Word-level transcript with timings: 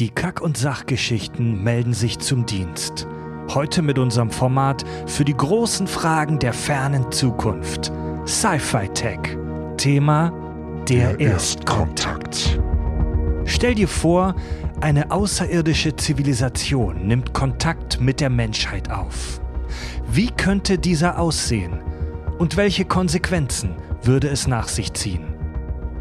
Die 0.00 0.08
Kack- 0.08 0.40
und 0.40 0.56
Sachgeschichten 0.56 1.62
melden 1.62 1.92
sich 1.92 2.18
zum 2.20 2.46
Dienst. 2.46 3.06
Heute 3.52 3.82
mit 3.82 3.98
unserem 3.98 4.30
Format 4.30 4.82
für 5.04 5.26
die 5.26 5.36
großen 5.36 5.86
Fragen 5.86 6.38
der 6.38 6.54
fernen 6.54 7.12
Zukunft. 7.12 7.92
Sci-Fi 8.26 8.88
Tech. 8.94 9.20
Thema 9.76 10.32
der, 10.88 11.12
der 11.12 11.32
Erstkontakt. 11.32 12.58
Stell 13.44 13.74
dir 13.74 13.88
vor, 13.88 14.34
eine 14.80 15.10
außerirdische 15.10 15.94
Zivilisation 15.94 17.06
nimmt 17.06 17.34
Kontakt 17.34 18.00
mit 18.00 18.20
der 18.20 18.30
Menschheit 18.30 18.90
auf. 18.90 19.42
Wie 20.10 20.28
könnte 20.28 20.78
dieser 20.78 21.18
aussehen? 21.18 21.78
Und 22.38 22.56
welche 22.56 22.86
Konsequenzen 22.86 23.74
würde 24.02 24.28
es 24.28 24.46
nach 24.46 24.68
sich 24.68 24.94
ziehen? 24.94 25.29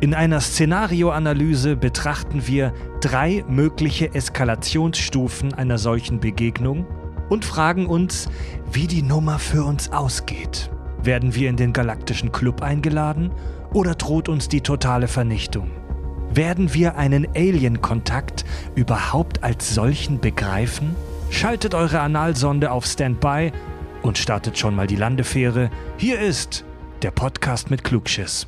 In 0.02 0.13
einer 0.13 0.39
Szenarioanalyse 0.39 1.75
betrachten 1.75 2.48
wir 2.48 2.73
drei 3.02 3.43
mögliche 3.49 4.16
Eskalationsstufen 4.16 5.54
einer 5.54 5.77
solchen 5.77 6.21
Begegnung 6.21 6.88
und 7.27 7.44
fragen 7.44 7.85
uns, 7.85 8.30
wie 8.71 8.88
die 8.88 9.02
Nummer 9.02 9.40
für 9.40 9.66
uns 9.66 9.91
ausgeht. 9.91 10.71
Werden 11.04 11.35
wir 11.35 11.49
in 11.49 11.57
den 11.57 11.73
galaktischen 11.73 12.31
Club 12.31 12.62
eingeladen 12.62 13.31
oder 13.73 13.93
droht 13.93 14.30
uns 14.30 14.48
die 14.48 14.62
totale 14.62 15.09
Vernichtung? 15.09 15.70
Werden 16.34 16.73
wir 16.73 16.95
einen 16.95 17.27
Alien-Kontakt 17.35 18.45
überhaupt 18.76 19.43
als 19.43 19.76
solchen 19.76 20.21
begreifen? 20.21 20.95
Schaltet 21.29 21.76
eure 21.76 21.99
Analsonde 21.99 22.71
auf 22.71 22.85
Standby 22.85 23.52
und 24.02 24.18
startet 24.18 24.57
schon 24.57 24.76
mal 24.76 24.88
die 24.88 24.95
Landefähre. 24.95 25.70
Hier 25.98 26.21
ist 26.21 26.63
der 27.02 27.12
Podcast 27.12 27.70
mit 27.70 27.84
Klugschiss. 27.84 28.48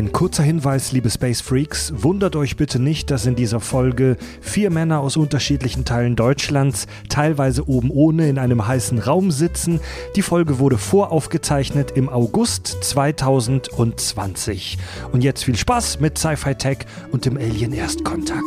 Ein 0.00 0.12
kurzer 0.12 0.42
Hinweis, 0.42 0.92
liebe 0.92 1.10
Space 1.10 1.42
Freaks, 1.42 1.92
wundert 1.94 2.34
euch 2.34 2.56
bitte 2.56 2.80
nicht, 2.80 3.10
dass 3.10 3.26
in 3.26 3.36
dieser 3.36 3.60
Folge 3.60 4.16
vier 4.40 4.70
Männer 4.70 5.00
aus 5.00 5.18
unterschiedlichen 5.18 5.84
Teilen 5.84 6.16
Deutschlands, 6.16 6.86
teilweise 7.10 7.68
oben 7.68 7.90
ohne, 7.90 8.26
in 8.26 8.38
einem 8.38 8.66
heißen 8.66 8.98
Raum 8.98 9.30
sitzen. 9.30 9.78
Die 10.16 10.22
Folge 10.22 10.58
wurde 10.58 10.78
voraufgezeichnet 10.78 11.90
im 11.90 12.08
August 12.08 12.78
2020. 12.80 14.78
Und 15.12 15.22
jetzt 15.22 15.44
viel 15.44 15.56
Spaß 15.56 16.00
mit 16.00 16.16
Sci-Fi 16.16 16.54
Tech 16.54 16.78
und 17.12 17.26
dem 17.26 17.36
Alien 17.36 17.74
Erstkontakt. 17.74 18.40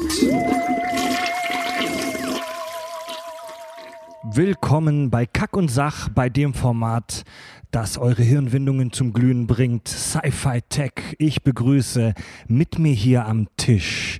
Willkommen 4.23 5.11
bei 5.11 5.27
Kack 5.27 5.55
und 5.55 5.69
Sach, 5.69 6.09
bei 6.09 6.29
dem 6.29 6.55
Format, 6.55 7.23
das 7.73 7.97
eure 7.97 8.21
Hirnwindungen 8.21 8.91
zum 8.91 9.13
Glühen 9.13 9.47
bringt. 9.47 9.87
Sci-Fi 9.87 10.61
Tech. 10.69 10.91
Ich 11.17 11.41
begrüße 11.41 12.13
mit 12.47 12.77
mir 12.77 12.93
hier 12.93 13.25
am 13.25 13.47
Tisch. 13.57 14.19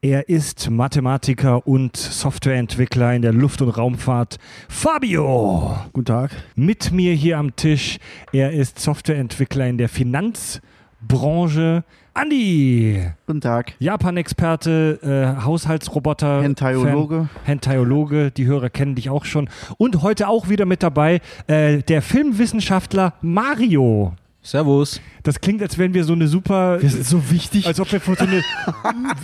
Er 0.00 0.28
ist 0.28 0.70
Mathematiker 0.70 1.66
und 1.66 1.96
Softwareentwickler 1.96 3.12
in 3.14 3.22
der 3.22 3.32
Luft- 3.32 3.62
und 3.62 3.70
Raumfahrt. 3.70 4.36
Fabio! 4.68 5.76
Guten 5.92 6.04
Tag. 6.04 6.30
Mit 6.54 6.92
mir 6.92 7.14
hier 7.14 7.38
am 7.38 7.56
Tisch. 7.56 7.98
Er 8.32 8.52
ist 8.52 8.78
Softwareentwickler 8.78 9.66
in 9.66 9.76
der 9.76 9.88
Finanzbranche. 9.88 11.82
Andi! 12.16 13.10
Guten 13.26 13.40
Tag. 13.40 13.74
Japan-Experte, 13.80 15.00
äh, 15.02 15.42
Haushaltsroboter. 15.42 16.42
Hentaiologe. 16.42 17.28
Hentaiologe, 17.42 18.30
die 18.30 18.46
Hörer 18.46 18.70
kennen 18.70 18.94
dich 18.94 19.10
auch 19.10 19.24
schon. 19.24 19.48
Und 19.78 20.00
heute 20.02 20.28
auch 20.28 20.48
wieder 20.48 20.64
mit 20.64 20.84
dabei 20.84 21.20
äh, 21.48 21.82
der 21.82 22.02
Filmwissenschaftler 22.02 23.14
Mario. 23.20 24.12
Servus. 24.44 25.00
Das 25.22 25.40
klingt, 25.40 25.62
als 25.62 25.78
wären 25.78 25.94
wir 25.94 26.04
so 26.04 26.12
eine 26.12 26.28
super. 26.28 26.80
Wir 26.82 26.90
sind 26.90 27.06
so 27.06 27.30
wichtig. 27.30 27.66
Als 27.66 27.80
ob 27.80 27.90
wir 27.90 27.98
so 27.98 28.12
eine. 28.12 28.42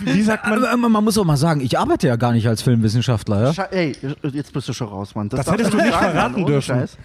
wie 0.03 0.21
sagt 0.23 0.47
man? 0.47 0.91
Man 0.91 1.03
muss 1.03 1.15
auch 1.15 1.23
mal 1.23 1.37
sagen, 1.37 1.61
ich 1.61 1.77
arbeite 1.77 2.07
ja 2.07 2.15
gar 2.15 2.31
nicht 2.31 2.47
als 2.47 2.63
Filmwissenschaftler. 2.63 3.51
Ja, 3.51 3.63
Ey, 3.65 3.95
jetzt 4.33 4.51
bist 4.51 4.67
du 4.67 4.73
schon 4.73 4.87
raus, 4.87 5.13
Mann. 5.13 5.29
Das, 5.29 5.45
das 5.45 5.53
hättest 5.53 5.73
du 5.73 5.77
nicht 5.77 5.93
verraten 5.93 6.43
dürfen. 6.43 6.75
Scheiß. 6.75 6.97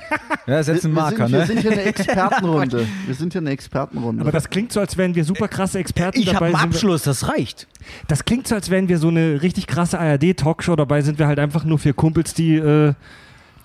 Ja, 0.46 0.60
ist 0.60 0.68
jetzt 0.68 0.86
ein 0.86 0.92
Marker, 0.92 1.28
wir 1.28 1.28
sind, 1.28 1.32
ne? 1.32 1.38
Wir 1.40 1.46
sind 1.46 1.60
hier 1.60 1.72
eine 1.72 1.82
Expertenrunde. 1.82 2.86
Wir 3.06 3.14
sind 3.14 3.32
hier 3.32 3.40
eine 3.42 3.50
Expertenrunde. 3.50 4.22
Aber 4.22 4.32
das 4.32 4.48
klingt 4.48 4.72
so, 4.72 4.80
als 4.80 4.96
wären 4.96 5.14
wir 5.14 5.24
super 5.24 5.48
krasse 5.48 5.78
Experten 5.78 6.18
ich 6.18 6.24
dabei. 6.26 6.48
Ich 6.48 6.54
habe 6.54 6.64
Abschluss, 6.64 7.02
das 7.02 7.28
reicht. 7.28 7.66
Das 8.08 8.24
klingt 8.24 8.48
so, 8.48 8.54
als 8.54 8.70
wären 8.70 8.88
wir 8.88 8.98
so 8.98 9.08
eine 9.08 9.42
richtig 9.42 9.66
krasse 9.66 9.98
ARD-Talkshow. 9.98 10.74
Dabei 10.74 11.02
sind 11.02 11.18
wir 11.18 11.26
halt 11.26 11.38
einfach 11.38 11.64
nur 11.64 11.78
vier 11.78 11.92
Kumpels, 11.92 12.32
die. 12.32 12.56
Äh, 12.56 12.94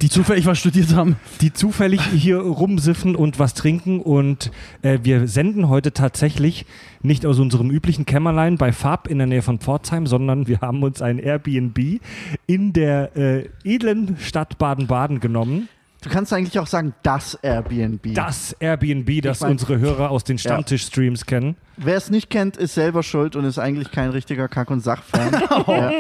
die 0.01 0.09
zufällig 0.09 0.45
was 0.45 0.59
studiert 0.59 0.95
haben. 0.95 1.17
Die 1.41 1.53
zufällig 1.53 2.01
hier 2.01 2.39
rumsiffen 2.39 3.15
und 3.15 3.39
was 3.39 3.53
trinken. 3.53 4.01
Und 4.01 4.51
äh, 4.81 4.99
wir 5.03 5.27
senden 5.27 5.69
heute 5.69 5.93
tatsächlich 5.93 6.65
nicht 7.01 7.25
aus 7.25 7.39
unserem 7.39 7.69
üblichen 7.69 8.05
Kämmerlein 8.05 8.57
bei 8.57 8.71
Farb 8.71 9.07
in 9.07 9.19
der 9.19 9.27
Nähe 9.27 9.41
von 9.41 9.59
Pforzheim, 9.59 10.07
sondern 10.07 10.47
wir 10.47 10.61
haben 10.61 10.83
uns 10.83 11.01
ein 11.01 11.19
Airbnb 11.19 12.01
in 12.47 12.73
der 12.73 13.15
äh, 13.15 13.49
edlen 13.63 14.17
Stadt 14.19 14.57
Baden-Baden 14.57 15.19
genommen. 15.19 15.69
Du 16.01 16.09
kannst 16.09 16.33
eigentlich 16.33 16.57
auch 16.57 16.65
sagen, 16.65 16.95
das 17.03 17.35
Airbnb. 17.35 18.15
Das 18.15 18.53
Airbnb, 18.59 19.21
das 19.21 19.41
mein, 19.41 19.51
unsere 19.51 19.77
Hörer 19.77 20.09
aus 20.09 20.23
den 20.23 20.39
Stammtisch-Streams 20.39 21.21
ja. 21.21 21.25
kennen. 21.27 21.55
Wer 21.77 21.95
es 21.95 22.09
nicht 22.09 22.31
kennt, 22.31 22.57
ist 22.57 22.73
selber 22.73 23.03
schuld 23.03 23.35
und 23.35 23.45
ist 23.45 23.59
eigentlich 23.59 23.91
kein 23.91 24.09
richtiger 24.09 24.47
Kack- 24.47 24.71
und 24.71 24.79
Sachfan. 24.79 25.29
oh. 25.67 25.71
ja. 25.71 25.91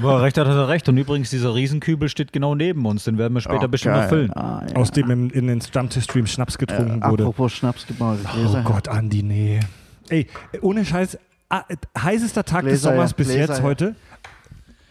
Wo 0.00 0.08
er 0.08 0.22
recht 0.22 0.38
hat, 0.38 0.46
hat 0.46 0.54
er 0.54 0.68
recht. 0.68 0.88
Und 0.88 0.96
übrigens, 0.96 1.28
dieser 1.28 1.54
Riesenkübel 1.54 2.08
steht 2.08 2.32
genau 2.32 2.54
neben 2.54 2.86
uns. 2.86 3.04
Den 3.04 3.18
werden 3.18 3.34
wir 3.34 3.42
später 3.42 3.66
oh, 3.66 3.68
bestimmt 3.68 3.96
noch 3.96 4.08
füllen. 4.08 4.32
Ah, 4.32 4.64
ja. 4.66 4.76
Aus 4.76 4.90
dem 4.92 5.10
in, 5.10 5.28
in 5.28 5.46
den 5.46 5.60
Stammtisch-Streams 5.60 6.30
Schnaps 6.30 6.56
getrunken 6.56 7.02
äh, 7.02 7.10
wurde. 7.10 7.24
Apropos 7.24 7.52
Schnaps 7.52 7.86
gebaut. 7.86 8.20
Oh 8.34 8.62
Gott, 8.64 8.88
Andi, 8.88 9.22
nee. 9.22 9.60
Ey, 10.08 10.26
ohne 10.62 10.86
Scheiß, 10.86 11.18
ah, 11.50 11.64
heißester 11.98 12.44
Tag 12.44 12.62
Gläser, 12.62 12.72
des 12.72 12.82
Sommers 12.82 13.12
bis 13.12 13.28
Gläser, 13.28 13.52
jetzt 13.52 13.62
heute. 13.62 13.94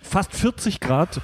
Fast 0.03 0.35
40 0.35 0.80
Grad. 0.80 1.22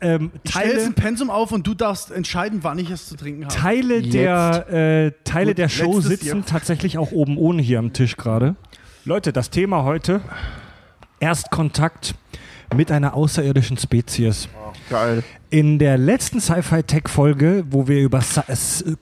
Ähm, 0.00 0.30
Teile, 0.44 0.84
ein 0.84 0.94
Pensum 0.94 1.30
auf 1.30 1.52
und 1.52 1.66
du 1.66 1.74
darfst 1.74 2.10
entscheiden, 2.10 2.60
wann 2.62 2.78
ich 2.78 2.90
es 2.90 3.08
zu 3.08 3.16
trinken 3.16 3.44
habe. 3.44 3.54
Teile 3.54 4.02
der, 4.02 4.68
äh, 4.70 5.12
Teile 5.24 5.50
Gut, 5.50 5.58
der 5.58 5.68
Show 5.68 6.00
sitzen 6.00 6.26
Jahr. 6.26 6.46
tatsächlich 6.46 6.98
auch 6.98 7.12
oben 7.12 7.36
ohne 7.38 7.62
hier 7.62 7.78
am 7.78 7.92
Tisch 7.92 8.16
gerade. 8.16 8.56
Leute, 9.04 9.32
das 9.32 9.50
Thema 9.50 9.84
heute: 9.84 10.20
Erstkontakt 11.20 12.14
mit 12.74 12.90
einer 12.90 13.14
außerirdischen 13.14 13.76
Spezies. 13.78 14.48
Oh, 14.54 14.72
geil. 14.90 15.22
In 15.50 15.78
der 15.78 15.96
letzten 15.96 16.40
Sci-Fi-Tech-Folge, 16.40 17.64
wo 17.70 17.86
wir 17.86 18.00
über 18.00 18.20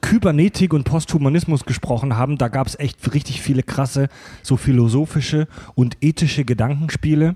Kybernetik 0.01 0.73
und 0.73 0.83
Posthumanismus 0.83 1.65
gesprochen 1.65 2.15
haben, 2.15 2.37
da 2.37 2.47
gab 2.47 2.67
es 2.67 2.77
echt 2.77 3.13
richtig 3.13 3.41
viele 3.41 3.63
krasse, 3.63 4.09
so 4.43 4.57
philosophische 4.57 5.47
und 5.73 5.97
ethische 6.01 6.45
Gedankenspiele. 6.45 7.35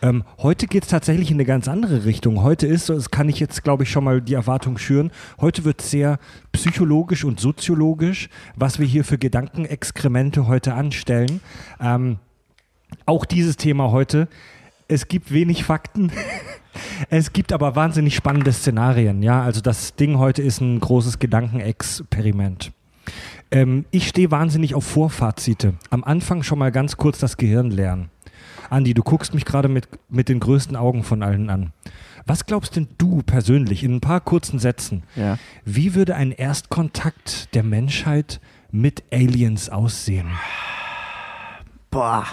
Ähm, 0.00 0.22
heute 0.38 0.66
geht 0.66 0.84
es 0.84 0.88
tatsächlich 0.90 1.30
in 1.30 1.36
eine 1.36 1.44
ganz 1.44 1.66
andere 1.66 2.04
Richtung. 2.04 2.42
Heute 2.42 2.66
ist, 2.66 2.88
das 2.88 3.10
kann 3.10 3.28
ich 3.28 3.40
jetzt, 3.40 3.64
glaube 3.64 3.82
ich, 3.82 3.90
schon 3.90 4.04
mal 4.04 4.20
die 4.20 4.34
Erwartung 4.34 4.78
schüren, 4.78 5.10
heute 5.40 5.64
wird 5.64 5.80
sehr 5.80 6.18
psychologisch 6.52 7.24
und 7.24 7.40
soziologisch, 7.40 8.28
was 8.54 8.78
wir 8.78 8.86
hier 8.86 9.04
für 9.04 9.18
Gedankenexkremente 9.18 10.46
heute 10.46 10.74
anstellen. 10.74 11.40
Ähm, 11.80 12.18
auch 13.06 13.24
dieses 13.24 13.56
Thema 13.56 13.90
heute. 13.90 14.28
Es 14.86 15.08
gibt 15.08 15.32
wenig 15.32 15.64
Fakten. 15.64 16.12
Es 17.10 17.32
gibt 17.32 17.52
aber 17.52 17.74
wahnsinnig 17.74 18.14
spannende 18.14 18.52
Szenarien. 18.52 19.20
Ja, 19.22 19.42
also 19.42 19.60
das 19.60 19.96
Ding 19.96 20.18
heute 20.18 20.42
ist 20.42 20.60
ein 20.60 20.78
großes 20.78 21.18
Gedankenexperiment. 21.18 22.70
Ähm, 23.50 23.84
ich 23.90 24.08
stehe 24.08 24.30
wahnsinnig 24.30 24.74
auf 24.76 24.84
Vorfazite. 24.84 25.74
Am 25.90 26.04
Anfang 26.04 26.44
schon 26.44 26.58
mal 26.58 26.70
ganz 26.70 26.96
kurz 26.96 27.18
das 27.18 27.36
Gehirn 27.36 27.72
lernen. 27.72 28.10
Andi, 28.70 28.94
du 28.94 29.02
guckst 29.02 29.34
mich 29.34 29.44
gerade 29.44 29.68
mit, 29.68 29.88
mit 30.08 30.28
den 30.28 30.40
größten 30.40 30.76
Augen 30.76 31.04
von 31.04 31.22
allen 31.22 31.50
an. 31.50 31.72
Was 32.26 32.44
glaubst 32.44 32.76
denn 32.76 32.88
du 32.98 33.22
persönlich 33.22 33.82
in 33.82 33.94
ein 33.94 34.00
paar 34.00 34.20
kurzen 34.20 34.58
Sätzen? 34.58 35.02
Ja. 35.16 35.38
Wie 35.64 35.94
würde 35.94 36.14
ein 36.14 36.30
Erstkontakt 36.32 37.54
der 37.54 37.62
Menschheit 37.62 38.40
mit 38.70 39.02
Aliens 39.10 39.70
aussehen? 39.70 40.28
Boah. 41.90 42.26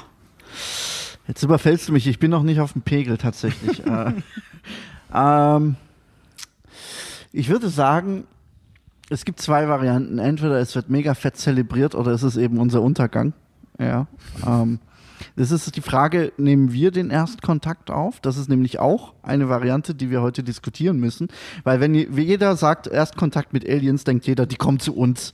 Jetzt 1.28 1.44
überfällst 1.44 1.88
du 1.88 1.94
mich. 1.94 2.08
Ich 2.08 2.20
bin 2.20 2.30
noch 2.30 2.44
nicht 2.44 2.60
auf 2.60 2.74
dem 2.74 2.82
Pegel 2.82 3.18
tatsächlich. 3.18 3.86
äh, 3.86 4.12
ähm, 5.14 5.76
ich 7.32 7.50
würde 7.50 7.70
sagen, 7.70 8.26
es 9.10 9.24
gibt 9.24 9.40
zwei 9.40 9.68
Varianten. 9.68 10.20
Entweder 10.20 10.60
es 10.60 10.76
wird 10.76 10.90
mega 10.90 11.14
fett 11.14 11.38
zelebriert 11.38 11.96
oder 11.96 12.12
es 12.12 12.24
ist 12.24 12.38
eben 12.38 12.60
unser 12.60 12.82
Untergang. 12.82 13.34
Ja. 13.80 14.08
Ähm, 14.46 14.80
das 15.36 15.52
ist 15.52 15.76
die 15.76 15.82
Frage, 15.82 16.32
nehmen 16.38 16.72
wir 16.72 16.92
den 16.92 17.10
Erstkontakt 17.10 17.92
auf? 17.92 18.20
Das 18.22 18.38
ist 18.38 18.50
nämlich 18.50 18.80
auch 18.80 19.14
eine 19.22 19.50
Variante, 19.50 19.94
die 19.94 20.10
wir 20.10 20.22
heute 20.22 20.44
diskutieren 20.44 20.98
müssen. 20.98 21.28
Weil 21.64 21.82
wenn 21.82 21.94
jeder 21.94 22.56
sagt 22.56 22.88
Erstkontakt 22.88 23.52
mit 23.52 23.68
Aliens, 23.68 24.06
denkt 24.06 24.28
jeder, 24.28 24.46
die 24.46 24.56
kommen 24.56 24.80
zu 24.80 24.96
uns. 24.96 25.34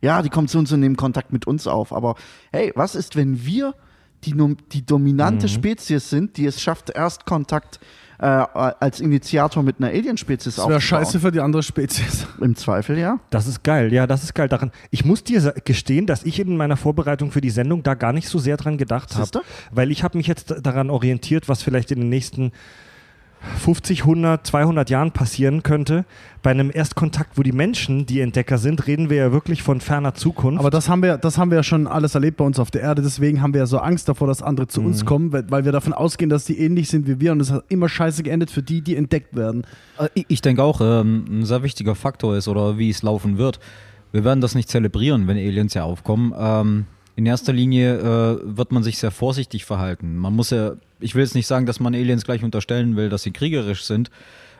Ja, 0.00 0.22
die 0.22 0.30
kommen 0.30 0.48
zu 0.48 0.58
uns 0.58 0.72
und 0.72 0.80
nehmen 0.80 0.96
Kontakt 0.96 1.32
mit 1.32 1.46
uns 1.46 1.66
auf. 1.66 1.92
Aber 1.92 2.16
hey, 2.50 2.72
was 2.74 2.94
ist, 2.94 3.14
wenn 3.14 3.44
wir 3.44 3.74
die, 4.24 4.34
die 4.72 4.84
dominante 4.84 5.46
mhm. 5.46 5.50
Spezies 5.50 6.10
sind, 6.10 6.36
die 6.36 6.46
es 6.46 6.60
schafft, 6.60 6.90
Erstkontakt 6.90 7.80
äh, 8.18 8.26
als 8.26 9.00
Initiator 9.00 9.62
mit 9.64 9.80
einer 9.80 9.88
Alien-Spezies 9.88 10.58
aufzubauen. 10.58 10.74
Das 10.74 10.90
wäre 10.90 11.00
scheiße 11.04 11.20
für 11.20 11.32
die 11.32 11.40
andere 11.40 11.62
Spezies. 11.62 12.26
Im 12.40 12.54
Zweifel, 12.54 12.96
ja. 12.96 13.18
Das 13.30 13.48
ist 13.48 13.64
geil, 13.64 13.92
ja, 13.92 14.06
das 14.06 14.22
ist 14.22 14.34
geil 14.34 14.48
daran. 14.48 14.70
Ich 14.90 15.04
muss 15.04 15.24
dir 15.24 15.54
gestehen, 15.64 16.06
dass 16.06 16.22
ich 16.22 16.38
in 16.38 16.56
meiner 16.56 16.76
Vorbereitung 16.76 17.32
für 17.32 17.40
die 17.40 17.50
Sendung 17.50 17.82
da 17.82 17.94
gar 17.94 18.12
nicht 18.12 18.28
so 18.28 18.38
sehr 18.38 18.56
dran 18.56 18.78
gedacht 18.78 19.16
habe. 19.16 19.42
Weil 19.72 19.90
ich 19.90 20.04
habe 20.04 20.18
mich 20.18 20.28
jetzt 20.28 20.54
daran 20.62 20.88
orientiert, 20.88 21.48
was 21.48 21.62
vielleicht 21.62 21.90
in 21.90 21.98
den 21.98 22.08
nächsten 22.08 22.52
50, 23.58 24.00
100, 24.00 24.46
200 24.46 24.90
Jahren 24.90 25.12
passieren 25.12 25.62
könnte. 25.62 26.04
Bei 26.42 26.50
einem 26.50 26.70
Erstkontakt, 26.72 27.38
wo 27.38 27.42
die 27.42 27.52
Menschen 27.52 28.06
die 28.06 28.20
Entdecker 28.20 28.58
sind, 28.58 28.86
reden 28.86 29.10
wir 29.10 29.16
ja 29.16 29.32
wirklich 29.32 29.62
von 29.62 29.80
ferner 29.80 30.14
Zukunft. 30.14 30.60
Aber 30.60 30.70
das 30.70 30.88
haben 30.88 31.02
wir, 31.02 31.18
das 31.18 31.38
haben 31.38 31.50
wir 31.50 31.56
ja 31.56 31.62
schon 31.62 31.86
alles 31.86 32.14
erlebt 32.14 32.38
bei 32.38 32.44
uns 32.44 32.58
auf 32.58 32.70
der 32.70 32.82
Erde. 32.82 33.02
Deswegen 33.02 33.42
haben 33.42 33.54
wir 33.54 33.60
ja 33.60 33.66
so 33.66 33.78
Angst 33.78 34.08
davor, 34.08 34.26
dass 34.26 34.42
andere 34.42 34.66
zu 34.66 34.80
mhm. 34.80 34.86
uns 34.88 35.04
kommen, 35.04 35.32
weil 35.32 35.64
wir 35.64 35.72
davon 35.72 35.92
ausgehen, 35.92 36.30
dass 36.30 36.44
die 36.44 36.58
ähnlich 36.58 36.88
sind 36.88 37.06
wie 37.06 37.20
wir. 37.20 37.32
Und 37.32 37.40
es 37.40 37.50
hat 37.50 37.64
immer 37.68 37.88
scheiße 37.88 38.22
geendet 38.22 38.50
für 38.50 38.62
die, 38.62 38.80
die 38.80 38.96
entdeckt 38.96 39.36
werden. 39.36 39.64
Äh, 39.98 40.08
ich 40.28 40.40
denke 40.40 40.62
auch, 40.62 40.80
ähm, 40.80 41.24
ein 41.28 41.44
sehr 41.44 41.62
wichtiger 41.62 41.94
Faktor 41.94 42.36
ist 42.36 42.48
oder 42.48 42.78
wie 42.78 42.90
es 42.90 43.02
laufen 43.02 43.38
wird. 43.38 43.60
Wir 44.12 44.24
werden 44.24 44.40
das 44.40 44.54
nicht 44.54 44.68
zelebrieren, 44.68 45.26
wenn 45.26 45.36
Aliens 45.36 45.74
ja 45.74 45.84
aufkommen. 45.84 46.32
In 47.14 47.26
erster 47.26 47.52
Linie 47.52 47.98
äh, 47.98 48.56
wird 48.56 48.72
man 48.72 48.82
sich 48.82 48.98
sehr 48.98 49.10
vorsichtig 49.10 49.64
verhalten. 49.64 50.16
Man 50.16 50.34
muss 50.34 50.50
ja 50.50 50.76
ich 51.02 51.14
will 51.14 51.22
jetzt 51.22 51.34
nicht 51.34 51.46
sagen, 51.46 51.66
dass 51.66 51.80
man 51.80 51.94
Aliens 51.94 52.24
gleich 52.24 52.42
unterstellen 52.42 52.96
will, 52.96 53.08
dass 53.08 53.22
sie 53.22 53.32
kriegerisch 53.32 53.84
sind. 53.84 54.10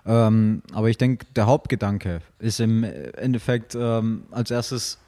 Ähm, 0.04 0.62
aber 0.72 0.90
ich 0.90 0.98
denke, 0.98 1.26
der 1.36 1.46
Hauptgedanke 1.46 2.20
ist 2.40 2.60
im 2.60 2.84
Endeffekt 2.84 3.76
ähm, 3.78 4.24
als 4.30 4.50
erstes 4.50 4.98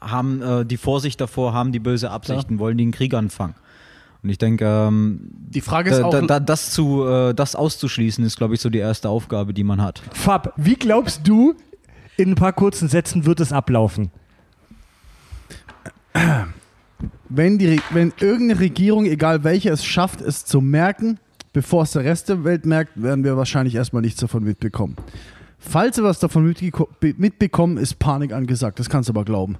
haben 0.00 0.42
äh, 0.42 0.64
die 0.64 0.76
Vorsicht 0.76 1.20
davor, 1.20 1.54
haben 1.54 1.72
die 1.72 1.80
böse 1.80 2.10
Absichten, 2.10 2.54
ja. 2.54 2.58
wollen 2.60 2.76
die 2.76 2.84
einen 2.84 2.92
Krieg 2.92 3.14
anfangen. 3.14 3.54
Und 4.22 4.30
ich 4.30 4.38
denke, 4.38 4.64
ähm, 4.64 5.30
die 5.32 5.60
Frage 5.60 5.90
ist 5.90 6.02
auch, 6.02 6.10
da, 6.10 6.20
da, 6.20 6.40
das, 6.40 6.70
zu, 6.70 7.04
äh, 7.04 7.34
das 7.34 7.56
auszuschließen, 7.56 8.24
ist, 8.24 8.36
glaube 8.36 8.54
ich, 8.54 8.60
so 8.60 8.68
die 8.68 8.78
erste 8.78 9.08
Aufgabe, 9.08 9.54
die 9.54 9.64
man 9.64 9.80
hat. 9.80 10.02
Fab, 10.12 10.52
wie 10.56 10.74
glaubst 10.74 11.26
du, 11.26 11.54
in 12.16 12.30
ein 12.30 12.34
paar 12.34 12.52
kurzen 12.52 12.88
Sätzen 12.88 13.26
wird 13.26 13.40
es 13.40 13.52
ablaufen? 13.52 14.10
Wenn, 17.28 17.58
die, 17.58 17.80
wenn 17.90 18.12
irgendeine 18.20 18.60
Regierung, 18.60 19.04
egal 19.06 19.44
welche, 19.44 19.70
es 19.70 19.84
schafft, 19.84 20.20
es 20.20 20.44
zu 20.44 20.60
merken, 20.60 21.18
bevor 21.52 21.82
es 21.82 21.92
der 21.92 22.04
Rest 22.04 22.28
der 22.28 22.44
Welt 22.44 22.66
merkt, 22.66 22.92
werden 23.02 23.24
wir 23.24 23.36
wahrscheinlich 23.36 23.74
erstmal 23.74 24.02
nichts 24.02 24.20
davon 24.20 24.44
mitbekommen. 24.44 24.96
Falls 25.58 25.96
wir 25.96 26.04
was 26.04 26.20
davon 26.20 26.54
mitbekommen, 27.00 27.78
ist 27.78 27.98
Panik 27.98 28.32
angesagt. 28.32 28.78
Das 28.78 28.88
kannst 28.88 29.08
du 29.08 29.12
aber 29.12 29.24
glauben. 29.24 29.56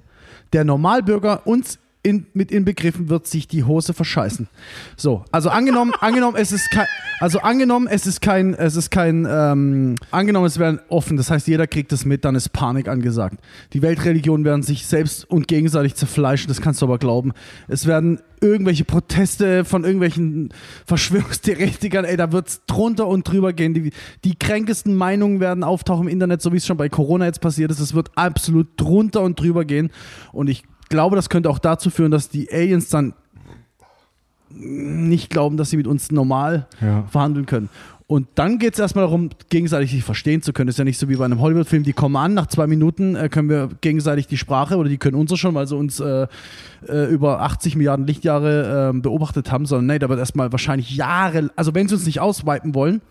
Der 0.53 0.63
Normalbürger, 0.63 1.45
uns 1.45 1.77
in, 2.01 2.27
mit 2.33 2.51
inbegriffen 2.51 3.09
wird 3.09 3.27
sich 3.27 3.47
die 3.47 3.65
Hose 3.65 3.93
verscheißen. 3.93 4.47
So, 4.95 5.25
also 5.31 5.49
angenommen, 5.49 5.93
angenommen, 5.99 6.37
es 6.37 6.53
ist 6.53 6.71
kein, 6.71 6.87
also 7.19 7.39
angenommen, 7.39 7.87
es 7.87 8.07
ist 8.07 8.21
kein, 8.21 8.53
es 8.53 8.77
ist 8.77 8.89
kein, 8.89 9.27
ähm, 9.29 9.95
angenommen, 10.09 10.45
es 10.45 10.59
wäre 10.59 10.81
offen, 10.87 11.17
das 11.17 11.29
heißt, 11.29 11.47
jeder 11.47 11.67
kriegt 11.67 11.91
es 11.91 12.05
mit, 12.05 12.23
dann 12.23 12.35
ist 12.35 12.49
Panik 12.49 12.87
angesagt. 12.87 13.41
Die 13.73 13.81
Weltreligionen 13.81 14.45
werden 14.45 14.63
sich 14.63 14.85
selbst 14.85 15.29
und 15.29 15.49
gegenseitig 15.49 15.95
zerfleischen, 15.95 16.47
das 16.47 16.61
kannst 16.61 16.81
du 16.81 16.85
aber 16.85 16.99
glauben. 16.99 17.33
Es 17.67 17.85
werden 17.85 18.21
irgendwelche 18.39 18.85
Proteste 18.85 19.65
von 19.65 19.83
irgendwelchen 19.83 20.53
Verschwörungstheoretikern, 20.85 22.05
ey, 22.05 22.15
da 22.15 22.31
wird 22.31 22.47
es 22.47 22.65
drunter 22.65 23.07
und 23.07 23.27
drüber 23.27 23.51
gehen. 23.51 23.73
Die, 23.73 23.91
die 24.23 24.39
kränkesten 24.39 24.95
Meinungen 24.95 25.41
werden 25.41 25.65
auftauchen 25.65 26.07
im 26.07 26.13
Internet, 26.13 26.41
so 26.41 26.53
wie 26.53 26.57
es 26.57 26.65
schon 26.65 26.77
bei 26.77 26.87
Corona 26.87 27.25
jetzt 27.25 27.41
passiert 27.41 27.71
ist. 27.71 27.81
Es 27.81 27.93
wird 27.93 28.11
absolut 28.15 28.67
drunter 28.77 29.21
und 29.21 29.37
drüber 29.37 29.65
gehen. 29.65 29.91
Und 30.31 30.49
ich 30.49 30.63
glaube, 30.89 31.15
das 31.15 31.29
könnte 31.29 31.49
auch 31.49 31.59
dazu 31.59 31.89
führen, 31.89 32.11
dass 32.11 32.29
die 32.29 32.51
Aliens 32.51 32.89
dann 32.89 33.13
nicht 34.51 35.29
glauben, 35.29 35.57
dass 35.57 35.69
sie 35.69 35.77
mit 35.77 35.87
uns 35.87 36.11
normal 36.11 36.67
ja. 36.81 37.03
verhandeln 37.03 37.45
können. 37.45 37.69
Und 38.07 38.27
dann 38.33 38.57
geht 38.57 38.73
es 38.73 38.79
erstmal 38.79 39.03
darum, 39.03 39.29
gegenseitig 39.49 39.91
sich 39.91 40.03
verstehen 40.03 40.41
zu 40.41 40.51
können. 40.51 40.65
Das 40.65 40.73
ist 40.73 40.79
ja 40.79 40.83
nicht 40.83 40.97
so 40.97 41.09
wie 41.09 41.15
bei 41.15 41.25
einem 41.25 41.39
Hollywood-Film, 41.39 41.83
die 41.83 41.93
kommen 41.93 42.15
an, 42.15 42.33
nach 42.33 42.47
zwei 42.47 42.65
Minuten 42.65 43.15
äh, 43.15 43.29
können 43.29 43.49
wir 43.49 43.69
gegenseitig 43.81 44.25
die 44.25 44.37
Sprache 44.37 44.77
oder 44.77 44.89
die 44.89 44.97
können 44.97 45.15
unsere 45.15 45.37
schon, 45.37 45.53
weil 45.53 45.67
sie 45.67 45.75
uns 45.75 45.99
äh, 45.99 46.25
äh, 46.87 47.05
über 47.05 47.41
80 47.41 47.75
Milliarden 47.75 48.07
Lichtjahre 48.07 48.89
ähm, 48.89 49.03
beobachtet 49.03 49.51
haben, 49.51 49.67
sondern 49.67 49.85
nee, 49.85 49.99
da 49.99 50.09
wird 50.09 50.17
erstmal 50.17 50.51
wahrscheinlich 50.51 50.95
Jahre, 50.95 51.51
also 51.55 51.75
wenn 51.75 51.87
sie 51.87 51.93
uns 51.93 52.07
nicht 52.07 52.19
auswipen 52.19 52.73
wollen, 52.73 53.01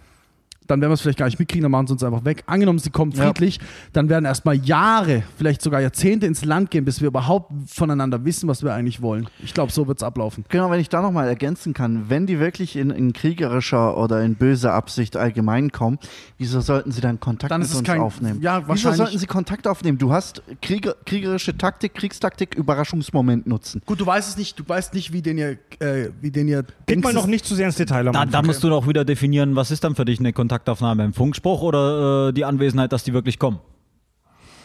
dann 0.69 0.81
werden 0.83 0.91
wir 0.91 0.95
es 0.95 1.01
vielleicht 1.01 1.19
gar 1.19 1.27
nicht 1.27 1.39
mitkriegen, 1.39 1.63
dann 1.63 1.73
machen 1.73 1.87
sie 1.87 1.95
uns 1.95 2.05
einfach 2.05 2.25
weg. 2.25 2.45
Angenommen, 2.47 2.79
sie 2.79 2.91
kommen 2.91 3.13
friedlich, 3.13 3.57
ja. 3.57 3.63
dann 3.95 4.09
werden 4.09 4.27
erstmal 4.27 4.55
Jahre, 4.57 5.25
vielleicht 5.37 5.63
sogar 5.63 5.81
Jahrzehnte 5.81 6.27
ins 6.27 6.45
Land 6.45 6.71
gehen, 6.71 6.85
bis 6.85 7.01
wir 7.01 7.09
überhaupt 7.09 7.51
voneinander 7.67 8.25
wissen, 8.25 8.49
was 8.49 8.63
wir 8.63 8.75
eigentlich 8.75 9.01
wollen. 9.01 9.29
Ich 9.43 9.55
glaube, 9.55 9.73
so 9.73 9.89
wird 9.89 9.99
es 9.99 10.03
ablaufen. 10.03 10.45
Genau, 10.49 10.71
wenn 10.71 10.79
ich 10.79 10.91
da 10.91 11.01
nochmal 11.01 11.27
ergänzen 11.27 11.73
kann, 11.73 12.11
wenn 12.11 12.27
die 12.27 12.39
wirklich 12.39 12.77
in, 12.77 12.91
in, 12.91 13.15
kriegerischer 13.15 13.97
oder 13.97 14.23
in 14.23 14.35
böser 14.35 14.75
Absicht 14.75 15.17
allgemein 15.17 15.73
kommen, 15.73 15.99
wieso 16.37 16.61
sollten 16.61 16.93
sie 16.93 17.01
dann 17.01 17.19
Kontakt 17.19 17.51
dann 17.51 17.63
mit 17.63 17.75
uns 17.75 17.83
kein, 17.83 18.01
aufnehmen? 18.01 18.41
Ja, 18.43 18.69
wieso 18.69 18.93
sollten 18.93 19.19
sie 19.19 19.27
Kontakt 19.27 19.67
aufnehmen? 19.67 19.97
Du 19.97 20.13
hast 20.13 20.43
Krieger, 20.61 20.95
kriegerische 21.07 21.57
Taktik, 21.57 21.95
Kriegstaktik, 21.95 22.55
Überraschungsmoment 22.55 23.47
nutzen. 23.47 23.81
Gut, 23.87 24.01
du 24.01 24.07
weißt 24.07 24.29
es 24.29 24.37
nicht, 24.37 24.59
du 24.59 24.65
weißt 24.69 24.93
nicht, 24.93 25.15
wie 25.15 25.23
den 25.23 25.39
ihr, 25.39 25.59
äh, 25.79 26.11
wie 26.21 26.31
den 26.31 26.47
ihr. 26.47 26.65
Geht 26.85 27.03
mal 27.03 27.15
noch 27.15 27.27
nicht 27.27 27.47
zu 27.47 27.55
sehr 27.55 27.67
ins 27.67 27.77
Detail. 27.77 28.05
Da, 28.05 28.27
da 28.27 28.43
musst 28.43 28.63
du 28.63 28.69
doch 28.69 28.87
wieder 28.87 29.07
definieren, 29.07 29.57
was 29.57 29.71
ist 29.71 29.83
dann 29.83 29.95
für 29.95 30.05
dich 30.05 30.19
eine 30.21 30.35
Kontakt 30.35 30.58
Kontaktaufnahme 30.59 31.05
im 31.05 31.13
Funkspruch 31.13 31.63
oder 31.63 32.29
äh, 32.29 32.33
die 32.33 32.45
Anwesenheit, 32.45 32.93
dass 32.93 33.05
die 33.05 33.13
wirklich 33.13 33.39
kommen? 33.39 33.61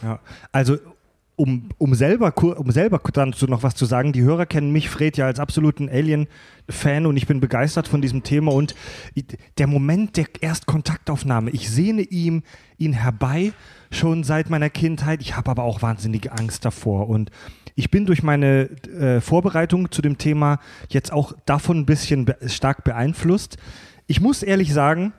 Ja, 0.02 0.18
also 0.52 0.76
um, 1.36 1.68
um, 1.78 1.94
selber, 1.94 2.32
um 2.36 2.70
selber 2.70 3.00
dazu 3.12 3.46
noch 3.46 3.62
was 3.64 3.74
zu 3.74 3.86
sagen, 3.86 4.12
die 4.12 4.22
Hörer 4.22 4.46
kennen 4.46 4.70
mich, 4.70 4.88
Fred, 4.88 5.16
ja 5.16 5.26
als 5.26 5.40
absoluten 5.40 5.88
Alien-Fan 5.88 7.06
und 7.06 7.16
ich 7.16 7.26
bin 7.26 7.40
begeistert 7.40 7.88
von 7.88 8.00
diesem 8.00 8.22
Thema 8.22 8.52
und 8.52 8.74
der 9.58 9.66
Moment 9.66 10.16
der 10.16 10.26
Erstkontaktaufnahme, 10.40 11.50
ich 11.50 11.70
sehne 11.70 12.02
ihm 12.02 12.42
ihn 12.78 12.92
herbei 12.92 13.52
schon 13.90 14.24
seit 14.24 14.50
meiner 14.50 14.68
Kindheit. 14.70 15.22
Ich 15.22 15.36
habe 15.36 15.50
aber 15.50 15.62
auch 15.62 15.80
wahnsinnige 15.80 16.32
Angst 16.32 16.64
davor 16.64 17.08
und 17.08 17.30
ich 17.76 17.90
bin 17.90 18.06
durch 18.06 18.22
meine 18.22 18.70
äh, 18.88 19.20
Vorbereitung 19.20 19.90
zu 19.90 20.02
dem 20.02 20.18
Thema 20.18 20.60
jetzt 20.88 21.12
auch 21.12 21.32
davon 21.46 21.78
ein 21.78 21.86
bisschen 21.86 22.24
be 22.24 22.36
stark 22.46 22.84
beeinflusst. 22.84 23.56
Ich 24.06 24.20
muss 24.20 24.42
ehrlich 24.42 24.72
sagen, 24.72 25.12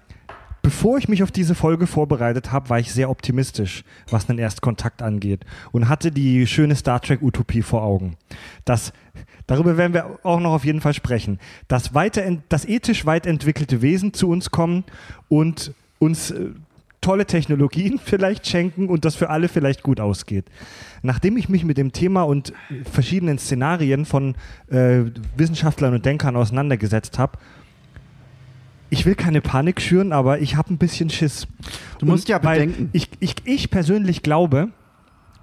Bevor 0.65 0.97
ich 0.97 1.07
mich 1.07 1.21
auf 1.21 1.31
diese 1.31 1.53
Folge 1.53 1.85
vorbereitet 1.85 2.51
habe, 2.51 2.71
war 2.71 2.79
ich 2.79 2.91
sehr 2.91 3.11
optimistisch, 3.11 3.83
was 4.09 4.27
einen 4.27 4.39
Erstkontakt 4.39 5.03
angeht 5.03 5.45
und 5.71 5.89
hatte 5.89 6.09
die 6.11 6.47
schöne 6.47 6.75
Star 6.75 6.99
Trek 6.99 7.21
Utopie 7.21 7.61
vor 7.61 7.83
Augen. 7.83 8.17
Das, 8.65 8.91
darüber 9.45 9.77
werden 9.77 9.93
wir 9.93 10.17
auch 10.23 10.39
noch 10.39 10.53
auf 10.53 10.65
jeden 10.65 10.81
Fall 10.81 10.95
sprechen. 10.95 11.37
Dass, 11.67 11.93
weiter, 11.93 12.23
ethisch 12.65 13.05
weit 13.05 13.27
entwickelte 13.27 13.83
Wesen 13.83 14.15
zu 14.15 14.27
uns 14.27 14.49
kommen 14.49 14.85
und 15.29 15.75
uns 15.99 16.31
äh, 16.31 16.49
tolle 16.99 17.27
Technologien 17.27 17.99
vielleicht 18.03 18.47
schenken 18.47 18.89
und 18.89 19.05
das 19.05 19.13
für 19.13 19.29
alle 19.29 19.49
vielleicht 19.49 19.83
gut 19.83 19.99
ausgeht. 19.99 20.45
Nachdem 21.03 21.37
ich 21.37 21.47
mich 21.47 21.63
mit 21.63 21.77
dem 21.77 21.91
Thema 21.91 22.23
und 22.23 22.53
verschiedenen 22.91 23.37
Szenarien 23.37 24.05
von 24.05 24.33
äh, 24.71 25.01
Wissenschaftlern 25.37 25.93
und 25.93 26.07
Denkern 26.07 26.35
auseinandergesetzt 26.35 27.19
habe, 27.19 27.37
ich 28.95 29.05
will 29.05 29.15
keine 29.15 29.41
Panik 29.41 29.81
schüren, 29.81 30.13
aber 30.13 30.39
ich 30.39 30.55
habe 30.55 30.73
ein 30.73 30.77
bisschen 30.77 31.09
Schiss. 31.09 31.47
Du 31.99 32.05
musst 32.05 32.23
Und 32.23 32.29
ja 32.29 32.37
bedenken. 32.37 32.89
Ich, 32.93 33.09
ich, 33.19 33.35
ich 33.43 33.69
persönlich 33.69 34.23
glaube, 34.23 34.69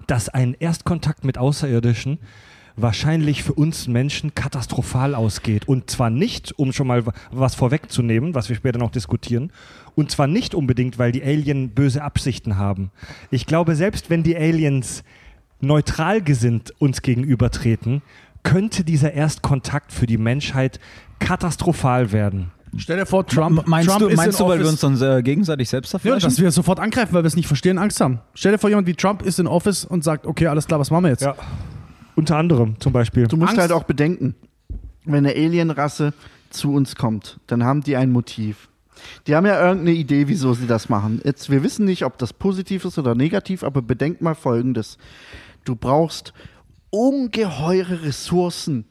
dass 0.07 0.27
ein 0.27 0.55
Erstkontakt 0.59 1.23
mit 1.23 1.37
Außerirdischen 1.37 2.17
wahrscheinlich 2.75 3.43
für 3.43 3.53
uns 3.53 3.87
Menschen 3.87 4.33
katastrophal 4.33 5.13
ausgeht. 5.13 5.67
Und 5.67 5.91
zwar 5.91 6.09
nicht, 6.09 6.57
um 6.57 6.73
schon 6.73 6.87
mal 6.87 7.03
was 7.31 7.53
vorwegzunehmen, 7.53 8.33
was 8.33 8.49
wir 8.49 8.55
später 8.55 8.79
noch 8.79 8.89
diskutieren, 8.89 9.51
und 9.93 10.09
zwar 10.09 10.25
nicht 10.25 10.55
unbedingt, 10.55 10.97
weil 10.97 11.11
die 11.11 11.23
Alien 11.23 11.69
böse 11.69 12.01
Absichten 12.01 12.57
haben. 12.57 12.89
Ich 13.29 13.45
glaube, 13.45 13.75
selbst 13.75 14.09
wenn 14.09 14.23
die 14.23 14.35
Aliens 14.35 15.03
neutral 15.61 16.23
gesinnt 16.23 16.73
uns 16.79 17.03
gegenübertreten, 17.03 18.01
könnte 18.41 18.83
dieser 18.83 19.13
Erstkontakt 19.13 19.91
für 19.91 20.07
die 20.07 20.17
Menschheit 20.17 20.79
katastrophal 21.19 22.11
werden. 22.11 22.51
Stell 22.77 22.97
dir 22.97 23.05
vor, 23.05 23.25
Trump. 23.25 23.67
Meinst 23.67 23.89
Trump 23.89 24.09
du, 24.09 24.15
meinst 24.15 24.39
du 24.39 24.47
weil 24.47 24.59
wir 24.59 24.67
uns 24.67 24.79
dann 24.79 24.99
äh, 25.01 25.21
gegenseitig 25.21 25.69
selbst 25.69 25.91
zerfleischen? 25.91 26.21
Ja, 26.21 26.27
dass 26.27 26.39
wir 26.39 26.51
sofort 26.51 26.79
angreifen, 26.79 27.13
weil 27.13 27.23
wir 27.23 27.27
es 27.27 27.35
nicht 27.35 27.47
verstehen, 27.47 27.77
Angst 27.77 28.01
haben. 28.01 28.19
Stell 28.33 28.51
dir 28.51 28.57
vor, 28.57 28.69
jemand 28.69 28.87
wie 28.87 28.95
Trump 28.95 29.21
ist 29.21 29.39
in 29.39 29.47
Office 29.47 29.85
und 29.85 30.03
sagt, 30.03 30.25
okay, 30.25 30.47
alles 30.47 30.67
klar, 30.67 30.79
was 30.79 30.89
machen 30.89 31.03
wir 31.03 31.11
jetzt? 31.11 31.21
Ja. 31.21 31.35
Unter 32.15 32.37
anderem 32.37 32.79
zum 32.79 32.93
Beispiel. 32.93 33.27
Du 33.27 33.37
musst 33.37 33.49
Angst. 33.49 33.61
halt 33.61 33.71
auch 33.71 33.83
bedenken, 33.83 34.35
wenn 35.05 35.25
eine 35.25 35.35
Alienrasse 35.35 36.13
zu 36.49 36.73
uns 36.73 36.95
kommt, 36.95 37.39
dann 37.47 37.63
haben 37.63 37.81
die 37.81 37.95
ein 37.95 38.11
Motiv. 38.11 38.69
Die 39.27 39.35
haben 39.35 39.45
ja 39.45 39.59
irgendeine 39.59 39.97
Idee, 39.97 40.27
wieso 40.27 40.53
sie 40.53 40.67
das 40.67 40.89
machen. 40.89 41.21
Jetzt, 41.23 41.49
wir 41.49 41.63
wissen 41.63 41.85
nicht, 41.85 42.05
ob 42.05 42.17
das 42.17 42.31
positiv 42.31 42.85
ist 42.85 42.97
oder 42.97 43.15
negativ, 43.15 43.63
aber 43.63 43.81
bedenk 43.81 44.21
mal 44.21 44.35
Folgendes. 44.35 44.97
Du 45.65 45.75
brauchst 45.75 46.33
ungeheure 46.89 48.03
Ressourcen, 48.03 48.85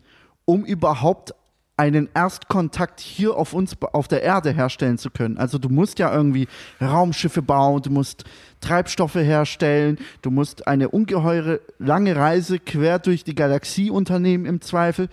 um 0.44 0.64
überhaupt 0.64 1.34
einen 1.76 2.08
Erstkontakt 2.14 3.00
hier 3.00 3.36
auf 3.36 3.54
uns 3.54 3.76
auf 3.80 4.06
der 4.06 4.22
Erde 4.22 4.50
herstellen 4.50 4.98
zu 4.98 5.10
können. 5.10 5.38
Also 5.38 5.58
du 5.58 5.68
musst 5.68 5.98
ja 5.98 6.14
irgendwie 6.14 6.46
Raumschiffe 6.80 7.42
bauen, 7.42 7.82
du 7.82 7.90
musst 7.90 8.24
Treibstoffe 8.60 9.14
herstellen, 9.14 9.98
du 10.20 10.30
musst 10.30 10.66
eine 10.68 10.90
ungeheure 10.90 11.60
lange 11.78 12.14
Reise 12.14 12.58
quer 12.58 12.98
durch 12.98 13.24
die 13.24 13.34
Galaxie 13.34 13.90
unternehmen 13.90 14.44
im 14.44 14.60
Zweifel, 14.60 15.08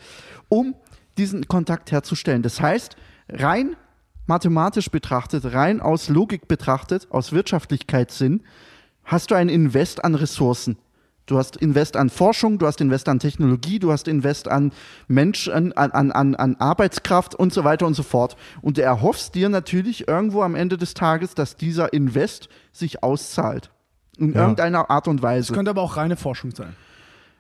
um 0.50 0.76
diesen 1.18 1.48
Kontakt 1.48 1.92
herzustellen. 1.92 2.42
Das 2.42 2.60
heißt, 2.60 2.98
rein 3.30 3.76
mathematisch 4.28 4.92
betrachtet, 4.92 5.54
rein 5.54 5.82
aus 5.82 6.08
Logik 6.10 6.48
betrachtet, 6.48 7.08
aus 7.10 7.32
Wirtschaftlichkeitssinn, 7.32 8.44
hast 9.04 9.32
du 9.32 9.36
ein 9.36 9.50
Invest 9.50 10.04
an 10.04 10.14
Ressourcen. 10.14 10.78
Du 11.30 11.38
hast 11.38 11.58
Invest 11.58 11.96
an 11.96 12.10
Forschung, 12.10 12.58
du 12.58 12.66
hast 12.66 12.82
Invest 12.82 13.08
an 13.08 13.20
Technologie, 13.20 13.78
du 13.78 13.92
hast 13.92 14.08
Invest 14.08 14.48
an 14.48 14.72
Mensch, 15.08 15.48
an, 15.48 15.72
an, 15.74 16.12
an, 16.12 16.34
an 16.36 16.56
Arbeitskraft 16.58 17.36
und 17.36 17.54
so 17.54 17.64
weiter 17.64 17.86
und 17.86 17.94
so 17.94 18.02
fort. 18.02 18.36
Und 18.64 18.78
du 18.78 18.82
erhoffst 18.82 19.36
dir 19.36 19.48
natürlich 19.50 20.08
irgendwo 20.08 20.42
am 20.42 20.56
Ende 20.56 20.76
des 20.78 20.96
Tages, 20.96 21.36
dass 21.36 21.56
dieser 21.56 21.94
Invest 21.94 22.50
sich 22.72 23.04
auszahlt. 23.04 23.70
In 24.18 24.34
Ja. 24.34 24.42
irgendeiner 24.42 24.90
Art 24.90 25.08
und 25.08 25.18
Das 25.18 25.24
Weise. 25.24 25.54
könnte 25.54 25.70
aber 25.70 25.84
auch 25.84 25.98
reine 25.98 26.16
Forschung 26.16 26.50
sein. 26.50 26.76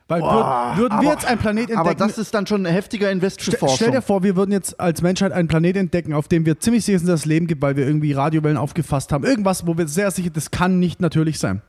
Weil 0.07 0.21
Boah, 0.21 0.73
würd, 0.75 0.77
würden 0.91 1.01
wir 1.01 1.09
aber- 1.09 1.15
jetzt 1.19 1.25
einen 1.25 1.39
Planet 1.39 1.61
entdecken. 1.71 1.79
Aber 1.79 1.95
das 1.95 2.19
ist 2.19 2.31
dann 2.35 2.45
schon 2.45 2.65
ein 2.67 2.71
heftiger 2.71 3.11
Invest 3.11 3.41
für 3.41 3.51
Forschung. 3.53 3.75
Stell 3.77 3.91
dir 3.91 4.01
vor, 4.03 4.21
wir 4.21 4.35
würden 4.35 4.51
jetzt 4.51 4.79
als 4.79 5.01
Menschheit 5.01 5.31
einen 5.31 5.47
Planet 5.47 5.77
entdecken, 5.77 6.13
auf 6.13 6.27
dem 6.27 6.45
wir 6.45 6.59
ziemlich 6.59 6.85
sicher 6.85 6.99
sind, 6.99 7.07
dass 7.09 7.21
es 7.21 7.25
Leben 7.25 7.47
gibt, 7.47 7.61
weil 7.63 7.75
wir 7.75 7.87
irgendwie 7.87 8.13
Radiowellen 8.13 8.57
aufgefasst 8.57 9.11
haben. 9.11 9.23
Irgendwas, 9.23 9.65
wo 9.65 9.77
wir 9.79 9.87
sehr 9.87 10.11
sicher, 10.11 10.29
das 10.31 10.51
kann 10.51 10.77
nicht 10.79 11.01
natürlich 11.01 11.39
sein. 11.39 11.63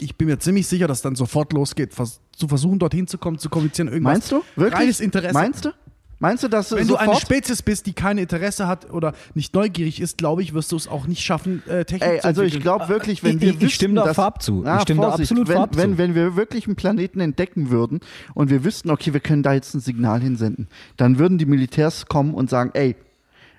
Ich 0.00 0.16
bin 0.16 0.28
mir 0.28 0.38
ziemlich 0.38 0.66
sicher, 0.66 0.86
dass 0.88 1.02
dann 1.02 1.14
sofort 1.14 1.52
losgeht, 1.52 1.94
vers 1.94 2.20
zu 2.36 2.48
versuchen, 2.48 2.78
dorthin 2.78 3.06
zu 3.06 3.18
kommen, 3.18 3.38
zu 3.38 3.48
kommunizieren, 3.50 3.88
irgendwas. 3.88 4.12
Meinst 4.14 4.32
du? 4.32 4.42
Wirklich? 4.56 4.80
Reines 4.80 5.00
Interesse. 5.00 5.34
Meinst 5.34 5.64
du? 5.66 5.70
Meinst 6.18 6.44
du, 6.44 6.48
dass 6.48 6.70
Wenn 6.70 6.86
sofort? 6.86 7.06
du 7.06 7.10
eine 7.10 7.20
Spezies 7.20 7.62
bist, 7.62 7.84
die 7.86 7.94
kein 7.94 8.16
Interesse 8.16 8.68
hat 8.68 8.88
oder 8.92 9.12
nicht 9.34 9.54
neugierig 9.54 10.00
ist, 10.00 10.18
glaube 10.18 10.42
ich, 10.42 10.54
wirst 10.54 10.70
du 10.70 10.76
es 10.76 10.86
auch 10.86 11.08
nicht 11.08 11.20
schaffen, 11.24 11.62
äh, 11.68 11.84
Technik 11.84 12.08
Ey, 12.10 12.20
zu 12.20 12.26
also 12.28 12.42
ich 12.42 12.60
glaube 12.60 12.88
wirklich, 12.88 13.24
wenn 13.24 13.36
Ich- 13.36 13.40
wir 13.42 13.48
ich- 13.48 13.54
ich 13.56 13.60
wüssten, 13.62 13.74
stimme 13.74 13.94
da 13.96 14.14
Farb 14.14 14.40
zu. 14.40 14.64
Ich 14.64 14.82
stimme 14.82 15.00
da 15.02 15.08
absolut 15.14 15.48
wenn, 15.48 15.56
Farb 15.56 15.76
wenn, 15.76 15.92
zu. 15.92 15.98
wenn 15.98 16.14
wir 16.14 16.36
wirklich 16.36 16.66
einen 16.66 16.76
Planeten 16.76 17.18
entdecken 17.18 17.70
würden 17.70 17.98
und 18.34 18.50
wir 18.50 18.64
wüssten, 18.64 18.90
okay, 18.90 19.12
wir 19.12 19.18
können 19.20 19.42
da 19.42 19.52
jetzt 19.52 19.74
ein 19.74 19.80
Signal 19.80 20.20
hinsenden, 20.20 20.68
dann 20.96 21.18
würden 21.18 21.38
die 21.38 21.46
Militärs 21.46 22.06
kommen 22.06 22.34
und 22.34 22.48
sagen, 22.48 22.70
ey, 22.74 22.94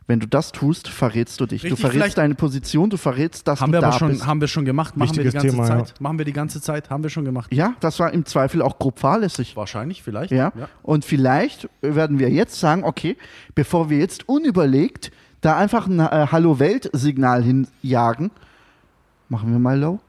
wenn 0.08 0.20
du 0.20 0.28
das 0.28 0.52
tust, 0.52 0.90
verrätst 0.90 1.40
du 1.40 1.46
dich. 1.46 1.64
Richtig, 1.64 1.80
du 1.80 1.88
verrätst 1.90 2.18
deine 2.18 2.36
Position, 2.36 2.90
du 2.90 2.98
verrätst, 2.98 3.48
dass 3.48 3.62
haben 3.62 3.72
du 3.72 3.78
wir 3.78 3.82
da 3.82 3.88
aber 3.88 4.00
schon, 4.00 4.10
bist. 4.10 4.26
haben 4.26 4.42
wir 4.42 4.48
schon 4.48 4.66
gemacht, 4.66 4.98
machen 4.98 5.16
wir 5.16 5.24
die 5.24 5.34
Wichtiges 5.34 5.56
ganze 5.56 5.68
Thema, 5.68 5.86
Zeit. 5.86 6.02
Machen 6.02 6.18
wir 6.18 6.26
die 6.26 6.34
ganze 6.34 6.62
Zeit, 6.62 6.90
haben 6.90 7.04
wir 7.04 7.10
schon 7.10 7.26
gemacht. 7.26 7.54
Ja, 7.54 7.76
das 7.80 8.00
war 8.00 8.12
im 8.12 8.26
Zweifel 8.26 8.62
auch 8.62 8.80
grob 8.80 9.00
fahrlässig. 9.00 9.56
Wahrscheinlich, 9.56 10.04
vielleicht. 10.04 10.32
Ja? 10.32 10.52
Und 10.82 11.06
vielleicht 11.06 11.70
werden 11.82 12.20
wir 12.20 12.30
jetzt 12.30 12.60
sagen, 12.60 12.84
okay, 12.84 13.18
bevor 13.56 13.90
wir 13.90 14.00
jetzt 14.00 14.28
unüberlegt 14.28 15.12
da 15.42 15.58
einfach 15.58 15.88
ein 15.88 16.00
äh, 16.00 16.28
Hallo-Welt-Signal 16.32 17.44
hinjagen, 17.44 18.32
machen 19.30 19.52
wir 19.52 19.60
mal 19.60 19.80
low. 19.80 20.00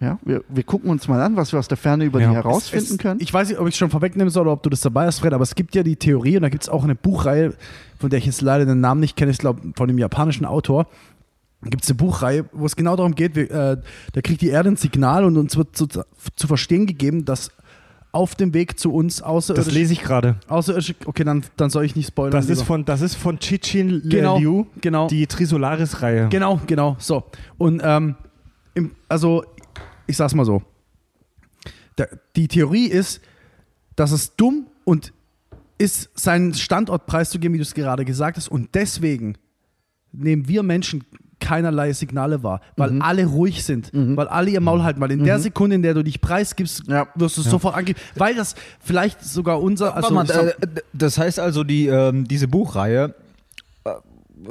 Ja, 0.00 0.18
wir, 0.24 0.42
wir 0.48 0.62
gucken 0.64 0.90
uns 0.90 1.06
mal 1.08 1.20
an, 1.22 1.36
was 1.36 1.52
wir 1.52 1.58
aus 1.58 1.68
der 1.68 1.76
Ferne 1.76 2.04
über 2.04 2.20
Ja. 2.20 2.28
die 2.30 2.34
herausfinden 2.34 2.92
Es- 2.94 2.98
können. 2.98 3.20
Ich 3.20 3.32
weiß 3.32 3.48
nicht, 3.48 3.58
ob 3.60 3.66
ich 3.68 3.74
es 3.74 3.78
schon 3.78 3.90
vorwegnehmen 3.90 4.30
soll 4.30 4.42
oder 4.42 4.52
ob 4.52 4.62
du 4.62 4.70
das 4.70 4.80
dabei 4.80 5.06
hast, 5.06 5.20
Fred, 5.20 5.32
aber 5.32 5.42
es 5.44 5.54
gibt 5.54 5.74
ja 5.74 5.82
die 5.82 5.96
Theorie 5.96 6.36
und 6.36 6.42
da 6.42 6.48
gibt 6.48 6.64
es 6.64 6.68
auch 6.68 6.84
eine 6.84 6.94
Buchreihe, 6.94 7.54
von 7.98 8.10
der 8.10 8.18
ich 8.18 8.26
jetzt 8.26 8.40
leider 8.42 8.66
den 8.66 8.80
Namen 8.80 9.00
nicht 9.00 9.16
kenne, 9.16 9.30
ich 9.30 9.38
glaube 9.38 9.60
von 9.76 9.88
dem 9.88 9.96
japanischen 9.98 10.44
Autor. 10.44 10.86
Gibt 11.62 11.84
es 11.84 11.88
eine 11.90 11.96
Buchreihe, 11.96 12.44
wo 12.52 12.66
es 12.66 12.76
genau 12.76 12.94
darum 12.96 13.14
geht, 13.14 13.36
wir, 13.36 13.50
äh, 13.50 13.76
da 14.12 14.20
kriegt 14.20 14.42
die 14.42 14.48
Erde 14.48 14.70
ein 14.70 14.76
Signal 14.76 15.24
und 15.24 15.38
uns 15.38 15.56
wird 15.56 15.74
zu, 15.76 15.86
zu 15.86 16.46
verstehen 16.46 16.84
gegeben, 16.86 17.24
dass 17.24 17.50
auf 18.12 18.34
dem 18.34 18.52
Weg 18.52 18.78
zu 18.78 18.92
uns 18.92 19.16
Das 19.16 19.24
außerirdisch, 19.26 19.72
lese 19.72 19.92
ich 19.94 20.02
gerade. 20.02 20.36
außerische, 20.48 20.94
okay, 21.06 21.24
dann, 21.24 21.42
dann 21.56 21.70
soll 21.70 21.84
ich 21.84 21.96
nicht 21.96 22.08
spoilern. 22.08 22.32
Das 22.32 22.44
ist 22.50 22.58
lieber. 22.58 22.66
von, 22.66 22.84
das 22.84 23.00
ist 23.00 23.14
von 23.14 23.38
Chichin 23.38 24.02
Genau, 24.04 24.38
Liu, 24.38 24.66
genau. 24.80 25.08
die 25.08 25.26
Trisolaris-Reihe. 25.26 26.28
Genau, 26.28 26.60
genau, 26.66 26.96
so. 26.98 27.24
Und 27.58 27.80
ähm, 27.82 28.16
im, 28.74 28.90
also, 29.08 29.42
ich 30.06 30.16
sag's 30.16 30.34
mal 30.34 30.44
so. 30.44 30.62
Der, 31.98 32.08
die 32.36 32.48
Theorie 32.48 32.86
ist, 32.86 33.20
dass 33.96 34.10
es 34.12 34.34
dumm 34.36 34.66
und 34.84 35.12
ist, 35.78 36.10
seinen 36.18 36.54
Standort 36.54 37.06
preiszugeben, 37.06 37.54
wie 37.54 37.58
du 37.58 37.62
es 37.62 37.74
gerade 37.74 38.04
gesagt 38.04 38.36
hast. 38.36 38.48
Und 38.48 38.74
deswegen 38.74 39.36
nehmen 40.12 40.46
wir 40.48 40.62
Menschen 40.62 41.04
keinerlei 41.40 41.92
Signale 41.92 42.42
wahr, 42.42 42.60
weil 42.76 42.92
Mhm. 42.92 43.02
alle 43.02 43.26
ruhig 43.26 43.64
sind, 43.64 43.90
weil 43.92 44.28
alle 44.28 44.50
ihr 44.50 44.60
Maul 44.60 44.82
halten, 44.82 45.00
weil 45.00 45.10
in 45.10 45.24
der 45.24 45.38
Sekunde, 45.38 45.76
in 45.76 45.82
der 45.82 45.92
du 45.92 46.02
dich 46.02 46.20
preisgibst, 46.20 46.84
Ja. 46.86 47.06
wirst 47.16 47.36
du 47.36 47.42
es 47.42 47.50
sofort 47.50 47.74
angeben, 47.76 47.98
weil 48.14 48.34
das 48.34 48.54
vielleicht 48.80 49.22
sogar 49.22 49.60
unser, 49.60 49.94
also 49.94 50.14
mal, 50.14 50.28
äh, 50.30 50.52
das 50.94 51.18
heißt 51.18 51.38
also, 51.40 51.62
die, 51.64 51.86
ähm, 51.88 52.26
diese 52.26 52.48
Buchreihe 52.48 53.14
äh, 53.84 53.90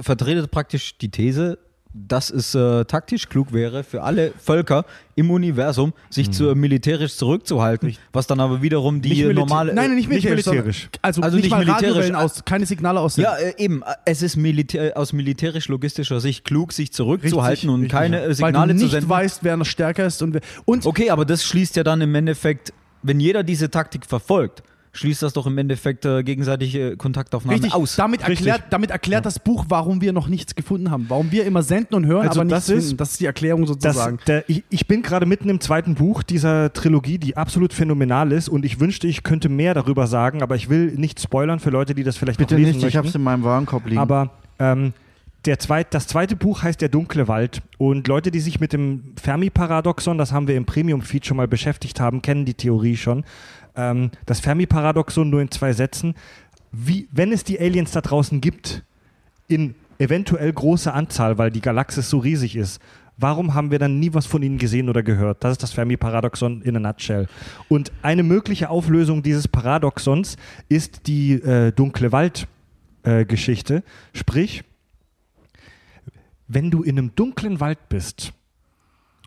vertretet 0.02 0.52
praktisch 0.52 0.98
die 1.00 1.10
These, 1.10 1.58
dass 1.94 2.32
es 2.32 2.56
äh, 2.56 2.86
taktisch 2.86 3.30
klug 3.30 3.54
wäre 3.54 3.84
für 3.84 4.02
alle 4.02 4.34
Völker 4.44 4.84
im 5.16 5.30
Universum, 5.30 5.94
sich 6.10 6.32
zu, 6.32 6.56
militärisch 6.56 7.16
zurückzuhalten, 7.16 7.96
was 8.12 8.26
dann 8.26 8.40
aber 8.40 8.64
wiederum 8.64 9.02
die 9.02 9.10
Nicht 9.10 9.22
militä- 9.26 9.34
normale... 9.36 9.74
nein, 9.76 9.90
nein, 9.90 9.96
nicht 9.98 10.10
nicht 10.10 10.24
militärisch, 10.28 10.90
Also, 11.04 11.22
Also 11.22 11.36
nicht, 11.38 11.46
nicht 11.46 11.56
militärisch, 11.56 11.86
Radiowellen 11.86 12.16
aus, 12.16 12.44
keine 12.46 12.66
Signale 12.66 13.00
aus. 13.00 13.18
Ja, 13.18 13.36
äh, 13.36 13.54
eben. 13.58 13.84
Es 14.06 14.24
ist 14.24 14.38
militär, 14.38 14.98
aus 14.98 15.14
militärisch-logistischer 15.14 16.20
Sicht 16.20 16.46
klug, 16.46 16.74
sich 16.74 16.92
zurückzuhalten 16.92 17.70
und 17.70 17.88
keine 17.90 18.22
äh, 18.24 18.28
Weil 18.28 18.34
Signale 18.36 18.74
du 18.74 18.80
zu 18.80 18.84
nicht 18.86 18.92
senden. 18.94 19.10
weißt, 19.10 19.44
wer 19.44 19.58
noch 19.58 19.66
stärker 19.66 20.06
ist 20.08 20.22
und 20.24 20.34
wer, 20.34 20.42
und 20.66 20.86
Okay, 20.88 21.12
aber 21.12 21.26
das 21.26 21.44
schließt 21.46 21.76
ja 21.76 21.84
dann 21.84 22.02
im 22.02 22.16
Endeffekt, 22.16 22.74
wenn 23.04 23.20
jeder 23.20 23.44
diese 23.44 23.70
Taktik 23.70 24.06
verfolgt, 24.08 24.64
schließt 24.96 25.24
das 25.24 25.34
doch 25.34 25.48
im 25.48 25.58
Endeffekt 25.58 26.06
äh, 26.06 26.22
gegenseitige 26.24 26.96
Kontaktaufnahmen 26.98 27.60
richtig, 27.62 27.74
aus. 27.74 27.96
damit 27.96 28.22
Richtig. 28.28 28.46
erklärt, 28.48 28.72
damit 28.72 28.92
erklärt 28.92 29.26
das 29.26 29.40
Buch, 29.40 29.66
warum 29.68 30.02
wir 30.02 30.14
noch 30.14 30.28
nichts 30.28 30.54
gefunden 30.54 30.92
haben, 30.92 31.06
warum 31.10 31.32
wir 31.32 31.46
immer 31.46 31.64
senden 31.64 31.96
und 31.96 32.06
hören, 32.06 32.28
Also 32.28 32.42
aber 32.42 32.46
nichts 32.46 32.68
das 32.68 32.78
ist- 32.78 32.84
finden. 32.86 32.98
Das 32.98 33.12
ist 33.12 33.20
die 33.20 33.26
Erklärung 33.26 33.62
Das, 33.62 33.70
sozusagen. 33.70 34.20
der, 34.28 34.48
ich, 34.48 34.64
ich 34.70 34.88
bin 34.88 35.02
gerade 35.02 35.26
mitten 35.26 35.50
im 35.50 35.60
zweiten 35.60 35.96
Buch 35.96 36.22
dieser 36.22 36.72
Trilogie, 36.74 37.18
die 37.18 37.36
absolut 37.36 37.74
phänomenal 37.74 38.32
ist 38.32 38.50
und 38.50 38.66
ich 38.66 38.80
wünschte, 38.80 39.08
ich 39.08 39.24
könnte 39.24 39.50
mehr 39.50 39.74
darüber 39.74 40.06
sagen, 40.06 40.44
aber 40.44 40.56
ich 40.56 40.70
will 40.70 40.92
nicht 40.96 41.20
spoilern 41.20 41.60
für 41.60 41.72
Leute, 41.72 41.96
die 41.96 42.04
das 42.04 42.16
vielleicht 42.16 42.38
Bitte 42.38 42.54
noch 42.54 42.60
lesen 42.60 42.68
nicht, 42.74 42.78
ich 42.78 42.84
möchten. 42.84 42.98
habe 43.00 43.08
es 43.08 43.16
in 43.16 43.24
meinem 43.24 43.44
Warenkorb 43.44 43.86
liegen. 43.88 43.98
Aber 44.00 44.30
ähm, 44.60 44.94
der 45.46 45.60
zweit, 45.60 45.94
das 45.94 46.08
zweite 46.08 46.36
Buch 46.38 46.62
heißt 46.64 46.80
Der 46.80 46.88
dunkle 46.88 47.28
Wald. 47.28 47.62
Und 47.78 48.08
Leute, 48.08 48.32
die 48.32 48.40
sich 48.40 48.60
mit 48.62 48.72
dem 48.72 49.14
Fermi-Paradoxon, 49.22 50.18
das 50.18 50.32
haben 50.32 50.48
wir 50.48 50.56
im 50.56 50.66
Premium-Feed 50.66 51.26
schon 51.26 51.36
mal 51.38 51.48
beschäftigt 51.50 52.00
haben, 52.00 52.22
kennen 52.22 52.46
die 52.46 52.54
Theorie 52.54 52.96
schon. 52.96 53.26
Ähm, 53.76 54.12
das 54.26 54.40
Fermi-Paradoxon 54.40 55.30
nur 55.30 55.42
in 55.42 55.52
zwei 55.52 55.74
Sätzen. 55.74 56.16
Wie, 56.72 57.08
wenn 57.12 57.32
es 57.32 57.44
die 57.44 57.60
Aliens 57.60 57.92
da 57.92 58.02
draußen 58.02 58.42
gibt, 58.42 58.84
in 59.48 59.76
eventuell 60.00 60.52
großer 60.52 60.94
Anzahl, 60.94 61.38
weil 61.38 61.52
die 61.52 61.62
Galaxis 61.62 62.10
so 62.10 62.18
riesig 62.18 62.56
ist, 62.56 62.82
warum 63.18 63.54
haben 63.54 63.72
wir 63.72 63.80
dann 63.80 64.00
nie 64.00 64.14
was 64.14 64.26
von 64.26 64.42
ihnen 64.42 64.58
gesehen 64.58 64.90
oder 64.90 65.04
gehört? 65.04 65.44
Das 65.44 65.54
ist 65.54 65.64
das 65.64 65.72
Fermi-Paradoxon 65.72 66.62
in 66.62 66.76
a 66.76 66.80
nutshell. 66.80 67.28
Und 67.70 67.92
eine 68.02 68.24
mögliche 68.24 68.70
Auflösung 68.70 69.24
dieses 69.24 69.48
Paradoxons 69.48 70.38
ist 70.70 71.08
die 71.08 71.34
äh, 71.34 71.72
dunkle 71.72 72.12
Wald-Geschichte. 72.12 73.84
Sprich, 74.14 74.64
wenn 76.48 76.72
du 76.72 76.84
in 76.84 76.98
einem 76.98 77.16
dunklen 77.16 77.60
Wald 77.60 77.90
bist 77.90 78.34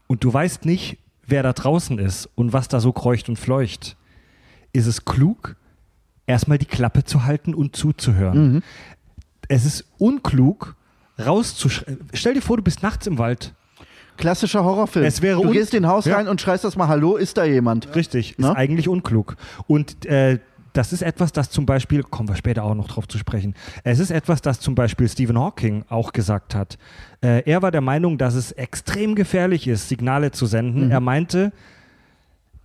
und 0.07 0.25
du 0.25 0.33
weißt 0.33 0.65
nicht, 0.65 0.99
wer 1.27 1.43
da 1.43 1.53
draußen 1.53 1.99
ist 1.99 2.29
und 2.35 2.53
was 2.53 2.69
da 2.69 2.81
so 2.81 2.93
kreucht 2.93 3.29
und 3.29 3.39
fleucht, 3.39 3.97
ist 4.77 4.87
es 4.87 5.05
klug, 5.05 5.57
erstmal 6.27 6.59
die 6.59 6.65
Klappe 6.67 7.05
zu 7.05 7.25
halten 7.25 7.55
und 7.55 7.77
zuzuhören. 7.77 8.55
Mhm. 8.55 8.63
Es 9.49 9.65
ist 9.65 9.85
unklug, 9.99 10.75
rauszuschreien. 11.25 12.01
Stell 12.15 12.35
dir 12.35 12.43
vor, 12.43 12.57
du 12.57 12.63
bist 12.63 12.83
nachts 12.83 13.07
im 13.07 13.19
Wald. 13.19 13.55
Klassischer 14.17 14.65
Horrorfilm. 14.65 15.05
Es 15.05 15.21
wäre 15.23 15.41
du 15.43 15.51
gehst 15.51 15.75
in 15.75 15.85
ein 15.85 15.91
Haus 15.91 16.07
Ja. 16.07 16.17
rein 16.17 16.27
und 16.29 16.41
schreist 16.41 16.65
das 16.65 16.77
mal 16.77 16.89
Hallo, 16.89 17.17
ist 17.17 17.37
da 17.37 17.45
jemand? 17.45 17.95
Richtig, 17.95 18.31
ist 18.33 18.39
Ne? 18.39 18.57
eigentlich 18.57 18.89
unklug. 18.89 19.37
Und 19.67 20.07
äh, 20.07 20.39
das 20.73 20.93
ist 20.93 21.03
etwas, 21.03 21.33
das 21.33 21.51
zum 21.51 21.65
Beispiel, 21.67 22.03
kommen 22.03 22.29
wir 22.29 22.37
später 22.37 22.65
auch 22.65 22.75
noch 22.75 22.89
drauf 22.89 23.07
zu 23.09 23.19
sprechen, 23.19 23.55
es 23.85 23.99
ist 23.99 24.11
etwas, 24.11 24.43
das 24.43 24.59
zum 24.61 24.75
Beispiel 24.75 25.09
Stephen 25.09 25.39
Hawking 25.39 25.85
auch 25.89 26.13
gesagt 26.13 26.55
hat. 26.55 26.77
Äh, 27.23 27.43
er 27.51 27.63
war 27.63 27.71
der 27.71 27.81
Meinung, 27.83 28.19
dass 28.19 28.35
es 28.35 28.53
extrem 28.53 29.15
gefährlich 29.15 29.69
ist, 29.69 29.89
Signale 29.89 30.33
zu 30.33 30.47
senden. 30.47 30.87
Mhm. 30.87 30.91
Er 30.91 31.01
meinte, 31.01 31.53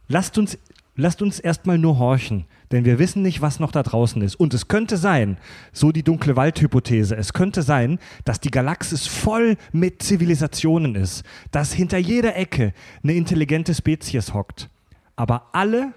lasst 0.08 0.38
uns, 0.38 0.58
lasst 0.96 1.22
uns 1.22 1.40
erstmal 1.40 1.78
nur 1.78 1.98
horchen, 2.00 2.46
denn 2.72 2.86
wir 2.86 3.00
wissen 3.00 3.22
nicht, 3.22 3.42
was 3.42 3.60
noch 3.60 3.72
da 3.72 3.84
draußen 3.84 4.22
ist. 4.22 4.36
Und 4.36 4.54
es 4.54 4.68
könnte 4.68 4.98
sein, 4.98 5.38
so 5.72 5.92
die 5.92 6.04
dunkle 6.04 6.36
Waldhypothese, 6.36 7.16
es 7.16 7.34
könnte 7.34 7.62
sein, 7.62 8.00
dass 8.26 8.40
die 8.40 8.52
Galaxis 8.52 9.08
voll 9.08 9.58
mit 9.72 10.02
Zivilisationen 10.04 10.96
ist, 10.96 11.24
dass 11.52 11.74
hinter 11.74 11.98
jeder 11.98 12.36
Ecke 12.36 12.74
eine 13.04 13.14
intelligente 13.14 13.74
Spezies 13.74 14.34
hockt. 14.34 14.70
Aber 15.16 15.50
alle 15.54 15.94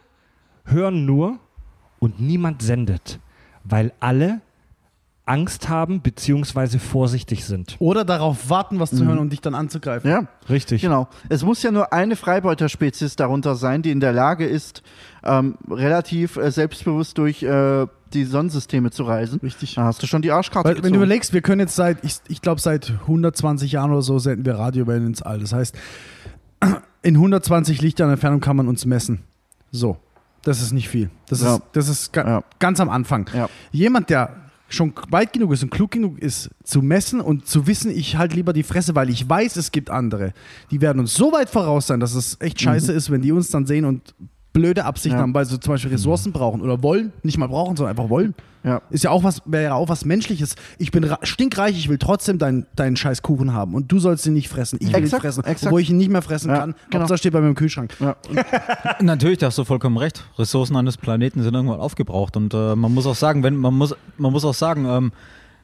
hören 0.64 1.04
nur 1.04 1.38
und 1.98 2.20
niemand 2.20 2.62
sendet, 2.62 3.20
weil 3.64 3.92
alle 4.00 4.40
Angst 5.26 5.70
haben 5.70 6.00
bzw. 6.02 6.78
vorsichtig 6.78 7.46
sind. 7.46 7.76
Oder 7.78 8.04
darauf 8.04 8.50
warten, 8.50 8.78
was 8.78 8.90
zu 8.90 9.06
hören 9.06 9.18
und 9.18 9.30
dich 9.30 9.40
dann 9.40 9.54
anzugreifen. 9.54 10.10
Ja, 10.10 10.26
Richtig. 10.50 10.82
genau. 10.82 11.08
Es 11.30 11.42
muss 11.42 11.62
ja 11.62 11.70
nur 11.70 11.94
eine 11.94 12.14
Freibeuterspezies 12.16 13.16
darunter 13.16 13.54
sein, 13.54 13.80
die 13.80 13.90
in 13.90 14.00
der 14.00 14.12
Lage 14.12 14.44
ist, 14.44 14.82
ähm, 15.22 15.56
relativ 15.70 16.36
äh, 16.36 16.50
selbstbewusst 16.50 17.16
durch 17.16 17.42
äh, 17.42 17.86
die 18.12 18.24
Sonnensysteme 18.24 18.90
zu 18.90 19.04
reisen, 19.04 19.40
Richtig. 19.42 19.74
da 19.76 19.84
hast 19.84 20.02
du 20.02 20.06
schon 20.06 20.20
die 20.22 20.30
Arschkarte 20.30 20.68
Weil, 20.68 20.82
wenn 20.84 20.92
du 20.92 20.98
überlegst, 20.98 21.32
wir 21.32 21.40
können 21.40 21.60
jetzt 21.60 21.74
seit, 21.74 22.04
ich, 22.04 22.16
ich 22.28 22.42
glaube, 22.42 22.60
seit 22.60 22.90
120 22.90 23.72
Jahren 23.72 23.90
oder 23.92 24.02
so 24.02 24.18
senden 24.18 24.44
wir 24.44 24.56
Radiowellen 24.56 25.06
ins 25.06 25.22
All. 25.22 25.38
Das 25.40 25.52
heißt, 25.54 25.74
in 27.02 27.14
120 27.16 27.80
Lichtjahren 27.80 28.12
Entfernung 28.12 28.40
kann 28.40 28.56
man 28.56 28.68
uns 28.68 28.84
messen. 28.84 29.20
So. 29.72 29.96
Das 30.42 30.60
ist 30.60 30.72
nicht 30.72 30.90
viel. 30.90 31.08
Das 31.28 31.40
Ja. 31.42 31.54
ist, 31.54 31.62
das 31.72 31.88
ist 31.88 32.12
ga 32.12 32.28
Ja. 32.28 32.42
ganz 32.58 32.78
am 32.78 32.90
Anfang. 32.90 33.28
Ja. 33.34 33.48
Jemand, 33.72 34.10
der 34.10 34.30
schon 34.68 34.92
weit 35.10 35.32
genug 35.32 35.52
ist 35.52 35.62
und 35.62 35.70
klug 35.70 35.90
genug 35.90 36.18
ist, 36.18 36.50
zu 36.62 36.82
messen 36.82 37.20
und 37.20 37.46
zu 37.46 37.66
wissen, 37.66 37.90
ich 37.90 38.16
halt 38.16 38.34
lieber 38.34 38.52
die 38.52 38.62
Fresse, 38.62 38.94
weil 38.94 39.10
ich 39.10 39.28
weiß, 39.28 39.56
es 39.56 39.72
gibt 39.72 39.90
andere. 39.90 40.32
Die 40.70 40.80
werden 40.80 41.00
uns 41.00 41.14
so 41.14 41.32
weit 41.32 41.50
voraus 41.50 41.86
sein, 41.86 42.00
dass 42.00 42.14
es 42.14 42.40
echt 42.40 42.60
scheiße 42.60 42.92
ist, 42.92 43.10
wenn 43.10 43.22
die 43.22 43.32
uns 43.32 43.50
dann 43.50 43.66
sehen 43.66 43.84
und 43.84 44.14
blöde 44.54 44.86
Absichten 44.86 45.18
Ja. 45.18 45.22
haben, 45.22 45.34
weil 45.34 45.44
sie 45.44 45.60
zum 45.60 45.74
Beispiel 45.74 45.90
Ressourcen 45.90 46.32
brauchen 46.32 46.62
oder 46.62 46.82
wollen, 46.82 47.12
nicht 47.22 47.36
mal 47.36 47.48
brauchen, 47.48 47.76
sondern 47.76 47.90
einfach 47.96 48.08
wollen. 48.08 48.34
Ja. 48.62 48.80
Ist 48.88 49.04
ja 49.04 49.10
auch 49.10 49.22
was, 49.22 49.42
wäre 49.44 49.64
ja 49.64 49.74
auch 49.74 49.90
was 49.90 50.06
Menschliches. 50.06 50.54
Ich 50.78 50.90
bin 50.90 51.06
stinkreich, 51.22 51.76
ich 51.76 51.90
will 51.90 51.98
trotzdem 51.98 52.38
deinen 52.38 52.64
deinen 52.76 52.96
scheiß 52.96 53.20
Kuchen 53.20 53.52
haben 53.52 53.74
und 53.74 53.92
du 53.92 53.98
sollst 53.98 54.24
ihn 54.26 54.32
nicht 54.32 54.48
fressen. 54.48 54.78
Ich 54.80 54.88
will 54.88 54.94
Exakt, 55.02 55.22
ihn 55.22 55.26
fressen, 55.26 55.44
exakt. 55.44 55.66
obwohl 55.66 55.82
ich 55.82 55.90
ihn 55.90 55.98
nicht 55.98 56.08
mehr 56.10 56.22
fressen 56.22 56.48
Ja, 56.48 56.58
kann. 56.60 56.74
genau. 56.88 57.00
Hauptsache 57.02 57.18
steht 57.18 57.34
bei 57.34 57.42
mir 57.42 57.48
im 57.48 57.54
Kühlschrank. 57.56 57.94
Ja. 58.00 58.16
Natürlich, 59.02 59.38
da 59.38 59.46
hast 59.48 59.58
du 59.58 59.64
vollkommen 59.64 59.98
recht. 59.98 60.24
Ressourcen 60.38 60.76
eines 60.76 60.96
Planeten 60.96 61.42
sind 61.42 61.52
irgendwann 61.52 61.80
aufgebraucht. 61.80 62.36
Und 62.38 62.54
äh, 62.54 62.74
man 62.74 62.94
muss 62.94 63.06
auch 63.06 63.14
sagen, 63.16 63.42
wenn 63.42 63.56
man 63.56 63.74
muss, 63.74 63.94
man 64.16 64.32
muss 64.32 64.46
auch 64.46 64.54
sagen, 64.54 64.86
ähm, 64.86 65.12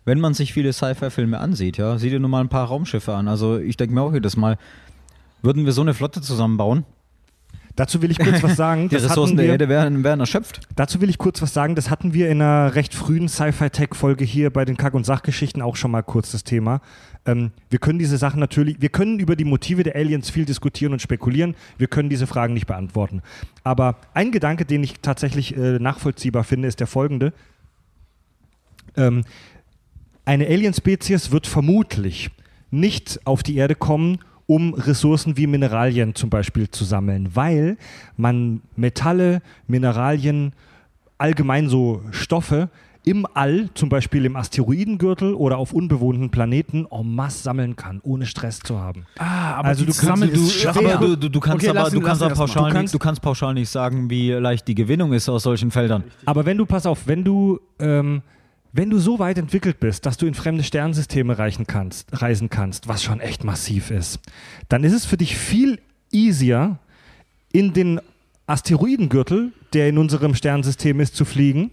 wenn 0.04 0.20
man 0.20 0.34
sich 0.34 0.52
viele 0.52 0.72
Sci-Fi-Filme 0.72 1.38
ansieht, 1.38 1.78
ja, 1.78 1.96
sieh 1.96 2.10
dir 2.10 2.20
nur 2.20 2.28
mal 2.30 2.40
ein 2.40 2.48
paar 2.48 2.66
Raumschiffe 2.66 3.14
an. 3.14 3.28
Also 3.28 3.56
ich 3.58 3.76
denke 3.76 3.94
mir 3.94 4.02
auch 4.02 4.12
jedes 4.12 4.36
Mal, 4.36 4.58
würden 5.42 5.64
wir 5.64 5.72
so 5.72 5.80
eine 5.80 5.94
Flotte 5.94 6.20
zusammenbauen, 6.20 6.84
Dazu 7.76 8.02
will 8.02 8.10
ich 8.10 8.18
kurz 8.18 8.42
was 8.42 8.56
sagen. 8.56 8.88
die 8.88 8.94
Das 8.96 9.04
Ressourcen 9.04 9.30
hatten 9.32 9.36
der 9.38 9.46
wir- 9.46 9.52
Erde 9.52 9.68
wären, 9.68 10.04
wären 10.04 10.20
erschöpft. 10.20 10.60
Dazu 10.76 11.00
will 11.00 11.08
ich 11.08 11.18
kurz 11.18 11.40
was 11.40 11.54
sagen. 11.54 11.74
Das 11.74 11.88
hatten 11.90 12.12
wir 12.14 12.28
in 12.28 12.42
einer 12.42 12.74
recht 12.74 12.94
frühen 12.94 13.28
Sci-Fi-Tech-Folge 13.28 14.24
hier 14.24 14.50
bei 14.50 14.64
den 14.64 14.76
Kack- 14.76 14.94
und 14.94 15.06
Sachgeschichten 15.06 15.62
auch 15.62 15.76
schon 15.76 15.90
mal 15.90 16.02
kurz 16.02 16.32
das 16.32 16.44
Thema. 16.44 16.80
Ähm, 17.26 17.52
wir 17.68 17.78
können 17.78 17.98
diese 17.98 18.16
Sachen 18.16 18.40
natürlich, 18.40 18.80
wir 18.80 18.88
können 18.88 19.18
über 19.18 19.36
die 19.36 19.44
Motive 19.44 19.82
der 19.82 19.94
Aliens 19.94 20.30
viel 20.30 20.44
diskutieren 20.44 20.92
und 20.92 21.00
spekulieren. 21.02 21.54
Wir 21.78 21.86
können 21.86 22.08
diese 22.08 22.26
Fragen 22.26 22.54
nicht 22.54 22.66
beantworten. 22.66 23.22
Aber 23.62 23.96
ein 24.14 24.32
Gedanke, 24.32 24.64
den 24.64 24.82
ich 24.82 24.94
tatsächlich 25.00 25.56
äh, 25.56 25.78
nachvollziehbar 25.78 26.44
finde, 26.44 26.68
ist 26.68 26.80
der 26.80 26.86
folgende. 26.86 27.32
Ähm, 28.96 29.22
eine 30.24 30.46
Alien-Spezies 30.46 31.30
wird 31.30 31.46
vermutlich 31.46 32.30
nicht 32.70 33.20
auf 33.24 33.42
die 33.42 33.56
Erde 33.56 33.74
kommen, 33.74 34.18
um 34.50 34.74
Ressourcen 34.74 35.36
wie 35.36 35.46
Mineralien 35.46 36.16
zum 36.16 36.28
Beispiel 36.28 36.68
zu 36.68 36.82
sammeln, 36.84 37.28
weil 37.34 37.76
man 38.16 38.62
Metalle, 38.74 39.42
Mineralien, 39.68 40.54
allgemein 41.18 41.68
so 41.68 42.02
Stoffe 42.10 42.68
im 43.04 43.26
All, 43.32 43.68
zum 43.74 43.88
Beispiel 43.88 44.24
im 44.24 44.34
Asteroidengürtel 44.36 45.34
oder 45.34 45.56
auf 45.56 45.72
unbewohnten 45.72 46.30
Planeten, 46.30 46.84
en 46.90 47.14
masse 47.14 47.44
sammeln 47.44 47.76
kann, 47.76 48.00
ohne 48.02 48.26
Stress 48.26 48.58
zu 48.58 48.78
haben. 48.80 49.06
Ah, 49.18 49.54
aber 49.54 49.68
Also 49.68 49.84
du 49.84 49.92
kannst- 49.92 50.00
Sammeln 50.04 50.34
du- 50.34 50.40
ist 50.42 50.52
schwer. 50.54 50.70
aber 50.76 51.06
du, 51.06 51.16
du, 51.16 51.28
du 51.30 51.40
kannst 51.40 51.64
Okay, 51.68 51.78
aber 51.78 51.88
ihn- 51.88 51.94
du 51.94 52.00
kannst 52.00 52.22
aber 52.22 52.34
pauschal 52.34 52.62
Du 52.62 52.66
nicht, 52.68 52.74
kannst- 52.74 52.94
du 52.94 52.98
kannst 52.98 53.22
pauschal 53.22 53.54
nicht 53.54 53.70
sagen, 53.70 54.10
wie 54.10 54.32
leicht 54.32 54.66
die 54.66 54.74
Gewinnung 54.74 55.12
ist 55.12 55.28
aus 55.28 55.44
solchen 55.44 55.70
Feldern. 55.70 56.02
Aber 56.26 56.44
wenn 56.44 56.58
du, 56.58 56.66
pass 56.66 56.84
auf, 56.86 57.06
wenn 57.06 57.22
du, 57.24 57.60
ähm, 57.78 58.20
wenn 58.72 58.90
du 58.90 58.98
so 58.98 59.18
weit 59.18 59.38
entwickelt 59.38 59.80
bist, 59.80 60.06
dass 60.06 60.16
du 60.16 60.26
in 60.26 60.34
fremde 60.34 60.62
Sternensysteme 60.62 61.38
reichen 61.38 61.66
kannst, 61.66 62.08
reisen 62.22 62.50
kannst, 62.50 62.88
was 62.88 63.02
schon 63.02 63.20
echt 63.20 63.44
massiv 63.44 63.90
ist, 63.90 64.20
dann 64.68 64.84
ist 64.84 64.92
es 64.92 65.04
für 65.04 65.16
dich 65.16 65.36
viel 65.36 65.80
easier, 66.12 66.78
in 67.52 67.72
den 67.72 68.00
Asteroidengürtel, 68.46 69.52
der 69.72 69.88
in 69.88 69.98
unserem 69.98 70.34
Sternensystem 70.34 71.00
ist, 71.00 71.16
zu 71.16 71.24
fliegen 71.24 71.70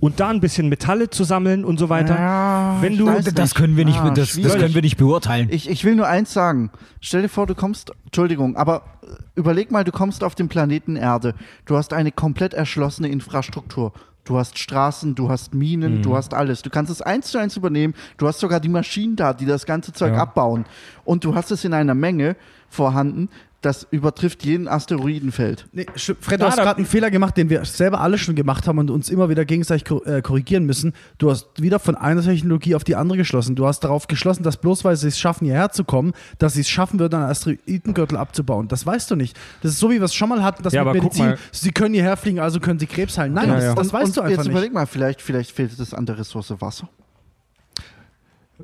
und 0.00 0.18
da 0.18 0.28
ein 0.30 0.40
bisschen 0.40 0.68
Metalle 0.68 1.10
zu 1.10 1.24
sammeln 1.24 1.64
und 1.64 1.78
so 1.78 1.88
weiter. 1.88 2.14
Ja, 2.18 2.78
wenn 2.80 2.94
ich 2.94 2.98
du, 2.98 3.32
Das 3.32 3.54
können 3.54 3.76
wir 3.76 3.84
nicht, 3.84 3.98
Ah, 3.98 4.10
das, 4.10 4.40
das 4.40 4.56
können 4.56 4.74
wir 4.74 4.82
nicht 4.82 4.96
beurteilen. 4.96 5.48
Ich, 5.50 5.68
ich 5.68 5.84
will 5.84 5.94
nur 5.94 6.08
eins 6.08 6.32
sagen. 6.32 6.70
Stell 7.00 7.22
dir 7.22 7.28
vor, 7.28 7.46
du 7.46 7.54
kommst, 7.54 7.92
Entschuldigung, 8.06 8.56
aber 8.56 8.84
äh, 9.02 9.06
überleg 9.34 9.70
mal, 9.70 9.84
du 9.84 9.92
kommst 9.92 10.24
auf 10.24 10.34
den 10.34 10.48
Planeten 10.48 10.96
Erde. 10.96 11.34
Du 11.66 11.76
hast 11.76 11.92
eine 11.92 12.12
komplett 12.12 12.54
erschlossene 12.54 13.08
Infrastruktur. 13.08 13.92
Du 14.30 14.38
hast 14.38 14.60
Straßen, 14.60 15.16
du 15.16 15.28
hast 15.28 15.54
Minen, 15.54 15.96
Mhm. 15.98 16.02
du 16.02 16.14
hast 16.16 16.34
alles. 16.34 16.62
Du 16.62 16.70
kannst 16.70 16.92
es 16.92 17.02
eins 17.02 17.32
zu 17.32 17.38
eins 17.38 17.56
übernehmen. 17.56 17.94
Du 18.16 18.28
hast 18.28 18.38
sogar 18.38 18.60
die 18.60 18.68
Maschinen 18.68 19.16
da, 19.16 19.32
die 19.32 19.44
das 19.44 19.66
ganze 19.66 19.92
Zeug 19.92 20.12
Ja. 20.12 20.20
abbauen. 20.22 20.66
Und 21.04 21.24
du 21.24 21.34
hast 21.34 21.50
es 21.50 21.64
in 21.64 21.74
einer 21.74 21.96
Menge 21.96 22.36
vorhanden, 22.68 23.28
das 23.60 23.86
übertrifft 23.90 24.44
jeden 24.44 24.68
Asteroidenfeld. 24.68 25.68
Nee, 25.72 25.86
Fred, 25.94 26.18
Ja, 26.30 26.36
du 26.38 26.44
hast 26.46 26.56
gerade 26.56 26.76
einen 26.78 26.86
Fehler 26.86 27.10
gemacht, 27.10 27.36
den 27.36 27.50
wir 27.50 27.64
selber 27.64 28.00
alle 28.00 28.16
schon 28.16 28.34
gemacht 28.34 28.66
haben 28.66 28.78
und 28.78 28.90
uns 28.90 29.10
immer 29.10 29.28
wieder 29.28 29.44
gegenseitig 29.44 29.90
äh, 30.06 30.22
korrigieren 30.22 30.64
müssen. 30.64 30.94
Du 31.18 31.30
hast 31.30 31.60
wieder 31.60 31.78
von 31.78 31.94
einer 31.94 32.22
Technologie 32.22 32.74
auf 32.74 32.84
die 32.84 32.96
andere 32.96 33.18
geschlossen. 33.18 33.56
Du 33.56 33.66
hast 33.66 33.80
darauf 33.80 34.06
geschlossen, 34.08 34.42
dass 34.42 34.56
bloß 34.56 34.84
weil 34.84 34.96
sie 34.96 35.08
es 35.08 35.18
schaffen, 35.18 35.44
hierher 35.44 35.70
zu 35.70 35.84
kommen, 35.84 36.12
dass 36.38 36.54
sie 36.54 36.62
es 36.62 36.68
schaffen 36.70 36.98
würden, 36.98 37.16
einen 37.16 37.30
Asteroidengürtel 37.30 38.16
abzubauen. 38.16 38.68
Das 38.68 38.86
weißt 38.86 39.10
du 39.10 39.16
nicht. 39.16 39.36
Das 39.62 39.72
ist 39.72 39.78
so, 39.78 39.90
wie 39.90 39.96
wir 40.00 40.04
es 40.04 40.14
schon 40.14 40.30
mal 40.30 40.42
hatten, 40.42 40.62
dass 40.62 40.72
Ja, 40.72 40.84
mit 40.84 40.94
Medizin, 40.94 41.34
sie 41.52 41.70
können 41.70 41.94
hierher 41.94 42.16
fliegen, 42.16 42.40
also 42.40 42.60
können 42.60 42.78
sie 42.78 42.86
Krebs 42.86 43.18
heilen. 43.18 43.34
Nein, 43.34 43.48
Ja, 43.48 43.54
das, 43.56 43.64
ja. 43.64 43.74
das 43.74 43.92
weißt 43.92 44.06
und 44.06 44.16
du 44.16 44.20
einfach 44.22 44.30
jetzt 44.30 44.38
nicht. 44.44 44.50
überleg 44.52 44.72
mal, 44.72 44.86
vielleicht, 44.86 45.20
vielleicht 45.20 45.50
fehlt 45.52 45.78
es 45.78 45.92
an 45.92 46.06
der 46.06 46.18
Ressource 46.18 46.54
Wasser. 46.60 46.88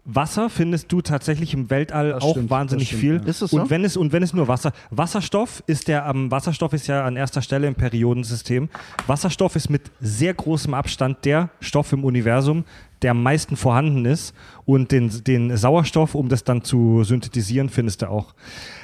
Wasser 0.05 0.51
findest 0.51 0.93
du 0.93 1.01
tatsächlich 1.01 1.55
im 1.55 1.71
Weltall 1.71 2.11
Das 2.11 2.23
auch 2.23 2.33
stimmt, 2.33 2.51
wahnsinnig 2.51 2.89
stimmt, 2.89 3.01
viel. 3.01 3.15
ja. 3.17 3.23
Ist 3.23 3.43
es 3.43 3.51
so? 3.51 3.61
und 3.61 3.71
wenn 3.71 3.85
es 3.85 3.97
und 3.97 4.13
wenn 4.13 4.23
es 4.23 4.33
nur 4.33 4.49
Wasser, 4.49 4.73
Wasserstoff 4.91 5.63
ist 5.67 5.89
der 5.89 6.07
am 6.07 6.31
Wasserstoff 6.31 6.73
ist 6.73 6.87
ja 6.87 7.05
an 7.05 7.17
erster 7.17 7.43
Stelle 7.43 7.67
im 7.67 7.75
Periodensystem. 7.75 8.69
Wasserstoff 9.07 9.57
ist 9.57 9.71
mit 9.71 9.83
sehr 10.01 10.35
großem 10.35 10.75
Abstand 10.75 11.25
der 11.25 11.51
Stoff 11.61 11.93
im 11.93 12.05
Universum, 12.05 12.65
der 13.03 13.13
am 13.13 13.23
meisten 13.23 13.57
vorhanden 13.57 14.05
ist 14.05 14.35
und 14.65 14.93
den, 14.93 15.11
den 15.25 15.57
Sauerstoff, 15.57 16.15
um 16.15 16.29
das 16.29 16.45
dann 16.45 16.63
zu 16.63 17.05
synthetisieren, 17.05 17.69
findest 17.69 18.03
du 18.03 18.11
auch. 18.11 18.35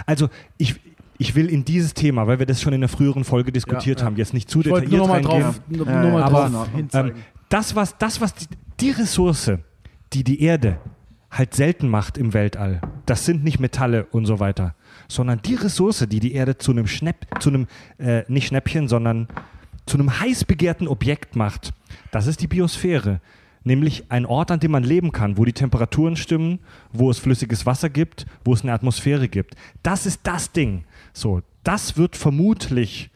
Also 0.07 0.29
ich 0.59 0.77
ich 1.19 1.37
will 1.37 1.49
in 1.49 1.65
dieses 1.65 1.95
Thema, 1.95 2.27
weil 2.27 2.41
wir 2.41 2.47
das 2.47 2.61
schon 2.61 2.73
in 2.73 2.81
der 2.81 2.89
früheren 2.89 3.23
Folge 3.23 3.53
diskutiert 3.53 4.01
ja. 4.01 4.07
haben, 4.07 4.17
jetzt 4.17 4.35
nicht 4.35 4.51
zu 4.51 4.61
ich 4.61 4.71
wollte 4.71 4.89
detailliert 4.89 4.99
nur 4.99 5.09
mal 5.09 5.25
reingehen. 5.25 5.43
drauf, 5.43 5.61
nur, 5.69 5.87
nur 5.87 6.11
mal 6.11 6.29
drauf 6.29 6.55
aber, 6.55 6.69
hinzeigen. 6.75 7.11
Ähm, 7.13 7.23
das, 7.49 7.77
was, 7.77 7.97
das, 7.99 8.21
was 8.21 8.35
die, 8.35 8.47
die 8.81 8.91
Ressource, 8.91 9.53
die 10.13 10.25
die 10.25 10.43
Erde 10.43 10.79
halt 11.33 11.55
selten 11.55 11.89
macht 11.89 12.19
im 12.19 12.35
Weltall, 12.35 12.83
das 13.07 13.25
sind 13.25 13.43
nicht 13.43 13.59
Metalle 13.59 14.05
und 14.07 14.27
so 14.27 14.39
weiter, 14.39 14.75
sondern 15.09 15.41
die 15.43 15.55
Ressource, 15.55 16.07
die 16.09 16.21
die 16.21 16.35
Erde 16.35 16.59
zu 16.59 16.73
einem 16.73 16.87
Schnapp, 16.87 17.27
zu 17.41 17.49
einem, 17.49 17.67
äh, 17.99 18.23
nicht 18.29 18.49
Schnäppchen, 18.49 18.87
sondern 18.87 19.29
zu 19.87 19.97
einem 19.97 20.21
heiß 20.21 20.45
begehrten 20.45 20.87
Objekt 20.87 21.35
macht, 21.35 21.73
das 22.11 22.27
ist 22.27 22.41
die 22.43 22.47
Biosphäre. 22.47 23.21
Nämlich 23.65 24.11
ein 24.11 24.27
Ort, 24.27 24.51
an 24.51 24.59
dem 24.61 24.73
man 24.73 24.83
leben 24.83 25.13
kann, 25.13 25.39
wo 25.39 25.45
die 25.45 25.53
Temperaturen 25.53 26.17
stimmen, 26.17 26.59
wo 26.93 27.11
es 27.11 27.21
flüssiges 27.21 27.65
Wasser 27.65 27.89
gibt, 27.89 28.27
wo 28.45 28.53
es 28.53 28.63
eine 28.63 28.73
Atmosphäre 28.73 29.29
gibt. 29.29 29.55
Das 29.85 30.05
ist 30.05 30.21
das 30.25 30.51
Ding. 30.51 30.85
So, 31.13 31.43
das 31.63 31.97
wird 31.97 32.17
vermutlich, 32.17 33.11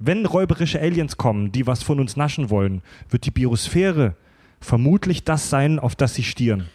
wenn 0.00 0.26
räuberische 0.26 0.80
Aliens 0.80 1.16
kommen, 1.16 1.52
die 1.52 1.68
was 1.68 1.84
von 1.84 2.00
uns 2.00 2.16
naschen 2.16 2.50
wollen, 2.50 2.82
wird 3.10 3.26
die 3.26 3.30
Biosphäre 3.30 4.16
vermutlich 4.60 5.22
das 5.22 5.50
sein, 5.50 5.78
auf 5.78 5.94
das 5.94 6.14
sie 6.14 6.24
stieren. 6.24 6.68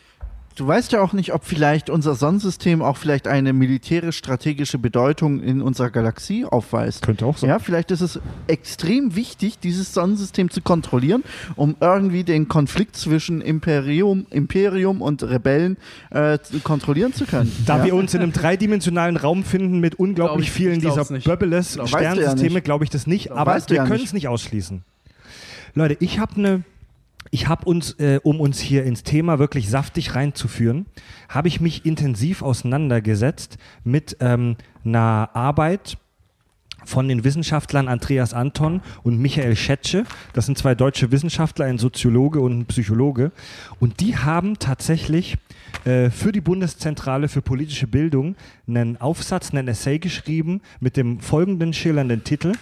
Du 0.57 0.65
weißt 0.65 0.91
ja 0.91 1.01
auch 1.03 1.13
nicht, 1.13 1.35
ob 1.35 1.45
vielleicht 1.45 1.91
unser 1.91 2.15
Sonnensystem 2.15 2.81
auch 2.81 2.97
vielleicht 2.97 3.27
eine 3.27 3.53
militärisch-strategische 3.53 4.79
Bedeutung 4.79 5.39
in 5.39 5.61
unserer 5.61 5.91
Galaxie 5.91 6.45
aufweist. 6.45 7.03
Könnte 7.03 7.27
auch 7.27 7.37
sein. 7.37 7.51
Ja, 7.51 7.59
vielleicht 7.59 7.91
ist 7.91 8.01
es 8.01 8.19
extrem 8.47 9.15
wichtig, 9.15 9.59
dieses 9.59 9.93
Sonnensystem 9.93 10.49
zu 10.49 10.61
kontrollieren, 10.61 11.23
um 11.55 11.75
irgendwie 11.79 12.23
den 12.23 12.47
Konflikt 12.47 12.95
zwischen 12.95 13.39
Imperium, 13.41 14.25
Imperium 14.31 15.03
und 15.03 15.21
Rebellen 15.21 15.77
äh, 16.09 16.39
zu- 16.39 16.59
kontrollieren 16.61 17.13
zu 17.13 17.25
können. 17.25 17.51
Da 17.67 17.77
ja? 17.77 17.85
wir 17.85 17.93
uns 17.95 18.15
in 18.15 18.21
einem 18.23 18.33
dreidimensionalen 18.33 19.17
Raum 19.17 19.43
finden 19.43 19.79
mit 19.79 19.99
unglaublich 19.99 20.37
Glaub 20.37 20.41
ich- 20.47 20.51
vielen 20.51 20.79
dieser 20.79 20.93
glaub's 20.95 21.09
nicht. 21.11 21.25
Bubbles 21.27 21.73
Glaub- 21.75 21.85
Weißt 21.85 21.93
du 21.93 22.03
ja 22.03 22.13
Sternsysteme, 22.15 22.53
nicht. 22.55 22.63
glaube 22.63 22.83
ich 22.83 22.89
das 22.89 23.05
nicht. 23.05 23.27
Glaub- 23.27 23.37
Aber 23.37 23.55
wir 23.67 23.75
ja 23.75 23.83
können 23.83 23.93
nicht. 23.97 24.07
es 24.07 24.13
nicht 24.13 24.27
ausschließen. 24.27 24.81
Leute, 25.75 25.97
ich 25.99 26.17
habe 26.17 26.35
eine, 26.35 26.63
ich 27.31 27.47
habe 27.47 27.65
uns, 27.65 27.93
äh, 27.99 28.19
um 28.23 28.39
uns 28.39 28.59
hier 28.59 28.83
ins 28.83 29.03
Thema 29.03 29.39
wirklich 29.39 29.69
saftig 29.69 30.15
reinzuführen, 30.15 30.85
habe 31.29 31.47
ich 31.47 31.61
mich 31.61 31.85
intensiv 31.85 32.41
auseinandergesetzt 32.41 33.57
mit 33.83 34.17
ähm, 34.19 34.55
einer 34.83 35.29
Arbeit 35.33 35.97
von 36.87 37.07
den 37.09 37.23
Wissenschaftlern 37.23 37.89
Andreas 37.89 38.33
Anton 38.33 38.81
und 39.03 39.19
Michael 39.19 39.55
Schetsche. 39.57 40.05
Das 40.33 40.45
sind 40.45 40.57
zwei 40.57 40.73
deutsche 40.73 41.11
Wissenschaftler, 41.11 41.65
ein 41.65 41.77
Soziologe 41.77 42.39
und 42.39 42.59
ein 42.59 42.65
Psychologe. 42.65 43.31
Und 43.79 43.99
die 43.99 44.17
haben 44.17 44.57
tatsächlich 44.57 45.37
äh, 45.83 46.09
für 46.09 46.31
die 46.31 46.41
Bundeszentrale 46.41 47.27
für 47.27 47.41
politische 47.41 47.87
Bildung 47.87 48.35
einen 48.67 48.95
Aufsatz, 49.01 49.51
einen 49.51 49.67
Essay 49.67 49.99
geschrieben 49.99 50.61
mit 50.79 50.95
dem 50.95 51.19
folgenden 51.19 51.73
schillernden 51.73 52.23
Titel. 52.23 52.53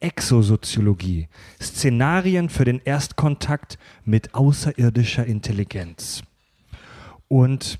Exosoziologie. 0.00 1.28
Szenarien 1.60 2.48
für 2.48 2.64
den 2.64 2.80
Erstkontakt 2.84 3.78
mit 4.04 4.34
außerirdischer 4.34 5.26
Intelligenz. 5.26 6.22
Und 7.28 7.78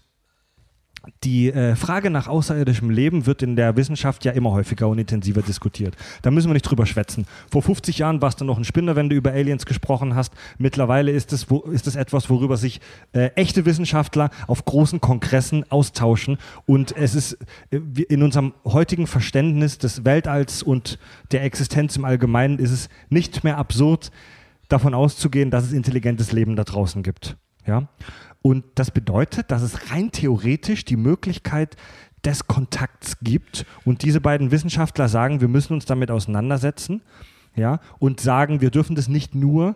die 1.25 1.51
äh, 1.51 1.77
Frage 1.77 2.11
nach 2.11 2.29
außerirdischem 2.29 2.90
Leben 2.90 3.27
wird 3.27 3.42
in 3.42 3.57
der 3.57 3.77
Wissenschaft 3.77 4.25
ja 4.25 4.33
immer 4.33 4.53
häufiger 4.53 4.88
und 4.88 4.99
intensiver 4.99 5.42
diskutiert. 5.42 5.97
Da 6.23 6.31
müssen 6.31 6.49
wir 6.49 6.55
nicht 6.55 6.69
drüber 6.69 6.87
schwätzen. 6.87 7.27
Vor 7.51 7.62
50 7.62 7.99
Jahren 7.99 8.23
warst 8.23 8.40
du 8.40 8.45
noch 8.45 8.59
ein 8.59 8.64
Spinner, 8.64 8.97
wenn 8.97 9.09
du 9.09 9.16
über 9.16 9.33
Aliens 9.33 9.66
gesprochen 9.66 10.14
hast. 10.14 10.33
Mittlerweile 10.59 11.11
ist 11.11 11.33
es, 11.33 11.51
wo, 11.51 11.61
ist 11.61 11.87
es 11.87 11.97
etwas, 11.97 12.31
worüber 12.31 12.57
sich 12.57 12.81
äh, 13.12 13.27
echte 13.35 13.64
Wissenschaftler 13.64 14.31
auf 14.47 14.64
großen 14.64 15.01
Kongressen 15.01 15.64
austauschen. 15.71 16.38
Und 16.66 16.97
es 16.97 17.14
ist 17.14 17.38
äh, 17.71 17.79
in 18.09 18.23
unserem 18.23 18.53
heutigen 18.64 19.07
Verständnis 19.07 19.79
des 19.79 20.05
Weltalls 20.05 20.62
und 20.62 20.99
der 21.33 21.45
Existenz 21.45 21.97
im 21.97 22.05
Allgemeinen 22.05 22.59
ist 22.59 22.71
es 22.71 22.88
nicht 23.09 23.45
mehr 23.45 23.59
absurd, 23.59 24.11
davon 24.69 24.95
auszugehen, 24.95 25.51
dass 25.51 25.64
es 25.64 25.73
intelligentes 25.73 26.33
Leben 26.33 26.57
da 26.57 26.64
draußen 26.64 27.03
gibt. 27.03 27.37
Ja? 27.66 27.88
Und 28.47 28.65
das 28.77 28.91
bedeutet, 28.93 29.51
dass 29.51 29.63
es 29.63 29.91
rein 29.91 30.13
theoretisch 30.13 30.85
die 30.85 30.97
Möglichkeit 30.97 31.75
des 32.25 32.47
Kontakts 32.47 33.19
gibt. 33.21 33.67
Und 33.85 34.03
diese 34.03 34.21
beiden 34.21 34.51
Wissenschaftler 34.53 35.09
sagen, 35.09 35.41
wir 35.41 35.49
müssen 35.49 35.73
uns 35.73 35.85
damit 35.85 36.11
auseinandersetzen. 36.13 37.03
Ja? 37.57 37.81
Und 37.99 38.21
sagen, 38.21 38.61
wir 38.61 38.71
dürfen 38.71 38.95
das 38.95 39.09
nicht 39.09 39.35
nur 39.35 39.75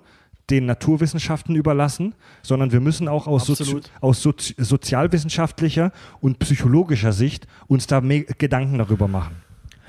den 0.50 0.66
Naturwissenschaften 0.66 1.56
überlassen, 1.56 2.14
sondern 2.42 2.70
wir 2.70 2.80
müssen 2.80 3.08
auch 3.08 3.26
aus, 3.26 3.46
Sozi 3.46 3.80
aus 4.00 4.22
Sozi 4.22 4.54
sozialwissenschaftlicher 4.58 5.90
und 6.20 6.38
psychologischer 6.38 7.12
Sicht 7.12 7.46
uns 7.66 7.86
da 7.88 8.00
Gedanken 8.00 8.78
darüber 8.78 9.08
machen. 9.08 9.36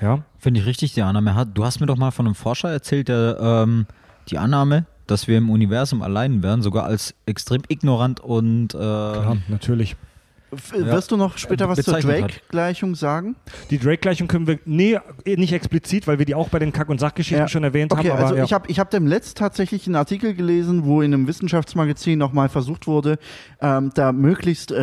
Ja? 0.00 0.24
Finde 0.38 0.60
ich 0.60 0.66
richtig, 0.66 0.94
die 0.94 1.02
Annahme. 1.02 1.34
Hat- 1.36 1.50
Du 1.54 1.64
hast 1.64 1.78
mir 1.80 1.86
doch 1.86 1.96
mal 1.96 2.10
von 2.10 2.26
einem 2.26 2.34
Forscher 2.34 2.70
erzählt, 2.70 3.08
der 3.08 3.38
ähm, 3.40 3.86
die 4.28 4.38
Annahme, 4.38 4.86
dass 5.06 5.28
wir 5.28 5.38
im 5.38 5.50
Universum 5.50 6.02
allein 6.02 6.42
wären, 6.42 6.62
sogar 6.62 6.84
als 6.84 7.14
extrem 7.26 7.62
ignorant 7.68 8.20
und 8.20 8.74
äh, 8.74 8.78
ja, 8.78 9.36
natürlich. 9.48 9.96
F- 10.54 10.72
Wirst 10.74 11.10
du 11.10 11.16
noch 11.16 11.38
später 11.38 11.64
Äh, 11.64 11.68
was 11.68 11.82
zur 11.82 11.94
bezeichnet 11.94 12.22
hat. 12.24 12.30
Drake-Gleichung 12.30 12.94
sagen? 12.94 13.36
Die 13.70 13.78
Drake-Gleichung 13.78 14.28
können 14.28 14.46
wir, 14.46 14.58
nee, 14.64 14.98
eh 15.24 15.36
nicht 15.36 15.52
explizit, 15.52 16.06
weil 16.06 16.18
wir 16.18 16.26
die 16.26 16.34
auch 16.34 16.48
bei 16.48 16.58
den 16.58 16.72
Kack- 16.72 16.88
und 16.90 17.00
Sachgeschichten 17.00 17.38
Ja. 17.44 17.48
schon 17.48 17.64
erwähnt 17.64 17.92
Okay, 17.92 18.10
haben. 18.10 18.18
Aber 18.18 18.22
also 18.26 18.36
ja. 18.36 18.44
ich 18.44 18.52
habe 18.52 18.68
ich 18.70 18.78
hab 18.78 18.90
demnächst 18.90 19.38
tatsächlich 19.38 19.86
einen 19.86 19.96
Artikel 19.96 20.34
gelesen, 20.34 20.84
wo 20.84 21.00
in 21.02 21.14
einem 21.14 21.26
Wissenschaftsmagazin 21.26 22.18
nochmal 22.18 22.48
versucht 22.48 22.86
wurde, 22.86 23.18
ähm, 23.60 23.90
da 23.94 24.12
möglichst 24.12 24.70
äh, 24.72 24.82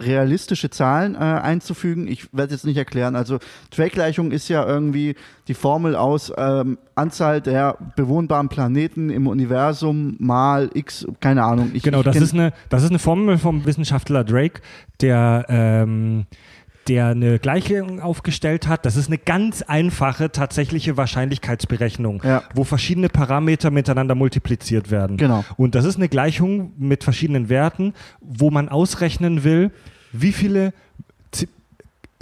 realistische 0.00 0.70
Zahlen 0.70 1.14
äh, 1.14 1.18
einzufügen. 1.18 2.06
Ich 2.08 2.32
werde 2.32 2.52
jetzt 2.54 2.64
nicht 2.64 2.76
erklären. 2.76 3.16
Also 3.16 3.38
Drake-Gleichung 3.74 4.30
ist 4.30 4.48
ja 4.48 4.66
irgendwie 4.66 5.14
die 5.48 5.54
Formel 5.54 5.96
aus 5.96 6.32
ähm, 6.36 6.78
Anzahl 6.94 7.40
der 7.40 7.76
bewohnbaren 7.96 8.48
Planeten 8.48 9.10
im 9.10 9.26
Universum 9.26 10.16
mal 10.20 10.70
x, 10.74 11.06
keine 11.20 11.42
Ahnung. 11.42 11.70
Ich, 11.74 11.82
Genau, 11.82 11.98
ich 11.98 12.04
das 12.04 12.16
ist, 12.16 12.34
eine, 12.34 12.52
das 12.68 12.82
ist 12.84 12.90
eine 12.90 12.98
Formel 12.98 13.38
vom 13.38 13.64
Wissenschaftler 13.66 14.22
Drake, 14.24 14.60
der, 15.02 15.46
ähm, 15.48 16.26
der 16.88 17.08
eine 17.08 17.38
Gleichung 17.38 18.00
aufgestellt 18.00 18.66
hat. 18.66 18.84
Das 18.86 18.96
ist 18.96 19.06
eine 19.08 19.18
ganz 19.18 19.62
einfache 19.62 20.32
tatsächliche 20.32 20.96
Wahrscheinlichkeitsberechnung, 20.96 22.22
Ja. 22.24 22.42
wo 22.54 22.64
verschiedene 22.64 23.08
Parameter 23.08 23.70
miteinander 23.70 24.14
multipliziert 24.14 24.90
werden. 24.90 25.16
Genau. 25.16 25.44
Und 25.56 25.74
das 25.74 25.84
ist 25.84 25.96
eine 25.96 26.08
Gleichung 26.08 26.72
mit 26.78 27.04
verschiedenen 27.04 27.48
Werten, 27.48 27.94
wo 28.20 28.50
man 28.50 28.68
ausrechnen 28.68 29.44
will, 29.44 29.70
wie 30.12 30.32
viele 30.32 30.72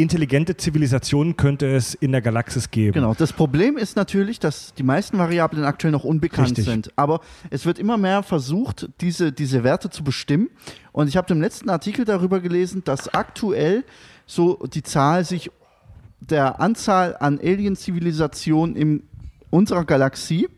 intelligente 0.02 0.56
Zivilisationen 0.56 1.36
könnte 1.36 1.66
es 1.66 1.94
in 1.94 2.12
der 2.12 2.20
Galaxis 2.20 2.70
geben. 2.70 2.92
Genau. 2.92 3.14
Das 3.14 3.32
Problem 3.32 3.76
ist 3.76 3.96
natürlich, 3.96 4.38
dass 4.38 4.74
die 4.74 4.82
meisten 4.82 5.18
Variablen 5.18 5.64
aktuell 5.64 5.92
noch 5.92 6.04
unbekannt 6.04 6.50
Richtig. 6.50 6.64
sind. 6.64 6.92
Aber 6.96 7.20
es 7.50 7.66
wird 7.66 7.78
immer 7.78 7.96
mehr 7.96 8.22
versucht, 8.22 8.88
diese, 9.00 9.32
diese 9.32 9.64
Werte 9.64 9.90
zu 9.90 10.04
bestimmen. 10.04 10.48
Und 10.92 11.08
ich 11.08 11.16
habe 11.16 11.32
im 11.32 11.40
letzten 11.40 11.70
Artikel 11.70 12.04
darüber 12.04 12.40
gelesen, 12.40 12.82
dass 12.84 13.12
aktuell 13.12 13.84
so 14.26 14.64
die 14.72 14.82
Zahl 14.82 15.24
sich 15.24 15.50
der 16.20 16.60
Anzahl 16.60 17.16
an 17.18 17.38
Alien-Zivilisationen 17.38 18.76
in 18.76 19.02
unserer 19.50 19.84
Galaxie, 19.84 20.48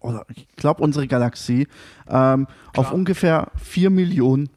oder 0.00 0.24
ich 0.34 0.48
glaube 0.56 0.82
unsere 0.82 1.06
Galaxie, 1.06 1.66
ähm, 2.08 2.46
auf 2.76 2.92
ungefähr 2.92 3.50
4 3.56 3.90
Millionen 3.90 4.48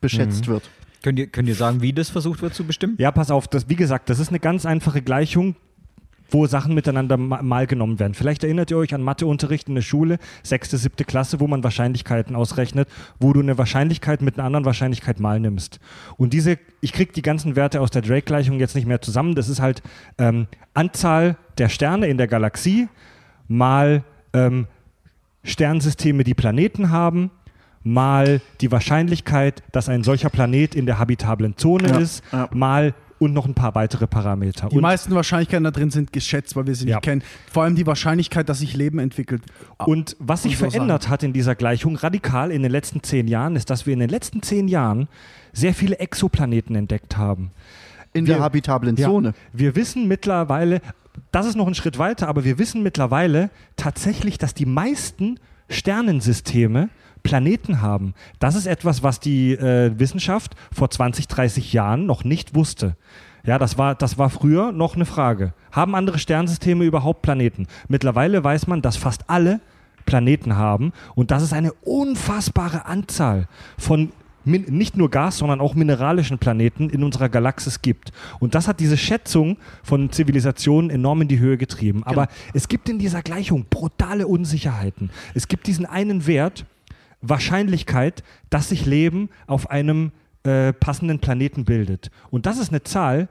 beschätzt 0.00 0.46
wird. 0.46 0.62
Könnt, 1.04 1.18
ihr, 1.20 1.28
könnt 1.28 1.48
ihr 1.48 1.54
sagen, 1.54 1.82
wie 1.82 1.92
das 1.92 2.08
versucht 2.10 2.42
wird 2.42 2.54
zu 2.54 2.64
bestimmen? 2.64 2.96
Ja, 2.98 3.12
pass 3.12 3.30
auf, 3.30 3.46
das, 3.46 3.68
wie 3.68 3.76
gesagt, 3.76 4.10
das 4.10 4.18
ist 4.18 4.30
eine 4.30 4.40
ganz 4.40 4.66
einfache 4.66 5.02
Gleichung, 5.02 5.54
wo 6.30 6.46
Sachen 6.46 6.74
miteinander 6.74 7.18
ma- 7.18 7.42
mal 7.42 7.66
genommen 7.66 8.00
werden. 8.00 8.14
Vielleicht 8.14 8.42
erinnert 8.42 8.70
ihr 8.70 8.78
euch 8.78 8.94
an 8.94 9.02
Matheunterricht 9.02 9.68
in 9.68 9.74
der 9.74 9.82
Schule, 9.82 10.18
sechste, 10.42 10.78
siebte 10.78 11.04
Klasse, 11.04 11.38
wo 11.38 11.46
man 11.46 11.62
Wahrscheinlichkeiten 11.62 12.34
ausrechnet, 12.34 12.88
wo 13.20 13.34
du 13.34 13.40
eine 13.40 13.58
Wahrscheinlichkeit 13.58 14.22
mit 14.22 14.36
einer 14.38 14.46
anderen 14.46 14.64
Wahrscheinlichkeit 14.64 15.20
mal 15.20 15.38
nimmst. 15.38 15.78
Und 16.16 16.32
diese, 16.32 16.58
ich 16.80 16.92
kriege 16.94 17.12
die 17.12 17.22
ganzen 17.22 17.54
Werte 17.54 17.82
aus 17.82 17.90
der 17.90 18.02
Drake-Gleichung 18.02 18.58
jetzt 18.58 18.74
nicht 18.74 18.86
mehr 18.86 19.02
zusammen. 19.02 19.34
Das 19.34 19.48
ist 19.50 19.60
halt 19.60 19.82
ähm, 20.18 20.46
Anzahl 20.72 21.36
der 21.58 21.68
Sterne 21.68 22.06
in 22.06 22.16
der 22.16 22.26
Galaxie 22.26 22.88
mal 23.46 24.02
ähm, 24.32 24.66
Sternsysteme, 25.44 26.24
die 26.24 26.34
Planeten 26.34 26.90
haben, 26.90 27.30
mal 27.84 28.40
die 28.60 28.72
Wahrscheinlichkeit, 28.72 29.62
dass 29.72 29.88
ein 29.88 30.02
solcher 30.02 30.30
Planet 30.30 30.74
in 30.74 30.86
der 30.86 30.98
habitablen 30.98 31.56
Zone 31.56 31.88
Ja, 31.88 31.98
ist, 31.98 32.24
ja. 32.32 32.48
mal 32.52 32.94
und 33.20 33.32
noch 33.32 33.46
ein 33.46 33.54
paar 33.54 33.74
weitere 33.74 34.06
Parameter. 34.06 34.68
Die 34.70 34.76
und, 34.76 34.82
meisten 34.82 35.14
Wahrscheinlichkeiten 35.14 35.64
da 35.64 35.70
drin 35.70 35.90
sind 35.90 36.12
geschätzt, 36.12 36.56
weil 36.56 36.66
wir 36.66 36.74
sie 36.74 36.88
Ja. 36.88 36.96
nicht 36.96 37.04
kennen. 37.04 37.22
Vor 37.50 37.62
allem 37.62 37.76
die 37.76 37.86
Wahrscheinlichkeit, 37.86 38.48
dass 38.48 38.58
sich 38.58 38.74
Leben 38.74 38.98
entwickelt. 38.98 39.42
und 39.78 40.16
was 40.18 40.42
sich 40.42 40.58
so 40.58 40.68
verändert 40.68 41.08
hat 41.08 41.22
in 41.22 41.32
dieser 41.32 41.54
Gleichung 41.54 41.96
radikal 41.96 42.50
in 42.50 42.62
den 42.62 42.72
letzten 42.72 43.02
zehn 43.02 43.28
Jahren, 43.28 43.54
ist, 43.56 43.70
dass 43.70 43.86
wir 43.86 43.92
in 43.94 44.00
den 44.00 44.10
letzten 44.10 44.42
zehn 44.42 44.66
Jahren 44.68 45.08
sehr 45.52 45.74
viele 45.74 45.98
Exoplaneten 46.00 46.74
entdeckt 46.74 47.16
haben. 47.16 47.50
In 48.12 48.26
Wir- 48.26 48.34
der 48.34 48.42
habitablen 48.42 48.96
Ja, 48.96 49.08
Zone. 49.08 49.34
Wir 49.52 49.76
wissen 49.76 50.08
mittlerweile, 50.08 50.80
das 51.32 51.46
ist 51.46 51.54
noch 51.56 51.66
ein 51.68 51.74
Schritt 51.74 51.98
weiter, 51.98 52.28
aber 52.28 52.44
wir 52.44 52.58
wissen 52.58 52.82
mittlerweile 52.82 53.50
tatsächlich, 53.76 54.38
dass 54.38 54.54
die 54.54 54.66
meisten 54.66 55.38
Sternensysteme 55.68 56.88
Planeten 57.24 57.80
haben. 57.82 58.14
Das 58.38 58.54
ist 58.54 58.66
etwas, 58.66 59.02
was 59.02 59.18
die 59.18 59.52
äh, 59.52 59.98
Wissenschaft 59.98 60.54
vor 60.72 60.90
20, 60.90 61.26
30 61.26 61.72
Jahren 61.72 62.06
noch 62.06 62.22
nicht 62.22 62.54
wusste. 62.54 62.96
Ja, 63.44 63.58
das 63.58 63.76
war, 63.76 63.94
das 63.94 64.16
war 64.16 64.30
früher 64.30 64.70
noch 64.70 64.94
eine 64.94 65.04
Frage. 65.04 65.52
Haben 65.72 65.96
andere 65.96 66.18
Sternsysteme 66.18 66.84
überhaupt 66.84 67.22
Planeten? 67.22 67.66
Mittlerweile 67.88 68.44
weiß 68.44 68.68
man, 68.68 68.80
dass 68.80 68.96
fast 68.96 69.28
alle 69.28 69.60
Planeten 70.06 70.56
haben 70.56 70.92
und 71.14 71.30
dass 71.30 71.42
es 71.42 71.52
eine 71.52 71.72
unfassbare 71.72 72.86
Anzahl 72.86 73.48
von 73.78 74.12
min 74.44 74.64
nicht 74.68 74.96
nur 74.96 75.10
Gas, 75.10 75.38
sondern 75.38 75.60
auch 75.60 75.74
mineralischen 75.74 76.38
Planeten 76.38 76.90
in 76.90 77.02
unserer 77.02 77.30
Galaxis 77.30 77.80
gibt. 77.80 78.12
Und 78.40 78.54
das 78.54 78.68
hat 78.68 78.80
diese 78.80 78.98
Schätzung 78.98 79.56
von 79.82 80.12
Zivilisationen 80.12 80.90
enorm 80.90 81.22
in 81.22 81.28
die 81.28 81.38
Höhe 81.38 81.56
getrieben. 81.56 82.02
Aber 82.04 82.28
es 82.52 82.68
gibt 82.68 82.88
in 82.90 82.98
dieser 82.98 83.22
Gleichung 83.22 83.64
brutale 83.70 84.26
Unsicherheiten. 84.26 85.10
Es 85.32 85.48
gibt 85.48 85.66
diesen 85.66 85.86
einen 85.86 86.26
Wert, 86.26 86.66
Wahrscheinlichkeit, 87.28 88.22
dass 88.50 88.68
sich 88.68 88.86
Leben 88.86 89.28
auf 89.46 89.70
einem 89.70 90.12
äh, 90.44 90.72
passenden 90.72 91.18
Planeten 91.20 91.64
bildet. 91.64 92.10
Und 92.30 92.46
das 92.46 92.58
ist 92.58 92.70
eine 92.70 92.82
Zahl, 92.82 93.28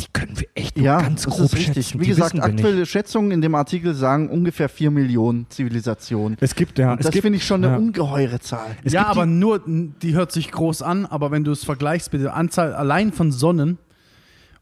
die 0.00 0.06
können 0.12 0.36
wir 0.40 0.48
echt 0.56 0.76
nur 0.76 0.84
Ja, 0.86 1.00
ganz 1.00 1.22
das 1.22 1.34
grob 1.36 1.44
ist 1.46 1.54
richtig. 1.54 1.86
schätzen. 1.86 2.00
Wie 2.00 2.04
Die 2.04 2.10
gesagt, 2.10 2.34
nicht. 2.34 2.42
aktuelle 2.42 2.84
Schätzungen 2.84 3.30
in 3.30 3.40
dem 3.40 3.54
Artikel 3.54 3.94
sagen 3.94 4.28
ungefähr 4.28 4.68
4 4.68 4.90
Millionen 4.90 5.46
Zivilisationen. 5.50 6.36
Es 6.40 6.56
gibt 6.56 6.80
ja, 6.80 6.92
Und 6.92 7.00
es 7.00 7.06
das 7.06 7.14
finde 7.20 7.36
ich 7.38 7.46
schon 7.46 7.64
eine 7.64 7.74
ja. 7.74 7.78
ungeheure 7.78 8.40
Zahl. 8.40 8.76
Es 8.82 8.92
ja, 8.92 9.02
gibt 9.02 9.14
die- 9.14 9.18
aber 9.18 9.26
nur, 9.26 9.62
die 9.64 10.14
hört 10.14 10.32
sich 10.32 10.50
groß 10.50 10.82
an, 10.82 11.06
aber 11.06 11.30
wenn 11.30 11.44
du 11.44 11.52
es 11.52 11.62
vergleichst 11.62 12.12
mit 12.12 12.22
der 12.22 12.34
Anzahl 12.34 12.74
allein 12.74 13.12
von 13.12 13.30
Sonnen 13.30 13.78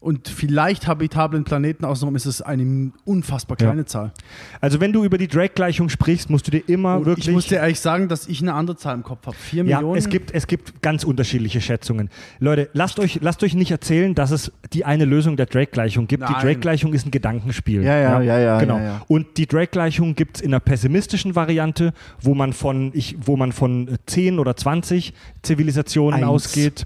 und 0.03 0.27
vielleicht 0.27 0.85
habitablen 0.85 1.45
Planeten 1.45 1.85
außenrum, 1.85 2.15
ist 2.17 2.25
es 2.25 2.41
eine 2.41 2.91
unfassbar 3.05 3.57
Ja. 3.59 3.67
kleine 3.67 3.85
Zahl. 3.85 4.11
Also 4.59 4.81
wenn 4.81 4.91
du 4.91 5.05
über 5.05 5.17
die 5.17 5.29
Drake-Gleichung 5.29 5.87
sprichst, 5.87 6.29
musst 6.29 6.45
du 6.45 6.51
dir 6.51 6.61
immer 6.67 6.97
Und 6.97 7.05
wirklich... 7.05 7.27
ich 7.29 7.33
muss 7.33 7.47
dir 7.47 7.59
ehrlich 7.59 7.79
sagen, 7.79 8.09
dass 8.09 8.27
ich 8.27 8.41
eine 8.41 8.53
andere 8.53 8.75
Zahl 8.75 8.95
im 8.95 9.03
Kopf 9.03 9.25
habe. 9.27 9.37
4 9.37 9.63
ja, 9.63 9.77
Millionen. 9.77 9.97
es 9.97 10.09
gibt, 10.09 10.31
es 10.31 10.45
gibt 10.47 10.81
ganz 10.81 11.05
unterschiedliche 11.05 11.61
Schätzungen. 11.61 12.09
Leute, 12.39 12.69
lasst 12.73 12.99
euch, 12.99 13.19
lasst 13.21 13.41
euch 13.43 13.53
nicht 13.55 13.71
erzählen, 13.71 14.13
dass 14.13 14.31
es 14.31 14.51
die 14.73 14.83
eine 14.83 15.05
Lösung 15.05 15.37
der 15.37 15.45
Drake-Gleichung 15.45 16.07
gibt. 16.07 16.27
Die 16.27 16.31
Nein. 16.33 16.41
Drake-Gleichung 16.41 16.93
ist 16.93 17.05
ein 17.07 17.11
Gedankenspiel. 17.11 17.81
Ja, 17.83 17.97
ja, 17.97 18.21
ja, 18.21 18.39
ja, 18.39 18.59
Genau. 18.59 18.77
ja, 18.79 18.83
ja. 18.83 19.01
Und 19.07 19.37
die 19.37 19.47
Drake-Gleichung 19.47 20.15
gibt 20.15 20.37
es 20.37 20.41
in 20.41 20.49
einer 20.53 20.59
pessimistischen 20.59 21.35
Variante, 21.35 21.93
wo 22.19 22.35
man 22.35 22.51
von, 22.51 22.91
ich, 22.93 23.15
wo 23.21 23.37
man 23.37 23.53
von 23.53 23.87
äh, 23.87 23.97
10 24.05 24.39
oder 24.39 24.57
20 24.57 25.13
Zivilisationen 25.43 26.19
Eins. 26.19 26.29
ausgeht. 26.29 26.85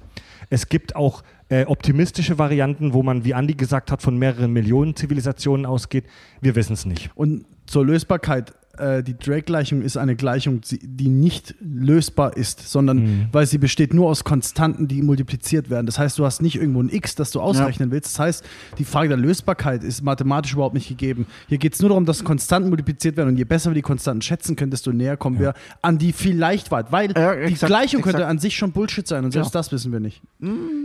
Es 0.50 0.70
gibt 0.70 0.96
auch 0.96 1.24
äh, 1.50 1.66
optimistische 1.66 2.38
Varianten, 2.38 2.94
wo 2.94 3.04
man, 3.04 3.24
wie 3.24 3.34
Andi 3.34 3.54
gesagt 3.54 3.92
hat, 3.92 4.02
von 4.02 4.18
mehreren 4.18 4.52
Millionen 4.52 4.96
Zivilisationen 4.96 5.66
ausgeht. 5.66 6.06
Wir 6.42 6.56
wissen 6.56 6.74
es 6.74 6.86
nicht. 6.86 7.10
Und 7.16 7.46
zur 7.66 7.86
Lösbarkeit 7.86 8.54
äh, 8.80 9.04
die 9.04 9.18
Drake-Gleichung 9.18 9.82
ist 9.82 9.98
eine 9.98 10.16
Gleichung, 10.16 10.62
die- 10.62 10.80
die 10.82 11.10
nicht 11.10 11.56
lösbar 11.60 12.36
ist, 12.38 12.68
sondern 12.70 13.28
weil 13.32 13.46
sie 13.46 13.58
besteht 13.58 13.94
nur 13.94 14.10
aus 14.10 14.24
Konstanten, 14.24 14.88
die 14.88 15.02
multipliziert 15.02 15.70
werden. 15.70 15.86
Das 15.86 16.00
heißt, 16.00 16.18
du 16.20 16.26
hast 16.26 16.42
nicht 16.42 16.56
irgendwo 16.56 16.82
ein 16.82 16.90
X, 16.90 17.16
das 17.16 17.32
du 17.32 17.42
ausrechnen 17.42 17.92
willst. 17.92 18.14
Das 18.14 18.20
heißt, 18.20 18.46
die 18.78 18.84
Frage 18.86 19.10
der 19.10 19.18
Lösbarkeit 19.18 19.84
ist 19.84 20.02
mathematisch 20.04 20.54
überhaupt 20.54 20.74
nicht 20.76 20.88
gegeben. 20.88 21.26
Hier 21.48 21.58
geht 21.58 21.74
es 21.74 21.80
nur 21.82 21.90
darum, 21.90 22.06
dass 22.06 22.24
Konstanten 22.24 22.70
multipliziert 22.70 23.18
werden 23.18 23.30
und 23.30 23.38
je 23.38 23.44
besser 23.44 23.70
wir 23.70 23.76
die 23.76 23.82
Konstanten 23.82 24.22
schätzen 24.22 24.56
können, 24.56 24.72
desto 24.72 24.92
näher 24.92 25.18
kommen 25.18 25.40
wir 25.40 25.54
an 25.82 25.98
die 25.98 26.14
vielleicht 26.14 26.72
weit. 26.72 26.92
Weil 26.92 27.12
Ja, 27.16 27.36
die 27.36 27.54
exakt, 27.54 27.70
Gleichung 27.70 28.02
könnte 28.02 28.18
exakt. 28.20 28.30
an 28.32 28.40
sich 28.40 28.56
schon 28.56 28.72
Bullshit 28.72 29.08
sein 29.08 29.26
und 29.26 29.32
selbst 29.32 29.54
Ja. 29.54 29.60
das 29.60 29.72
wissen 29.72 29.92
wir 29.92 30.00
nicht. 30.00 30.22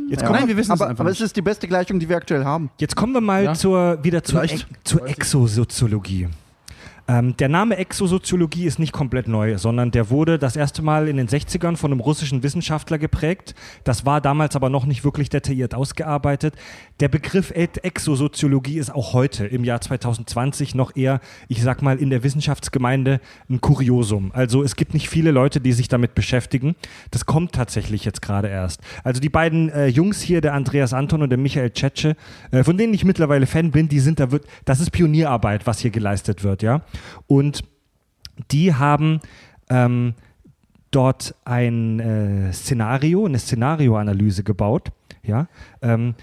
Jetzt 0.09 0.21
Ja. 0.23 0.27
kommen 0.27 0.39
Nein, 0.41 0.49
wir 0.49 0.57
wissen 0.57 0.73
es 0.73 0.81
aber, 0.81 0.91
einfach 0.91 1.01
aber 1.05 1.11
nicht. 1.11 1.21
es 1.21 1.27
ist 1.27 1.37
die 1.37 1.43
beste 1.43 1.69
Gleichung, 1.69 1.99
die 2.01 2.09
wir 2.09 2.17
aktuell 2.17 2.45
haben. 2.45 2.71
Jetzt 2.79 2.97
kommen 2.97 3.13
wir 3.13 3.21
mal 3.21 3.45
Ja. 3.45 3.55
zur, 3.55 3.99
wieder 4.03 4.23
zur. 4.23 4.43
Ex- 4.43 4.67
zur. 4.85 5.07
Exosoziologie. 5.09 6.29
Ähm, 7.13 7.37
der 7.37 7.51
Name 7.51 7.77
Exosoziologie 7.77 8.65
ist 8.65 8.79
nicht 8.79 8.93
komplett 8.93 9.29
neu, 9.29 9.59
sondern 9.59 9.91
der 9.91 10.09
wurde 10.09 10.39
das 10.39 10.57
erste 10.57 10.81
Mal 10.81 11.09
in 11.09 11.19
den 11.19 11.29
60ern 11.29 11.77
von 11.77 11.93
einem 11.93 12.01
russischen 12.01 12.43
Wissenschaftler 12.43 12.97
geprägt. 12.97 13.55
Das 13.85 14.07
war 14.07 14.23
damals 14.23 14.57
aber 14.57 14.71
noch 14.71 14.87
nicht 14.87 15.05
wirklich 15.05 15.29
detailliert 15.29 15.75
ausgearbeitet. 15.75 16.55
Der 17.01 17.09
Begriff 17.09 17.51
Exosoziologie 17.51 18.79
ist 18.79 18.95
auch 18.95 19.13
heute 19.13 19.45
im 19.45 19.63
Jahr 19.63 19.83
2020 19.83 20.75
noch 20.75 20.97
eher, 20.97 21.21
ich 21.49 21.63
sag 21.63 21.83
mal, 21.83 21.99
in 21.99 22.09
der 22.09 22.23
Wissenschaftsgemeinde 22.23 23.21
ein 23.51 23.61
Kuriosum. 23.61 24.31
Also 24.33 24.63
es 24.63 24.75
gibt 24.75 24.95
nicht 24.95 25.11
viele 25.11 25.33
Leute, 25.33 25.61
die 25.61 25.73
sich 25.73 25.89
damit 25.89 26.15
beschäftigen. 26.15 26.77
Das 27.11 27.27
kommt 27.27 27.53
tatsächlich 27.53 28.07
jetzt 28.07 28.23
gerade 28.23 28.49
erst. 28.49 28.81
Also 29.05 29.21
die 29.21 29.29
beiden 29.29 29.69
äh, 29.69 29.87
Jungs 29.89 30.23
hier, 30.23 30.41
der 30.41 30.55
Andreas 30.55 30.95
Anton 30.95 31.21
und 31.21 31.29
der 31.29 31.39
Michael 31.39 31.73
Tschetsche, 31.73 32.17
äh, 32.53 32.65
von 32.65 32.79
denen 32.79 32.95
ich 32.95 33.05
mittlerweile 33.05 33.47
Fan 33.47 33.71
bin, 33.71 33.91
die 33.91 34.01
sind 34.01 34.19
da 34.19 34.31
wird, 34.31 34.47
das 34.65 34.81
ist 34.81 34.93
Pionierarbeit, 34.93 35.67
was 35.67 35.81
hier 35.81 35.91
geleistet 35.91 36.43
wird, 36.43 36.63
ja. 36.63 36.81
Und 37.27 37.63
die 38.51 38.75
haben 38.75 39.21
ähm, 39.69 40.15
dort 40.91 41.35
ein 41.45 42.01
äh, 42.01 42.53
Szenario, 42.53 43.27
eine 43.27 43.39
Szenarioanalyse 43.39 44.45
gebaut, 44.45 44.91
ja, 45.23 45.49
ähm, 45.81 46.15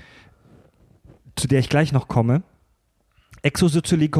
zu 1.35 1.47
der 1.47 1.59
ich 1.59 1.69
gleich 1.69 1.91
noch 1.91 2.07
komme. 2.07 2.43
Exosoziologie 3.41 4.11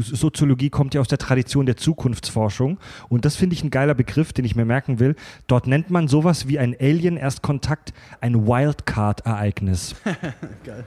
Soziologie 0.00 0.70
kommt 0.70 0.94
ja 0.94 1.02
aus 1.02 1.08
der 1.08 1.18
Tradition 1.18 1.66
der 1.66 1.76
Zukunftsforschung 1.76 2.78
und 3.10 3.26
das 3.26 3.36
finde 3.36 3.54
ich 3.54 3.62
ein 3.62 3.68
geiler 3.70 3.94
Begriff, 3.94 4.32
den 4.32 4.46
ich 4.46 4.56
mir 4.56 4.64
merken 4.64 5.00
will. 5.00 5.16
Dort 5.46 5.66
nennt 5.66 5.90
man 5.90 6.08
sowas 6.08 6.48
wie 6.48 6.58
ein 6.58 6.74
Alien-Erstkontakt 6.80 7.92
ein 8.22 8.46
Wildcard-Ereignis. 8.46 9.96
Geil. 10.64 10.84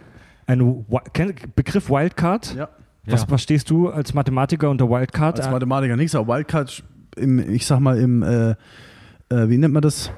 Ein 0.47 0.85
Begriff 1.55 1.89
Wildcard? 1.89 2.55
Ja. 2.55 2.69
Was 3.09 3.21
Ja. 3.21 3.27
verstehst 3.27 3.69
du 3.69 3.89
als 3.89 4.13
Mathematiker 4.13 4.69
unter 4.69 4.89
Wildcard? 4.89 5.39
Als 5.39 5.49
Mathematiker 5.49 5.95
nichts, 5.95 6.13
aber 6.15 6.35
Wildcard, 6.35 6.83
im, 7.15 7.39
ich 7.53 7.65
sag 7.65 7.79
mal, 7.79 7.97
im, 7.97 8.21
äh, 8.23 8.51
äh, 9.29 9.49
wie 9.49 9.57
nennt 9.57 9.73
man 9.73 9.81
das? 9.81 10.11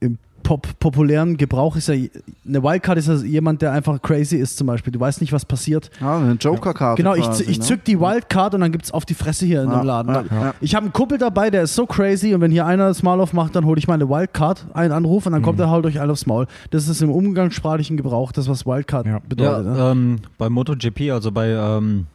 Im 0.00 0.16
Pop 0.42 0.66
populären 0.80 1.36
Gebrauch 1.36 1.76
ist 1.76 1.88
ja, 1.88 1.94
eine 1.94 2.62
Wildcard 2.62 2.96
ist 2.96 3.08
ja 3.08 3.14
jemand, 3.16 3.60
der 3.60 3.72
einfach 3.72 4.00
crazy 4.00 4.36
ist 4.36 4.56
zum 4.56 4.66
Beispiel. 4.68 4.90
Du 4.90 4.98
weißt 4.98 5.20
nicht, 5.20 5.34
was 5.34 5.44
passiert. 5.44 5.90
Ja, 6.00 6.16
eine 6.16 6.32
Joker-Karte. 6.32 7.00
Genau, 7.02 7.14
ich, 7.14 7.24
quasi, 7.26 7.44
ich 7.44 7.58
ne? 7.58 7.64
zück 7.64 7.84
die 7.84 8.00
Wildcard 8.00 8.54
und 8.54 8.62
dann 8.62 8.72
gibt's 8.72 8.90
auf 8.90 9.04
die 9.04 9.12
Fresse 9.12 9.44
hier 9.44 9.62
in 9.62 9.70
Ja, 9.70 9.80
dem 9.80 9.86
Laden. 9.86 10.14
ja, 10.14 10.24
ja. 10.30 10.54
Ich 10.62 10.74
habe 10.74 10.84
einen 10.84 10.94
Kumpel 10.94 11.18
dabei, 11.18 11.50
der 11.50 11.64
ist 11.64 11.74
so 11.74 11.84
crazy 11.84 12.34
und 12.34 12.40
wenn 12.40 12.50
hier 12.50 12.64
einer 12.64 12.88
das 12.88 13.02
Maul 13.02 13.20
aufmacht, 13.20 13.54
dann 13.54 13.66
hole 13.66 13.78
ich 13.78 13.86
meine 13.86 14.08
Wildcard, 14.08 14.66
einen 14.72 14.92
Anruf 14.92 15.26
und 15.26 15.32
dann 15.32 15.42
kommt 15.42 15.60
er 15.60 15.68
halt 15.70 15.84
euch 15.84 16.00
alle 16.00 16.12
aufs 16.12 16.24
Maul. 16.24 16.46
Das 16.70 16.88
ist 16.88 17.02
im 17.02 17.10
umgangssprachlichen 17.10 17.98
Gebrauch 17.98 18.32
das, 18.32 18.48
was 18.48 18.64
Wildcard 18.64 19.06
Ja. 19.06 19.18
bedeutet. 19.28 19.66
ne? 19.66 19.90
Ähm, 19.92 20.16
bei 20.38 20.48
MotoGP, 20.48 21.10
also 21.12 21.30
bei, 21.32 21.50
ähm, 21.50 22.06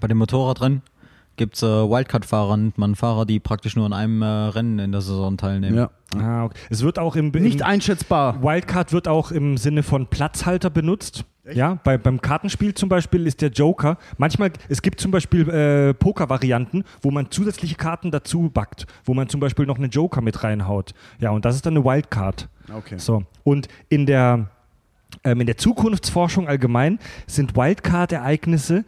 bei 0.00 0.08
dem 0.08 0.18
Motorradrennen, 0.18 0.82
gibt 1.36 1.56
es 1.56 1.62
äh, 1.62 1.66
Wildcard-Fahrer, 1.66 2.56
nennt 2.56 2.76
man 2.78 2.94
Fahrer, 2.94 3.24
die 3.24 3.40
praktisch 3.40 3.76
nur 3.76 3.86
an 3.86 3.92
einem 3.92 4.22
äh, 4.22 4.26
Rennen 4.26 4.78
in 4.78 4.92
der 4.92 5.00
Saison 5.00 5.36
teilnehmen. 5.36 5.76
ja. 5.76 5.90
Ah, 6.18 6.44
okay. 6.44 6.58
Es 6.70 6.82
wird 6.82 6.98
auch 6.98 7.14
im, 7.14 7.28
Nicht 7.30 7.60
im 7.60 7.66
einschätzbar. 7.66 8.42
Wildcard 8.42 8.92
wird 8.92 9.06
auch 9.06 9.30
im 9.30 9.56
Sinne 9.56 9.84
von 9.84 10.08
Platzhalter 10.08 10.68
benutzt. 10.68 11.24
Ja, 11.52 11.78
bei, 11.84 11.98
beim 11.98 12.20
Kartenspiel 12.20 12.74
zum 12.74 12.88
Beispiel 12.88 13.26
ist 13.28 13.40
der 13.40 13.50
Joker. 13.50 13.96
Manchmal, 14.18 14.50
es 14.68 14.82
gibt 14.82 15.00
zum 15.00 15.12
Beispiel 15.12 15.48
äh, 15.48 15.94
Poker-Varianten, 15.94 16.82
wo 17.00 17.10
man 17.12 17.30
zusätzliche 17.30 17.76
Karten 17.76 18.10
dazu 18.10 18.50
backt, 18.52 18.86
wo 19.04 19.14
man 19.14 19.28
zum 19.28 19.40
Beispiel 19.40 19.66
noch 19.66 19.78
einen 19.78 19.90
Joker 19.90 20.20
mit 20.20 20.42
reinhaut. 20.42 20.94
Ja, 21.20 21.30
und 21.30 21.44
das 21.44 21.54
ist 21.54 21.64
dann 21.64 21.76
eine 21.76 21.84
Wildcard. 21.84 22.48
Okay. 22.76 22.98
So. 22.98 23.22
Und 23.44 23.68
in 23.88 24.06
der, 24.06 24.48
ähm, 25.24 25.40
in 25.40 25.46
der 25.46 25.56
Zukunftsforschung 25.56 26.48
allgemein 26.48 26.98
sind 27.26 27.56
Wildcard-Ereignisse 27.56 28.84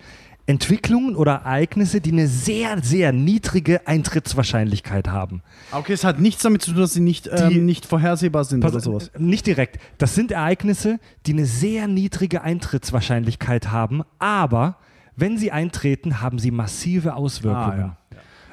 Entwicklungen 0.52 1.16
oder 1.16 1.32
Ereignisse, 1.32 2.02
die 2.02 2.12
eine 2.12 2.28
sehr, 2.28 2.82
sehr 2.82 3.10
niedrige 3.10 3.86
Eintrittswahrscheinlichkeit 3.86 5.08
haben. 5.08 5.42
Okay, 5.70 5.94
es 5.94 6.04
hat 6.04 6.20
nichts 6.20 6.42
damit 6.42 6.60
zu 6.60 6.72
tun, 6.72 6.80
dass 6.82 6.92
sie 6.92 7.00
nicht, 7.00 7.30
ähm, 7.32 7.64
nicht 7.64 7.86
vorhersehbar 7.86 8.44
sind 8.44 8.60
Pass- 8.60 8.72
oder 8.72 8.80
sowas. 8.80 9.10
Nicht 9.16 9.46
direkt. 9.46 9.78
Das 9.96 10.14
sind 10.14 10.30
Ereignisse, 10.30 11.00
die 11.24 11.32
eine 11.32 11.46
sehr 11.46 11.88
niedrige 11.88 12.42
Eintrittswahrscheinlichkeit 12.42 13.70
haben, 13.70 14.02
aber 14.18 14.76
wenn 15.16 15.38
sie 15.38 15.52
eintreten, 15.52 16.20
haben 16.20 16.38
sie 16.38 16.50
massive 16.50 17.14
Auswirkungen. 17.14 17.96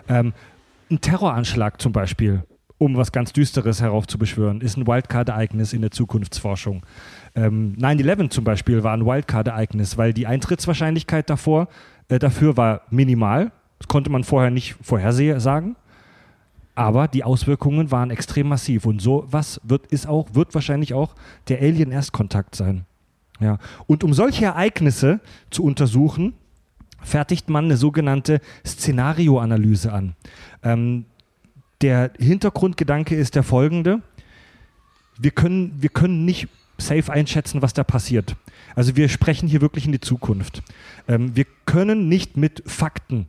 Ah, 0.07 0.19
ähm, 0.19 0.33
ein 0.89 1.01
Terroranschlag 1.01 1.81
zum 1.81 1.91
Beispiel, 1.91 2.43
um 2.77 2.95
was 2.95 3.11
ganz 3.11 3.33
Düsteres 3.33 3.81
heraufzubeschwören, 3.81 4.61
ist 4.61 4.77
ein 4.77 4.87
Wildcard-Ereignis 4.87 5.73
in 5.73 5.81
der 5.81 5.91
Zukunftsforschung. 5.91 6.85
Ähm, 7.35 7.75
9-11 7.77 8.29
zum 8.29 8.43
Beispiel 8.43 8.83
war 8.83 8.93
ein 8.93 9.05
Wildcard-Ereignis, 9.05 9.97
weil 9.97 10.13
die 10.13 10.27
Eintrittswahrscheinlichkeit 10.27 11.29
davor, 11.29 11.67
äh, 12.07 12.19
dafür 12.19 12.57
war 12.57 12.81
minimal. 12.89 13.51
Das 13.77 13.87
konnte 13.87 14.09
man 14.09 14.23
vorher 14.23 14.51
nicht 14.51 14.75
vorhersagen. 14.81 15.75
Aber 16.75 17.07
die 17.07 17.23
Auswirkungen 17.23 17.91
waren 17.91 18.09
extrem 18.09 18.47
massiv. 18.47 18.85
Und 18.85 19.01
so 19.01 19.25
was 19.29 19.59
wird, 19.63 19.87
ist 19.87 20.07
auch, 20.07 20.33
wird 20.33 20.53
wahrscheinlich 20.53 20.93
auch 20.93 21.15
der 21.47 21.61
Alien-Erstkontakt 21.61 22.55
sein. 22.55 22.85
Ja. 23.39 23.57
Und 23.87 24.03
um 24.03 24.13
solche 24.13 24.45
Ereignisse 24.45 25.19
zu 25.49 25.63
untersuchen, 25.63 26.33
fertigt 27.01 27.49
man 27.49 27.65
eine 27.65 27.77
sogenannte 27.77 28.41
Szenarioanalyse 28.65 29.91
an. 29.91 30.15
Ähm, 30.63 31.05
der 31.81 32.11
Hintergrundgedanke 32.19 33.15
ist 33.15 33.35
der 33.35 33.43
folgende. 33.43 34.01
Wir 35.17 35.31
können, 35.31 35.81
wir 35.81 35.89
können 35.89 36.25
nicht 36.25 36.49
safe 36.79 37.11
einschätzen, 37.11 37.61
was 37.61 37.73
da 37.73 37.83
passiert. 37.83 38.35
Also 38.75 38.95
wir 38.95 39.09
sprechen 39.09 39.47
hier 39.47 39.61
wirklich 39.61 39.85
in 39.85 39.91
die 39.91 39.99
Zukunft. 39.99 40.61
Ähm, 41.07 41.35
wir 41.35 41.45
können 41.65 42.07
nicht 42.07 42.37
mit 42.37 42.63
Fakten 42.65 43.27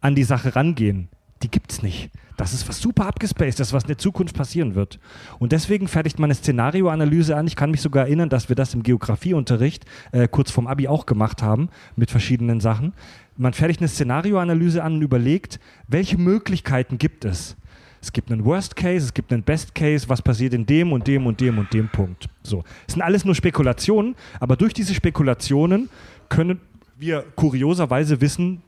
an 0.00 0.14
die 0.14 0.24
Sache 0.24 0.56
rangehen. 0.56 1.08
Die 1.42 1.50
gibt 1.50 1.72
es 1.72 1.82
nicht. 1.82 2.10
Das 2.36 2.54
ist 2.54 2.68
was 2.68 2.80
super 2.80 3.06
abgespaced, 3.06 3.60
das 3.60 3.74
was 3.74 3.84
in 3.84 3.88
der 3.88 3.98
Zukunft 3.98 4.34
passieren 4.34 4.74
wird. 4.74 4.98
Und 5.38 5.52
deswegen 5.52 5.88
fertigt 5.88 6.18
man 6.18 6.28
eine 6.28 6.34
Szenarioanalyse 6.34 7.36
an. 7.36 7.46
Ich 7.46 7.54
kann 7.54 7.70
mich 7.70 7.82
sogar 7.82 8.06
erinnern, 8.06 8.30
dass 8.30 8.48
wir 8.48 8.56
das 8.56 8.72
im 8.72 8.82
Geografieunterricht 8.82 9.84
äh, 10.12 10.26
kurz 10.26 10.50
vorm 10.50 10.66
Abi 10.66 10.88
auch 10.88 11.04
gemacht 11.04 11.42
haben 11.42 11.68
mit 11.96 12.10
verschiedenen 12.10 12.60
Sachen. 12.60 12.94
Man 13.36 13.52
fertigt 13.52 13.80
eine 13.80 13.88
Szenarioanalyse 13.88 14.82
an 14.82 14.94
und 14.94 15.02
überlegt, 15.02 15.60
welche 15.86 16.16
Möglichkeiten 16.16 16.96
gibt 16.96 17.26
es. 17.26 17.56
Es 18.02 18.12
gibt 18.12 18.32
einen 18.32 18.44
Worst 18.44 18.76
Case, 18.76 19.06
es 19.06 19.14
gibt 19.14 19.32
einen 19.32 19.42
Best 19.42 19.74
Case, 19.74 20.08
was 20.08 20.22
passiert 20.22 20.54
in 20.54 20.64
dem 20.64 20.92
und 20.92 21.06
dem 21.06 21.26
und 21.26 21.40
dem 21.40 21.58
und 21.58 21.72
dem 21.72 21.88
Punkt. 21.88 22.28
So. 22.42 22.64
Es 22.86 22.94
sind 22.94 23.02
alles 23.02 23.24
nur 23.24 23.34
Spekulationen, 23.34 24.16
aber 24.40 24.56
durch 24.56 24.72
diese 24.72 24.94
Spekulationen 24.94 25.90
können 26.28 26.60
wir 26.98 27.24
kurioserweise 27.36 28.20
Wissen 28.20 28.62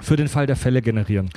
für 0.00 0.16
den 0.16 0.28
Fall 0.28 0.46
der 0.46 0.56
Fälle 0.56 0.82
generieren. 0.82 1.30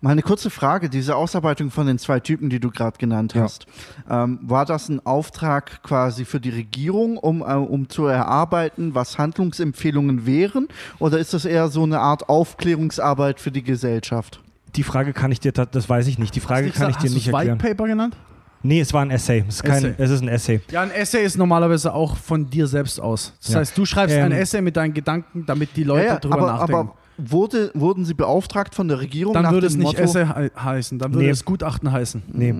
Mal 0.00 0.12
eine 0.12 0.22
kurze 0.22 0.48
Frage, 0.48 0.88
diese 0.88 1.16
Ausarbeitung 1.16 1.72
von 1.72 1.88
den 1.88 1.98
zwei 1.98 2.20
Typen, 2.20 2.50
die 2.50 2.60
du 2.60 2.70
gerade 2.70 2.98
genannt 2.98 3.34
Ja. 3.34 3.42
hast, 3.42 3.66
ähm, 4.08 4.38
war 4.42 4.64
das 4.64 4.88
ein 4.88 5.04
Auftrag 5.04 5.82
quasi 5.82 6.24
für 6.24 6.38
die 6.38 6.50
Regierung, 6.50 7.16
um, 7.16 7.40
äh, 7.40 7.54
um 7.54 7.88
zu 7.88 8.06
erarbeiten, 8.06 8.94
was 8.94 9.18
Handlungsempfehlungen 9.18 10.24
wären? 10.24 10.68
Oder 11.00 11.18
ist 11.18 11.34
das 11.34 11.44
eher 11.44 11.66
so 11.68 11.82
eine 11.82 11.98
Art 11.98 12.28
Aufklärungsarbeit 12.28 13.40
für 13.40 13.50
die 13.50 13.64
Gesellschaft? 13.64 14.40
Die 14.76 14.82
Frage 14.82 15.12
kann 15.12 15.32
ich 15.32 15.40
dir, 15.40 15.52
das 15.52 15.88
weiß 15.88 16.06
ich 16.06 16.18
nicht. 16.18 16.34
Die 16.34 16.40
Frage 16.40 16.70
kann 16.70 16.90
ich 16.90 16.96
dir 16.96 17.06
Hast 17.08 17.14
nicht 17.14 17.26
du's 17.28 17.32
White 17.34 17.50
erklären. 17.50 17.58
Paper 17.76 17.86
genannt? 17.88 18.16
Nee, 18.62 18.80
es 18.80 18.92
war 18.92 19.02
ein 19.02 19.10
Essay. 19.10 19.44
Es 19.46 19.56
ist, 19.56 19.62
kein, 19.62 19.76
Essay. 19.84 19.94
es 19.98 20.10
ist 20.10 20.20
ein 20.22 20.28
Essay. 20.28 20.60
Ja, 20.72 20.82
ein 20.82 20.90
Essay 20.90 21.24
ist 21.24 21.38
normalerweise 21.38 21.94
auch 21.94 22.16
von 22.16 22.50
dir 22.50 22.66
selbst 22.66 23.00
aus. 23.00 23.32
Das 23.40 23.52
Ja. 23.52 23.60
heißt, 23.60 23.78
du 23.78 23.84
schreibst 23.84 24.16
Ähm, 24.16 24.24
ein 24.26 24.32
Essay 24.32 24.60
mit 24.60 24.76
deinen 24.76 24.94
Gedanken, 24.94 25.44
damit 25.46 25.70
die 25.76 25.84
Leute 25.84 26.06
Ja, 26.06 26.12
ja, 26.14 26.18
drüber 26.18 26.36
aber, 26.38 26.46
nachdenken. 26.48 26.74
aber 26.74 26.94
wurde, 27.18 27.70
wurden 27.74 28.04
sie 28.04 28.14
beauftragt 28.14 28.74
von 28.74 28.88
der 28.88 28.98
Regierung 29.00 29.32
dann 29.34 29.44
nach 29.44 29.52
würde 29.52 29.68
es 29.68 29.76
nicht 29.76 29.84
Motto? 29.86 30.02
Essay 30.02 30.26
hei- 30.26 30.50
heißen, 30.56 30.98
dann 30.98 31.12
würde 31.14 31.26
Nee. 31.26 31.30
es 31.30 31.44
Gutachten 31.44 31.90
heißen. 31.92 32.22
Nee. 32.32 32.52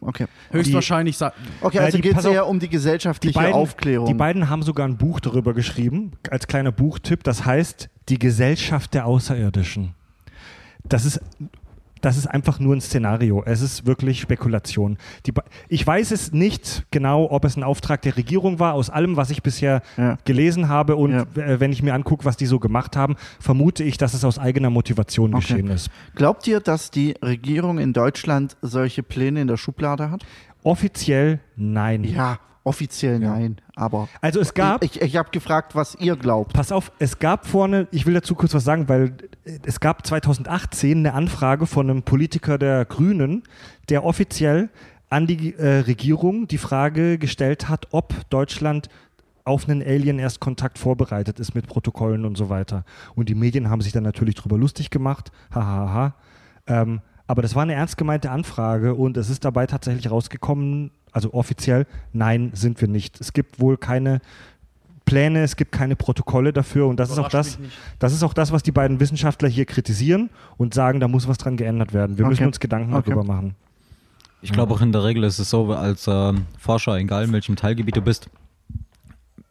Okay, 0.00 0.26
Höchstwahrscheinlich 0.50 1.16
sa- 1.18 1.32
okay 1.60 1.76
Ja, 1.76 1.82
also 1.84 1.98
die- 1.98 2.02
geht 2.02 2.16
es 2.18 2.24
eher 2.24 2.46
um 2.46 2.58
die 2.58 2.68
gesellschaftliche 2.70 3.38
beiden, 3.38 3.54
Aufklärung. 3.54 4.06
Die 4.06 4.14
beiden 4.14 4.48
haben 4.48 4.62
sogar 4.62 4.86
ein 4.88 4.96
Buch 4.96 5.20
darüber 5.20 5.52
geschrieben, 5.52 6.12
als 6.30 6.46
kleiner 6.46 6.72
Buchtipp. 6.72 7.22
Das 7.22 7.44
heißt 7.44 7.90
Die 8.10 8.18
Gesellschaft 8.18 8.92
der 8.94 9.06
Außerirdischen. 9.06 9.94
Das 10.88 11.04
ist 11.04 11.20
das 12.00 12.18
ist 12.18 12.26
einfach 12.26 12.60
nur 12.60 12.76
ein 12.76 12.82
Szenario. 12.82 13.42
Es 13.46 13.62
ist 13.62 13.86
wirklich 13.86 14.20
Spekulation. 14.20 14.98
Die, 15.24 15.32
ich 15.70 15.86
weiß 15.86 16.10
es 16.10 16.32
nicht 16.32 16.84
genau, 16.90 17.30
ob 17.30 17.46
es 17.46 17.56
ein 17.56 17.62
Auftrag 17.62 18.02
der 18.02 18.14
Regierung 18.18 18.58
war. 18.58 18.74
Aus 18.74 18.90
allem, 18.90 19.16
was 19.16 19.30
ich 19.30 19.42
bisher 19.42 19.80
Ja. 19.96 20.18
gelesen 20.26 20.68
habe 20.68 20.96
und 20.96 21.12
Ja. 21.12 21.22
äh, 21.42 21.60
wenn 21.60 21.72
ich 21.72 21.82
mir 21.82 21.94
angucke, 21.94 22.26
was 22.26 22.36
die 22.36 22.44
so 22.44 22.58
gemacht 22.58 22.94
haben, 22.94 23.16
vermute 23.40 23.84
ich, 23.84 23.96
dass 23.96 24.12
es 24.12 24.22
aus 24.22 24.38
eigener 24.38 24.68
Motivation 24.68 25.32
Okay. 25.34 25.40
geschehen 25.40 25.68
ist. 25.70 25.88
Glaubt 26.14 26.46
ihr, 26.46 26.60
dass 26.60 26.90
die 26.90 27.14
Regierung 27.22 27.78
in 27.78 27.94
Deutschland 27.94 28.58
solche 28.60 29.02
Pläne 29.02 29.40
in 29.40 29.46
der 29.46 29.56
Schublade 29.56 30.10
hat? 30.10 30.26
Offiziell 30.62 31.40
nein. 31.56 32.04
Ja, 32.04 32.38
offiziell 32.64 33.18
nein. 33.18 33.56
Aber 33.76 34.08
Also 34.20 34.40
es 34.40 34.54
gab. 34.54 34.82
ich, 34.82 35.00
ich 35.00 35.16
habe 35.16 35.30
gefragt, 35.30 35.74
was 35.74 35.94
ihr 35.96 36.16
glaubt. 36.16 36.52
Pass 36.52 36.72
auf, 36.72 36.90
es 36.98 37.18
gab 37.18 37.46
vorne, 37.46 37.86
ich 37.90 38.06
will 38.06 38.14
dazu 38.14 38.34
kurz 38.34 38.54
was 38.54 38.64
sagen, 38.64 38.88
weil 38.88 39.14
äh, 39.44 39.58
es 39.64 39.80
gab 39.80 40.06
2018 40.06 40.98
eine 40.98 41.14
Anfrage 41.14 41.66
von 41.66 41.88
einem 41.88 42.02
Politiker 42.02 42.58
der 42.58 42.84
Grünen, 42.84 43.42
der 43.88 44.04
offiziell 44.04 44.70
an 45.10 45.26
die 45.26 45.54
äh, 45.54 45.80
Regierung 45.80 46.48
die 46.48 46.58
Frage 46.58 47.18
gestellt 47.18 47.68
hat, 47.68 47.88
ob 47.92 48.28
Deutschland 48.30 48.88
auf 49.44 49.68
einen 49.68 49.82
Alien-Erstkontakt 49.82 50.78
vorbereitet 50.78 51.38
ist 51.38 51.54
mit 51.54 51.66
Protokollen 51.66 52.24
und 52.24 52.36
so 52.36 52.48
weiter. 52.48 52.84
Und 53.14 53.28
die 53.28 53.34
Medien 53.34 53.68
haben 53.68 53.82
sich 53.82 53.92
dann 53.92 54.02
natürlich 54.02 54.36
drüber 54.36 54.56
lustig 54.56 54.88
gemacht. 54.90 55.30
Hahaha. 55.54 56.14
Ähm, 56.66 57.02
aber 57.26 57.42
das 57.42 57.54
war 57.54 57.62
eine 57.62 57.74
ernst 57.74 57.96
gemeinte 57.96 58.30
Anfrage 58.30 58.94
und 58.94 59.16
es 59.16 59.30
ist 59.30 59.44
dabei 59.44 59.66
tatsächlich 59.66 60.10
rausgekommen, 60.10 60.90
also 61.12 61.32
offiziell, 61.32 61.86
nein, 62.12 62.50
sind 62.54 62.80
wir 62.80 62.88
nicht. 62.88 63.20
Es 63.20 63.32
gibt 63.32 63.60
wohl 63.60 63.76
keine 63.76 64.20
Pläne, 65.04 65.42
es 65.42 65.56
gibt 65.56 65.72
keine 65.72 65.96
Protokolle 65.96 66.52
dafür 66.52 66.86
und 66.86 66.98
das 66.98 67.10
ist 67.10 67.18
auch 67.18 67.28
das, 67.28 67.58
das 67.98 68.12
ist 68.12 68.22
auch 68.22 68.32
das, 68.34 68.52
was 68.52 68.62
die 68.62 68.72
beiden 68.72 69.00
Wissenschaftler 69.00 69.48
hier 69.48 69.64
kritisieren 69.66 70.30
und 70.56 70.74
sagen, 70.74 70.98
da 71.00 71.08
muss 71.08 71.28
was 71.28 71.38
dran 71.38 71.56
geändert 71.56 71.92
werden. 71.92 72.16
Wir 72.18 72.24
Okay. 72.24 72.30
müssen 72.30 72.46
uns 72.46 72.60
Gedanken 72.60 72.94
Okay. 72.94 73.10
darüber 73.10 73.24
machen. 73.24 73.54
Ich 74.40 74.52
glaube 74.52 74.74
auch 74.74 74.80
in 74.82 74.92
der 74.92 75.04
Regel 75.04 75.24
ist 75.24 75.38
es 75.38 75.48
so, 75.50 75.72
als 75.72 76.06
ähm, 76.06 76.46
Forscher, 76.58 76.96
egal 76.96 77.24
in 77.24 77.32
welchem 77.32 77.56
Teilgebiet 77.56 77.96
du 77.96 78.02
bist, 78.02 78.28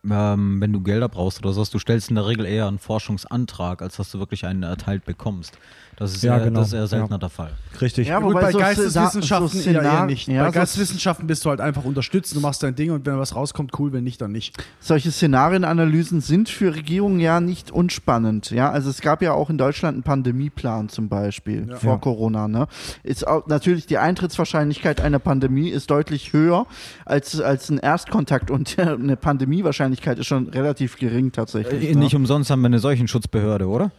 ähm, 0.09 0.59
wenn 0.59 0.73
du 0.73 0.81
Gelder 0.81 1.09
brauchst 1.09 1.39
oder 1.39 1.53
sowas, 1.53 1.69
du 1.69 1.79
stellst 1.79 2.09
in 2.09 2.15
der 2.15 2.27
Regel 2.27 2.45
eher 2.45 2.67
einen 2.67 2.77
Forschungsantrag, 2.79 3.81
als 3.81 3.95
dass 3.95 4.11
du 4.11 4.19
wirklich 4.19 4.45
einen 4.45 4.63
erteilt 4.63 5.05
bekommst. 5.05 5.57
Das 6.03 6.15
ist, 6.15 6.23
Ja, 6.23 6.37
eher, 6.37 6.45
genau. 6.45 6.59
das 6.59 6.67
ist 6.69 6.73
eher 6.73 6.87
seltener 6.87 7.11
Ja. 7.11 7.17
der 7.17 7.29
Fall. 7.29 7.49
Richtig. 7.81 8.07
Ja, 8.07 8.19
Gut, 8.19 8.33
bei 8.33 8.51
so 8.51 8.59
Geisteswissenschaften 8.59 9.59
so 9.59 9.69
eher, 9.69 10.05
nicht. 10.05 10.27
ja, 10.27 10.43
bei 10.45 10.51
Geisteswissenschaften 10.51 11.25
bist 11.27 11.43
du 11.45 11.49
halt 11.49 11.59
einfach 11.61 11.83
unterstützt, 11.85 12.35
du 12.35 12.39
machst 12.39 12.61
dein 12.61 12.75
Ding 12.75 12.91
und 12.91 13.05
wenn 13.05 13.17
was 13.17 13.35
rauskommt, 13.35 13.71
cool, 13.79 13.93
wenn 13.93 14.03
nicht, 14.03 14.21
dann 14.21 14.31
nicht. 14.31 14.55
Solche 14.79 15.11
Szenarienanalysen 15.11 16.21
sind 16.21 16.49
für 16.49 16.75
Regierungen 16.75 17.19
ja 17.19 17.39
nicht 17.39 17.71
unspannend. 17.71 18.51
Ja, 18.51 18.69
also 18.71 18.89
es 18.89 19.01
gab 19.01 19.21
ja 19.21 19.33
auch 19.33 19.49
in 19.49 19.57
Deutschland 19.57 19.95
einen 19.95 20.03
Pandemieplan 20.03 20.89
zum 20.89 21.09
Beispiel 21.09 21.67
Ja. 21.69 21.75
vor 21.77 21.93
Ja. 21.93 21.97
Corona. 21.99 22.47
Ne? 22.47 22.67
Ist 23.03 23.25
auch, 23.27 23.47
natürlich 23.47 23.85
die 23.85 23.97
Eintrittswahrscheinlichkeit 23.97 25.01
einer 25.01 25.19
Pandemie 25.19 25.69
ist 25.69 25.89
deutlich 25.89 26.33
höher 26.33 26.65
als, 27.05 27.39
als 27.41 27.69
ein 27.69 27.77
Erstkontakt 27.79 28.51
und 28.51 28.77
eine 28.77 29.15
Pandemiewahrscheinlichkeit 29.17 30.19
ist 30.19 30.27
schon 30.27 30.47
relativ 30.49 30.97
gering 30.97 31.31
tatsächlich. 31.31 31.89
Äh, 31.89 31.93
ne? 31.93 31.99
Nicht 32.01 32.15
umsonst 32.15 32.49
haben 32.49 32.61
wir 32.61 32.67
eine 32.67 32.79
Seuchenschutzbehörde, 32.79 33.67
oder? 33.67 33.91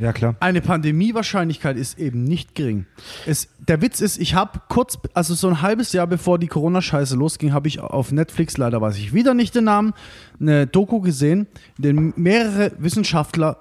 Ja, 0.00 0.12
klar. 0.12 0.34
Eine 0.40 0.60
Pandemiewahrscheinlichkeit 0.60 1.51
ist 1.60 1.98
eben 1.98 2.24
nicht 2.24 2.54
gering. 2.54 2.86
Es, 3.26 3.48
der 3.58 3.80
Witz 3.82 4.00
ist, 4.00 4.18
ich 4.18 4.34
habe 4.34 4.60
kurz, 4.68 4.98
also 5.14 5.34
so 5.34 5.48
ein 5.48 5.62
halbes 5.62 5.92
Jahr 5.92 6.06
bevor 6.06 6.38
die 6.38 6.46
Corona-Scheiße 6.46 7.16
losging, 7.16 7.52
habe 7.52 7.68
ich 7.68 7.80
auf 7.80 8.12
Netflix, 8.12 8.56
leider 8.56 8.80
weiß 8.80 8.96
ich 8.98 9.12
wieder 9.12 9.34
nicht 9.34 9.54
den 9.54 9.64
Namen, 9.64 9.94
eine 10.40 10.66
Doku 10.66 11.00
gesehen, 11.00 11.46
in 11.78 11.82
der 11.82 12.12
mehrere 12.16 12.72
Wissenschaftler 12.78 13.58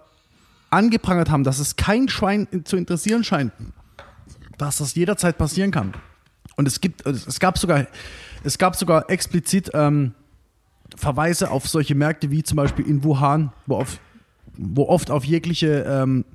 angeprangert 0.70 1.30
haben, 1.30 1.44
dass 1.44 1.60
es 1.60 1.76
kein 1.76 2.10
Schwein 2.10 2.48
zu 2.64 2.78
interessieren 2.78 3.24
scheint, 3.24 3.52
dass 4.58 4.78
das 4.78 4.96
jederzeit 4.96 5.38
passieren 5.38 5.72
kann. 5.72 5.94
Und 6.56 6.68
es 6.68 6.82
gibt, 6.82 7.06
es 7.06 7.40
gab 7.40 7.58
sogar, 7.58 7.88
es 8.44 8.58
gab 8.58 8.76
sogar 8.76 9.10
explizit 9.10 9.72
ähm, 9.74 10.14
Verweise 10.96 11.52
auf 11.52 11.68
solche 11.68 11.96
Märkte 11.96 12.32
wie 12.32 12.44
zum 12.44 12.58
Beispiel 12.58 12.86
in 12.86 13.04
Wuhan, 13.04 13.52
wo, 13.66 13.78
auf, 13.78 14.00
wo 14.58 14.88
oft 14.88 15.12
auf 15.12 15.24
jegliche 15.24 15.86
ähm, 15.88 16.26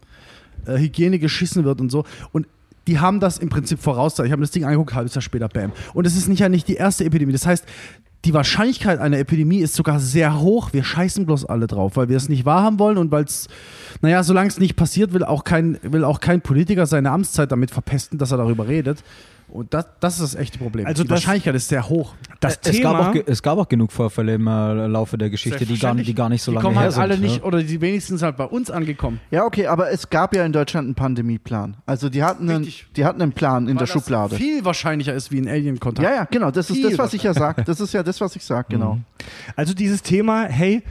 äh, 0.66 0.78
Hygiene 0.78 1.18
geschissen 1.18 1.64
wird 1.64 1.80
und 1.80 1.90
so. 1.90 2.04
Und 2.32 2.46
die 2.86 3.00
haben 3.00 3.20
das 3.20 3.38
im 3.38 3.48
Prinzip 3.48 3.80
voraus. 3.80 4.18
Ich 4.18 4.30
habe 4.30 4.42
das 4.42 4.52
Ding 4.52 4.64
angeguckt, 4.64 4.94
halbes 4.94 5.14
Jahr 5.14 5.22
später, 5.22 5.48
bam. 5.48 5.72
Und 5.92 6.06
es 6.06 6.16
ist 6.16 6.28
nicht 6.28 6.40
ja 6.40 6.48
nicht 6.48 6.68
die 6.68 6.74
erste 6.74 7.04
Epidemie. 7.04 7.32
Das 7.32 7.46
heißt, 7.46 7.64
die 8.24 8.34
Wahrscheinlichkeit 8.34 8.98
einer 8.98 9.18
Epidemie 9.18 9.58
ist 9.58 9.74
sogar 9.74 10.00
sehr 10.00 10.40
hoch. 10.40 10.72
Wir 10.72 10.82
scheißen 10.82 11.26
bloß 11.26 11.44
alle 11.44 11.66
drauf, 11.66 11.96
weil 11.96 12.08
wir 12.08 12.16
es 12.16 12.28
nicht 12.28 12.44
wahrhaben 12.44 12.78
wollen 12.78 12.98
und 12.98 13.10
weil 13.10 13.24
es, 13.24 13.48
naja, 14.02 14.22
solange 14.22 14.48
es 14.48 14.58
nicht 14.58 14.76
passiert, 14.76 15.12
will 15.12 15.24
auch, 15.24 15.44
kein, 15.44 15.78
will 15.82 16.04
auch 16.04 16.20
kein 16.20 16.40
Politiker 16.40 16.86
seine 16.86 17.10
Amtszeit 17.10 17.52
damit 17.52 17.70
verpesten, 17.70 18.18
dass 18.18 18.32
er 18.32 18.38
darüber 18.38 18.66
redet. 18.66 19.02
Und 19.48 19.72
das, 19.72 19.86
das 20.00 20.14
ist 20.20 20.34
das 20.34 20.34
echte 20.40 20.58
Problem. 20.58 20.86
Also 20.86 21.02
die 21.02 21.08
das- 21.08 21.16
Wahrscheinlichkeit 21.16 21.54
ist 21.54 21.68
sehr 21.68 21.88
hoch. 21.88 22.14
Das 22.40 22.58
es, 22.62 22.72
Thema, 22.72 22.92
gab 22.92 23.16
auch, 23.16 23.22
es 23.26 23.42
gab 23.42 23.58
auch 23.58 23.68
genug 23.68 23.92
Vorfälle 23.92 24.34
im 24.34 24.46
äh, 24.46 24.86
Laufe 24.88 25.16
der 25.16 25.30
Geschichte, 25.30 25.64
die 25.64 25.78
gar, 25.78 25.94
die 25.94 26.14
gar 26.14 26.28
nicht 26.28 26.42
so 26.42 26.50
die 26.50 26.56
lange 26.56 26.64
kommen 26.64 26.74
her 26.76 26.82
halt 26.84 26.92
sind. 26.94 27.02
alle 27.02 27.18
nicht, 27.18 27.42
oder 27.44 27.62
die 27.62 27.80
wenigsten 27.80 28.18
sind 28.18 28.24
halt 28.26 28.36
bei 28.36 28.44
uns 28.44 28.70
angekommen. 28.70 29.20
Ja, 29.30 29.44
okay, 29.44 29.66
aber 29.66 29.90
es 29.90 30.10
gab 30.10 30.34
ja 30.34 30.44
in 30.44 30.52
Deutschland 30.52 30.86
einen 30.86 30.94
Pandemieplan. 30.94 31.76
Also 31.86 32.08
die 32.10 32.22
hatten 32.22 32.50
einen, 32.50 32.68
die 32.96 33.04
hatten 33.04 33.22
einen 33.22 33.32
Plan 33.32 33.68
in 33.68 33.76
Weil 33.76 33.78
der 33.78 33.86
Schublade. 33.86 34.36
Viel 34.36 34.64
wahrscheinlicher 34.64 35.14
ist 35.14 35.30
wie 35.32 35.38
ein 35.38 35.48
Alien-Kontakt. 35.48 36.06
Ja, 36.06 36.14
ja, 36.14 36.24
genau. 36.30 36.50
Das 36.50 36.68
ist 36.68 36.76
Viel 36.76 36.90
das, 36.90 36.98
was 36.98 37.14
ich 37.14 37.22
ja 37.22 37.32
sage. 37.32 37.62
Das 37.64 37.80
ist 37.80 37.94
ja 37.94 38.02
das, 38.02 38.20
was 38.20 38.36
ich 38.36 38.44
sage, 38.44 38.66
genau. 38.70 38.98
also 39.54 39.72
dieses 39.72 40.02
Thema, 40.02 40.44
hey, 40.44 40.82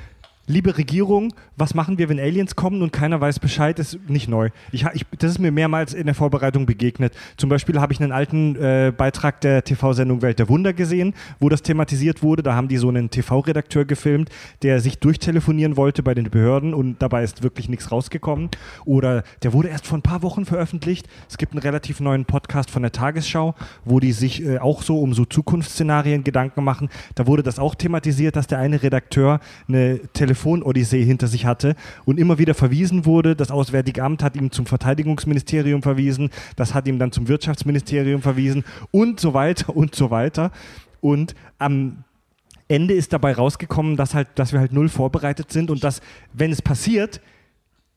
liebe 0.48 0.78
Regierung, 0.78 1.34
was 1.58 1.74
machen 1.74 1.98
wir, 1.98 2.10
wenn 2.10 2.20
Aliens 2.20 2.56
kommen 2.56 2.82
und 2.82 2.94
keiner 2.94 3.20
weiß 3.20 3.40
Bescheid, 3.40 3.80
ist 3.80 3.98
nicht 4.08 4.28
neu. 4.28 4.50
Ich, 4.72 4.86
ich, 4.94 5.06
das 5.18 5.32
ist 5.32 5.40
mir 5.40 5.52
mehrmals 5.52 5.94
in 5.94 6.06
der 6.06 6.16
Vorbereitung 6.16 6.66
begegnet. 6.66 7.14
Zum 7.38 7.50
Beispiel 7.50 7.80
habe 7.80 7.94
ich 7.94 8.02
einen 8.02 8.12
alten 8.12 8.56
äh, 8.56 8.94
Beitrag 8.96 9.42
der 9.42 9.64
TV-Sendung 9.64 10.22
Welt 10.22 10.40
der 10.40 10.50
Wunder 10.50 10.74
gesehen, 10.74 11.14
wo 11.40 11.50
das 11.50 11.64
thematisiert 11.64 12.22
wurde. 12.22 12.44
Da 12.44 12.56
haben 12.56 12.68
die 12.68 12.78
so 12.78 12.90
einen 12.90 13.10
TV-Redakteur 13.10 13.86
gefilmt, 13.86 14.30
der 14.62 14.82
sich 14.82 15.00
durchtelefonieren 15.00 15.78
wollte 15.78 16.04
bei 16.04 16.14
den 16.14 16.30
Behörden 16.30 16.74
und 16.74 17.02
dabei 17.02 17.24
ist 17.24 17.42
wirklich 17.42 17.70
nichts 17.70 17.92
rausgekommen. 17.92 18.50
Oder 18.86 19.24
der 19.44 19.54
wurde 19.54 19.70
erst 19.70 19.88
vor 19.88 19.98
ein 19.98 20.04
paar 20.04 20.22
Wochen 20.22 20.46
veröffentlicht. 20.46 21.08
Es 21.30 21.38
gibt 21.38 21.54
einen 21.54 21.62
relativ 21.62 22.00
neuen 22.00 22.26
Podcast 22.26 22.70
von 22.70 22.84
der 22.84 22.92
Tagesschau, 22.92 23.56
wo 23.84 24.00
die 24.00 24.12
sich 24.12 24.44
äh, 24.44 24.60
auch 24.60 24.84
so 24.84 25.00
um 25.00 25.14
so 25.14 25.26
Zukunftsszenarien 25.26 26.24
Gedanken 26.24 26.64
machen. 26.64 26.90
Da 27.16 27.26
wurde 27.26 27.42
das 27.42 27.58
auch 27.58 27.74
thematisiert, 27.74 28.36
dass 28.36 28.48
der 28.48 28.60
eine 28.60 28.84
Redakteur 28.84 29.40
eine 29.68 30.00
Telefon-Odyssee 30.36 31.04
hinter 31.04 31.28
sich 31.28 31.46
hatte 31.46 31.76
und 32.04 32.20
immer 32.20 32.38
wieder 32.38 32.54
verwiesen 32.54 33.06
wurde. 33.06 33.36
Das 33.36 33.52
Auswärtige 33.52 34.04
Amt 34.04 34.22
hat 34.22 34.36
ihm 34.36 34.52
zum 34.52 34.66
Verteidigungsministerium 34.66 35.82
verwiesen, 35.82 36.30
das 36.56 36.74
hat 36.74 36.88
ihm 36.88 37.00
dann 37.00 37.12
zum 37.12 37.28
Wirtschaftsministerium 37.28 38.22
verwiesen 38.22 38.66
und 38.92 39.20
so 39.20 39.34
weiter 39.34 39.76
und 39.76 39.96
so 39.96 40.12
weiter. 40.12 40.52
Und 41.00 41.36
am 41.58 42.04
Ende 42.68 42.94
ist 42.94 43.14
dabei 43.14 43.34
rausgekommen, 43.34 43.96
dass 43.96 44.14
halt, 44.14 44.28
dass 44.36 44.52
wir 44.52 44.60
halt 44.60 44.74
null 44.74 44.90
vorbereitet 44.90 45.52
sind 45.52 45.72
und 45.72 45.84
dass, 45.84 46.02
wenn 46.34 46.52
es 46.52 46.62
passiert, 46.62 47.22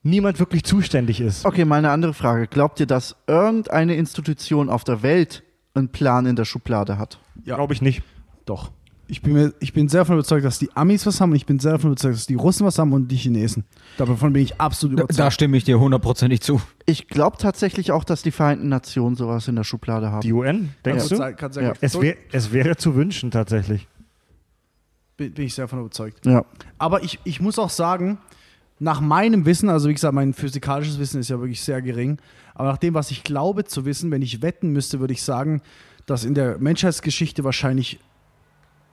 niemand 0.03 0.39
wirklich 0.39 0.63
zuständig 0.63 1.21
ist. 1.21 1.45
Okay, 1.45 1.65
mal 1.65 1.77
eine 1.77 1.91
andere 1.91 2.15
Frage. 2.15 2.47
Glaubt 2.47 2.79
ihr, 2.79 2.87
dass 2.87 3.17
irgendeine 3.27 3.97
Institution 3.97 4.69
auf 4.69 4.85
der 4.85 5.03
Welt 5.03 5.43
einen 5.75 5.89
Plan 5.89 6.27
in 6.27 6.37
der 6.37 6.45
Schublade 6.45 6.99
hat? 6.99 7.19
Ja. 7.45 7.57
Glaube 7.57 7.75
ich 7.75 7.83
nicht. 7.83 8.03
Doch. 8.45 8.71
Ich 9.11 9.23
bin, 9.23 9.33
mir, 9.33 9.55
ich 9.59 9.73
bin 9.73 9.89
sehr 9.89 10.03
davon 10.03 10.17
überzeugt, 10.17 10.45
dass 10.45 10.59
die 10.59 10.71
Amis 10.77 11.07
was 11.07 11.19
haben 11.21 11.31
und 11.31 11.37
ich 11.37 11.47
bin 11.47 11.59
sehr 11.59 11.73
davon 11.73 11.93
überzeugt, 11.93 12.15
dass 12.15 12.27
die 12.27 12.35
Russen 12.35 12.67
was 12.67 12.79
haben 12.79 12.93
und 12.93 13.09
die 13.09 13.17
Chinesen. 13.17 13.65
Davon 13.97 14.35
bin 14.35 14.43
ich 14.43 14.61
absolut 14.61 15.01
überzeugt. 15.01 15.19
da 15.19 15.31
stimme 15.31 15.57
ich 15.57 15.65
dir 15.65 15.81
hundertprozentig 15.81 16.43
zu. 16.43 16.61
Ich 16.85 17.09
glaube 17.09 17.39
tatsächlich 17.39 17.91
auch, 17.91 18.05
dass 18.05 18.23
die 18.23 18.31
Vereinten 18.31 18.69
Nationen 18.69 19.17
sowas 19.17 19.49
in 19.49 19.57
der 19.57 19.65
Schublade 19.65 20.11
haben. 20.11 20.21
Die 20.21 20.33
UN, 20.33 20.75
denkst 20.85 21.09
Kann 21.09 21.51
du? 21.51 21.53
sehr 21.55 21.63
Ja. 21.63 21.73
Es, 21.81 21.99
wär, 21.99 22.17
es 22.33 22.53
wäre 22.53 22.77
zu 22.77 22.95
wünschen 22.95 23.31
tatsächlich. 23.31 23.89
bin, 25.17 25.33
bin 25.33 25.47
ich 25.47 25.55
sehr 25.55 25.65
davon 25.65 25.81
überzeugt. 25.81 26.27
ja. 26.27 26.45
Aber 26.77 27.03
ich, 27.03 27.19
ich 27.25 27.41
muss 27.41 27.59
auch 27.59 27.71
sagen, 27.71 28.19
nach 28.79 29.01
meinem 29.01 29.47
Wissen, 29.47 29.71
also 29.71 29.89
wie 29.89 29.95
gesagt, 29.95 30.15
mein 30.15 30.35
physikalisches 30.35 30.99
Wissen 30.99 31.21
ist 31.21 31.31
ja 31.31 31.41
wirklich 31.41 31.63
sehr 31.63 31.83
gering, 31.83 32.19
aber 32.55 32.69
nach 32.69 32.79
dem, 32.79 32.95
was 32.95 33.11
ich 33.11 33.25
glaube 33.25 33.65
zu 33.65 33.85
wissen, 33.85 34.11
wenn 34.11 34.23
ich 34.23 34.43
wetten 34.43 34.71
müsste, 34.71 35.01
würde 35.01 35.15
ich 35.15 35.23
sagen, 35.23 35.63
dass 36.07 36.25
in 36.25 36.35
der 36.35 36.59
Menschheitsgeschichte 36.59 37.45
wahrscheinlich 37.45 37.99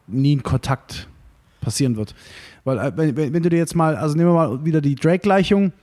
nie 0.07 0.35
ein 0.35 0.43
Kontakt 0.43 1.07
passieren 1.61 1.95
wird. 1.95 2.15
Weil, 2.63 2.77
äh, 2.79 2.91
wenn, 2.95 3.33
wenn 3.33 3.43
du 3.43 3.49
dir 3.49 3.57
jetzt 3.57 3.75
mal, 3.75 3.95
also 3.95 4.15
nehmen 4.15 4.29
wir 4.29 4.33
mal 4.33 4.65
wieder 4.65 4.81
die 4.81 4.95
Drake-Gleichung, 4.95 5.73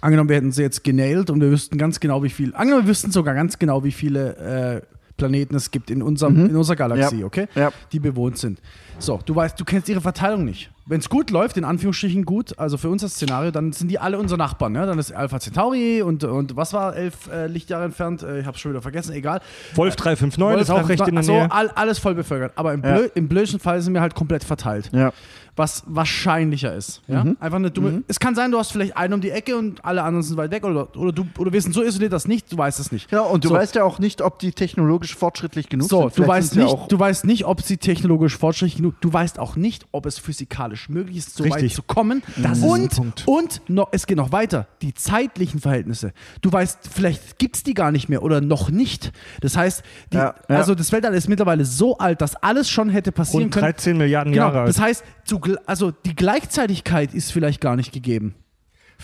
angenommen, 0.00 0.28
wir 0.28 0.36
hätten 0.36 0.52
sie 0.52 0.62
jetzt 0.62 0.84
genailt 0.84 1.30
und 1.30 1.40
wir 1.40 1.50
wüssten 1.50 1.78
ganz 1.78 2.00
genau, 2.00 2.22
wie 2.22 2.30
viel, 2.30 2.54
angenommen, 2.54 2.84
wir 2.84 2.90
wüssten 2.90 3.10
sogar 3.10 3.34
ganz 3.34 3.58
genau, 3.58 3.84
wie 3.84 3.92
viele 3.92 4.82
äh, 4.82 4.93
Planeten 5.16 5.54
es 5.54 5.70
gibt 5.70 5.90
in, 5.90 6.02
unserem, 6.02 6.34
Mhm. 6.44 6.50
in 6.50 6.56
unserer 6.56 6.76
Galaxie, 6.76 7.20
Ja. 7.20 7.26
okay? 7.26 7.46
Ja. 7.54 7.70
Die 7.92 8.00
bewohnt 8.00 8.36
sind. 8.38 8.60
So, 8.98 9.20
du 9.24 9.34
weißt, 9.34 9.58
du 9.58 9.64
kennst 9.64 9.88
ihre 9.88 10.00
Verteilung 10.00 10.44
nicht. 10.44 10.70
wenn 10.86 11.00
es 11.00 11.08
gut 11.08 11.30
läuft, 11.30 11.56
in 11.56 11.64
Anführungsstrichen 11.64 12.26
gut, 12.26 12.58
also 12.58 12.76
für 12.76 12.90
uns 12.90 13.00
das 13.00 13.14
Szenario, 13.14 13.50
dann 13.50 13.72
sind 13.72 13.88
die 13.90 13.98
alle 13.98 14.18
unsere 14.18 14.36
Nachbarn. 14.36 14.74
Ja? 14.74 14.84
Dann 14.84 14.98
ist 14.98 15.12
Alpha 15.12 15.40
Centauri 15.40 16.02
und, 16.02 16.24
und 16.24 16.56
was 16.56 16.74
war 16.74 16.94
elf 16.94 17.26
äh, 17.32 17.46
Lichtjahre 17.46 17.84
entfernt? 17.86 18.22
Äh, 18.22 18.40
ich 18.40 18.46
habe 18.46 18.58
schon 18.58 18.72
wieder 18.72 18.82
vergessen, 18.82 19.12
egal. 19.14 19.40
Wolf 19.76 19.96
359 19.96 20.60
ist 20.60 20.68
auch 20.70 20.86
recht 20.86 21.08
in 21.08 21.14
der 21.14 21.24
so, 21.24 21.32
Nähe. 21.32 21.50
all, 21.50 21.70
alles 21.70 21.98
voll 21.98 22.14
bevölkert. 22.14 22.52
Aber 22.56 22.74
im, 22.74 22.82
Ja. 22.84 22.96
blö 22.96 23.08
im 23.14 23.28
blödsten 23.28 23.60
Fall 23.60 23.80
sind 23.80 23.94
wir 23.94 24.02
halt 24.02 24.14
komplett 24.14 24.44
verteilt. 24.44 24.90
Ja. 24.92 25.12
Was 25.56 25.84
wahrscheinlicher 25.86 26.74
ist. 26.74 27.00
Ja? 27.06 27.22
Mhm. 27.24 27.36
Einfach 27.40 27.56
eine 27.58 27.70
dumme. 27.70 28.02
Es 28.08 28.18
kann 28.18 28.34
sein, 28.34 28.50
du 28.50 28.58
hast 28.58 28.72
vielleicht 28.72 28.96
einen 28.96 29.14
um 29.14 29.20
die 29.20 29.30
Ecke 29.30 29.56
und 29.56 29.84
alle 29.84 30.02
anderen 30.02 30.22
sind 30.22 30.36
weit 30.36 30.50
weg. 30.50 30.64
Oder, 30.64 30.88
oder, 30.96 31.12
du, 31.12 31.26
oder 31.38 31.52
wir 31.52 31.60
sind 31.62 31.72
so 31.72 31.82
isoliert, 31.82 32.12
das 32.12 32.26
nicht, 32.26 32.50
du 32.52 32.58
weißt 32.58 32.80
es 32.80 32.90
nicht. 32.92 33.08
Genau, 33.08 33.28
und 33.30 33.44
du 33.44 33.48
So. 33.48 33.54
weißt 33.54 33.74
ja 33.76 33.84
auch 33.84 33.98
nicht, 33.98 34.20
ob 34.22 34.38
die 34.38 34.52
technologisch 34.52 35.14
fortschrittlich 35.14 35.68
genug 35.68 35.88
So, 35.88 36.08
sind. 36.08 36.18
du 36.18 36.26
weißt, 36.26 36.56
nicht, 36.56 36.66
auch 36.66 36.88
du 36.88 36.98
weißt 36.98 37.24
nicht, 37.24 37.44
ob 37.44 37.62
sie 37.62 37.76
technologisch 37.76 38.36
fortschrittlich 38.36 38.76
genug, 38.78 38.94
du 39.00 39.12
weißt 39.12 39.38
auch 39.38 39.56
nicht, 39.56 39.86
ob 39.92 40.06
es 40.06 40.18
physikalisch 40.18 40.88
möglich 40.88 41.18
ist, 41.18 41.36
so 41.36 41.44
weit 41.44 41.54
Richtig. 41.54 41.74
zu 41.74 41.82
kommen. 41.82 42.22
Das 42.36 42.58
ist 42.58 42.64
und, 42.64 42.82
ein 42.82 42.88
Punkt. 42.88 43.22
Und 43.26 43.62
noch, 43.68 43.88
es 43.92 44.06
geht 44.06 44.16
noch 44.16 44.32
weiter, 44.32 44.66
die 44.82 44.92
zeitlichen 44.94 45.60
Verhältnisse. 45.60 46.12
Du 46.42 46.50
weißt, 46.52 46.80
vielleicht 46.92 47.38
gibt 47.38 47.56
es 47.56 47.62
die 47.62 47.74
gar 47.74 47.92
nicht 47.92 48.08
mehr 48.08 48.22
oder 48.22 48.40
noch 48.40 48.70
nicht. 48.70 49.12
Das 49.40 49.56
heißt, 49.56 49.82
die, 50.12 50.16
Ja, 50.16 50.34
ja. 50.48 50.56
also 50.56 50.74
das 50.74 50.90
Weltall 50.92 51.14
ist 51.14 51.28
mittlerweile 51.28 51.64
so 51.64 51.96
alt, 51.98 52.20
dass 52.20 52.34
alles 52.36 52.68
schon 52.68 52.88
hätte 52.90 53.12
passieren 53.12 53.44
Rund 53.44 53.54
können. 53.54 53.64
13 53.66 53.96
Milliarden 53.96 54.32
Genau, 54.32 54.46
Jahre 54.46 54.60
alt. 54.60 54.68
das 54.68 54.80
heißt, 54.80 55.04
zu, 55.24 55.38
also 55.66 55.90
die 55.90 56.14
Gleichzeitigkeit 56.14 57.14
ist 57.14 57.32
vielleicht 57.32 57.60
gar 57.60 57.76
nicht 57.76 57.92
gegeben. 57.92 58.34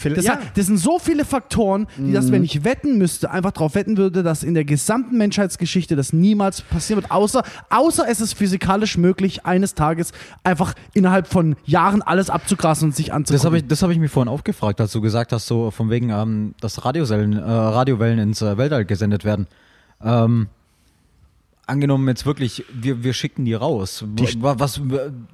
Das, 0.04 0.24
ja. 0.24 0.38
das 0.54 0.66
sind 0.66 0.78
so 0.78 0.98
viele 0.98 1.24
Faktoren, 1.24 1.86
die 1.98 2.12
das, 2.12 2.26
Mhm. 2.26 2.32
wenn 2.32 2.44
ich 2.44 2.64
wetten 2.64 2.96
müsste, 2.96 3.30
einfach 3.30 3.50
darauf 3.50 3.74
wetten 3.74 3.96
würde, 3.96 4.22
dass 4.22 4.44
in 4.44 4.54
der 4.54 4.64
gesamten 4.64 5.18
Menschheitsgeschichte 5.18 5.96
das 5.96 6.12
niemals 6.12 6.62
passieren 6.62 7.02
wird, 7.02 7.10
außer, 7.10 7.42
außer 7.70 8.06
es 8.08 8.20
ist 8.20 8.34
physikalisch 8.34 8.96
möglich, 8.96 9.44
eines 9.44 9.74
Tages 9.74 10.12
einfach 10.44 10.74
innerhalb 10.94 11.26
von 11.26 11.56
Jahren 11.64 12.02
alles 12.02 12.30
abzugrasen 12.30 12.90
und 12.90 12.96
sich 12.96 13.12
anzugucken. 13.12 13.36
Das 13.38 13.44
habe 13.44 13.58
ich, 13.58 13.66
das 13.66 13.82
hab 13.82 13.90
ich 13.90 13.98
mir 13.98 14.08
vorhin 14.08 14.28
aufgefragt, 14.32 14.80
als 14.80 14.92
du 14.92 15.00
gesagt 15.00 15.32
hast, 15.32 15.46
so 15.48 15.70
von 15.72 15.90
wegen, 15.90 16.10
ähm, 16.10 16.54
dass 16.60 16.84
Radiosellen, 16.84 17.32
äh, 17.32 17.42
Radiowellen 17.42 18.20
ins 18.20 18.40
äh, 18.42 18.56
Weltall 18.56 18.84
gesendet 18.84 19.24
werden. 19.24 19.48
Ähm, 20.02 20.48
angenommen 21.70 22.06
jetzt 22.08 22.26
wirklich, 22.26 22.64
wir, 22.72 23.02
wir 23.02 23.12
schicken 23.14 23.44
die 23.44 23.54
raus. 23.54 24.04
Wa- 24.40 24.56
was, 24.58 24.80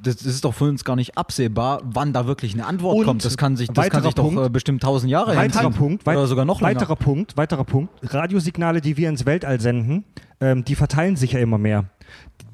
das 0.03 0.23
ist 0.23 0.45
doch 0.45 0.55
für 0.55 0.65
uns 0.65 0.85
gar 0.85 0.95
nicht 0.97 1.19
absehbar, 1.19 1.81
wann 1.85 2.13
da 2.13 2.27
wirklich 2.27 2.55
eine 2.55 2.67
Antwort 2.67 3.05
kommt. 3.05 3.25
Das 3.25 3.37
kann 3.37 3.57
sich, 3.57 3.69
das 3.71 3.89
kann 3.91 4.03
sich 4.03 4.15
doch 4.15 4.25
Punkt. 4.25 4.47
äh, 4.47 4.49
bestimmt 4.51 4.83
tausend 4.83 5.11
Jahre 5.11 5.37
Weiterer 5.37 5.63
hinziehen. 5.63 5.73
Punkt, 5.79 6.07
weit- 6.07 6.17
oder 6.17 6.27
sogar 6.27 6.45
noch 6.45 6.61
länger. 6.61 6.77
weiterer 6.81 6.97
Punkt, 6.97 7.37
weiterer 7.37 7.65
Punkt. 7.65 7.93
Radiosignale, 8.03 8.81
die 8.81 8.97
wir 8.97 9.09
ins 9.09 9.27
Weltall 9.27 9.61
senden, 9.61 10.05
ähm, 10.41 10.65
die 10.65 10.75
verteilen 10.77 11.17
sich 11.17 11.33
ja 11.33 11.41
immer 11.41 11.59
mehr. 11.59 11.87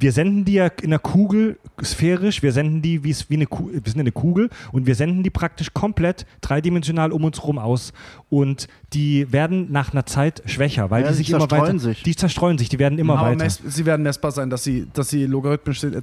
Wir 0.02 0.10
senden 0.12 0.44
die 0.44 0.54
ja 0.54 0.66
in 0.66 0.86
einer 0.86 0.98
Kugel 0.98 1.58
sphärisch, 1.82 2.42
wir 2.42 2.50
senden 2.52 2.82
die 2.82 3.04
wie 3.04 3.14
eine 3.30 3.46
Kugel, 3.46 3.80
wir 3.84 3.90
sind 3.92 4.00
eine 4.00 4.10
Kugel 4.10 4.50
und 4.72 4.86
wir 4.86 4.96
senden 4.96 5.22
die 5.22 5.30
praktisch 5.30 5.72
komplett 5.72 6.26
dreidimensional 6.40 7.12
um 7.12 7.22
uns 7.24 7.38
herum 7.40 7.58
aus 7.58 7.92
und 8.28 8.66
die 8.92 9.30
werden 9.32 9.70
nach 9.70 9.92
einer 9.92 10.04
Zeit 10.04 10.42
schwächer, 10.44 10.90
weil 10.90 11.02
Ja, 11.02 11.08
die 11.08 11.14
sie 11.14 11.18
sich 11.18 11.30
immer 11.30 11.48
zerstreuen 11.48 11.62
weiter, 11.74 11.78
sich. 11.78 12.02
die 12.02 12.16
zerstreuen 12.16 12.58
sich, 12.58 12.68
die 12.68 12.80
werden 12.80 12.98
immer 12.98 13.16
aber 13.16 13.28
weiter. 13.30 13.44
mess, 13.44 13.60
sie 13.64 13.86
werden 13.86 14.02
messbar 14.02 14.32
sein, 14.32 14.50
dass 14.50 14.64
sie, 14.64 14.88
dass 14.92 15.08
sie 15.08 15.26
logarithmisch 15.26 15.80
sind. 15.80 15.94
Äh, 15.94 16.02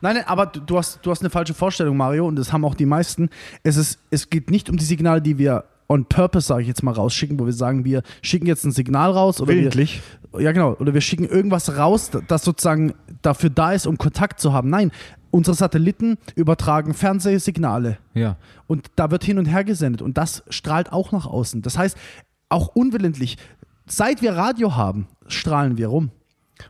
Nein, 0.00 0.16
nein, 0.16 0.24
aber 0.26 0.46
du 0.46 0.60
du 0.60 0.78
hast, 0.78 1.00
du 1.02 1.10
hast 1.10 1.20
eine 1.22 1.30
falsche 1.30 1.54
Vorstellung, 1.54 1.96
Mario, 1.96 2.26
und 2.28 2.36
das 2.36 2.52
haben 2.52 2.64
auch 2.64 2.74
die 2.74 2.86
meisten. 2.86 3.28
Es, 3.64 3.76
ist, 3.76 3.98
es 4.10 4.30
geht 4.30 4.50
nicht 4.50 4.70
um 4.70 4.76
die 4.76 4.84
Signale, 4.84 5.20
die 5.22 5.38
wir 5.38 5.64
on 5.88 6.04
purpose, 6.04 6.46
sage 6.46 6.62
ich 6.62 6.68
jetzt 6.68 6.82
mal, 6.82 6.92
rausschicken, 6.92 7.38
wo 7.38 7.46
wir 7.46 7.52
sagen, 7.52 7.84
wir 7.84 8.02
schicken 8.22 8.46
jetzt 8.46 8.64
ein 8.64 8.72
Signal 8.72 9.10
raus 9.10 9.40
oder 9.40 9.50
wir, 9.52 9.58
Willentlich. 9.58 10.02
Ja, 10.38 10.52
genau. 10.52 10.74
Oder 10.74 10.94
wir 10.94 11.00
schicken 11.00 11.24
irgendwas 11.24 11.76
raus, 11.76 12.10
das 12.28 12.44
sozusagen 12.44 12.94
dafür 13.22 13.50
da 13.50 13.72
ist, 13.72 13.86
um 13.86 13.96
Kontakt 13.96 14.40
zu 14.40 14.52
haben. 14.52 14.68
Nein, 14.68 14.90
unsere 15.30 15.54
Satelliten 15.54 16.18
übertragen 16.34 16.94
Fernsehsignale. 16.94 17.98
Ja. 18.14 18.36
Und 18.66 18.86
da 18.96 19.10
wird 19.10 19.24
hin 19.24 19.38
und 19.38 19.46
her 19.46 19.64
gesendet. 19.64 20.02
Und 20.02 20.18
das 20.18 20.42
strahlt 20.48 20.92
auch 20.92 21.12
nach 21.12 21.26
außen. 21.26 21.62
Das 21.62 21.78
heißt, 21.78 21.96
auch 22.48 22.68
unwillentlich, 22.68 23.38
seit 23.86 24.22
wir 24.22 24.32
Radio 24.32 24.76
haben, 24.76 25.08
strahlen 25.26 25.76
wir 25.78 25.88
rum. 25.88 26.10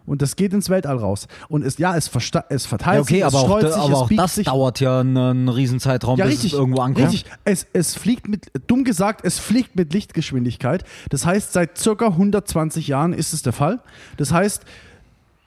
Und 0.04 0.22
das 0.22 0.36
geht 0.36 0.52
ins 0.52 0.68
Weltall 0.70 0.96
raus. 0.96 1.28
Und 1.48 1.64
es, 1.64 1.78
ja, 1.78 1.96
es, 1.96 2.10
es 2.48 2.66
verteilt 2.66 2.96
Ja, 2.96 3.00
okay, 3.02 3.14
sich, 3.14 3.20
es 3.22 3.26
aber 3.26 3.38
auch, 3.38 3.44
streut 3.46 3.62
da, 3.62 3.68
sich, 3.72 3.82
aber 3.82 3.92
es 3.92 3.98
auch 3.98 4.10
das 4.10 4.34
sich. 4.34 4.46
dauert 4.46 4.80
ja 4.80 5.00
einen, 5.00 5.16
einen 5.16 5.48
Riesenzeitraum, 5.48 6.18
Ja, 6.18 6.24
bis 6.24 6.34
richtig. 6.34 6.52
es 6.52 6.58
irgendwo 6.58 6.80
ankommt. 6.80 7.06
Richtig. 7.12 7.24
Es, 7.44 7.66
es 7.72 7.94
fliegt 7.94 8.28
mit, 8.28 8.50
dumm 8.66 8.84
gesagt, 8.84 9.20
es 9.24 9.38
fliegt 9.38 9.76
mit 9.76 9.92
Lichtgeschwindigkeit. 9.92 10.84
Das 11.10 11.24
heißt, 11.26 11.52
seit 11.52 11.78
circa 11.78 12.06
120 12.08 12.88
Jahren 12.88 13.12
ist 13.12 13.32
es 13.32 13.42
der 13.42 13.52
Fall. 13.52 13.80
Das 14.16 14.32
heißt, 14.32 14.64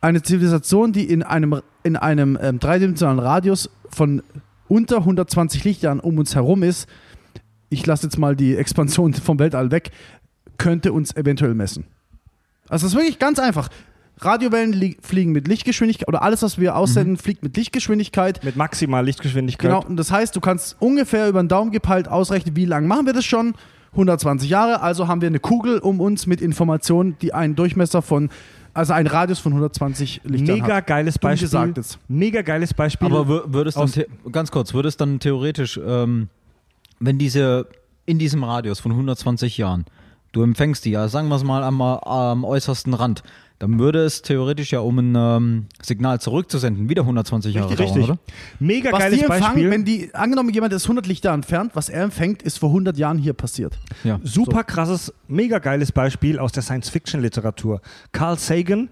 eine 0.02 0.22
Zivilisation, 0.22 0.94
die 0.94 1.04
in 1.04 1.24
einem, 1.24 1.62
in 1.84 1.96
einem 1.98 2.38
ähm, 2.42 2.60
dreidimensionalen 2.60 3.20
Radius 3.20 3.70
von 3.90 4.24
unter 4.68 4.98
120 4.98 5.64
Lichtjahren 5.64 6.00
um 6.00 6.18
uns 6.18 6.36
herum 6.36 6.64
ist, 6.64 6.88
ich 7.70 7.86
lasse 7.86 8.04
jetzt 8.08 8.18
mal 8.18 8.36
die 8.36 8.56
Expansion 8.56 9.14
vom 9.14 9.40
Weltall 9.40 9.72
weg, 9.72 9.92
könnte 10.58 10.94
uns 10.94 11.16
eventuell 11.16 11.54
messen. 11.54 11.86
Also 12.68 12.86
es 12.86 12.94
ist 12.94 12.98
wirklich 13.00 13.20
ganz 13.20 13.40
einfach. 13.40 13.70
Radiowellen 14.22 14.74
li- 14.74 14.98
fliegen 15.02 15.32
mit 15.32 15.48
Lichtgeschwindigkeit 15.48 16.08
oder 16.08 16.22
alles, 16.24 16.42
was 16.42 16.58
wir 16.60 16.76
aussenden, 16.76 17.18
fliegt 17.18 17.42
mit 17.44 17.56
Lichtgeschwindigkeit. 17.56 18.44
Mit 18.44 18.56
maximal 18.56 19.06
Lichtgeschwindigkeit. 19.06 19.72
Genau, 19.72 19.84
und 19.86 19.96
das 19.98 20.12
heißt, 20.12 20.36
du 20.36 20.42
kannst 20.42 20.76
ungefähr 20.80 21.30
über 21.30 21.42
den 21.42 21.48
Daumen 21.48 21.72
gepeilt 21.72 22.08
ausrechnen, 22.08 22.56
wie 22.56 22.66
lange 22.66 22.88
machen 22.88 23.06
wir 23.06 23.14
das 23.14 23.26
schon? 23.26 23.54
120 23.94 24.50
Jahre, 24.50 24.82
also 24.82 25.08
haben 25.08 25.22
wir 25.22 25.28
eine 25.30 25.40
Kugel 25.40 25.80
um 25.80 26.00
uns 26.00 26.28
mit 26.28 26.42
Informationen, 26.42 27.16
die 27.22 27.34
einen 27.34 27.56
Durchmesser 27.56 28.02
von, 28.04 28.30
also 28.74 28.94
einen 28.94 29.08
Radius 29.08 29.40
von 29.40 29.52
120 29.54 30.22
Lichtjahren 30.26 30.62
Mega 30.62 30.76
hat. 30.76 30.86
geiles 30.88 31.18
Beispiel. 31.18 31.48
gesagt 31.48 31.78
jetzt. 31.78 31.98
Mega 32.08 32.42
geiles 32.44 32.74
Beispiel. 32.74 33.08
Aber 33.08 33.22
wür- 33.22 33.52
würde 33.54 33.70
es 33.70 33.76
dann, 33.76 33.86
aus- 33.86 33.94
the- 33.94 34.06
ganz 34.32 34.52
kurz, 34.52 34.74
würde 34.76 34.90
es 34.90 34.98
dann 34.98 35.20
theoretisch, 35.20 35.80
ähm, 35.84 36.28
wenn 37.00 37.18
diese, 37.18 37.68
in 38.06 38.20
diesem 38.20 38.44
Radius 38.44 38.80
von 38.80 38.92
120 38.92 39.58
Jahren, 39.58 39.86
du 40.34 40.44
empfängst 40.44 40.86
die, 40.86 40.92
ja, 40.92 41.08
sagen 41.08 41.28
wir 41.30 41.36
es 41.38 41.44
mal 41.44 41.64
am, 41.64 41.82
am 41.82 42.44
äußersten 42.44 42.94
Rand, 42.94 43.24
dann 43.60 43.78
würde 43.78 44.06
es 44.06 44.22
theoretisch 44.22 44.72
ja, 44.72 44.80
um 44.80 44.98
ein 45.00 45.16
ähm, 45.16 45.66
Signal 45.82 46.22
zurückzusenden, 46.22 46.90
wieder 46.90 47.02
120 47.02 47.54
Jahre 47.54 47.70
Richtig, 47.70 47.88
dauern, 47.88 47.98
richtig. 47.98 48.14
oder? 48.14 48.20
Mega 48.60 48.92
Was 48.94 49.00
geiles 49.00 49.20
die 49.20 49.26
empfangen, 49.26 49.44
Beispiel. 49.44 49.70
wenn 49.70 49.86
die, 49.86 50.16
angenommen 50.16 50.50
jemand 50.50 50.74
ist 50.74 50.86
100 50.86 51.06
Lichter 51.06 51.32
entfernt, 51.34 51.72
was 51.76 51.90
er 51.90 52.04
empfängt, 52.04 52.42
ist 52.42 52.58
vor 52.58 52.70
100 52.70 52.98
Jahren 52.98 53.18
hier 53.18 53.34
passiert. 53.34 53.78
Ja. 54.06 54.20
Super 54.24 54.64
krasses, 54.64 55.14
mega 55.28 55.60
geiles 55.60 55.92
Beispiel 55.92 56.40
aus 56.40 56.54
der 56.54 56.64
Science-Fiction-Literatur. 56.64 57.82
Carl 58.14 58.40
Sagan, 58.40 58.90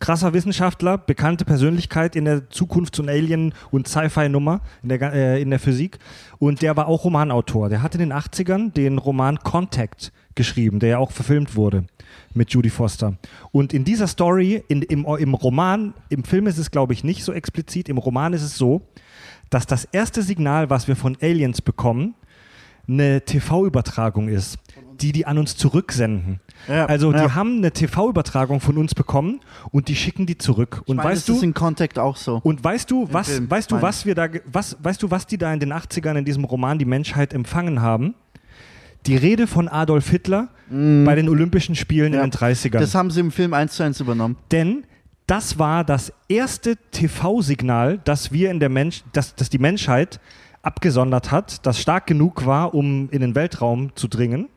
krasser 0.00 0.32
Wissenschaftler, 0.32 0.98
bekannte 0.98 1.44
Persönlichkeit 1.44 2.16
in 2.16 2.24
der 2.24 2.50
Zukunfts- 2.50 2.98
und 2.98 3.08
Alien- 3.08 3.54
und 3.70 3.86
Sci-Fi-Nummer 3.86 4.62
in, 4.82 4.88
der 4.88 5.12
äh, 5.12 5.42
in 5.42 5.50
der 5.50 5.60
Physik. 5.60 5.98
Und 6.38 6.62
der 6.62 6.76
war 6.76 6.88
auch 6.88 7.04
Romanautor. 7.04 7.68
Der 7.68 7.82
hat 7.82 7.94
in 7.94 8.00
den 8.00 8.12
80ern 8.12 8.72
den 8.72 8.98
Roman 8.98 9.38
Contact 9.38 10.12
geschrieben, 10.34 10.80
der 10.80 10.88
ja 10.88 10.98
auch 10.98 11.12
verfilmt 11.12 11.54
wurde 11.54 11.84
mit 12.34 12.50
Judy 12.50 12.70
Foster. 12.70 13.16
Und 13.52 13.72
in 13.72 13.84
dieser 13.84 14.06
Story, 14.06 14.64
in, 14.68 14.82
im, 14.82 15.04
im 15.04 15.34
Roman, 15.34 15.94
im 16.08 16.24
Film 16.24 16.46
ist 16.46 16.58
es, 16.58 16.70
glaube 16.70 16.92
ich, 16.92 17.04
nicht 17.04 17.22
so 17.22 17.32
explizit, 17.32 17.88
im 17.88 17.98
Roman 17.98 18.32
ist 18.32 18.42
es 18.42 18.56
so, 18.56 18.82
dass 19.50 19.66
das 19.66 19.84
erste 19.84 20.22
Signal, 20.22 20.70
was 20.70 20.88
wir 20.88 20.96
von 20.96 21.16
Aliens 21.20 21.60
bekommen, 21.60 22.14
eine 22.88 23.24
TV-Übertragung 23.24 24.28
ist, 24.28 24.58
die 25.00 25.12
die 25.12 25.26
an 25.26 25.38
uns 25.38 25.56
zurücksenden. 25.56 26.40
Ja, 26.68 26.86
Also 26.86 27.12
die 27.12 27.18
ja. 27.18 27.34
haben 27.34 27.58
eine 27.58 27.72
TV-Übertragung 27.72 28.60
von 28.60 28.76
uns 28.78 28.94
bekommen 28.94 29.40
und 29.70 29.88
die 29.88 29.96
schicken 29.96 30.26
die 30.26 30.36
zurück. 30.38 30.82
Und 30.86 30.96
meine, 30.96 31.10
weißt 31.10 31.28
das 31.28 31.34
ist 31.36 31.42
du, 31.42 31.46
in 31.46 31.54
Contact 31.54 31.98
auch 31.98 32.16
so. 32.16 32.40
und 32.42 32.62
weißt 32.62 32.90
du, 32.90 33.08
was, 33.10 33.28
Film, 33.30 33.50
weißt 33.50 33.70
du, 33.72 33.80
was 33.82 34.04
wir 34.06 34.14
da, 34.14 34.28
was, 34.46 34.76
weißt 34.82 35.02
du, 35.02 35.10
was 35.10 35.26
die 35.26 35.38
da 35.38 35.52
in 35.52 35.60
den 35.60 35.72
80ern 35.72 36.16
in 36.18 36.24
diesem 36.24 36.44
Roman 36.44 36.78
die 36.78 36.84
Menschheit 36.84 37.32
empfangen 37.32 37.80
haben? 37.82 38.14
Die 39.06 39.16
Rede 39.16 39.46
von 39.46 39.66
Adolf 39.68 40.10
Hitler 40.10 40.48
bei 40.68 41.14
den 41.14 41.28
Olympischen 41.30 41.74
Spielen 41.74 42.12
Mm. 42.12 42.16
Ja. 42.16 42.22
in 42.24 42.30
den 42.30 42.38
30ern. 42.38 42.78
Das 42.78 42.94
haben 42.94 43.10
sie 43.10 43.20
im 43.20 43.32
Film 43.32 43.54
eins 43.54 43.72
zu 43.74 43.82
eins 43.82 43.98
übernommen. 43.98 44.36
Denn 44.52 44.84
das 45.26 45.58
war 45.58 45.84
das 45.84 46.12
erste 46.28 46.76
TV-Signal, 46.90 48.00
das 48.04 48.32
wir 48.32 48.50
in 48.50 48.60
der 48.60 48.68
Mensch, 48.68 49.02
das, 49.12 49.34
das 49.34 49.48
die 49.48 49.58
Menschheit 49.58 50.20
abgesondert 50.62 51.30
hat, 51.30 51.64
das 51.66 51.80
stark 51.80 52.06
genug 52.06 52.44
war, 52.46 52.74
um 52.74 53.08
in 53.10 53.20
den 53.20 53.34
Weltraum 53.34 53.94
zu 53.96 54.08
dringen. 54.08 54.48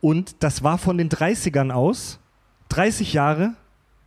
Und 0.00 0.42
das 0.42 0.62
war 0.62 0.78
von 0.78 0.98
den 0.98 1.08
30ern 1.08 1.70
aus, 1.70 2.18
30 2.70 3.12
Jahre, 3.12 3.54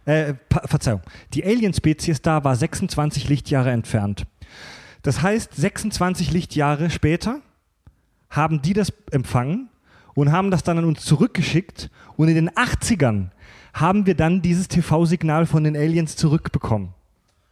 äh, 0.06 0.34
Verzeihung, 0.66 1.02
die 1.34 1.46
Alien-Spezies 1.46 2.22
da 2.22 2.44
war 2.44 2.56
26 2.56 3.30
Lichtjahre 3.30 3.72
entfernt. 3.72 4.26
Das 5.02 5.22
heißt, 5.22 5.54
26 5.56 6.32
Lichtjahre 6.32 6.90
später 6.90 7.42
haben 8.30 8.62
die 8.62 8.74
das 8.74 8.92
empfangen 9.12 9.70
und 10.16 10.32
haben 10.32 10.50
das 10.50 10.64
dann 10.64 10.78
an 10.78 10.86
uns 10.86 11.06
zurückgeschickt 11.06 11.90
und 12.18 12.28
in 12.28 12.36
den 12.36 12.50
80ern 12.50 13.30
haben 13.74 14.06
wir 14.06 14.16
dann 14.16 14.42
dieses 14.42 14.68
TV-Signal 14.68 15.46
von 15.46 15.64
den 15.64 15.76
Aliens 15.76 16.16
zurückbekommen. 16.16 16.94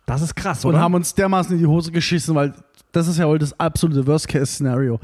Das 0.06 0.22
ist 0.22 0.36
krass, 0.36 0.66
Und 0.66 0.72
oder? 0.72 0.82
haben 0.82 0.94
uns 0.94 1.14
dermaßen 1.14 1.54
in 1.54 1.60
die 1.60 1.68
Hose 1.68 1.92
geschissen, 1.92 2.36
weil 2.36 2.54
das 2.92 3.08
ist 3.08 3.18
ja 3.18 3.28
wohl 3.28 3.40
das 3.40 3.58
absolute 3.60 4.06
Worst-Case-Szenario. 4.06 5.00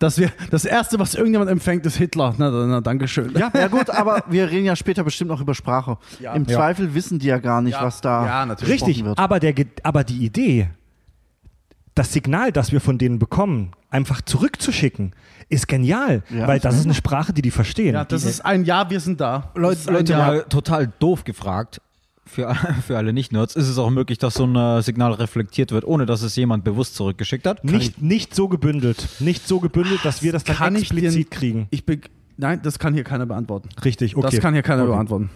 Dass 0.00 0.18
wir, 0.18 0.30
das 0.50 0.64
Erste, 0.64 0.98
was 0.98 1.14
irgendjemand 1.14 1.50
empfängt, 1.50 1.86
ist 1.86 1.96
Hitler. 1.96 2.34
Na, 2.36 2.50
na, 2.50 2.66
na 2.66 2.80
Dankeschön. 2.80 3.32
ja, 3.36 3.50
Ja 3.54 3.68
gut, 3.68 3.90
aber 3.90 4.24
wir 4.28 4.50
reden 4.50 4.66
ja 4.66 4.74
später 4.76 5.04
bestimmt 5.04 5.28
noch 5.30 5.40
über 5.40 5.54
Sprache. 5.54 5.98
Ja. 6.20 6.34
Im 6.34 6.44
Ja. 6.44 6.56
Zweifel 6.56 6.94
wissen 6.94 7.18
die 7.20 7.26
ja 7.28 7.38
gar 7.38 7.62
nicht, 7.62 7.74
Ja. 7.74 7.82
was 7.84 8.00
da 8.00 8.26
Ja, 8.26 8.46
natürlich. 8.46 8.74
richtig. 8.74 9.04
wird. 9.04 9.18
Aber, 9.18 9.38
der, 9.40 9.54
aber 9.84 10.02
die 10.04 10.24
Idee, 10.24 10.68
das 11.94 12.12
Signal, 12.12 12.50
das 12.50 12.72
wir 12.72 12.80
von 12.80 12.98
denen 12.98 13.18
bekommen, 13.20 13.70
einfach 13.88 14.20
zurückzuschicken, 14.20 15.14
ist 15.48 15.68
genial, 15.68 16.22
Ja, 16.30 16.48
weil 16.48 16.58
das 16.58 16.74
ist 16.76 16.84
eine 16.86 16.94
Sprache, 16.94 17.32
die 17.32 17.42
die 17.42 17.52
verstehen. 17.52 17.94
Ja, 17.94 18.04
das 18.04 18.24
ist 18.24 18.44
ein 18.44 18.64
Ja, 18.64 18.90
wir 18.90 18.98
sind 18.98 19.20
da. 19.20 19.52
Leute, 19.54 19.92
Leute 19.92 20.12
Ja. 20.12 20.18
mal 20.18 20.42
total 20.48 20.92
doof 20.98 21.22
gefragt. 21.22 21.80
Für, 22.26 22.54
für 22.86 22.96
alle 22.96 23.12
Nicht-Nerds 23.12 23.54
ist 23.56 23.68
es 23.68 23.78
auch 23.78 23.90
möglich, 23.90 24.18
dass 24.18 24.34
so 24.34 24.44
ein 24.46 24.56
äh, 24.56 24.82
Signal 24.82 25.12
reflektiert 25.12 25.72
wird, 25.72 25.84
ohne 25.84 26.06
dass 26.06 26.22
es 26.22 26.36
jemand 26.36 26.64
bewusst 26.64 26.94
zurückgeschickt 26.96 27.46
hat. 27.46 27.64
nicht, 27.64 28.00
nicht 28.00 28.34
so 28.34 28.48
gebündelt. 28.48 29.08
Nicht 29.20 29.46
so 29.46 29.60
gebündelt, 29.60 30.04
dass 30.04 30.22
wir 30.22 30.32
das 30.32 30.44
dann 30.44 30.56
Kann 30.56 30.74
ich 30.76 30.88
dir- 30.88 30.96
explizit 30.96 31.30
kriegen. 31.30 31.66
Ich 31.70 31.84
Nein, 32.36 32.60
das 32.64 32.80
kann 32.80 32.94
hier 32.94 33.04
keiner 33.04 33.26
beantworten. 33.26 33.68
Richtig, 33.84 34.16
okay. 34.16 34.28
Das 34.28 34.40
kann 34.40 34.54
hier 34.54 34.62
keiner 34.64 34.82
Okay. 34.82 34.90
beantworten. 34.92 35.30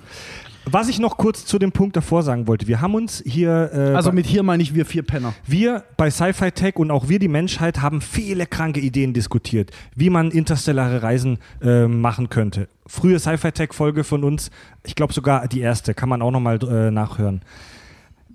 Was 0.65 0.89
ich 0.89 0.99
noch 0.99 1.17
kurz 1.17 1.47
zu 1.47 1.59
dem 1.59 1.73
Punkt 1.73 1.97
davor 1.97 2.23
sagen 2.23 2.47
wollte, 2.47 2.67
wir 2.67 2.81
haben 2.81 2.95
uns 2.95 3.23
hier, 3.25 3.71
äh, 3.73 3.95
Also 3.95 4.13
mit 4.13 4.27
hier 4.27 4.43
meine 4.43 4.63
ich 4.63 4.75
wir 4.75 4.85
vier 4.85 5.03
Penner. 5.03 5.35
wir 5.47 5.85
bei 5.97 6.11
Sci-Fi 6.11 6.51
Tech 6.51 6.77
und 6.77 6.91
auch 6.91 7.09
wir 7.09 7.19
die 7.19 7.29
Menschheit 7.29 7.81
haben 7.81 8.01
viele 8.01 8.47
kranke 8.47 8.81
Ideen 8.81 9.15
diskutiert, 9.15 9.71
wie 9.95 10.11
man 10.11 10.31
interstellare 10.31 11.03
Reisen 11.03 11.39
äh, 11.63 11.87
machen 11.87 12.29
könnte. 12.29 12.69
Frühe 12.87 13.19
Sci-Fi 13.19 13.53
Tech 13.53 13.73
Folge 13.73 14.05
von 14.05 14.25
uns, 14.25 14.51
ich 14.85 14.95
glaube 14.95 15.15
sogar 15.15 15.49
die 15.49 15.61
erste, 15.61 15.95
kann 15.95 16.09
man 16.09 16.21
auch 16.21 16.31
nochmal 16.31 16.59
äh, 16.63 16.91
nachhören. 16.91 17.41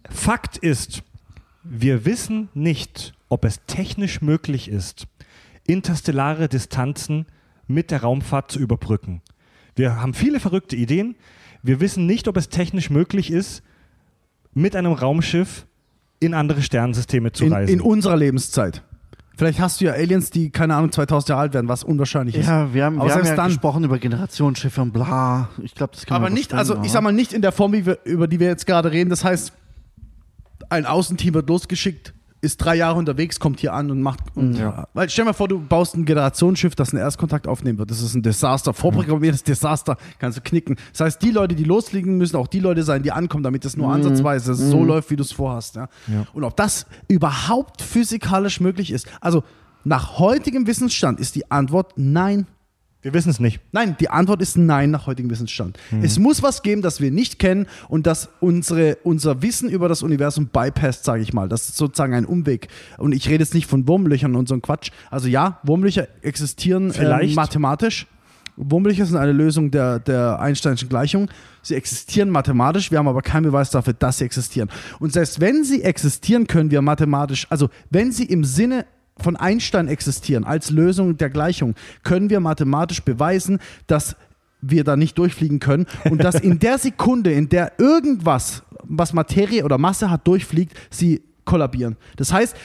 Fakt 0.10 0.58
ist, 0.58 1.04
wir 1.64 2.06
wissen 2.06 2.50
nicht, 2.54 3.14
ob 3.30 3.46
es 3.46 3.62
technisch 3.68 4.22
möglich 4.22 4.70
ist, 4.70 5.08
interstellare 5.66 6.50
Distanzen 6.50 7.26
mit 7.68 7.92
der 7.92 8.02
Raumfahrt 8.02 8.52
zu 8.52 8.60
überbrücken. 8.60 9.22
Wir 9.76 10.02
haben 10.02 10.14
viele 10.14 10.40
verrückte 10.40 10.76
Ideen. 10.76 11.16
Wir 11.64 11.80
wissen 11.80 12.06
nicht, 12.06 12.28
ob 12.28 12.38
es 12.38 12.50
technisch 12.50 12.90
möglich 12.90 13.32
ist, 13.32 13.64
mit 14.54 14.76
einem 14.76 14.92
Raumschiff 14.94 15.66
in 16.20 16.34
andere 16.34 16.62
Sternensysteme 16.62 17.32
zu 17.32 17.46
In, 17.46 17.54
reisen. 17.54 17.74
in 17.74 17.82
unserer 17.82 18.18
Lebenszeit. 18.18 18.84
Vielleicht 19.36 19.60
hast 19.60 19.82
du 19.82 19.86
ja 19.86 19.94
Aliens, 19.94 20.30
die, 20.30 20.52
keine 20.52 20.76
Ahnung, 20.76 20.92
2000 20.92 21.30
Jahre 21.30 21.42
alt 21.42 21.54
werden, 21.56 21.68
was 21.68 21.84
unwahrscheinlich 21.84 22.36
ist. 22.36 22.46
Ja, 22.46 22.72
wir 22.74 22.86
haben, 22.86 23.00
Aber 23.00 23.10
wir 23.10 23.16
haben 23.16 23.26
ja 23.26 23.36
dann- 23.36 23.48
gesprochen 23.48 23.84
über 23.84 23.98
Generationsschiffe 23.98 24.80
und 24.82 24.92
bla. 24.94 25.50
Ich 25.64 25.74
glaube, 25.74 25.94
das 25.96 26.06
kann 26.06 26.18
Aber 26.18 26.26
man 26.26 26.34
nicht, 26.34 26.54
also 26.54 26.74
ich 26.74 26.80
aber- 26.80 26.90
sag 26.90 27.02
mal, 27.04 27.14
nicht 27.14 27.34
in 27.34 27.42
der 27.42 27.52
Form, 27.52 27.74
wie 27.74 27.86
wir, 27.86 27.98
über 28.04 28.28
die 28.28 28.40
wir 28.40 28.48
jetzt 28.48 28.68
gerade 28.68 28.92
reden. 28.92 29.10
Das 29.10 29.24
heißt, 29.24 29.52
ein 30.70 30.86
Außenteam 30.86 31.34
wird 31.34 31.50
losgeschickt, 31.50 32.14
ist 32.44 32.58
drei 32.58 32.76
Jahre 32.76 33.00
unterwegs, 33.00 33.40
kommt 33.40 33.60
hier 33.62 33.74
an 33.74 33.90
und 33.90 34.02
macht. 34.02 34.20
Und, 34.36 34.58
Ja. 34.58 34.88
Weil 34.94 35.10
stell 35.10 35.24
dir 35.24 35.30
mal 35.30 35.34
vor, 35.34 35.48
du 35.48 35.60
baust 35.60 35.96
ein 35.96 36.06
Generationsschiff, 36.06 36.76
das 36.76 36.94
einen 36.94 37.02
Erstkontakt 37.02 37.48
aufnehmen 37.48 37.80
wird. 37.80 37.90
Das 37.90 38.02
ist 38.02 38.14
ein 38.14 38.22
Desaster, 38.22 38.74
vorprogrammiertes 38.74 39.44
Desaster, 39.44 39.98
kannst 40.20 40.38
du 40.38 40.42
knicken. 40.42 40.76
Das 40.92 41.02
heißt, 41.02 41.22
die 41.22 41.32
Leute, 41.32 41.56
die 41.56 41.64
loslegen, 41.64 42.18
müssen 42.18 42.36
auch 42.36 42.48
die 42.48 42.60
Leute 42.60 42.84
sein, 42.84 43.02
die 43.02 43.12
ankommen, 43.12 43.44
damit 43.44 43.64
es 43.66 43.78
nur 43.78 43.92
ansatzweise 43.92 44.54
so 44.54 44.84
läuft, 44.84 45.10
wie 45.10 45.16
du 45.16 45.24
es 45.24 45.32
vorhast. 45.32 45.76
Ja? 45.76 45.88
Ja. 46.08 46.26
Und 46.34 46.44
ob 46.44 46.56
das 46.58 46.86
überhaupt 47.08 47.82
physikalisch 47.82 48.60
möglich 48.60 48.92
ist. 48.92 49.08
Also 49.22 49.44
nach 49.86 50.20
heutigem 50.20 50.68
Wissensstand 50.68 51.20
ist 51.20 51.36
die 51.36 51.50
Antwort 51.52 51.94
nein. 51.96 52.48
Wir 53.04 53.14
wissen 53.14 53.30
es 53.30 53.40
nicht. 53.40 53.60
Nein, 53.74 53.98
die 54.00 54.10
Antwort 54.10 54.42
ist 54.42 54.58
nein 54.58 54.90
nach 54.90 55.08
heutigem 55.08 55.30
Wissensstand. 55.30 55.78
Es 56.02 56.18
muss 56.20 56.42
was 56.42 56.64
geben, 56.64 56.82
das 56.82 57.02
wir 57.02 57.12
nicht 57.12 57.38
kennen 57.38 57.68
und 57.90 58.08
das 58.08 58.30
unsere, 58.40 58.98
unser 59.04 59.42
Wissen 59.42 59.70
über 59.70 59.90
das 59.90 60.04
Universum 60.04 60.48
bypasst, 60.48 61.04
sage 61.04 61.22
ich 61.22 61.34
mal. 61.34 61.50
Das 61.50 61.68
ist 61.68 61.78
sozusagen 61.78 62.14
ein 62.14 62.26
Umweg. 62.26 62.70
Und 62.98 63.14
ich 63.14 63.28
rede 63.28 63.44
jetzt 63.44 63.54
nicht 63.54 63.70
von 63.70 63.88
Wurmlöchern 63.90 64.36
und 64.36 64.48
so 64.48 64.56
ein 64.56 64.62
Quatsch. 64.62 64.92
Also 65.12 65.28
ja, 65.28 65.60
Wurmlöcher 65.64 66.08
existieren 66.22 66.94
Vielleicht. 66.94 67.36
mathematisch. 67.36 68.08
Wurmlöcher 68.56 69.06
sind 69.06 69.18
eine 69.18 69.34
Lösung 69.34 69.72
der, 69.72 70.00
der 70.00 70.40
Einsteinschen 70.40 70.88
Gleichung. 70.88 71.30
Sie 71.62 71.76
existieren 71.76 72.30
mathematisch, 72.30 72.92
wir 72.92 73.00
haben 73.00 73.08
aber 73.08 73.22
keinen 73.22 73.44
Beweis 73.44 73.70
dafür, 73.70 73.94
dass 73.94 74.20
sie 74.20 74.26
existieren. 74.26 74.70
Und 75.00 75.12
selbst 75.12 75.42
wenn 75.42 75.64
sie 75.64 75.82
existieren, 75.84 76.48
können 76.48 76.72
wir 76.72 76.82
mathematisch, 76.82 77.48
also 77.50 77.70
wenn 77.90 78.12
sie 78.12 78.26
im 78.26 78.44
Sinne 78.44 78.86
von 79.18 79.36
Einstein 79.36 79.88
existieren, 79.88 80.44
als 80.44 80.70
Lösung 80.70 81.18
der 81.18 81.30
Gleichung, 81.30 81.76
können 82.04 82.30
wir 82.30 82.40
mathematisch 82.40 83.02
beweisen, 83.04 83.60
dass 83.88 84.16
wir 84.62 84.84
da 84.84 84.96
nicht 84.96 85.18
durchfliegen 85.18 85.60
können 85.60 85.86
und 86.10 86.24
dass 86.24 86.36
in 86.36 86.60
der 86.60 86.78
Sekunde, 86.78 87.32
in 87.34 87.50
der 87.50 87.74
irgendwas, 87.80 88.64
was 88.84 89.14
Materie 89.14 89.64
oder 89.66 89.78
Masse 89.78 90.10
hat, 90.10 90.26
durchfliegt, 90.28 90.74
sie 90.90 91.22
kollabieren. 91.46 91.98
Das 92.16 92.32
heißt, 92.32 92.56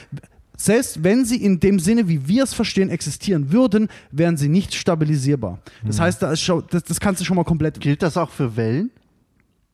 selbst 0.56 1.04
wenn 1.04 1.24
sie 1.24 1.36
in 1.42 1.60
dem 1.60 1.78
Sinne, 1.78 2.08
wie 2.08 2.26
wir 2.26 2.44
es 2.44 2.54
verstehen, 2.54 2.88
existieren 2.88 3.52
würden, 3.52 3.88
wären 4.10 4.36
sie 4.36 4.48
nicht 4.48 4.74
stabilisierbar. 4.74 5.58
Das 5.84 6.00
heißt, 6.00 6.22
da 6.22 6.34
schon, 6.34 6.64
das, 6.70 6.82
das 6.84 6.98
kannst 6.98 7.20
du 7.20 7.24
schon 7.24 7.36
mal 7.36 7.44
komplett. 7.44 7.78
Gilt 7.80 8.02
das 8.02 8.16
auch 8.16 8.30
für 8.30 8.56
Wellen? 8.56 8.90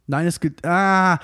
Nein, 0.06 0.26
es 0.26 0.40
gilt. 0.40 0.64
Ah, 0.64 1.18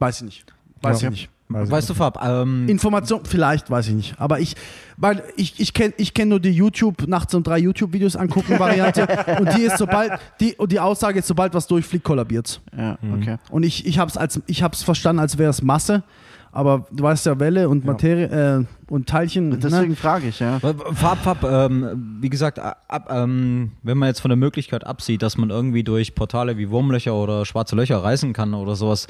weiß 0.00 0.18
ich 0.18 0.24
nicht. 0.24 0.54
Weiß 0.82 1.02
Ja. 1.02 1.08
ich 1.08 1.12
nicht. 1.12 1.30
Also, 1.52 1.72
Weißt 1.72 1.88
du, 1.88 1.94
Fab, 1.94 2.22
ähm, 2.22 2.68
Information, 2.68 3.20
vielleicht, 3.24 3.70
weiß 3.70 3.88
ich 3.88 3.94
nicht. 3.94 4.14
Aber 4.18 4.38
ich, 4.38 4.54
weil 4.98 5.22
ich, 5.36 5.58
ich 5.58 5.72
kenne 5.72 5.94
ich 5.96 6.12
kenn 6.12 6.28
nur 6.28 6.40
die 6.40 6.50
YouTube, 6.50 7.08
nachts 7.08 7.34
um 7.34 7.42
drei 7.42 7.58
YouTube-Videos 7.58 8.16
angucken 8.16 8.58
Variante. 8.58 9.06
und 9.40 9.56
die 9.56 9.62
ist 9.62 9.78
sobald, 9.78 10.12
die, 10.40 10.54
und 10.56 10.70
die 10.72 10.80
Aussage 10.80 11.20
ist, 11.20 11.26
sobald 11.26 11.54
was 11.54 11.66
durchfliegt, 11.66 12.04
kollabiert's. 12.04 12.60
Ja, 12.76 12.98
okay. 13.14 13.38
Und 13.50 13.62
ich, 13.62 13.86
ich 13.86 13.98
habe 13.98 14.10
es 14.10 14.16
als, 14.18 14.42
ich 14.46 14.62
hab's 14.62 14.82
verstanden, 14.82 15.20
als 15.20 15.38
wäre 15.38 15.50
es 15.50 15.62
Masse. 15.62 16.02
Aber 16.50 16.86
du 16.90 17.04
weißt 17.04 17.26
ja, 17.26 17.38
Welle 17.38 17.68
und 17.68 17.84
Materie 17.84 18.58
äh, 18.58 18.64
und 18.92 19.08
Teilchen. 19.08 19.60
Deswegen 19.60 19.90
ne? 19.90 19.96
frage 19.96 20.28
ich, 20.28 20.40
ja. 20.40 20.58
Fab, 20.58 21.18
Fab, 21.18 21.44
ähm, 21.44 22.18
wie 22.20 22.30
gesagt, 22.30 22.58
ab, 22.58 23.08
ähm, 23.10 23.72
wenn 23.82 23.98
man 23.98 24.08
jetzt 24.08 24.20
von 24.20 24.30
der 24.30 24.36
Möglichkeit 24.36 24.86
absieht, 24.86 25.22
dass 25.22 25.36
man 25.36 25.50
irgendwie 25.50 25.84
durch 25.84 26.14
Portale 26.14 26.56
wie 26.56 26.70
Wurmlöcher 26.70 27.14
oder 27.14 27.44
schwarze 27.44 27.76
Löcher 27.76 28.02
reisen 28.02 28.32
kann 28.32 28.54
oder 28.54 28.76
sowas, 28.76 29.08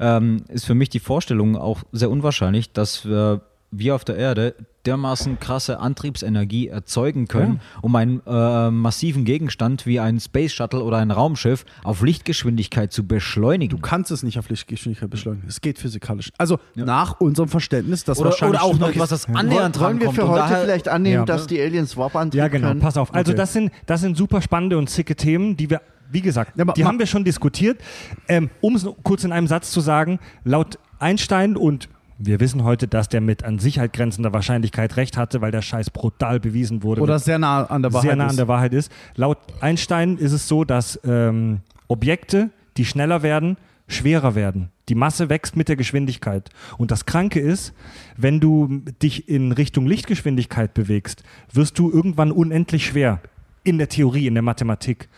ähm, 0.00 0.44
ist 0.48 0.64
für 0.66 0.74
mich 0.74 0.88
die 0.90 1.00
Vorstellung 1.00 1.56
auch 1.56 1.82
sehr 1.92 2.10
unwahrscheinlich, 2.10 2.72
dass 2.72 3.04
wir, 3.04 3.40
wir 3.70 3.94
auf 3.94 4.04
der 4.04 4.16
Erde 4.16 4.54
dermaßen 4.86 5.38
krasse 5.38 5.80
Antriebsenergie 5.80 6.68
erzeugen 6.68 7.28
können, 7.28 7.60
um 7.82 7.94
einen 7.94 8.22
äh, 8.26 8.70
massiven 8.70 9.26
Gegenstand 9.26 9.84
wie 9.84 10.00
ein 10.00 10.18
Space 10.18 10.52
Shuttle 10.52 10.82
oder 10.82 10.96
ein 10.96 11.10
Raumschiff 11.10 11.66
auf 11.84 12.00
Lichtgeschwindigkeit 12.00 12.90
zu 12.90 13.06
beschleunigen. 13.06 13.76
Du 13.76 13.82
kannst 13.82 14.10
es 14.10 14.22
nicht 14.22 14.38
auf 14.38 14.48
Lichtgeschwindigkeit 14.48 15.10
beschleunigen. 15.10 15.46
Es 15.46 15.60
geht 15.60 15.78
physikalisch. 15.78 16.30
Also 16.38 16.58
nach 16.74 17.20
unserem 17.20 17.50
Verständnis, 17.50 18.04
das 18.04 18.18
oder, 18.18 18.30
wahrscheinlich 18.30 18.60
oder 18.62 18.66
auch 18.66 18.78
noch 18.78 18.96
was 18.98 19.10
das 19.10 19.26
annähernd 19.28 19.78
Wollen 19.78 20.00
wir 20.00 20.12
für 20.12 20.26
heute 20.26 20.56
vielleicht 20.62 20.88
annehmen, 20.88 21.16
Ja. 21.16 21.24
dass 21.26 21.46
die 21.46 21.60
Aliens 21.60 21.94
Warp-Antrieb 21.96 22.38
ja, 22.38 22.48
genau, 22.48 22.68
können? 22.68 22.80
pass 22.80 22.96
auf. 22.96 23.12
Also 23.12 23.32
Okay. 23.32 23.36
das 23.36 23.52
sind, 23.52 23.70
das 23.84 24.00
sind 24.00 24.16
super 24.16 24.40
spannende 24.40 24.78
und 24.78 24.88
zicke 24.88 25.16
Themen, 25.16 25.58
die 25.58 25.68
wir, 25.68 25.82
wie 26.10 26.20
gesagt, 26.20 26.56
Ja, 26.56 26.64
die 26.64 26.84
haben 26.84 26.98
wir 26.98 27.06
schon 27.06 27.24
diskutiert. 27.24 27.80
Ähm, 28.28 28.50
um 28.60 28.74
es 28.74 28.86
kurz 29.02 29.24
in 29.24 29.32
einem 29.32 29.46
Satz 29.46 29.70
zu 29.70 29.80
sagen, 29.80 30.18
laut 30.44 30.78
Einstein 30.98 31.56
und 31.56 31.88
wir 32.18 32.40
wissen 32.40 32.64
heute, 32.64 32.88
dass 32.88 33.08
der 33.08 33.20
mit 33.20 33.44
an 33.44 33.60
Sicherheit 33.60 33.92
grenzender 33.92 34.32
Wahrscheinlichkeit 34.32 34.96
recht 34.96 35.16
hatte, 35.16 35.40
weil 35.40 35.52
der 35.52 35.62
Scheiß 35.62 35.90
brutal 35.90 36.40
bewiesen 36.40 36.82
wurde. 36.82 37.00
Oder 37.00 37.18
sehr 37.20 37.38
nah 37.38 37.64
an 37.64 37.82
der 37.82 37.92
Wahrheit 37.92 38.08
sehr 38.08 38.16
nah 38.16 38.24
an 38.24 38.30
ist. 38.30 38.38
der 38.38 38.48
Wahrheit 38.48 38.74
ist. 38.74 38.92
Laut 39.14 39.38
Einstein 39.60 40.16
ist 40.18 40.32
es 40.32 40.48
so, 40.48 40.64
dass 40.64 40.98
ähm, 41.04 41.60
Objekte, 41.86 42.50
die 42.76 42.84
schneller 42.84 43.22
werden, 43.22 43.56
schwerer 43.86 44.34
werden. 44.34 44.70
Die 44.88 44.94
Masse 44.94 45.28
wächst 45.28 45.56
mit 45.56 45.68
der 45.68 45.76
Geschwindigkeit. 45.76 46.50
Und 46.76 46.90
das 46.90 47.06
Kranke 47.06 47.40
ist, 47.40 47.72
wenn 48.16 48.40
du 48.40 48.82
dich 49.02 49.28
in 49.28 49.52
Richtung 49.52 49.86
Lichtgeschwindigkeit 49.86 50.74
bewegst, 50.74 51.22
wirst 51.52 51.78
du 51.78 51.90
irgendwann 51.90 52.32
unendlich 52.32 52.86
schwer. 52.86 53.20
In 53.64 53.78
der 53.78 53.88
Theorie, 53.88 54.26
in 54.26 54.34
der 54.34 54.42
Mathematik. 54.42 55.08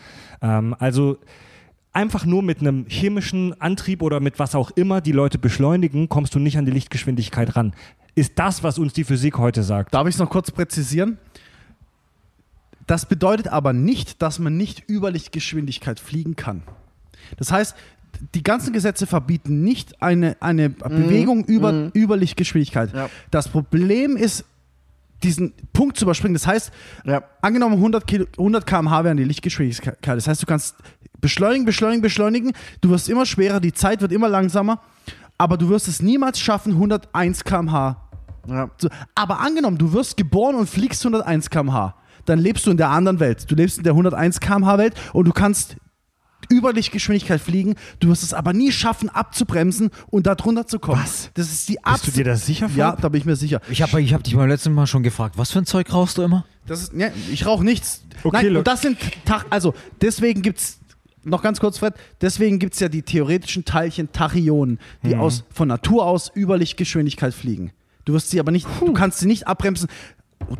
Ähm, 0.41 0.75
also 0.79 1.17
einfach 1.93 2.25
nur 2.25 2.41
mit 2.43 2.59
einem 2.59 2.85
chemischen 2.87 3.59
Antrieb 3.59 4.01
oder 4.01 4.19
mit 4.19 4.39
was 4.39 4.55
auch 4.55 4.71
immer 4.71 5.01
die 5.01 5.11
Leute 5.11 5.37
beschleunigen, 5.37 6.09
kommst 6.09 6.33
du 6.35 6.39
nicht 6.39 6.57
an 6.57 6.65
die 6.65 6.71
Lichtgeschwindigkeit 6.71 7.55
ran. 7.55 7.73
Ist 8.15 8.33
das, 8.39 8.63
was 8.63 8.77
uns 8.77 8.93
die 8.93 9.03
Physik 9.03 9.37
heute 9.37 9.63
sagt? 9.63 9.93
Darf 9.93 10.07
ich 10.07 10.15
es 10.15 10.19
noch 10.19 10.29
kurz 10.29 10.51
präzisieren? 10.51 11.17
Das 12.87 13.05
bedeutet 13.05 13.47
aber 13.47 13.73
nicht, 13.73 14.21
dass 14.21 14.39
man 14.39 14.57
nicht 14.57 14.83
über 14.87 15.11
Lichtgeschwindigkeit 15.11 15.99
fliegen 15.99 16.35
kann. 16.35 16.63
Das 17.37 17.51
heißt, 17.51 17.75
die 18.33 18.43
ganzen 18.43 18.73
Gesetze 18.73 19.07
verbieten 19.07 19.63
nicht 19.63 20.01
eine, 20.01 20.35
eine 20.41 20.69
Bewegung 20.69 21.45
über, 21.45 21.89
über 21.93 22.17
Lichtgeschwindigkeit. 22.17 22.93
Ja. 22.93 23.09
Das 23.29 23.47
Problem 23.47 24.17
ist, 24.17 24.45
diesen 25.23 25.53
Punkt 25.73 25.97
zu 25.97 26.05
überspringen. 26.05 26.33
Das 26.33 26.47
heißt, 26.47 26.71
Ja. 27.05 27.23
angenommen 27.41 27.75
100, 27.77 28.05
Kilo, 28.07 28.25
100 28.37 28.65
km/h 28.65 29.03
wären 29.03 29.17
die 29.17 29.23
Lichtgeschwindigkeit. 29.23 29.97
Das 30.01 30.27
heißt, 30.27 30.41
du 30.41 30.45
kannst 30.45 30.75
beschleunigen, 31.19 31.65
beschleunigen, 31.65 32.01
beschleunigen. 32.01 32.53
Du 32.81 32.89
wirst 32.89 33.09
immer 33.09 33.25
schwerer, 33.25 33.59
die 33.59 33.73
Zeit 33.73 34.01
wird 34.01 34.11
immer 34.11 34.29
langsamer. 34.29 34.81
Aber 35.37 35.57
du 35.57 35.69
wirst 35.69 35.87
es 35.87 36.01
niemals 36.01 36.39
schaffen, 36.39 36.73
101 36.73 37.43
km/h 37.43 37.97
Ja. 38.47 38.69
so, 38.77 38.89
aber 39.15 39.39
angenommen, 39.39 39.77
du 39.77 39.93
wirst 39.93 40.17
geboren 40.17 40.55
und 40.55 40.69
fliegst 40.69 41.03
101 41.05 41.49
km/h, 41.49 41.95
dann 42.25 42.39
lebst 42.39 42.65
du 42.67 42.71
in 42.71 42.77
der 42.77 42.89
anderen 42.89 43.19
Welt. 43.19 43.49
Du 43.49 43.55
lebst 43.55 43.77
in 43.77 43.83
der 43.83 43.93
101 43.93 44.39
km/h 44.39 44.77
Welt 44.77 44.93
und 45.13 45.25
du 45.27 45.31
kannst 45.31 45.77
über 46.49 46.73
Lichtgeschwindigkeit 46.73 47.41
fliegen. 47.41 47.75
Du 47.99 48.09
wirst 48.09 48.23
es 48.23 48.33
aber 48.33 48.53
nie 48.53 48.71
schaffen, 48.71 49.09
abzubremsen 49.09 49.89
und 50.09 50.25
da 50.27 50.35
drunter 50.35 50.67
zu 50.67 50.79
kommen. 50.79 51.01
Was? 51.01 51.29
Das 51.33 51.51
ist 51.51 51.69
die 51.69 51.77
Bist 51.83 52.07
du 52.07 52.11
dir 52.11 52.21
Abs- 52.21 52.39
das 52.41 52.45
sicher, 52.45 52.69
Ja, 52.75 52.91
Fab? 52.91 53.01
da 53.01 53.09
bin 53.09 53.19
ich 53.19 53.25
mir 53.25 53.35
sicher. 53.35 53.61
Ich 53.69 53.81
habe 53.81 54.01
ich 54.01 54.13
hab 54.13 54.23
dich 54.23 54.35
beim 54.35 54.49
letzten 54.49 54.73
Mal 54.73 54.87
schon 54.87 55.03
gefragt, 55.03 55.37
was 55.37 55.51
für 55.51 55.59
ein 55.59 55.65
Zeug 55.65 55.91
rauchst 55.93 56.17
du 56.17 56.23
immer? 56.23 56.45
Das 56.67 56.81
ist, 56.83 56.93
ja, 56.93 57.09
ich 57.31 57.45
rauche 57.45 57.63
nichts. 57.63 58.03
Okay, 58.23 58.45
Nein, 58.47 58.57
und 58.57 58.67
das 58.67 58.81
sind 58.81 58.97
also 59.49 59.73
deswegen 60.01 60.41
gibt 60.41 60.59
es, 60.59 60.79
noch 61.23 61.41
ganz 61.41 61.59
kurz, 61.59 61.77
Fred, 61.79 61.93
deswegen 62.21 62.59
gibt 62.59 62.73
es 62.75 62.79
ja 62.79 62.89
die 62.89 63.01
theoretischen 63.01 63.65
Teilchen 63.65 64.11
Tachyonen, 64.11 64.79
die 65.03 65.15
Mhm. 65.15 65.21
aus, 65.21 65.43
von 65.53 65.67
Natur 65.67 66.05
aus 66.05 66.31
über 66.33 66.57
Lichtgeschwindigkeit 66.57 67.33
fliegen. 67.33 67.71
Du 68.05 68.11
Du 68.11 68.13
wirst 68.13 68.31
sie 68.31 68.39
aber 68.39 68.51
nicht, 68.51 68.67
du 68.79 68.93
kannst 68.93 69.19
sie 69.19 69.27
nicht 69.27 69.47
abbremsen 69.47 69.87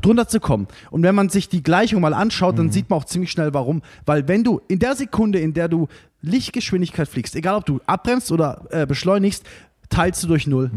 drunter 0.02 0.28
zu 0.28 0.40
kommen. 0.40 0.68
Und 0.90 1.04
wenn 1.04 1.16
man 1.16 1.30
sich 1.30 1.50
die 1.50 1.64
Gleichung 1.64 2.02
mal 2.02 2.14
anschaut, 2.14 2.58
dann 2.60 2.72
sieht 2.72 2.90
man 2.90 3.00
auch 3.00 3.06
ziemlich 3.06 3.32
schnell 3.32 3.54
warum. 3.54 3.82
Weil 4.06 4.28
wenn 4.28 4.44
du 4.44 4.62
in 4.68 4.80
der 4.80 4.96
Sekunde, 4.96 5.40
in 5.40 5.54
der 5.54 5.68
du 5.68 5.88
Lichtgeschwindigkeit 6.22 7.08
fliegst, 7.08 7.36
egal 7.36 7.56
ob 7.56 7.66
du 7.66 7.80
abbremst 7.88 8.32
oder 8.32 8.64
äh, 8.70 8.86
beschleunigst, 8.86 9.46
teilst 9.90 10.24
du 10.24 10.28
durch 10.28 10.48
Null. 10.48 10.72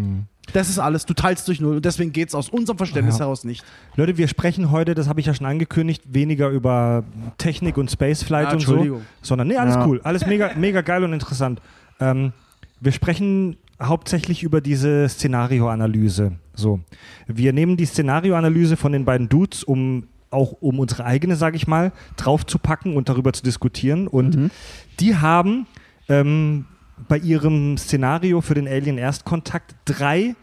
Das 0.52 0.68
ist 0.68 0.78
alles. 0.78 1.06
Du 1.06 1.14
teilst 1.14 1.46
durch 1.48 1.60
Null. 1.60 1.76
Und 1.76 1.84
deswegen 1.84 2.12
geht 2.12 2.28
es 2.28 2.34
aus 2.34 2.48
unserem 2.48 2.76
Verständnis 2.76 3.16
Ja. 3.18 3.20
heraus 3.24 3.44
nicht. 3.44 3.64
Leute, 3.96 4.16
wir 4.18 4.28
sprechen 4.28 4.70
heute, 4.70 4.94
das 4.94 5.08
habe 5.08 5.20
ich 5.20 5.26
ja 5.26 5.34
schon 5.34 5.46
angekündigt, 5.46 6.02
weniger 6.06 6.48
über 6.50 7.04
Technik 7.38 7.76
und 7.78 7.90
Spaceflight 7.90 8.48
Ah, 8.48 8.52
und 8.54 8.60
so, 8.60 8.72
Entschuldigung. 8.72 9.02
sondern 9.22 9.48
nee, 9.48 9.56
alles 9.56 9.76
Ja. 9.76 9.86
cool, 9.86 10.00
alles 10.04 10.26
mega, 10.26 10.50
mega 10.56 10.80
geil 10.82 11.04
und 11.04 11.12
interessant. 11.12 11.60
Ähm, 12.00 12.32
wir 12.80 12.92
sprechen 12.92 13.56
hauptsächlich 13.88 14.42
über 14.42 14.60
diese 14.60 15.08
Szenarioanalyse. 15.08 16.32
So, 16.54 16.80
wir 17.26 17.52
nehmen 17.52 17.76
die 17.76 17.86
Szenarioanalyse 17.86 18.76
von 18.76 18.92
den 18.92 19.04
beiden 19.04 19.28
Dudes, 19.28 19.64
um 19.64 20.08
auch 20.30 20.52
um 20.60 20.80
unsere 20.80 21.04
eigene, 21.04 21.36
sage 21.36 21.56
ich 21.56 21.66
mal, 21.66 21.92
draufzupacken 22.16 22.96
und 22.96 23.08
darüber 23.08 23.32
zu 23.32 23.42
diskutieren. 23.42 24.08
Und 24.08 24.50
die 24.98 25.16
haben 25.16 25.66
ähm, 26.08 26.66
bei 27.08 27.18
ihrem 27.18 27.76
Szenario 27.78 28.40
für 28.40 28.54
den 28.54 28.68
Alien 28.68 28.98
Erstkontakt 28.98 29.76
drei 29.84 30.34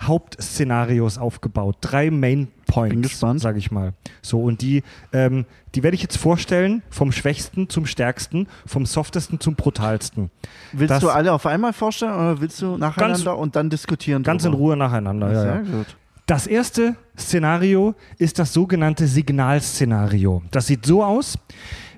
Hauptszenarios 0.00 1.18
aufgebaut, 1.18 1.76
drei 1.80 2.10
Main 2.10 2.48
Points, 2.66 3.18
sage 3.20 3.58
ich 3.58 3.70
mal. 3.70 3.94
So 4.22 4.40
und 4.42 4.60
die, 4.62 4.82
ähm, 5.12 5.44
die 5.74 5.82
werde 5.82 5.94
ich 5.94 6.02
jetzt 6.02 6.16
vorstellen, 6.18 6.82
vom 6.90 7.12
schwächsten 7.12 7.68
zum 7.68 7.86
stärksten, 7.86 8.46
vom 8.66 8.86
softesten 8.86 9.40
zum 9.40 9.54
brutalsten, 9.54 10.30
Willst 10.72 10.90
Das- 10.90 11.00
du 11.00 11.08
alle 11.10 11.32
auf 11.32 11.46
einmal 11.46 11.72
vorstellen 11.72 12.12
oder 12.14 12.40
willst 12.40 12.60
du 12.62 12.76
nacheinander 12.76 13.36
und 13.38 13.56
dann 13.56 13.70
diskutieren? 13.70 14.22
ganz 14.22 14.44
in 14.44 14.52
drüber? 14.52 14.64
Ruhe 14.64 14.76
nacheinander. 14.76 15.32
Ja, 15.32 15.40
Sehr 15.42 15.58
gut. 15.60 15.96
Das 16.26 16.46
erste 16.46 16.94
Szenario 17.18 17.94
ist 18.18 18.38
das 18.38 18.52
sogenannte 18.52 19.06
Signalszenario. 19.06 20.42
Das 20.50 20.66
sieht 20.66 20.84
so 20.84 21.02
aus: 21.02 21.38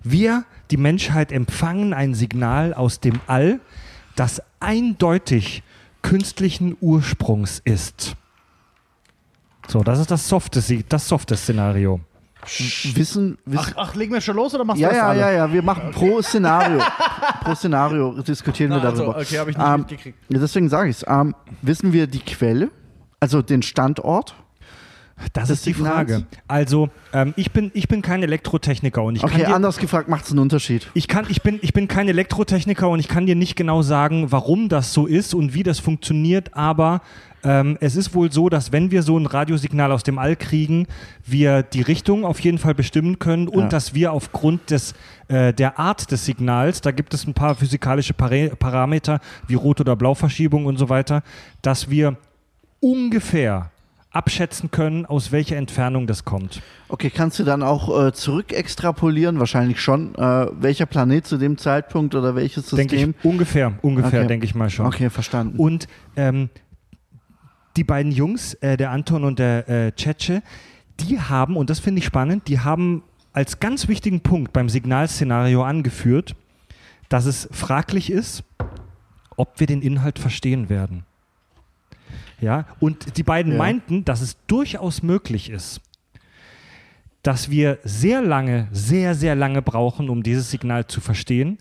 Wir, 0.04 0.44
die 0.70 0.76
Menschheit, 0.76 1.32
empfangen 1.32 1.92
ein 1.92 2.14
Signal 2.14 2.72
aus 2.74 3.00
dem 3.00 3.20
All, 3.26 3.58
das 4.14 4.40
eindeutig 4.60 5.62
künstlichen 6.02 6.76
Ursprungs 6.80 7.60
ist. 7.64 8.16
So, 9.68 9.82
das 9.82 9.98
ist 10.00 10.10
das 10.10 10.28
softe, 10.28 10.62
das 10.88 11.08
softe 11.08 11.36
Szenario. 11.36 12.00
Wissen, 12.94 13.36
wissen 13.44 13.58
Ach, 13.58 13.72
ach, 13.76 13.94
legen 13.94 14.14
wir 14.14 14.20
schon 14.22 14.36
los 14.36 14.54
oder 14.54 14.64
machst 14.64 14.80
ja, 14.80 14.88
du 14.88 14.94
das 14.94 15.02
ja, 15.02 15.08
alle? 15.10 15.20
ja, 15.20 15.30
ja, 15.30 15.52
wir 15.52 15.62
machen 15.62 15.90
pro 15.92 16.22
Szenario. 16.22 16.80
pro 17.42 17.54
Szenario 17.54 18.22
diskutieren 18.22 18.70
wir 18.70 18.78
Na, 18.78 18.88
also, 18.88 19.02
darüber. 19.04 19.20
okay, 19.20 19.38
habe 19.38 19.50
ich 19.50 19.58
nicht 19.58 19.66
Ähm, 19.66 19.80
mitgekriegt. 19.80 20.18
deswegen 20.30 20.68
sage 20.70 20.88
ich 20.88 20.96
es. 20.96 21.04
Ähm, 21.06 21.34
wissen 21.60 21.92
wir 21.92 22.06
die 22.06 22.20
Quelle, 22.20 22.70
also 23.20 23.42
den 23.42 23.60
Standort? 23.62 24.34
Das 25.32 25.48
Des 25.48 25.58
ist 25.58 25.66
die? 25.66 25.74
Frage. 25.74 26.24
Also, 26.48 26.88
ähm, 27.12 27.34
ich, 27.36 27.52
bin, 27.52 27.70
ich 27.74 27.88
bin 27.88 28.02
kein 28.02 28.22
Elektrotechniker 28.22 29.02
und 29.02 29.16
ich 29.16 29.22
Okay, 29.24 29.38
kann 29.38 29.46
dir, 29.50 29.54
anders 29.54 29.78
gefragt, 29.78 30.08
macht 30.08 30.24
es 30.24 30.30
einen 30.30 30.40
Unterschied? 30.40 30.88
Ich, 30.94 31.08
kann, 31.08 31.26
ich, 31.28 31.42
bin, 31.42 31.58
ich 31.62 31.72
bin 31.72 31.88
kein 31.88 32.08
Elektrotechniker 32.08 32.88
und 32.88 33.00
ich 33.00 33.08
kann 33.08 33.26
dir 33.26 33.36
nicht 33.36 33.56
genau 33.56 33.82
sagen, 33.82 34.32
warum 34.32 34.68
das 34.68 34.92
so 34.92 35.06
ist 35.06 35.34
und 35.34 35.54
wie 35.54 35.62
das 35.62 35.78
funktioniert, 35.78 36.54
aber 36.54 37.02
ähm, 37.42 37.78
es 37.80 37.96
ist 37.96 38.14
wohl 38.14 38.30
so, 38.30 38.50
dass 38.50 38.70
wenn 38.70 38.90
wir 38.90 39.02
so 39.02 39.18
ein 39.18 39.24
Radiosignal 39.24 39.92
aus 39.92 40.02
dem 40.02 40.18
All 40.18 40.36
kriegen, 40.36 40.86
wir 41.24 41.62
die 41.62 41.80
Richtung 41.80 42.24
auf 42.26 42.38
jeden 42.40 42.58
Fall 42.58 42.74
bestimmen 42.74 43.18
können 43.18 43.48
und 43.48 43.62
Ja. 43.62 43.68
dass 43.68 43.94
wir 43.94 44.12
aufgrund 44.12 44.70
des, 44.70 44.94
äh, 45.28 45.54
der 45.54 45.78
Art 45.78 46.10
des 46.10 46.26
Signals, 46.26 46.82
da 46.82 46.90
gibt 46.90 47.14
es 47.14 47.26
ein 47.26 47.32
paar 47.32 47.54
physikalische 47.54 48.12
Para 48.12 48.54
Parameter 48.56 49.20
wie 49.46 49.54
Rot- 49.54 49.80
oder 49.80 49.96
Blauverschiebung 49.96 50.66
und 50.66 50.76
so 50.76 50.88
weiter, 50.90 51.22
dass 51.62 51.88
wir 51.88 52.16
ungefähr 52.80 53.70
abschätzen 54.12 54.70
können, 54.70 55.06
aus 55.06 55.30
welcher 55.30 55.56
Entfernung 55.56 56.06
das 56.06 56.24
kommt. 56.24 56.62
Okay, 56.88 57.10
kannst 57.10 57.38
du 57.38 57.44
dann 57.44 57.62
auch 57.62 58.06
äh, 58.06 58.12
zurück 58.12 58.52
extrapolieren? 58.52 59.38
Wahrscheinlich 59.38 59.80
schon. 59.80 60.14
Äh, 60.16 60.48
welcher 60.60 60.86
Planet 60.86 61.26
zu 61.26 61.36
dem 61.38 61.58
Zeitpunkt 61.58 62.14
oder 62.14 62.34
welches 62.34 62.66
Denke 62.70 62.96
System? 62.96 63.14
ich 63.18 63.24
ungefähr, 63.24 63.72
ungefähr, 63.82 64.20
Okay. 64.20 64.28
denke 64.28 64.46
ich 64.46 64.54
mal 64.54 64.68
schon. 64.68 64.86
Okay, 64.86 65.10
verstanden. 65.10 65.58
Und 65.58 65.86
ähm, 66.16 66.50
die 67.76 67.84
beiden 67.84 68.10
Jungs, 68.10 68.54
äh, 68.54 68.76
der 68.76 68.90
Anton 68.90 69.22
und 69.24 69.38
der 69.38 69.68
äh, 69.68 69.92
Cece, 69.96 70.42
die 70.98 71.20
haben, 71.20 71.56
und 71.56 71.70
das 71.70 71.78
finde 71.78 72.00
ich 72.00 72.04
spannend, 72.04 72.48
die 72.48 72.58
haben 72.58 73.04
als 73.32 73.60
ganz 73.60 73.86
wichtigen 73.86 74.20
Punkt 74.22 74.52
beim 74.52 74.68
Signalszenario 74.68 75.62
angeführt, 75.62 76.34
dass 77.08 77.26
es 77.26 77.48
fraglich 77.52 78.10
ist, 78.10 78.42
ob 79.36 79.60
wir 79.60 79.68
den 79.68 79.82
Inhalt 79.82 80.18
verstehen 80.18 80.68
werden. 80.68 81.04
Ja, 82.40 82.66
und 82.78 83.16
die 83.16 83.22
beiden 83.22 83.52
Ja. 83.52 83.58
meinten, 83.58 84.04
dass 84.04 84.20
es 84.20 84.36
durchaus 84.46 85.02
möglich 85.02 85.50
ist, 85.50 85.80
dass 87.22 87.50
wir 87.50 87.78
sehr 87.84 88.22
lange, 88.22 88.68
sehr, 88.72 89.14
sehr 89.14 89.34
lange 89.34 89.60
brauchen, 89.62 90.08
um 90.08 90.22
dieses 90.22 90.50
Signal 90.50 90.86
zu 90.86 91.00
verstehen, 91.00 91.58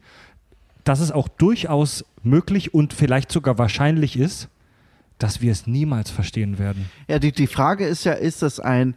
dass 0.86 1.02
es 1.02 1.12
auch 1.12 1.28
durchaus 1.28 2.06
möglich 2.24 2.74
und 2.74 2.94
vielleicht 2.94 3.32
sogar 3.32 3.58
wahrscheinlich 3.58 4.18
ist, 4.18 4.48
dass 5.18 5.42
wir 5.42 5.52
es 5.52 5.68
niemals 5.68 6.10
verstehen 6.10 6.58
werden. 6.60 6.90
Ja, 7.10 7.20
die, 7.20 7.34
die 7.34 7.48
Frage 7.48 7.86
ist 7.86 8.06
ja, 8.06 8.14
ist 8.14 8.42
das 8.42 8.62
ein 8.62 8.96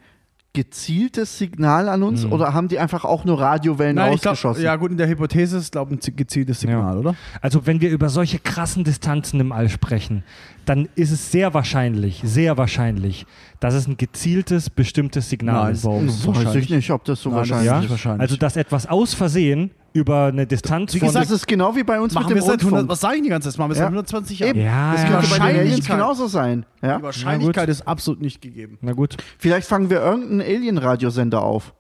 gezieltes 0.55 1.39
Signal 1.39 1.89
an 1.89 2.03
uns 2.03 2.25
Mhm. 2.27 2.33
oder 2.33 2.53
haben 2.53 2.69
die 2.69 2.79
einfach 2.79 3.05
auch 3.05 3.25
nur 3.25 3.41
Radiowellen 3.41 3.97
Nein, 3.97 4.13
ich 4.15 4.21
glaub, 4.21 4.33
ausgeschossen? 4.33 4.63
ja 4.65 4.77
gut, 4.77 4.91
in 4.91 4.99
der 4.99 5.09
Hypothese 5.09 5.57
ist, 5.57 5.73
glaube 5.73 5.95
ich, 5.95 6.07
ein 6.09 6.17
gezieltes 6.17 6.61
Signal, 6.61 6.95
Ja. 6.95 7.01
oder? 7.01 7.15
Also 7.41 7.67
wenn 7.67 7.81
wir 7.81 7.91
über 7.91 8.09
solche 8.11 8.39
krassen 8.39 8.85
Distanzen 8.85 9.41
im 9.41 9.51
All 9.53 9.69
sprechen, 9.71 10.25
dann 10.67 10.89
ist 10.95 11.11
es 11.11 11.31
sehr 11.33 11.55
wahrscheinlich, 11.55 12.21
sehr 12.25 12.57
wahrscheinlich, 12.59 13.27
dass 13.61 13.75
es 13.75 13.87
ein 13.89 13.97
gezieltes, 13.97 14.69
bestimmtes 14.69 15.31
Signal 15.31 15.65
Nein, 15.65 15.73
ist. 15.73 15.85
warum? 15.85 16.07
Weiß 16.09 16.27
wahrscheinlich- 16.27 16.65
ich 16.65 16.71
nicht, 16.71 16.91
ob 16.91 17.05
das 17.05 17.23
so 17.23 17.31
Nein, 17.31 17.39
das 17.41 17.49
wahrscheinlich 17.51 17.67
Ja? 17.73 17.81
ist. 17.81 17.91
wahrscheinlich. 17.91 18.21
Also 18.21 18.37
dass 18.37 18.57
etwas 18.57 18.87
aus 18.87 19.15
Versehen 19.15 19.71
über 19.95 20.27
eine 20.27 20.47
Distanz 20.47 20.95
Wie 20.95 20.99
von 20.99 21.09
gesagt, 21.09 21.27
das 21.27 21.33
ist 21.33 21.47
genau 21.47 21.77
wie 21.77 21.83
bei 21.85 22.01
uns 22.01 22.15
Machen 22.15 22.27
mit 22.29 22.37
wir 22.37 22.41
dem 22.43 22.47
seit 22.47 22.61
100, 22.61 22.73
Rundfunk. 22.73 22.89
was 22.91 23.01
sage 23.01 23.17
ich 23.17 23.23
die 23.23 23.29
ganze 23.29 23.51
Zeit? 23.51 23.59
Machen 23.59 23.71
wir 23.71 23.77
Ja. 23.77 23.83
seit 23.83 23.89
120 23.89 24.39
Jahren. 24.39 24.57
Ja, 24.57 24.93
Das 24.93 25.03
ja. 25.03 25.09
könnte 25.11 25.29
bei 25.29 25.37
den. 25.53 25.61
Aliens 25.61 25.87
genauso 25.87 26.27
sein. 26.27 26.65
Ja? 26.83 26.97
Die 26.99 27.03
Wahrscheinlichkeit 27.03 27.69
ist 27.69 27.87
absolut 27.87 28.21
nicht 28.23 28.41
gegeben. 28.41 28.79
Na 28.81 28.93
gut. 28.93 29.17
Vielleicht 29.39 29.69
fangen 29.69 29.91
wir 29.91 30.01
irgendeinen 30.01 30.41
Alien-Radiosender 30.41 31.43
auf. 31.43 31.75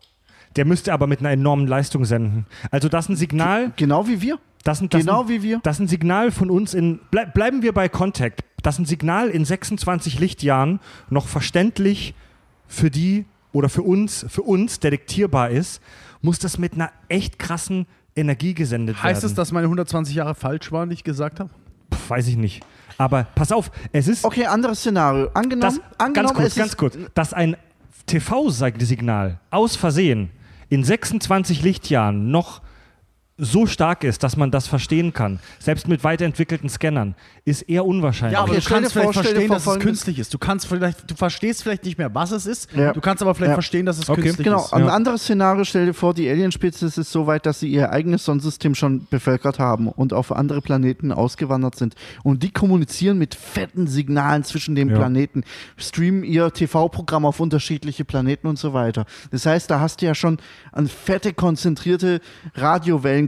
Der 0.57 0.67
müsste 0.67 0.93
aber 0.93 1.07
mit 1.07 1.21
einer 1.21 1.31
enormen 1.31 1.67
Leistung 1.67 2.05
senden. 2.05 2.45
Also 2.71 2.89
das 2.91 3.07
ist 3.07 3.09
ein 3.11 3.17
Signal, 3.17 3.73
Genau 3.77 4.07
wie 4.07 4.21
wir. 4.21 4.39
das, 4.65 4.83
ein- 4.83 4.91
das, 4.91 5.01
Genau 5.01 5.23
ein, 5.23 5.29
wie 5.29 5.43
wir. 5.43 5.61
das 5.63 5.77
ist 5.77 5.81
ein 5.81 5.89
Signal 5.89 6.31
von 6.31 6.51
uns 6.51 6.75
in, 6.75 7.01
blei- 7.11 7.25
bleiben 7.25 7.63
wir 7.63 7.73
bei 7.73 7.89
Contact, 7.89 8.41
dass 8.63 8.79
ein 8.79 8.85
Signal 8.85 9.29
in 9.31 9.47
26 9.47 10.19
Lichtjahren 10.21 10.81
noch 11.09 11.27
verständlich 11.27 12.15
für 12.69 12.91
die 12.91 13.25
oder 13.55 13.71
für 13.71 13.83
uns, 13.83 14.27
für 14.29 14.43
uns 14.43 14.79
detektierbar 14.81 15.49
ist, 15.51 15.81
muss 16.21 16.39
das 16.39 16.59
mit 16.59 16.75
einer 16.75 16.91
echt 17.09 17.39
krassen 17.39 17.87
Energie 18.15 18.55
gesendet 18.55 19.03
Heißt 19.03 19.23
werden. 19.23 19.31
es, 19.31 19.35
dass 19.35 19.53
meine 19.53 19.67
120 19.67 20.15
Jahre 20.15 20.35
falsch 20.35 20.71
waren, 20.73 20.91
die 20.91 20.95
ich 20.95 21.05
gesagt 21.05 21.41
habe? 21.41 21.51
Pff, 21.93 22.11
weiß 22.11 22.29
ich 22.29 22.37
nicht. 22.37 22.63
Aber 22.99 23.27
pass 23.35 23.53
auf, 23.53 23.71
es 23.93 24.07
ist 24.07 24.25
Okay, 24.25 24.47
anderes 24.47 24.81
Szenario. 24.81 25.31
Angenommen, 25.35 25.81
das, 25.81 25.99
angenommen 25.99 26.35
ganz 26.35 26.37
kurz, 26.37 26.47
es 26.49 26.55
ganz 26.55 26.71
ist, 26.71 26.77
kurz, 26.77 26.99
dass 27.15 27.33
ein 27.33 27.57
TV-Signal 28.07 29.39
aus 29.51 29.77
Versehen 29.77 30.31
in 30.69 30.85
26 30.85 31.63
Lichtjahren 31.63 32.31
noch 32.31 32.61
so 33.45 33.67
stark 33.67 34.05
ist, 34.05 34.23
dass 34.23 34.37
man 34.37 34.53
das 34.53 34.69
verstehen 34.69 35.13
kann, 35.13 35.41
selbst 35.59 35.89
mit 35.89 36.05
weiterentwickelten 36.05 36.69
Scannern, 36.69 37.17
ist 37.45 37.63
eher 37.63 37.85
unwahrscheinlich. 37.85 38.35
Ja, 38.35 38.43
aber 38.45 38.53
Okay, 38.53 38.61
du 38.61 38.69
kannst 38.69 38.93
vielleicht 38.93 39.13
verstehen, 39.15 39.51
dass 39.51 39.67
es 39.67 39.79
künstlich 39.81 40.19
ist. 40.21 40.33
Du 40.33 40.39
kannst 40.39 40.67
vielleicht, 40.69 41.11
du 41.11 41.15
verstehst 41.17 41.65
vielleicht 41.65 41.85
nicht 41.85 41.99
mehr, 41.99 42.15
was 42.15 42.31
es 42.31 42.47
ist. 42.47 42.73
Ja. 42.73 42.93
Du 42.93 43.01
kannst 43.01 43.21
aber 43.21 43.35
vielleicht 43.35 43.51
Ja. 43.51 43.55
verstehen, 43.57 43.85
dass 43.85 43.99
es 43.99 44.09
Okay. 44.09 44.23
künstlich 44.23 44.45
Genau, 44.45 44.61
ist. 44.65 44.73
ein 44.73 44.85
Ja. 44.85 44.93
anderes 44.93 45.23
Szenario, 45.23 45.65
stell 45.65 45.87
dir 45.87 45.93
vor, 45.95 46.15
die 46.15 46.29
Alienspezies 46.31 46.97
ist 46.99 47.11
so 47.11 47.27
weit, 47.27 47.45
dass 47.45 47.59
sie 47.59 47.69
ihr 47.69 47.91
eigenes 47.91 48.25
Sonnensystem 48.25 48.77
schon 48.77 49.09
bevölkert 49.11 49.59
haben 49.59 49.89
und 49.89 50.13
auf 50.13 50.31
andere 50.31 50.61
Planeten 50.63 51.11
ausgewandert 51.11 51.75
sind. 51.75 51.97
Und 52.23 52.45
die 52.45 52.53
kommunizieren 52.53 53.19
mit 53.19 53.35
fetten 53.35 53.89
Signalen 53.89 54.45
zwischen 54.45 54.77
den 54.77 54.89
Ja. 54.91 54.97
Planeten, 54.99 55.43
streamen 55.77 56.23
ihr 56.23 56.53
TV-Programm 56.53 57.25
auf 57.27 57.41
unterschiedliche 57.41 58.05
Planeten 58.05 58.47
und 58.47 58.59
so 58.59 58.73
weiter. 58.73 59.05
Das 59.33 59.47
heißt, 59.47 59.69
da 59.69 59.81
hast 59.81 60.01
du 60.01 60.07
ja 60.07 60.15
schon 60.15 60.39
eine 60.71 60.87
fette, 60.89 61.33
konzentrierte 61.33 62.21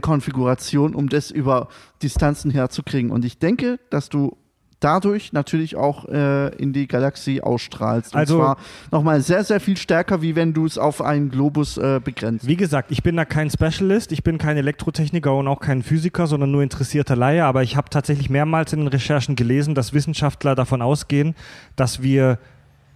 Radiowellenkonfiguration, 0.05 0.95
um 0.95 1.09
das 1.09 1.31
über 1.31 1.67
Distanzen 2.01 2.51
herzukriegen. 2.51 3.11
Und 3.11 3.25
ich 3.25 3.39
denke, 3.39 3.79
dass 3.89 4.09
du 4.09 4.37
dadurch 4.81 5.33
natürlich 5.33 5.77
auch 5.77 6.05
äh, 6.09 6.49
in 6.57 6.73
die 6.73 6.87
Galaxie 6.87 7.41
ausstrahlst. 7.41 8.13
Und 8.13 8.19
Also- 8.19 8.37
zwar 8.37 8.57
nochmal 8.91 9.21
sehr, 9.21 9.43
sehr 9.43 9.59
viel 9.59 9.77
stärker, 9.77 10.21
wie 10.21 10.35
wenn 10.35 10.53
du 10.53 10.65
es 10.65 10.77
auf 10.77 11.01
einen 11.01 11.31
Globus 11.31 11.77
äh, 11.77 11.99
begrenzt. 12.03 12.45
Wie 12.45 12.57
gesagt, 12.57 12.91
ich 12.91 13.01
bin 13.01 13.15
da 13.15 13.25
kein 13.25 13.49
Specialist, 13.49 14.11
ich 14.11 14.23
bin 14.23 14.37
kein 14.37 14.57
Elektrotechniker 14.57 15.33
und 15.33 15.47
auch 15.47 15.59
kein 15.61 15.81
Physiker, 15.81 16.27
sondern 16.27 16.51
nur 16.51 16.61
interessierter 16.61 17.15
Laie, 17.15 17.45
aber 17.45 17.63
ich 17.63 17.77
habe 17.77 17.89
tatsächlich 17.89 18.29
mehrmals 18.29 18.73
in 18.73 18.79
den 18.79 18.87
Recherchen 18.89 19.35
gelesen, 19.35 19.75
dass 19.75 19.93
Wissenschaftler 19.93 20.55
davon 20.55 20.81
ausgehen, 20.81 21.35
dass 21.75 22.03
wir 22.03 22.37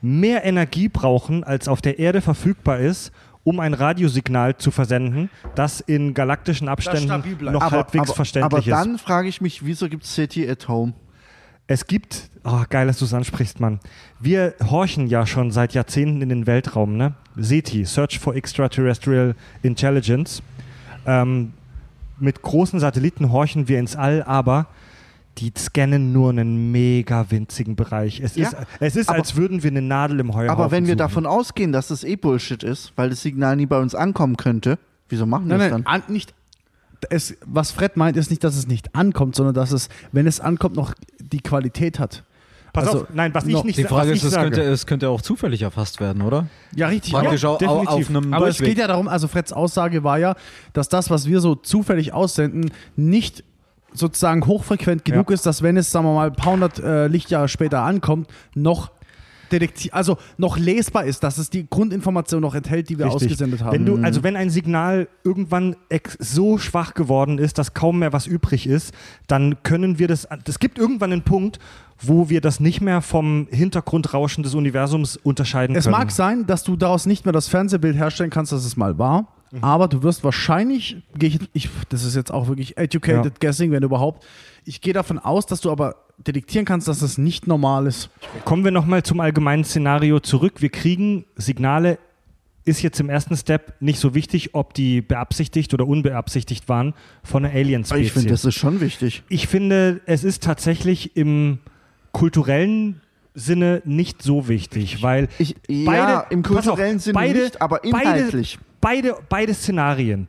mehr 0.02 0.46
Energie 0.46 0.90
brauchen, 0.90 1.44
als 1.44 1.68
auf 1.68 1.82
der 1.82 1.98
Erde 1.98 2.22
verfügbar 2.22 2.80
ist, 2.80 3.12
um 3.44 3.60
ein 3.60 3.74
Radiosignal 3.74 4.58
zu 4.58 4.72
versenden, 4.72 5.30
das 5.56 5.82
in 5.82 6.14
galaktischen 6.14 6.68
Abständen 6.68 7.08
noch 7.52 7.72
halbwegs 7.72 8.10
aber, 8.10 8.16
verständlich 8.16 8.46
aber 8.46 8.60
ist. 8.60 8.70
dann 8.70 8.98
frage 8.98 9.28
ich 9.28 9.42
mich, 9.42 9.66
wieso 9.66 9.90
gibt 9.90 10.04
es 10.04 10.14
City 10.14 10.50
at 10.50 10.68
Home? 10.68 10.94
Es 11.72 11.86
gibt, 11.86 12.32
oh, 12.44 12.64
geil, 12.68 12.88
dass 12.88 12.98
du 12.98 13.06
es 13.06 13.14
ansprichst, 13.14 13.60
Mann. 13.60 13.80
Wir 14.20 14.56
horchen 14.72 15.06
ja 15.06 15.28
schon 15.28 15.52
seit 15.52 15.76
Jahrzehnten 15.76 16.22
in 16.22 16.30
den 16.30 16.48
Weltraum, 16.48 16.98
ne? 16.98 17.14
SETI, 17.38 17.86
Search 17.86 18.18
for 18.18 18.36
Extraterrestrial 18.36 19.36
Intelligence. 19.62 20.42
Ähm, 21.06 21.54
mit 22.18 22.42
großen 22.42 22.80
Satelliten 22.80 23.32
horchen 23.32 23.68
wir 23.68 23.80
ins 23.80 23.96
All, 23.96 24.24
aber 24.24 24.66
die 25.40 25.54
scannen 25.58 26.12
nur 26.12 26.30
einen 26.32 26.72
mega 26.72 27.30
winzigen 27.32 27.76
Bereich. 27.76 28.20
Es 28.20 28.36
Ja, 28.36 28.48
ist, 28.50 28.56
es 28.80 28.96
ist 28.96 29.10
aber- 29.10 29.20
als 29.20 29.36
würden 29.36 29.64
wir 29.64 29.72
eine 29.72 29.82
Nadel 29.82 30.20
im 30.20 30.34
Heuhaufen 30.34 30.50
Aber 30.50 30.72
wenn 30.72 30.84
wir 30.86 30.92
suchen. 30.94 30.98
davon 30.98 31.26
ausgehen, 31.26 31.72
dass 31.72 31.88
das 31.88 32.04
eh 32.04 32.16
Bullshit 32.16 32.62
ist, 32.64 32.92
weil 32.96 33.10
das 33.10 33.22
Signal 33.22 33.56
nie 33.56 33.66
bei 33.66 33.80
uns 33.80 33.96
ankommen 33.96 34.38
könnte, 34.38 34.78
wieso 35.08 35.26
machen 35.26 35.50
wir 35.50 35.58
das 35.58 35.70
dann? 35.70 35.86
an, 35.86 36.04
nicht. 36.08 36.34
Es, 37.10 37.38
was 37.46 37.72
Fred 37.72 37.96
meint, 37.96 38.18
ist 38.18 38.30
nicht, 38.30 38.44
dass 38.44 38.58
es 38.58 38.68
nicht 38.68 38.94
ankommt, 38.94 39.34
sondern 39.36 39.56
dass 39.56 39.72
es, 39.72 39.88
wenn 40.12 40.28
es 40.28 40.42
ankommt, 40.42 40.76
noch 40.76 40.94
die 41.20 41.40
Qualität 41.40 41.98
hat. 41.98 42.24
Pass 42.74 42.86
also 42.88 43.02
auf, 43.04 43.08
nein, 43.14 43.34
was 43.34 43.48
ich 43.48 43.64
nicht 43.64 43.80
Die 43.80 43.84
Frage 43.86 44.12
ist, 44.12 44.24
es 44.24 44.36
könnte, 44.36 44.62
es 44.62 44.86
könnte 44.86 45.10
auch 45.10 45.22
zufällig 45.22 45.62
erfasst 45.64 46.00
werden, 46.02 46.22
oder? 46.22 46.48
Ja, 46.76 46.88
richtig. 46.88 47.14
Praktisch 47.14 47.42
Ja, 47.44 47.50
au- 47.50 47.54
au- 47.54 47.58
definitiv. 47.58 48.10
auf 48.10 48.10
einem 48.16 48.34
Aber 48.34 48.48
es 48.50 48.58
Durchweg. 48.58 48.76
geht 48.76 48.82
ja 48.82 48.88
darum, 48.88 49.08
also 49.08 49.28
Freds 49.28 49.54
Aussage 49.54 50.04
war 50.04 50.20
ja, 50.20 50.36
dass 50.74 50.88
das, 50.90 51.10
was 51.10 51.26
wir 51.26 51.40
so 51.40 51.56
zufällig 51.56 52.14
aussenden, 52.14 52.70
nicht 52.96 53.44
sozusagen 53.94 54.46
hochfrequent 54.46 55.06
genug 55.06 55.30
Ja. 55.30 55.34
ist, 55.34 55.46
dass 55.46 55.62
wenn 55.64 55.78
es, 55.78 55.92
sagen 55.92 56.06
wir 56.06 56.14
mal, 56.14 56.28
ein 56.28 56.36
paar 56.36 56.54
hundert 56.54 56.80
äh, 56.80 57.08
Lichtjahre 57.08 57.48
später 57.48 57.82
ankommt, 57.82 58.28
noch 58.56 58.92
detektiv, 59.52 59.94
also 59.94 60.18
noch 60.38 60.58
lesbar 60.58 61.06
ist, 61.06 61.24
dass 61.24 61.38
es 61.38 61.50
die 61.50 61.68
Grundinformation 61.70 62.42
noch 62.42 62.56
enthält, 62.56 62.90
die 62.90 62.98
wir 62.98 63.06
Richtig. 63.08 63.24
ausgesendet 63.28 63.64
haben. 63.64 63.74
Wenn 63.74 63.86
du, 63.86 63.98
also 64.04 64.24
wenn 64.24 64.36
ein 64.36 64.50
Signal 64.50 65.08
irgendwann 65.24 65.76
so 66.20 66.58
schwach 66.58 66.94
geworden 66.94 67.38
ist, 67.38 67.58
dass 67.58 67.74
kaum 67.74 68.00
mehr 68.00 68.14
was 68.14 68.28
übrig 68.28 68.68
ist, 68.68 68.94
dann 69.28 69.62
können 69.64 70.00
wir 70.00 70.08
das. 70.08 70.28
Es 70.48 70.60
gibt 70.60 70.78
irgendwann 70.80 71.12
einen 71.12 71.24
Punkt, 71.24 71.60
wo 72.02 72.30
wir 72.30 72.40
das 72.42 72.60
nicht 72.60 72.80
mehr 72.82 73.02
vom 73.02 73.48
Hintergrundrauschen 73.52 74.44
des 74.44 74.56
Universums 74.56 75.18
unterscheiden 75.18 75.76
es 75.76 75.84
können. 75.86 75.98
mag 75.98 76.12
sein, 76.12 76.46
dass 76.48 76.64
du 76.64 76.76
daraus 76.78 77.06
nicht 77.06 77.26
mehr 77.26 77.34
das 77.34 77.48
Fernsehbild 77.50 77.96
herstellen 77.98 78.30
kannst, 78.30 78.52
das 78.52 78.64
es 78.66 78.78
mal 78.78 78.98
war. 78.98 79.28
Mhm. 79.52 79.64
Aber 79.64 79.88
du 79.88 80.04
wirst 80.04 80.24
wahrscheinlich, 80.24 80.98
ich, 81.20 81.40
ich, 81.54 81.70
das 81.90 82.04
ist 82.06 82.16
jetzt 82.16 82.32
auch 82.32 82.48
wirklich 82.48 82.78
educated 82.78 83.34
Ja. 83.34 83.50
guessing, 83.50 83.72
wenn 83.72 83.84
überhaupt. 83.84 84.26
Ich 84.64 84.80
gehe 84.80 84.94
davon 84.94 85.20
aus, 85.20 85.46
dass 85.46 85.60
du 85.62 85.72
aber 85.72 85.96
detektieren 86.26 86.66
kannst, 86.66 86.88
dass 86.88 87.02
es 87.02 87.18
nicht 87.18 87.48
normal 87.48 87.88
ist. 87.88 88.10
Kommen 88.46 88.64
wir 88.64 88.72
nochmal 88.72 89.04
zum 89.04 89.20
allgemeinen 89.20 89.64
Szenario 89.64 90.20
zurück. 90.20 90.62
Wir 90.62 90.70
kriegen 90.70 91.26
Signale. 91.36 91.98
Ist 92.66 92.82
jetzt 92.84 93.00
im 93.00 93.10
ersten 93.10 93.36
Step 93.36 93.74
nicht 93.80 94.00
so 94.00 94.14
wichtig, 94.14 94.54
ob 94.54 94.74
die 94.74 95.02
beabsichtigt 95.02 95.74
oder 95.74 95.88
unbeabsichtigt 95.88 96.70
waren 96.70 96.94
von 97.24 97.46
einer 97.46 97.56
Alien-Spezies. 97.56 98.06
Ich 98.08 98.12
finde, 98.12 98.30
das 98.30 98.46
ist 98.46 98.56
schon 98.56 98.80
wichtig. 98.82 99.24
Ich 99.30 99.48
finde, 99.48 100.02
es 100.06 100.24
ist 100.24 100.44
tatsächlich 100.44 101.16
im 101.16 101.60
kulturellen 102.12 103.02
Sinne 103.34 103.82
nicht 103.86 104.22
so 104.22 104.48
wichtig, 104.48 105.02
weil 105.02 105.30
Ich, 105.40 105.56
ja, 105.68 105.86
beide, 105.86 106.26
im 106.30 106.42
pass 106.44 106.68
auf, 106.68 106.76
kulturellen 106.76 107.00
Sinne 107.00 107.14
beide, 107.14 107.40
nicht, 107.40 107.62
aber 107.62 107.84
inhaltlich. 107.84 108.60
Beide, 108.82 109.14
beide, 109.14 109.22
beide 109.30 109.54
Szenarien, 109.54 110.28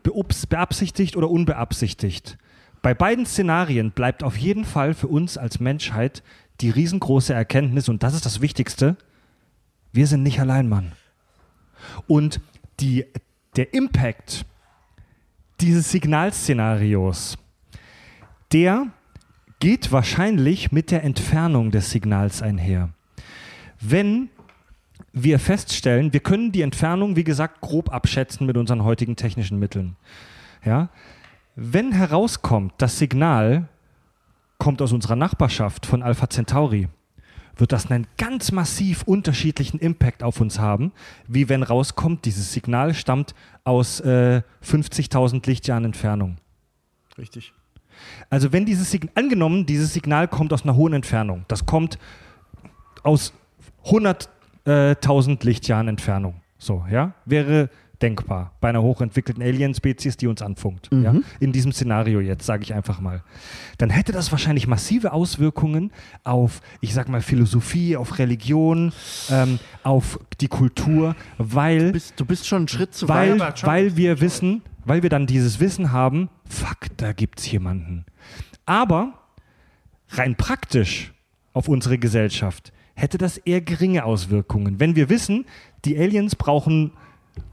beabsichtigt 0.48 1.16
oder 1.16 1.28
unbeabsichtigt, 1.28 2.38
bei 2.82 2.94
beiden 2.94 3.26
Szenarien 3.26 3.90
bleibt 3.90 4.22
auf 4.22 4.36
jeden 4.36 4.64
Fall 4.64 4.94
für 4.94 5.08
uns 5.08 5.36
als 5.36 5.60
Menschheit 5.60 6.22
die 6.60 6.70
riesengroße 6.70 7.32
Erkenntnis, 7.32 7.88
und 7.88 8.02
das 8.02 8.14
ist 8.14 8.26
das 8.26 8.40
Wichtigste, 8.40 8.96
wir 9.92 10.06
sind 10.06 10.22
nicht 10.22 10.40
allein, 10.40 10.68
Mann. 10.68 10.92
Und 12.06 12.40
die, 12.80 13.06
der 13.56 13.74
Impact 13.74 14.44
dieses 15.60 15.90
Signalszenarios, 15.90 17.36
der 18.52 18.86
geht 19.58 19.92
wahrscheinlich 19.92 20.72
mit 20.72 20.90
der 20.90 21.04
Entfernung 21.04 21.70
des 21.70 21.90
Signals 21.90 22.40
einher. 22.42 22.90
Wenn 23.80 24.30
wir 25.12 25.38
feststellen, 25.38 26.12
wir 26.12 26.20
können 26.20 26.52
die 26.52 26.62
Entfernung, 26.62 27.16
wie 27.16 27.24
gesagt, 27.24 27.60
grob 27.60 27.92
abschätzen 27.92 28.46
mit 28.46 28.56
unseren 28.56 28.84
heutigen 28.84 29.16
technischen 29.16 29.58
Mitteln. 29.58 29.96
Ja? 30.64 30.88
Wenn 31.56 31.92
herauskommt, 31.92 32.74
das 32.78 32.98
Signal 32.98 33.68
kommt 34.58 34.80
aus 34.82 34.92
unserer 34.92 35.16
Nachbarschaft 35.16 35.86
von 35.86 36.02
Alpha 36.02 36.28
Centauri, 36.28 36.88
wird 37.56 37.72
das 37.72 37.90
einen 37.90 38.06
ganz 38.16 38.52
massiv 38.52 39.02
unterschiedlichen 39.02 39.78
Impact 39.78 40.22
auf 40.22 40.40
uns 40.40 40.58
haben, 40.58 40.92
wie 41.28 41.48
wenn 41.48 41.62
rauskommt, 41.62 42.24
dieses 42.24 42.52
Signal 42.52 42.94
stammt 42.94 43.34
aus 43.64 44.00
äh, 44.00 44.42
50.000 44.64 45.46
Lichtjahren 45.46 45.84
Entfernung. 45.84 46.38
Richtig. 47.18 47.52
Also 48.30 48.52
wenn 48.52 48.64
dieses 48.64 48.90
Signal, 48.90 49.12
angenommen, 49.14 49.66
dieses 49.66 49.92
Signal 49.92 50.28
kommt 50.28 50.52
aus 50.52 50.62
einer 50.62 50.76
hohen 50.76 50.94
Entfernung, 50.94 51.44
das 51.48 51.66
kommt 51.66 51.98
aus 53.02 53.34
100.000 53.84 55.44
Lichtjahren 55.44 55.88
Entfernung, 55.88 56.40
so, 56.58 56.84
ja, 56.90 57.14
wäre 57.24 57.68
denkbar 58.02 58.52
bei 58.60 58.68
einer 58.68 58.82
hochentwickelten 58.82 59.42
Alien-Spezies, 59.42 60.16
die 60.16 60.26
uns 60.26 60.42
anfunkt. 60.42 60.88
Ja? 60.92 61.14
In 61.38 61.52
diesem 61.52 61.72
Szenario 61.72 62.20
jetzt, 62.20 62.46
sage 62.46 62.62
ich 62.62 62.74
einfach 62.74 63.00
mal. 63.00 63.22
Dann 63.78 63.90
hätte 63.90 64.12
das 64.12 64.32
wahrscheinlich 64.32 64.66
massive 64.66 65.12
Auswirkungen 65.12 65.92
auf, 66.24 66.60
ich 66.80 66.94
sag 66.94 67.08
mal, 67.08 67.20
Philosophie, 67.20 67.96
auf 67.96 68.18
Religion, 68.18 68.92
ähm, 69.30 69.58
auf 69.82 70.18
die 70.40 70.48
Kultur, 70.48 71.14
weil 71.38 71.86
Du 71.86 71.92
bist, 71.92 72.14
du 72.18 72.24
bist 72.24 72.46
schon 72.46 72.58
einen 72.58 72.68
Schritt 72.68 72.94
zu 72.94 73.08
weil, 73.08 73.38
weit. 73.38 73.64
weil 73.66 73.96
wir 73.96 74.20
wissen, 74.20 74.62
weil 74.84 75.02
wir 75.02 75.10
dann 75.10 75.26
dieses 75.26 75.60
Wissen 75.60 75.92
haben, 75.92 76.28
fuck, 76.48 76.78
da 76.96 77.12
gibt's 77.12 77.50
jemanden. 77.50 78.06
Aber 78.66 79.14
rein 80.10 80.36
praktisch 80.36 81.12
auf 81.52 81.68
unsere 81.68 81.98
Gesellschaft 81.98 82.72
hätte 82.94 83.18
das 83.18 83.38
eher 83.38 83.60
geringe 83.60 84.04
Auswirkungen. 84.04 84.78
Wenn 84.78 84.94
wir 84.96 85.08
wissen, 85.08 85.46
die 85.84 85.98
Aliens 85.98 86.36
brauchen 86.36 86.92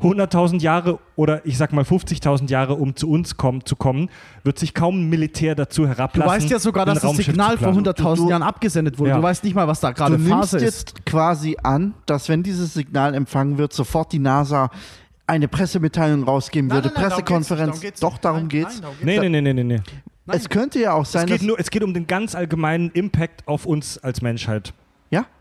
100.000 0.01 0.61
Jahre 0.61 0.99
oder 1.15 1.45
ich 1.45 1.57
sag 1.57 1.73
mal 1.73 1.83
50.000 1.83 2.49
Jahre, 2.49 2.75
um 2.75 2.95
zu 2.95 3.09
uns 3.09 3.35
kommen, 3.37 3.65
zu 3.65 3.75
kommen, 3.75 4.09
wird 4.43 4.59
sich 4.59 4.73
kaum 4.75 5.01
ein 5.01 5.09
Militär 5.09 5.55
dazu 5.55 5.83
Du 5.83 5.87
herablassen. 5.87 6.31
weißt 6.35 6.49
ja 6.49 6.59
sogar, 6.59 6.85
dass 6.85 6.99
das 7.01 7.17
Signal 7.17 7.57
vor 7.57 7.71
planen. 7.71 7.87
100.000 7.87 8.15
Du- 8.17 8.23
du- 8.25 8.29
Jahren 8.29 8.43
abgesendet 8.43 8.99
wurde. 8.99 9.09
Ja. 9.11 9.17
Du 9.17 9.23
weißt 9.23 9.43
nicht 9.43 9.55
mal, 9.55 9.67
was 9.67 9.79
da 9.79 9.89
Du 9.89 9.95
gerade 9.95 10.13
nimmst 10.13 10.29
Phase 10.29 10.57
ist. 10.57 10.63
jetzt 10.63 11.05
quasi 11.05 11.57
an, 11.63 11.93
dass 12.05 12.29
wenn 12.29 12.43
dieses 12.43 12.73
Signal 12.75 13.15
empfangen 13.15 13.57
wird, 13.57 13.73
sofort 13.73 14.11
die 14.13 14.19
NASA 14.19 14.69
eine 15.25 15.47
Pressemitteilung 15.47 16.23
rausgeben 16.23 16.71
würde, 16.71 16.89
Pressekonferenz. 16.89 17.81
Doch, 17.99 18.17
darum 18.17 18.47
geht's. 18.47 18.81
Nee, 19.01 19.19
nee, 19.19 19.29
nee, 19.29 19.41
nee, 19.41 19.53
nee, 19.53 19.63
nee. 19.63 19.79
Es 20.27 20.47
könnte 20.49 20.79
ja 20.79 20.93
auch 20.93 21.03
Es 21.03 21.13
sein, 21.13 21.25
geht, 21.25 21.39
dass, 21.39 21.47
nur, 21.47 21.59
es 21.59 21.69
geht 21.69 21.83
um 21.83 21.93
den 21.93 22.05
ganz 22.05 22.35
allgemeinen 22.35 22.91
Impact 22.91 23.47
auf 23.47 23.65
uns 23.65 23.97
als 23.97 24.21
Menschheit. 24.21 24.73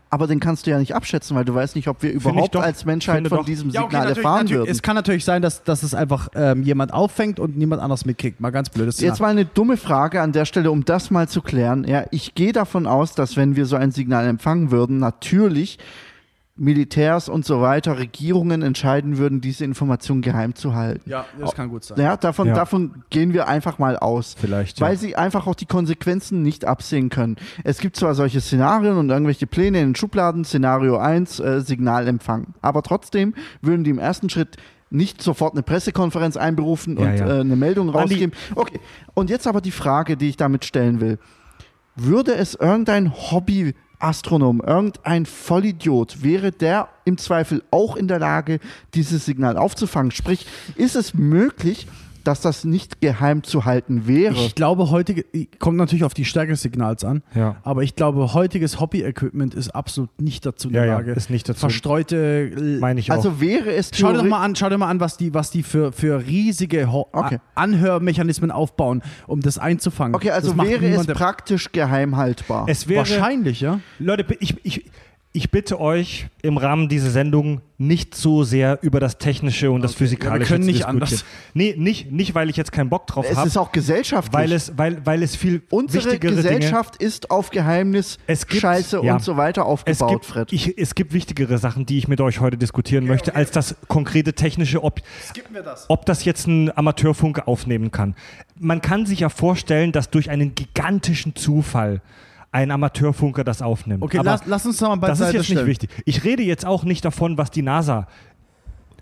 Aber 0.09 0.27
den 0.27 0.39
kannst 0.39 0.65
du 0.65 0.71
ja 0.71 0.79
nicht 0.79 0.95
abschätzen, 0.95 1.35
weil 1.35 1.45
du 1.45 1.53
weißt 1.53 1.75
nicht, 1.75 1.87
ob 1.87 2.01
wir 2.01 2.11
überhaupt 2.11 2.55
doch. 2.55 2.61
als 2.61 2.85
Menschheit 2.85 3.27
von 3.27 3.39
doch. 3.39 3.45
diesem 3.45 3.69
Ja, 3.69 3.81
okay, 3.81 3.95
Signal 3.95 4.09
erfahren 4.09 4.37
natürlich. 4.43 4.57
würden. 4.59 4.71
Es 4.71 4.81
kann 4.81 4.95
natürlich 4.95 5.25
sein, 5.25 5.41
dass, 5.41 5.63
dass 5.63 5.83
es 5.83 5.93
einfach 5.93 6.29
ähm, 6.35 6.63
jemand 6.63 6.93
auffängt 6.93 7.39
und 7.39 7.57
niemand 7.57 7.81
anders 7.81 8.05
mitkriegt. 8.05 8.39
Mal 8.39 8.51
ganz 8.51 8.69
blödes 8.69 8.99
Jetzt 8.99 9.19
mal 9.19 9.27
eine 9.29 9.45
dumme 9.45 9.77
Frage 9.77 10.21
an 10.21 10.31
der 10.31 10.45
Stelle, 10.45 10.71
um 10.71 10.85
das 10.85 11.11
mal 11.11 11.27
zu 11.27 11.41
klären. 11.41 11.85
Ja, 11.87 12.05
ich 12.11 12.35
gehe 12.35 12.53
davon 12.53 12.87
aus, 12.87 13.13
dass 13.15 13.35
wenn 13.35 13.55
wir 13.55 13.65
so 13.65 13.75
ein 13.75 13.91
Signal 13.91 14.27
empfangen 14.27 14.71
würden, 14.71 14.99
natürlich 14.99 15.77
Militärs 16.57 17.29
und 17.29 17.45
so 17.45 17.61
weiter, 17.61 17.97
Regierungen 17.99 18.61
entscheiden 18.63 19.17
würden, 19.17 19.41
diese 19.41 19.63
Information 19.63 20.21
geheim 20.21 20.55
zu 20.55 20.73
halten. 20.75 21.09
Ja, 21.09 21.25
das 21.39 21.53
kann 21.53 21.69
gut 21.69 21.83
sein. 21.83 21.99
Ja, 21.99 22.17
davon, 22.17 22.47
Ja. 22.47 22.55
davon 22.55 23.03
gehen 23.09 23.33
wir 23.33 23.47
einfach 23.47 23.77
mal 23.79 23.97
aus. 23.97 24.35
Vielleicht. 24.39 24.81
Weil 24.81 24.97
sie 24.97 25.15
einfach 25.15 25.47
auch 25.47 25.55
die 25.55 25.65
Konsequenzen 25.67 26.41
nicht 26.41 26.65
absehen 26.65 27.09
können. 27.09 27.35
Es 27.63 27.77
gibt 27.79 27.95
zwar 27.95 28.15
solche 28.15 28.41
Szenarien 28.41 28.97
und 28.97 29.09
irgendwelche 29.09 29.45
Pläne 29.47 29.79
in 29.81 29.89
den 29.89 29.95
Schubladen, 29.95 30.43
Szenario 30.45 30.97
1, 30.97 31.39
äh, 31.39 31.61
Signalempfang. 31.61 32.47
Aber 32.61 32.81
trotzdem 32.81 33.33
würden 33.61 33.83
die 33.83 33.91
im 33.91 33.99
ersten 33.99 34.29
Schritt 34.29 34.57
nicht 34.89 35.21
sofort 35.21 35.53
eine 35.53 35.63
Pressekonferenz 35.63 36.37
einberufen 36.37 36.97
Ja, 36.97 37.03
und 37.11 37.17
ja. 37.17 37.27
Äh, 37.37 37.39
eine 37.41 37.55
Meldung 37.55 37.89
Andi- 37.89 37.97
rausgeben. 37.99 38.31
Okay, 38.55 38.79
und 39.13 39.29
jetzt 39.29 39.45
aber 39.45 39.61
die 39.61 39.71
Frage, 39.71 40.17
die 40.17 40.29
ich 40.29 40.37
damit 40.37 40.65
stellen 40.65 41.01
will. 41.01 41.19
Würde 41.95 42.35
es 42.35 42.55
irgendein 42.55 43.11
Hobby-Astronom, 43.99 44.61
irgendein 44.61 45.25
Vollidiot, 45.25 46.23
wäre 46.23 46.51
der 46.51 46.89
im 47.05 47.17
Zweifel 47.17 47.63
auch 47.71 47.95
in 47.95 48.07
der 48.07 48.19
Lage, 48.19 48.59
dieses 48.93 49.25
Signal 49.25 49.57
aufzufangen? 49.57 50.11
Sprich, 50.11 50.45
ist 50.75 50.95
es 50.95 51.13
möglich, 51.13 51.87
dass 52.27 52.41
das 52.41 52.65
nicht 52.65 53.01
geheim 53.01 53.43
zu 53.43 53.65
halten 53.65 54.05
wäre? 54.07 54.35
Ich 54.35 54.53
glaube, 54.55 54.89
heutige, 54.91 55.25
kommt 55.59 55.77
natürlich 55.77 56.03
auf 56.03 56.13
die 56.13 56.25
Stärke 56.25 56.51
des 56.51 56.61
Signals 56.61 57.03
an, 57.03 57.23
Ja. 57.33 57.55
aber 57.63 57.83
ich 57.83 57.95
glaube, 57.95 58.33
heutiges 58.33 58.79
Hobby-Equipment 58.79 59.55
ist 59.55 59.69
absolut 59.69 60.21
nicht 60.21 60.45
dazu 60.45 60.67
in 60.67 60.75
Ja, 60.75 60.81
der 60.81 60.89
ja, 60.89 60.97
Lage. 60.97 61.11
ist 61.13 61.29
nicht 61.29 61.47
dazu. 61.47 61.61
Verstreute. 61.61 62.77
Meine 62.81 62.99
ich 62.99 63.11
auch. 63.11 63.15
Also 63.15 63.39
wäre 63.41 63.71
es 63.73 63.91
Schau 63.93 64.13
dir 64.13 64.23
mal 64.23 64.43
an, 64.43 64.55
schau 64.55 64.69
dir 64.69 64.77
mal 64.77 64.89
an, 64.89 64.99
was 64.99 65.17
die, 65.17 65.33
was 65.33 65.51
die 65.51 65.63
für, 65.63 65.91
für 65.91 66.25
riesige 66.25 66.91
Ho 66.91 67.07
Okay. 67.13 67.39
Anhörmechanismen 67.55 68.51
aufbauen, 68.51 69.01
um 69.27 69.41
das 69.41 69.57
einzufangen. 69.57 70.15
Okay, 70.15 70.31
also 70.31 70.53
das 70.53 70.67
wäre 70.67 70.85
es 70.87 71.07
praktisch 71.07 71.71
geheim 71.71 72.17
haltbar. 72.17 72.65
Es 72.67 72.87
wäre, 72.87 72.99
wahrscheinlich, 72.99 73.61
ja. 73.61 73.79
Leute, 73.99 74.25
ich, 74.39 74.55
ich, 74.63 74.85
ich 75.37 75.51
bitte 75.51 75.79
euch 75.79 76.27
im 76.41 76.57
Rahmen 76.57 76.89
dieser 76.89 77.11
Sendung 77.11 77.61
nicht 77.77 78.15
so 78.15 78.43
sehr 78.43 78.79
über 78.81 78.99
das 78.99 79.19
Technische 79.19 79.69
und 79.69 79.81
das 79.81 79.93
Physikalische 79.93 80.33
Ja, 80.35 80.39
wir 80.39 80.47
können 80.47 80.63
zu 80.63 80.67
nicht 80.67 80.79
diskutieren. 80.79 81.03
anders. 81.03 81.25
Nee, 81.53 81.75
nicht, 81.77 82.11
nicht, 82.11 82.33
weil 82.33 82.49
ich 82.49 82.57
jetzt 82.57 82.71
keinen 82.71 82.89
Bock 82.89 83.05
drauf 83.05 83.23
Es 83.29 83.37
habe, 83.37 83.47
ist 83.47 83.55
auch 83.55 83.71
gesellschaftlich. 83.71 84.33
weil 84.33 84.51
es, 84.51 84.75
weil, 84.77 85.05
weil 85.05 85.21
es 85.21 85.35
viel 85.35 85.61
Unsere 85.69 86.05
wichtigere 86.05 86.35
Gesellschaft 86.35 86.95
ist 86.95 87.29
auf 87.29 87.51
Geheimnis, 87.51 88.17
Es 88.25 88.47
gibt- 88.47 88.61
Scheiße 88.61 89.01
ja. 89.03 89.13
und 89.13 89.23
so 89.23 89.37
weiter 89.37 89.61
Dinge. 89.61 89.75
Es 89.85 90.01
aufgebaut, 90.01 90.09
gibt, 90.11 90.25
Fred. 90.25 90.53
ich, 90.53 90.75
es 90.77 90.95
gibt 90.95 91.13
wichtigere 91.13 91.59
Sachen, 91.59 91.85
die 91.85 91.99
ich 91.99 92.07
mit 92.07 92.19
euch 92.19 92.39
heute 92.39 92.57
diskutieren 92.57 93.05
möchte, 93.05 93.35
als 93.35 93.51
das 93.51 93.75
konkrete 93.87 94.33
Technische, 94.33 94.83
ob, 94.83 95.01
das. 95.63 95.85
ob 95.87 96.05
das 96.07 96.25
jetzt 96.25 96.47
ein 96.47 96.75
Amateurfunke 96.75 97.47
aufnehmen 97.47 97.91
kann. 97.91 98.15
Man 98.59 98.81
kann 98.81 99.05
sich 99.05 99.19
ja 99.19 99.29
vorstellen, 99.29 99.91
dass 99.91 100.09
durch 100.09 100.31
einen 100.31 100.55
gigantischen 100.55 101.35
Zufall 101.35 102.01
ein 102.51 102.71
Amateurfunker 102.71 103.43
das 103.43 103.61
aufnimmt. 103.61 104.03
Okay, 104.03 104.19
Aber 104.19 104.31
lass, 104.31 104.41
lass 104.45 104.65
uns 104.65 104.79
noch 104.81 104.95
mal 104.95 105.07
das 105.07 105.19
ist 105.19 105.25
beiseite 105.25 105.37
jetzt 105.37 105.45
stellen. 105.45 105.59
nicht 105.65 105.67
wichtig. 105.81 105.89
Ich 106.05 106.23
rede 106.23 106.43
jetzt 106.43 106.65
auch 106.65 106.83
nicht 106.83 107.03
davon, 107.05 107.37
was 107.37 107.51
die 107.51 107.61
NASA 107.61 108.07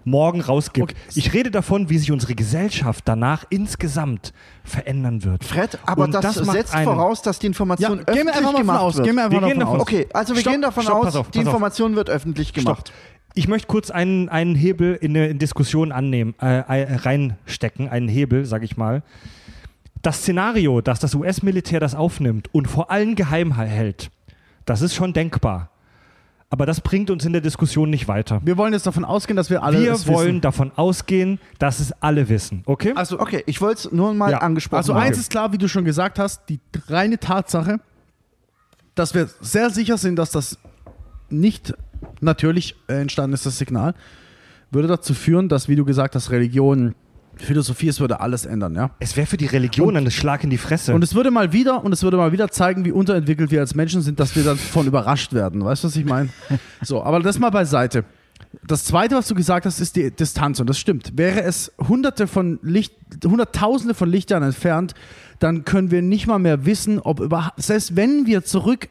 morgen 0.07 0.39
rausgibt. 0.41 0.91
Okay. 0.91 1.01
Ich 1.15 1.33
rede 1.33 1.49
davon, 1.51 1.89
wie 1.89 1.97
sich 1.97 2.11
unsere 2.11 2.35
Gesellschaft 2.35 3.03
danach 3.07 3.43
insgesamt 3.49 4.33
verändern 4.63 5.23
wird. 5.23 5.43
Fred, 5.43 5.79
aber 5.85 6.07
das, 6.07 6.35
das 6.35 6.47
setzt 6.47 6.75
voraus, 6.75 7.21
dass 7.23 7.39
die 7.39 7.47
Ja, 7.47 7.49
Information 7.49 7.97
gehen 7.97 8.05
wir 8.05 8.11
öffentlich 8.13 8.35
einfach 8.37 8.51
mal 8.53 8.57
gemacht 8.59 8.79
aus. 8.81 8.95
wird. 8.97 9.05
Gehen 9.07 9.15
wir 9.15 9.23
einfach 9.25 9.31
Wir 9.33 9.41
davon 9.41 9.49
gehen 9.51 9.59
davon 9.59 9.75
aus. 9.77 9.81
Okay, 9.81 10.07
also 10.13 10.33
wir 10.35 10.41
Stopp, 10.41 10.53
gehen 10.53 10.61
davon 10.61 10.83
stopp, 10.83 11.05
aus, 11.05 11.15
auf, 11.15 11.31
die 11.31 11.39
pass 11.39 11.47
auf. 11.47 11.53
Information 11.53 11.95
wird 11.95 12.09
öffentlich 12.09 12.53
gemacht. 12.53 12.93
Ich 13.33 13.47
möchte 13.47 13.67
kurz 13.67 13.89
einen, 13.91 14.29
einen 14.29 14.55
Hebel 14.55 14.93
in 14.95 15.17
eine 15.17 15.35
Diskussion 15.35 15.91
annehmen, 15.91 16.35
äh, 16.41 16.59
äh, 16.59 16.95
reinstecken, 16.97 17.89
einen 17.89 18.07
Hebel, 18.07 18.45
sag 18.45 18.63
ich 18.63 18.77
mal. 18.77 19.01
Das 20.05 20.17
Szenario, 20.19 20.81
dass 20.81 20.99
das 20.99 21.15
US-Militär 21.15 21.79
das 21.79 21.95
aufnimmt 21.95 22.53
und 22.53 22.67
vor 22.67 22.91
allem 22.91 23.15
geheim 23.15 23.55
hält, 23.55 24.11
das 24.65 24.83
ist 24.83 24.93
schon 24.93 25.13
denkbar. 25.13 25.71
Aber 26.51 26.67
das 26.67 26.79
bringt 26.79 27.09
uns 27.09 27.25
in 27.25 27.33
der 27.33 27.41
Diskussion 27.41 27.89
nicht 27.89 28.07
weiter. 28.07 28.39
Wir 28.45 28.55
wollen 28.55 28.71
jetzt 28.73 28.85
davon 28.85 29.03
ausgehen, 29.03 29.35
dass 29.35 29.49
wir 29.49 29.63
alle 29.63 29.81
Wir 29.81 29.93
es 29.93 30.07
wollen 30.07 30.27
wissen. 30.27 30.41
davon 30.41 30.71
ausgehen, 30.75 31.39
dass 31.57 31.79
es 31.79 31.91
alle 32.03 32.29
wissen, 32.29 32.61
okay? 32.67 32.93
Also, 32.95 33.19
Okay, 33.19 33.41
ich 33.47 33.61
wollte 33.61 33.87
es 33.87 33.91
nur 33.91 34.13
mal 34.13 34.29
Ja, 34.29 34.37
angesprochen 34.37 34.77
Also 34.77 34.93
eins 34.93 35.17
ist 35.17 35.31
klar, 35.31 35.51
wie 35.53 35.57
du 35.57 35.67
schon 35.67 35.85
gesagt 35.85 36.19
hast, 36.19 36.47
die 36.49 36.59
reine 36.87 37.17
Tatsache, 37.17 37.79
dass 38.93 39.15
wir 39.15 39.27
sehr 39.41 39.71
sicher 39.71 39.97
sind, 39.97 40.17
dass 40.17 40.29
das 40.29 40.59
nicht 41.29 41.73
natürlich 42.21 42.75
entstanden 42.85 43.33
ist, 43.33 43.47
das 43.47 43.57
Signal, 43.57 43.95
würde 44.69 44.87
dazu 44.87 45.15
führen, 45.15 45.49
dass, 45.49 45.67
wie 45.67 45.75
du 45.75 45.83
gesagt 45.83 46.13
hast, 46.13 46.29
Religion, 46.29 46.93
Philosophie, 47.37 47.87
es 47.87 47.99
würde 47.99 48.19
alles 48.19 48.45
ändern, 48.45 48.75
ja. 48.75 48.91
es 48.99 49.15
wäre 49.17 49.27
für 49.27 49.37
die 49.37 49.45
Religion 49.45 49.95
ein 49.95 50.09
Schlag 50.11 50.43
in 50.43 50.49
die 50.49 50.57
Fresse. 50.57 50.93
Und 50.93 51.03
es 51.03 51.15
würde 51.15 51.31
mal 51.31 51.53
wieder, 51.53 51.83
und 51.83 51.91
es 51.91 52.03
würde 52.03 52.17
mal 52.17 52.31
wieder 52.31 52.49
zeigen, 52.49 52.85
wie 52.85 52.91
unterentwickelt 52.91 53.51
wir 53.51 53.59
als 53.59 53.75
Menschen 53.75 54.01
sind, 54.01 54.19
dass 54.19 54.35
wir 54.35 54.43
dann 54.43 54.57
von 54.57 54.87
überrascht 54.87 55.33
werden. 55.33 55.63
Weißt 55.63 55.83
du, 55.83 55.87
was 55.87 55.95
ich 55.95 56.05
meine? 56.05 56.29
So, 56.81 57.03
aber 57.03 57.19
das 57.19 57.39
mal 57.39 57.49
beiseite. 57.49 58.05
Das 58.67 58.83
zweite, 58.85 59.15
was 59.15 59.27
du 59.27 59.35
gesagt 59.35 59.65
hast, 59.65 59.79
ist 59.79 59.95
die 59.95 60.11
Distanz, 60.11 60.59
und 60.59 60.69
das 60.69 60.77
stimmt. 60.77 61.17
Wäre 61.17 61.41
es 61.43 61.71
hunderte 61.87 62.27
von 62.27 62.59
Licht, 62.61 62.93
hunderttausende 63.23 63.93
von 63.93 64.09
Lichtjahren 64.09 64.43
entfernt, 64.43 64.93
dann 65.39 65.65
können 65.65 65.91
wir 65.91 66.01
nicht 66.01 66.27
mal 66.27 66.39
mehr 66.39 66.65
wissen, 66.65 66.99
ob 66.99 67.19
überhaupt, 67.19 67.61
selbst 67.61 67.95
wenn 67.95 68.25
wir 68.25 68.43
zurück 68.43 68.89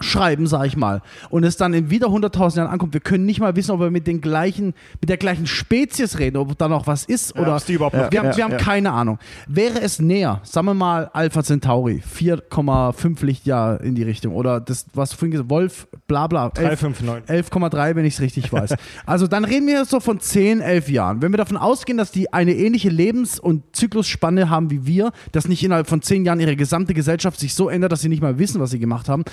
schreiben, 0.00 0.46
sag 0.46 0.66
ich 0.66 0.76
mal, 0.76 1.02
und 1.30 1.44
es 1.44 1.56
dann 1.56 1.74
in 1.74 1.90
wieder 1.90 2.08
100.000 2.08 2.58
Jahren 2.58 2.70
ankommt, 2.70 2.94
wir 2.94 3.00
können 3.00 3.26
nicht 3.26 3.40
mal 3.40 3.56
wissen, 3.56 3.72
ob 3.72 3.80
wir 3.80 3.90
mit 3.90 4.06
den 4.06 4.20
gleichen, 4.20 4.74
mit 5.00 5.08
der 5.10 5.16
gleichen 5.16 5.46
Spezies 5.46 6.18
reden, 6.18 6.36
ob 6.36 6.56
da 6.56 6.68
noch 6.68 6.86
was 6.86 7.04
ist 7.04 7.36
oder 7.36 7.54
ob's 7.54 7.64
die 7.66 7.74
überhaupt 7.74 7.96
noch 7.96 8.10
wir 8.12 8.20
haben, 8.22 8.36
wir 8.36 8.44
haben 8.44 8.52
Ja. 8.52 8.58
keine 8.58 8.92
Ahnung. 8.92 9.18
Wäre 9.48 9.80
es 9.80 9.98
näher, 9.98 10.40
sagen 10.44 10.66
wir 10.66 10.74
mal 10.74 11.10
Alpha 11.12 11.42
Centauri, 11.42 12.02
4,5 12.16 13.24
Lichtjahr 13.24 13.80
in 13.80 13.94
die 13.94 14.02
Richtung 14.02 14.34
oder 14.34 14.60
das, 14.60 14.86
was 14.94 15.10
du 15.10 15.16
vorhin 15.16 15.32
gesagt 15.32 15.48
hast, 15.48 15.50
Wolf, 15.50 15.88
bla 16.06 16.26
bla, 16.26 16.50
11 16.56 16.80
359. 16.80 17.52
11,3, 17.52 17.96
wenn 17.96 18.04
ich 18.04 18.14
es 18.14 18.20
richtig 18.20 18.52
weiß. 18.52 18.74
Also 19.06 19.26
dann 19.26 19.44
reden 19.44 19.66
wir 19.66 19.84
so 19.84 20.00
von 20.00 20.20
10, 20.20 20.60
11 20.60 20.90
Jahren. 20.90 21.22
Wenn 21.22 21.32
wir 21.32 21.38
davon 21.38 21.56
ausgehen, 21.56 21.98
dass 21.98 22.10
die 22.10 22.32
eine 22.32 22.54
ähnliche 22.54 22.88
Lebens- 22.90 23.38
und 23.40 23.64
Zyklusspanne 23.74 24.50
haben 24.50 24.70
wie 24.70 24.86
wir, 24.86 25.12
dass 25.32 25.48
nicht 25.48 25.62
innerhalb 25.64 25.88
von 25.88 26.02
10 26.02 26.24
Jahren 26.24 26.40
ihre 26.40 26.56
gesamte 26.56 26.94
Gesellschaft 26.94 27.38
sich 27.40 27.54
so 27.54 27.68
ändert, 27.68 27.92
dass 27.92 28.00
sie 28.02 28.08
nicht 28.08 28.22
mal 28.22 28.38
wissen, 28.38 28.60
was 28.60 28.70
sie 28.70 28.78
gemacht 28.78 29.08
haben, 29.08 29.24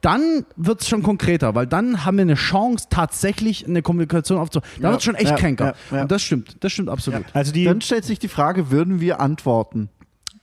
dann 0.00 0.44
wird 0.56 0.80
es 0.82 0.88
schon 0.88 1.02
konkreter, 1.02 1.54
weil 1.54 1.66
dann 1.66 2.04
haben 2.04 2.16
wir 2.16 2.22
eine 2.22 2.34
Chance, 2.34 2.86
tatsächlich 2.90 3.66
eine 3.66 3.82
Kommunikation 3.82 4.38
aufzubauen. 4.38 4.68
Da 4.78 4.82
Ja, 4.82 4.90
wird 4.90 5.00
es 5.00 5.04
schon 5.04 5.14
echt 5.14 5.30
ja, 5.30 5.36
kränker. 5.36 5.74
ja, 5.90 5.96
ja. 5.96 6.02
Und 6.02 6.10
das 6.10 6.22
stimmt, 6.22 6.56
das 6.60 6.72
stimmt 6.72 6.88
absolut. 6.88 7.24
Also 7.34 7.52
die, 7.52 7.64
Dann 7.64 7.80
stellt 7.80 8.04
sich 8.04 8.18
die 8.18 8.28
Frage, 8.28 8.70
würden 8.70 9.00
wir 9.00 9.20
antworten? 9.20 9.88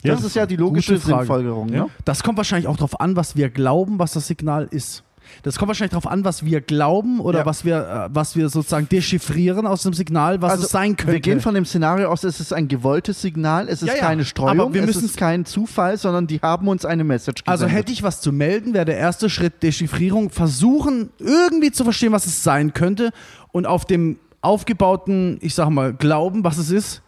Ja. 0.04 0.14
Das 0.14 0.24
ist 0.24 0.36
ja 0.36 0.46
die 0.46 0.56
logische. 0.58 0.98
Sinnfolgerung. 0.98 1.70
Ja. 1.70 1.84
Ne? 1.86 1.90
Das 2.06 2.22
kommt 2.24 2.38
wahrscheinlich 2.38 2.68
auch 2.68 2.78
darauf 2.78 3.00
an, 3.02 3.16
was 3.16 3.36
wir 3.36 3.50
glauben, 3.50 3.98
was 4.00 4.14
das 4.14 4.28
Signal 4.28 4.68
ist. 4.70 5.04
Das 5.44 5.58
kommt 5.58 5.68
wahrscheinlich 5.68 5.92
darauf 5.92 6.08
an, 6.08 6.24
was 6.26 6.44
wir 6.46 6.62
glauben 6.62 7.20
oder 7.20 7.40
Ja. 7.40 7.46
was, 7.46 7.64
wir, 7.66 8.08
äh, 8.10 8.16
was 8.16 8.36
wir 8.36 8.50
sozusagen 8.50 8.90
dechiffrieren 8.90 9.66
aus 9.68 9.84
dem 9.84 9.94
Signal, 9.94 10.42
was 10.42 10.60
es 10.60 10.70
sein 10.70 10.92
könnte. 10.98 11.04
Also, 11.04 11.14
Wir 11.14 11.20
gehen 11.22 11.42
von 11.42 11.54
dem 11.54 11.66
Szenario 11.66 12.10
aus, 12.10 12.24
es 12.24 12.40
ist 12.40 12.54
ein 12.54 12.68
gewolltes 12.68 13.22
Signal, 13.22 13.68
es 13.70 13.82
ist 13.82 13.88
Ja, 13.90 13.96
ja. 13.96 14.00
keine 14.02 14.26
Streuung, 14.26 14.60
Aber 14.60 14.74
wir 14.74 14.82
es 14.82 14.88
müssen- 14.88 15.06
ist 15.06 15.18
kein 15.18 15.46
Zufall, 15.46 15.98
sondern 15.98 16.28
die 16.28 16.40
haben 16.42 16.68
uns 16.68 16.86
eine 16.86 17.04
Message 17.04 17.44
gesendet. 17.44 17.62
also 17.64 17.68
hätte 17.74 17.92
ich 17.92 18.04
was 18.04 18.22
zu 18.22 18.32
melden, 18.32 18.74
wäre 18.74 18.86
der 18.86 18.98
erste 18.98 19.30
Schritt 19.30 19.62
Dechiffrierung, 19.64 20.30
versuchen 20.30 21.10
irgendwie 21.20 21.72
zu 21.72 21.84
verstehen, 21.84 22.12
was 22.12 22.26
es 22.26 22.44
sein 22.44 22.74
könnte 22.74 23.12
und 23.52 23.66
auf 23.68 23.86
dem 23.86 24.18
aufgebauten, 24.42 25.38
ich 25.42 25.56
sag 25.56 25.70
mal, 25.70 25.94
Glauben, 25.94 26.44
was 26.44 26.58
es 26.58 26.70
ist, 26.72 27.02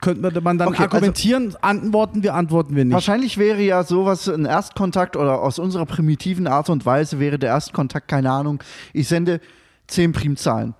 könnte 0.00 0.40
man 0.40 0.58
dann 0.58 0.68
Okay, 0.68 0.82
also- 0.82 0.96
argumentieren, 0.96 1.54
antworten 1.62 2.22
wir, 2.22 2.34
antworten 2.34 2.76
wir 2.76 2.84
nicht. 2.84 2.94
Wahrscheinlich 2.94 3.38
wäre 3.38 3.62
ja 3.62 3.82
sowas 3.84 4.28
ein 4.28 4.44
Erstkontakt 4.44 5.16
oder 5.16 5.40
aus 5.42 5.58
unserer 5.58 5.86
primitiven 5.86 6.46
Art 6.46 6.70
und 6.70 6.84
Weise 6.86 7.18
wäre 7.18 7.38
der 7.38 7.50
Erstkontakt, 7.50 8.08
keine 8.08 8.30
Ahnung, 8.30 8.62
ich 8.92 9.08
sende 9.08 9.40
zehn 9.86 10.12
Primzahlen 10.12 10.74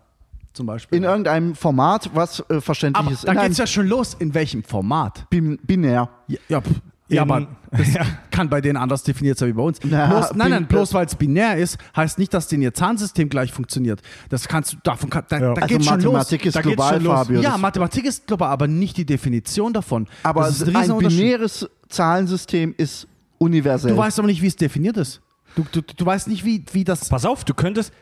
Zum 0.53 0.67
Beispiel. 0.67 0.99
in 0.99 1.05
irgendeinem 1.05 1.55
Format, 1.55 2.11
was 2.15 2.41
äh, 2.49 2.61
verständlich 2.61 3.05
Aber 3.07 3.13
ist. 3.13 3.27
da 3.27 3.33
in 3.33 3.39
geht 3.41 3.51
es 3.53 3.59
ja 3.59 3.67
schon 3.67 3.87
los. 3.87 4.15
In 4.19 4.35
welchem 4.35 4.63
Format? 4.63 5.29
bin 5.31 5.59
binär. 5.63 6.09
Ja, 6.29 6.39
ja, 6.49 6.63
ja 7.09 7.23
aber 7.23 7.47
das 7.71 7.89
kann 8.31 8.49
bei 8.49 8.61
denen 8.61 8.77
anders 8.77 9.03
definiert 9.03 9.39
sein 9.39 9.49
wie 9.51 9.53
bei 9.53 9.63
uns. 9.63 9.79
Na, 9.85 10.07
bloß, 10.07 10.35
nein, 10.35 10.51
nein, 10.51 10.67
bloß 10.67 10.93
weil 10.95 11.07
es 11.07 11.15
binär 11.15 11.57
ist, 11.57 11.79
heißt 11.95 12.19
nicht, 12.19 12.33
dass 12.35 12.49
denen 12.49 12.63
ihr 12.63 12.75
Zahnsystem 12.75 13.29
gleich 13.29 13.53
funktioniert. 13.53 14.03
Das 14.29 14.49
kannst 14.49 14.73
du, 14.73 14.77
davon 14.83 15.11
kann, 15.11 15.25
da, 15.29 15.39
Ja. 15.39 15.55
da 15.55 15.63
Also 15.63 15.75
geht's 15.75 15.87
schon 15.87 16.01
los. 16.01 16.13
Mathematik 16.13 16.47
ist 16.47 16.57
da 16.57 16.61
global. 16.63 17.01
Fabio, 17.01 17.41
Ja, 17.41 17.57
Mathematik 17.59 18.05
ist 18.05 18.27
global, 18.27 18.49
aber 18.51 18.67
nicht 18.67 18.97
die 18.97 19.05
Definition 19.07 19.73
davon. 19.73 20.07
Aber 20.23 20.43
das 20.43 20.61
ist 20.63 20.75
ein 20.77 20.99
binäres 20.99 21.69
Zahlensystem 21.89 22.75
ist 22.77 23.07
universell. 23.39 23.93
Du 23.93 23.97
weißt 23.97 24.19
aber 24.19 24.29
nicht, 24.29 24.43
wie 24.43 24.47
es 24.49 24.57
definiert 24.57 24.97
ist. 24.97 25.21
Du, 25.55 25.65
du, 25.71 25.81
du 25.83 26.05
weißt 26.07 26.29
nicht, 26.29 26.45
wie, 26.45 26.65
wie 26.73 26.85
das. 26.85 27.09
Pass 27.09 27.25
auf, 27.25 27.45
du 27.45 27.55
könntest. 27.55 27.93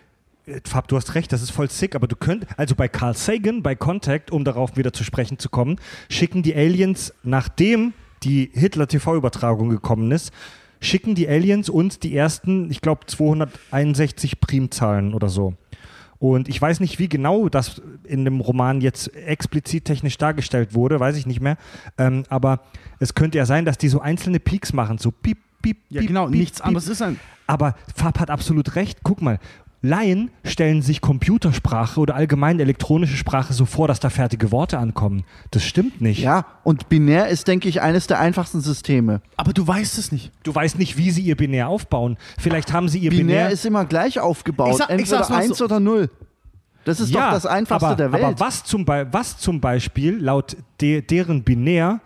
äh, 0.47 0.61
Fab, 0.65 0.89
du 0.89 0.97
hast 0.97 1.15
recht, 1.15 1.33
das 1.33 1.43
ist 1.43 1.51
voll 1.51 1.71
sick, 1.71 1.95
aber 1.95 2.07
du 2.09 2.17
könntest, 2.17 2.59
also 2.59 2.75
bei 2.75 2.89
Carl 2.89 3.15
Sagan, 3.17 3.63
bei 3.63 3.75
Contact, 3.75 4.31
um 4.31 4.45
darauf 4.45 4.77
wieder 4.77 4.93
zu 4.93 5.05
sprechen 5.05 5.39
zu 5.39 5.49
kommen, 5.49 5.77
schicken 6.09 6.43
die 6.43 6.55
Aliens, 6.55 7.13
nachdem 7.23 7.93
die 8.25 8.51
Hitler-TV-Übertragung 8.53 9.69
gekommen 9.69 10.11
ist, 10.13 10.33
schicken 10.81 11.15
die 11.15 11.29
Aliens 11.29 11.69
uns 11.69 11.99
die 11.99 12.17
ersten, 12.17 12.71
ich 12.71 12.81
glaube, 12.81 13.07
261 13.07 14.41
Primzahlen 14.41 15.15
oder 15.15 15.29
so. 15.29 15.55
Und 16.19 16.49
ich 16.49 16.61
weiß 16.61 16.81
nicht, 16.81 16.99
wie 16.99 17.09
genau 17.09 17.49
das 17.49 17.83
in 18.05 18.25
dem 18.25 18.41
Roman 18.41 18.81
jetzt 18.81 19.15
explizit 19.15 19.85
technisch 19.85 20.17
dargestellt 20.17 20.73
wurde, 20.75 20.99
weiß 21.01 21.17
ich 21.17 21.27
nicht 21.27 21.41
mehr. 21.41 21.57
Ähm, 21.99 22.25
aber 22.29 22.61
es 22.99 23.15
könnte 23.15 23.37
ja 23.39 23.47
sein, 23.47 23.65
dass 23.65 23.77
die 23.79 23.89
so 23.89 24.01
einzelne 24.01 24.41
Peaks 24.41 24.73
machen, 24.73 24.97
so 24.99 25.11
piep, 25.11 25.39
piep, 25.61 25.79
Ja, 25.91 26.01
piep, 26.01 26.09
genau, 26.09 26.27
piep, 26.29 26.37
nichts 26.41 26.59
piep. 26.61 26.67
anderes 26.67 26.89
ist 26.89 27.03
ein. 27.03 27.19
Aber 27.47 27.75
Fab 27.95 28.21
hat 28.21 28.31
absolut 28.31 28.75
recht. 28.75 29.01
Guck 29.03 29.21
mal, 29.21 29.39
Laien 29.85 30.31
stellen 30.45 30.81
sich 30.81 31.03
Computersprache 31.03 32.01
oder 32.01 32.15
allgemein 32.15 32.59
elektronische 32.59 33.19
Sprache 33.19 33.53
so 33.53 33.67
vor, 33.67 33.87
dass 33.87 34.01
da 34.01 34.09
fertige 34.09 34.51
Worte 34.51 34.79
ankommen. 34.79 35.25
Das 35.51 35.63
stimmt 35.63 36.01
nicht. 36.01 36.21
ja, 36.21 36.47
und 36.63 36.89
binär 36.89 37.29
ist, 37.29 37.49
denke 37.49 37.69
ich, 37.69 37.83
eines 37.83 38.07
der 38.07 38.19
einfachsten 38.19 38.63
Systeme. 38.63 39.21
Aber 39.37 39.53
du 39.53 39.67
weißt 39.67 39.99
es 39.99 40.11
nicht. 40.11 40.33
Du 40.43 40.55
weißt 40.55 40.79
nicht, 40.79 40.97
wie 40.97 41.11
sie 41.11 41.21
ihr 41.21 41.37
Binär 41.37 41.69
aufbauen. 41.69 42.17
Vielleicht 42.39 42.73
haben 42.73 42.89
sie 42.89 42.99
ihr 42.99 43.11
Binär, 43.11 43.25
Binär. 43.25 43.51
ist 43.51 43.67
immer 43.67 43.85
gleich 43.85 44.19
aufgebaut, 44.21 44.71
Ich 44.71 44.77
sag- 44.79 44.89
entweder 44.89 45.19
sag's 45.19 45.29
mal 45.29 45.43
eins 45.43 45.59
so. 45.59 45.67
oder 45.67 45.81
null. 45.81 46.09
Das 46.87 47.01
ist 47.01 47.11
ja, 47.13 47.27
doch 47.27 47.33
das 47.35 47.47
Einfachste 47.47 47.87
aber, 47.87 47.97
der 47.97 48.13
Welt. 48.13 48.25
Aber 48.25 48.41
was 48.41 48.65
zum, 48.65 48.85
Be 48.87 49.07
was 49.13 49.37
zum 49.39 49.61
Beispiel 49.61 50.17
laut 50.19 50.57
de 50.81 51.03
deren 51.03 51.43
Binär 51.43 52.01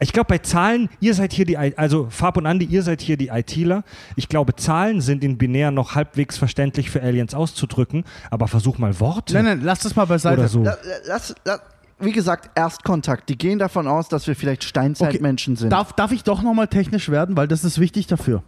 ich 0.00 0.12
glaube, 0.12 0.26
bei 0.28 0.38
Zahlen, 0.38 0.88
ihr 1.00 1.14
seid 1.14 1.32
hier 1.32 1.44
die, 1.46 1.56
also 1.56 2.08
Fab 2.10 2.36
und 2.36 2.46
Andi, 2.46 2.64
ihr 2.66 2.82
seid 2.82 3.00
hier 3.00 3.16
die 3.16 3.28
ITler. 3.28 3.84
Ich 4.16 4.28
glaube, 4.28 4.54
Zahlen 4.56 5.00
sind 5.00 5.22
in 5.24 5.38
Binär 5.38 5.70
noch 5.70 5.94
halbwegs 5.94 6.36
verständlich 6.36 6.90
für 6.90 7.00
Aliens 7.02 7.34
auszudrücken, 7.34 8.04
aber 8.30 8.48
versuch 8.48 8.78
mal 8.78 8.98
Worte 9.00 9.34
Nein, 9.34 9.44
nein, 9.44 9.60
lass 9.62 9.80
das 9.80 9.94
mal 9.96 10.04
beiseite. 10.06 10.40
oder 10.40 10.48
so. 10.48 10.62
La- 10.64 10.76
lass, 11.06 11.34
la- 11.44 11.60
wie 12.00 12.12
gesagt, 12.12 12.50
Erstkontakt. 12.56 13.28
Die 13.28 13.38
gehen 13.38 13.58
davon 13.60 13.86
aus, 13.86 14.08
dass 14.08 14.26
wir 14.26 14.34
vielleicht 14.34 14.64
Steinzeitmenschen 14.64 15.56
sind. 15.56 15.70
Darf, 15.70 15.92
darf 15.92 16.10
ich 16.12 16.24
doch 16.24 16.42
nochmal 16.42 16.66
technisch 16.68 17.08
werden, 17.08 17.36
weil 17.36 17.46
das 17.48 17.62
ist 17.64 17.78
wichtig 17.78 18.06
dafür. 18.08 18.42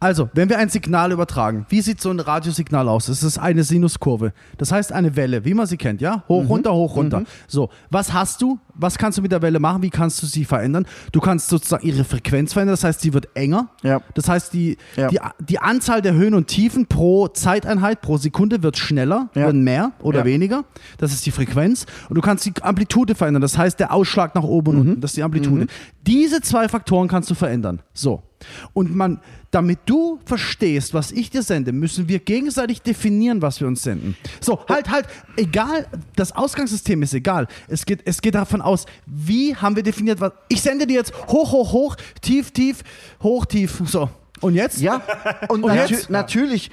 Also, 0.00 0.28
wenn 0.34 0.48
wir 0.48 0.58
ein 0.58 0.68
Signal 0.68 1.12
übertragen, 1.12 1.66
wie 1.68 1.80
sieht 1.80 2.00
so 2.00 2.10
ein 2.10 2.20
Radiosignal 2.20 2.88
aus? 2.88 3.08
Es 3.08 3.22
ist 3.22 3.38
eine 3.38 3.64
Sinuskurve. 3.64 4.32
Das 4.58 4.72
heißt 4.72 4.92
eine 4.92 5.16
Welle, 5.16 5.44
wie 5.44 5.54
man 5.54 5.66
sie 5.66 5.76
kennt, 5.76 6.00
ja? 6.00 6.24
Hoch, 6.28 6.48
runter, 6.48 6.72
hoch, 6.74 6.96
runter. 6.96 7.22
So, 7.48 7.70
was 7.90 8.12
hast 8.12 8.42
du? 8.42 8.58
Was 8.74 8.96
kannst 8.96 9.18
du 9.18 9.22
mit 9.22 9.32
der 9.32 9.42
Welle 9.42 9.60
machen? 9.60 9.82
Wie 9.82 9.90
kannst 9.90 10.22
du 10.22 10.26
sie 10.26 10.44
verändern? 10.44 10.86
Du 11.12 11.20
kannst 11.20 11.48
sozusagen 11.48 11.86
ihre 11.86 12.04
Frequenz 12.04 12.52
verändern, 12.54 12.72
das 12.74 12.84
heißt, 12.84 13.00
sie 13.02 13.12
wird 13.12 13.28
enger. 13.36 13.68
Ja. 13.82 14.00
Das 14.14 14.28
heißt, 14.28 14.52
die, 14.54 14.78
Ja. 14.96 15.08
die, 15.08 15.18
die 15.40 15.58
Anzahl 15.58 16.00
der 16.02 16.14
Höhen 16.14 16.34
und 16.34 16.46
Tiefen 16.46 16.86
pro 16.86 17.28
Zeiteinheit, 17.28 18.00
pro 18.00 18.16
Sekunde 18.16 18.62
wird 18.62 18.78
schneller, 18.78 19.28
Ja. 19.34 19.46
wird 19.46 19.56
mehr 19.56 19.92
oder 20.00 20.20
Ja. 20.20 20.24
weniger. 20.24 20.64
Das 20.98 21.12
ist 21.12 21.26
die 21.26 21.30
Frequenz. 21.30 21.84
Und 22.08 22.16
du 22.16 22.22
kannst 22.22 22.46
die 22.46 22.52
Amplitude 22.62 23.14
verändern. 23.14 23.42
Das 23.42 23.58
heißt, 23.58 23.78
der 23.78 23.92
Ausschlag 23.92 24.34
nach 24.34 24.42
oben 24.44 24.70
und 24.76 24.80
unten, 24.88 25.00
das 25.00 25.10
ist 25.12 25.16
die 25.18 25.22
Amplitude. 25.22 25.66
Diese 26.06 26.40
zwei 26.40 26.68
Faktoren 26.68 27.08
kannst 27.08 27.30
du 27.30 27.34
verändern. 27.34 27.80
So. 27.92 28.22
Und 28.72 28.94
man, 28.94 29.20
damit 29.50 29.80
du 29.86 30.20
verstehst, 30.24 30.94
was 30.94 31.12
ich 31.12 31.30
dir 31.30 31.42
sende, 31.42 31.72
müssen 31.72 32.08
wir 32.08 32.18
gegenseitig 32.18 32.82
definieren, 32.82 33.42
was 33.42 33.60
wir 33.60 33.68
uns 33.68 33.82
senden. 33.82 34.16
So, 34.40 34.64
halt, 34.68 34.90
halt, 34.90 35.06
egal, 35.36 35.86
das 36.16 36.32
Ausgangssystem 36.32 37.02
ist 37.02 37.14
egal. 37.14 37.48
Es 37.68 37.84
geht, 37.84 38.00
es 38.04 38.20
geht 38.20 38.34
davon 38.34 38.60
aus, 38.62 38.86
wie 39.06 39.54
haben 39.56 39.76
wir 39.76 39.82
definiert, 39.82 40.20
was. 40.20 40.32
Ich 40.48 40.62
sende 40.62 40.86
dir 40.86 40.94
jetzt 40.94 41.12
hoch, 41.28 41.52
hoch, 41.52 41.72
hoch, 41.72 41.96
tief, 42.20 42.50
tief, 42.50 42.82
hoch, 43.22 43.44
tief. 43.46 43.82
So. 43.86 44.08
Und 44.40 44.54
jetzt? 44.54 44.80
Ja, 44.80 45.02
und, 45.48 45.64
Und 45.64 45.74
natü 45.74 45.94
jetzt? 45.94 46.10
natürlich. 46.10 46.70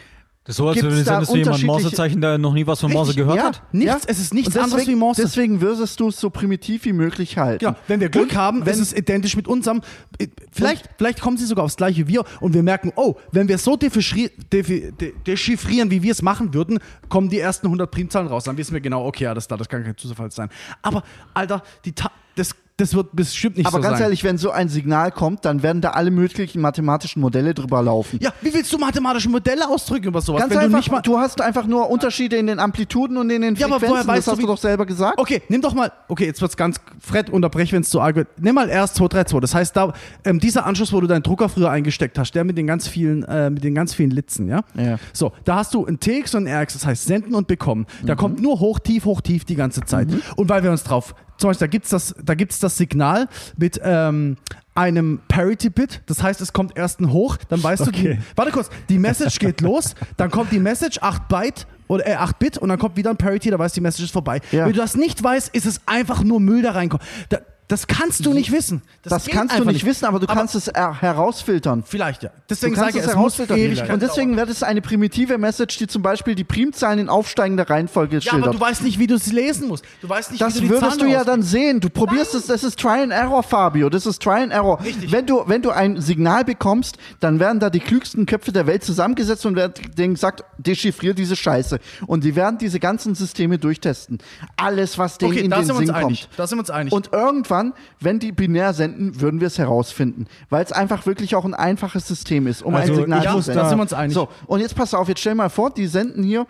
Das 0.50 0.56
ist 0.56 0.58
so, 0.58 0.68
als 0.68 0.82
wenn 0.82 1.06
da 1.06 1.22
du 1.22 1.36
jemand 1.38 1.64
Morsezeichen, 1.64 2.22
der 2.22 2.40
noch 2.40 2.54
nie 2.56 2.66
was 2.66 2.80
von 2.80 2.92
Morse 2.92 3.14
gehört 3.14 3.38
ja, 3.38 3.44
hat. 3.50 3.62
Nichts, 3.72 4.04
es 4.08 4.18
ist 4.20 4.34
nichts 4.34 4.56
Und 4.56 4.64
anderes 4.64 4.88
wie 4.88 4.96
Morse. 4.96 5.22
Deswegen 5.22 5.62
würdest 5.62 6.00
du 6.00 6.08
es 6.08 6.20
so 6.20 6.32
primitiv 6.32 6.86
wie 6.86 6.92
möglich 6.94 7.38
halten. 7.38 7.64
Genau, 7.64 7.78
wenn 7.88 8.00
wir 8.00 8.10
Glück 8.10 8.32
Und 8.32 8.36
haben, 8.36 8.66
wenn- 8.66 8.74
ist 8.74 8.80
es 8.80 8.94
identisch 8.94 9.36
mit 9.36 9.48
unserem. 9.48 9.82
äh, 10.18 10.26
Vielleicht, 10.52 10.90
vielleicht 10.98 11.22
kommen 11.22 11.38
sie 11.38 11.46
sogar 11.46 11.66
aufs 11.66 11.76
gleiche 11.78 12.08
wie 12.08 12.14
wir 12.14 12.24
und 12.40 12.56
wir 12.56 12.64
merken, 12.64 12.92
oh, 12.96 13.14
wenn 13.32 13.48
wir 13.48 13.60
so 13.60 13.76
defi- 13.76 14.32
de- 14.52 15.14
dechiffrieren, 15.28 15.92
wie 15.92 16.02
wir 16.02 16.14
es 16.14 16.24
machen 16.24 16.52
würden, 16.56 16.80
kommen 17.10 17.30
die 17.30 17.38
ersten 17.40 17.68
100 17.68 17.92
Primzahlen 17.92 18.28
raus. 18.28 18.46
Dann 18.46 18.58
wissen 18.58 18.74
wir 18.74 18.82
genau, 18.82 19.06
okay, 19.06 19.28
alles 19.28 19.46
klar, 19.46 19.60
das 19.60 19.70
kann 19.70 19.84
kein 19.84 19.98
Zufall 19.98 20.32
sein. 20.32 20.50
Aber, 20.82 21.04
Alter, 21.36 21.62
die 21.86 21.92
Ta 21.92 22.10
das, 22.40 22.56
das 22.78 22.96
wird 22.96 23.14
bestimmt 23.14 23.58
nicht 23.58 23.68
Aber 23.68 23.78
so 23.78 23.82
ganz 23.82 23.98
sein. 23.98 24.04
ehrlich, 24.06 24.24
wenn 24.24 24.38
so 24.38 24.52
ein 24.52 24.70
Signal 24.70 25.12
kommt, 25.12 25.44
dann 25.44 25.62
werden 25.64 25.82
da 25.82 25.90
alle 25.92 26.12
möglichen 26.12 26.62
mathematischen 26.62 27.22
Modelle 27.22 27.54
drüber 27.54 27.82
laufen. 27.82 28.20
Ja, 28.22 28.32
wie 28.42 28.54
willst 28.54 28.72
du 28.72 28.78
mathematische 28.78 29.28
Modelle 29.30 29.68
ausdrücken 29.68 30.08
über 30.08 30.22
sowas? 30.22 30.40
Ganz 30.42 30.52
wenn 30.52 30.60
einfach, 30.60 30.72
du 30.72 30.78
nicht 30.78 30.92
mal. 30.92 31.02
du 31.02 31.18
hast 31.20 31.42
einfach 31.42 31.68
nur 31.68 31.90
Unterschiede 31.90 32.38
in 32.38 32.48
den 32.48 32.58
Amplituden 32.60 33.18
und 33.18 33.30
in 33.30 33.42
den 33.42 33.56
Ja, 33.56 33.66
aber 33.68 33.80
Frequenzen. 33.82 33.94
woher 33.96 34.08
weißt 34.08 34.28
das 34.28 34.32
hast 34.32 34.38
du, 34.38 34.42
du 34.44 34.48
doch 34.48 34.58
selber 34.58 34.86
gesagt. 34.86 35.20
Okay, 35.20 35.42
nimm 35.50 35.62
doch 35.62 35.74
mal, 35.74 35.92
okay, 36.08 36.26
jetzt 36.26 36.42
wird's 36.42 36.56
ganz, 36.56 36.78
Fred, 37.02 37.30
unterbrech, 37.30 37.74
wenn 37.74 37.82
es 37.82 37.90
zu 37.90 38.00
arg 38.00 38.16
wird. 38.16 38.30
Nimm 38.40 38.56
mal 38.56 38.70
erst 38.70 38.96
232. 38.96 39.42
Das 39.42 39.54
heißt, 39.56 39.76
da, 39.76 39.94
ähm, 40.24 40.40
dieser 40.40 40.66
Anschluss, 40.66 40.94
wo 40.94 41.02
du 41.02 41.08
deinen 41.08 41.24
Drucker 41.24 41.50
früher 41.50 41.70
eingesteckt 41.70 42.18
hast, 42.18 42.32
der 42.32 42.46
mit 42.46 42.58
den 42.58 42.66
ganz 42.68 42.88
vielen, 42.88 43.24
äh, 43.26 43.50
mit 43.50 43.64
den 43.66 43.76
ganz 43.76 43.94
vielen 43.94 44.12
Litzen, 44.12 44.48
ja? 44.48 44.62
Ja. 44.76 44.98
So, 45.12 45.34
da 45.44 45.58
hast 45.58 45.74
du 45.74 45.86
ein 45.86 46.00
TX 46.00 46.34
und 46.36 46.48
ein 46.48 46.62
RX, 46.64 46.74
das 46.74 46.86
heißt 46.86 47.06
senden 47.06 47.36
und 47.36 47.48
bekommen. 47.48 47.88
Da 48.06 48.14
Mhm. 48.14 48.18
kommt 48.18 48.42
nur 48.42 48.62
hoch, 48.62 48.80
tief, 48.80 49.04
hoch, 49.04 49.20
tief 49.20 49.44
die 49.44 49.56
ganze 49.56 49.82
Zeit. 49.82 50.08
Und 50.38 50.48
weil 50.48 50.64
wir 50.64 50.72
uns 50.72 50.84
drauf, 50.84 51.14
zum 51.40 51.50
Beispiel, 51.50 51.68
da 51.68 51.72
gibt's 51.72 51.90
das, 51.90 52.14
da 52.24 52.36
gibt's 52.36 52.60
das 52.60 52.78
Signal 52.78 53.28
mit, 53.58 53.80
ähm, 53.84 54.38
einem 54.76 55.20
Parity-Bit, 55.28 56.04
das 56.06 56.24
heißt, 56.24 56.40
es 56.40 56.54
kommt 56.54 56.78
erst 56.78 57.02
ein 57.02 57.12
Hoch, 57.12 57.36
dann 57.50 57.62
weißt 57.62 57.88
du, 57.88 57.92
die, 57.92 58.10
Okay. 58.12 58.20
warte 58.36 58.52
kurz, 58.52 58.70
die 58.88 58.98
Message 58.98 59.40
geht 59.40 59.60
los, 59.62 59.96
dann 60.16 60.32
kommt 60.32 60.52
die 60.54 60.60
Message, 60.60 61.00
8 61.02 61.28
Byte 61.28 61.68
oder 61.88 62.08
äh, 62.08 62.14
8 62.14 62.40
Bit 62.40 62.58
und 62.60 62.70
dann 62.70 62.80
kommt 62.80 62.96
wieder 62.96 63.10
ein 63.10 63.18
Parity, 63.18 63.50
da 63.50 63.60
weißt 63.60 63.76
du, 63.76 63.80
die 63.80 63.84
Message 63.84 64.06
ist 64.06 64.12
vorbei. 64.14 64.40
Ja. 64.52 64.66
Wenn 64.66 64.74
du 64.74 64.80
das 64.80 64.96
nicht 64.96 65.22
weißt, 65.22 65.54
ist 65.54 65.66
es 65.66 65.82
einfach 65.86 66.24
nur 66.24 66.40
Müll 66.40 66.62
da 66.62 66.72
reinkommt. 66.72 67.04
Da, 67.28 67.40
das 67.70 67.88
kannst 67.88 68.26
du 68.26 68.34
nicht 68.34 68.52
wissen. 68.52 68.82
Das, 69.04 69.24
geht 69.24 69.34
kannst 69.34 69.54
du 69.54 69.60
einfach 69.60 69.72
nicht 69.72 69.86
wissen, 69.86 70.04
aber 70.06 70.20
du 70.20 70.28
kannst 70.28 70.56
es 70.56 70.68
er 70.68 71.00
herausfiltern. 71.02 71.84
Vielleicht 71.88 72.24
ja. 72.24 72.30
Du 72.30 72.36
Deswegen 72.50 72.74
kannst 72.76 72.94
sage 72.94 73.00
es 73.00 73.10
es 73.10 73.16
herausfiltern. 73.16 73.58
ewig 73.58 73.90
Und 73.90 74.02
deswegen 74.02 74.36
wird 74.36 74.50
es 74.50 74.64
eine 74.64 74.82
primitive 74.82 75.38
Message, 75.38 75.78
die 75.78 75.88
zum 75.88 76.02
Beispiel 76.02 76.36
die 76.36 76.44
Primzahlen 76.44 77.00
in 77.00 77.10
aufsteigender 77.10 77.70
Reihenfolge 77.70 78.18
Ja, 78.18 78.32
aber 78.34 78.40
schildert. 78.42 78.56
du 78.56 78.60
weißt 78.60 78.82
nicht, 78.84 79.00
wie 79.00 79.08
du 79.08 79.18
sie 79.18 79.32
lesen 79.32 79.68
musst. 79.68 79.86
Du 80.02 80.10
weißt 80.10 80.32
nicht, 80.32 80.42
Das 80.42 80.56
wie 80.56 80.62
du 80.62 80.64
die 80.66 80.70
würdest 80.72 80.98
Zahlen 80.98 81.00
du 81.12 81.14
ja 81.14 81.24
dann 81.24 81.44
sehen. 81.44 81.80
Du 81.80 81.90
probierst 81.90 82.34
es, 82.36 82.48
das 82.48 82.64
ist 82.64 82.80
Try 82.80 83.04
and 83.04 83.12
Error, 83.14 83.44
Fabio. 83.44 83.90
Das 83.90 84.06
ist 84.08 84.20
Try 84.22 84.42
and 84.42 84.52
Error. 84.52 84.84
Richtig. 84.84 85.12
Wenn 85.12 85.28
du, 85.28 85.44
wenn 85.46 85.62
du 85.62 85.70
ein 85.70 86.02
Signal 86.02 86.44
bekommst, 86.44 86.98
dann 87.20 87.40
werden 87.40 87.60
da 87.60 87.70
die 87.70 87.80
klügsten 87.80 88.26
Köpfe 88.26 88.52
der 88.52 88.66
Welt 88.66 88.84
zusammengesetzt 88.84 89.46
und 89.46 89.56
werden 89.56 89.74
denen 89.96 90.16
gesagt, 90.16 90.44
dechiffrier 90.58 91.14
diese 91.14 91.36
Scheiße. 91.36 91.80
Und 92.08 92.24
die 92.24 92.36
werden 92.36 92.58
diese 92.58 92.80
ganzen 92.80 93.14
Systeme 93.14 93.60
durchtesten. 93.60 94.18
Alles, 94.58 94.98
was 94.98 95.20
denen 95.20 95.32
Okay, 95.34 95.42
in 95.42 95.52
den 95.52 95.60
sind 95.66 95.76
wir 95.76 95.76
uns 95.78 95.86
Sinn 95.86 95.96
einig. 95.96 96.22
kommt. 96.22 96.40
Da 96.40 96.48
sind 96.48 96.58
wir 96.58 96.62
uns 96.62 96.70
einig. 96.72 96.94
Und 96.94 97.12
irgendwann, 97.14 97.59
wenn 98.00 98.20
die 98.20 98.32
binär 98.32 98.74
senden, 98.74 99.22
würden 99.22 99.40
wir 99.40 99.48
es 99.48 99.58
herausfinden. 99.58 100.26
Weil 100.50 100.64
es 100.64 100.72
einfach 100.72 101.06
wirklich 101.06 101.36
auch 101.36 101.46
ein 101.46 101.54
einfaches 101.54 102.08
System 102.08 102.48
ist, 102.48 102.62
um 102.62 102.76
Also 102.76 102.94
ein 102.94 103.00
Signal 103.00 103.22
zu 103.24 103.42
senden. 103.42 103.64
da 103.64 103.70
sind 103.70 103.78
wir 103.78 103.82
uns 103.84 103.94
einig. 103.94 104.14
So, 104.14 104.30
und 104.48 104.60
jetzt 104.60 104.76
pass 104.76 104.94
auf, 104.94 105.08
jetzt 105.08 105.20
stell 105.22 105.36
mal 105.36 105.50
vor, 105.50 105.72
die 105.72 105.88
senden 105.88 106.24
hier 106.24 106.46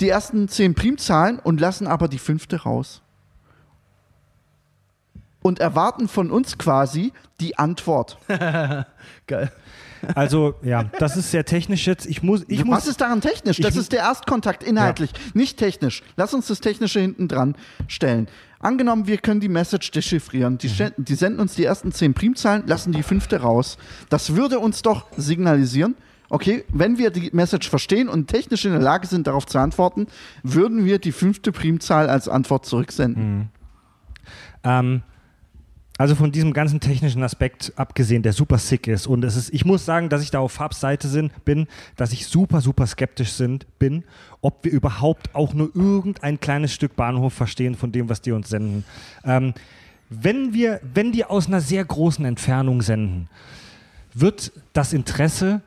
die 0.00 0.08
ersten 0.08 0.48
zehn 0.48 0.74
Primzahlen 0.74 1.38
und 1.38 1.60
lassen 1.60 1.86
aber 1.86 2.08
die 2.08 2.18
fünfte 2.18 2.62
raus. 2.62 3.02
Und 5.42 5.58
erwarten 5.58 6.08
von 6.08 6.30
uns 6.30 6.56
quasi 6.58 7.12
die 7.40 7.58
Antwort. 7.58 8.18
Geil. 9.26 9.50
Also, 10.14 10.54
ja, 10.62 10.84
das 10.98 11.16
ist 11.16 11.30
sehr 11.30 11.44
technisch 11.44 11.86
jetzt. 11.86 12.06
Ich 12.06 12.22
muss, 12.22 12.44
ich 12.48 12.60
Was 12.60 12.66
muss, 12.66 12.86
ist 12.88 13.00
daran 13.00 13.20
technisch? 13.20 13.58
Das 13.58 13.76
ist 13.76 13.92
der 13.92 14.00
Erstkontakt 14.00 14.62
inhaltlich, 14.62 15.10
nicht 15.34 15.58
technisch. 15.58 16.02
Lass 16.16 16.34
uns 16.34 16.46
das 16.48 16.60
Technische 16.60 17.00
hinten 17.00 17.28
dran 17.28 17.54
stellen. 17.88 18.28
Angenommen, 18.58 19.06
wir 19.06 19.18
können 19.18 19.40
die 19.40 19.48
Message 19.48 19.90
dechiffrieren. 19.90 20.54
Mhm. 20.54 20.58
Die, 20.58 20.68
schen- 20.70 20.92
die 20.96 21.14
senden 21.14 21.40
uns 21.40 21.54
die 21.54 21.64
ersten 21.64 21.92
zehn 21.92 22.14
Primzahlen, 22.14 22.64
lassen 22.66 22.92
die 22.92 23.02
fünfte 23.02 23.40
raus. 23.40 23.76
Das 24.08 24.36
würde 24.36 24.58
uns 24.60 24.82
doch 24.82 25.06
signalisieren, 25.16 25.96
okay, 26.28 26.64
wenn 26.68 26.96
wir 26.98 27.10
die 27.10 27.30
Message 27.32 27.68
verstehen 27.68 28.08
und 28.08 28.28
technisch 28.28 28.64
in 28.64 28.70
der 28.72 28.80
Lage 28.80 29.06
sind, 29.06 29.26
darauf 29.26 29.46
zu 29.46 29.58
antworten, 29.58 30.06
würden 30.42 30.84
wir 30.84 30.98
die 30.98 31.12
fünfte 31.12 31.52
Primzahl 31.52 32.08
als 32.08 32.28
Antwort 32.28 32.64
zurücksenden. 32.66 33.50
ähm, 34.64 35.02
also 35.98 36.14
von 36.14 36.32
diesem 36.32 36.52
ganzen 36.52 36.80
technischen 36.80 37.22
Aspekt 37.22 37.72
abgesehen, 37.76 38.22
der 38.22 38.32
super 38.32 38.58
sick 38.58 38.86
ist. 38.86 39.06
Und 39.06 39.24
es 39.24 39.36
ist, 39.36 39.52
ich 39.52 39.64
muss 39.64 39.84
sagen, 39.84 40.08
dass 40.08 40.22
ich 40.22 40.30
da 40.30 40.40
auf 40.40 40.52
Fabs 40.52 40.80
Seite 40.80 41.06
sind, 41.06 41.44
bin, 41.44 41.66
dass 41.96 42.12
ich 42.12 42.26
super, 42.26 42.60
super 42.60 42.86
skeptisch 42.86 43.32
sind, 43.32 43.66
bin, 43.78 44.04
ob 44.40 44.64
wir 44.64 44.72
überhaupt 44.72 45.34
auch 45.34 45.52
nur 45.52 45.70
irgendein 45.74 46.40
kleines 46.40 46.72
Stück 46.72 46.96
Bahnhof 46.96 47.34
verstehen 47.34 47.74
von 47.74 47.92
dem, 47.92 48.08
was 48.08 48.22
die 48.22 48.32
uns 48.32 48.48
senden. 48.48 48.84
Ähm, 49.24 49.54
wenn 50.08 50.52
wir, 50.54 50.80
wenn 50.94 51.12
die 51.12 51.24
aus 51.24 51.46
einer 51.46 51.60
sehr 51.60 51.84
großen 51.84 52.24
Entfernung 52.24 52.82
senden, 52.82 53.28
wird 54.14 54.52
das 54.72 54.92
Interesse 54.92 55.62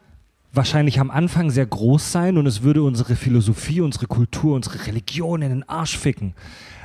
wahrscheinlich 0.53 0.99
am 0.99 1.11
Anfang 1.11 1.49
sehr 1.51 1.65
groß 1.65 2.11
sein 2.11 2.37
und 2.37 2.45
es 2.45 2.61
würde 2.61 2.83
unsere 2.83 3.15
Philosophie, 3.15 3.81
unsere 3.81 4.07
Kultur, 4.07 4.55
unsere 4.55 4.87
Religion 4.87 5.41
in 5.41 5.49
den 5.49 5.69
Arsch 5.69 5.97
ficken. 5.97 6.33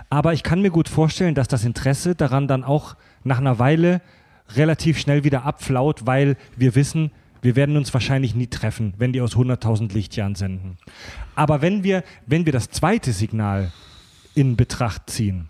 Aber 0.09 0.33
ich 0.33 0.43
kann 0.43 0.61
mir 0.61 0.71
gut 0.71 0.89
vorstellen, 0.89 1.35
dass 1.35 1.49
das 1.49 1.65
Interesse 1.65 2.15
daran 2.15 2.49
dann 2.49 2.65
auch 2.65 2.97
nach 3.25 3.39
einer 3.39 3.59
Weile 3.59 4.01
relativ 4.55 4.99
schnell 4.99 5.25
wieder 5.25 5.45
abflaut, 5.45 6.07
weil 6.07 6.37
wir 6.57 6.75
wissen, 6.75 7.11
wir 7.43 7.57
werden 7.57 7.77
uns 7.77 7.95
wahrscheinlich 7.95 8.35
nie 8.35 8.49
treffen, 8.49 8.95
wenn 8.99 9.13
die 9.13 9.21
aus 9.21 9.35
100.000 9.35 9.93
Lichtjahren 9.93 10.35
senden. 10.35 10.77
Aber 11.35 11.63
wenn 11.63 11.85
wir, 11.85 12.05
wenn 12.27 12.45
wir 12.45 12.53
das 12.53 12.69
zweite 12.69 13.13
Signal 13.13 13.73
in 14.35 14.57
Betracht 14.57 15.09
ziehen, 15.11 15.49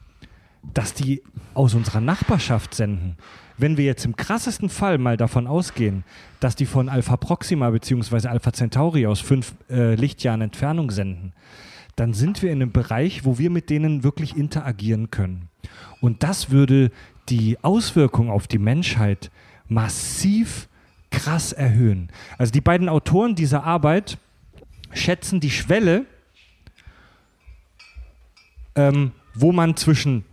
dass 0.74 0.94
die 0.94 1.22
aus 1.54 1.74
unserer 1.74 2.00
Nachbarschaft 2.00 2.74
senden. 2.74 3.16
Wenn 3.56 3.76
wir 3.76 3.84
jetzt 3.84 4.04
im 4.04 4.16
krassesten 4.16 4.68
Fall 4.68 4.98
mal 4.98 5.16
davon 5.16 5.46
ausgehen, 5.46 6.04
dass 6.38 6.56
die 6.56 6.66
von 6.66 6.88
Alpha 6.88 7.16
Proxima 7.16 7.70
bzw. 7.70 8.28
Alpha 8.28 8.52
Centauri 8.52 9.06
aus 9.06 9.20
fünf 9.20 9.54
äh, 9.68 9.94
Lichtjahren 9.94 10.40
Entfernung 10.40 10.90
senden, 10.90 11.32
dann 11.96 12.14
sind 12.14 12.42
wir 12.42 12.50
in 12.50 12.62
einem 12.62 12.72
Bereich, 12.72 13.24
wo 13.24 13.38
wir 13.38 13.50
mit 13.50 13.68
denen 13.68 14.02
wirklich 14.02 14.36
interagieren 14.36 15.10
können. 15.10 15.48
Und 16.00 16.22
das 16.22 16.50
würde 16.50 16.90
die 17.28 17.58
Auswirkung 17.62 18.30
auf 18.30 18.46
die 18.46 18.58
Menschheit 18.58 19.30
massiv 19.68 20.68
krass 21.10 21.52
erhöhen. 21.52 22.08
Also 22.38 22.52
die 22.52 22.60
beiden 22.60 22.88
Autoren 22.88 23.34
dieser 23.34 23.64
Arbeit 23.64 24.18
schätzen 24.92 25.40
die 25.40 25.50
Schwelle, 25.50 26.06
ähm, 28.74 29.12
wo 29.34 29.52
man 29.52 29.76
zwischen 29.76 30.24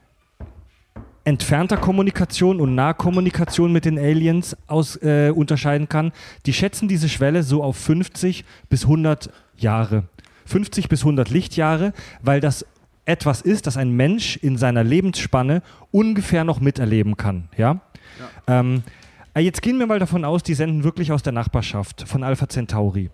entfernter 1.24 1.76
Kommunikation 1.76 2.62
und 2.62 2.74
Nahkommunikation 2.74 3.74
mit 3.74 3.84
den 3.84 4.00
Aliens 4.00 4.56
aus, 4.66 4.96
äh, 5.02 5.30
unterscheiden 5.36 5.90
kann. 5.90 6.14
Die 6.46 6.54
schätzen 6.54 6.88
diese 6.88 7.10
Schwelle 7.10 7.44
so 7.44 7.64
auf 7.64 7.76
50 7.76 8.46
bis 8.70 8.84
100 8.84 9.30
Jahre. 9.58 10.06
50 10.46 10.88
bis 10.88 11.02
100 11.02 11.30
Lichtjahre, 11.30 11.92
weil 12.22 12.40
das 12.40 12.66
etwas 13.08 13.42
ist, 13.42 13.68
das 13.68 13.78
ein 13.78 13.92
Mensch 13.92 14.38
in 14.38 14.58
seiner 14.58 14.84
Lebensspanne 14.84 15.64
ungefähr 15.92 16.44
noch 16.44 16.60
miterleben 16.60 17.16
kann. 17.16 17.50
Ja? 17.58 17.80
Ähm, 18.48 18.84
äh, 19.34 19.40
jetzt 19.40 19.62
gehen 19.62 19.80
wir 19.80 19.88
mal 19.88 20.00
davon 20.00 20.26
aus, 20.26 20.44
die 20.44 20.54
senden 20.54 20.84
wirklich 20.84 21.12
aus 21.12 21.24
der 21.24 21.34
Nachbarschaft 21.34 22.08
von 22.08 22.24
Alpha 22.24 22.50
Centauri. 22.50 23.10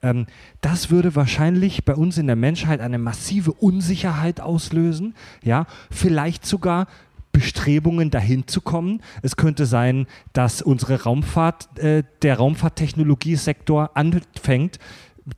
Ähm, 0.00 0.26
das 0.60 0.90
würde 0.90 1.16
wahrscheinlich 1.16 1.84
bei 1.84 1.94
uns 1.94 2.18
in 2.18 2.28
der 2.28 2.36
Menschheit 2.36 2.80
eine 2.80 2.98
massive 2.98 3.52
Unsicherheit 3.52 4.40
auslösen. 4.40 5.14
Ja, 5.42 5.66
vielleicht 5.90 6.46
sogar 6.46 6.86
Bestrebungen 7.32 8.10
dahin 8.10 8.46
zu 8.46 8.60
kommen. 8.60 9.02
Es 9.22 9.36
könnte 9.36 9.66
sein, 9.66 10.06
dass 10.34 10.62
unsere 10.62 11.02
Raumfahrt, 11.02 11.78
äh, 11.78 12.04
der 12.22 12.36
Raumfahrttechnologiesektor 12.36 13.90
anfängt, 13.94 14.78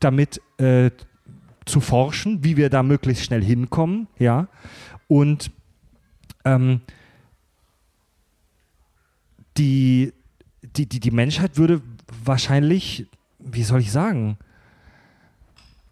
damit 0.01 0.43
äh, 0.59 0.91
zu 1.65 1.81
forschen, 1.81 2.45
wie 2.45 2.57
wir 2.57 2.71
da 2.71 2.83
möglichst 2.83 3.25
schnell 3.25 3.43
hinkommen, 3.43 4.09
ja. 4.19 4.49
Und 5.09 5.51
ähm, 6.45 6.81
die, 9.57 10.13
die, 10.63 10.87
die, 10.87 11.01
die 11.01 11.11
Menschheit 11.11 11.57
würde 11.57 11.83
wahrscheinlich, 12.25 13.07
wie 13.39 13.63
soll 13.63 13.81
ich 13.81 13.93
sagen, 13.93 14.39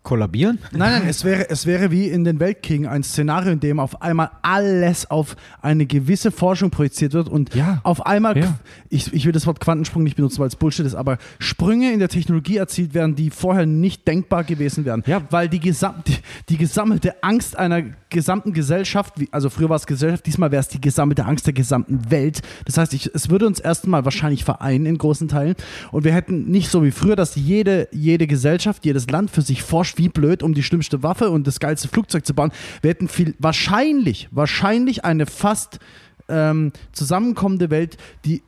Kollabieren? 0.02 0.58
Nein, 0.72 1.00
nein, 1.00 1.02
es 1.08 1.22
wäre, 1.22 1.48
es 1.48 1.64
wäre 1.64 1.92
wie 1.92 2.08
in 2.08 2.24
den 2.24 2.40
Weltkriegen 2.40 2.88
ein 2.88 3.04
Szenario, 3.04 3.52
in 3.52 3.60
dem 3.60 3.78
auf 3.78 4.02
einmal 4.02 4.30
alles 4.42 5.08
auf 5.08 5.36
eine 5.60 5.86
gewisse 5.86 6.32
Forschung 6.32 6.70
projiziert 6.70 7.12
wird 7.12 7.28
und 7.28 7.54
Ja. 7.54 7.80
auf 7.84 8.04
einmal, 8.04 8.36
Ja. 8.36 8.58
ich, 8.88 9.12
ich 9.12 9.24
will 9.26 9.32
das 9.32 9.46
Wort 9.46 9.60
Quantensprung 9.60 10.02
nicht 10.02 10.16
benutzen, 10.16 10.40
weil 10.40 10.48
es 10.48 10.56
Bullshit 10.56 10.84
ist, 10.86 10.96
aber 10.96 11.18
Sprünge 11.38 11.92
in 11.92 12.00
der 12.00 12.08
Technologie 12.08 12.56
erzielt 12.56 12.94
werden, 12.94 13.14
die 13.14 13.30
vorher 13.30 13.64
nicht 13.64 14.08
denkbar 14.08 14.42
gewesen 14.42 14.84
wären. 14.84 15.04
Ja. 15.06 15.22
Weil 15.30 15.48
die, 15.48 15.60
gesam 15.60 15.94
die, 16.06 16.16
die 16.48 16.56
gesammelte 16.56 17.22
Angst 17.22 17.56
einer 17.56 17.82
gesamten 18.12 18.52
Gesellschaft, 18.52 19.14
also 19.30 19.50
früher 19.50 19.68
war 19.68 19.76
es 19.76 19.86
Gesellschaft, 19.86 20.26
diesmal 20.26 20.52
wäre 20.52 20.60
es 20.60 20.68
die 20.68 20.80
gesammelte 20.80 21.24
Angst 21.24 21.46
der 21.46 21.52
gesamten 21.52 22.10
Welt. 22.10 22.42
Das 22.64 22.78
heißt, 22.78 22.94
ich, 22.94 23.10
es 23.14 23.30
würde 23.30 23.46
uns 23.46 23.58
erstmal 23.58 24.04
wahrscheinlich 24.04 24.44
vereinen 24.44 24.86
in 24.86 24.98
großen 24.98 25.28
Teilen 25.28 25.56
und 25.90 26.04
wir 26.04 26.12
hätten 26.12 26.50
nicht 26.50 26.70
so 26.70 26.84
wie 26.84 26.90
früher, 26.90 27.16
dass 27.16 27.34
jede, 27.34 27.88
jede 27.90 28.26
Gesellschaft, 28.26 28.84
jedes 28.84 29.10
Land 29.10 29.30
für 29.30 29.42
sich 29.42 29.62
forscht, 29.62 29.98
wie 29.98 30.08
blöd, 30.08 30.42
um 30.42 30.54
die 30.54 30.62
schlimmste 30.62 31.02
Waffe 31.02 31.30
und 31.30 31.46
das 31.46 31.58
geilste 31.58 31.88
Flugzeug 31.88 32.24
zu 32.24 32.34
bauen. 32.34 32.52
Wir 32.80 32.90
hätten 32.90 33.08
viel, 33.08 33.34
wahrscheinlich, 33.38 34.28
wahrscheinlich 34.30 35.04
eine 35.04 35.26
fast 35.26 35.80
ähm, 36.28 36.72
zusammenkommende 36.92 37.70
Welt, 37.70 37.96
die 38.24 38.42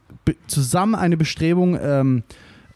zusammen 0.47 0.95
eine 0.95 1.17
Bestrebung 1.17 1.79
ähm, 1.81 2.23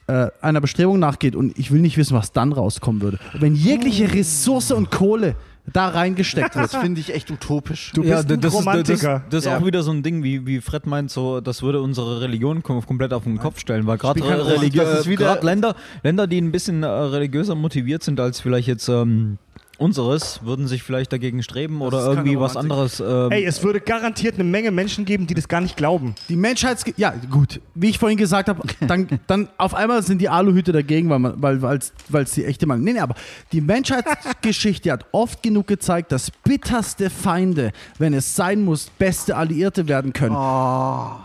äh, 0.09 0.31
einer 0.41 0.61
Bestrebung 0.61 0.99
nachgeht 0.99 1.37
und 1.37 1.59
ich 1.59 1.71
will 1.71 1.81
nicht 1.81 1.99
wissen, 1.99 2.17
was 2.17 2.33
dann 2.33 2.53
rauskommen 2.53 3.03
würde. 3.03 3.19
Wenn 3.35 3.55
jegliche 3.55 4.13
Ressource 4.13 4.73
und 4.73 4.91
Kohle 4.91 5.37
da 5.73 5.89
reingesteckt 5.89 6.55
wird. 6.57 6.73
Das 6.73 6.81
finde 6.81 7.01
ich 7.01 7.13
echt 7.15 7.31
utopisch. 7.31 7.93
Du 7.95 8.03
bist 8.03 8.13
ein 8.13 8.27
das, 8.27 8.35
ist- 8.37 8.45
das, 8.45 8.55
Romantiker. 8.55 9.23
das 9.31 9.39
ist 9.41 9.45
Ja. 9.51 9.59
auch 9.59 9.65
wieder 9.67 9.83
so 9.83 9.91
ein 9.91 10.03
Ding, 10.03 10.23
wie, 10.23 10.47
wie 10.47 10.61
Fred 10.61 10.87
meint, 10.87 11.11
so, 11.11 11.41
das 11.41 11.63
würde 11.63 11.81
unsere 11.81 12.21
Religion 12.21 12.63
kom 12.63 12.85
komplett 12.85 13.13
auf 13.13 13.25
den 13.25 13.39
Kopf 13.39 13.59
stellen, 13.61 13.87
weil 13.87 13.99
gerade 13.99 14.19
Spielt 14.21 14.31
keine 14.31 14.43
Rolle. 14.43 14.57
religi 14.57 14.79
Das 14.79 15.07
ist 15.07 15.21
äh, 15.21 15.45
Länder, 15.45 15.75
Länder, 16.03 16.27
die 16.27 16.41
ein 16.41 16.53
bisschen 16.53 16.83
äh, 16.83 16.87
religiöser 16.87 17.55
motiviert 17.55 18.03
sind 18.03 18.21
als 18.21 18.41
vielleicht 18.41 18.69
jetzt 18.69 18.89
ähm, 18.89 19.39
unseres, 19.79 20.41
würden 20.45 20.67
sich 20.67 20.83
vielleicht 20.83 21.13
dagegen 21.13 21.43
streben 21.43 21.81
oder 21.81 21.99
ist 21.99 22.05
keine 22.05 22.17
irgendwie 22.19 22.41
was 22.41 22.57
anderes. 22.57 23.01
ähm, 23.01 23.31
Ey, 23.31 23.45
es 23.45 23.63
würde 23.63 23.81
garantiert 23.81 24.35
eine 24.35 24.45
Menge 24.45 24.71
Menschen 24.71 25.05
geben, 25.05 25.27
die 25.27 25.35
das 25.35 25.49
gar 25.49 25.61
nicht 25.61 25.77
glauben. 25.77 26.15
Die 26.29 26.37
Menschheits... 26.37 26.85
Ja, 26.97 27.15
gut. 27.31 27.61
Wie 27.75 27.89
ich 27.89 27.99
vorhin 27.99 28.19
gesagt 28.19 28.49
habe, 28.49 28.63
dann, 28.81 29.09
dann 29.27 29.49
auf 29.57 29.75
einmal 29.75 30.03
sind 30.03 30.21
die 30.21 30.29
Aluhüte 30.29 30.73
dagegen, 30.73 31.09
weil 31.09 31.21
man, 31.21 31.41
weil 31.41 31.79
es 31.79 31.93
weil, 32.09 32.25
die 32.25 32.45
echte 32.45 32.67
Meinung... 32.67 32.85
Nee, 32.85 32.95
nee, 32.95 33.01
aber 33.01 33.15
die 33.53 33.61
Menschheitsgeschichte 33.61 34.91
hat 34.93 35.07
oft 35.13 35.43
genug 35.43 35.67
gezeigt, 35.69 36.13
dass 36.13 36.31
bitterste 36.31 37.09
Feinde, 37.09 37.73
wenn 37.99 38.15
es 38.15 38.35
sein 38.35 38.65
muss, 38.65 38.91
beste 38.99 39.37
Alliierte 39.37 39.89
werden 39.89 40.13
können. 40.13 40.35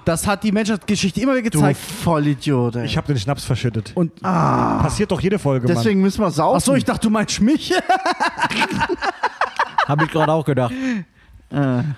Das 0.05 0.27
hat 0.27 0.43
die 0.43 0.51
Menschheitsgeschichte 0.51 1.19
immer 1.19 1.33
wieder 1.35 1.49
Du 1.49 1.59
gezeigt. 1.59 1.79
Vollidiot, 1.79 2.75
ey. 2.75 2.85
Ich 2.85 2.97
habe 2.97 3.07
den 3.07 3.17
Schnaps 3.17 3.43
verschüttet. 3.43 3.91
Und 3.95 4.21
Passiert 4.21 5.11
doch 5.11 5.21
jede 5.21 5.39
Folge, 5.39 5.67
Mann. 5.67 5.75
Deswegen 5.75 6.01
müssen 6.01 6.21
wir 6.21 6.31
saufen. 6.31 6.57
Achso, 6.57 6.75
ich 6.75 6.85
dachte, 6.85 7.07
du 7.07 7.09
meinst 7.09 7.41
mich. 7.41 7.73
Habe 9.87 10.05
ich 10.05 10.11
gerade 10.11 10.31
auch 10.31 10.45
gedacht. 10.45 10.73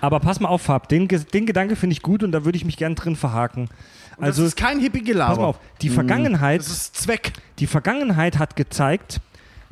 Aber 0.00 0.20
pass 0.20 0.40
mal 0.40 0.48
auf, 0.48 0.62
Fab. 0.62 0.88
Den, 0.88 1.08
den 1.08 1.46
Gedanke 1.46 1.76
finde 1.76 1.94
ich 1.94 2.02
gut 2.02 2.22
und 2.22 2.32
da 2.32 2.44
würde 2.44 2.56
ich 2.56 2.64
mich 2.64 2.76
gern 2.76 2.94
drin 2.94 3.16
verhaken. 3.16 3.68
Also, 4.18 4.42
das 4.42 4.48
ist 4.52 4.56
kein 4.56 4.80
Hippie-Gelaber. 4.80 5.30
pass 5.30 5.38
mal 5.38 5.44
auf. 5.46 5.58
Die 5.82 5.88
Vergangenheit, 5.88 6.60
Das 6.60 6.68
ist 6.68 6.96
Zweck. 6.96 7.32
die 7.58 7.66
Vergangenheit 7.66 8.38
hat 8.38 8.56
gezeigt, 8.56 9.20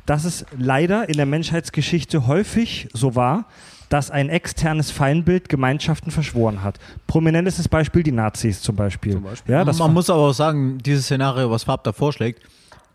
dass 0.07 0.25
es 0.25 0.45
leider 0.57 1.09
in 1.09 1.17
der 1.17 1.27
Menschheitsgeschichte 1.27 2.27
häufig 2.27 2.89
so 2.93 3.15
war, 3.15 3.47
dass 3.89 4.11
ein 4.11 4.29
externes 4.29 4.91
Feindbild 4.91 5.49
Gemeinschaften 5.49 6.11
verschworen 6.11 6.63
hat. 6.63 6.79
Prominentestes 7.07 7.69
Beispiel 7.69 8.03
die 8.03 8.13
Nazis 8.13 8.61
zum 8.61 8.77
Beispiel. 8.77 9.21
Ja, 9.47 9.65
das 9.65 9.79
Man 9.79 9.93
muss 9.93 10.09
aber 10.11 10.21
auch 10.21 10.33
sagen, 10.33 10.79
dieses 10.79 11.05
Szenario, 11.05 11.51
was 11.51 11.65
Fab 11.65 11.85
da 11.85 11.93
vorschlägt, 11.93 12.43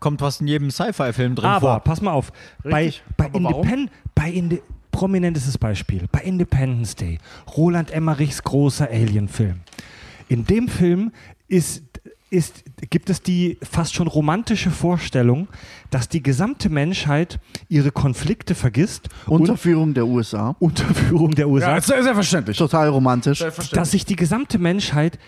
kommt 0.00 0.20
fast 0.20 0.40
in 0.40 0.48
jedem 0.48 0.70
Sci-Fi-Film 0.70 1.34
drin 1.36 1.46
Aber 1.48 1.60
vor. 1.60 1.80
pass 1.80 2.00
mal 2.00 2.12
auf, 2.12 2.32
bei, 2.64 2.84
Richtig. 2.86 3.02
bei, 3.16 3.26
Aber 3.32 3.62
bei 4.14 4.30
Inde 4.30 4.60
prominentestes 4.90 5.56
Beispiel, 5.56 6.06
bei 6.10 6.20
Independence 6.20 6.96
Day, 6.96 7.18
Roland 7.56 7.92
Emmerichs 7.92 8.42
großer 8.42 8.88
Alien-Film. 8.90 9.60
In 10.28 10.44
dem 10.46 10.68
Film 10.68 11.12
ist, 11.48 11.82
ist, 12.30 12.64
gibt 12.90 13.08
es 13.10 13.22
die 13.22 13.56
fast 13.62 13.94
schon 13.94 14.06
romantische 14.08 14.70
Vorstellung, 14.70 15.48
dass 15.90 16.08
die 16.08 16.22
gesamte 16.22 16.68
Menschheit 16.70 17.38
ihre 17.68 17.90
Konflikte 17.92 18.54
vergisst 18.54 19.08
Unter 19.26 19.52
und 19.52 19.58
Führung 19.58 19.94
der 19.94 20.06
USA. 20.06 20.56
unter 20.58 20.84
Führung 20.94 21.32
der 21.32 21.48
USA, 21.48 21.74
Ja, 21.76 21.80
sehr, 21.80 22.02
sehr 22.02 22.14
verständlich. 22.14 22.56
Total 22.56 22.88
romantisch. 22.88 23.44
dass 23.72 23.90
sich 23.92 24.04
die 24.04 24.16
gesamte 24.16 24.58
Menschheit 24.58 25.18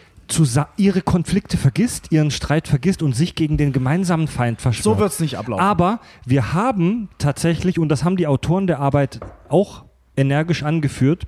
ihre 0.77 1.03
Konflikte 1.03 1.57
vergisst, 1.57 2.11
ihren 2.11 2.31
Streit 2.31 2.69
vergisst 2.69 3.03
und 3.03 3.15
sich 3.15 3.35
gegen 3.35 3.57
den 3.57 3.73
gemeinsamen 3.73 4.29
Feind 4.29 4.61
verschwört. 4.61 4.85
So 4.85 4.99
wird 4.99 5.13
es 5.13 5.21
nicht 5.21 5.37
ablaufen. 5.37 5.63
Aber 5.63 6.01
wir 6.25 6.53
haben 6.53 7.09
tatsächlich, 7.19 7.79
und 7.79 7.89
das 7.89 8.05
haben 8.05 8.17
die 8.17 8.27
Autoren 8.27 8.67
der 8.67 8.81
Arbeit 8.81 9.21
auch 9.49 9.85
energisch 10.17 10.63
angeführt, 10.63 11.27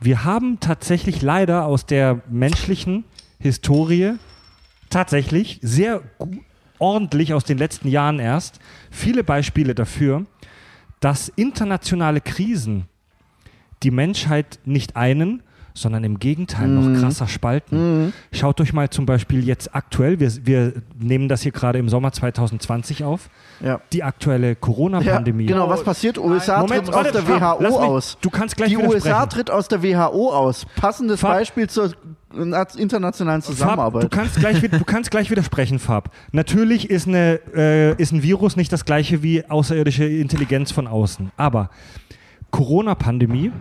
wir 0.00 0.24
haben 0.24 0.58
tatsächlich 0.58 1.22
leider 1.22 1.64
aus 1.66 1.86
der 1.86 2.22
menschlichen 2.28 3.04
Historie 3.38 4.14
tatsächlich 4.90 5.58
sehr 5.62 6.02
ordentlich 6.78 7.34
aus 7.34 7.44
den 7.44 7.58
letzten 7.58 7.88
Jahren 7.88 8.18
erst 8.18 8.58
viele 8.90 9.22
Beispiele 9.22 9.74
dafür, 9.74 10.26
dass 10.98 11.28
internationale 11.28 12.20
Krisen 12.20 12.86
die 13.82 13.90
Menschheit 13.90 14.58
nicht 14.64 14.96
einen, 14.96 15.42
sondern 15.74 16.04
im 16.04 16.18
Gegenteil 16.18 16.68
noch 16.68 17.00
krasser 17.00 17.26
spalten. 17.28 18.12
Schaut 18.32 18.60
euch 18.60 18.72
mal 18.72 18.90
zum 18.90 19.06
Beispiel 19.06 19.44
jetzt 19.44 19.74
aktuell, 19.74 20.20
wir, 20.20 20.30
wir 20.44 20.72
nehmen 20.98 21.28
das 21.28 21.42
hier 21.42 21.52
gerade 21.52 21.78
im 21.78 21.88
Sommer 21.88 22.12
2020 22.12 23.04
auf, 23.04 23.30
Ja. 23.60 23.80
die 23.92 24.02
aktuelle 24.02 24.48
Ja, 24.50 24.54
Corona-Pandemie. 24.54 25.46
genau, 25.46 25.68
was 25.68 25.82
passiert? 25.82 26.18
USA 26.18 26.60
Moment, 26.60 26.84
tritt 26.86 26.94
warte, 26.94 27.08
aus 27.18 27.24
der 27.26 27.38
Fab, 27.38 27.60
WHO 27.60 27.76
aus. 27.78 28.18
Du 28.20 28.30
kannst 28.30 28.56
gleich 28.56 28.68
Die 28.70 28.76
USA 28.76 29.26
tritt 29.26 29.50
aus 29.50 29.68
der 29.68 29.82
WHO 29.82 30.30
aus. 30.32 30.66
Passendes 30.76 31.20
Fab- 31.20 31.32
Beispiel 31.32 31.68
zur 31.68 31.92
internationalen 32.76 33.42
Fab, 33.42 33.50
du 33.50 33.56
Zusammenarbeit. 33.56 34.10
kannst, 34.10 34.36
gleich, 34.40 34.60
du 34.60 34.84
kannst 34.84 35.10
gleich 35.10 35.30
widersprechen, 35.30 35.78
Fab. 35.78 36.10
Natürlich 36.32 36.88
ist, 36.90 37.06
eine, 37.06 37.40
äh, 37.54 37.94
ist 38.00 38.12
ein 38.12 38.22
Virus 38.22 38.56
nicht 38.56 38.72
das 38.72 38.84
gleiche 38.86 39.22
wie 39.22 39.44
außerirdische 39.48 40.04
Intelligenz 40.04 40.72
von 40.72 40.86
außen. 40.86 41.30
Aber 41.36 41.68
Corona-Pandemie, 42.50 43.52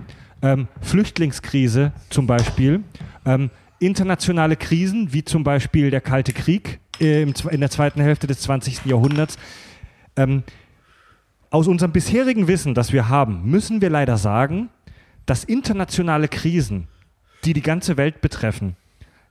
ähm, 0.41 0.67
Flüchtlingskrise 0.81 1.91
zum 2.09 2.27
Beispiel, 2.27 2.83
ähm, 3.25 3.49
internationale 3.79 4.55
Krisen 4.55 5.13
wie 5.13 5.23
zum 5.23 5.43
Beispiel 5.43 5.91
der 5.91 6.01
Kalte 6.01 6.33
Krieg 6.33 6.79
äh, 6.99 7.23
in 7.23 7.59
der 7.59 7.69
zweiten 7.69 8.01
Hälfte 8.01 8.27
des 8.27 8.41
20. 8.41 8.85
Jahrhunderts. 8.85 9.37
Ähm, 10.15 10.43
aus 11.49 11.67
unserem 11.67 11.91
bisherigen 11.91 12.47
Wissen, 12.47 12.73
das 12.73 12.93
wir 12.93 13.09
haben, 13.09 13.43
müssen 13.49 13.81
wir 13.81 13.89
leider 13.89 14.17
sagen, 14.17 14.69
dass 15.25 15.43
internationale 15.43 16.27
Krisen, 16.27 16.87
die 17.43 17.53
die 17.53 17.61
ganze 17.61 17.97
Welt 17.97 18.21
betreffen, 18.21 18.77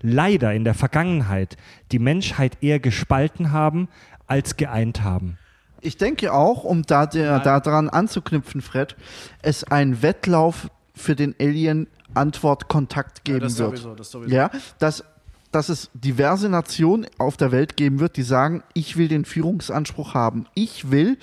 leider 0.02 0.52
in 0.52 0.64
der 0.64 0.74
Vergangenheit 0.74 1.56
die 1.92 1.98
Menschheit 1.98 2.58
eher 2.60 2.78
gespalten 2.78 3.52
haben 3.52 3.88
als 4.26 4.56
geeint 4.56 5.02
haben. 5.02 5.38
Ich 5.80 5.96
denke 5.96 6.32
auch, 6.32 6.64
um 6.64 6.82
da 6.82 7.06
daran 7.06 7.88
anzuknüpfen, 7.88 8.60
Fred, 8.60 8.96
es 9.40 9.64
einen 9.64 10.02
Wettlauf 10.02 10.68
für 11.00 11.16
den 11.16 11.34
Alien-Antwort-Kontakt 11.40 13.24
geben 13.24 13.40
das 13.40 13.58
wird. 13.58 13.70
sowieso, 13.70 13.94
das 13.94 14.10
sowieso. 14.10 14.34
Ja, 14.34 14.50
dass, 14.78 15.04
dass 15.52 15.68
es 15.68 15.90
diverse 15.94 16.48
Nationen 16.48 17.06
auf 17.18 17.36
der 17.36 17.52
Welt 17.52 17.76
geben 17.76 18.00
wird, 18.00 18.16
die 18.16 18.22
sagen, 18.22 18.62
ich 18.74 18.96
will 18.96 19.08
den 19.08 19.24
Führungsanspruch 19.24 20.14
haben. 20.14 20.46
Ich 20.54 20.90
will 20.90 21.18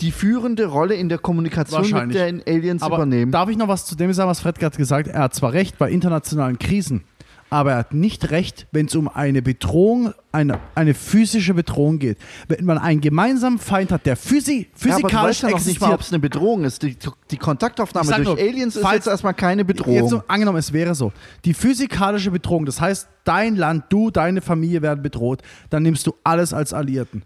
die 0.00 0.10
führende 0.10 0.66
Rolle 0.66 0.94
in 0.94 1.08
der 1.08 1.18
Kommunikation 1.18 1.88
mit 2.06 2.14
den 2.14 2.42
Aliens 2.46 2.82
Aber 2.82 2.96
übernehmen. 2.96 3.30
darf 3.30 3.48
ich 3.48 3.56
noch 3.56 3.68
was 3.68 3.86
zu 3.86 3.94
dem 3.94 4.12
sagen, 4.12 4.28
was 4.28 4.40
Fred 4.40 4.58
gerade 4.58 4.76
gesagt 4.76 5.08
hat? 5.08 5.14
Er 5.14 5.22
hat 5.22 5.34
zwar 5.34 5.52
recht 5.52 5.78
bei 5.78 5.90
internationalen 5.90 6.58
Krisen, 6.58 7.04
aber 7.52 7.72
er 7.72 7.76
hat 7.78 7.92
nicht 7.92 8.30
recht, 8.30 8.66
wenn 8.72 8.86
es 8.86 8.94
um 8.94 9.08
eine 9.08 9.42
Bedrohung, 9.42 10.14
eine, 10.32 10.58
eine 10.74 10.94
physische 10.94 11.52
Bedrohung 11.52 11.98
geht. 11.98 12.16
Wenn 12.48 12.64
man 12.64 12.78
einen 12.78 13.02
gemeinsamen 13.02 13.58
Feind 13.58 13.92
hat, 13.92 14.06
der 14.06 14.16
physi 14.16 14.68
ja, 14.82 14.94
aber 14.94 15.02
du 15.02 15.08
physikalisch 15.08 15.28
weißt 15.28 15.42
ja 15.42 15.50
noch 15.50 15.54
nicht 15.56 15.80
mal, 15.80 15.86
existiert. 15.88 15.92
ob 15.92 16.00
es 16.00 16.12
eine 16.12 16.18
Bedrohung 16.20 16.64
ist. 16.64 16.82
Die, 16.82 16.96
die 17.30 17.36
Kontaktaufnahme 17.36 18.10
durch 18.10 18.24
nur, 18.26 18.38
Aliens 18.38 18.76
ist 18.76 18.82
falls- 18.82 19.04
jetzt 19.04 19.06
erstmal 19.08 19.34
keine 19.34 19.66
Bedrohung. 19.66 19.96
Jetzt 19.96 20.08
so, 20.08 20.22
angenommen, 20.28 20.56
es 20.56 20.72
wäre 20.72 20.94
so. 20.94 21.12
Die 21.44 21.52
physikalische 21.52 22.30
Bedrohung, 22.30 22.64
das 22.64 22.80
heißt, 22.80 23.06
dein 23.24 23.56
Land, 23.56 23.84
du, 23.90 24.10
deine 24.10 24.40
Familie 24.40 24.80
werden 24.80 25.02
bedroht, 25.02 25.42
dann 25.68 25.82
nimmst 25.82 26.06
du 26.06 26.14
alles 26.24 26.54
als 26.54 26.72
Alliierten. 26.72 27.22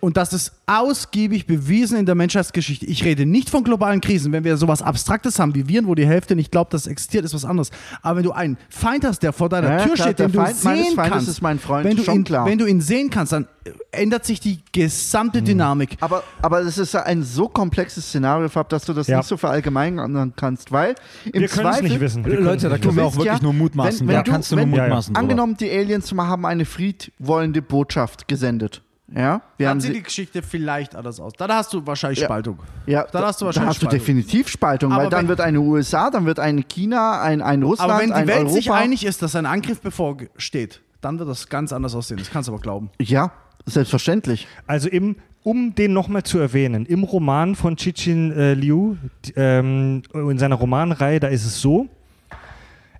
Und 0.00 0.16
das 0.16 0.32
ist 0.32 0.52
ausgiebig 0.66 1.46
bewiesen 1.46 1.98
in 1.98 2.06
der 2.06 2.14
Menschheitsgeschichte. 2.14 2.86
Ich 2.86 3.04
rede 3.04 3.26
nicht 3.26 3.50
von 3.50 3.64
globalen 3.64 4.00
Krisen. 4.00 4.32
Wenn 4.32 4.44
wir 4.44 4.56
sowas 4.56 4.80
Abstraktes 4.80 5.38
haben 5.38 5.54
wie 5.54 5.68
Viren, 5.68 5.86
wo 5.86 5.94
die 5.94 6.06
Hälfte 6.06 6.34
nicht 6.34 6.50
glaubt, 6.50 6.72
dass 6.72 6.82
es 6.82 6.86
existiert, 6.86 7.24
ist 7.24 7.34
was 7.34 7.44
anderes. 7.44 7.70
Aber 8.02 8.16
wenn 8.16 8.22
du 8.24 8.32
einen 8.32 8.56
Feind 8.70 9.04
hast, 9.04 9.22
der 9.22 9.32
vor 9.34 9.48
deiner 9.50 9.70
Ja, 9.78 9.84
Tür 9.84 9.94
klar, 9.94 10.06
steht, 10.08 10.18
der 10.20 10.28
den 10.28 10.32
du 10.32 10.40
Feind 10.40 10.56
sehen 10.56 10.96
kannst, 10.96 11.28
ist 11.28 11.42
mein 11.42 11.58
Freund, 11.58 11.84
wenn 11.84 11.96
du, 11.96 12.02
schon 12.04 12.14
ihn, 12.16 12.24
klar. 12.24 12.46
wenn 12.46 12.56
du 12.58 12.64
ihn 12.66 12.80
sehen 12.80 13.10
kannst, 13.10 13.32
dann 13.32 13.46
ändert 13.92 14.24
sich 14.24 14.40
die 14.40 14.60
gesamte 14.72 15.42
Dynamik. 15.42 15.98
Aber, 16.00 16.22
aber 16.40 16.60
es 16.62 16.78
ist 16.78 16.94
ja 16.94 17.02
ein 17.02 17.22
so 17.22 17.48
komplexes 17.48 18.06
Szenario, 18.08 18.48
Fab, 18.48 18.68
dass 18.70 18.84
du 18.86 18.94
das 18.94 19.06
Ja. 19.06 19.18
nicht 19.18 19.26
so 19.26 19.36
verallgemeinern 19.36 20.32
kannst, 20.34 20.72
weil 20.72 20.94
im 21.26 21.42
Wir 21.42 21.48
können 21.48 21.66
es 21.68 21.72
Zweifel, 21.76 21.88
nicht 21.90 22.00
wissen. 22.00 22.24
Wir 22.24 22.40
Leute, 22.40 22.68
da 22.70 22.78
können 22.78 22.96
wir 22.96 23.04
auch 23.04 23.12
wirklich 23.16 23.26
ja, 23.34 23.38
nur 23.42 23.52
mutmaßen. 23.52 24.00
wenn- 24.00 24.08
wenn 24.08 24.14
da 24.16 24.22
du- 24.22 24.30
kannst 24.30 24.50
du 24.50 24.56
nur 24.56 24.64
wenn- 24.64 24.72
Ja, 24.72 24.76
ja. 24.78 24.82
mutmaßen. 24.88 25.14
angenommen, 25.16 25.56
die 25.58 25.70
Aliens 25.70 26.10
haben 26.12 26.46
eine 26.46 26.64
friedwollende 26.64 27.60
Botschaft 27.62 28.28
gesendet. 28.28 28.82
Ja, 29.14 29.40
wir 29.56 29.64
Dann 29.66 29.68
haben 29.70 29.80
sieht 29.80 29.88
sie, 29.88 29.96
die 29.98 30.02
Geschichte 30.04 30.42
vielleicht 30.42 30.94
anders 30.94 31.18
aus. 31.18 31.32
Dann 31.36 31.50
hast 31.52 31.72
du 31.72 31.84
wahrscheinlich 31.86 32.20
Ja. 32.20 32.26
Spaltung. 32.26 32.58
ja, 32.86 33.04
dann 33.10 33.24
hast 33.24 33.40
du 33.40 33.44
da 33.44 33.46
wahrscheinlich 33.46 33.70
hast 33.70 33.82
du 33.82 33.86
Spaltung. 33.86 33.98
definitiv 33.98 34.48
Spaltung, 34.48 34.92
Aber 34.92 35.02
weil 35.04 35.10
dann 35.10 35.26
wird 35.26 35.40
eine 35.40 35.60
USA, 35.60 36.10
dann 36.10 36.26
wird 36.26 36.38
eine 36.38 36.62
China, 36.62 37.20
ein, 37.20 37.42
ein 37.42 37.62
Russland, 37.64 37.90
Aber 37.90 38.00
wenn 38.00 38.08
die 38.10 38.14
ein 38.14 38.26
Welt 38.28 38.38
Europa. 38.40 38.54
sich 38.54 38.70
einig 38.70 39.04
ist, 39.04 39.20
dass 39.22 39.34
ein 39.34 39.46
Angriff 39.46 39.80
bevorsteht, 39.80 40.80
dann 41.00 41.18
wird 41.18 41.28
das 41.28 41.48
ganz 41.48 41.72
anders 41.72 41.94
aussehen. 41.94 42.18
Das 42.18 42.30
kannst 42.30 42.48
du 42.48 42.52
aber 42.52 42.62
glauben. 42.62 42.90
ja, 43.00 43.32
selbstverständlich. 43.66 44.46
Also 44.66 44.88
im, 44.88 45.16
um 45.42 45.74
den 45.74 45.92
nochmal 45.92 46.22
zu 46.22 46.38
erwähnen, 46.38 46.86
im 46.86 47.02
Roman 47.02 47.54
von 47.56 47.76
Cixin 47.78 48.30
äh, 48.32 48.54
Liu, 48.54 48.96
ähm, 49.34 50.02
in 50.14 50.38
seiner 50.38 50.56
Romanreihe, 50.56 51.18
da 51.20 51.28
ist 51.28 51.44
es 51.44 51.60
so, 51.60 51.88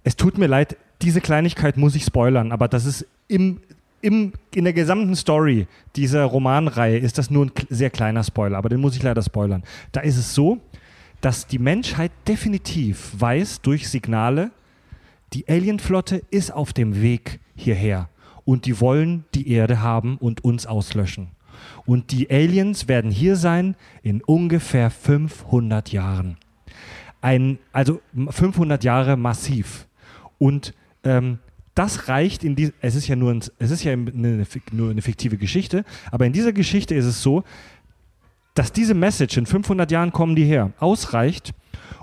es 0.03 0.17
tut 0.17 0.39
mir 0.39 0.47
leid, 0.47 0.77
diese 1.03 1.21
Kleinigkeit 1.21 1.77
muss 1.77 1.95
ich 1.95 2.05
spoilern, 2.05 2.53
aber 2.53 2.69
das 2.69 2.85
ist 2.85 3.07
im, 3.29 3.61
im, 4.03 4.33
in 4.55 4.65
der 4.65 4.73
gesamten 4.73 5.15
Story 5.17 5.67
dieser 5.97 6.25
Romanreihe 6.25 6.99
ist 6.99 7.19
das 7.19 7.31
nur 7.31 7.47
ein 7.47 7.53
sehr 7.69 7.91
kleiner 7.91 8.25
Spoiler, 8.25 8.57
aber 8.59 8.69
den 8.69 8.81
muss 8.81 8.97
ich 8.97 9.03
leider 9.03 9.23
spoilern. 9.23 9.63
Da 9.93 10.01
ist 10.01 10.17
es 10.17 10.35
so, 10.35 10.59
dass 11.21 11.47
die 11.47 11.59
Menschheit 11.59 12.13
definitiv 12.27 13.13
weiß 13.19 13.61
durch 13.61 13.89
Signale, 13.89 14.51
die 15.33 15.47
Alienflotte 15.49 16.23
ist 16.31 16.51
auf 16.53 16.73
dem 16.73 17.03
Weg 17.03 17.41
hierher 17.55 18.09
und 18.45 18.65
die 18.67 18.81
wollen 18.81 19.25
die 19.35 19.51
Erde 19.51 19.81
haben 19.81 20.17
und 20.17 20.43
uns 20.45 20.67
auslöschen. 20.67 21.29
Und 21.85 22.11
die 22.11 22.31
Aliens 22.31 22.89
werden 22.89 23.11
hier 23.11 23.37
sein 23.37 23.77
in 24.03 24.23
ungefähr 24.23 24.91
500 24.91 25.93
Jahren. 25.93 26.39
Ein, 27.21 27.59
also 27.73 28.01
m- 28.17 28.29
500 28.33 28.83
Jahre 28.83 29.17
massiv. 29.19 29.87
Und 30.39 30.73
ähm, 31.05 31.39
das 31.75 32.09
reicht 32.09 32.45
in 32.45 32.57
die, 32.57 32.73
es 32.81 32.95
ist 32.95 33.09
ja 33.09 33.17
nur, 33.17 33.33
ein, 33.33 33.41
es 33.59 33.71
ist 33.71 33.85
ja 33.85 33.93
eine, 33.93 34.47
nur 34.73 34.91
eine 34.91 35.03
fiktive 35.03 35.37
Geschichte, 35.37 35.85
aber 36.11 36.27
in 36.27 36.33
dieser 36.33 36.53
Geschichte 36.53 36.95
ist 36.95 37.07
es 37.07 37.23
so, 37.23 37.45
dass 38.55 38.73
diese 38.73 38.95
Message 38.95 39.37
in 39.37 39.47
500 39.47 39.91
Jahren 39.91 40.13
kommen 40.13 40.37
die 40.37 40.45
her, 40.45 40.73
ausreicht, 40.79 41.55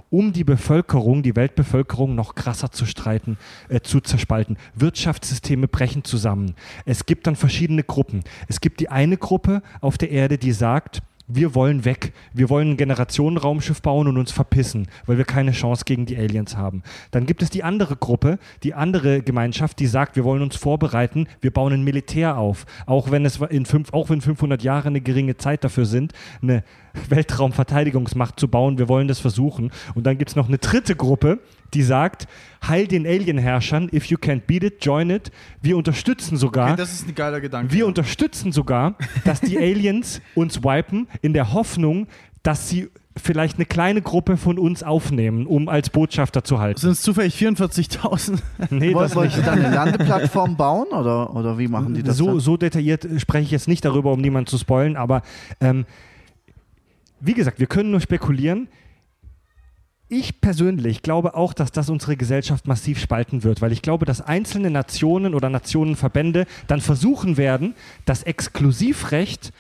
um 0.10 0.32
die 0.32 0.44
Bevölkerung, 0.44 1.22
die 1.22 1.36
Weltbevölkerung 1.36 2.16
noch 2.16 2.36
krasser 2.36 2.72
zu 2.72 2.86
streiten, 2.86 3.38
äh, 3.70 3.82
zu 3.82 4.00
zerspalten. 4.00 4.58
Wirtschaftssysteme 4.74 5.68
brechen 5.68 6.04
zusammen. 6.04 6.56
Es 6.86 7.06
gibt 7.06 7.28
dann 7.28 7.36
verschiedene 7.36 7.84
Gruppen. 7.84 8.24
Es 8.48 8.62
gibt 8.62 8.80
die 8.80 8.90
eine 8.90 9.18
Gruppe 9.18 9.62
auf 9.82 9.98
der 9.98 10.12
Erde, 10.12 10.38
die 10.38 10.54
sagt, 10.54 11.02
wir 11.28 11.56
wollen 11.56 11.84
weg. 11.86 12.14
Wir 12.34 12.50
wollen 12.50 12.72
ein 12.72 12.78
Generationenraumschiff 12.78 13.82
bauen 13.82 14.08
und 14.08 14.18
uns 14.18 14.32
verpissen, 14.32 14.88
weil 15.06 15.18
wir 15.18 15.26
keine 15.26 15.52
Chance 15.52 15.84
gegen 15.86 16.06
die 16.06 16.18
Aliens 16.18 16.56
haben. 16.56 16.84
Dann 17.12 17.26
gibt 17.26 17.42
es 17.42 17.50
die 17.50 17.64
andere 17.64 17.98
Gruppe, 17.98 18.40
die 18.64 18.74
andere 18.74 19.22
Gemeinschaft, 19.22 19.80
die 19.80 19.88
sagt, 19.88 20.16
wir 20.16 20.24
wollen 20.24 20.42
uns 20.42 20.56
vorbereiten, 20.56 21.28
wir 21.42 21.52
bauen 21.52 21.74
ein 21.74 21.84
Militär 21.84 22.38
auf. 22.38 22.66
Auch 22.86 23.12
wenn 23.12 23.26
es 23.26 23.38
in 23.50 23.66
fünf, 23.66 23.94
auch 23.94 24.10
wenn 24.10 24.22
500 24.22 24.64
Jahre 24.64 24.88
eine 24.88 25.02
geringe 25.02 25.38
Zeit 25.38 25.64
dafür 25.64 25.86
sind, 25.86 26.14
eine 26.42 26.64
Weltraumverteidigungsmacht 27.10 28.40
zu 28.40 28.48
bauen. 28.48 28.78
Wir 28.78 28.88
wollen 28.88 29.08
das 29.08 29.20
versuchen. 29.20 29.72
Und 29.96 30.06
dann 30.06 30.18
gibt 30.18 30.32
es 30.32 30.36
noch 30.36 30.48
eine 30.48 30.58
dritte 30.58 30.96
Gruppe, 30.96 31.40
die 31.74 31.84
sagt, 31.84 32.28
heil 32.66 32.88
den 32.88 33.06
Alienherrschern, 33.06 33.90
if 33.94 34.06
you 34.06 34.18
can't 34.18 34.42
beat 34.48 34.64
it, 34.64 34.84
join 34.84 35.10
it. 35.10 35.32
Wir 35.62 35.78
unterstützen 35.78 36.38
sogar, 36.38 36.76
das 36.76 36.94
ist 36.94 37.08
ein 37.08 37.16
geiler 37.16 37.42
Gedanke. 37.42 37.74
wir 37.74 37.88
unterstützen 37.88 38.52
sogar, 38.52 38.96
dass 39.26 39.42
die 39.42 39.58
Aliens 39.58 40.22
uns 40.36 40.64
wipen, 40.64 41.08
in 41.22 41.34
der 41.34 41.54
Hoffnung, 41.54 42.08
dass 42.44 42.70
sie 42.70 42.90
vielleicht 43.18 43.58
eine 43.58 43.66
kleine 43.66 44.02
Gruppe 44.02 44.38
von 44.38 44.60
uns 44.60 44.84
aufnehmen, 44.84 45.48
um 45.48 45.70
als 45.70 45.90
Botschafter 45.90 46.44
zu 46.44 46.60
halten. 46.60 46.80
Sind 46.80 46.92
es 46.92 47.02
zufällig 47.02 47.36
44.000? 47.36 48.40
Nee, 48.70 48.94
nicht. 48.94 49.36
sie 49.36 49.42
dann 49.42 49.64
eine 49.64 49.74
Landeplattform 49.74 50.56
bauen 50.56 50.88
oder, 50.88 51.36
oder 51.36 51.58
wie 51.58 51.68
machen 51.68 51.94
die 51.94 52.04
das? 52.04 52.18
So, 52.18 52.40
so 52.40 52.58
detailliert 52.58 53.08
spreche 53.18 53.46
ich 53.46 53.52
jetzt 53.52 53.68
nicht 53.68 53.84
darüber, 53.86 54.12
um 54.12 54.22
niemanden 54.22 54.48
zu 54.48 54.58
spoilen, 54.58 54.96
aber 54.96 55.22
ähm, 55.62 55.86
wie 57.20 57.34
gesagt, 57.34 57.60
wir 57.60 57.68
können 57.68 57.92
nur 57.92 58.02
spekulieren. 58.02 58.68
Ich 60.10 60.40
persönlich 60.40 61.02
glaube 61.02 61.36
auch, 61.36 61.54
dass 61.54 61.72
das 61.72 61.90
unsere 61.90 62.16
Gesellschaft 62.16 62.66
massiv 62.66 63.00
spalten 63.00 63.44
wird, 63.44 63.62
weil 63.62 63.74
ich 63.74 63.82
glaube, 63.82 64.06
dass 64.06 64.22
einzelne 64.22 64.70
Nationen 64.70 65.36
oder 65.36 65.50
Nationenverbände 65.50 66.46
dann 66.68 66.80
versuchen 66.80 67.36
werden, 67.36 67.76
das 68.06 68.24
Exklusivrecht 68.24 69.52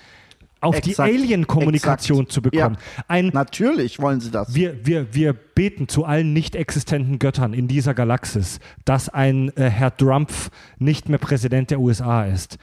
auf 0.61 0.79
die 0.79 0.91
Exakt. 0.91 1.13
Alien-Kommunikation 1.13 2.21
Exakt. 2.21 2.31
zu 2.31 2.41
bekommen. 2.41 2.77
Ein, 3.07 3.27
Natürlich 3.27 3.99
wollen 3.99 4.21
sie 4.21 4.31
das. 4.31 4.53
wir, 4.55 4.85
wir, 4.85 5.13
wir 5.13 5.33
beten 5.33 5.87
zu 5.87 6.05
allen 6.05 6.33
nicht 6.33 6.55
existenten 6.55 7.19
Göttern 7.19 7.53
in 7.53 7.67
dieser 7.67 7.93
Galaxis, 7.93 8.59
dass 8.85 9.09
ein 9.09 9.55
äh, 9.55 9.69
Herr 9.69 9.95
Trump 9.95 10.31
nicht 10.79 11.09
mehr 11.09 11.19
Präsident 11.19 11.71
der 11.71 11.79
USA 11.79 12.25
ist. 12.25 12.57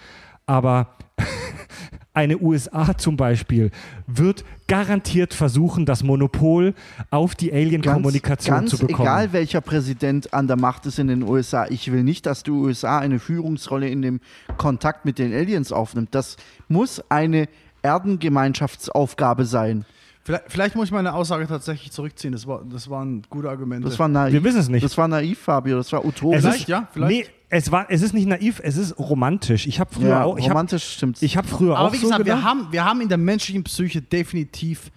Aber 0.47 0.97
eine 2.15 2.39
USA 2.39 2.97
zum 2.97 3.16
Beispiel 3.16 3.70
wird 4.07 4.45
garantiert 4.69 5.35
versuchen, 5.35 5.85
das 5.85 6.05
Monopol 6.05 6.74
auf 7.11 7.35
die 7.35 7.53
Alien-Kommunikation 7.53 8.66
zu 8.69 8.78
bekommen. 8.78 9.07
egal 9.07 9.32
welcher 9.32 9.61
Präsident 9.61 10.32
an 10.32 10.47
der 10.47 10.57
Macht 10.57 10.86
ist 10.86 10.99
in 10.99 11.09
den 11.09 11.24
USA, 11.24 11.66
ich 11.69 11.93
will 11.93 12.05
nicht, 12.05 12.24
dass 12.24 12.45
die 12.45 12.53
USA 12.53 13.01
eine 13.01 13.19
Führungsrolle 13.19 13.89
in 13.89 14.01
dem 14.01 14.20
Kontakt 14.57 15.05
mit 15.05 15.19
den 15.19 15.35
Aliens 15.35 15.73
aufnimmt. 15.73 16.15
Das 16.15 16.36
muss 16.69 17.03
eine 17.11 17.49
Erdengemeinschaftsaufgabe 17.82 19.45
sein. 19.45 19.85
Vielleicht, 20.24 20.44
vielleicht 20.48 20.74
muss 20.74 20.86
ich 20.86 20.92
meine 20.92 21.12
Aussage 21.12 21.46
tatsächlich 21.46 21.92
zurückziehen. 21.92 22.32
Das, 22.32 22.46
war, 22.46 22.62
das 22.64 22.88
waren 22.88 23.22
gute 23.28 23.48
Argumente. 23.51 23.86
Das 23.88 23.98
war 23.98 24.09
naiv. 24.09 24.32
Wir 24.32 24.42
wissen 24.42 24.59
es 24.60 24.68
nicht. 24.70 24.82
Das 24.82 24.96
war 24.96 25.06
naiv, 25.06 25.38
Fabio. 25.38 25.76
Das 25.76 25.92
war 25.92 26.02
utopisch. 26.05 26.38
es 26.38 26.44
Vielleicht, 26.44 26.60
ist, 26.62 26.68
ja, 26.68 26.88
vielleicht. 26.92 27.12
Nee, 27.12 27.26
es, 27.51 27.70
war, 27.70 27.86
es 27.90 28.01
ist 28.01 28.14
nicht 28.14 28.26
naiv, 28.26 28.59
es 28.64 28.78
ist 28.78 28.98
romantisch. 28.98 29.66
Ich 29.66 29.78
habe 29.80 29.94
früher 29.94 30.09
ja, 30.09 30.24
auch, 30.24 30.38
ich 30.38 30.44
hab, 30.44 30.52
romantisch 30.52 30.94
stimmt's. 30.94 31.20
ich 31.20 31.36
hab 31.36 31.44
früher 31.46 31.76
Aber 31.76 31.88
auch 31.88 31.92
wie 31.92 31.98
so 31.98 32.05
gesagt, 32.06 32.20
wir 32.24 32.34
gedacht. 32.34 32.42
haben, 32.48 32.68
wir 32.70 32.84
haben 32.84 33.02
in 33.02 33.09
der 33.09 33.18
menschlichen 33.18 33.64
Psyche 33.64 34.01
definitiv 34.01 34.90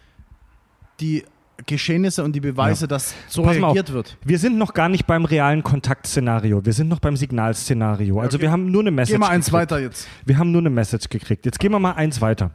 die 1.02 1.24
Geschehnisse 1.66 2.24
und 2.24 2.34
die 2.34 2.40
Beweise, 2.40 2.84
Ja. 2.86 2.88
dass 2.88 3.14
so 3.28 3.42
Pass 3.44 3.58
mal 3.58 3.68
auf. 3.68 3.76
reagiert 3.76 3.92
wird. 3.92 4.18
Wir 4.24 4.40
sind 4.40 4.58
noch 4.58 4.74
gar 4.74 4.90
nicht 4.90 5.08
beim 5.08 5.26
realen 5.26 5.64
Kontaktszenario. 5.64 6.64
Wir 6.66 6.72
sind 6.74 6.88
noch 6.88 7.00
beim 7.00 7.18
Signalszenario. 7.18 8.20
Also 8.22 8.36
Okay. 8.38 8.44
wir 8.44 8.52
haben 8.52 8.72
nur 8.72 8.82
eine 8.82 8.92
Message. 8.92 9.14
Geh 9.16 9.20
mal 9.20 9.30
eins 9.30 9.48
gekriegt. 9.48 9.72
weiter 9.72 9.80
jetzt. 9.82 10.08
Wir 10.26 10.38
haben 10.38 10.52
nur 10.52 10.62
eine 10.62 10.70
Message 10.70 11.10
gekriegt. 11.10 11.46
Jetzt 11.46 11.60
gehen 11.60 11.72
wir 11.72 11.80
mal 11.80 11.94
eins 11.94 12.22
weiter. 12.22 12.52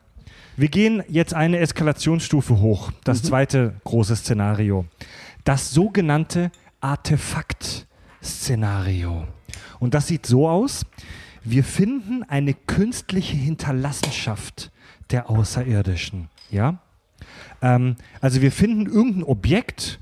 Wir 0.57 0.69
gehen 0.69 1.03
jetzt 1.09 1.33
eine 1.33 1.59
Eskalationsstufe 1.59 2.61
hoch. 2.61 2.93
Das 3.05 3.23
zweite 3.23 3.81
große 3.85 4.17
Szenario. 4.17 4.85
Das 5.45 5.71
sogenannte 5.71 6.51
Artefakt-Szenario. 6.81 9.27
Und 9.81 9.95
das 9.95 10.09
sieht 10.09 10.27
so 10.27 10.47
aus. 10.49 10.85
Wir 11.43 11.65
finden 11.65 12.23
eine 12.25 12.53
künstliche 12.53 13.37
Hinterlassenschaft 13.37 14.71
der 15.11 15.31
Außerirdischen. 15.31 16.29
Ja? 16.51 16.79
Ähm, 17.63 17.97
also 18.21 18.43
wir 18.43 18.53
finden 18.53 18.85
irgendein 18.87 19.25
Objekt, 19.25 19.99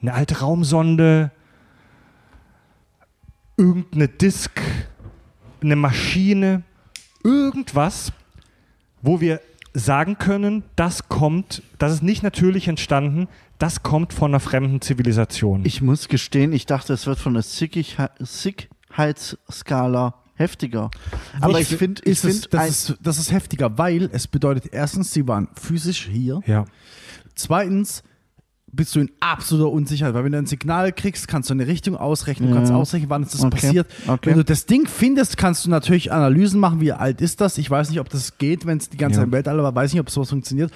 eine 0.00 0.14
alte 0.14 0.38
Raumsonde, 0.38 1.32
irgendeine 3.56 4.06
Disk, 4.08 4.60
eine 5.60 5.76
Maschine, 5.76 6.62
irgendwas, 7.24 8.12
wo 9.02 9.20
wir 9.20 9.40
sagen 9.74 10.18
können, 10.18 10.64
das 10.76 11.08
kommt, 11.08 11.62
das 11.78 11.92
ist 11.92 12.02
nicht 12.02 12.22
natürlich 12.22 12.68
entstanden, 12.68 13.28
das 13.58 13.82
kommt 13.82 14.12
von 14.12 14.32
einer 14.32 14.40
fremden 14.40 14.80
Zivilisation. 14.80 15.64
Ich 15.64 15.82
muss 15.82 16.08
gestehen, 16.08 16.52
ich 16.52 16.66
dachte, 16.66 16.92
es 16.92 17.06
wird 17.06 17.18
von 17.18 17.34
der 17.34 17.42
Sickheitsskala 17.42 20.14
heftiger. 20.34 20.90
Aber 21.40 21.60
ich, 21.60 21.68
finde, 21.68 22.02
ich 22.04 22.12
ist 22.12 22.24
es, 22.24 22.40
finde, 22.40 22.48
das, 22.50 22.94
das 23.00 23.18
ist 23.18 23.32
heftiger, 23.32 23.78
weil 23.78 24.10
es 24.12 24.26
bedeutet 24.26 24.72
erstens, 24.72 25.12
sie 25.12 25.26
waren 25.28 25.48
physisch 25.54 26.08
hier. 26.10 26.40
ja. 26.46 26.64
Zweitens 27.34 28.02
bist 28.74 28.94
du 28.96 29.00
in 29.00 29.10
absoluter 29.20 29.70
Unsicherheit, 29.70 30.14
weil 30.14 30.24
wenn 30.24 30.32
du 30.32 30.38
ein 30.38 30.46
Signal 30.46 30.92
kriegst, 30.92 31.28
kannst 31.28 31.50
du 31.50 31.54
eine 31.54 31.66
Richtung 31.66 31.96
ausrechnen, 31.96 32.48
du 32.48 32.54
Ja. 32.54 32.60
kannst 32.60 32.72
ausrechnen, 32.72 33.10
wann 33.10 33.22
ist 33.22 33.34
das 33.34 33.42
Okay. 33.44 33.50
passiert. 33.50 33.86
Okay. 34.06 34.30
Wenn 34.30 34.38
du 34.38 34.44
das 34.44 34.64
Ding 34.66 34.86
findest, 34.88 35.36
kannst 35.36 35.66
du 35.66 35.70
natürlich 35.70 36.10
Analysen 36.10 36.58
machen, 36.58 36.80
wie 36.80 36.92
alt 36.92 37.20
ist 37.20 37.40
das. 37.42 37.58
Ich 37.58 37.70
weiß 37.70 37.90
nicht, 37.90 38.00
ob 38.00 38.08
das 38.08 38.38
geht, 38.38 38.64
wenn 38.64 38.78
es 38.78 38.88
die 38.88 38.96
ganze 38.96 39.18
Ja. 39.20 39.24
Im 39.24 39.32
Weltall 39.32 39.62
war, 39.62 39.74
weiß 39.74 39.92
nicht, 39.92 40.00
ob 40.00 40.08
sowas 40.10 40.30
funktioniert. 40.30 40.72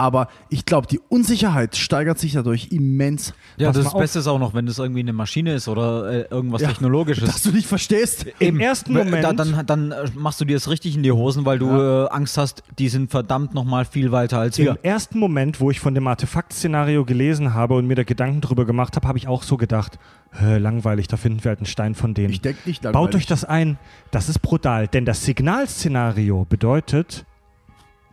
Aber 0.00 0.28
ich 0.48 0.64
glaube, 0.64 0.86
die 0.86 1.00
Unsicherheit 1.08 1.74
steigert 1.76 2.20
sich 2.20 2.32
dadurch 2.32 2.68
immens. 2.70 3.34
Ja, 3.56 3.68
Pass 3.72 3.78
das 3.78 3.86
auf. 3.92 4.00
Beste 4.00 4.20
ist 4.20 4.28
auch 4.28 4.38
noch, 4.38 4.54
wenn 4.54 4.64
das 4.64 4.78
irgendwie 4.78 5.00
eine 5.00 5.12
Maschine 5.12 5.54
ist 5.54 5.66
oder 5.66 6.08
äh, 6.08 6.26
irgendwas 6.30 6.62
Ja, 6.62 6.68
Technologisches. 6.68 7.24
Dass 7.28 7.42
du 7.42 7.50
nicht 7.50 7.66
verstehst. 7.66 8.24
Im 8.38 8.60
ersten 8.60 8.94
Weil, 8.94 9.04
Moment- 9.06 9.24
Da, 9.24 9.32
dann, 9.32 9.66
dann 9.66 9.90
äh, 9.90 10.04
machst 10.14 10.40
du 10.40 10.44
dir 10.44 10.54
das 10.54 10.70
richtig 10.70 10.94
in 10.94 11.02
die 11.02 11.10
Hosen, 11.10 11.44
weil 11.44 11.58
du 11.58 11.68
äh, 11.68 12.08
Angst 12.10 12.38
hast, 12.38 12.62
die 12.78 12.88
sind 12.88 13.10
verdammt 13.10 13.54
nochmal 13.54 13.84
viel 13.84 14.12
weiter 14.12 14.38
als 14.38 14.56
wir. 14.56 14.70
Im 14.70 14.78
ersten 14.84 15.18
Moment, 15.18 15.58
wo 15.60 15.70
ich 15.72 15.80
von 15.80 15.94
dem 15.96 16.06
Artefakt-Szenario 16.06 17.04
gelesen 17.04 17.52
habe 17.52 17.74
und 17.74 17.88
mir 17.88 17.96
da 17.96 18.04
Gedanken 18.04 18.40
drüber 18.40 18.64
gemacht 18.66 18.94
habe, 18.94 19.08
habe 19.08 19.18
ich 19.18 19.26
auch 19.26 19.42
so 19.42 19.56
gedacht, 19.56 19.98
"Hä, 20.30 20.58
langweilig, 20.58 21.08
da 21.08 21.16
finden 21.16 21.42
wir 21.42 21.48
halt 21.48 21.58
einen 21.58 21.66
Stein 21.66 21.96
von 21.96 22.14
denen. 22.14 22.32
Ich 22.32 22.40
denke 22.40 22.60
nicht 22.66 22.82
Baut 22.82 22.94
langweilig. 22.94 23.16
euch 23.16 23.26
das 23.26 23.44
ein. 23.44 23.78
Das 24.12 24.28
ist 24.28 24.38
brutal, 24.42 24.86
denn 24.86 25.04
das 25.04 25.24
Signalszenario 25.24 26.46
bedeutet, 26.48 27.24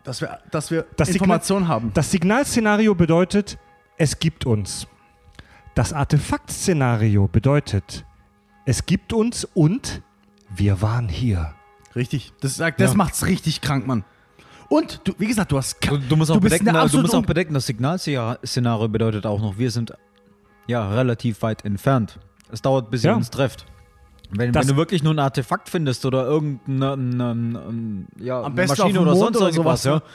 dass 0.06 0.22
wir, 0.22 0.40
dass 0.52 0.72
wir 0.72 0.86
Das 0.96 1.10
Informationen 1.10 1.68
haben. 1.68 1.92
das 1.94 2.12
Signalszenario 2.12 2.96
bedeutet, 2.96 3.58
es 3.98 4.20
gibt 4.20 4.46
uns. 4.46 4.88
Das 5.74 5.92
Artefakt-Szenario 5.92 7.28
bedeutet, 7.28 8.06
es 8.66 8.86
gibt 8.86 9.12
uns 9.12 9.44
und 9.54 10.02
wir 10.56 10.82
waren 10.82 11.10
hier. 11.10 11.54
Richtig. 11.96 12.32
Das, 12.42 12.56
sagt- 12.56 12.80
das 12.80 12.92
Ja. 12.92 12.98
macht's 12.98 13.26
richtig 13.26 13.62
krank, 13.62 13.86
Mann. 13.88 14.06
Und, 14.70 15.02
du, 15.04 15.14
wie 15.18 15.28
gesagt, 15.28 15.52
du 15.52 15.58
hast. 15.58 15.78
Du, 15.88 15.98
du 15.98 16.16
musst 16.16 16.32
auch, 16.32 16.36
eine 16.42 16.48
äh, 16.50 16.90
du 16.90 17.02
musst 17.02 17.14
auch 17.14 17.22
bedenken, 17.26 17.54
das 17.54 17.66
Signalszenario 17.68 18.88
bedeutet 18.88 19.26
auch 19.26 19.40
noch, 19.40 19.58
wir 19.58 19.70
sind 19.70 19.94
ja 20.68 20.90
relativ 20.90 21.42
weit 21.44 21.64
entfernt. 21.66 22.20
Es 22.52 22.62
dauert, 22.62 22.90
bis 22.90 23.04
ihr 23.04 23.12
Ja. 23.12 23.16
uns 23.16 23.30
trefft. 23.30 23.66
Wenn, 24.38 24.54
wenn 24.54 24.68
du 24.68 24.76
wirklich 24.76 25.04
nur 25.04 25.14
ein 25.14 25.20
Artefakt 25.20 25.70
findest 25.70 26.06
oder 26.06 26.26
irgendeine 26.26 26.94
eine, 26.94 27.30
eine, 27.32 28.06
ja, 28.20 28.48
Maschine 28.50 29.02
oder 29.02 29.16
sonst 29.16 29.38
oder 29.38 29.48
irgendwas, 29.48 29.84
sowas, 29.84 30.02
ja, 30.04 30.10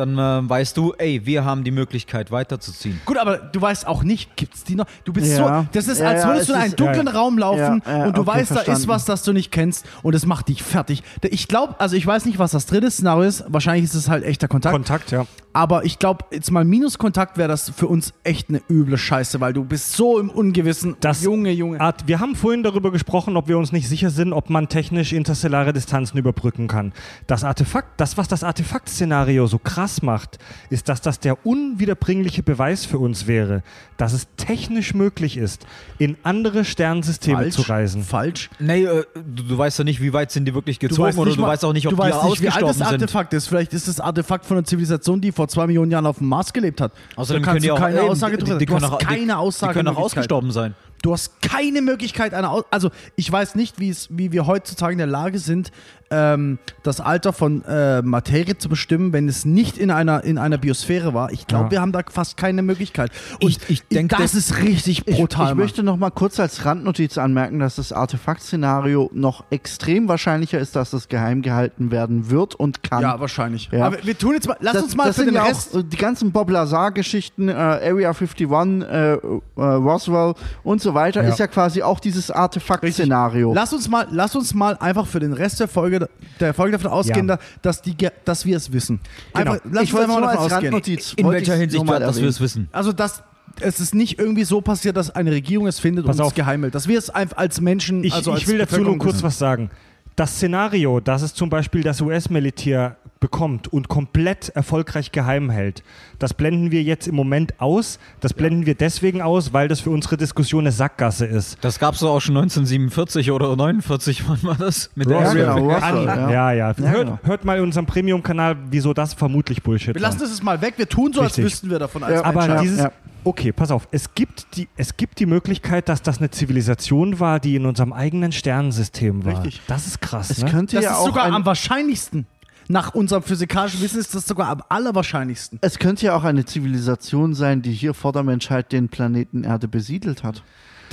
dann 0.00 0.18
äh, 0.18 0.48
weißt 0.48 0.76
du, 0.76 0.94
ey, 0.98 1.24
wir 1.26 1.44
haben 1.44 1.62
die 1.64 1.70
Möglichkeit 1.70 2.30
weiterzuziehen. 2.32 3.00
Gut, 3.04 3.18
aber 3.18 3.38
du 3.38 3.60
weißt 3.60 3.86
auch 3.86 4.02
nicht, 4.02 4.36
gibt's 4.36 4.64
die 4.64 4.74
noch? 4.74 4.86
Du 5.04 5.12
bist 5.12 5.28
Ja. 5.38 5.60
so, 5.62 5.66
das 5.72 5.86
ist, 5.88 6.00
Ja, 6.00 6.08
als 6.08 6.22
ja, 6.22 6.28
würdest 6.28 6.48
du 6.48 6.52
in 6.54 6.58
es 6.58 6.64
einen 6.64 6.76
dunklen 6.76 7.06
ja, 7.06 7.12
ja. 7.12 7.18
Raum 7.18 7.38
laufen 7.38 7.82
Ja, 7.86 7.98
ja, 7.98 8.04
und 8.06 8.16
du 8.16 8.22
okay, 8.22 8.30
weißt, 8.30 8.50
da 8.50 8.54
ist 8.56 8.64
verstanden. 8.64 8.88
was, 8.88 9.04
das 9.04 9.22
du 9.22 9.32
nicht 9.32 9.52
kennst 9.52 9.86
und 10.02 10.14
es 10.14 10.26
macht 10.26 10.48
dich 10.48 10.62
fertig. 10.62 11.02
Ich 11.22 11.46
glaube, 11.48 11.76
also 11.78 11.94
ich 11.96 12.06
weiß 12.06 12.24
nicht, 12.26 12.38
was 12.38 12.50
das 12.50 12.66
dritte 12.66 12.90
Szenario 12.90 13.22
ist. 13.24 13.44
Wahrscheinlich 13.48 13.84
ist 13.84 13.94
es 13.94 14.08
halt 14.08 14.24
echter 14.24 14.48
Kontakt. 14.48 14.72
Kontakt, 14.74 15.10
ja. 15.10 15.26
aber 15.52 15.84
ich 15.84 15.98
glaube, 15.98 16.24
jetzt 16.32 16.50
mal 16.50 16.64
Minuskontakt 16.64 17.36
wäre 17.38 17.48
das 17.48 17.70
für 17.70 17.86
uns 17.86 18.12
echt 18.24 18.48
eine 18.48 18.60
üble 18.70 18.96
Scheiße, 18.98 19.40
weil 19.40 19.52
du 19.52 19.64
bist 19.64 19.92
so 19.92 20.18
im 20.18 20.30
Ungewissen. 20.30 20.96
Das 21.00 21.22
Junge, 21.22 21.50
Junge. 21.52 21.80
Art, 21.80 22.06
wir 22.08 22.20
haben 22.20 22.34
vorhin 22.36 22.62
darüber 22.62 22.90
gesprochen, 22.90 23.36
ob 23.36 23.48
wir 23.48 23.58
uns 23.58 23.72
nicht 23.72 23.88
sicher 23.88 24.10
sind, 24.10 24.32
ob 24.32 24.48
man 24.50 24.68
technisch 24.68 25.12
interstellare 25.12 25.72
Distanzen 25.72 26.18
überbrücken 26.18 26.68
kann. 26.68 26.92
Das 27.26 27.44
Artefakt, 27.44 28.00
das, 28.00 28.16
was 28.16 28.28
das 28.28 28.44
Artefakt-Szenario 28.44 29.46
so 29.46 29.58
krass 29.58 29.89
macht, 30.02 30.38
ist, 30.70 30.88
dass 30.88 31.00
das 31.00 31.20
der 31.20 31.44
unwiederbringliche 31.46 32.42
Beweis 32.42 32.84
für 32.86 32.98
uns 32.98 33.26
wäre, 33.26 33.62
dass 33.96 34.12
es 34.12 34.26
technisch 34.36 34.94
möglich 34.94 35.36
ist, 35.36 35.66
in 35.98 36.16
andere 36.22 36.64
Sternsysteme 36.64 37.38
Falsch. 37.38 37.54
zu 37.54 37.62
reisen. 37.62 38.02
Falsch. 38.02 38.50
Nee, 38.58 38.84
äh, 38.84 39.04
du, 39.14 39.42
du 39.42 39.58
weißt 39.58 39.78
ja 39.78 39.84
nicht, 39.84 40.00
wie 40.00 40.12
weit 40.12 40.30
sind 40.30 40.44
die 40.46 40.54
wirklich 40.54 40.78
gezogen 40.78 41.16
oder 41.18 41.32
du 41.34 41.40
mal- 41.40 41.48
weißt 41.48 41.64
auch 41.64 41.72
nicht, 41.72 41.86
ob 41.86 41.90
du 41.90 41.96
die 41.96 42.02
weißt 42.02 42.24
nicht, 42.24 42.42
wie 42.42 42.46
alt 42.48 42.62
ausgestorben 42.62 42.78
das 42.78 42.88
sind. 42.88 43.02
Artefakt 43.02 43.32
ist. 43.34 43.46
Vielleicht 43.46 43.72
ist 43.74 43.88
das 43.88 44.00
Artefakt 44.00 44.46
von 44.46 44.56
einer 44.56 44.64
Zivilisation, 44.64 45.20
die 45.20 45.32
vor 45.32 45.48
zwei 45.48 45.66
Millionen 45.66 45.90
Jahren 45.90 46.06
auf 46.06 46.18
dem 46.18 46.28
Mars 46.28 46.52
gelebt 46.52 46.80
hat. 46.80 46.92
Außerdem 47.16 47.42
da 47.42 47.50
können 47.50 47.62
die 47.62 47.68
du 47.68 47.74
auch, 47.74 47.78
keine 47.78 48.00
die, 48.00 48.58
die 48.58 48.66
du 48.66 48.72
können 48.72 48.84
auch, 48.84 48.98
keine 48.98 49.38
Aussage. 49.38 49.72
Die 49.72 49.76
können 49.78 49.88
auch 49.88 49.96
ausgestorben 50.00 50.50
sein. 50.50 50.74
Du 51.02 51.12
hast 51.12 51.40
keine 51.40 51.80
Möglichkeit 51.80 52.34
einer 52.34 52.50
Aus 52.50 52.64
Also 52.70 52.90
ich 53.16 53.30
weiß 53.30 53.54
nicht, 53.54 53.80
wie 53.80 53.88
es, 53.88 54.08
wie 54.10 54.32
wir 54.32 54.46
heutzutage 54.46 54.92
in 54.92 54.98
der 54.98 55.06
Lage 55.06 55.38
sind, 55.38 55.72
ähm, 56.12 56.58
das 56.82 57.00
Alter 57.00 57.32
von 57.32 57.64
äh, 57.64 58.02
Materie 58.02 58.58
zu 58.58 58.68
bestimmen, 58.68 59.12
wenn 59.12 59.28
es 59.28 59.44
nicht 59.44 59.78
in 59.78 59.92
einer, 59.92 60.24
in 60.24 60.38
einer 60.38 60.58
Biosphäre 60.58 61.14
war. 61.14 61.30
Ich 61.32 61.46
glaube, 61.46 61.66
Ja. 61.66 61.70
wir 61.70 61.80
haben 61.80 61.92
da 61.92 62.00
fast 62.10 62.36
keine 62.36 62.62
Möglichkeit. 62.62 63.12
Und 63.40 63.48
Ich- 63.50 63.58
ich 63.70 63.86
denk, 63.88 64.10
das 64.10 64.20
das- 64.20 64.34
ist 64.34 64.58
richtig 64.58 65.04
Ich, 65.06 65.16
brutal. 65.16 65.44
ich 65.44 65.48
Mann. 65.50 65.58
möchte 65.58 65.82
noch 65.84 65.96
mal 65.96 66.10
kurz 66.10 66.40
als 66.40 66.64
Randnotiz 66.64 67.16
anmerken, 67.16 67.60
dass 67.60 67.76
das 67.76 67.92
Artefakt-Szenario 67.92 69.10
noch 69.14 69.44
extrem 69.50 70.08
wahrscheinlicher 70.08 70.58
ist, 70.58 70.74
dass 70.74 70.92
es 70.92 71.08
geheim 71.08 71.42
gehalten 71.42 71.92
werden 71.92 72.28
wird 72.28 72.56
und 72.56 72.82
kann. 72.82 73.02
ja, 73.02 73.20
wahrscheinlich. 73.20 73.68
Ja. 73.72 73.86
Aber 73.86 73.98
wir 74.04 74.18
tun 74.18 74.34
jetzt 74.34 74.48
mal, 74.48 74.56
lass 74.60 74.74
das, 74.74 74.82
uns 74.82 74.96
mal 74.96 75.06
das 75.06 75.16
für 75.16 75.24
sind 75.24 75.34
den 75.34 75.42
Rest. 75.42 75.76
auch 75.76 75.82
die 75.82 75.96
ganzen 75.96 76.32
Bob 76.32 76.50
Lazar-Geschichten, 76.50 77.48
äh, 77.48 77.52
Area 77.52 78.12
51, 78.12 78.82
äh, 78.82 79.12
äh, 79.14 79.18
Roswell 79.56 80.34
und 80.64 80.80
so 80.82 80.89
weiter, 80.94 81.22
Ja. 81.22 81.28
ist 81.28 81.38
ja 81.38 81.46
quasi 81.46 81.82
auch 81.82 82.00
dieses 82.00 82.30
Artefakt-Szenario. 82.30 83.52
Lass 83.54 83.72
uns 83.72 83.88
mal, 83.88 84.06
lass 84.10 84.34
uns 84.36 84.54
mal 84.54 84.76
einfach 84.78 85.06
für 85.06 85.20
den 85.20 85.32
Rest 85.32 85.60
der 85.60 85.68
Folge, 85.68 86.08
der 86.38 86.54
Folge 86.54 86.72
davon 86.78 86.90
ausgehen, 86.90 87.28
Ja. 87.28 87.36
da- 87.36 87.42
dass, 87.62 87.82
die, 87.82 87.96
dass 88.24 88.44
wir 88.46 88.56
es 88.56 88.72
wissen. 88.72 89.00
Genau. 89.34 89.52
Einfach, 89.52 89.64
lass 89.70 89.84
ich 89.84 89.92
uns 89.94 89.98
wollte 90.08 90.20
mal 90.20 90.24
als 90.28 90.32
davon 90.34 90.44
ausgehen. 90.52 90.74
Randnotiz. 90.74 91.12
In 91.14 91.30
welcher 91.30 91.54
Hinsicht, 91.54 91.84
mal 91.84 92.00
dass 92.00 92.20
wir 92.20 92.28
es 92.28 92.40
wissen? 92.40 92.68
Also, 92.72 92.92
dass 92.92 93.22
es 93.60 93.80
ist 93.80 93.94
nicht 93.94 94.18
irgendwie 94.18 94.44
so 94.44 94.60
passiert, 94.60 94.96
dass 94.96 95.10
eine 95.14 95.32
Regierung 95.32 95.66
es 95.66 95.80
findet 95.80 96.06
Pass 96.06 96.16
und 96.16 96.22
es 96.22 96.26
auf. 96.28 96.34
geheim 96.34 96.62
hält. 96.62 96.74
Dass 96.74 96.86
wir 96.88 96.96
es 96.98 97.10
einfach 97.10 97.36
als 97.36 97.60
Menschen, 97.60 98.04
Ich, 98.04 98.14
also 98.14 98.32
als 98.32 98.42
ich 98.42 98.48
will 98.48 98.58
dazu 98.58 98.80
nur 98.80 98.96
kurz 98.98 99.14
wissen. 99.16 99.24
was 99.24 99.38
sagen. 99.38 99.70
Das 100.16 100.36
Szenario, 100.36 101.00
dass 101.00 101.22
es 101.22 101.34
zum 101.34 101.50
Beispiel 101.50 101.82
das 101.82 102.00
US-Militär 102.00 102.96
bekommt 103.20 103.68
und 103.68 103.88
komplett 103.88 104.48
erfolgreich 104.50 105.12
geheim 105.12 105.50
hält, 105.50 105.82
das 106.18 106.34
blenden 106.34 106.70
wir 106.70 106.82
jetzt 106.82 107.06
im 107.06 107.14
Moment 107.14 107.60
aus. 107.60 107.98
Das 108.20 108.32
blenden 108.34 108.66
wir 108.66 108.74
deswegen 108.74 109.20
aus, 109.22 109.52
weil 109.52 109.68
das 109.68 109.80
für 109.80 109.90
unsere 109.90 110.16
Diskussion 110.16 110.62
eine 110.64 110.72
Sackgasse 110.72 111.26
ist. 111.26 111.58
Das 111.60 111.78
gab 111.78 111.94
es 111.94 112.02
auch 112.02 112.20
schon 112.20 112.36
1947 112.38 113.30
oder 113.30 113.54
49, 113.54 114.24
wann 114.28 114.42
war 114.42 114.56
das? 114.56 114.90
Mit 114.94 115.10
Ja, 115.10 115.18
Area 115.18 115.54
genau, 115.54 115.68
51? 115.70 115.84
Russell, 115.84 116.06
Ja, 116.06 116.30
ja. 116.30 116.52
ja. 116.52 116.70
Ja, 116.70 116.74
hört, 116.90 117.04
genau. 117.06 117.18
hört 117.22 117.44
mal 117.44 117.58
in 117.58 117.64
unserem 117.64 117.86
Premium-Kanal, 117.86 118.56
wieso 118.70 118.94
das 118.94 119.14
vermutlich 119.14 119.62
Bullshit 119.62 119.94
Wir 119.94 120.02
war. 120.02 120.10
lassen 120.10 120.22
es 120.24 120.42
mal 120.42 120.60
weg, 120.62 120.74
wir 120.78 120.88
tun 120.88 121.12
so, 121.12 121.20
als 121.20 121.30
Richtig. 121.32 121.44
wüssten 121.44 121.70
wir 121.70 121.78
davon 121.78 122.02
als 122.02 122.14
Ja, 122.14 122.24
Aber 122.24 122.40
Menschheit. 122.40 122.62
dieses. 122.62 122.78
ja. 122.80 122.92
Okay, 123.22 123.52
pass 123.52 123.70
auf. 123.70 123.86
Es 123.90 124.14
gibt, 124.14 124.56
die, 124.56 124.66
es 124.78 124.96
gibt 124.96 125.18
die 125.18 125.26
Möglichkeit, 125.26 125.90
dass 125.90 126.00
das 126.00 126.18
eine 126.18 126.30
Zivilisation 126.30 127.20
war, 127.20 127.38
die 127.38 127.54
in 127.54 127.66
unserem 127.66 127.92
eigenen 127.92 128.32
Sternensystem 128.32 129.26
war. 129.26 129.34
Richtig. 129.44 129.60
Das 129.66 129.86
ist 129.86 130.00
krass. 130.00 130.30
Es 130.30 130.42
ne? 130.42 130.50
könnte 130.50 130.76
das 130.76 130.84
ja 130.86 130.92
ist 130.92 130.96
auch 130.96 131.06
sogar 131.06 131.26
am 131.26 131.44
wahrscheinlichsten. 131.44 132.26
Nach 132.70 132.94
unserem 132.94 133.24
physikalischen 133.24 133.80
Wissen 133.80 133.98
ist 133.98 134.14
das 134.14 134.28
sogar 134.28 134.48
am 134.48 134.62
allerwahrscheinlichsten. 134.68 135.58
es 135.60 135.80
könnte 135.80 136.06
ja 136.06 136.14
auch 136.14 136.22
eine 136.22 136.44
Zivilisation 136.44 137.34
sein, 137.34 137.62
die 137.62 137.72
hier 137.72 137.94
vor 137.94 138.12
der 138.12 138.22
Menschheit 138.22 138.70
den 138.70 138.88
Planeten 138.88 139.42
Erde 139.42 139.66
besiedelt 139.66 140.22
hat. 140.22 140.44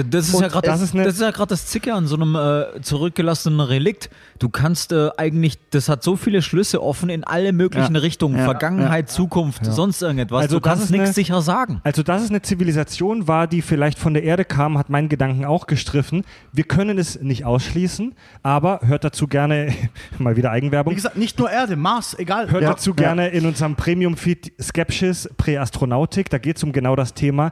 Das 0.03 0.29
ist, 0.29 0.39
ja 0.39 0.47
grad, 0.47 0.65
das 0.67 0.79
das, 0.79 0.89
ist 0.89 0.93
eine- 0.95 1.03
das 1.05 1.15
ist 1.15 1.21
ja 1.21 1.31
gerade 1.31 1.49
das 1.49 1.65
Zicke 1.65 1.93
an 1.93 2.07
so 2.07 2.15
einem 2.15 2.35
äh, 2.35 2.81
zurückgelassenen 2.81 3.59
Relikt. 3.59 4.09
Du 4.39 4.49
kannst 4.49 4.91
äh, 4.91 5.09
eigentlich, 5.17 5.57
das 5.71 5.89
hat 5.89 6.03
so 6.03 6.15
viele 6.15 6.41
Schlüsse 6.41 6.83
offen 6.83 7.09
in 7.09 7.23
alle 7.23 7.51
möglichen 7.53 7.95
Ja. 7.95 8.01
Richtungen. 8.01 8.37
Ja. 8.37 8.43
Vergangenheit, 8.45 9.09
Zukunft, 9.09 9.65
sonst 9.65 10.01
irgendetwas. 10.01 10.43
Also 10.43 10.57
du 10.57 10.61
das 10.61 10.77
kannst 10.77 10.91
nichts 10.91 11.15
sicher 11.15 11.41
sagen. 11.41 11.81
Also, 11.83 12.03
dass 12.03 12.21
es 12.23 12.29
eine 12.29 12.41
Zivilisation 12.41 13.27
war, 13.27 13.47
die 13.47 13.61
vielleicht 13.61 13.97
von 13.97 14.13
der 14.13 14.23
Erde 14.23 14.45
kam, 14.45 14.77
hat 14.77 14.89
meinen 14.89 15.09
Gedanken 15.09 15.45
auch 15.45 15.65
gestriffen. 15.67 16.23
Wir 16.53 16.63
können 16.65 16.97
es 16.99 17.19
nicht 17.21 17.45
ausschließen, 17.45 18.13
aber 18.43 18.81
hört 18.83 19.03
dazu 19.03 19.27
gerne 19.27 19.73
mal 20.19 20.35
wieder 20.35 20.49
Wie 20.49 20.53
Eigenwerbung. 20.53 20.93
gesagt, 20.95 21.17
nicht 21.17 21.39
nur 21.39 21.49
Erde, 21.49 21.75
Mars, 21.75 22.15
egal. 22.19 22.51
Hört 22.51 22.61
Ja, 22.63 22.69
dazu 22.69 22.91
ja. 22.91 22.95
gerne 22.95 23.29
in 23.29 23.45
unserem 23.45 23.75
Premium-Feed 23.75 24.53
Skepsis 24.61 25.29
Präastronautik. 25.37 26.29
Da 26.29 26.37
geht 26.37 26.57
es 26.57 26.63
um 26.63 26.71
genau 26.71 26.95
das 26.95 27.13
Thema. 27.13 27.51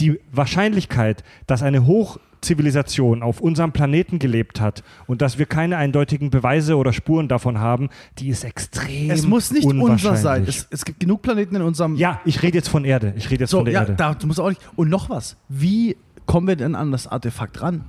Die 0.00 0.20
Wahrscheinlichkeit, 0.32 1.24
dass 1.46 1.62
eine 1.62 1.86
Hochzivilisation 1.86 3.22
auf 3.22 3.40
unserem 3.40 3.72
Planeten 3.72 4.18
gelebt 4.18 4.60
hat 4.60 4.84
und 5.06 5.22
dass 5.22 5.38
wir 5.38 5.46
keine 5.46 5.76
eindeutigen 5.76 6.30
Beweise 6.30 6.76
oder 6.76 6.92
Spuren 6.92 7.28
davon 7.28 7.58
haben, 7.58 7.88
die 8.18 8.28
ist 8.28 8.44
extrem 8.44 9.10
es 9.10 9.26
muss 9.26 9.50
nicht 9.50 9.64
unser 9.64 10.16
sein. 10.16 10.44
Es, 10.46 10.66
es 10.70 10.84
gibt 10.84 11.00
genug 11.00 11.22
Planeten 11.22 11.56
in 11.56 11.62
unserem. 11.62 11.96
ja, 11.96 12.20
ich 12.24 12.42
rede 12.42 12.58
jetzt 12.58 12.68
von 12.68 12.84
Erde. 12.84 13.14
Ich 13.16 13.30
rede 13.30 13.44
jetzt 13.44 13.50
so, 13.50 13.58
von 13.58 13.64
der 13.66 13.74
ja, 13.74 13.80
Erde. 13.80 13.94
da 13.96 14.16
muss 14.26 14.38
auch 14.38 14.48
nicht. 14.48 14.60
Und 14.76 14.88
noch 14.88 15.08
was. 15.10 15.36
Wie 15.48 15.96
kommen 16.26 16.46
wir 16.46 16.56
denn 16.56 16.74
an 16.74 16.92
das 16.92 17.06
Artefakt 17.06 17.62
ran? 17.62 17.84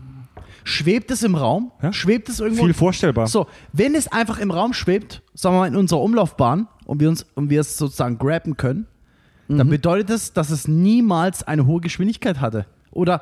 Schwebt 0.68 1.12
es 1.12 1.24
im 1.24 1.36
Raum? 1.36 1.72
Ja. 1.82 1.94
Schwebt 1.94 2.28
es 2.28 2.42
irgendwo? 2.42 2.66
Viel 2.66 2.74
vorstellbar. 2.74 3.28
So, 3.28 3.48
wenn 3.72 3.96
es 3.96 4.12
einfach 4.12 4.38
im 4.40 4.52
Raum 4.52 4.74
schwebt, 4.74 5.24
sagen 5.34 5.56
wir 5.56 5.60
mal 5.60 5.68
in 5.68 5.78
unserer 5.78 6.02
Umlaufbahn 6.02 6.68
und 6.86 7.00
wir 7.00 7.08
uns 7.08 7.26
und 7.36 7.50
wir 7.50 7.62
es 7.62 7.78
sozusagen 7.78 8.18
grabben 8.18 8.58
können, 8.58 8.86
Mhm. 9.48 9.58
dann 9.58 9.70
bedeutet 9.70 10.10
es, 10.10 10.34
dass 10.34 10.50
es 10.50 10.68
niemals 10.68 11.44
eine 11.44 11.66
hohe 11.66 11.82
Geschwindigkeit 11.82 12.42
hatte. 12.42 12.66
Oder 12.92 13.22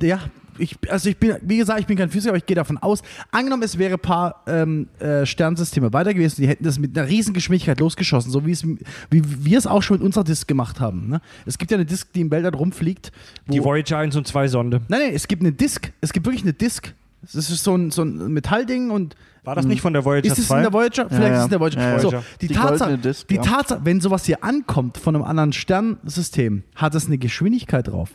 ja, 0.00 0.20
ich, 0.58 0.76
also 0.88 1.08
ich 1.08 1.16
bin, 1.16 1.36
wie 1.42 1.56
gesagt, 1.56 1.80
ich 1.80 1.86
bin 1.86 1.96
kein 1.96 2.10
Physiker, 2.10 2.30
aber 2.30 2.38
ich 2.38 2.46
gehe 2.46 2.56
davon 2.56 2.78
aus, 2.78 3.02
angenommen, 3.30 3.62
es 3.62 3.78
wäre 3.78 3.94
ein 3.94 4.00
paar 4.00 4.42
ähm, 4.46 4.88
äh, 4.98 5.24
Sternsysteme 5.24 5.92
weiter 5.92 6.14
gewesen, 6.14 6.42
die 6.42 6.48
hätten 6.48 6.64
das 6.64 6.78
mit 6.78 6.96
einer 6.96 7.08
riesen 7.08 7.34
Geschwindigkeit 7.34 7.78
losgeschossen, 7.80 8.30
so 8.30 8.44
wie 8.46 8.52
es, 8.52 8.64
wie 8.64 8.76
wir 9.10 9.58
es 9.58 9.66
auch 9.66 9.82
schon 9.82 9.98
mit 9.98 10.04
unserer 10.04 10.24
Disk 10.24 10.48
gemacht 10.48 10.80
haben. 10.80 11.08
Ne? 11.08 11.20
Es 11.46 11.58
gibt 11.58 11.70
ja 11.70 11.76
eine 11.76 11.86
Disk, 11.86 12.12
die 12.12 12.22
im 12.22 12.30
Weltall 12.30 12.54
rumfliegt. 12.54 13.12
Die 13.46 13.62
Voyager 13.62 13.98
1 13.98 14.16
und 14.16 14.26
2 14.26 14.48
Sonde. 14.48 14.80
nein, 14.88 15.00
nein, 15.00 15.12
es 15.14 15.28
gibt 15.28 15.42
eine 15.42 15.52
Disk, 15.52 15.92
es 16.00 16.12
gibt 16.12 16.26
wirklich 16.26 16.42
eine 16.42 16.52
Disk. 16.52 16.94
Es 17.22 17.34
ist 17.34 17.64
so 17.64 17.74
ein, 17.74 17.90
so 17.90 18.02
ein 18.02 18.32
Metallding 18.32 18.90
und 18.90 19.16
War 19.44 19.54
das 19.54 19.66
nicht 19.66 19.80
von 19.80 19.92
der 19.92 20.04
Voyager 20.04 20.26
ist 20.26 20.38
es 20.38 20.48
2? 20.48 20.56
in 20.56 20.62
der 20.62 20.72
Voyager? 20.72 21.08
Vielleicht 21.08 21.22
ja. 21.22 21.32
ist 21.32 21.38
es 21.38 21.44
in 21.44 21.50
der 21.50 21.60
Voyager. 21.60 21.80
Ja, 21.80 21.92
ja. 21.92 21.98
So, 21.98 22.14
die, 22.40 22.48
Die 22.48 22.54
Tatsache, 22.54 22.98
Disk, 22.98 23.28
die 23.28 23.36
ja. 23.36 23.42
Tatsache, 23.42 23.80
wenn 23.84 24.00
sowas 24.00 24.24
hier 24.24 24.44
ankommt 24.44 24.98
von 24.98 25.14
einem 25.14 25.24
anderen 25.24 25.52
Sternsystem, 25.52 26.62
hat 26.76 26.94
es 26.94 27.06
eine 27.06 27.18
Geschwindigkeit 27.18 27.88
drauf. 27.88 28.10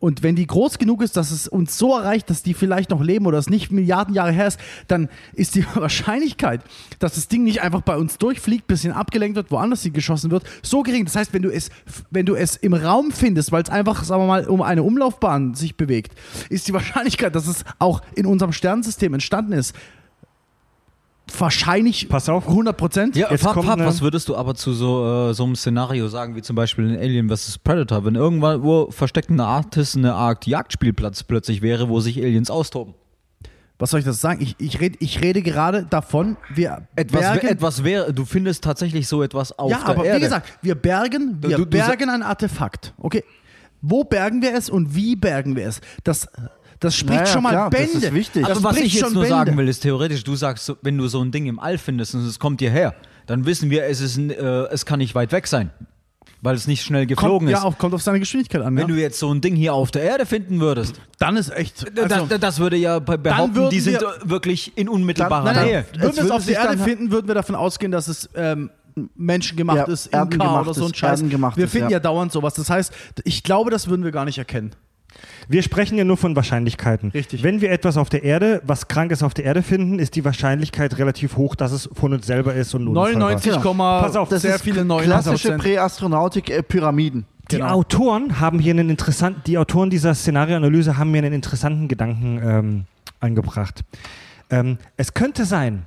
Und 0.00 0.22
wenn 0.22 0.36
die 0.36 0.46
groß 0.46 0.78
genug 0.78 1.02
ist, 1.02 1.16
dass 1.16 1.32
es 1.32 1.48
uns 1.48 1.76
so 1.76 1.96
erreicht, 1.96 2.30
dass 2.30 2.44
die 2.44 2.54
vielleicht 2.54 2.90
noch 2.90 3.02
leben 3.02 3.26
oder 3.26 3.38
es 3.38 3.50
nicht 3.50 3.72
Milliarden 3.72 4.14
Jahre 4.14 4.30
her 4.30 4.46
ist, 4.46 4.60
dann 4.86 5.08
ist 5.32 5.56
die 5.56 5.64
Wahrscheinlichkeit, 5.74 6.62
dass 7.00 7.14
das 7.14 7.26
Ding 7.26 7.42
nicht 7.42 7.62
einfach 7.62 7.80
bei 7.82 7.96
uns 7.96 8.16
durchfliegt, 8.18 8.68
bisschen 8.68 8.92
abgelenkt 8.92 9.34
wird, 9.34 9.50
woanders 9.50 9.82
sie 9.82 9.90
geschossen 9.90 10.30
wird, 10.30 10.44
so 10.62 10.84
gering. 10.84 11.04
Das 11.04 11.16
heißt, 11.16 11.32
wenn 11.32 11.42
du 11.42 11.50
es, 11.50 11.70
wenn 12.10 12.26
du 12.26 12.36
es 12.36 12.54
im 12.56 12.74
Raum 12.74 13.10
findest, 13.10 13.50
weil 13.50 13.62
es 13.62 13.70
einfach, 13.70 14.04
sagen 14.04 14.22
wir 14.22 14.26
mal, 14.26 14.46
um 14.46 14.62
eine 14.62 14.84
Umlaufbahn 14.84 15.54
sich 15.54 15.76
bewegt, 15.76 16.12
ist 16.48 16.68
die 16.68 16.72
Wahrscheinlichkeit, 16.78 17.34
dass 17.34 17.48
es 17.48 17.64
auch 17.80 18.00
in 18.14 18.26
unserem 18.26 18.52
Sternensystem 18.52 19.14
entstanden 19.14 19.52
ist, 19.52 19.74
wahrscheinlich 21.38 22.08
Pass 22.08 22.28
auf. 22.28 22.46
100 22.48 22.76
Prozent. 22.76 23.16
Ja, 23.16 23.30
Jetzt 23.30 23.42
Fab, 23.42 23.56
eine- 23.58 23.84
was 23.86 24.00
würdest 24.02 24.28
du 24.28 24.36
aber 24.36 24.54
zu 24.54 24.72
so, 24.72 25.28
äh, 25.30 25.34
so 25.34 25.44
einem 25.44 25.56
Szenario 25.56 26.08
sagen, 26.08 26.36
wie 26.36 26.42
zum 26.42 26.56
Beispiel 26.56 26.90
in 26.90 26.98
Alien 26.98 27.28
vs. 27.28 27.58
Predator, 27.58 28.04
wenn 28.04 28.14
irgendwann 28.14 28.62
wo 28.62 28.90
versteckt 28.90 29.30
eine 29.30 29.44
Arktis 29.44 29.96
eine 29.96 30.14
Art 30.14 30.46
Jagdspielplatz 30.46 31.24
plötzlich 31.24 31.62
wäre, 31.62 31.88
wo 31.88 32.00
sich 32.00 32.18
Aliens 32.18 32.50
austoben? 32.50 32.94
Was 33.80 33.90
soll 33.90 34.00
ich 34.00 34.06
das 34.06 34.20
sagen? 34.20 34.40
Ich, 34.42 34.56
ich, 34.58 34.80
red, 34.80 34.96
ich 34.98 35.20
rede 35.22 35.40
gerade 35.40 35.84
davon, 35.88 36.36
wir 36.52 36.88
Etwas, 36.96 37.20
bergen, 37.20 37.46
etwas 37.46 37.84
wäre, 37.84 38.12
du 38.12 38.24
findest 38.24 38.64
tatsächlich 38.64 39.06
so 39.06 39.22
etwas 39.22 39.56
auf 39.56 39.70
ja, 39.70 39.78
der 39.78 39.86
aber 39.88 40.04
Erde. 40.04 40.18
wie 40.18 40.24
gesagt, 40.24 40.48
wir 40.62 40.74
bergen, 40.74 41.38
wir 41.40 41.50
Du- 41.58 41.64
du 41.64 41.70
bergen 41.70 42.10
ein 42.10 42.22
Artefakt. 42.24 42.92
Okay. 42.98 43.22
Wo 43.80 44.02
bergen 44.02 44.42
wir 44.42 44.56
es 44.56 44.68
und 44.68 44.96
wie 44.96 45.14
bergen 45.14 45.54
wir 45.54 45.68
es? 45.68 45.80
Das, 46.02 46.26
das 46.80 46.94
spricht 46.96 47.20
Naja, 47.20 47.26
schon 47.32 47.42
mal 47.42 47.50
klar, 47.50 47.70
das 47.70 47.80
Bände. 47.92 48.06
ist 48.06 48.14
wichtig. 48.14 48.44
aber 48.44 48.62
was 48.62 48.72
spricht 48.76 48.86
ich 48.86 48.94
jetzt 48.94 49.04
schon 49.04 49.12
nur 49.14 49.22
Bände. 49.22 49.36
sagen 49.36 49.56
will, 49.56 49.68
ist 49.68 49.80
theoretisch, 49.80 50.22
du 50.24 50.36
sagst, 50.36 50.72
wenn 50.82 50.96
du 50.98 51.08
so 51.08 51.20
ein 51.22 51.30
Ding 51.32 51.46
im 51.46 51.58
All 51.58 51.78
findest 51.78 52.14
und 52.14 52.24
es 52.26 52.38
kommt 52.38 52.60
dir 52.60 52.70
her, 52.70 52.94
dann 53.26 53.44
wissen 53.46 53.70
wir, 53.70 53.84
es, 53.84 54.00
ist, 54.00 54.18
äh, 54.18 54.32
es 54.70 54.86
kann 54.86 54.98
nicht 55.00 55.14
weit 55.14 55.32
weg 55.32 55.46
sein, 55.46 55.70
weil 56.40 56.54
es 56.54 56.66
nicht 56.66 56.82
schnell 56.82 57.04
geflogen 57.06 57.46
kommt, 57.46 57.50
ist. 57.50 57.58
Ja, 57.58 57.64
auch, 57.64 57.76
kommt 57.78 57.94
auf 57.94 58.02
seine 58.02 58.20
Geschwindigkeit 58.20 58.62
an. 58.62 58.74
wenn 58.76 58.82
ja. 58.82 58.86
du 58.86 58.94
jetzt 59.00 59.18
so 59.18 59.32
ein 59.32 59.40
Ding 59.40 59.56
hier 59.56 59.74
auf 59.74 59.90
der 59.90 60.02
Erde 60.02 60.24
finden 60.24 60.60
würdest, 60.60 61.00
dann 61.18 61.36
ist 61.36 61.50
echt. 61.50 61.84
Also, 62.00 62.26
da, 62.26 62.38
das 62.38 62.58
würde 62.60 62.76
ja 62.76 63.00
be- 63.00 63.18
behaupten, 63.18 63.70
die 63.70 63.80
sind 63.80 64.00
wir- 64.00 64.14
wirklich 64.24 64.72
in 64.76 64.88
unmittelbarer 64.88 65.44
Dann- 65.46 65.56
nein, 65.56 65.66
Nähe. 65.66 65.84
würden 65.94 66.00
Es 66.00 66.02
wir 66.02 66.08
es 66.10 66.16
würde 66.22 66.34
auf 66.34 66.44
der 66.46 66.54
Erde 66.58 66.78
finden, 66.78 67.10
würden 67.10 67.26
wir 67.28 67.34
davon 67.34 67.54
ausgehen, 67.56 67.90
dass 67.92 68.06
es 68.08 68.28
ähm, 68.34 68.70
menschengemacht 69.14 69.78
Ja, 69.78 69.84
ist, 69.92 70.06
Inka 70.06 70.60
oder 70.60 70.74
so 70.74 70.86
ein 70.86 70.94
Scheiß. 70.94 71.22
Wir 71.22 71.64
ist, 71.64 71.70
finden 71.70 71.90
ja. 71.90 71.96
ja 71.96 72.00
dauernd 72.00 72.32
sowas. 72.32 72.54
Das 72.54 72.68
heißt, 72.70 72.92
ich 73.24 73.42
glaube, 73.42 73.70
das 73.70 73.88
würden 73.88 74.04
wir 74.04 74.10
gar 74.12 74.24
nicht 74.24 74.38
erkennen. 74.38 74.70
Wir 75.48 75.62
sprechen 75.62 75.96
ja 75.96 76.04
nur 76.04 76.16
von 76.16 76.36
Wahrscheinlichkeiten. 76.36 77.10
Richtig. 77.10 77.42
Wenn 77.42 77.60
wir 77.60 77.70
etwas 77.70 77.96
auf 77.96 78.08
der 78.08 78.22
Erde, 78.22 78.60
was 78.64 78.88
Krankes 78.88 79.22
auf 79.22 79.34
der 79.34 79.46
Erde 79.46 79.62
finden, 79.62 79.98
ist 79.98 80.14
die 80.14 80.24
Wahrscheinlichkeit 80.24 80.98
relativ 80.98 81.36
hoch, 81.36 81.54
dass 81.54 81.72
es 81.72 81.88
von 81.94 82.12
uns 82.12 82.26
selber 82.26 82.54
ist 82.54 82.74
und 82.74 82.82
ein 82.84 82.88
Unfall 82.88 83.14
war. 83.14 83.20
99, 83.20 83.62
Pass 83.62 84.16
auf, 84.16 84.28
sehr 84.28 84.56
ist 84.56 84.62
viele 84.62 84.84
99 84.84 85.06
klassische 85.10 85.56
Präastronautik 85.56 86.50
äh, 86.50 86.62
Pyramiden. 86.62 87.24
Die 87.50 87.56
Genau. 87.56 87.68
Autoren 87.68 88.40
haben 88.40 88.58
hier 88.58 88.74
einen 88.74 88.90
interessanten, 88.90 89.40
die 89.46 89.56
Autoren 89.56 89.88
dieser 89.88 90.14
Szenarioanalyse 90.14 90.98
haben 90.98 91.10
mir 91.10 91.18
einen 91.18 91.32
interessanten 91.32 91.88
Gedanken 91.88 92.40
ähm, 92.44 92.84
angebracht. 93.20 93.84
Ähm, 94.50 94.76
es 94.98 95.14
könnte 95.14 95.46
sein, 95.46 95.86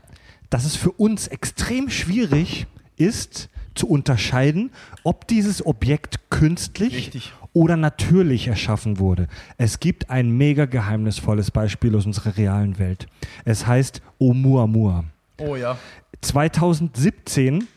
dass 0.49 0.65
es 0.65 0.76
für 0.76 0.91
uns 0.91 1.27
extrem 1.27 1.89
schwierig 1.89 2.65
ist, 2.98 3.49
zu 3.76 3.88
unterscheiden, 3.88 4.72
ob 5.03 5.27
dieses 5.27 5.65
Objekt 5.65 6.30
künstlich 6.30 6.93
Richtig. 6.95 7.34
Oder 7.53 7.78
natürlich 7.78 8.48
erschaffen 8.48 8.99
wurde. 8.99 9.28
Es 9.57 9.80
gibt 9.80 10.10
ein 10.10 10.32
mega 10.32 10.65
geheimnisvolles 10.65 11.52
Beispiel 11.52 11.95
aus 11.95 12.06
unserer 12.06 12.38
realen 12.38 12.80
Welt. 12.80 13.07
Es 13.45 13.68
heißt 13.68 14.02
Oumuamua. 14.19 15.06
Oh 15.38 15.56
ja. 15.56 15.78
2017 16.22 17.68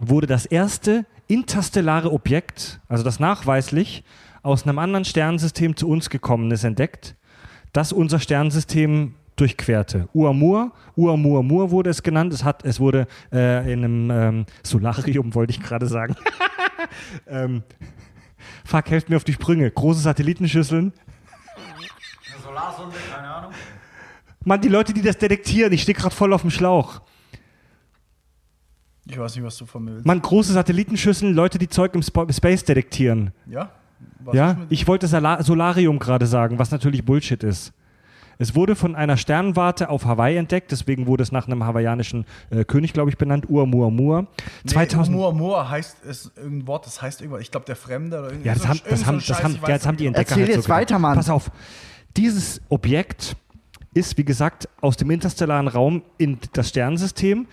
wurde 0.00 0.26
das 0.26 0.46
erste 0.46 1.06
interstellare 1.26 2.12
Objekt, 2.12 2.80
also 2.88 3.02
das 3.02 3.20
nachweislich 3.20 4.04
aus 4.42 4.64
einem 4.64 4.78
anderen 4.78 5.04
Sternensystem 5.04 5.76
zu 5.76 5.88
uns 5.88 6.10
gekommen 6.10 6.50
ist, 6.50 6.64
entdeckt, 6.64 7.16
das 7.72 7.92
unser 7.92 8.20
Sternensystem 8.20 9.14
durchquerte. 9.36 10.08
Uamur, 10.12 10.72
Uamuamur 10.96 11.70
wurde 11.70 11.90
es 11.90 12.02
genannt. 12.02 12.32
Es, 12.32 12.44
hat, 12.44 12.64
es 12.64 12.78
wurde 12.78 13.06
äh, 13.32 13.72
in 13.72 13.84
einem 13.84 14.10
ähm, 14.10 14.46
Solarium, 14.62 15.34
wollte 15.34 15.50
ich 15.50 15.60
gerade 15.60 15.86
sagen. 15.86 16.14
ähm, 17.26 17.62
fuck, 18.64 18.90
helft 18.90 19.10
mir 19.10 19.16
auf 19.16 19.24
die 19.24 19.32
Sprünge. 19.32 19.70
Große 19.70 20.00
Satellitenschüsseln. 20.00 20.92
Solarsonde, 22.42 22.96
keine 23.12 23.28
Ahnung. 23.28 23.52
Mann, 24.44 24.60
die 24.60 24.68
Leute, 24.68 24.92
die 24.92 25.02
das 25.02 25.16
detektieren, 25.16 25.72
ich 25.72 25.82
stehe 25.82 25.94
gerade 25.94 26.14
voll 26.14 26.32
auf 26.32 26.42
dem 26.42 26.50
Schlauch. 26.50 27.00
Ich 29.06 29.18
weiß 29.18 29.36
nicht, 29.36 29.44
was 29.44 29.56
du 29.56 29.66
von 29.66 29.84
mir 29.84 29.92
willst. 29.92 30.06
Mann, 30.06 30.20
große 30.20 30.52
Satellitenschüsseln, 30.52 31.34
Leute, 31.34 31.58
die 31.58 31.68
Zeug 31.68 31.94
im 31.94 32.00
Sp 32.00 32.24
Space 32.30 32.64
detektieren. 32.64 33.32
Ja? 33.46 33.70
Was 34.20 34.34
ja, 34.34 34.56
ich 34.70 34.86
wollte 34.86 35.06
Sala 35.06 35.42
Solarium 35.42 35.98
gerade 35.98 36.26
sagen, 36.26 36.58
was 36.58 36.70
natürlich 36.70 37.04
Bullshit 37.04 37.42
ist. 37.42 37.72
Es 38.38 38.54
wurde 38.54 38.74
von 38.76 38.94
einer 38.96 39.16
Sternwarte 39.16 39.88
auf 39.90 40.04
Hawaii 40.04 40.36
entdeckt, 40.36 40.70
deswegen 40.72 41.06
wurde 41.06 41.22
es 41.22 41.32
nach 41.32 41.46
einem 41.46 41.64
hawaiianischen 41.64 42.24
äh, 42.50 42.64
König, 42.64 42.92
glaube 42.92 43.10
ich, 43.10 43.18
benannt, 43.18 43.48
Uamuamua. 43.48 44.22
Nee, 44.22 44.70
2000 44.70 45.16
Moa 45.16 45.32
Moa 45.32 45.68
heißt 45.68 46.04
ist 46.04 46.32
irgendein 46.36 46.66
Wort, 46.66 46.86
das 46.86 47.00
heißt 47.02 47.20
irgendwas. 47.20 47.42
Ich 47.42 47.50
glaube, 47.50 47.66
der 47.66 47.76
Fremde 47.76 48.18
oder 48.18 48.28
irgendwie 48.30 48.48
Ja, 48.48 48.54
das 48.54 48.62
so- 48.62 48.68
haben, 48.68 48.80
das 48.88 49.00
so 49.00 49.06
haben, 49.06 49.16
ein 49.18 49.22
das 49.26 49.42
haben, 49.42 49.54
ja, 49.62 49.68
das 49.68 49.86
haben 49.86 49.96
die 49.96 50.06
Entdecker 50.06 50.30
Erzähl 50.30 50.42
halt 50.44 50.52
so 50.54 50.58
jetzt 50.60 50.68
weiter, 50.68 50.84
gedacht. 50.96 51.00
Mann. 51.02 51.16
Pass 51.16 51.30
auf. 51.30 51.50
Dieses 52.16 52.60
Objekt 52.68 53.36
ist, 53.92 54.18
wie 54.18 54.24
gesagt, 54.24 54.68
aus 54.80 54.96
dem 54.96 55.10
interstellaren 55.10 55.68
Raum 55.68 56.02
in 56.18 56.38
das 56.52 56.68
Sternensystem 56.70 57.46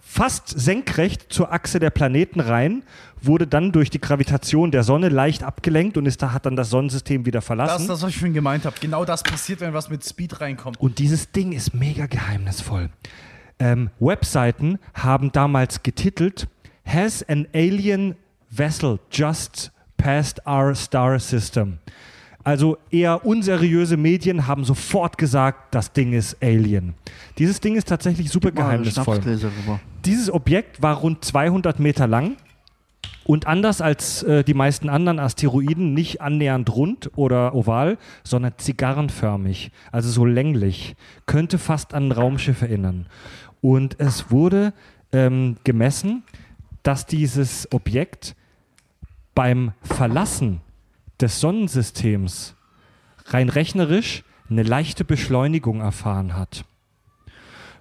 fast 0.00 0.48
senkrecht 0.48 1.32
zur 1.32 1.52
Achse 1.52 1.78
der 1.78 1.90
Planeten 1.90 2.40
rein, 2.40 2.82
wurde 3.20 3.46
dann 3.46 3.72
durch 3.72 3.90
die 3.90 4.00
Gravitation 4.00 4.70
der 4.70 4.82
Sonne 4.82 5.08
leicht 5.08 5.42
abgelenkt 5.42 5.96
und 5.96 6.06
ist 6.06 6.22
da, 6.22 6.32
hat 6.32 6.46
dann 6.46 6.56
das 6.56 6.70
Sonnensystem 6.70 7.24
wieder 7.26 7.38
Das 7.38 7.46
verlassen. 7.46 7.82
ist 7.82 7.88
das, 7.88 8.02
was 8.02 8.10
ich 8.10 8.16
vorhin 8.18 8.34
gemeint 8.34 8.64
habe. 8.64 8.76
Genau 8.80 9.04
das 9.04 9.22
passiert, 9.22 9.60
wenn 9.60 9.72
was 9.74 9.88
mit 9.90 10.04
Speed 10.04 10.40
reinkommt. 10.40 10.80
Und 10.80 10.98
dieses 10.98 11.30
Ding 11.32 11.52
ist 11.52 11.74
mega 11.74 12.06
geheimnisvoll. 12.06 12.90
Ähm, 13.58 13.90
Webseiten 14.00 14.78
haben 14.94 15.30
damals 15.32 15.82
getitelt: 15.82 16.48
Has 16.84 17.22
an 17.28 17.46
alien 17.54 18.16
vessel 18.50 18.98
just 19.10 19.70
passed 19.96 20.44
our 20.46 20.74
star 20.74 21.18
system? 21.20 21.78
Also 22.44 22.78
eher 22.90 23.24
unseriöse 23.24 23.96
Medien 23.96 24.46
haben 24.46 24.64
sofort 24.64 25.16
gesagt, 25.16 25.74
das 25.74 25.92
Ding 25.92 26.12
ist 26.12 26.36
Alien. 26.42 26.94
Dieses 27.38 27.60
Ding 27.60 27.76
ist 27.76 27.88
tatsächlich 27.88 28.30
super 28.30 28.50
geheimnisvoll. 28.50 29.20
Dieses 30.04 30.32
Objekt 30.32 30.82
war 30.82 30.96
rund 30.96 31.24
200 31.24 31.78
Meter 31.78 32.06
lang 32.06 32.36
und 33.24 33.46
anders 33.46 33.80
als 33.80 34.22
äh, 34.24 34.42
die 34.42 34.54
meisten 34.54 34.88
anderen 34.88 35.20
Asteroiden 35.20 35.94
nicht 35.94 36.20
annähernd 36.20 36.74
rund 36.74 37.10
oder 37.16 37.54
oval, 37.54 37.98
sondern 38.24 38.54
zigarrenförmig, 38.56 39.70
also 39.92 40.10
so 40.10 40.24
länglich, 40.24 40.96
könnte 41.26 41.58
fast 41.58 41.94
an 41.94 42.08
ein 42.08 42.12
Raumschiff 42.12 42.62
erinnern. 42.62 43.06
Und 43.60 44.00
es 44.00 44.30
wurde 44.32 44.72
ähm, 45.12 45.56
gemessen, 45.62 46.24
dass 46.82 47.06
dieses 47.06 47.70
Objekt 47.72 48.34
beim 49.36 49.72
Verlassen 49.82 50.60
des 51.22 51.40
Sonnensystems 51.40 52.54
rein 53.26 53.48
rechnerisch 53.48 54.24
eine 54.50 54.62
leichte 54.62 55.04
Beschleunigung 55.04 55.80
erfahren 55.80 56.36
hat. 56.36 56.64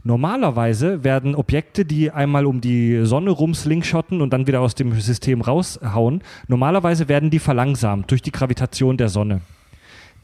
Normalerweise 0.03 1.03
werden 1.03 1.35
Objekte, 1.35 1.85
die 1.85 2.09
einmal 2.09 2.47
um 2.47 2.59
die 2.59 3.05
Sonne 3.05 3.29
rumslingshotten 3.29 4.21
und 4.21 4.31
dann 4.33 4.47
wieder 4.47 4.61
aus 4.61 4.73
dem 4.73 4.99
System 4.99 5.41
raushauen, 5.41 6.23
normalerweise 6.47 7.07
werden 7.07 7.29
die 7.29 7.39
verlangsamt 7.39 8.09
durch 8.09 8.21
die 8.21 8.31
Gravitation 8.31 8.97
der 8.97 9.09
Sonne. 9.09 9.41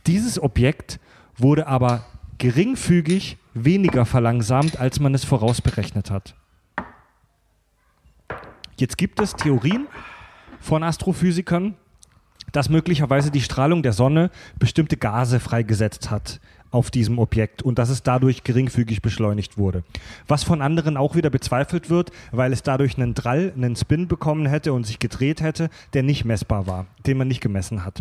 Dieses 0.08 0.42
Objekt 0.42 1.00
wurde 1.38 1.68
aber 1.68 2.06
geringfügig 2.40 3.38
weniger 3.54 4.06
verlangsamt, 4.06 4.80
als 4.80 5.00
man 5.00 5.14
es 5.14 5.26
vorausberechnet 5.26 6.10
hat. 6.10 6.34
Jetzt 8.80 8.98
gibt 8.98 9.20
es 9.20 9.34
Theorien 9.34 9.88
von 10.60 10.84
Astrophysikern, 10.84 11.76
dass 12.52 12.70
möglicherweise 12.70 13.32
die 13.32 13.42
Strahlung 13.42 13.84
der 13.84 13.94
Sonne 13.94 14.32
bestimmte 14.60 14.98
Gase 14.98 15.40
freigesetzt 15.40 16.10
hat 16.10 16.40
auf 16.72 16.92
diesem 16.92 17.20
Objekt 17.20 17.64
und 17.64 17.80
dass 17.80 17.90
es 17.90 18.04
dadurch 18.04 18.44
geringfügig 18.44 19.02
beschleunigt 19.02 19.58
wurde. 19.58 19.84
Was 20.28 20.44
von 20.44 20.62
anderen 20.62 20.98
auch 20.98 21.16
wieder 21.16 21.30
bezweifelt 21.30 21.90
wird, 21.90 22.12
weil 22.32 22.52
es 22.52 22.64
dadurch 22.64 22.98
einen 22.98 23.14
Drall, 23.14 23.54
einen 23.56 23.76
Spin 23.76 24.08
bekommen 24.08 24.46
hätte 24.46 24.74
und 24.74 24.86
sich 24.86 25.00
gedreht 25.00 25.42
hätte, 25.42 25.70
der 25.94 26.04
nicht 26.04 26.26
messbar 26.26 26.68
war, 26.68 26.88
den 27.06 27.18
man 27.18 27.28
nicht 27.28 27.42
gemessen 27.42 27.86
hat. 27.86 28.00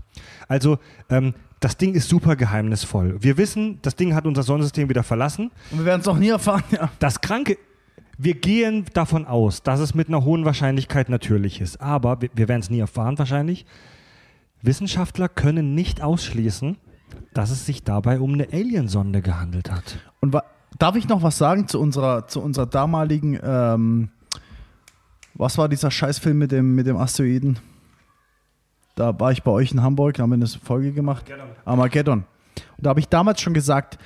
Also 0.48 0.78
ähm, 1.10 1.34
das 1.60 1.76
Ding 1.76 1.94
ist 1.94 2.08
super 2.08 2.36
geheimnisvoll. 2.36 3.16
Wir 3.20 3.38
wissen, 3.38 3.78
das 3.82 3.96
Ding 3.96 4.14
hat 4.14 4.26
unser 4.26 4.42
Sonnensystem 4.42 4.88
wieder 4.88 5.02
verlassen. 5.02 5.50
Und 5.70 5.78
wir 5.78 5.86
werden 5.86 6.00
es 6.00 6.06
noch 6.06 6.18
nie 6.18 6.28
erfahren, 6.28 6.64
ja. 6.70 6.90
Das 6.98 7.20
Kranke, 7.20 7.56
wir 8.18 8.34
gehen 8.34 8.84
davon 8.92 9.26
aus, 9.26 9.62
dass 9.62 9.80
es 9.80 9.94
mit 9.94 10.08
einer 10.08 10.24
hohen 10.24 10.44
Wahrscheinlichkeit 10.44 11.08
natürlich 11.08 11.60
ist. 11.60 11.80
Aber 11.80 12.20
wir, 12.20 12.30
wir 12.34 12.48
werden 12.48 12.60
es 12.60 12.70
nie 12.70 12.80
erfahren 12.80 13.18
wahrscheinlich. 13.18 13.64
Wissenschaftler 14.66 15.28
können 15.28 15.74
nicht 15.74 16.02
ausschließen, 16.02 16.76
dass 17.32 17.50
es 17.50 17.66
sich 17.66 17.84
dabei 17.84 18.20
um 18.20 18.34
eine 18.34 18.48
Aliensonde 18.52 19.22
gehandelt 19.22 19.70
hat. 19.70 19.98
Und 20.20 20.36
darf 20.78 20.96
ich 20.96 21.08
noch 21.08 21.22
was 21.22 21.38
sagen 21.38 21.68
zu 21.68 21.80
unserer, 21.80 22.26
zu 22.26 22.40
unserer 22.40 22.66
damaligen, 22.66 23.38
ähm, 23.42 24.10
was 25.34 25.58
war 25.58 25.68
dieser 25.68 25.90
Scheißfilm 25.90 26.38
mit 26.38 26.52
dem, 26.52 26.74
mit 26.74 26.86
dem 26.86 26.96
Asteroiden? 26.96 27.58
Da 28.94 29.18
war 29.20 29.32
ich 29.32 29.42
bei 29.42 29.50
euch 29.50 29.72
in 29.72 29.82
Hamburg, 29.82 30.14
da 30.14 30.22
haben 30.22 30.30
wir 30.30 30.36
eine 30.36 30.46
Folge 30.46 30.92
gemacht. 30.92 31.26
Armageddon. 31.64 32.24
Und 32.76 32.86
da 32.86 32.90
habe 32.90 33.00
ich 33.00 33.08
damals 33.08 33.40
schon 33.40 33.52
gesagt, 33.52 33.98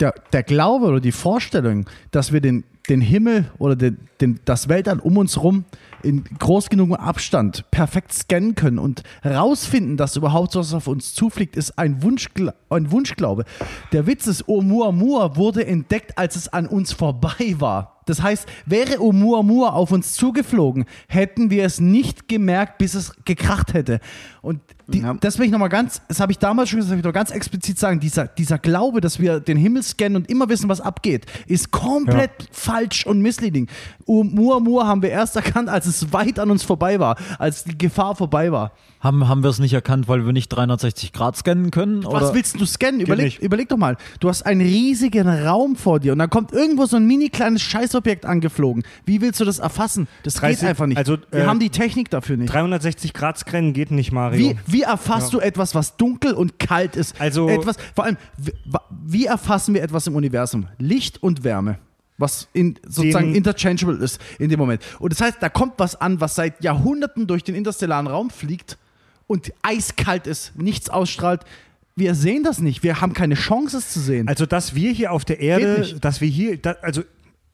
der, 0.00 0.14
der 0.32 0.42
Glaube 0.42 0.86
oder 0.86 1.00
die 1.00 1.12
Vorstellung, 1.12 1.88
dass 2.10 2.32
wir 2.32 2.40
den, 2.40 2.64
den 2.88 3.00
Himmel 3.00 3.50
oder 3.58 3.76
den, 3.76 3.98
den, 4.20 4.40
das 4.44 4.68
Weltall 4.68 4.98
um 4.98 5.16
uns 5.16 5.42
rum 5.42 5.64
in 6.02 6.24
groß 6.24 6.70
genugem 6.70 6.94
Abstand 6.94 7.70
perfekt 7.70 8.12
scannen 8.12 8.54
können 8.54 8.78
und 8.78 9.02
rausfinden, 9.24 9.96
dass 9.96 10.16
überhaupt 10.16 10.56
was 10.56 10.72
auf 10.72 10.86
uns 10.86 11.14
zufliegt, 11.14 11.56
ist 11.56 11.78
ein, 11.78 12.02
Wunschgla 12.02 12.54
ein 12.70 12.90
Wunschglaube. 12.90 13.44
Der 13.92 14.06
Witz 14.06 14.26
ist, 14.26 14.48
Oumuamua 14.48 15.36
wurde 15.36 15.66
entdeckt, 15.66 16.16
als 16.16 16.36
es 16.36 16.48
an 16.48 16.66
uns 16.66 16.92
vorbei 16.92 17.54
war. 17.58 18.00
Das 18.06 18.22
heißt, 18.22 18.48
wäre 18.66 19.00
Oumuamua 19.00 19.70
auf 19.70 19.92
uns 19.92 20.14
zugeflogen, 20.14 20.86
hätten 21.06 21.50
wir 21.50 21.64
es 21.64 21.80
nicht 21.80 22.28
gemerkt, 22.28 22.78
bis 22.78 22.94
es 22.94 23.12
gekracht 23.24 23.74
hätte. 23.74 24.00
Und 24.42 24.60
die, 24.90 25.00
Ja. 25.00 25.14
das 25.20 25.38
will 25.38 25.46
ich 25.46 25.52
nochmal 25.52 25.68
ganz, 25.68 26.02
das 26.08 26.20
habe 26.20 26.32
ich 26.32 26.38
damals 26.38 26.68
schon 26.68 26.78
gesagt, 26.78 26.90
das 26.90 26.96
will 26.96 27.00
ich 27.00 27.04
noch 27.04 27.12
ganz 27.12 27.30
explizit 27.30 27.78
sagen, 27.78 28.00
dieser, 28.00 28.26
dieser 28.26 28.58
Glaube, 28.58 29.00
dass 29.00 29.18
wir 29.20 29.40
den 29.40 29.56
Himmel 29.56 29.82
scannen 29.82 30.16
und 30.16 30.30
immer 30.30 30.48
wissen, 30.48 30.68
was 30.68 30.80
abgeht, 30.80 31.26
ist 31.46 31.70
komplett 31.70 32.30
falsch 32.52 33.06
und 33.06 33.20
misleading. 33.22 33.68
Oumuamua 34.06 34.86
haben 34.86 35.02
wir 35.02 35.10
erst 35.10 35.36
erkannt, 35.36 35.68
als 35.68 35.86
es 35.86 36.12
weit 36.12 36.38
an 36.38 36.50
uns 36.50 36.62
vorbei 36.62 36.98
war, 37.00 37.16
als 37.38 37.64
die 37.64 37.78
Gefahr 37.78 38.16
vorbei 38.16 38.50
war. 38.52 38.72
Haben, 39.00 39.28
haben 39.28 39.42
wir 39.42 39.48
es 39.48 39.58
nicht 39.58 39.72
erkannt, 39.72 40.08
weil 40.08 40.26
wir 40.26 40.32
nicht 40.34 40.48
360 40.50 41.14
Grad 41.14 41.34
scannen 41.34 41.70
können? 41.70 42.04
Was 42.04 42.24
oder? 42.24 42.34
willst 42.34 42.60
du 42.60 42.66
scannen? 42.66 43.00
Überleg, 43.00 43.38
überleg 43.38 43.66
doch 43.70 43.78
mal. 43.78 43.96
Du 44.20 44.28
hast 44.28 44.42
einen 44.44 44.60
riesigen 44.60 45.26
Raum 45.26 45.74
vor 45.76 46.00
dir 46.00 46.12
und 46.12 46.18
dann 46.18 46.28
kommt 46.28 46.52
irgendwo 46.52 46.84
so 46.84 46.96
ein 46.96 47.06
mini 47.06 47.30
kleines 47.30 47.62
Scheißobjekt 47.62 48.26
angeflogen. 48.26 48.82
Wie 49.06 49.22
willst 49.22 49.40
du 49.40 49.46
das 49.46 49.58
erfassen? 49.58 50.06
Das 50.22 50.34
30 50.34 50.60
geht 50.60 50.68
einfach 50.68 50.84
nicht. 50.86 50.98
also, 50.98 51.16
Wir 51.30 51.44
äh, 51.44 51.46
haben 51.46 51.60
die 51.60 51.70
Technik 51.70 52.10
dafür 52.10 52.36
nicht. 52.36 52.52
360 52.52 53.14
Grad 53.14 53.38
Scannen 53.38 53.72
geht 53.72 53.90
nicht, 53.90 54.12
Mario. 54.12 54.50
Wie, 54.50 54.56
wie 54.66 54.79
erfasst 54.82 55.32
du 55.32 55.40
etwas, 55.40 55.74
was 55.74 55.96
dunkel 55.96 56.32
und 56.34 56.58
kalt 56.58 56.96
ist? 56.96 57.20
Also- 57.20 57.48
etwas, 57.48 57.76
vor 57.94 58.04
allem, 58.04 58.16
wie, 58.36 58.52
wie 59.04 59.26
erfassen 59.26 59.74
wir 59.74 59.82
etwas 59.82 60.06
im 60.06 60.14
Universum? 60.14 60.66
Licht 60.78 61.22
und 61.22 61.44
Wärme. 61.44 61.78
Was 62.18 62.48
in, 62.52 62.78
sozusagen 62.86 63.28
Den- 63.28 63.36
interchangeable 63.36 63.96
ist 63.96 64.20
in 64.38 64.50
dem 64.50 64.58
Moment. 64.58 64.82
Und 64.98 65.12
das 65.12 65.20
heißt, 65.22 65.38
da 65.40 65.48
kommt 65.48 65.74
was 65.78 65.98
an, 65.98 66.20
was 66.20 66.34
seit 66.34 66.62
Jahrhunderten 66.62 67.26
durch 67.26 67.44
den 67.44 67.54
interstellaren 67.54 68.06
Raum 68.06 68.28
fliegt 68.28 68.76
und 69.26 69.52
eiskalt 69.62 70.26
ist, 70.26 70.52
nichts 70.56 70.90
ausstrahlt. 70.90 71.42
Wir 71.96 72.14
sehen 72.14 72.44
das 72.44 72.58
nicht. 72.60 72.82
Wir 72.82 73.00
haben 73.00 73.14
keine 73.14 73.34
Chance, 73.36 73.78
es 73.78 73.90
zu 73.90 74.00
sehen. 74.00 74.28
Also, 74.28 74.44
dass 74.44 74.74
wir 74.74 74.90
hier 74.92 75.12
auf 75.12 75.24
der 75.24 75.40
Erde, 75.40 75.94
dass 76.00 76.20
wir 76.20 76.28
hier, 76.28 76.56
da, 76.58 76.76
also 76.82 77.02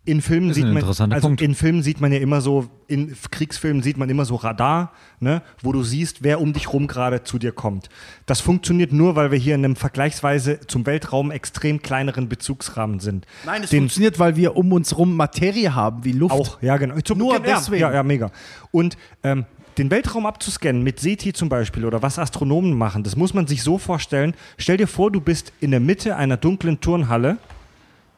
in 0.06 0.22
Filmen 0.22 0.54
sieht 0.54 0.66
man, 0.66 0.82
also 0.84 1.04
Punkt. 1.20 1.42
in 1.42 1.54
Filmen 1.54 1.82
sieht 1.82 2.00
man 2.00 2.12
ja 2.12 2.18
immer 2.20 2.40
so, 2.40 2.68
in 2.86 3.14
Kriegsfilmen 3.30 3.82
sieht 3.82 3.96
man 3.98 4.08
immer 4.08 4.24
so 4.24 4.36
Radar, 4.36 4.92
ne, 5.20 5.42
wo 5.62 5.72
du 5.72 5.82
siehst, 5.82 6.22
wer 6.22 6.40
um 6.40 6.52
dich 6.52 6.72
rum 6.72 6.86
gerade 6.86 7.24
zu 7.24 7.38
dir 7.38 7.50
kommt. 7.52 7.88
Das 8.24 8.40
funktioniert 8.40 8.92
nur, 8.92 9.16
weil 9.16 9.32
wir 9.32 9.38
hier 9.38 9.56
in 9.56 9.64
einem 9.64 9.76
vergleichsweise 9.76 10.60
zum 10.68 10.86
Weltraum 10.86 11.30
extrem 11.32 11.82
kleineren 11.82 12.28
Bezugsrahmen 12.28 13.00
sind. 13.00 13.26
Nein, 13.44 13.64
es 13.64 13.70
Den- 13.70 13.80
funktioniert, 13.80 14.18
weil 14.18 14.36
wir 14.36 14.56
um 14.56 14.72
uns 14.72 14.96
rum 14.96 15.16
Materie 15.16 15.74
haben, 15.74 16.04
wie 16.04 16.12
Luft. 16.12 16.34
Auch, 16.34 16.62
ja, 16.62 16.76
genau. 16.76 16.98
Zum, 17.00 17.18
Nur 17.18 17.34
ja, 17.34 17.40
deswegen. 17.40 17.80
Ja, 17.82 17.92
ja, 17.92 18.02
mega. 18.02 18.30
Und 18.70 18.96
ähm, 19.24 19.44
den 19.76 19.90
Weltraum 19.90 20.24
abzuscannen 20.24 20.82
mit 20.82 21.00
SETI 21.00 21.32
zum 21.32 21.48
Beispiel 21.48 21.84
oder 21.84 22.00
was 22.00 22.18
Astronomen 22.18 22.72
machen, 22.78 23.02
das 23.02 23.16
muss 23.16 23.34
man 23.34 23.46
sich 23.48 23.62
so 23.62 23.76
vorstellen. 23.76 24.34
Stell 24.56 24.76
dir 24.76 24.86
vor, 24.86 25.10
du 25.10 25.20
bist 25.20 25.52
in 25.60 25.72
der 25.72 25.80
Mitte 25.80 26.16
einer 26.16 26.36
dunklen 26.36 26.80
Turnhalle, 26.80 27.38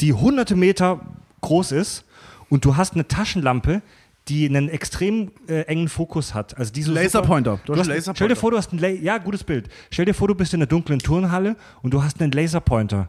die 0.03 0.13
hunderte 0.13 0.55
Meter 0.55 1.01
groß 1.41 1.73
ist 1.73 2.05
und 2.49 2.65
du 2.65 2.77
hast 2.77 2.95
eine 2.95 3.07
Taschenlampe, 3.07 3.83
die 4.29 4.47
einen 4.47 4.69
extrem 4.69 5.31
äh, 5.49 5.63
engen 5.63 5.89
Fokus 5.89 6.35
hat. 6.35 6.57
Also 6.59 6.73
diese 6.73 6.93
Laserpointer. 6.93 7.61
Du 7.65 7.73
Du 7.73 7.73
hast 7.73 7.81
hast, 7.81 7.89
einen 7.89 7.97
Laserpointer. 7.97 8.17
Stell 8.17 8.29
dir 8.29 8.37
vor, 8.37 8.51
du 8.51 8.57
hast 8.59 8.73
einen 8.73 8.81
La 8.81 8.89
ja, 8.89 9.19
gutes 9.19 9.43
Bild. 9.45 9.69
Stell 9.91 10.05
dir 10.05 10.15
vor, 10.15 10.29
du 10.29 10.35
bist 10.35 10.53
in 10.53 10.59
einer 10.59 10.67
dunklen 10.67 10.99
Turnhalle 10.99 11.57
und 11.83 11.95
du 11.95 12.03
hast 12.03 12.21
einen 12.21 12.33
Laserpointer 12.33 13.09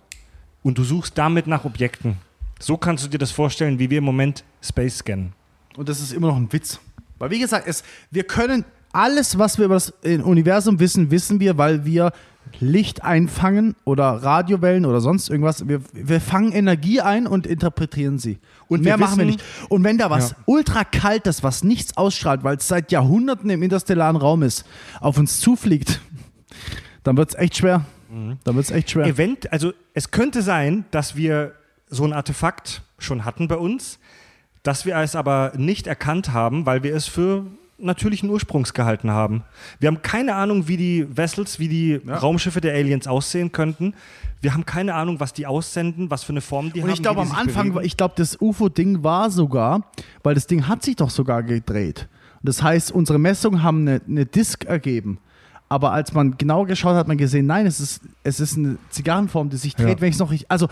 und 0.64 0.78
du 0.78 0.84
suchst 0.84 1.18
damit 1.18 1.48
nach 1.48 1.66
Objekten. 1.66 2.18
So 2.60 2.78
kannst 2.78 3.06
du 3.06 3.10
dir 3.10 3.18
das 3.18 3.32
vorstellen, 3.32 3.80
wie 3.80 3.90
wir 3.90 4.00
im 4.00 4.04
Moment 4.04 4.44
Space 4.62 4.98
scannen. 4.98 5.34
Und 5.78 5.88
das 5.90 6.00
ist 6.02 6.14
immer 6.14 6.28
noch 6.28 6.38
ein 6.38 6.52
Witz. 6.52 6.80
Weil, 7.18 7.32
wie 7.32 7.40
gesagt, 7.40 7.68
es, 7.68 7.84
wir 8.12 8.24
können 8.24 8.66
alles, 8.92 9.38
was 9.38 9.58
wir 9.58 9.66
über 9.66 9.76
das 9.76 9.94
äh, 10.04 10.18
Universum 10.18 10.80
wissen, 10.80 11.12
wissen 11.12 11.40
wir, 11.40 11.58
weil 11.58 11.86
wir 11.86 12.12
Licht 12.60 13.04
einfangen 13.04 13.76
oder 13.86 14.04
Radiowellen 14.06 14.86
oder 14.86 15.00
sonst 15.02 15.30
irgendwas. 15.30 15.68
Wir, 15.68 15.82
wir 15.94 16.20
fangen 16.20 16.52
Energie 16.52 17.00
ein 17.02 17.26
und 17.28 17.48
interpretieren 17.48 18.18
sie. 18.20 18.40
Und 18.68 18.84
mehr 18.84 18.94
wir 18.98 19.06
machen 19.06 19.18
wir 19.20 19.28
wissen- 19.28 19.38
nicht. 19.38 19.70
Und 19.70 19.84
wenn 19.84 19.98
da 19.98 20.10
was 20.10 20.32
Ja. 20.32 20.38
ultra 20.46 20.84
kaltes, 20.84 21.42
was 21.44 21.64
nichts 21.64 21.96
ausstrahlt, 21.98 22.44
weil 22.44 22.58
es 22.58 22.68
seit 22.68 22.92
Jahrhunderten 22.92 23.50
im 23.50 23.64
interstellaren 23.64 24.16
Raum 24.18 24.44
ist, 24.44 24.66
auf 25.00 25.18
uns 25.18 25.40
zufliegt, 25.40 26.02
dann 27.04 27.16
wird 27.18 27.30
es 27.30 27.36
echt 27.36 27.58
schwer. 27.58 27.86
Dann 28.44 28.56
wird 28.56 28.66
es 28.66 28.72
echt 28.72 28.90
schwer. 28.90 29.06
Event, 29.06 29.52
also 29.54 29.72
es 29.94 30.10
könnte 30.10 30.42
sein, 30.42 30.86
dass 30.90 31.16
wir 31.16 31.54
so 31.90 32.04
ein 32.06 32.12
Artefakt 32.14 32.82
schon 32.98 33.24
hatten 33.24 33.48
bei 33.48 33.56
uns, 33.58 34.00
dass 34.64 34.86
wir 34.86 34.96
es 34.98 35.16
aber 35.16 35.54
nicht 35.56 35.86
erkannt 35.88 36.34
haben, 36.34 36.66
weil 36.66 36.82
wir 36.84 36.96
es 36.96 37.06
für 37.08 37.46
natürlichen 37.82 38.30
Ursprungs 38.30 38.74
gehalten 38.74 39.12
haben. 39.12 39.44
Wir 39.80 39.88
haben 39.88 40.02
keine 40.02 40.36
Ahnung, 40.36 40.68
wie 40.68 40.78
die 40.78 41.06
Vessels, 41.10 41.60
wie 41.60 41.68
die 41.68 41.96
Raumschiffe 42.08 42.62
der 42.62 42.74
Aliens 42.74 43.08
aussehen 43.08 43.52
könnten. 43.52 43.94
Wir 44.42 44.54
haben 44.54 44.66
keine 44.66 44.94
Ahnung, 44.96 45.20
was 45.20 45.34
die 45.34 45.46
aussenden, 45.48 46.10
was 46.12 46.24
für 46.24 46.32
eine 46.34 46.42
Form 46.42 46.72
die 46.72 46.80
Und 46.82 46.88
haben. 46.88 46.94
ich 46.94 47.02
glaube, 47.02 47.22
am 47.22 47.32
Anfang, 47.32 47.70
bewegen. 47.70 47.86
ich 47.86 47.98
glaube, 47.98 48.14
das 48.18 48.38
UFO-Ding 48.42 49.04
war 49.04 49.30
sogar, 49.32 49.82
weil 50.24 50.36
das 50.36 50.48
Ding 50.48 50.68
hat 50.68 50.84
sich 50.84 50.96
doch 50.96 51.10
sogar 51.10 51.44
gedreht. 51.44 52.08
Und 52.42 52.48
das 52.48 52.64
heißt, 52.64 52.92
unsere 52.92 53.20
Messungen 53.20 53.64
haben 53.64 53.82
eine, 53.88 54.02
eine 54.08 54.26
Disk 54.26 54.66
ergeben. 54.66 55.20
Aber 55.68 55.92
als 55.92 56.14
man 56.14 56.36
genau 56.38 56.66
geschaut 56.66 56.92
hat, 56.94 57.00
hat 57.02 57.08
man 57.08 57.18
gesehen, 57.18 57.46
nein, 57.46 57.66
es 57.68 57.80
ist, 57.80 58.02
es 58.24 58.40
ist 58.40 58.58
eine 58.58 58.78
Zigarrenform, 58.90 59.50
die 59.50 59.58
sich 59.58 59.76
dreht, 59.76 59.88
Ja. 59.98 60.02
wenn 60.02 60.10
ich 60.10 60.16
es 60.16 60.20
noch 60.20 60.32
richtig. 60.32 60.50
Also, 60.50 60.68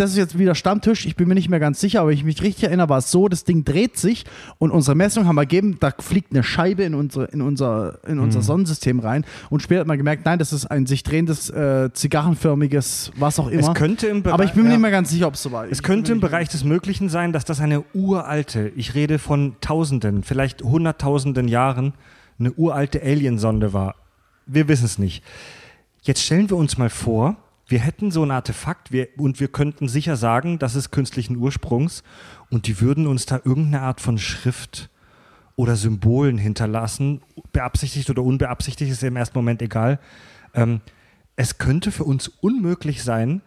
das 0.00 0.12
ist 0.12 0.16
jetzt 0.16 0.38
wieder 0.38 0.54
Stammtisch, 0.54 1.04
ich 1.04 1.14
bin 1.14 1.28
mir 1.28 1.34
nicht 1.34 1.50
mehr 1.50 1.60
ganz 1.60 1.78
sicher, 1.80 2.00
aber 2.00 2.12
ich 2.12 2.24
mich 2.24 2.42
richtig 2.42 2.64
erinnere, 2.64 2.88
war 2.88 2.98
es 2.98 3.10
so, 3.10 3.28
das 3.28 3.44
Ding 3.44 3.64
dreht 3.64 3.98
sich 3.98 4.24
und 4.58 4.70
unsere 4.70 4.96
Messungen 4.96 5.28
haben 5.28 5.36
ergeben, 5.36 5.76
da 5.78 5.92
fliegt 5.98 6.32
eine 6.32 6.42
Scheibe 6.42 6.84
in, 6.84 6.94
unsere, 6.94 7.26
in, 7.26 7.42
unser, 7.42 7.98
in 8.06 8.16
Mhm. 8.16 8.22
unser 8.24 8.42
Sonnensystem 8.42 9.00
rein 9.00 9.24
und 9.50 9.62
später 9.62 9.80
hat 9.80 9.86
man 9.86 9.98
gemerkt, 9.98 10.24
nein, 10.24 10.38
das 10.38 10.52
ist 10.52 10.66
ein 10.66 10.86
sich 10.86 11.02
drehendes, 11.02 11.50
äh, 11.50 11.90
zigarrenförmiges, 11.92 13.12
was 13.16 13.38
auch 13.38 13.48
immer. 13.48 13.60
es 13.60 13.74
könnte 13.74 14.06
im 14.06 14.22
Bereich, 14.22 14.34
aber 14.34 14.44
ich 14.44 14.52
bin 14.52 14.62
mir 14.62 14.70
ja. 14.70 14.76
nicht 14.76 14.82
mehr 14.82 14.90
ganz 14.90 15.10
sicher, 15.10 15.26
ob 15.26 15.34
es 15.34 15.42
so 15.42 15.52
war. 15.52 15.66
Es 15.66 15.72
Ich 15.78 15.82
könnte 15.82 16.12
im 16.12 16.20
Bereich 16.20 16.48
des 16.48 16.64
Möglichen 16.64 17.08
sein, 17.08 17.32
dass 17.32 17.44
das 17.44 17.60
eine 17.60 17.84
uralte, 17.92 18.72
ich 18.76 18.94
rede 18.94 19.18
von 19.18 19.56
Tausenden, 19.60 20.22
vielleicht 20.22 20.62
Hunderttausenden 20.62 21.46
Jahren, 21.46 21.92
eine 22.38 22.52
uralte 22.52 23.02
Aliensonde 23.02 23.74
war. 23.74 23.96
Wir 24.46 24.66
wissen 24.68 24.86
es 24.86 24.98
nicht. 24.98 25.22
Jetzt 26.02 26.22
stellen 26.22 26.48
wir 26.48 26.56
uns 26.56 26.78
mal 26.78 26.88
vor, 26.88 27.36
wir 27.70 27.78
hätten 27.80 28.10
so 28.10 28.22
ein 28.22 28.30
Artefakt 28.30 28.92
wir, 28.92 29.08
und 29.16 29.40
wir 29.40 29.48
könnten 29.48 29.88
sicher 29.88 30.16
sagen, 30.16 30.58
das 30.58 30.74
ist 30.74 30.90
künstlichen 30.90 31.36
Ursprungs 31.36 32.02
und 32.50 32.66
die 32.66 32.80
würden 32.80 33.06
uns 33.06 33.26
da 33.26 33.36
irgendeine 33.36 33.82
Art 33.82 34.00
von 34.00 34.18
Schrift 34.18 34.90
oder 35.56 35.76
Symbolen 35.76 36.36
hinterlassen, 36.38 37.22
beabsichtigt 37.52 38.10
oder 38.10 38.22
unbeabsichtigt, 38.22 38.90
ist 38.90 39.02
im 39.02 39.16
ersten 39.16 39.38
Moment 39.38 39.62
egal. 39.62 39.98
Ähm, 40.54 40.80
es 41.36 41.58
könnte 41.58 41.92
für 41.92 42.04
uns 42.04 42.28
unmöglich 42.28 43.02
sein, 43.02 43.40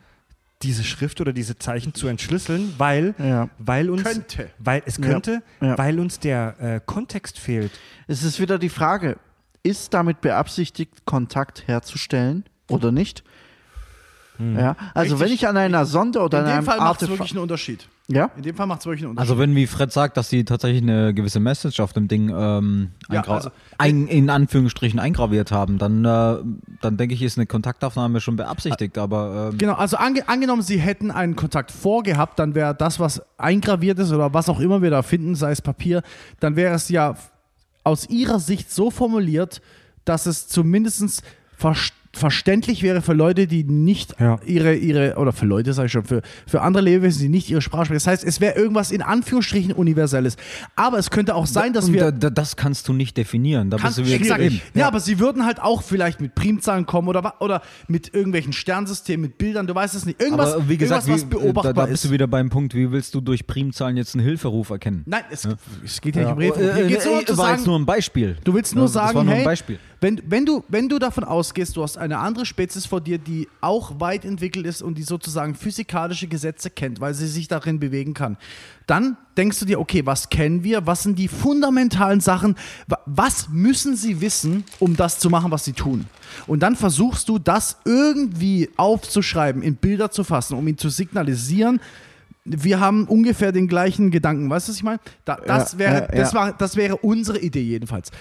diese 0.62 0.84
Schrift 0.86 1.20
oder 1.20 1.34
diese 1.34 1.58
Zeichen 1.60 1.94
zu 1.94 2.08
entschlüsseln, 2.08 2.74
weil, 2.78 3.16
Ja. 3.18 3.50
weil 3.60 3.90
uns 3.90 4.04
Könnte. 4.04 4.50
weil 4.60 4.82
es 4.86 4.98
Ja. 4.98 5.04
könnte, 5.04 5.44
Ja. 5.60 5.78
weil 5.78 6.00
uns 6.00 6.20
der 6.20 6.56
äh, 6.60 6.80
Kontext 6.86 7.38
fehlt. 7.40 7.72
Es 8.08 8.24
ist 8.24 8.40
wieder 8.40 8.58
die 8.58 8.70
Frage, 8.70 9.18
ist 9.64 9.94
damit 9.94 10.22
beabsichtigt, 10.22 11.06
Kontakt 11.06 11.68
herzustellen 11.68 12.45
oder 12.70 12.91
nicht? 12.94 13.24
Ja, 14.57 14.76
also 14.94 15.15
Richtig. 15.15 15.20
wenn 15.20 15.34
ich 15.36 15.48
an 15.48 15.57
einer 15.57 15.86
Sonde 15.86 16.20
oder 16.20 16.40
In 16.40 16.44
an 16.45 16.49
dem 16.49 16.57
einem 16.57 16.65
Fall 16.65 16.78
macht 16.80 17.02
es 17.02 17.10
wirklich 17.10 17.32
einen 17.32 17.40
Unterschied. 17.41 17.88
Ja? 18.07 18.32
In 18.36 18.44
dem 18.44 18.56
Fall 18.56 18.68
macht 18.68 18.82
es 18.82 18.86
wirklich 18.86 19.03
einen 19.03 19.11
Unterschied. 19.11 19.30
Also 19.32 19.41
wenn, 19.41 19.56
wie 19.56 19.65
Fred 19.65 19.91
sagt, 19.91 20.18
dass 20.18 20.30
sie 20.30 20.44
tatsächlich 20.44 20.82
eine 20.82 21.14
gewisse 21.14 21.40
Message 21.40 21.80
auf 21.80 21.94
dem 21.94 22.07
Ding 22.07 22.30
ähm, 22.36 22.90
Ja, 23.10 23.22
also- 23.28 23.49
ein, 23.78 24.07
in 24.07 24.30
Anführungsstrichen 24.30 24.99
eingraviert 24.99 25.52
haben, 25.52 25.78
dann, 25.78 26.03
äh, 26.03 26.38
dann 26.82 26.98
denke 26.98 27.15
ich, 27.15 27.22
ist 27.22 27.38
eine 27.38 27.45
Kontaktaufnahme 27.45 28.20
schon 28.20 28.36
beabsichtigt, 28.36 28.98
aber 28.98 29.49
ähm, 29.52 29.57
Genau, 29.57 29.74
also 29.74 29.98
ange 29.98 30.28
angenommen, 30.28 30.61
Sie 30.61 30.80
hätten 30.80 31.11
einen 31.11 31.36
Kontakt 31.36 31.72
vorgehabt, 31.72 32.40
dann 32.40 32.56
wäre 32.56 32.76
das, 32.76 32.99
was 32.99 33.22
eingraviert 33.38 33.99
ist 33.99 34.11
oder 34.11 34.34
was 34.34 34.49
auch 34.49 34.60
immer 34.60 34.82
wir 34.82 34.90
da 34.91 35.02
finden, 35.02 35.36
sei 35.36 35.52
es 35.52 35.61
Papier, 35.61 36.02
dann 36.40 36.56
wäre 36.56 36.74
es 36.76 36.90
ja 36.90 37.15
aus 37.84 38.10
Ihrer 38.10 38.40
Sicht 38.40 38.72
so 38.72 38.91
formuliert, 38.91 39.61
dass 40.06 40.26
es 40.26 40.48
zumindest 40.48 41.24
ver 41.57 41.76
verständlich 42.15 42.84
wäre 42.84 43.02
für 43.02 43.14
Leute, 43.14 43.48
die 43.48 43.64
nicht 43.64 44.15
Ja. 44.19 44.40
ihre, 44.45 44.76
ihre, 44.76 45.15
oder 45.15 45.34
für 45.34 45.45
Leute, 45.45 45.73
sage 45.73 45.88
ich 45.88 45.91
schon, 45.91 46.03
für, 46.03 46.22
für 46.48 46.61
andere 46.61 46.84
Lebewesen, 46.84 47.22
die 47.23 47.30
nicht 47.30 47.49
ihre 47.49 47.61
Sprache 47.61 47.85
sprechen. 47.85 47.95
Das 47.98 48.07
heißt, 48.07 48.23
es 48.23 48.40
wäre 48.40 48.56
irgendwas 48.56 48.91
in 48.91 49.02
Anführungsstrichen 49.02 49.73
Universelles. 49.73 50.38
Aber 50.76 50.99
es 50.99 51.10
könnte 51.10 51.34
auch 51.35 51.48
sein, 51.48 51.73
dass 51.73 51.91
wir. 51.91 51.99
da, 51.99 52.11
da, 52.11 52.30
das 52.30 52.56
kannst 52.56 52.88
du 52.88 52.94
nicht 52.94 53.18
definieren. 53.18 53.69
Da 53.69 53.77
Kannst, 53.77 53.98
bist 53.98 54.11
du 54.11 54.15
exakt. 54.15 54.41
eben. 54.41 54.61
Ja, 54.76 54.88
aber 54.88 54.99
sie 54.99 55.19
würden 55.19 55.45
halt 55.45 55.61
auch 55.61 55.81
vielleicht 55.81 56.22
mit 56.22 56.35
Primzahlen 56.35 56.85
kommen 56.85 57.07
oder, 57.07 57.41
oder 57.41 57.61
mit 57.88 58.14
irgendwelchen 58.14 58.53
Sternsystemen, 58.53 59.22
mit 59.30 59.38
Bildern, 59.38 59.65
du 59.68 59.73
weißt 59.73 59.95
es 59.95 60.06
nicht. 60.06 60.22
Irgendwas, 60.22 60.53
Aber 60.53 60.69
wie 60.69 60.77
gesagt, 60.77 61.07
irgendwas 61.07 61.26
was 61.31 61.40
äh, 61.40 61.44
beobachtbar 61.44 61.73
da, 61.73 61.81
da 61.81 61.85
bist 61.88 62.03
ist. 62.06 62.10
du 62.10 62.14
wieder 62.14 62.27
beim 62.27 62.49
Punkt, 62.49 62.76
wie 62.76 62.91
willst 62.91 63.15
du 63.15 63.22
durch 63.22 63.48
Primzahlen 63.48 63.98
jetzt 63.98 64.14
einen 64.15 64.23
Hilferuf 64.23 64.69
erkennen? 64.69 65.02
Nein, 65.06 65.23
es, 65.31 65.48
es 65.84 65.99
geht 65.99 66.15
ja 66.15 66.23
nicht 66.23 66.31
um 66.34 66.40
Äh, 66.41 66.44
Hilfe. 66.45 66.88
Hier 66.88 66.99
äh, 66.99 67.03
äh, 67.03 67.19
um 67.19 67.26
zu 67.26 67.38
war 67.38 67.45
sagen, 67.45 67.57
jetzt 67.57 67.68
nur 67.68 67.80
ein 67.80 67.85
Beispiel. 67.85 68.38
du 68.44 68.53
willst 68.53 68.76
nur 68.76 68.88
sagen, 68.88 69.15
war 69.15 69.23
nur 69.23 69.34
hey, 69.34 69.41
ein 69.41 69.45
Beispiel. 69.45 69.80
Wenn, 70.04 70.22
wenn, 70.28 70.46
du, 70.46 70.66
wenn 70.68 70.90
du 70.90 71.00
davon 71.00 71.24
ausgehst, 71.24 71.78
du 71.78 71.82
hast 71.82 71.98
eine 71.98 72.18
andere 72.20 72.46
Spezies 72.46 72.86
vor 72.86 73.00
dir, 73.00 73.18
die 73.18 73.48
auch 73.62 74.02
weit 74.02 74.26
entwickelt 74.26 74.66
ist 74.66 74.82
und 74.82 74.98
die 74.98 75.04
sozusagen 75.04 75.56
physikalische 75.56 76.28
Gesetze 76.28 76.70
kennt, 76.70 77.00
weil 77.00 77.14
sie 77.14 77.26
sich 77.28 77.48
darin 77.48 77.80
bewegen 77.80 78.14
kann, 78.14 78.36
dann 78.86 79.16
denkst 79.38 79.60
du 79.60 79.66
dir, 79.66 79.80
okay, 79.80 80.06
was 80.06 80.30
kennen 80.30 80.66
wir? 80.66 80.86
Was 80.86 81.04
sind 81.04 81.18
die 81.18 81.30
fundamentalen 81.30 82.20
Sachen? 82.20 82.56
Wa- 82.88 83.00
Was 83.06 83.48
müssen 83.48 83.96
sie 83.96 84.20
wissen, 84.20 84.66
um 84.80 84.98
das 84.98 85.20
zu 85.20 85.30
machen, 85.30 85.52
was 85.52 85.64
sie 85.64 85.72
tun? 85.74 86.06
Und 86.48 86.60
dann 86.64 86.76
versuchst 86.76 87.30
du, 87.30 87.40
das 87.40 87.78
irgendwie 87.86 88.70
aufzuschreiben, 88.76 89.62
in 89.64 89.76
Bilder 89.78 90.12
zu 90.12 90.26
fassen, 90.26 90.58
um 90.58 90.68
ihn 90.68 90.78
zu 90.78 90.90
signalisieren, 90.90 91.80
wir 92.46 92.82
haben 92.82 93.06
ungefähr 93.08 93.54
den 93.54 93.70
gleichen 93.70 94.12
Gedanken. 94.12 94.50
Weißt 94.50 94.68
du, 94.68 94.72
was 94.72 94.76
ich 94.78 94.84
meine? 94.84 95.00
Da, 95.24 95.38
das, 95.38 95.72
Ja, 95.74 95.80
wäre, 95.80 95.94
ja, 95.94 96.08
das, 96.08 96.34
ja. 96.34 96.40
war, 96.40 96.52
das 96.52 96.76
wäre 96.76 96.98
unsere 96.98 97.40
Idee 97.40 97.62
jedenfalls. 97.62 98.12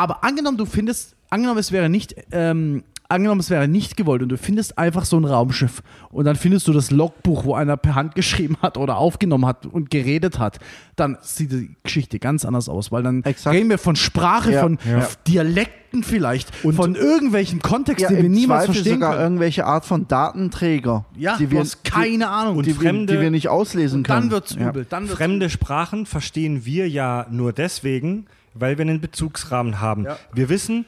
Aber 0.00 0.24
angenommen, 0.24 0.56
du 0.56 0.64
findest, 0.64 1.14
angenommen, 1.28 1.58
es 1.60 1.72
wäre 1.72 1.90
nicht, 1.90 2.14
ähm, 2.32 2.84
angenommen, 3.10 3.40
es 3.40 3.50
wäre 3.50 3.68
nicht 3.68 3.96
gewollt 3.98 4.22
und 4.22 4.28
du 4.30 4.38
findest 4.38 4.78
einfach 4.78 5.04
so 5.04 5.18
ein 5.18 5.24
Raumschiff 5.26 5.82
und 6.10 6.24
dann 6.24 6.36
findest 6.36 6.66
du 6.68 6.72
das 6.72 6.90
Logbuch, 6.90 7.44
wo 7.44 7.54
einer 7.54 7.76
per 7.76 7.96
Hand 7.96 8.14
geschrieben 8.14 8.56
hat 8.62 8.78
oder 8.78 8.96
aufgenommen 8.96 9.44
hat 9.46 9.66
und 9.66 9.90
geredet 9.90 10.38
hat, 10.38 10.58
dann 10.96 11.18
sieht 11.20 11.52
die 11.52 11.74
Geschichte 11.82 12.18
ganz 12.18 12.44
anders 12.46 12.68
aus, 12.70 12.90
weil 12.92 13.02
dann 13.02 13.22
Exakt. 13.24 13.54
reden 13.54 13.68
wir 13.68 13.78
von 13.78 13.94
Sprache, 13.96 14.52
Ja, 14.52 14.62
von 14.62 14.78
ja. 14.88 15.06
Dialekten 15.26 16.02
vielleicht, 16.04 16.54
von 16.54 16.94
irgendwelchen 16.94 17.60
Kontexten, 17.60 18.14
die 18.14 18.22
wir 18.22 18.26
im 18.26 18.32
niemals 18.32 18.60
Zweifel 18.66 18.74
verstehen 18.74 18.94
sogar 18.94 19.10
können. 19.14 19.22
irgendwelche 19.24 19.66
Art 19.66 19.84
von 19.84 20.06
Datenträger, 20.06 21.04
Ja, 21.18 21.36
die 21.36 21.46
du 21.46 21.50
wir, 21.50 21.60
hast 21.60 21.82
keine 21.84 22.28
Ahnung. 22.30 22.62
die, 22.62 22.72
die, 22.72 22.80
wir, 22.80 22.90
fremde- 22.90 23.12
die 23.16 23.20
wir 23.20 23.30
nicht 23.32 23.48
auslesen 23.48 24.04
können. 24.04 24.20
dann 24.22 24.30
wird's 24.30 24.54
Ja. 24.54 24.70
übel. 24.70 24.86
Dann 24.88 25.08
wird's 25.08 25.16
Fremde 25.18 25.50
Sprachen 25.50 26.06
verstehen 26.06 26.64
wir 26.64 26.88
ja 26.88 27.26
nur 27.30 27.52
deswegen, 27.52 28.26
weil 28.54 28.78
wir 28.78 28.82
einen 28.82 29.00
Bezugsrahmen 29.00 29.80
haben. 29.80 30.06
Wir 30.32 30.48
wissen, 30.48 30.84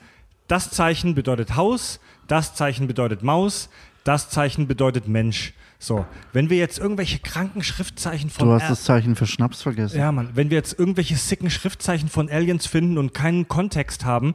das 0.48 0.70
Zeichen 0.70 1.14
bedeutet 1.14 1.56
Haus, 1.56 2.01
das 2.26 2.55
Zeichen 2.55 2.86
bedeutet 2.86 3.22
Maus, 3.22 3.68
das 4.05 4.28
Zeichen 4.30 4.66
bedeutet 4.66 5.09
Mensch. 5.09 5.55
So, 5.78 6.06
wenn 6.32 6.48
wir 6.48 6.59
jetzt 6.59 6.78
irgendwelche 6.78 7.18
kranken 7.18 7.62
Schriftzeichen 7.64 8.30
von 8.30 8.47
Du 8.47 8.55
hast 8.55 8.70
das 8.70 8.84
Zeichen 8.84 9.16
für 9.16 9.26
Schnaps 9.26 9.62
vergessen. 9.62 9.98
ja, 9.98 10.12
Mann, 10.12 10.28
wenn 10.34 10.48
wir 10.51 10.56
jetzt 10.56 10.78
irgendwelche 10.78 11.16
sicken 11.16 11.51
Schriftzeichen 11.51 12.09
von 12.09 12.30
Aliens 12.30 12.66
finden 12.66 12.98
und 12.98 13.14
keinen 13.14 13.48
Kontext 13.48 14.05
haben, 14.05 14.34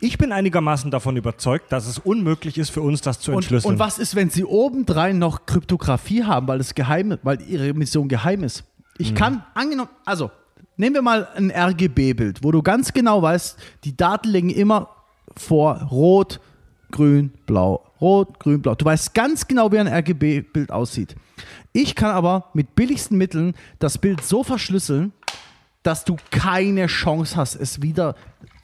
ich 0.00 0.18
bin 0.18 0.30
einigermaßen 0.32 0.90
davon 0.90 1.16
überzeugt, 1.16 1.72
dass 1.72 1.86
es 1.86 1.98
unmöglich 1.98 2.58
ist 2.58 2.68
für 2.68 2.82
uns, 2.82 3.00
das 3.00 3.20
zu 3.20 3.30
Und, 3.30 3.38
entschlüsseln. 3.38 3.72
und 3.74 3.78
was 3.78 3.98
ist, 3.98 4.14
wenn 4.14 4.28
sie 4.28 4.44
obendrein 4.44 5.18
noch 5.18 5.46
Kryptographie 5.46 6.24
haben, 6.24 6.46
weil 6.48 6.60
es 6.60 6.74
geheim, 6.74 7.16
weil 7.22 7.40
ihre 7.40 7.72
Mission 7.72 8.08
geheim 8.08 8.44
ist? 8.44 8.64
Ich 8.98 9.12
Mhm. 9.12 9.14
kann, 9.14 9.44
angenommen, 9.54 9.88
also 10.04 10.30
nehmen 10.76 10.94
wir 10.94 11.02
mal 11.02 11.28
ein 11.34 11.50
RGB-Bild, 11.50 12.42
wo 12.42 12.50
du 12.50 12.62
ganz 12.62 12.92
genau 12.92 13.22
weißt, 13.22 13.58
die 13.84 13.96
Daten 13.96 14.28
liegen 14.28 14.50
immer 14.50 14.88
vor 15.36 15.80
Rot, 15.90 16.40
Grün, 16.90 17.32
Blau. 17.46 17.84
Rot, 18.00 18.38
Grün, 18.38 18.62
Blau. 18.62 18.74
Du 18.74 18.84
weißt 18.84 19.14
ganz 19.14 19.46
genau, 19.46 19.72
wie 19.72 19.78
ein 19.78 19.88
RGB-Bild 19.88 20.70
aussieht. 20.70 21.16
Ich 21.72 21.94
kann 21.94 22.10
aber 22.10 22.50
mit 22.54 22.74
billigsten 22.76 23.18
Mitteln 23.18 23.54
das 23.78 23.98
Bild 23.98 24.22
so 24.22 24.44
verschlüsseln, 24.44 25.12
dass 25.82 26.04
du 26.04 26.16
keine 26.30 26.86
Chance 26.86 27.36
hast, 27.36 27.56
es 27.56 27.82
wieder 27.82 28.14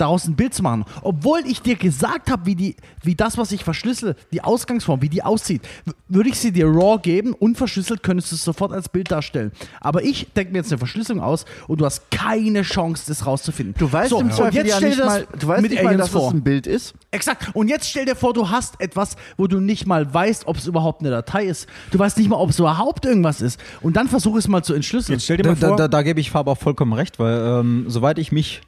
daraus 0.00 0.26
ein 0.26 0.36
Bild 0.36 0.54
zu 0.54 0.62
machen. 0.62 0.84
Obwohl 1.02 1.40
ich 1.46 1.62
dir 1.62 1.76
gesagt 1.76 2.30
habe, 2.30 2.46
wie, 2.46 2.54
die, 2.54 2.76
wie 3.02 3.14
das, 3.14 3.38
was 3.38 3.52
ich 3.52 3.64
verschlüssel, 3.64 4.16
die 4.32 4.42
Ausgangsform, 4.42 5.02
wie 5.02 5.08
die 5.08 5.22
aussieht, 5.22 5.62
würde 6.08 6.28
ich 6.28 6.38
sie 6.38 6.52
dir 6.52 6.66
raw 6.66 6.98
geben, 7.00 7.34
unverschlüsselt 7.34 8.02
könntest 8.02 8.32
du 8.32 8.36
es 8.36 8.44
sofort 8.44 8.72
als 8.72 8.88
Bild 8.88 9.10
darstellen. 9.10 9.52
Aber 9.80 10.02
ich 10.02 10.28
denke 10.34 10.52
mir 10.52 10.58
jetzt 10.58 10.70
eine 10.70 10.78
Verschlüsselung 10.78 11.22
aus 11.22 11.44
und 11.68 11.80
du 11.80 11.84
hast 11.84 12.10
keine 12.10 12.62
Chance, 12.62 13.04
das 13.08 13.26
rauszufinden. 13.26 13.74
Du 13.78 13.92
weißt 13.92 14.10
so, 14.10 14.20
im 14.20 14.30
Zweifel 14.30 14.54
jetzt 14.56 14.68
ja 14.68 14.76
stell 14.76 14.88
nicht 14.88 15.00
dir 15.00 15.04
das 15.04 15.12
mal, 15.12 15.26
du 15.38 15.46
weißt 15.46 15.62
mit 15.62 15.70
nicht 15.72 15.82
mal, 15.82 15.96
dass 15.96 16.12
das 16.12 16.22
vor. 16.22 16.30
ein 16.32 16.42
Bild 16.42 16.66
ist. 16.66 16.94
Exakt. 17.10 17.50
Und 17.54 17.68
jetzt 17.68 17.88
stell 17.88 18.04
dir 18.04 18.16
vor, 18.16 18.32
du 18.32 18.50
hast 18.50 18.80
etwas, 18.80 19.16
wo 19.36 19.46
du 19.46 19.60
nicht 19.60 19.86
mal 19.86 20.12
weißt, 20.12 20.46
ob 20.46 20.56
es 20.56 20.66
überhaupt 20.66 21.00
eine 21.00 21.10
Datei 21.10 21.44
ist. 21.44 21.66
Du 21.90 21.98
weißt 21.98 22.18
nicht 22.18 22.28
mal, 22.28 22.36
ob 22.36 22.50
es 22.50 22.58
überhaupt 22.58 23.04
irgendwas 23.04 23.40
ist. 23.40 23.60
Und 23.80 23.96
dann 23.96 24.08
versuch 24.08 24.36
es 24.36 24.48
mal 24.48 24.62
zu 24.62 24.74
entschlüsseln. 24.74 25.16
jetzt 25.18 25.24
stell 25.24 25.36
dir 25.36 25.42
Da, 25.44 25.50
mal 25.50 25.56
da, 25.56 25.68
vor, 25.68 25.76
da, 25.76 25.88
da 25.88 26.02
gebe 26.02 26.20
ich 26.20 26.30
Faber 26.30 26.52
auch 26.52 26.58
vollkommen 26.58 26.92
recht, 26.92 27.18
weil 27.18 27.38
ähm, 27.60 27.84
soweit 27.88 28.18
ich 28.18 28.32
mich 28.32 28.60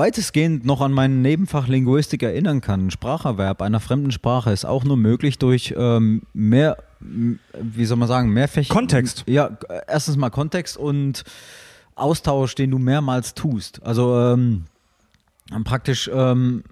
weitestgehend 0.00 0.64
noch 0.64 0.80
an 0.80 0.92
mein 0.92 1.20
Nebenfach 1.20 1.68
Linguistik 1.68 2.22
erinnern 2.22 2.62
kann, 2.62 2.90
Spracherwerb 2.90 3.60
einer 3.60 3.80
fremden 3.80 4.12
Sprache 4.12 4.50
ist 4.50 4.64
auch 4.64 4.82
nur 4.82 4.96
möglich 4.96 5.38
durch 5.38 5.74
ähm, 5.76 6.22
mehr, 6.32 6.78
wie 7.00 7.84
soll 7.84 7.98
man 7.98 8.08
sagen, 8.08 8.30
mehr 8.30 8.48
Fächer. 8.48 8.72
Kontext. 8.72 9.24
Ja, 9.26 9.58
erstens 9.86 10.16
mal 10.16 10.30
Kontext 10.30 10.78
und 10.78 11.24
Austausch, 11.96 12.54
den 12.54 12.70
du 12.70 12.78
mehrmals 12.78 13.34
tust. 13.34 13.82
Also 13.84 14.18
ähm, 14.18 14.64
praktisch 15.64 16.10
ähm, 16.12 16.64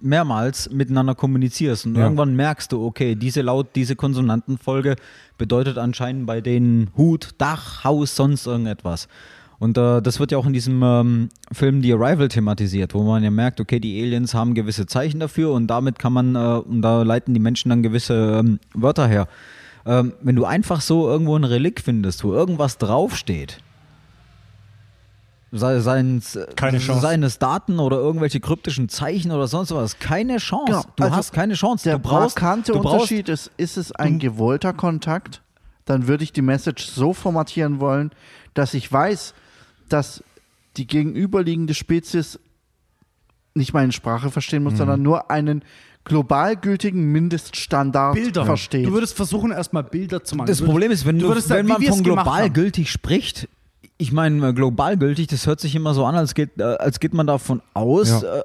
mehrmals 0.00 0.70
miteinander 0.70 1.16
kommunizierst 1.16 1.86
und 1.86 1.96
Ja. 1.96 2.02
irgendwann 2.04 2.36
merkst 2.36 2.70
du, 2.70 2.86
okay, 2.86 3.16
diese 3.16 3.42
Laut, 3.42 3.74
diese 3.74 3.96
Konsonantenfolge 3.96 4.94
bedeutet 5.38 5.76
anscheinend 5.76 6.26
bei 6.26 6.40
denen 6.40 6.90
Hut, 6.96 7.30
Dach, 7.38 7.82
Haus, 7.82 8.14
sonst 8.14 8.46
irgendetwas. 8.46 9.08
Und 9.58 9.78
äh, 9.78 10.02
das 10.02 10.20
wird 10.20 10.32
ja 10.32 10.38
auch 10.38 10.46
in 10.46 10.52
diesem 10.52 10.82
ähm, 10.82 11.28
Film 11.50 11.82
The 11.82 11.94
Arrival 11.94 12.28
thematisiert, 12.28 12.94
wo 12.94 13.02
man 13.02 13.24
ja 13.24 13.30
merkt, 13.30 13.60
okay, 13.60 13.80
die 13.80 14.02
Aliens 14.02 14.34
haben 14.34 14.54
gewisse 14.54 14.86
Zeichen 14.86 15.18
dafür 15.18 15.52
und 15.52 15.66
damit 15.68 15.98
kann 15.98 16.12
man, 16.12 16.34
äh, 16.34 16.38
und 16.38 16.82
da 16.82 17.02
leiten 17.02 17.32
die 17.32 17.40
Menschen 17.40 17.70
dann 17.70 17.82
gewisse 17.82 18.40
ähm, 18.40 18.60
Wörter 18.74 19.08
her. 19.08 19.28
Ähm, 19.86 20.12
wenn 20.20 20.36
du 20.36 20.44
einfach 20.44 20.80
so 20.80 21.08
irgendwo 21.08 21.36
ein 21.36 21.44
Relikt 21.44 21.80
findest, 21.80 22.22
wo 22.24 22.34
irgendwas 22.34 22.76
draufsteht, 22.76 23.58
sei, 25.52 25.80
seins, 25.80 26.38
Keine 26.56 26.78
Chance. 26.78 27.00
seines 27.00 27.38
Daten 27.38 27.78
oder 27.78 27.96
irgendwelche 27.96 28.40
kryptischen 28.40 28.88
Zeichen 28.88 29.30
oder 29.30 29.46
sonst 29.46 29.74
was, 29.74 29.98
keine 29.98 30.36
Chance. 30.38 30.66
Genau, 30.66 30.82
Du 30.96 31.04
also 31.04 31.16
hast 31.16 31.32
keine 31.32 31.54
Chance. 31.54 31.84
Der 31.84 31.94
du 31.94 32.00
brauchst, 32.00 32.36
markante 32.36 32.72
du 32.72 32.80
brauchst, 32.80 32.94
Unterschied 32.94 33.28
ist, 33.28 33.50
ist 33.56 33.76
es 33.76 33.92
ein 33.92 34.18
gewollter 34.18 34.72
Kontakt, 34.72 35.40
dann 35.84 36.08
würde 36.08 36.24
ich 36.24 36.32
die 36.32 36.42
Message 36.42 36.86
so 36.86 37.12
formatieren 37.12 37.80
wollen, 37.80 38.10
dass 38.54 38.74
ich 38.74 38.90
weiß, 38.92 39.34
dass 39.88 40.22
die 40.76 40.86
gegenüberliegende 40.86 41.74
Spezies 41.74 42.38
nicht 43.54 43.72
meine 43.72 43.92
Sprache 43.92 44.30
verstehen 44.30 44.62
muss, 44.62 44.76
sondern 44.76 45.02
nur 45.02 45.30
einen 45.30 45.64
global 46.04 46.56
gültigen 46.56 47.10
Mindeststandard 47.12 48.14
Bilder 48.14 48.44
versteht. 48.44 48.86
Du 48.86 48.92
würdest 48.92 49.16
versuchen, 49.16 49.50
erstmal 49.50 49.82
Bilder 49.82 50.22
zu 50.22 50.36
machen. 50.36 50.46
Das 50.46 50.62
Problem 50.62 50.90
ist, 50.90 51.04
wenn, 51.06 51.18
du, 51.18 51.28
würdest 51.28 51.50
wenn 51.50 51.66
man 51.66 51.82
von 51.82 52.02
global 52.02 52.44
haben. 52.44 52.52
gültig 52.52 52.90
spricht, 52.90 53.48
ich 53.98 54.12
meine, 54.12 54.48
äh, 54.48 54.52
global 54.52 54.96
gültig, 54.96 55.26
das 55.28 55.46
hört 55.46 55.58
sich 55.60 55.74
immer 55.74 55.94
so 55.94 56.04
an, 56.04 56.14
als 56.14 56.34
geht, 56.34 56.58
äh, 56.58 56.62
als 56.62 57.00
geht 57.00 57.14
man 57.14 57.26
davon 57.26 57.62
aus, 57.74 58.10
Ja. 58.22 58.40
äh, 58.40 58.42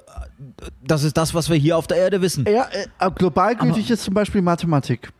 das 0.82 1.04
ist 1.04 1.16
das, 1.16 1.34
was 1.34 1.50
wir 1.50 1.56
hier 1.56 1.76
auf 1.76 1.86
der 1.86 1.98
Erde 1.98 2.20
wissen. 2.22 2.46
ja, 2.50 2.66
global 3.10 3.54
gültig 3.56 3.90
ist 3.90 4.02
zum 4.02 4.14
Beispiel 4.14 4.42
Mathematik. 4.42 5.12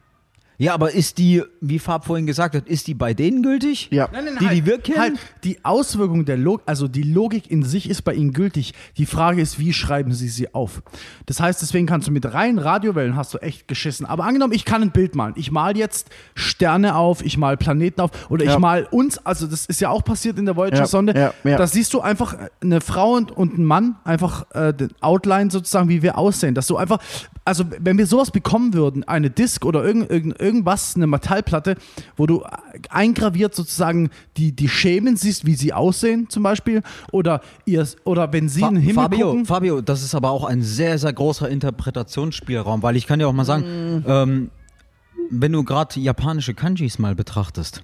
Ja, 0.62 0.74
aber 0.74 0.92
ist 0.92 1.18
die, 1.18 1.42
wie 1.60 1.78
Fab 1.80 2.04
vorhin 2.06 2.24
gesagt 2.26 2.54
hat, 2.54 2.68
ist 2.68 2.86
die 2.86 2.94
bei 2.94 3.14
denen 3.14 3.42
gültig? 3.42 3.88
Ja. 3.90 4.08
Nein, 4.12 4.26
nein, 4.26 4.36
Die, 4.38 4.46
halt, 4.46 4.56
die 4.56 4.66
wir 4.66 4.78
kennen? 4.78 4.98
Halt, 4.98 5.18
die 5.42 5.64
Auswirkung 5.64 6.24
der 6.24 6.36
Logik, 6.36 6.62
also 6.66 6.86
die 6.86 7.02
Logik 7.02 7.50
in 7.50 7.64
sich 7.64 7.90
ist 7.90 8.02
bei 8.02 8.14
ihnen 8.14 8.32
gültig. 8.32 8.72
Die 8.96 9.06
Frage 9.06 9.42
ist, 9.42 9.58
wie 9.58 9.72
schreiben 9.72 10.12
sie 10.12 10.28
sie 10.28 10.54
auf? 10.54 10.82
Das 11.26 11.40
heißt, 11.40 11.60
deswegen 11.62 11.86
kannst 11.86 12.06
du 12.06 12.12
mit 12.12 12.32
reinen 12.32 12.58
Radiowellen 12.60 13.16
hast 13.16 13.34
du 13.34 13.38
echt 13.38 13.66
geschissen. 13.66 14.06
Aber 14.06 14.24
angenommen, 14.24 14.52
ich 14.52 14.64
kann 14.64 14.82
ein 14.82 14.92
Bild 14.92 15.16
malen. 15.16 15.34
Ich 15.36 15.50
mal 15.50 15.76
jetzt 15.76 16.10
Sterne 16.34 16.94
auf, 16.94 17.24
ich 17.24 17.36
mal 17.36 17.56
Planeten 17.56 18.00
auf 18.00 18.30
oder 18.30 18.44
Ja. 18.44 18.52
ich 18.52 18.58
mal 18.58 18.86
uns, 18.90 19.18
also 19.18 19.48
das 19.48 19.66
ist 19.66 19.80
ja 19.80 19.88
auch 19.90 20.04
passiert 20.04 20.38
in 20.38 20.44
der 20.46 20.54
Voyager-Sonde. 20.54 21.14
ja, 21.18 21.34
ja. 21.42 21.56
Da 21.56 21.66
siehst 21.66 21.92
du 21.92 22.00
einfach 22.00 22.36
eine 22.60 22.80
Frau 22.80 23.14
und, 23.14 23.32
und 23.32 23.54
einen 23.54 23.64
Mann, 23.64 23.96
einfach 24.04 24.46
äh, 24.54 24.72
den 24.72 24.90
Outline 25.00 25.50
sozusagen, 25.50 25.88
wie 25.88 26.02
wir 26.02 26.18
aussehen. 26.18 26.54
Dass 26.54 26.68
du 26.68 26.76
einfach, 26.76 26.98
also 27.44 27.64
wenn 27.80 27.98
wir 27.98 28.06
sowas 28.06 28.30
bekommen 28.30 28.74
würden, 28.74 29.02
eine 29.04 29.28
Disk 29.30 29.64
oder 29.64 29.84
irgend, 29.84 30.10
irgend, 30.10 30.40
irgendwas, 30.52 30.96
eine 30.96 31.06
Metallplatte, 31.06 31.76
wo 32.16 32.26
du 32.26 32.44
eingraviert 32.90 33.54
sozusagen 33.54 34.10
die, 34.36 34.52
die 34.54 34.68
Schemen 34.68 35.16
siehst, 35.16 35.46
wie 35.46 35.54
sie 35.54 35.72
aussehen 35.72 36.28
zum 36.28 36.42
Beispiel, 36.42 36.82
oder, 37.10 37.40
ihr, 37.64 37.86
oder 38.04 38.32
wenn 38.32 38.48
sie 38.48 38.60
Fa 38.60 38.68
in 38.68 38.74
den 38.74 38.82
Himmel 38.82 38.94
Fabio, 38.94 39.26
gucken. 39.30 39.46
Fabio, 39.46 39.80
das 39.80 40.02
ist 40.02 40.14
aber 40.14 40.30
auch 40.30 40.44
ein 40.44 40.62
sehr, 40.62 40.98
sehr 40.98 41.12
großer 41.12 41.48
Interpretationsspielraum, 41.48 42.82
weil 42.82 42.96
ich 42.96 43.06
kann 43.06 43.18
dir 43.18 43.28
auch 43.28 43.32
mal 43.32 43.44
sagen, 43.44 44.04
ähm, 44.06 44.50
wenn 45.30 45.52
du 45.52 45.64
gerade 45.64 45.98
japanische 45.98 46.54
Kanjis 46.54 46.98
mal 46.98 47.14
betrachtest. 47.14 47.82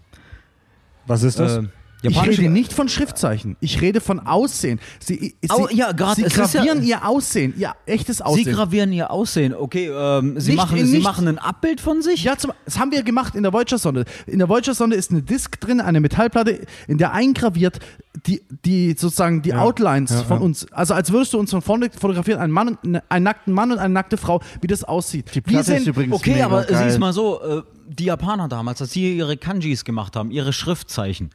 was 1.06 1.22
ist 1.22 1.38
das? 1.38 1.60
Äh, 2.02 2.08
Ich 2.08 2.14
japanische, 2.14 2.42
rede 2.42 2.50
nicht 2.52 2.72
von 2.72 2.88
Schriftzeichen. 2.88 3.56
Ich 3.60 3.80
rede 3.80 4.00
von 4.00 4.20
Aussehen. 4.20 4.78
Sie, 5.00 5.34
sie, 5.42 5.50
Au- 5.50 5.68
ja, 5.70 5.92
grad, 5.92 6.16
sie 6.16 6.22
ist 6.22 6.36
ja- 6.36 6.44
gravieren 6.44 6.82
ihr 6.82 7.06
Aussehen, 7.06 7.54
ihr 7.58 7.74
echtes 7.86 8.18
Sie 8.18 8.22
Aussehen. 8.24 8.52
gravieren 8.54 8.92
ihr 8.92 9.10
Aussehen. 9.10 9.54
Okay, 9.54 9.88
ähm, 9.92 10.38
sie, 10.38 10.50
Nicht- 10.52 10.56
machen, 10.56 10.76
nicht- 10.76 10.90
sie 10.90 10.98
machen 11.00 11.26
ein 11.28 11.38
Abbild 11.38 11.80
von 11.80 12.02
sich. 12.02 12.24
Ja, 12.24 12.36
zum, 12.36 12.52
das 12.64 12.78
haben 12.78 12.92
wir 12.92 13.02
gemacht 13.02 13.34
in 13.34 13.42
der 13.42 13.52
Voyager-Sonde. 13.52 14.04
In 14.26 14.38
der 14.38 14.48
Voyager-Sonde 14.48 14.96
ist 14.96 15.10
eine 15.10 15.22
Disk 15.22 15.58
drin, 15.60 15.80
eine 15.80 16.00
Metallplatte, 16.00 16.60
in 16.86 16.98
der 16.98 17.12
eingraviert 17.12 17.78
die, 18.26 18.42
die 18.64 18.96
sozusagen 18.98 19.42
die 19.42 19.50
Ja, 19.50 19.62
Outlines 19.62 20.10
ja, 20.10 20.22
von 20.24 20.38
uns. 20.38 20.70
Also 20.72 20.94
als 20.94 21.12
würdest 21.12 21.32
du 21.34 21.38
uns 21.38 21.50
von 21.50 21.62
vorne 21.62 21.88
fotografieren, 21.96 22.40
einen 22.40 22.52
Mann, 22.52 22.76
ne, 22.82 23.02
einen 23.08 23.24
nackten 23.24 23.52
Mann 23.54 23.70
und 23.70 23.78
eine 23.78 23.94
nackte 23.94 24.16
Frau, 24.16 24.40
wie 24.60 24.66
das 24.66 24.82
aussieht. 24.84 25.32
Die 25.34 25.40
Platte 25.40 25.60
ist 25.60 25.66
sehen, 25.84 25.86
übrigens 25.88 26.14
Okay, 26.16 26.42
aber 26.42 26.64
geil. 26.64 26.84
siehst 26.88 26.98
mal 26.98 27.12
so, 27.12 27.40
äh, 27.42 27.62
die 27.88 28.04
Japaner 28.06 28.48
damals, 28.48 28.80
als 28.82 28.90
sie 28.92 29.16
ihre 29.16 29.36
Kanjis 29.36 29.84
gemacht 29.84 30.16
haben, 30.16 30.30
ihre 30.32 30.52
Schriftzeichen. 30.52 31.30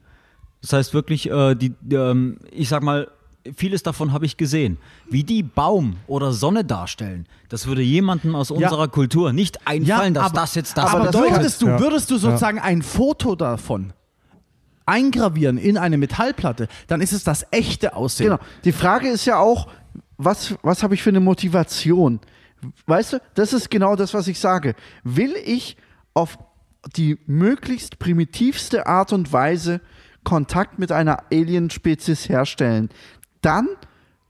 Das 0.64 0.73
heißt 0.73 0.94
wirklich, 0.95 1.30
äh, 1.30 1.53
die, 1.56 1.73
ähm, 1.91 2.40
ich 2.52 2.68
sag 2.69 2.81
mal, 2.81 3.10
vieles 3.56 3.84
davon 3.84 4.14
habe 4.14 4.26
ich 4.26 4.38
gesehen. 4.38 4.77
Wie 5.10 5.23
die 5.23 5.44
Baum 5.44 5.98
oder 6.07 6.31
Sonne 6.31 6.64
darstellen, 6.64 7.27
das 7.49 7.68
würde 7.68 7.81
jemandem 7.81 8.34
aus 8.35 8.49
unserer 8.49 8.88
Kultur 8.88 9.34
nicht 9.34 9.68
einfallen, 9.68 10.14
dass 10.14 10.27
aber- 10.27 10.35
das 10.41 10.56
jetzt 10.56 10.77
das 10.77 10.85
aber 10.91 11.02
Aber 11.02 11.11
das 11.11 11.22
würdest 11.22 11.61
du, 11.61 11.68
Ja. 11.68 11.80
würdest 11.80 12.10
du 12.10 12.18
sozusagen 12.18 12.60
ein 12.60 12.81
Foto 12.81 13.35
davon 13.35 13.91
eingravieren 14.85 15.57
in 15.57 15.77
eine 15.77 15.98
Metallplatte, 15.98 16.68
dann 16.88 17.02
ist 17.02 17.14
es 17.14 17.23
das 17.23 17.45
echte 17.52 17.95
Aussehen. 17.95 18.30
Genau. 18.31 18.40
Die 18.64 18.72
Frage 18.72 19.07
ist 19.10 19.26
ja 19.26 19.38
auch, 19.40 19.68
was, 20.18 20.56
was 20.61 20.84
habe 20.84 20.94
ich 20.95 21.03
für 21.03 21.10
eine 21.10 21.19
Motivation? 21.19 22.19
Weißt 22.85 23.14
du, 23.14 23.18
das 23.34 23.53
ist 23.53 23.69
genau 23.69 23.95
das, 23.95 24.14
was 24.14 24.27
ich 24.27 24.40
sage. 24.40 24.76
Will 25.03 25.34
ich 25.45 25.76
auf 26.14 26.38
die 26.95 27.18
möglichst 27.27 27.99
primitivste 27.99 28.88
Art 28.88 29.14
und 29.14 29.31
Weise 29.31 29.80
Kontakt 30.24 30.80
mit 30.80 30.91
einer 30.91 31.24
Alien-Spezies 31.32 32.30
herstellen, 32.30 32.90
dann 33.41 33.68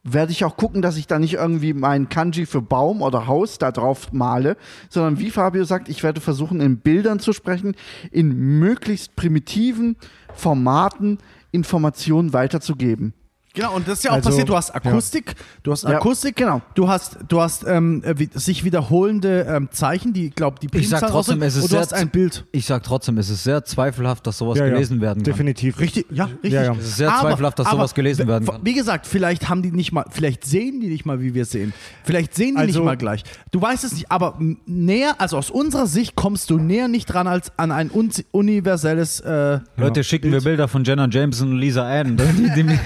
werde 0.03 0.34
ich 0.34 0.44
auch 0.44 0.57
gucken, 0.57 0.82
dass 0.82 0.98
ich 0.98 1.07
da 1.07 1.18
nicht 1.18 1.36
irgendwie 1.36 1.74
meinen 1.74 2.10
Kanji 2.10 2.45
für 2.45 2.61
Baum 2.61 3.02
oder 3.02 3.26
Haus 3.28 3.57
da 3.57 3.72
drauf 3.72 4.11
male, 4.11 4.57
sondern 4.90 5.18
wie 5.20 5.32
Fabio 5.32 5.64
sagt, 5.64 5.88
ich 5.88 6.03
werde 6.03 6.20
versuchen, 6.20 6.60
in 6.60 6.80
Bildern 6.80 7.20
zu 7.20 7.32
sprechen, 7.32 7.76
in 8.11 8.60
möglichst 8.60 9.15
primitiven 9.15 9.95
Formaten 10.34 11.20
Informationen 11.52 12.34
weiterzugeben. 12.34 13.14
Genau, 13.55 13.75
und 13.75 13.88
das 13.88 13.99
ist 13.99 14.03
ja 14.05 14.11
auch 14.11 14.15
Also, 14.15 14.30
passiert. 14.30 14.49
Du 14.49 14.55
hast 14.55 14.71
Akustik, 14.73 15.35
du 15.61 15.71
hast 15.71 15.84
Ja, 15.84 15.97
Akustik, 15.97 16.35
genau. 16.35 16.63
Du 16.73 16.88
hast, 16.88 17.19
du 17.27 17.39
hast 17.39 17.63
ähm, 17.67 18.01
äh, 18.03 18.15
sich 18.34 18.63
wiederholende 18.63 19.45
ähm, 19.47 19.69
Zeichen, 19.71 20.11
die, 20.11 20.31
glaube 20.31 20.57
die 20.59 20.75
Ich 20.75 20.89
sag 20.89 21.07
trotzdem, 21.07 21.39
es 21.43 21.55
ist 21.55 21.61
und 21.61 21.69
du 21.71 21.73
sehr 21.75 21.81
hast 21.81 21.93
ein 21.93 22.09
Bild. 22.09 22.45
Ich 22.51 22.65
sag 22.65 22.81
trotzdem, 22.81 23.15
es 23.19 23.30
ist 23.30 23.43
sehr 23.43 23.63
zweifelhaft, 23.63 24.25
dass 24.25 24.39
sowas 24.39 24.57
Ja, 24.57 24.65
ja, 24.65 24.73
gelesen 24.73 25.01
werden 25.01 25.17
kann. 25.21 25.31
Definitiv. 25.31 25.80
Richtig, 25.80 26.07
ja, 26.09 26.25
richtig. 26.25 26.51
Ja, 26.53 26.63
ja. 26.63 26.71
Es 26.71 26.80
ist 26.88 26.97
sehr 26.97 27.09
zweifelhaft, 27.09 27.59
dass 27.59 27.69
sowas 27.69 27.93
gelesen 27.93 28.27
werden 28.27 28.47
kann. 28.47 28.61
Wie 28.63 28.73
gesagt, 28.73 29.05
vielleicht 29.05 29.47
haben 29.49 29.61
die 29.61 29.71
nicht 29.71 29.91
mal, 29.91 30.05
vielleicht 30.09 30.45
sehen 30.45 30.81
die 30.81 30.88
nicht 30.88 31.05
mal, 31.05 31.21
wie 31.21 31.35
wir 31.35 31.45
sehen. 31.45 31.73
Vielleicht 32.03 32.34
sehen 32.34 32.55
die 32.55 32.61
Also- 32.61 32.80
nicht 32.80 32.85
mal 32.85 32.97
gleich. 32.97 33.23
Du 33.51 33.61
weißt 33.61 33.84
es 33.84 33.93
nicht, 33.93 34.11
aber 34.11 34.39
näher, 34.65 35.13
also 35.21 35.38
aus 35.38 35.51
unserer 35.51 35.85
Sicht 35.85 36.15
kommst 36.15 36.49
du 36.49 36.57
näher 36.57 36.88
nicht 36.88 37.05
dran 37.05 37.27
als 37.27 37.51
an 37.57 37.71
ein 37.71 37.91
un 37.91 38.09
universelles. 38.31 39.19
Äh, 39.19 39.59
Leute, 39.77 40.03
schicken 40.03 40.31
wir 40.31 40.41
Bilder 40.41 40.67
von 40.67 40.84
Jenna 40.84 41.07
Jameson 41.07 41.51
und 41.51 41.57
Lisa 41.59 41.88
Ann. 41.88 42.17
Die, 42.34 42.63
die, 42.63 42.80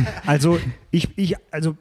Ich, 0.91 1.09
ich, 1.17 1.35
also 1.51 1.75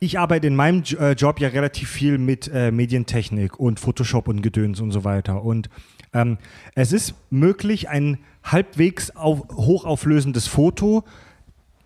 ich 0.00 0.18
arbeite 0.18 0.46
in 0.46 0.56
meinem 0.56 0.82
äh, 0.98 1.12
Job 1.12 1.40
ja 1.40 1.48
relativ 1.48 1.88
viel 1.88 2.18
mit 2.18 2.50
äh, 2.52 2.70
Medientechnik 2.70 3.58
und 3.58 3.80
Photoshop 3.80 4.28
und 4.28 4.42
Gedöns 4.42 4.80
und 4.80 4.90
so 4.90 5.04
weiter. 5.04 5.42
Und 5.42 5.68
ähm, 6.12 6.38
es 6.74 6.92
ist 6.92 7.14
möglich, 7.30 7.88
ein 7.88 8.18
halbwegs 8.42 9.14
auf, 9.14 9.48
hochauflösendes 9.50 10.46
Foto 10.46 11.04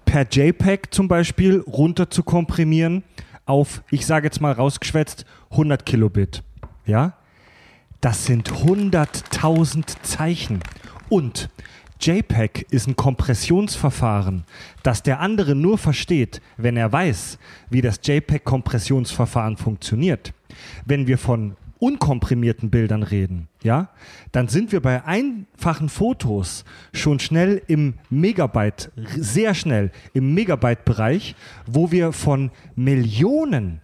per 0.05 0.27
JPEG 0.29 0.93
zum 0.93 1.09
Beispiel 1.09 1.61
runter 1.61 2.11
zu 2.11 2.23
komprimieren 2.23 3.03
auf, 3.45 3.83
ich 3.91 4.07
sage 4.07 4.27
jetzt 4.27 4.41
mal 4.41 4.53
rausgeschwätzt, 4.53 5.25
100 5.51 5.85
Kilobit. 5.85 6.43
Ja? 6.87 7.15
Das 8.01 8.25
sind 8.25 8.51
100.000 8.51 10.03
Zeichen. 10.03 10.61
Und 11.09 11.51
JPEG 12.03 12.67
ist 12.71 12.89
ein 12.89 12.97
Kompressionsverfahren, 12.97 14.43
das 14.83 15.05
der 15.05 15.21
andere 15.21 15.55
nur 15.55 15.79
versteht, 15.79 16.43
wenn 16.57 16.77
er 16.77 16.91
weiß, 16.91 17.39
wie 17.71 17.81
das 17.81 18.01
JPEG-Kompressionsverfahren 18.03 19.57
funktioniert. 19.57 20.35
Wenn 20.85 21.07
wir 21.07 21.17
von 21.17 21.57
unkomprimierten 21.79 22.71
Bildern 22.71 23.05
reden, 23.05 23.47
ja, 23.63 23.91
dann 24.33 24.49
sind 24.49 24.73
wir 24.73 24.81
bei 24.81 25.05
einfachen 25.05 25.89
Fotos 25.89 26.65
schon 26.93 27.21
schnell 27.21 27.63
im 27.69 27.95
Megabyte, 28.11 28.91
sehr 29.17 29.55
schnell 29.55 29.93
im 30.13 30.35
Megabyte-Bereich, 30.35 31.37
wo 31.67 31.93
wir 31.93 32.11
von 32.11 32.51
Millionen 32.75 33.81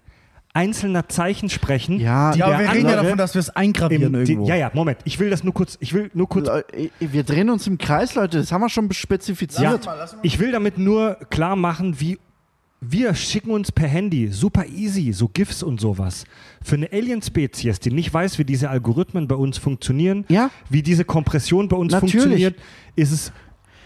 einzelner 0.59 1.09
Zeichen 1.09 1.48
sprechen. 1.48 2.01
Ja, 2.01 2.32
die 2.32 2.40
ja, 2.40 2.47
aber 2.47 2.59
wir 2.59 2.72
reden 2.72 2.89
ja 2.89 2.97
davon, 3.02 3.16
dass 3.18 3.35
wir 3.35 3.40
es 3.40 3.51
eingravieren 3.51 4.14
im, 4.14 4.24
die, 4.24 4.32
irgendwo. 4.32 4.48
ja, 4.48 4.56
ja, 4.56 4.70
Moment. 4.74 4.98
Ich 5.05 5.18
will 5.18 5.30
das 5.30 5.44
nur 5.44 5.55
kurz, 5.55 5.76
ich 5.80 5.93
will 5.94 6.10
nur 6.14 6.28
kurz 6.28 6.48
Wir 6.98 7.22
drehen 7.22 7.48
uns 7.51 7.66
im 7.66 7.78
Kreis, 7.78 8.14
Leute. 8.14 8.39
Das 8.39 8.51
haben 8.52 8.60
wir 8.60 8.68
schon 8.68 8.90
spezifiziert. 8.93 9.85
Ja, 9.85 10.06
ich 10.22 10.39
will 10.39 10.52
damit 10.52 10.78
nur 10.78 11.14
klar 11.30 11.56
machen, 11.56 12.01
wie 12.01 12.18
wir 12.80 13.14
schicken 13.14 13.51
uns 13.51 13.72
per 13.72 13.89
Handy 13.89 14.28
super 14.28 14.64
easy 14.66 15.12
so 15.12 15.28
GIFs 15.28 15.62
und 15.64 15.80
sowas. 15.80 16.24
Für 16.62 16.76
eine 16.76 16.93
Alien-Spezies, 16.93 17.80
die 17.80 17.90
nicht 17.90 18.14
weiß, 18.14 18.39
wie 18.39 18.44
diese 18.44 18.70
Algorithmen 18.70 19.26
bei 19.26 19.35
uns 19.35 19.59
funktionieren, 19.59 20.24
Ja. 20.28 20.51
wie 20.70 20.82
diese 20.82 21.05
Kompression 21.05 21.68
bei 21.68 21.76
uns 21.76 21.93
Natürlich. 21.93 22.12
funktioniert, 22.12 22.56
ist 22.94 23.10
es 23.10 23.32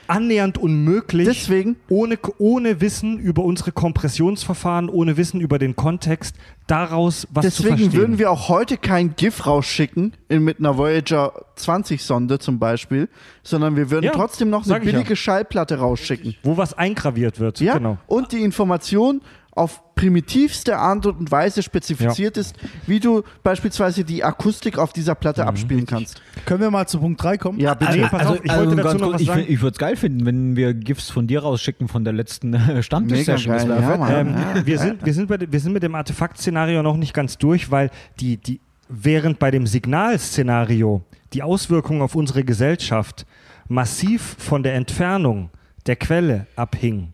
annähernd 0.08 0.58
unmöglich, 0.58 1.26
Deswegen- 1.28 1.76
ohne, 1.88 2.18
ohne 2.38 2.80
Wissen 2.80 3.18
über 3.18 3.44
unsere 3.44 3.72
Kompressionsverfahren, 3.72 4.88
ohne 4.88 5.16
Wissen 5.16 5.40
über 5.40 5.58
den 5.58 5.76
Kontext, 5.76 6.36
daraus 6.66 7.26
was 7.32 7.44
zu 7.44 7.62
Deswegen 7.62 7.78
verstehen. 7.78 7.92
würden 8.00 8.18
wir 8.18 8.30
auch 8.30 8.48
heute 8.48 8.76
kein 8.76 9.14
GIF 9.16 9.46
rausschicken 9.46 10.12
in, 10.28 10.44
mit 10.44 10.58
einer 10.58 10.78
Voyager 10.78 11.32
20 11.56 12.02
Sonde 12.02 12.38
zum 12.38 12.58
Beispiel, 12.58 13.08
sondern 13.42 13.76
wir 13.76 13.90
würden 13.90 14.04
Ja, 14.06 14.12
trotzdem 14.12 14.50
noch 14.50 14.64
eine 14.66 14.78
ich 14.78 14.84
ja. 14.84 14.92
billige 14.92 15.16
Schallplatte 15.16 15.78
rausschicken. 15.78 16.34
wo 16.42 16.56
was 16.56 16.74
eingraviert 16.74 17.40
wird. 17.40 17.60
Ja, 17.60 17.78
Genau. 17.78 17.98
und 18.06 18.32
die 18.32 18.42
Information 18.42 19.20
auf 19.54 19.82
primitivste 19.94 20.78
Art 20.78 21.04
und 21.04 21.30
Weise 21.30 21.62
spezifiziert 21.62 22.36
ist, 22.38 22.56
wie 22.86 22.98
du 23.00 23.22
beispielsweise 23.42 24.02
die 24.02 24.24
Akustik 24.24 24.78
auf 24.78 24.92
dieser 24.94 25.12
Mhm. 25.12 25.18
Platte 25.20 25.46
abspielen 25.46 25.84
kannst. 25.86 26.22
Können 26.46 26.60
wir 26.62 26.70
mal 26.70 26.86
zu 26.88 26.98
Punkt 26.98 27.22
3 27.22 27.36
kommen? 27.36 27.60
Ja, 27.60 27.74
bitte. 27.74 28.08
Pass 28.10 28.26
auf, 28.28 28.40
ich 28.42 28.50
wollte 28.50 28.76
dazu 28.76 28.96
noch 28.96 29.02
kurz, 29.04 29.14
was 29.14 29.20
ich, 29.20 29.26
sagen. 29.26 29.40
find- 29.40 29.50
ich 29.50 29.60
würde 29.60 29.74
es 29.74 29.78
geil 29.78 29.96
finden, 29.96 30.24
wenn 30.24 30.56
wir 30.56 30.72
GIFs 30.72 31.10
von 31.10 31.26
dir 31.26 31.42
rausschicken 31.42 31.86
von 31.88 32.02
der 32.02 32.14
letzten 32.14 32.54
äh, 32.54 32.82
Stammtisch-Session. 32.82 33.54
Ja. 33.68 34.20
Ähm, 34.20 34.34
wir, 34.64 34.78
sind, 34.78 35.04
wir, 35.04 35.12
sind 35.12 35.28
bei, 35.28 35.36
de- 35.36 35.52
wir 35.52 35.60
sind 35.60 35.72
mit 35.74 35.82
dem 35.82 35.94
Artefakt-Szenario 35.94 36.82
noch 36.82 36.96
nicht 36.96 37.12
ganz 37.12 37.36
durch, 37.36 37.70
weil 37.70 37.90
die, 38.20 38.38
die, 38.38 38.58
während 38.88 39.38
bei 39.38 39.50
dem 39.50 39.66
Signalszenario 39.66 41.02
die 41.34 41.42
Auswirkungen 41.42 42.02
auf 42.02 42.14
unsere 42.14 42.42
Gesellschaft 42.44 43.26
massiv 43.68 44.36
von 44.38 44.62
der 44.62 44.74
Entfernung 44.74 45.50
der 45.86 45.96
Quelle 45.96 46.46
abhing, 46.56 47.12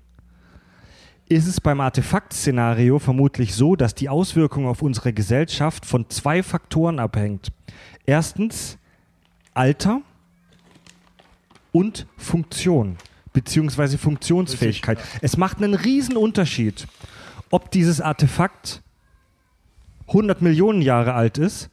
ist 1.29 1.47
es 1.47 1.61
beim 1.61 1.81
Artefakt-Szenario 1.81 2.99
vermutlich 2.99 3.55
so, 3.55 3.77
dass 3.77 3.95
die 3.95 4.09
Auswirkung 4.09 4.67
auf 4.67 4.83
unsere 4.83 5.13
Gesellschaft 5.13 5.85
von 5.85 6.09
zwei 6.09 6.43
Faktoren 6.43 6.99
abhängt. 6.99 7.53
Erstens 8.07 8.79
Alter 9.53 10.01
und 11.73 12.07
Funktion 12.17 12.97
beziehungsweise 13.33 13.99
Funktionsfähigkeit. 13.99 14.99
Es 15.21 15.37
macht 15.37 15.59
einen 15.59 15.75
riesen 15.75 16.17
Unterschied, 16.17 16.87
ob 17.51 17.71
dieses 17.71 18.01
Artefakt 18.01 18.83
100 20.09 20.43
Millionen 20.43 20.83
Jahre 20.83 21.15
alt 21.15 21.39
ist 21.39 21.71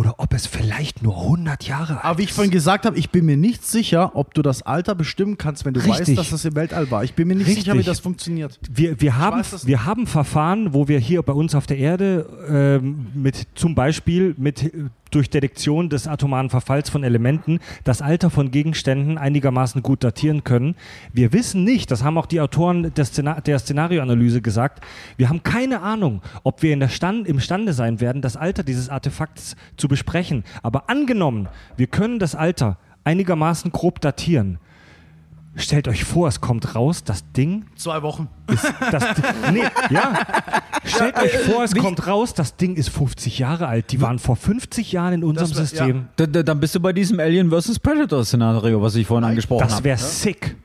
oder 0.00 0.14
ob 0.16 0.32
es 0.32 0.46
vielleicht 0.46 1.02
nur 1.02 1.14
100 1.14 1.64
Jahre 1.64 1.96
alt 1.96 2.04
Aber 2.06 2.18
wie 2.18 2.22
ich 2.22 2.30
ist. 2.30 2.34
vorhin 2.34 2.50
gesagt 2.50 2.86
habe, 2.86 2.96
ich 2.98 3.10
bin 3.10 3.26
mir 3.26 3.36
nicht 3.36 3.66
sicher, 3.66 4.12
ob 4.16 4.32
du 4.32 4.40
das 4.40 4.62
Alter 4.62 4.94
bestimmen 4.94 5.36
kannst, 5.36 5.66
wenn 5.66 5.74
du 5.74 5.80
Richtig. 5.80 6.08
weißt, 6.08 6.18
dass 6.18 6.30
das 6.30 6.46
im 6.46 6.54
Weltall 6.54 6.90
war. 6.90 7.04
Ich 7.04 7.12
bin 7.12 7.28
mir 7.28 7.34
nicht 7.34 7.48
Richtig. 7.48 7.64
sicher, 7.64 7.78
wie 7.78 7.82
das 7.82 8.00
funktioniert. 8.00 8.58
Wir, 8.70 8.98
wir, 9.02 9.18
haben, 9.18 9.40
weiß 9.40 9.66
wir 9.66 9.84
haben 9.84 10.06
Verfahren, 10.06 10.72
wo 10.72 10.88
wir 10.88 10.98
hier 10.98 11.20
bei 11.20 11.34
uns 11.34 11.54
auf 11.54 11.66
der 11.66 11.76
Erde 11.76 12.26
ähm, 12.48 13.08
mit 13.12 13.46
zum 13.54 13.74
Beispiel 13.74 14.34
mit 14.38 14.72
durch 15.10 15.30
Detektion 15.30 15.88
des 15.88 16.06
atomaren 16.06 16.50
Verfalls 16.50 16.90
von 16.90 17.04
Elementen 17.04 17.60
das 17.84 18.02
Alter 18.02 18.30
von 18.30 18.50
Gegenständen 18.50 19.18
einigermaßen 19.18 19.82
gut 19.82 20.04
datieren 20.04 20.44
können. 20.44 20.76
Wir 21.12 21.32
wissen 21.32 21.64
nicht, 21.64 21.90
das 21.90 22.02
haben 22.02 22.18
auch 22.18 22.26
die 22.26 22.40
Autoren 22.40 22.92
der, 22.94 23.04
Szena 23.04 23.40
der 23.40 23.58
Szenarioanalyse 23.58 24.42
gesagt, 24.42 24.84
wir 25.16 25.28
haben 25.28 25.42
keine 25.42 25.82
Ahnung, 25.82 26.22
ob 26.42 26.62
wir 26.62 26.72
in 26.72 26.80
der 26.80 26.88
Stand 26.88 27.28
imstande 27.28 27.72
sein 27.72 28.00
werden, 28.00 28.22
das 28.22 28.36
Alter 28.36 28.62
dieses 28.62 28.88
Artefakts 28.88 29.56
zu 29.76 29.88
besprechen. 29.88 30.44
Aber 30.62 30.88
angenommen, 30.88 31.48
wir 31.76 31.86
können 31.86 32.18
das 32.18 32.34
Alter 32.34 32.78
einigermaßen 33.04 33.72
grob 33.72 34.00
datieren. 34.00 34.58
Stellt 35.56 35.88
euch 35.88 36.04
vor, 36.04 36.28
es 36.28 36.40
kommt 36.40 36.76
raus, 36.76 37.02
das 37.02 37.30
Ding 37.32 37.66
Zwei 37.74 38.02
Wochen. 38.02 38.28
das, 38.46 38.62
nee, 39.52 39.64
ja. 39.90 40.12
Stellt 40.84 41.16
euch 41.18 41.36
vor, 41.38 41.64
es 41.64 41.74
kommt 41.74 42.06
raus, 42.06 42.34
das 42.34 42.56
Ding 42.56 42.76
ist 42.76 42.88
50 42.90 43.38
Jahre 43.40 43.66
alt. 43.66 43.90
Die 43.90 44.00
waren 44.00 44.18
vor 44.20 44.36
50 44.36 44.92
Jahren 44.92 45.14
in 45.14 45.24
unserem 45.24 45.48
Das 45.50 45.56
wär- 45.58 45.66
System. 45.66 46.08
Da, 46.16 46.26
da, 46.26 46.42
dann 46.44 46.60
bist 46.60 46.76
du 46.76 46.80
bei 46.80 46.92
diesem 46.92 47.18
Alien 47.18 47.50
vs. 47.50 47.80
Predator-Szenario, 47.80 48.80
was 48.80 48.94
ich 48.94 49.06
vorhin 49.06 49.24
angesprochen 49.28 49.64
Das 49.64 49.74
habe. 49.74 49.84
wäre 49.84 49.98
sick. 49.98 50.56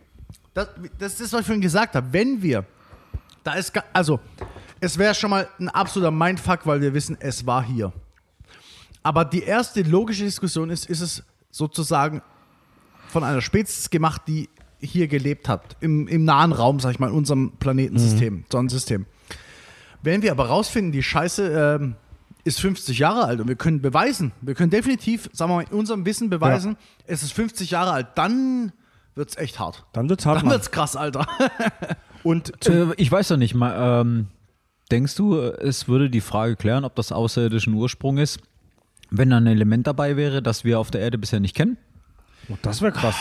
Das, 0.54 0.70
das 1.00 1.20
ist, 1.20 1.34
was 1.34 1.42
ich 1.42 1.46
vorhin 1.48 1.62
gesagt 1.62 1.96
habe. 1.96 2.08
Wenn 2.14 2.42
wir, 2.42 2.64
da 3.44 3.54
ist, 3.54 3.74
also, 3.92 4.20
es 4.80 4.98
wäre 5.00 5.16
schon 5.16 5.32
mal 5.32 5.48
ein 5.60 5.70
absoluter 5.70 6.12
Mindfuck, 6.12 6.60
weil 6.66 6.80
wir 6.80 6.94
wissen, 6.94 7.18
es 7.20 7.46
war 7.46 7.64
hier. 7.64 7.92
Aber 9.02 9.26
die 9.26 9.42
erste 9.44 9.82
logische 9.82 10.24
Diskussion 10.24 10.70
ist, 10.70 10.86
ist 10.90 11.02
es 11.02 11.24
sozusagen 11.50 12.22
von 13.08 13.24
einer 13.24 13.42
Spezies 13.42 13.90
gemacht, 13.90 14.22
die 14.28 14.48
hier 14.86 15.08
gelebt 15.08 15.50
hat, 15.50 15.78
im, 15.82 16.08
im 16.08 16.26
nahen 16.26 16.52
Raum, 16.52 16.80
sag 16.80 16.92
ich 16.92 17.00
mal, 17.00 17.10
in 17.10 17.14
unserem 17.14 17.54
Planetensystem, 17.60 18.46
Sonnensystem. 18.52 19.06
Wenn 20.02 20.22
wir 20.22 20.32
aber 20.32 20.48
rausfinden, 20.48 20.92
die 20.92 21.04
Scheiße 21.04 21.78
ähm, 21.82 21.96
ist 22.44 22.62
50 22.62 23.00
Jahre 23.00 23.26
alt 23.26 23.40
und 23.40 23.48
wir 23.48 23.56
können 23.56 23.82
beweisen, 23.82 24.32
wir 24.42 24.54
können 24.54 24.70
definitiv, 24.70 25.30
sagen 25.34 25.52
wir 25.52 25.56
mal, 25.56 25.66
in 25.70 25.78
unserem 25.78 26.06
Wissen 26.06 26.30
beweisen, 26.30 26.78
es 27.08 27.24
ist 27.24 27.34
50 27.34 27.72
Jahre 27.72 27.92
alt, 27.92 28.08
dann 28.16 28.72
wird 29.16 29.30
es 29.30 29.38
echt 29.38 29.60
hart. 29.60 29.86
Dann 29.94 30.10
wird's 30.10 30.26
hart. 30.26 30.38
Dann 30.38 30.46
Mann. 30.46 30.54
wird's 30.54 30.72
krass, 30.72 30.96
Alter. 30.96 31.26
Und 32.24 32.68
Äh, 32.68 32.94
ich 32.98 33.12
weiß 33.12 33.30
ja 33.30 33.38
nicht, 33.38 33.56
mal, 33.56 34.02
ähm, 34.02 34.28
denkst 34.92 35.16
du, 35.16 35.40
es 35.40 35.88
würde 35.88 36.10
die 36.10 36.22
Frage 36.22 36.56
klären, 36.56 36.84
ob 36.84 36.96
das 36.96 37.12
außerirdischen 37.12 37.74
Ursprung 37.74 38.18
ist, 38.18 38.40
wenn 39.10 39.30
da 39.30 39.38
ein 39.38 39.48
Element 39.48 39.88
dabei 39.88 40.18
wäre, 40.18 40.42
das 40.42 40.64
wir 40.64 40.80
auf 40.80 40.92
der 40.92 41.02
Erde 41.02 41.18
bisher 41.18 41.40
nicht 41.40 41.56
kennen? 41.56 41.78
oh, 42.50 42.58
das 42.62 42.82
wäre 42.82 42.92
krass. 42.92 43.16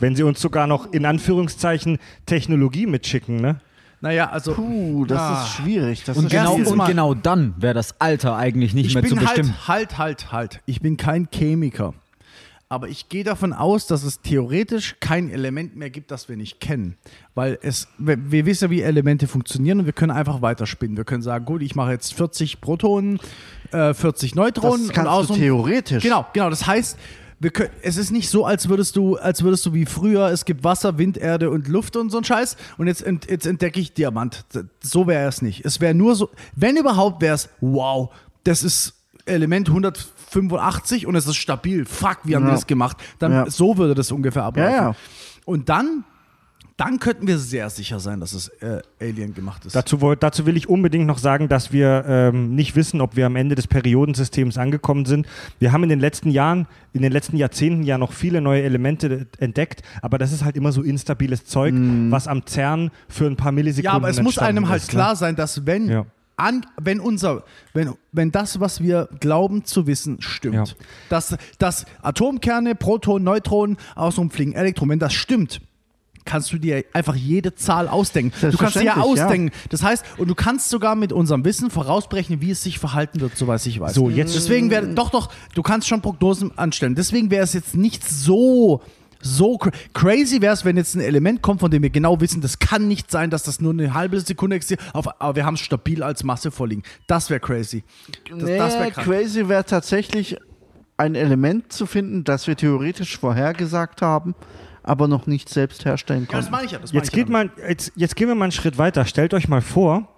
Wenn 0.00 0.14
sie 0.16 0.22
uns 0.22 0.40
sogar 0.40 0.66
noch 0.66 0.92
in 0.92 1.04
Anführungszeichen 1.06 1.98
Technologie 2.26 2.86
mitschicken, 2.86 3.36
ne? 3.40 3.60
Naja, 4.00 4.28
also. 4.30 4.52
Puh, 4.54 5.06
das 5.06 5.18
Ah. 5.20 5.42
ist 5.42 5.48
schwierig. 5.56 6.04
Das 6.04 6.16
Und 6.18 6.24
ist 6.26 6.30
genau, 6.30 6.54
und 6.54 6.86
genau 6.86 7.14
dann 7.14 7.54
wäre 7.58 7.72
das 7.74 7.98
Alter 8.00 8.36
eigentlich 8.36 8.74
nicht 8.74 8.88
ich 8.88 8.94
mehr 8.94 9.02
zu 9.04 9.14
bin 9.14 9.24
bestimmen. 9.24 9.54
halt, 9.66 9.96
halt, 9.98 9.98
halt, 9.98 10.32
halt. 10.32 10.60
Ich 10.66 10.80
bin 10.82 10.96
kein 10.96 11.28
Chemiker. 11.32 11.94
Aber 12.68 12.88
ich 12.88 13.08
gehe 13.08 13.22
davon 13.22 13.52
aus, 13.52 13.86
dass 13.86 14.02
es 14.02 14.20
theoretisch 14.22 14.96
kein 14.98 15.30
Element 15.30 15.76
mehr 15.76 15.88
gibt, 15.88 16.10
das 16.10 16.28
wir 16.28 16.36
nicht 16.36 16.58
kennen. 16.58 16.96
Weil 17.36 17.58
es, 17.62 17.86
wir, 17.96 18.30
wir 18.32 18.44
wissen 18.44 18.64
ja, 18.64 18.70
wie 18.70 18.82
Elemente 18.82 19.28
funktionieren 19.28 19.78
und 19.80 19.86
wir 19.86 19.92
können 19.92 20.10
einfach 20.10 20.42
weiterspinnen. 20.42 20.96
Wir 20.96 21.04
können 21.04 21.22
sagen, 21.22 21.44
gut, 21.44 21.62
ich 21.62 21.76
mache 21.76 21.92
jetzt 21.92 22.12
40 22.14 22.60
Protonen, 22.60 23.20
äh, 23.70 23.94
40 23.94 24.34
Neutronen 24.34 24.88
Das 24.88 24.94
kannst 24.96 25.10
und 25.12 25.28
du 25.28 25.34
außen- 25.34 25.36
theoretisch. 25.38 26.02
Genau, 26.02 26.26
genau. 26.32 26.50
Das 26.50 26.66
heißt, 26.66 26.98
können, 27.50 27.70
es 27.82 27.96
ist 27.96 28.10
nicht 28.10 28.30
so, 28.30 28.46
als 28.46 28.68
würdest 28.68 28.96
du, 28.96 29.16
als 29.16 29.42
würdest 29.42 29.66
du 29.66 29.74
wie 29.74 29.84
früher, 29.86 30.28
es 30.30 30.44
gibt 30.44 30.64
Wasser, 30.64 30.96
Wind, 30.98 31.18
Erde 31.18 31.50
und 31.50 31.68
Luft 31.68 31.96
und 31.96 32.10
so 32.10 32.18
ein 32.18 32.24
Scheiß. 32.24 32.56
Und 32.78 32.86
jetzt, 32.86 33.04
jetzt 33.28 33.46
entdecke 33.46 33.78
ich 33.78 33.92
Diamant. 33.92 34.44
So 34.80 35.06
wäre 35.06 35.28
es 35.28 35.42
nicht. 35.42 35.64
Es 35.64 35.80
wäre 35.80 35.94
nur 35.94 36.14
so, 36.16 36.30
wenn 36.54 36.76
überhaupt, 36.76 37.20
wäre 37.20 37.34
es, 37.34 37.48
wow, 37.60 38.10
das 38.44 38.62
ist 38.62 38.94
Element 39.26 39.68
185 39.68 41.06
und 41.06 41.14
es 41.14 41.26
ist 41.26 41.36
stabil. 41.36 41.84
Fuck, 41.84 42.18
wie 42.24 42.36
haben 42.36 42.44
Ja. 42.44 42.48
wir 42.50 42.54
das 42.54 42.66
gemacht? 42.66 42.96
Dann, 43.18 43.32
Ja. 43.32 43.50
So 43.50 43.76
würde 43.76 43.94
das 43.94 44.10
ungefähr 44.12 44.44
ablaufen. 44.44 44.72
Ja, 44.72 44.88
ja. 44.90 44.96
Und 45.44 45.68
dann, 45.68 46.04
dann 46.76 46.98
könnten 46.98 47.26
wir 47.26 47.38
sehr 47.38 47.70
sicher 47.70 48.00
sein, 48.00 48.20
dass 48.20 48.34
es 48.34 48.48
äh, 48.60 48.82
Alien 49.00 49.32
gemacht 49.32 49.64
ist. 49.64 49.74
Dazu, 49.74 49.96
dazu 50.18 50.44
will 50.44 50.58
ich 50.58 50.68
unbedingt 50.68 51.06
noch 51.06 51.16
sagen, 51.16 51.48
dass 51.48 51.72
wir 51.72 52.04
ähm, 52.06 52.54
nicht 52.54 52.76
wissen, 52.76 53.00
ob 53.00 53.16
wir 53.16 53.24
am 53.24 53.36
Ende 53.36 53.54
des 53.54 53.66
Periodensystems 53.66 54.58
angekommen 54.58 55.06
sind. 55.06 55.26
Wir 55.58 55.72
haben 55.72 55.84
in 55.84 55.88
den 55.88 56.00
letzten 56.00 56.28
Jahren, 56.30 56.66
in 56.92 57.00
den 57.00 57.12
letzten 57.12 57.38
Jahrzehnten 57.38 57.82
ja 57.82 57.96
noch 57.96 58.12
viele 58.12 58.42
neue 58.42 58.62
Elemente 58.62 59.26
entdeckt, 59.38 59.82
aber 60.02 60.18
das 60.18 60.32
ist 60.32 60.44
halt 60.44 60.54
immer 60.56 60.70
so 60.70 60.82
instabiles 60.82 61.46
Zeug, 61.46 61.74
was 62.10 62.28
am 62.28 62.46
CERN 62.46 62.90
für 63.08 63.26
ein 63.26 63.36
paar 63.36 63.52
Millisekunden 63.52 63.90
Ja, 63.90 63.96
aber 63.96 64.10
es 64.10 64.20
muss 64.20 64.36
einem 64.38 64.68
halt 64.68 64.82
ist, 64.82 64.90
klar 64.90 65.12
Ne? 65.12 65.16
sein, 65.16 65.36
dass 65.36 65.64
wenn, 65.64 65.88
Ja. 65.88 66.04
an, 66.36 66.66
wenn 66.78 67.00
unser, 67.00 67.44
wenn, 67.72 67.94
wenn 68.12 68.32
das, 68.32 68.60
was 68.60 68.82
wir 68.82 69.08
glauben 69.20 69.64
zu 69.64 69.86
wissen, 69.86 70.18
stimmt, 70.20 70.54
Ja. 70.54 70.64
dass, 71.08 71.36
dass 71.58 71.86
Atomkerne, 72.02 72.74
Protonen, 72.74 73.24
Neutronen 73.24 73.78
außenfliegen, 73.94 74.54
Elektronen, 74.54 74.90
wenn 74.90 74.98
das 74.98 75.14
stimmt, 75.14 75.62
kannst 76.26 76.52
du 76.52 76.58
dir 76.58 76.84
einfach 76.92 77.14
jede 77.14 77.54
Zahl 77.54 77.88
ausdenken. 77.88 78.32
Du 78.50 78.56
kannst 78.58 78.76
dir 78.76 78.82
ja 78.82 78.94
Selbstverständlich, 78.94 79.18
ja. 79.18 79.24
ausdenken. 79.24 79.50
Das 79.70 79.82
heißt, 79.82 80.04
und 80.18 80.28
du 80.28 80.34
kannst 80.34 80.68
sogar 80.68 80.94
mit 80.96 81.12
unserem 81.12 81.44
Wissen 81.44 81.70
vorausberechnen, 81.70 82.40
wie 82.42 82.50
es 82.50 82.62
sich 82.62 82.78
verhalten 82.78 83.20
wird, 83.20 83.36
soweit 83.36 83.64
ich 83.64 83.80
weiß. 83.80 83.94
So, 83.94 84.10
jetzt- 84.10 84.34
Deswegen 84.34 84.70
wäre, 84.70 84.86
doch, 84.88 85.10
doch, 85.10 85.30
du 85.54 85.62
kannst 85.62 85.88
schon 85.88 86.02
Prognosen 86.02 86.56
anstellen. 86.58 86.94
Deswegen 86.94 87.30
wäre 87.30 87.44
es 87.44 87.52
jetzt 87.54 87.74
nicht 87.74 88.06
so, 88.06 88.82
so 89.22 89.56
cra 89.56 89.70
crazy 89.94 90.40
wäre 90.42 90.52
es, 90.52 90.64
wenn 90.64 90.76
jetzt 90.76 90.94
ein 90.94 91.00
Element 91.00 91.42
kommt, 91.42 91.60
von 91.60 91.70
dem 91.70 91.82
wir 91.82 91.90
genau 91.90 92.20
wissen, 92.20 92.40
das 92.42 92.58
kann 92.58 92.86
nicht 92.86 93.10
sein, 93.10 93.30
dass 93.30 93.42
das 93.44 93.60
nur 93.60 93.72
eine 93.72 93.94
halbe 93.94 94.20
Sekunde 94.20 94.56
existiert, 94.56 94.80
auf, 94.92 95.08
aber 95.20 95.36
wir 95.36 95.46
haben 95.46 95.54
es 95.54 95.60
stabil 95.60 96.02
als 96.02 96.22
Masse 96.22 96.50
vorliegen. 96.50 96.82
Das 97.06 97.30
wäre 97.30 97.40
crazy. 97.40 97.82
Das, 98.30 98.42
nee, 98.42 98.58
das 98.58 98.74
krank. 98.74 98.94
crazy 98.94 99.48
wäre 99.48 99.64
tatsächlich 99.64 100.36
ein 100.98 101.14
Element 101.14 101.72
zu 101.72 101.86
finden, 101.86 102.24
das 102.24 102.46
wir 102.46 102.56
theoretisch 102.56 103.18
vorhergesagt 103.18 104.00
haben, 104.02 104.34
aber 104.86 105.08
noch 105.08 105.26
nicht 105.26 105.48
selbst 105.48 105.84
herstellen 105.84 106.26
Ja, 106.30 106.38
das 106.38 106.46
konnten. 106.46 106.52
meine 106.52 106.64
ich 106.66 106.72
ja. 106.72 106.78
Das 106.78 106.92
meine 106.92 107.02
Jetzt, 107.02 107.08
ich 107.08 107.14
geht 107.14 107.28
mal, 107.28 107.50
jetzt, 107.68 107.92
jetzt 107.96 108.16
gehen 108.16 108.28
wir 108.28 108.34
mal 108.34 108.46
einen 108.46 108.52
Schritt 108.52 108.78
weiter. 108.78 109.04
Stellt 109.04 109.34
euch 109.34 109.48
mal 109.48 109.60
vor, 109.60 110.08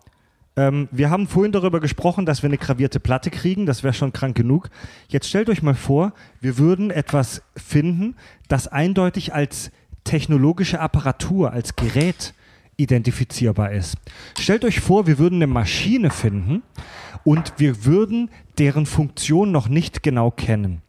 ähm, 0.57 0.89
wir 0.91 1.11
haben 1.11 1.27
vorhin 1.27 1.53
darüber 1.53 1.81
gesprochen, 1.81 2.27
dass 2.27 2.43
wir 2.43 2.49
eine 2.49 2.59
gravierte 2.59 3.01
Platte 3.01 3.31
kriegen. 3.31 3.67
Das 3.67 3.83
wäre 3.83 3.95
schon 3.95 4.13
krank 4.13 4.37
genug. 4.37 4.71
Jetzt 5.09 5.29
stellt 5.29 5.49
euch 5.49 5.63
mal 5.63 5.75
vor, 5.75 6.13
wir 6.41 6.59
würden 6.59 6.91
etwas 6.91 7.43
finden, 7.57 8.15
das 8.49 8.69
eindeutig 8.69 9.35
als 9.35 9.71
technologische 10.05 10.81
Apparatur, 10.81 11.53
als 11.53 11.77
Gerät 11.77 12.35
identifizierbar 12.77 13.73
ist. 13.73 13.97
Stellt 14.39 14.65
euch 14.65 14.81
vor, 14.81 15.07
wir 15.07 15.19
würden 15.19 15.37
eine 15.37 15.47
Maschine 15.49 16.11
finden 16.11 16.63
und 17.25 17.55
wir 17.59 17.85
würden 17.85 18.31
deren 18.59 18.87
Funktion 18.87 19.51
noch 19.51 19.69
nicht 19.69 20.03
genau 20.03 20.31
kennen. 20.31 20.83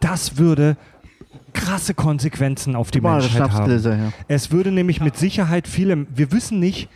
Das 0.00 0.38
würde 0.38 0.76
krasse 1.50 1.94
Konsequenzen 1.94 2.76
auf 2.76 2.90
die 2.90 3.00
Mal 3.00 3.20
Menschheit 3.20 3.50
haben. 3.52 3.80
Her. 3.80 4.12
Es 4.28 4.50
würde 4.50 4.70
nämlich 4.72 5.00
mit 5.00 5.16
Sicherheit 5.16 5.68
viele. 5.68 6.06
Wir 6.14 6.32
wissen 6.32 6.58
nicht. 6.60 6.88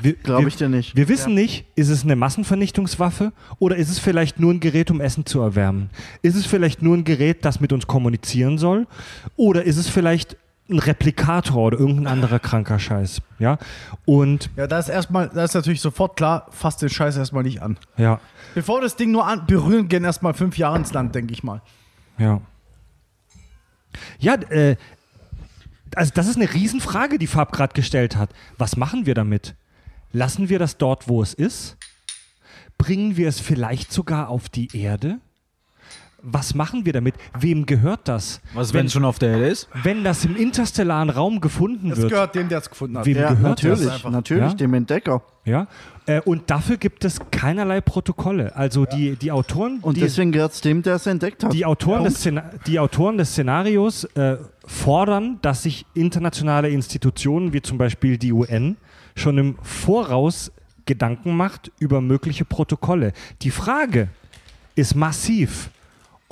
Wir, 0.00 0.14
Glaub 0.14 0.40
wir, 0.40 0.48
ich 0.48 0.56
dir 0.56 0.68
nicht. 0.68 0.96
Wir 0.96 1.08
wissen 1.08 1.32
nicht, 1.34 1.64
ist 1.76 1.88
es 1.88 2.02
eine 2.02 2.16
Massenvernichtungswaffe 2.16 3.32
oder 3.60 3.76
ist 3.76 3.88
es 3.88 4.00
vielleicht 4.00 4.40
nur 4.40 4.52
ein 4.52 4.58
Gerät, 4.58 4.90
um 4.90 5.00
Essen 5.00 5.26
zu 5.26 5.40
erwärmen? 5.40 5.90
Ist 6.22 6.34
es 6.34 6.44
vielleicht 6.44 6.82
nur 6.82 6.96
ein 6.96 7.04
Gerät, 7.04 7.44
das 7.44 7.60
mit 7.60 7.72
uns 7.72 7.86
kommunizieren 7.86 8.58
soll? 8.58 8.88
Oder 9.36 9.62
ist 9.62 9.76
es 9.76 9.88
vielleicht 9.88 10.36
ein 10.68 10.80
Replikator 10.80 11.62
oder 11.66 11.78
irgendein 11.78 12.08
anderer 12.08 12.40
kranker 12.40 12.80
Scheiß? 12.80 13.20
Ja. 13.38 13.58
Und 14.04 14.50
Ja, 14.56 14.66
da 14.66 14.80
ist 14.80 14.88
erstmal, 14.88 15.28
da 15.28 15.44
ist 15.44 15.54
natürlich 15.54 15.80
sofort 15.80 16.16
klar, 16.16 16.46
fass 16.50 16.76
den 16.78 16.88
Scheiß 16.88 17.16
erstmal 17.16 17.44
nicht 17.44 17.62
an. 17.62 17.76
ja, 17.96 18.18
Bevor 18.54 18.78
wir 18.78 18.82
das 18.82 18.96
Ding 18.96 19.12
nur 19.12 19.26
an, 19.26 19.46
berühren, 19.46 19.88
gehen 19.88 20.02
erstmal 20.04 20.34
fünf 20.34 20.58
Jahre 20.58 20.76
ins 20.78 20.92
Land, 20.92 21.14
denke 21.14 21.32
ich 21.32 21.42
mal. 21.44 21.62
ja. 22.18 22.40
Ja, 24.18 24.34
äh, 24.34 24.76
also 25.94 26.12
das 26.14 26.26
ist 26.26 26.36
eine 26.36 26.52
Riesenfrage, 26.52 27.18
die 27.18 27.26
Fab 27.26 27.52
gerade 27.52 27.74
gestellt 27.74 28.16
hat. 28.16 28.30
Was 28.58 28.76
machen 28.76 29.06
wir 29.06 29.14
damit? 29.14 29.54
Lassen 30.12 30.48
wir 30.48 30.58
das 30.58 30.78
dort, 30.78 31.08
wo 31.08 31.22
es 31.22 31.34
ist? 31.34 31.76
Bringen 32.78 33.16
wir 33.16 33.28
es 33.28 33.40
vielleicht 33.40 33.92
sogar 33.92 34.28
auf 34.28 34.48
die 34.48 34.76
Erde? 34.76 35.20
Was 36.24 36.54
machen 36.54 36.86
wir 36.86 36.92
damit? 36.92 37.14
Wem 37.38 37.66
gehört 37.66 38.06
das? 38.06 38.40
Was, 38.54 38.72
wenn 38.72 38.86
es 38.86 38.92
schon 38.92 39.04
auf 39.04 39.18
der 39.18 39.30
Erde 39.30 39.48
ist? 39.48 39.68
Wenn 39.82 40.04
das 40.04 40.24
im 40.24 40.36
interstellaren 40.36 41.10
Raum 41.10 41.40
gefunden 41.40 41.90
Das 41.90 41.98
wird, 41.98 42.10
gehört 42.10 42.34
dem, 42.36 42.48
der 42.48 42.58
es 42.58 42.70
gefunden 42.70 42.96
hat. 42.98 43.06
Wem 43.06 43.16
Ja, 43.16 43.30
gehört 43.30 43.42
natürlich, 43.62 43.86
das? 43.86 44.04
natürlich, 44.04 44.42
Ja? 44.44 44.54
dem 44.54 44.74
Entdecker. 44.74 45.22
ja, 45.44 45.66
äh, 46.06 46.20
und 46.20 46.48
dafür 46.48 46.76
gibt 46.76 47.04
es 47.04 47.18
keinerlei 47.32 47.80
Protokolle. 47.80 48.54
Also 48.54 48.86
die, 48.86 49.16
die 49.16 49.32
Autoren, 49.32 49.78
Und 49.82 49.96
die, 49.96 50.00
deswegen 50.00 50.30
gehört 50.30 50.52
es 50.52 50.60
dem, 50.60 50.82
der 50.82 50.94
es 50.96 51.06
entdeckt 51.06 51.42
hat. 51.42 51.52
die, 51.52 51.64
Autoren 51.66 52.04
des 52.04 52.14
Szena 52.20 52.50
die 52.66 52.78
Autoren 52.78 53.18
des 53.18 53.30
Szenarios 53.30 54.04
äh, 54.14 54.36
fordern, 54.64 55.38
dass 55.42 55.64
sich 55.64 55.86
internationale 55.94 56.68
Institutionen 56.70 57.52
wie 57.52 57.62
zum 57.62 57.78
Beispiel 57.78 58.16
die 58.16 58.32
UN 58.32 58.76
schon 59.16 59.38
im 59.38 59.56
Voraus 59.62 60.52
Gedanken 60.86 61.36
macht 61.36 61.70
über 61.78 62.00
mögliche 62.00 62.44
Protokolle. 62.44 63.12
Die 63.42 63.50
Frage 63.50 64.08
ist 64.74 64.94
massiv, 64.96 65.70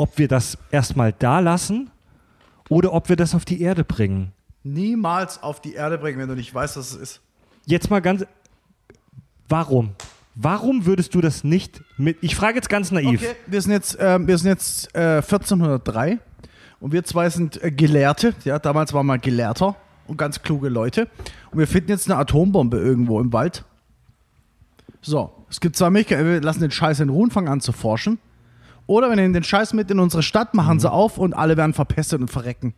ob 0.01 0.16
wir 0.16 0.28
das 0.28 0.56
erstmal 0.70 1.12
da 1.12 1.40
lassen 1.40 1.90
oder 2.70 2.94
ob 2.94 3.10
wir 3.10 3.16
das 3.16 3.35
auf 3.35 3.44
die 3.44 3.60
Erde 3.60 3.85
bringen. 3.85 4.32
Niemals 4.64 5.43
auf 5.43 5.60
die 5.60 5.74
Erde 5.74 5.98
bringen, 5.98 6.18
wenn 6.18 6.28
du 6.28 6.35
nicht 6.35 6.55
weißt, 6.55 6.78
was 6.78 6.93
es 6.93 6.97
ist. 6.97 7.20
Jetzt 7.66 7.90
mal 7.90 8.01
ganz. 8.01 8.24
Warum? 9.47 9.90
Warum 10.35 10.86
würdest 10.86 11.14
du 11.14 11.20
das 11.20 11.44
nicht 11.44 11.82
mit. 11.98 12.16
Ich 12.22 12.35
frage 12.35 12.56
jetzt 12.56 12.70
ganz 12.70 12.90
naiv. 12.90 13.20
Okay, 13.20 13.35
wir 13.47 13.60
sind 13.60 13.72
jetzt, 13.72 13.98
ähm, 14.01 14.27
wir 14.27 14.39
sind 14.39 14.48
jetzt 14.48 14.94
äh, 14.94 15.16
1403 15.16 16.18
und 16.81 16.93
wir 16.93 17.05
zwei 17.05 17.28
sind 17.28 17.62
äh, 17.62 17.70
Gelehrte. 17.70 18.35
Ja, 18.44 18.59
damals 18.59 18.94
waren 18.94 19.05
wir 19.05 19.18
Gelehrter 19.18 19.77
und 20.06 20.16
ganz 20.16 20.40
kluge 20.40 20.70
Leute. 20.70 21.09
Und 21.51 21.59
wir 21.59 21.66
finden 21.66 21.90
jetzt 21.90 22.10
eine 22.10 22.18
Atombombe 22.18 22.78
irgendwo 22.78 23.20
im 23.20 23.35
Wald. 23.35 23.66
So, 25.02 25.31
es 25.51 25.60
gibt 25.60 25.77
zwei 25.77 25.90
Möglichkeiten. 25.90 26.27
Wir 26.27 26.40
lassen 26.40 26.60
den 26.60 26.70
Scheiß 26.70 27.01
in 27.01 27.10
Ruhe 27.10 27.24
und 27.24 27.35
fangen 27.35 27.48
an 27.48 27.60
zu 27.60 27.72
forschen. 27.72 28.18
Oder 28.91 29.09
wir 29.09 29.15
nehmen 29.15 29.33
den 29.33 29.45
Scheiß 29.45 29.73
mit 29.73 29.89
in 29.93 30.01
unsere 30.01 30.25
Stadt, 30.25 30.53
machen 30.53 30.75
Mhm. 30.75 30.81
sie 30.81 30.91
auf 30.91 31.17
und 31.17 31.33
alle 31.33 31.57
werden 31.57 31.75
verpestet 31.75 32.21
und 32.21 32.29
verrecken. 32.29 32.75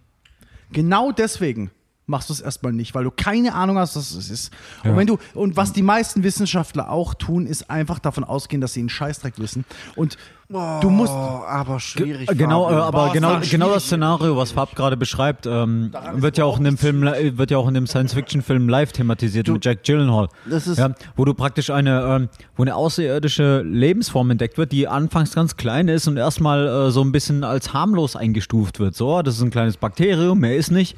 Genau 0.71 1.11
deswegen 1.11 1.71
machst 2.13 2.29
du 2.29 2.35
es 2.35 2.41
erstmal 2.41 2.73
nicht, 2.73 2.95
weil 2.95 3.03
du 3.03 3.11
keine 3.11 3.55
Ahnung 3.55 3.77
hast, 3.79 3.97
was 3.97 4.13
es 4.13 4.31
ist. 4.31 4.53
Ja. 4.85 4.91
Und 4.93 4.97
wenn 4.99 5.07
du 5.09 5.19
und 5.35 5.57
was 5.57 5.73
die 5.73 5.83
meisten 5.83 6.23
Wissenschaftler 6.23 6.89
auch 6.91 7.15
tun, 7.15 7.47
ist 7.47 7.69
einfach 7.71 7.99
davon 7.99 8.23
ausgehen, 8.23 8.61
dass 8.61 8.75
sie 8.75 8.81
einen 8.81 8.89
Scheißdreck 8.91 9.35
wissen. 9.39 9.65
Und 9.97 10.17
du 10.49 10.91
musst 10.91 11.13
Oh, 11.13 11.43
aber 11.49 11.81
schwierig. 11.81 12.29
Genau, 12.37 12.67
äh, 12.69 12.73
Fabian. 12.73 12.83
aber 12.83 13.07
Boah, 13.07 13.13
genau, 13.13 13.41
genau 13.51 13.71
das 13.73 13.85
Szenario, 13.87 14.37
was 14.37 14.53
Fab 14.53 14.77
gerade 14.77 14.97
beschreibt, 14.99 15.47
ähm, 15.47 15.93
wird 16.15 16.37
ja 16.37 16.45
auch 16.45 16.59
in 16.59 16.65
dem 16.65 16.77
Film, 16.77 17.03
wird 17.03 17.51
ja 17.51 17.57
auch 17.57 17.67
in 17.69 17.75
dem 17.75 17.87
Science-Fiction-Film 17.87 18.69
Live 18.69 18.93
thematisiert 18.93 19.49
Du- 19.49 19.55
mit 19.55 19.65
Jack 19.65 19.83
Gyllenhaal. 19.85 20.29
Das 20.45 20.67
ist- 20.67 20.77
ja, 20.79 20.91
wo 21.17 21.25
du 21.25 21.33
praktisch 21.33 21.71
eine, 21.71 22.03
ähm, 22.03 22.29
wo 22.57 22.63
eine 22.65 22.77
außerirdische 22.77 23.63
Lebensform 23.63 24.31
entdeckt 24.31 24.59
wird, 24.59 24.73
die 24.73 24.87
anfangs 24.89 25.35
ganz 25.35 25.57
klein 25.57 25.89
ist 25.89 26.07
und 26.07 26.19
erstmal 26.19 26.67
äh, 26.67 26.91
so 26.91 27.01
ein 27.03 27.13
bisschen 27.13 27.45
als 27.45 27.73
harmlos 27.73 28.15
eingestuft 28.15 28.79
wird. 28.79 28.95
So, 28.95 29.23
das 29.23 29.37
ist 29.37 29.43
ein 29.43 29.51
kleines 29.51 29.79
Bakterium, 29.79 30.39
mehr 30.41 30.57
ist 30.57 30.71
nicht. 30.71 30.97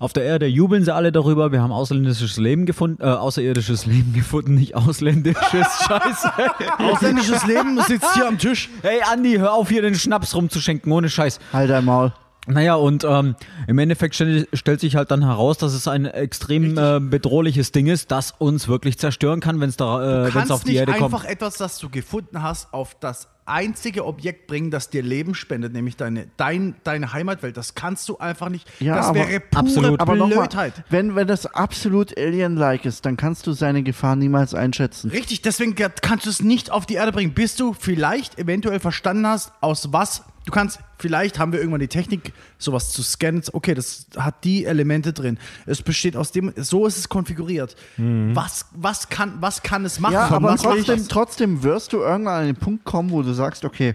Auf 0.00 0.14
der 0.14 0.22
Erde 0.24 0.46
jubeln 0.46 0.82
sie 0.82 0.94
alle 0.94 1.12
darüber. 1.12 1.52
Wir 1.52 1.60
haben 1.60 1.72
ausländisches 1.72 2.38
Leben 2.38 2.64
gefunden, 2.64 3.02
äh, 3.02 3.08
außerirdisches 3.08 3.84
Leben 3.84 4.14
gefunden, 4.14 4.54
nicht 4.54 4.74
ausländisches. 4.74 5.42
Scheiße. 5.86 6.32
ausländisches 6.78 7.44
Leben, 7.44 7.76
du 7.76 7.82
sitzt 7.82 8.14
hier 8.14 8.26
am 8.26 8.38
Tisch. 8.38 8.70
Hey 8.80 9.00
Andi, 9.12 9.34
hör 9.36 9.52
auf 9.52 9.68
hier 9.68 9.82
den 9.82 9.94
Schnaps 9.94 10.34
rumzuschenken, 10.34 10.90
ohne 10.90 11.10
Scheiß. 11.10 11.38
Halt 11.52 11.68
dein 11.68 11.84
Maul. 11.84 12.14
Naja, 12.46 12.76
und 12.76 13.04
ähm, 13.04 13.36
im 13.66 13.78
Endeffekt 13.78 14.14
stell, 14.14 14.48
stellt 14.54 14.80
sich 14.80 14.96
halt 14.96 15.10
dann 15.10 15.22
heraus, 15.22 15.58
dass 15.58 15.74
es 15.74 15.86
ein 15.86 16.06
extrem 16.06 16.78
äh, 16.78 16.98
bedrohliches 16.98 17.70
Ding 17.70 17.86
ist, 17.86 18.10
das 18.10 18.32
uns 18.38 18.68
wirklich 18.68 18.98
zerstören 18.98 19.40
kann, 19.40 19.60
wenn 19.60 19.68
es 19.68 19.76
da, 19.76 20.28
äh, 20.28 20.30
kannst 20.30 20.50
auf 20.50 20.64
die 20.64 20.70
nicht 20.70 20.78
Erde 20.78 20.94
einfach 20.94 21.24
kommt. 21.24 21.30
etwas, 21.30 21.58
das 21.58 21.78
du 21.78 21.90
gefunden 21.90 22.42
hast, 22.42 22.72
auf 22.72 22.96
das 22.98 23.28
einzige 23.50 24.06
Objekt 24.06 24.46
bringen, 24.46 24.70
das 24.70 24.90
dir 24.90 25.02
Leben 25.02 25.34
spendet, 25.34 25.72
nämlich 25.72 25.96
deine, 25.96 26.28
dein, 26.36 26.76
deine 26.84 27.12
Heimatwelt. 27.12 27.56
Das 27.56 27.74
kannst 27.74 28.08
du 28.08 28.18
einfach 28.18 28.48
nicht. 28.48 28.66
Ja, 28.80 28.96
das 28.96 29.06
aber- 29.06 29.18
wäre 29.20 29.40
pure 29.40 29.60
Absolut. 29.60 30.30
Blödheit. 30.30 30.72
wenn, 30.88 31.14
wenn 31.16 31.26
das 31.26 31.46
absolut 31.46 32.16
alien-like 32.16 32.84
ist, 32.84 33.04
dann 33.04 33.16
kannst 33.16 33.46
du 33.46 33.52
seine 33.52 33.82
Gefahr 33.82 34.16
niemals 34.16 34.54
einschätzen. 34.54 35.10
Richtig, 35.10 35.42
deswegen 35.42 35.74
kannst 35.74 36.26
du 36.26 36.30
es 36.30 36.42
nicht 36.42 36.70
auf 36.70 36.86
die 36.86 36.94
Erde 36.94 37.12
bringen, 37.12 37.34
bis 37.34 37.56
du 37.56 37.72
vielleicht 37.72 38.38
eventuell 38.38 38.80
verstanden 38.80 39.26
hast, 39.26 39.52
aus 39.60 39.92
was. 39.92 40.22
Du 40.46 40.52
kannst, 40.52 40.78
vielleicht 40.98 41.38
haben 41.38 41.52
wir 41.52 41.58
irgendwann 41.60 41.80
die 41.80 41.88
Technik, 41.88 42.32
sowas 42.58 42.90
zu 42.90 43.02
scannen. 43.02 43.42
Okay, 43.52 43.74
das 43.74 44.06
hat 44.16 44.42
die 44.44 44.64
Elemente 44.64 45.12
drin. 45.12 45.38
Es 45.66 45.82
besteht 45.82 46.16
aus 46.16 46.32
dem, 46.32 46.52
so 46.56 46.86
ist 46.86 46.96
es 46.96 47.08
konfiguriert. 47.08 47.76
Was, 47.98 48.66
was, 48.72 49.08
kann, 49.10 49.34
was 49.40 49.62
kann 49.62 49.84
es 49.84 50.00
machen? 50.00 50.14
Ja, 50.14 50.28
aber 50.28 50.56
trotzdem, 50.56 51.06
trotzdem 51.08 51.62
wirst 51.62 51.92
du 51.92 51.98
irgendwann 51.98 52.40
an 52.40 52.46
den 52.46 52.56
Punkt 52.56 52.84
kommen, 52.84 53.10
wo 53.10 53.22
du 53.22 53.32
sagst, 53.34 53.64
okay, 53.64 53.94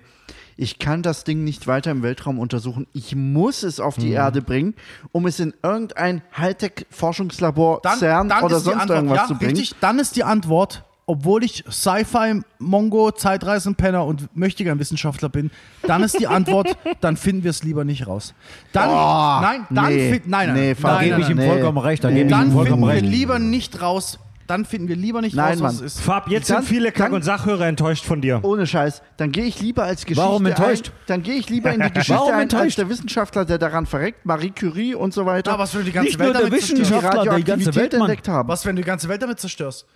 ich 0.58 0.80
kann 0.80 1.02
das 1.02 1.26
Ding 1.26 1.44
nicht 1.44 1.68
weiter 1.68 1.92
im 1.92 2.02
Weltraum 2.04 2.40
untersuchen. 2.40 2.88
Ich 2.94 3.14
muss 3.16 3.64
es 3.64 3.80
auf 3.82 3.98
Mhm. 3.98 4.02
die 4.02 4.12
Erde 4.12 4.42
bringen, 4.42 4.74
um 5.12 5.26
es 5.26 5.40
in 5.40 5.54
irgendein 5.64 6.22
Hightech-Forschungslabor, 6.38 7.82
CERN 7.98 8.32
oder 8.42 8.60
sonst 8.60 8.82
Antwort, 8.82 8.98
irgendwas 8.98 9.18
ja, 9.18 9.28
zu 9.28 9.36
bringen. 9.36 9.58
Richtig, 9.58 9.76
dann 9.82 10.00
ist 10.00 10.16
die 10.16 10.24
Antwort, 10.24 10.84
obwohl 11.08 11.44
ich 11.44 11.64
Sci-Fi, 11.70 12.42
Mongo, 12.60 13.12
Zeitreisenpenner 13.12 14.06
und 14.06 14.36
möchtegern 14.36 14.80
Wissenschaftler 14.80 15.30
bin, 15.30 15.52
dann 15.84 16.02
ist 16.04 16.20
die 16.20 16.28
Antwort, 16.28 16.78
dann 17.02 17.16
finden 17.18 17.44
wir 17.44 17.52
es 17.52 17.64
lieber 17.64 17.84
nicht 17.86 18.08
raus. 18.08 18.34
Dann, 18.74 18.90
Oh, 18.90 19.42
nein, 19.42 19.68
dann 19.70 19.94
nee, 19.94 20.14
fin- 20.14 20.22
nein, 20.26 20.48
nein, 20.54 20.56
nee, 20.56 20.76
nein, 20.82 21.06
gebe 21.10 21.22
ich 21.22 21.30
ihm 21.30 21.38
nee. 21.38 21.48
vollkommen 21.48 21.78
recht, 21.78 22.04
da 22.04 22.10
gebe 22.10 22.20
ich 22.22 22.26
ihm 22.26 22.30
dann 22.30 22.52
vollkommen 22.52 22.84
finden 22.84 22.88
wir 22.88 22.94
recht. 22.94 23.06
lieber 23.06 23.38
nicht 23.40 23.82
raus, 23.82 24.18
dann 24.48 24.64
finden 24.64 24.88
wir 24.88 24.96
lieber 24.96 25.22
nicht 25.22 25.36
Nein, 25.36 25.54
raus, 25.54 25.62
was 25.62 25.76
Mann. 25.78 25.86
es 25.86 25.96
ist. 25.96 26.02
Fab, 26.02 26.30
jetzt 26.30 26.50
Dann- 26.52 26.62
sind 26.62 26.68
viele 26.70 26.92
Kack- 26.92 27.12
und 27.14 27.24
Sachhörer 27.24 27.66
enttäuscht 27.66 28.06
von 28.06 28.22
dir. 28.22 28.42
Ohne 28.44 28.68
Scheiß. 28.68 29.02
Dann 29.18 29.32
gehe 29.32 29.46
ich 29.46 29.60
lieber 29.60 29.84
als 29.86 30.06
Geschichte 30.06 30.22
Warum 30.22 30.46
enttäuscht? 30.46 30.90
Ein, 30.90 30.94
dann 31.08 31.24
gehe 31.24 31.34
ich 31.34 31.50
lieber 31.50 31.74
in 31.74 31.82
die 31.82 31.90
Geschichte 31.94 32.14
Warum 32.14 32.28
ein, 32.30 32.34
als 32.36 32.54
enttäuscht? 32.54 32.78
der 32.78 32.90
Wissenschaftler, 32.90 33.46
der 33.46 33.58
daran 33.58 33.88
verreckt, 33.88 34.24
Marie 34.26 34.52
Curie 34.52 34.94
und 34.94 35.16
so 35.16 35.26
weiter. 35.26 35.52
Ja, 35.54 35.58
was, 35.58 35.74
wenn 35.74 35.82
du 35.82 35.86
die 35.86 35.92
ganze 35.94 36.10
Nicht 36.10 36.20
Welt 36.20 36.28
nur 36.34 36.42
der 36.42 36.50
damit 36.50 36.62
die 36.62 36.66
zerstörst? 36.68 36.92
Wissenschaftler, 36.92 37.22
die 37.24 37.44
ganze 37.44 37.52
Radioaktivität 37.70 37.76
Welt, 37.76 37.94
Mann. 37.94 38.02
entdeckt 38.10 38.28
haben. 38.28 38.48
Was, 38.50 38.66
wenn 38.68 38.76
du 38.76 38.82
die 38.84 38.86
ganze 38.88 39.10
Welt 39.10 39.22
damit 39.24 39.40
zerstörst? 39.40 39.88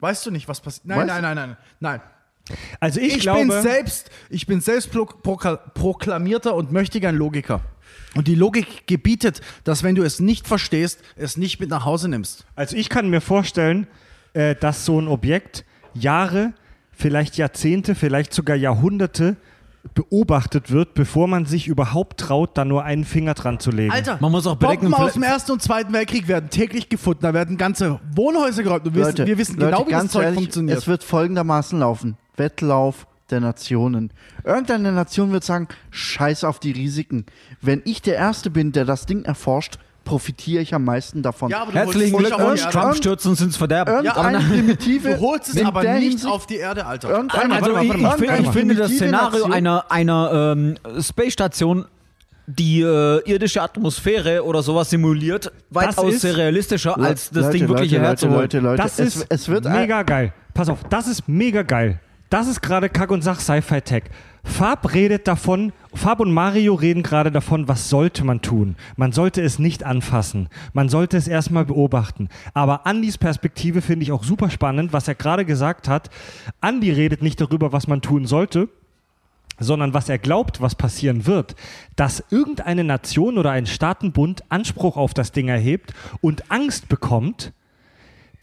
Weißt 0.00 0.26
du 0.26 0.30
nicht, 0.30 0.48
was 0.48 0.60
passiert? 0.60 0.86
Nein, 0.86 1.06
nein, 1.06 1.22
nein, 1.22 1.34
nein, 1.36 1.56
nein. 1.80 2.00
Also 2.78 3.00
ich, 3.00 3.16
Ich, 3.16 3.20
glaube, 3.20 3.46
bin 3.46 3.62
selbst, 3.62 4.10
ich 4.28 4.46
bin 4.46 4.60
selbst 4.60 4.90
pro, 4.90 5.02
prokla- 5.04 5.56
proklamierter 5.72 6.54
und 6.54 6.72
möchte 6.72 7.06
ein 7.06 7.16
Logiker. 7.16 7.62
Und 8.14 8.28
die 8.28 8.34
Logik 8.34 8.86
gebietet, 8.86 9.40
dass 9.64 9.82
wenn 9.82 9.94
du 9.94 10.02
es 10.02 10.20
nicht 10.20 10.46
verstehst, 10.46 11.00
es 11.16 11.36
nicht 11.36 11.58
mit 11.60 11.70
nach 11.70 11.84
Hause 11.84 12.08
nimmst. 12.08 12.44
also 12.54 12.76
ich 12.76 12.88
kann 12.88 13.08
mir 13.08 13.20
vorstellen, 13.20 13.86
äh, 14.34 14.54
dass 14.54 14.84
so 14.84 15.00
ein 15.00 15.08
Objekt 15.08 15.64
Jahre, 15.94 16.52
vielleicht 16.92 17.36
Jahrzehnte, 17.36 17.94
vielleicht 17.94 18.34
sogar 18.34 18.56
Jahrhunderte 18.56 19.36
beobachtet 19.92 20.70
wird, 20.70 20.94
bevor 20.94 21.28
man 21.28 21.44
sich 21.46 21.66
überhaupt 21.68 22.18
traut, 22.18 22.56
da 22.56 22.64
nur 22.64 22.84
einen 22.84 23.04
Finger 23.04 23.34
dran 23.34 23.60
zu 23.60 23.70
legen. 23.70 23.92
Alter, 23.92 24.18
Man 24.20 24.32
muss 24.32 24.46
auch 24.46 24.56
bedenken, 24.56 24.90
Bomben 24.90 25.06
aus 25.06 25.12
dem 25.12 25.22
Ersten 25.22 25.52
und 25.52 25.62
Zweiten 25.62 25.92
Weltkrieg 25.92 26.26
werden 26.26 26.50
täglich 26.50 26.88
gefunden. 26.88 27.20
Da 27.22 27.34
werden 27.34 27.56
ganze 27.56 28.00
Wohnhäuser 28.14 28.62
geräumt. 28.62 28.86
Und 28.86 28.94
wir, 28.94 29.06
wissen, 29.06 29.26
wir 29.26 29.38
wissen 29.38 29.56
Leute, 29.58 29.76
genau, 29.76 29.86
wie 29.86 29.92
das 29.92 30.08
Zeug 30.08 30.24
ehrlich, 30.24 30.38
funktioniert. 30.40 30.78
Es 30.78 30.88
wird 30.88 31.04
folgendermaßen 31.04 31.78
laufen. 31.78 32.16
Wettlauf 32.36 33.06
der 33.30 33.40
Nationen. 33.40 34.12
Irgendeine 34.44 34.92
Nation 34.92 35.32
wird 35.32 35.44
sagen, 35.44 35.68
scheiß 35.90 36.44
auf 36.44 36.58
die 36.58 36.72
Risiken. 36.72 37.26
Wenn 37.60 37.82
ich 37.84 38.02
der 38.02 38.16
Erste 38.16 38.50
bin, 38.50 38.72
der 38.72 38.84
das 38.84 39.06
Ding 39.06 39.24
erforscht, 39.24 39.78
profitiere 40.04 40.62
ich 40.62 40.74
am 40.74 40.84
meisten 40.84 41.22
davon. 41.22 41.50
ja, 41.50 41.62
aber 41.62 41.72
du 41.72 41.78
Herzlichen 41.78 42.16
Glückwunsch, 42.18 42.62
Trump 42.68 42.94
stürzt 42.96 43.26
uns 43.26 43.40
ins 43.40 43.56
Verderben. 43.56 43.94
Irgendeine 43.94 44.18
Aber 44.18 44.30
na- 44.32 44.54
primitive... 44.54 45.14
Du 45.14 45.20
holst 45.20 45.54
es 45.54 45.64
aber 45.64 45.82
nicht 45.82 46.02
Hinsicht- 46.02 46.26
auf 46.26 46.46
die 46.46 46.56
Erde, 46.56 46.86
Alter. 46.86 47.10
Irgendeine, 47.10 47.54
Also 47.54 47.76
ich, 47.78 47.82
ich, 47.82 47.88
irgendeine 47.90 48.18
finde, 48.18 48.42
ich 48.42 48.50
finde 48.50 48.74
das 48.76 48.90
Szenario 48.92 49.38
Nation- 49.48 49.52
einer, 49.52 49.84
einer 49.90 50.54
ähm, 50.56 50.74
Space-Station, 51.00 51.86
die 52.46 52.82
äh, 52.82 53.20
irdische 53.24 53.62
Atmosphäre 53.62 54.44
oder 54.44 54.62
sowas 54.62 54.90
simuliert, 54.90 55.50
weitaus 55.70 56.22
realistischer, 56.24 56.98
als 57.00 57.30
das 57.30 57.44
Leute, 57.46 57.58
Ding 57.58 57.68
wirklich 57.68 57.78
Leute, 57.78 57.88
hierher 57.90 58.08
Leute, 58.10 58.20
zu 58.20 58.28
holen. 58.28 58.40
Leute, 58.40 58.58
Leute, 58.60 58.82
Das 58.82 58.98
es, 58.98 59.16
ist 59.16 59.26
es 59.30 59.48
wird 59.48 59.64
mega 59.64 60.02
geil. 60.02 60.32
Pass 60.52 60.68
auf, 60.68 60.80
das 60.90 61.06
ist 61.08 61.26
mega 61.26 61.62
geil. 61.62 62.00
Das 62.28 62.46
ist 62.46 62.60
gerade 62.60 62.88
Kack 62.90 63.10
und 63.10 63.22
Sach 63.24 63.40
Sci-Fi 63.40 63.80
Tech. 63.80 64.04
Fab 64.44 64.92
redet 64.94 65.26
davon, 65.26 65.72
Fab 65.94 66.20
und 66.20 66.32
Mario 66.32 66.74
reden 66.74 67.02
gerade 67.02 67.32
davon, 67.32 67.66
was 67.66 67.88
sollte 67.88 68.24
man 68.24 68.42
tun. 68.42 68.76
Man 68.96 69.10
sollte 69.10 69.42
es 69.42 69.58
nicht 69.58 69.84
anfassen. 69.84 70.48
Man 70.72 70.88
sollte 70.88 71.16
es 71.16 71.26
erstmal 71.26 71.64
beobachten. 71.64 72.28
Aber 72.52 72.86
Andys 72.86 73.18
Perspektive 73.18 73.80
finde 73.80 74.04
ich 74.04 74.12
auch 74.12 74.22
super 74.22 74.50
spannend, 74.50 74.92
was 74.92 75.08
er 75.08 75.14
gerade 75.14 75.44
gesagt 75.44 75.88
hat. 75.88 76.10
Andy 76.60 76.92
redet 76.92 77.22
nicht 77.22 77.40
darüber, 77.40 77.72
was 77.72 77.88
man 77.88 78.02
tun 78.02 78.26
sollte, 78.26 78.68
sondern 79.58 79.94
was 79.94 80.08
er 80.08 80.18
glaubt, 80.18 80.60
was 80.60 80.74
passieren 80.74 81.26
wird, 81.26 81.56
dass 81.96 82.22
irgendeine 82.30 82.84
Nation 82.84 83.38
oder 83.38 83.50
ein 83.50 83.66
Staatenbund 83.66 84.44
Anspruch 84.50 84.96
auf 84.96 85.14
das 85.14 85.32
Ding 85.32 85.48
erhebt 85.48 85.94
und 86.20 86.50
Angst 86.50 86.88
bekommt, 86.88 87.52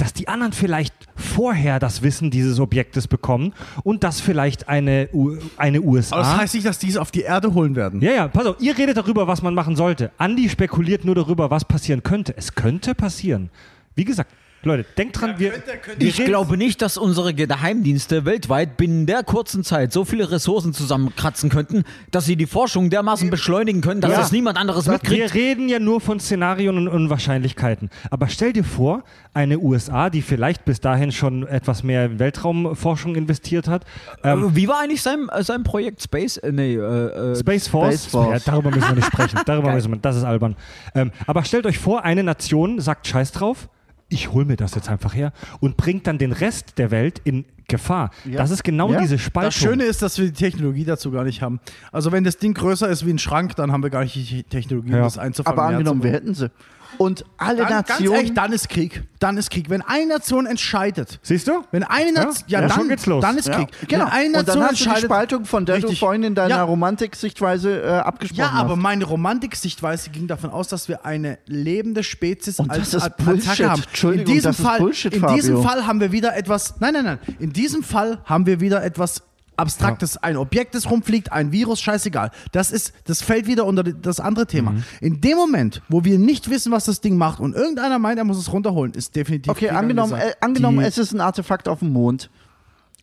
dass 0.02 0.14
die 0.14 0.28
anderen 0.28 0.52
vielleicht 0.52 0.96
vorher 1.16 1.78
das 1.78 2.02
Wissen 2.02 2.32
dieses 2.32 2.60
Objektes 2.60 3.08
bekommen 3.08 3.54
und 3.84 4.04
dass 4.04 4.20
vielleicht 4.20 4.68
eine, 4.68 5.10
U 5.14 5.38
eine 5.58 5.82
USA. 5.82 6.16
Aber 6.16 6.24
das 6.24 6.38
heißt 6.38 6.56
nicht, 6.56 6.66
dass 6.66 6.80
die 6.80 6.90
es 6.90 6.98
auf 6.98 7.12
die 7.12 7.22
Erde 7.22 7.54
holen 7.54 7.76
werden. 7.76 8.02
ja, 8.02 8.12
ja, 8.12 8.28
pass 8.28 8.48
auf, 8.48 8.56
ihr 8.60 8.76
redet 8.76 8.98
darüber, 8.98 9.28
was 9.28 9.44
man 9.44 9.54
machen 9.54 9.76
sollte. 9.76 10.12
Andi 10.18 10.50
spekuliert 10.50 11.06
nur 11.06 11.14
darüber, 11.14 11.52
was 11.52 11.66
passieren 11.66 12.02
könnte. 12.02 12.34
Es 12.36 12.56
könnte 12.56 12.96
passieren. 12.96 13.52
Wie 13.94 14.04
gesagt, 14.04 14.32
Leute, 14.64 14.86
denkt 14.98 15.20
dran, 15.20 15.36
wir, 15.40 15.52
könnte, 15.52 15.72
könnte. 15.82 16.00
wir 16.02 16.08
Ich 16.08 16.20
reden- 16.20 16.28
glaube 16.28 16.56
nicht, 16.58 16.82
dass 16.82 16.98
unsere 16.98 17.34
Geheimdienste 17.34 18.26
weltweit 18.26 18.78
binnen 18.78 19.06
der 19.08 19.24
kurzen 19.24 19.64
Zeit 19.64 19.92
so 19.92 20.06
viele 20.06 20.30
Ressourcen 20.30 20.74
zusammenkratzen 20.74 21.50
könnten, 21.50 21.84
dass 22.12 22.26
sie 22.26 22.36
die 22.36 22.46
Forschung 22.46 22.90
dermaßen 22.92 23.30
beschleunigen 23.32 23.82
können, 23.82 24.02
dass 24.02 24.12
Ja. 24.12 24.18
das 24.20 24.32
niemand 24.32 24.58
anderes 24.58 24.86
Wir 24.86 24.94
mitkriegt. 24.94 25.34
reden 25.34 25.68
ja 25.68 25.80
nur 25.80 26.00
von 26.00 26.20
Szenarien 26.20 26.78
und 26.78 26.88
Unwahrscheinlichkeiten. 26.88 27.90
Aber 28.12 28.28
stell 28.28 28.54
dir 28.54 28.64
vor, 28.64 29.04
eine 29.34 29.58
USA, 29.60 30.10
die 30.10 30.22
vielleicht 30.22 30.66
bis 30.66 30.80
dahin 30.80 31.12
schon 31.12 31.48
etwas 31.48 31.84
mehr 31.84 32.06
in 32.06 32.20
Weltraumforschung 32.20 33.16
investiert 33.16 33.68
hat, 33.68 33.86
ähm, 34.24 34.56
Wie 34.56 34.68
war 34.68 34.82
eigentlich 34.82 35.02
sein, 35.02 35.28
äh, 35.32 35.44
sein 35.44 35.64
Projekt 35.64 36.02
Space? 36.04 36.38
Äh, 36.38 36.52
nee, 36.52 36.76
äh, 36.76 37.32
äh, 37.32 37.36
Space 37.36 37.68
Force, 37.68 37.96
Space 38.04 38.12
Force. 38.12 38.44
Ja, 38.46 38.52
darüber 38.52 38.70
müssen 38.72 38.90
wir 38.90 38.96
nicht 38.96 39.08
sprechen. 39.08 39.40
Darüber 39.46 39.74
müssen 39.74 39.92
wir, 39.92 39.98
das 40.00 40.18
ist 40.18 40.24
albern. 40.24 40.56
Ähm, 40.94 41.12
aber 41.26 41.44
stellt 41.44 41.66
euch 41.66 41.80
vor, 41.80 42.04
eine 42.04 42.24
Nation 42.24 42.80
sagt 42.80 43.08
Scheiß 43.08 43.32
drauf. 43.32 43.70
Ich 44.12 44.32
hol 44.34 44.44
mir 44.46 44.58
das 44.58 44.76
jetzt 44.76 44.90
einfach 44.90 45.16
her 45.16 45.32
und 45.62 45.78
bringt 45.78 46.06
dann 46.06 46.18
den 46.18 46.32
Rest 46.34 46.78
der 46.78 46.92
Welt 46.92 47.20
in 47.24 47.46
Gefahr. 47.70 48.12
Ja. 48.26 48.38
Das 48.38 48.52
ist 48.52 48.64
genau 48.66 48.92
Ja. 48.92 49.00
diese 49.00 49.18
Spaltung. 49.18 49.48
Das 49.48 49.56
Schöne 49.56 49.84
ist, 49.86 50.02
dass 50.02 50.18
wir 50.18 50.26
die 50.26 50.34
Technologie 50.34 50.84
dazu 50.84 51.10
gar 51.12 51.24
nicht 51.24 51.42
haben. 51.42 51.62
Also 51.94 52.12
wenn 52.12 52.26
das 52.26 52.38
Ding 52.38 52.54
größer 52.54 52.90
ist 52.90 53.06
wie 53.06 53.12
ein 53.12 53.20
Schrank, 53.20 53.56
dann 53.56 53.72
haben 53.72 53.82
wir 53.82 53.90
gar 53.90 54.04
nicht 54.04 54.14
die 54.16 54.44
Technologie, 54.44 54.90
um 54.90 54.96
Ja. 54.98 55.04
das 55.04 55.18
einzufangen. 55.18 55.58
Aber 55.58 55.70
angenommen, 55.70 56.04
wir 56.04 56.12
hätten 56.12 56.34
sie. 56.34 56.52
Und 56.98 57.26
alle 57.38 57.58
dann, 57.60 57.68
ganz 57.70 57.90
Nationen... 57.90 58.14
ehrlich, 58.16 58.34
dann 58.34 58.52
ist 58.54 58.70
Krieg. 58.70 59.04
Dann 59.20 59.38
ist 59.38 59.50
Krieg. 59.52 59.70
Wenn 59.70 59.82
eine 59.82 60.08
Nation 60.08 60.46
entscheidet, 60.46 61.20
Siehst 61.22 61.48
du? 61.48 61.64
wenn 61.72 61.84
eine 61.84 62.12
Nation, 62.12 62.44
ja, 62.48 62.62
Ja, 62.62 62.68
dann, 62.68 62.78
schon 62.78 62.90
geht's 62.90 63.06
los. 63.06 63.22
dann 63.22 63.38
ist 63.38 63.48
Ja, 63.48 63.56
Krieg. 63.58 63.70
genau. 63.88 64.06
Wenn 64.06 64.12
eine 64.12 64.40
und 64.40 64.48
dann 64.48 64.60
Nation 64.60 64.64
hast 64.64 64.72
du 64.72 64.76
die 64.76 64.84
entscheidet, 64.90 65.06
Spaltung, 65.10 65.46
von 65.46 65.66
der 65.66 65.76
Richtig. 65.78 66.00
du 66.00 66.06
vorhin 66.06 66.24
in 66.24 66.36
deiner 66.36 66.56
Ja. 66.58 66.64
Romantik-Sichtweise 66.64 67.82
äh, 67.82 67.88
abgesprochen 68.00 68.40
Ja, 68.40 68.50
aber 68.52 68.72
hast. 68.76 68.80
meine 68.80 69.06
Romantik-Sichtweise 69.06 70.10
ging 70.10 70.28
davon 70.28 70.50
aus, 70.50 70.68
dass 70.68 70.88
wir 70.88 71.06
eine 71.06 71.38
lebende 71.46 72.04
Spezies 72.04 72.60
Und 72.60 72.70
als 72.72 72.92
das 72.92 73.04
ist 73.06 73.12
Attacke 73.20 73.70
haben. 73.70 73.82
Entschuldigung, 73.84 74.28
in 74.28 74.34
diesem 74.34 74.50
das 74.52 74.60
ist 74.60 74.66
Fall, 74.66 74.80
Bullshit, 74.80 75.14
in 75.14 75.28
diesem 75.36 75.56
Fabio. 75.58 75.62
Fall 75.70 75.88
haben 75.88 76.00
wir 76.00 76.12
wieder 76.12 76.36
etwas. 76.36 76.76
Nein, 76.80 76.94
nein, 76.94 77.06
nein. 77.06 77.20
In 77.40 77.54
diesem 77.54 77.84
Fall 77.84 78.20
haben 78.26 78.46
wir 78.46 78.60
wieder 78.60 78.84
etwas 78.84 79.24
Abstraktes, 79.58 80.18
ein 80.18 80.38
Objekt, 80.38 80.74
das 80.76 80.90
rumfliegt, 80.90 81.32
ein 81.32 81.52
Virus, 81.52 81.82
scheißegal. 81.82 82.32
Das 82.52 82.72
ist, 82.72 82.94
das 83.06 83.22
fällt 83.22 83.48
wieder 83.48 83.66
unter 83.66 83.84
das 83.84 84.20
andere 84.20 84.48
Thema. 84.48 84.72
Mhm. 84.72 84.84
In 85.02 85.22
dem 85.22 85.38
Moment, 85.38 85.82
wo 85.90 86.04
wir 86.04 86.18
nicht 86.18 86.50
wissen, 86.50 86.72
was 86.72 86.86
das 86.86 87.02
Ding 87.02 87.18
macht 87.18 87.40
und 87.40 87.56
irgendeiner 87.56 88.00
meint, 88.00 88.18
er 88.18 88.24
muss 88.24 88.38
es 88.38 88.52
runterholen, 88.52 88.94
ist 88.94 89.16
definitiv. 89.16 89.52
Okay, 89.52 89.70
angenommen, 89.70 90.14
äh, 90.14 90.32
angenommen 90.42 90.80
Die- 90.80 90.86
es 90.86 90.98
ist 90.98 91.12
ein 91.14 91.22
Artefakt 91.22 91.68
auf 91.68 91.80
dem 91.80 91.92
Mond. 91.94 92.30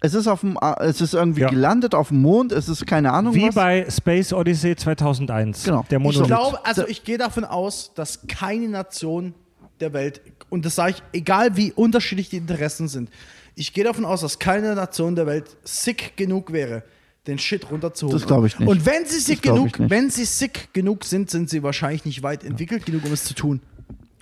Es 0.01 0.15
ist, 0.15 0.27
auf 0.29 0.41
dem, 0.41 0.57
äh, 0.61 0.85
es 0.85 1.01
ist 1.01 1.15
irgendwie 1.15 1.41
Ja. 1.43 1.49
gelandet 1.51 1.95
auf 1.95 2.09
dem 2.09 2.23
Mond, 2.23 2.53
es 2.53 2.69
ist 2.69 2.87
keine 2.87 3.13
Ahnung 3.13 3.35
Wie 3.35 3.49
was. 3.49 3.55
bei 3.55 3.87
Space 3.91 4.33
Odyssey 4.33 4.77
2001. 4.77 5.65
Genau. 5.65 5.85
Der 5.91 5.99
Monolith. 5.99 6.23
Ich 6.23 6.27
glaube, 6.29 6.65
also 6.65 6.87
ich 6.87 7.05
gehe 7.05 7.19
davon 7.19 7.45
aus, 7.45 7.93
dass 7.95 8.21
keine 8.29 8.69
Nation 8.69 9.35
der 9.81 9.93
Welt, 9.93 10.21
und 10.51 10.65
das 10.65 10.75
sage 10.77 10.93
ich, 10.93 11.03
egal 11.13 11.57
wie 11.57 11.73
unterschiedlich 11.73 12.29
die 12.31 12.37
Interessen 12.37 12.89
sind, 12.89 13.11
ich 13.59 13.73
gehe 13.73 13.85
davon 13.85 14.05
aus, 14.05 14.21
dass 14.23 14.39
keine 14.39 14.75
Nation 14.75 15.15
der 15.17 15.27
Welt 15.27 15.57
sick 15.65 16.17
genug 16.17 16.53
wäre, 16.53 16.83
den 17.27 17.39
Shit 17.39 17.71
runterzuholen. 17.71 18.19
Das 18.19 18.27
glaube 18.27 18.47
ich 18.47 18.59
nicht. 18.59 18.69
Und 18.69 18.87
wenn 18.87 19.05
sie 19.05 19.19
sick 19.21 19.43
genug, 19.43 19.71
wenn 19.79 20.11
sie 20.11 20.25
sick 20.25 20.73
genug 20.73 21.05
sind, 21.05 21.31
sind 21.31 21.51
sie 21.51 21.63
wahrscheinlich 21.63 22.05
nicht 22.05 22.23
weit 22.23 22.45
entwickelt 22.45 22.87
genug, 22.87 23.05
um 23.05 23.13
es 23.13 23.25
zu 23.25 23.35
tun. 23.35 23.61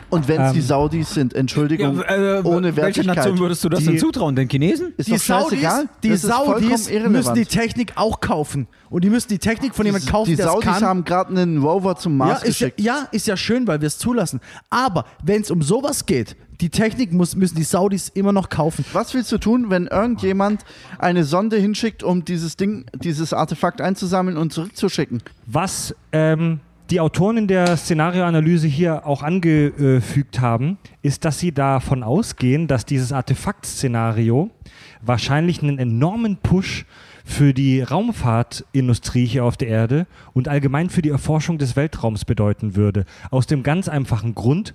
Und 0.09 0.29
wenn 0.29 0.41
es 0.41 0.53
die 0.53 0.61
Ähm, 0.61 0.65
Saudis 0.65 1.11
sind, 1.15 1.35
Entschuldigung, 1.35 2.01
äh, 2.01 2.41
ohne 2.45 2.77
welche 2.77 2.77
Wertigkeit. 2.77 3.17
Nation 3.17 3.39
würdest 3.41 3.65
du 3.65 3.69
das 3.69 3.81
Die- 3.81 3.87
denn 3.87 3.99
zutrauen? 3.99 4.37
Den 4.37 4.49
Chinesen? 4.49 4.95
ist 4.97 5.09
die 5.09 5.13
doch 5.13 5.19
scheißegal. 5.21 5.73
Saudis, 5.81 5.89
die 6.05 6.09
ist 6.11 6.23
Saudis 6.23 6.91
müssen 7.09 7.35
die 7.35 7.45
Technik 7.45 7.93
auch 7.97 8.21
kaufen. 8.21 8.69
Und 8.89 9.03
die 9.03 9.11
müssen 9.11 9.29
die 9.29 9.39
Technik 9.41 9.75
von 9.75 9.85
jemandem 9.85 10.09
kaufen, 10.09 10.31
die 10.31 10.37
der 10.37 10.47
es 10.47 10.53
Saudis 10.53 10.65
kann. 10.71 10.83
haben 10.85 11.05
gerade 11.05 11.31
einen 11.31 11.59
Rover 11.59 11.97
zum 11.97 12.13
ja 12.21 12.25
Mars 12.25 12.45
ist 12.45 12.61
ja, 12.61 12.69
geschickt. 12.69 12.81
ja, 12.81 13.09
ist 13.11 13.27
ja 13.27 13.37
schön, 13.37 13.67
weil 13.67 13.81
wir 13.81 13.89
es 13.89 13.99
zulassen. 13.99 14.41
Aber 14.71 15.07
wenn 15.25 15.43
es 15.43 15.51
um 15.51 15.61
sowas 15.61 16.07
geht, 16.07 16.37
die 16.61 16.71
Technik 16.71 17.13
muss, 17.13 17.37
müssen 17.37 17.57
die 17.57 17.65
Saudis 17.65 18.09
immer 18.09 18.33
noch 18.33 18.49
kaufen. 18.49 18.85
Was 18.93 19.15
willst 19.15 19.31
du 19.33 19.39
tun, 19.39 19.71
wenn 19.71 19.87
irgendjemand 19.87 20.65
eine 20.99 21.25
Sonde 21.25 21.57
hinschickt, 21.57 22.03
um 22.03 22.25
dieses 22.25 22.57
Ding, 22.57 22.87
dieses 22.95 23.33
Artefakt 23.33 23.81
einzusammeln 23.81 24.37
und 24.37 24.53
zurückzuschicken? 24.53 25.23
Was 25.47 25.95
ähm, 26.13 26.61
die 26.91 27.01
Autoren 27.01 27.37
in 27.37 27.49
der 27.49 27.77
Szenarioanalyse 27.77 28.69
hier 28.69 29.07
auch 29.07 29.23
angefügt 29.23 30.41
haben, 30.41 30.79
ist, 31.03 31.25
dass 31.25 31.39
sie 31.39 31.53
davon 31.53 32.03
ausgehen, 32.03 32.69
dass 32.69 32.85
dieses 32.85 33.13
Artefakt-Szenario 33.13 34.51
wahrscheinlich 35.03 35.63
einen 35.63 35.79
enormen 35.79 36.37
Push 36.37 36.87
für 37.25 37.53
die 37.53 37.83
Raumfahrtindustrie 37.83 39.27
hier 39.27 39.45
auf 39.45 39.57
der 39.57 39.69
Erde 39.69 40.07
und 40.33 40.47
allgemein 40.47 40.91
für 40.91 41.03
die 41.03 41.11
Erforschung 41.11 41.59
des 41.59 41.75
Weltraums 41.75 42.25
bedeuten 42.25 42.77
würde. 42.77 43.05
Aus 43.31 43.47
dem 43.47 43.65
ganz 43.65 43.89
einfachen 43.89 44.35
Grund, 44.35 44.75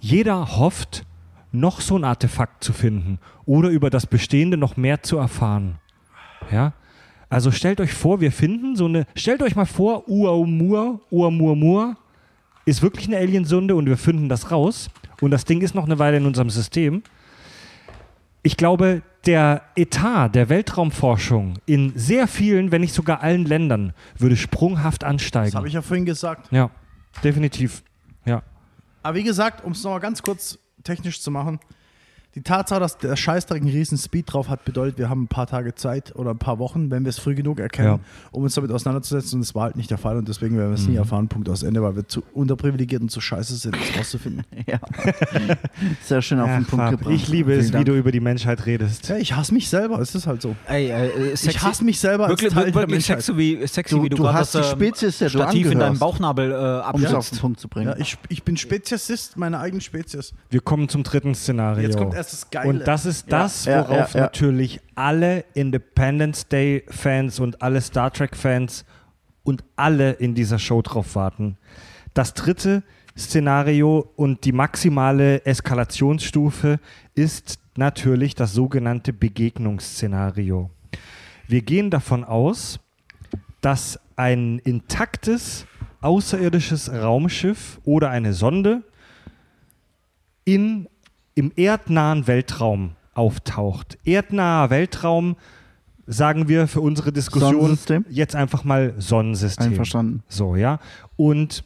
jeder 0.00 0.58
hofft, 0.58 1.04
noch 1.52 1.80
so 1.80 1.96
ein 1.96 2.04
Artefakt 2.04 2.62
zu 2.62 2.72
finden 2.72 3.18
oder 3.44 3.70
über 3.70 3.90
das 3.90 4.06
Bestehende 4.06 4.56
noch 4.56 4.76
mehr 4.76 5.02
zu 5.02 5.16
erfahren. 5.16 5.78
Ja? 6.50 6.72
Also 7.28 7.50
stellt 7.50 7.80
euch 7.80 7.92
vor, 7.92 8.20
wir 8.20 8.30
finden 8.30 8.76
so 8.76 8.86
eine, 8.86 9.06
stellt 9.14 9.42
euch 9.42 9.56
mal 9.56 9.66
vor, 9.66 10.08
Uaumur, 10.08 11.00
Uamurmur 11.10 11.96
ist 12.64 12.82
wirklich 12.82 13.06
eine 13.08 13.16
Aliensonde 13.16 13.74
und 13.74 13.86
wir 13.86 13.96
finden 13.96 14.28
das 14.28 14.50
raus 14.50 14.90
und 15.20 15.30
das 15.30 15.44
Ding 15.44 15.60
ist 15.60 15.74
noch 15.74 15.84
eine 15.84 15.98
Weile 15.98 16.18
in 16.18 16.26
unserem 16.26 16.50
System. 16.50 17.02
Ich 18.42 18.56
glaube, 18.56 19.02
der 19.24 19.62
Etat 19.74 20.28
der 20.28 20.48
Weltraumforschung 20.48 21.54
in 21.66 21.92
sehr 21.96 22.28
vielen, 22.28 22.70
wenn 22.70 22.80
nicht 22.80 22.94
sogar 22.94 23.22
allen 23.22 23.44
Ländern 23.44 23.92
würde 24.16 24.36
sprunghaft 24.36 25.02
ansteigen. 25.02 25.46
Das 25.46 25.56
habe 25.56 25.68
ich 25.68 25.74
ja 25.74 25.82
vorhin 25.82 26.04
gesagt. 26.04 26.52
ja, 26.52 26.70
definitiv. 27.24 27.82
Aber 29.06 29.14
wie 29.14 29.22
gesagt, 29.22 29.62
um 29.62 29.70
es 29.70 29.84
nochmal 29.84 30.00
ganz 30.00 30.20
kurz 30.20 30.58
technisch 30.82 31.20
zu 31.20 31.30
machen, 31.30 31.60
die 32.36 32.42
Tatsache, 32.42 32.78
dass 32.80 32.98
der 32.98 33.16
Scheißdreck 33.16 33.62
einen 33.62 33.70
riesen 33.70 33.98
Speed 33.98 34.32
drauf 34.32 34.48
hat, 34.48 34.64
bedeutet, 34.64 34.98
wir 34.98 35.08
haben 35.08 35.22
ein 35.24 35.28
paar 35.28 35.46
Tage 35.46 35.74
Zeit 35.74 36.14
oder 36.14 36.30
ein 36.30 36.38
paar 36.38 36.58
Wochen, 36.58 36.90
wenn 36.90 37.04
wir 37.04 37.08
es 37.10 37.18
früh 37.18 37.34
genug 37.34 37.58
erkennen, 37.58 37.88
Ja. 37.88 37.98
um 38.30 38.42
uns 38.44 38.54
damit 38.54 38.70
auseinanderzusetzen. 38.70 39.36
Und 39.38 39.40
das 39.46 39.54
war 39.54 39.62
halt 39.64 39.76
nicht 39.76 39.90
der 39.90 39.96
Fall 39.98 40.16
und 40.18 40.28
deswegen 40.28 40.56
werden 40.58 40.68
wir 40.70 40.74
es 40.74 40.84
Mhm. 40.86 40.90
nie 40.92 40.96
erfahren, 40.98 41.28
Punkt 41.28 41.48
aus 41.48 41.62
Ende, 41.62 41.82
weil 41.82 41.96
wir 41.96 42.06
zu 42.06 42.22
unterprivilegiert 42.34 43.00
und 43.02 43.10
zu 43.10 43.20
scheiße 43.20 43.56
sind, 43.56 43.74
das 43.74 43.98
rauszufinden. 43.98 44.44
Ja. 44.66 44.78
Sehr 46.02 46.22
schön 46.22 46.40
auf 46.40 46.48
Ja, 46.48 46.56
den 46.58 46.64
Punkt 46.66 46.84
Fab, 46.84 46.90
gebracht. 46.98 47.14
ich 47.14 47.28
liebe 47.28 47.50
Vielen 47.52 47.60
es, 47.60 47.68
wie 47.68 47.72
Dank. 47.72 47.86
du 47.86 47.94
über 47.96 48.12
die 48.12 48.20
Menschheit 48.20 48.66
redest. 48.66 49.08
Ja, 49.08 49.16
ich 49.16 49.34
hasse 49.34 49.54
mich 49.54 49.68
selber, 49.68 49.98
es 50.00 50.14
ist 50.14 50.26
halt 50.26 50.42
so. 50.42 50.56
Ey, 50.66 50.88
äh, 50.90 51.06
äh, 51.08 51.32
Ich 51.32 51.62
hasse 51.62 51.84
mich 51.84 51.98
selber 51.98 52.24
als 52.24 52.32
wirklich, 52.32 52.52
Teil 52.52 52.64
der 52.66 52.74
wirklich 52.74 52.90
Menschheit. 53.08 53.22
sexy, 53.22 53.38
wie, 53.38 53.66
sexy, 53.66 53.94
Du- 53.94 54.02
wie 54.04 54.08
du, 54.08 54.16
du 54.16 54.32
hast 54.32 54.54
das 54.54 54.66
die 54.66 54.72
ähm, 54.72 54.78
Spezies, 54.78 55.18
der 55.18 55.28
du 55.30 55.38
Stativ 55.38 55.70
in 55.70 55.78
deinem. 55.78 55.98
Bauchnabel 55.98 56.50
äh, 56.52 56.92
Um 56.94 57.02
es 57.02 57.14
auf 57.14 57.30
den 57.30 57.38
Punkt 57.38 57.60
zu 57.60 57.68
bringen. 57.68 57.88
Ja, 57.88 57.96
ich, 57.98 58.16
ich 58.28 58.42
bin 58.42 58.56
Speziesist 58.56 59.36
meiner 59.36 59.60
eigenen 59.60 59.80
Spezies. 59.80 60.32
Wir 60.50 60.60
kommen 60.60 60.88
zum 60.88 61.02
dritten 61.02 61.34
Szenario. 61.34 61.82
Jetzt 61.82 61.96
kommt 61.96 62.14
erst 62.14 62.25
das 62.32 62.50
Geile. 62.50 62.68
Und 62.68 62.86
das 62.86 63.06
ist 63.06 63.30
das, 63.30 63.64
Ja, 63.64 63.88
worauf 63.88 64.14
ja. 64.14 64.20
natürlich 64.22 64.80
alle 64.94 65.44
Independence 65.54 66.48
Day-Fans 66.48 67.40
und 67.40 67.62
alle 67.62 67.80
Star 67.80 68.12
Trek-Fans 68.12 68.84
und 69.42 69.64
alle 69.76 70.12
in 70.12 70.34
dieser 70.34 70.58
Show 70.58 70.82
drauf 70.82 71.14
warten. 71.14 71.56
Das 72.14 72.34
dritte 72.34 72.82
Szenario 73.16 74.10
und 74.16 74.44
die 74.44 74.52
maximale 74.52 75.44
Eskalationsstufe 75.46 76.80
ist 77.14 77.58
natürlich 77.76 78.34
das 78.34 78.52
sogenannte 78.52 79.12
Begegnungsszenario. 79.12 80.70
Wir 81.48 81.62
gehen 81.62 81.90
davon 81.90 82.24
aus, 82.24 82.80
dass 83.60 84.00
ein 84.16 84.58
intaktes 84.60 85.66
außerirdisches 86.00 86.92
Raumschiff 86.92 87.80
oder 87.84 88.10
eine 88.10 88.32
Sonde 88.32 88.82
in, 90.44 90.88
im 91.36 91.52
erdnahen 91.54 92.26
Weltraum 92.26 92.96
auftaucht. 93.14 93.98
Erdnaher 94.04 94.70
Weltraum, 94.70 95.36
sagen 96.06 96.48
wir 96.48 96.66
für 96.66 96.80
unsere 96.80 97.12
Diskussion 97.12 97.78
jetzt 98.08 98.34
einfach 98.34 98.64
mal 98.64 98.94
Sonnensystem. 98.98 99.68
Einverstanden. 99.68 100.22
So, 100.28 100.56
ja. 100.56 100.80
Und 101.16 101.62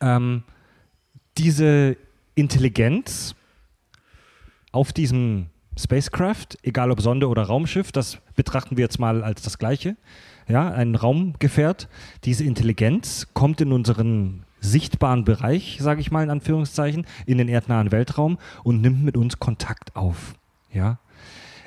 ähm, 0.00 0.42
diese 1.38 1.96
Intelligenz 2.34 3.34
auf 4.72 4.92
diesem 4.92 5.46
Spacecraft, 5.78 6.58
egal 6.62 6.90
ob 6.90 7.00
Sonde 7.00 7.28
oder 7.28 7.44
Raumschiff, 7.44 7.92
das 7.92 8.18
betrachten 8.34 8.76
wir 8.76 8.82
jetzt 8.82 8.98
mal 8.98 9.22
als 9.22 9.42
das 9.42 9.58
Gleiche. 9.58 9.96
Ja, 10.48 10.70
ein 10.70 10.96
Raumgefährt. 10.96 11.88
Diese 12.24 12.44
Intelligenz 12.44 13.28
kommt 13.32 13.60
in 13.60 13.70
unseren 13.72 14.44
sichtbaren 14.62 15.24
Bereich, 15.24 15.78
sage 15.80 16.00
ich 16.00 16.10
mal 16.10 16.22
in 16.22 16.30
Anführungszeichen, 16.30 17.06
in 17.26 17.38
den 17.38 17.48
erdnahen 17.48 17.92
Weltraum 17.92 18.38
und 18.62 18.80
nimmt 18.80 19.02
mit 19.02 19.16
uns 19.16 19.38
Kontakt 19.38 19.94
auf. 19.96 20.34
Ja. 20.72 20.98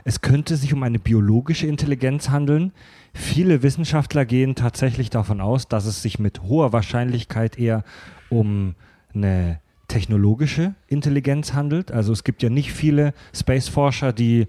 Es 0.03 0.21
könnte 0.21 0.55
sich 0.55 0.73
um 0.73 0.83
eine 0.83 0.99
biologische 0.99 1.67
Intelligenz 1.67 2.29
handeln. 2.29 2.71
Viele 3.13 3.63
Wissenschaftler 3.63 4.25
gehen 4.25 4.55
tatsächlich 4.55 5.09
davon 5.09 5.41
aus, 5.41 5.67
dass 5.67 5.85
es 5.85 6.01
sich 6.01 6.19
mit 6.19 6.43
hoher 6.43 6.73
Wahrscheinlichkeit 6.73 7.57
eher 7.57 7.83
um 8.29 8.75
eine 9.13 9.59
technologische 9.87 10.75
Intelligenz 10.87 11.53
handelt. 11.53 11.91
Also 11.91 12.13
es 12.13 12.23
gibt 12.23 12.43
ja 12.43 12.49
nicht 12.49 12.71
viele 12.71 13.13
Spaceforscher, 13.33 14.13
die 14.13 14.47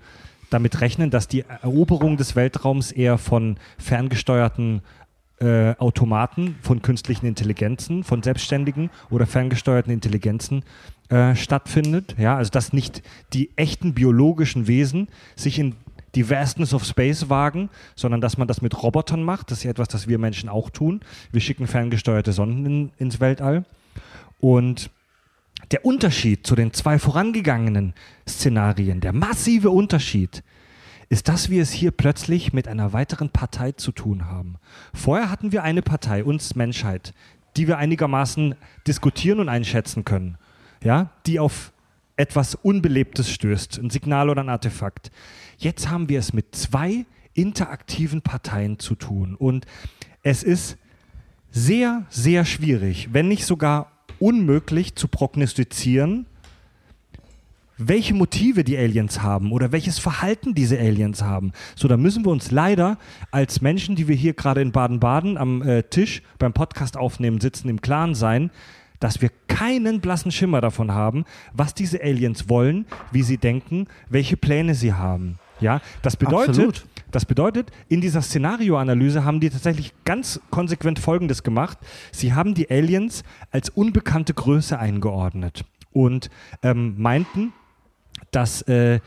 damit 0.51 0.81
rechnen, 0.81 1.11
dass 1.11 1.29
die 1.29 1.45
Eroberung 1.63 2.17
des 2.17 2.37
Weltraums 2.37 2.93
eher 2.93 3.19
von 3.19 3.57
ferngesteuerten 3.79 4.83
äh, 5.41 5.75
Automaten, 5.77 6.57
von 6.63 6.83
künstlichen 6.83 7.27
Intelligenzen, 7.27 8.05
von 8.05 8.23
selbstständigen 8.23 8.91
oder 9.11 9.27
ferngesteuerten 9.27 9.93
Intelligenzen 9.93 10.63
äh, 11.09 11.35
stattfindet. 11.35 12.17
Ja, 12.19 12.37
also 12.37 12.51
dass 12.51 12.73
nicht 12.73 13.03
die 13.33 13.51
echten 13.57 13.95
biologischen 13.95 14.67
Wesen 14.67 15.09
sich 15.35 15.59
in 15.59 15.75
die 16.15 16.31
Vastness 16.31 16.73
of 16.73 16.85
Space 16.85 17.29
wagen, 17.29 17.69
sondern 17.95 18.21
dass 18.21 18.39
man 18.39 18.49
das 18.49 18.63
mit 18.63 18.83
Robotern 18.83 19.23
macht. 19.23 19.51
Das 19.51 19.59
ist 19.59 19.65
ja 19.65 19.71
etwas, 19.71 19.89
das 19.89 20.09
wir 20.09 20.19
Menschen 20.19 20.49
auch 20.49 20.71
tun. 20.71 21.01
Wir 21.31 21.43
schicken 21.43 21.67
ferngesteuerte 21.67 22.33
Sonden 22.33 22.65
in, 22.65 22.91
ins 22.97 23.21
Weltall. 23.21 23.65
Und 24.41 24.91
der 25.71 25.85
Unterschied 25.85 26.47
zu 26.47 26.55
den 26.55 26.73
zwei 26.73 26.99
vorangegangenen 26.99 27.95
Szenarien, 28.29 29.01
der 29.01 29.13
massive 29.13 29.71
Unterschied, 29.71 30.43
ist, 31.09 31.29
dass 31.29 31.51
wir 31.51 31.63
es 31.63 31.71
hier 31.71 31.91
plötzlich 31.91 32.53
mit 32.53 32.69
einer 32.69 32.93
weiteren 32.93 33.31
Partei 33.31 33.73
zu 33.73 33.93
tun 33.93 34.27
haben. 34.27 34.57
Vorher 34.93 35.31
hatten 35.31 35.53
wir 35.53 35.63
eine 35.63 35.83
Partei, 35.83 36.25
uns 36.25 36.55
Menschheit, 36.55 37.15
die 37.57 37.69
wir 37.69 37.79
einigermaßen 37.79 38.55
diskutieren 38.87 39.41
und 39.41 39.49
einschätzen 39.49 40.05
können, 40.05 40.37
ja, 40.83 41.11
die 41.27 41.39
auf 41.39 41.73
etwas 42.17 42.55
Unbelebtes 42.55 43.31
stößt, 43.31 43.79
ein 43.79 43.91
Signal 43.91 44.31
oder 44.31 44.43
ein 44.43 44.49
Artefakt. 44.49 45.11
Jetzt 45.59 45.89
haben 45.89 46.09
wir 46.09 46.19
es 46.19 46.33
mit 46.33 46.55
zwei 46.55 47.07
interaktiven 47.35 48.23
Parteien 48.23 48.79
zu 48.79 48.95
tun 48.95 49.35
und 49.35 49.67
es 50.23 50.43
ist 50.43 50.79
sehr, 51.51 52.05
sehr 52.11 52.45
schwierig, 52.45 53.11
wenn 53.13 53.29
nicht 53.29 53.47
sogar 53.47 53.93
unmöglich 54.19 54.95
zu 54.95 55.09
prognostizieren, 55.09 56.27
welche 57.79 58.15
Motive 58.15 58.65
die 58.65 58.77
Aliens 58.77 59.23
haben 59.23 59.53
oder 59.53 59.73
welches 59.73 59.99
Verhalten 59.99 60.55
diese 60.55 60.79
Aliens 60.79 61.23
haben. 61.23 61.53
So, 61.75 61.89
da 61.89 61.97
müssen 61.97 62.25
wir 62.25 62.33
uns 62.33 62.51
leider 62.51 62.99
als 63.31 63.61
Menschen, 63.61 63.97
die 63.97 64.09
wir 64.09 64.17
hier 64.17 64.35
gerade 64.35 64.63
in 64.63 64.73
Baden-Baden 64.73 65.37
am 65.37 65.63
äh, 65.63 65.83
Tisch 65.83 66.23
beim 66.39 66.53
Podcast 66.53 66.97
aufnehmen 66.97 67.41
sitzen, 67.41 67.69
im 67.69 67.81
Klaren 67.81 68.15
sein, 68.15 68.51
dass 69.01 69.21
wir 69.21 69.31
keinen 69.49 70.01
blassen 70.01 70.31
Schimmer 70.33 70.61
davon 70.61 70.93
haben, 70.93 71.25
was 71.53 71.75
diese 71.75 72.03
Aliens 72.03 72.49
wollen, 72.49 72.87
wie 73.13 73.23
sie 73.23 73.37
denken, 73.37 73.87
welche 74.09 74.37
Pläne 74.37 74.75
sie 74.75 74.95
haben. 74.95 75.39
Ja, 75.61 75.81
das 76.03 76.17
bedeutet, 76.17 76.51
Absolut. 76.51 76.87
das 77.11 77.25
bedeutet, 77.25 77.71
in 77.89 78.01
dieser 78.01 78.21
Szenarioanalyse 78.21 79.25
haben 79.25 79.41
die 79.41 79.49
tatsächlich 79.49 79.93
ganz 80.05 80.41
konsequent 80.51 80.99
Folgendes 80.99 81.43
gemacht. 81.43 81.79
Sie 82.13 82.35
haben 82.35 82.55
die 82.55 82.71
Aliens 82.71 83.23
als 83.51 83.71
unbekannte 83.71 84.35
Größe 84.35 84.79
eingeordnet 84.79 85.65
und 85.93 86.29
ähm, 86.63 86.95
meinten, 86.99 87.55
dass, 88.31 88.63
äh, 88.63 89.01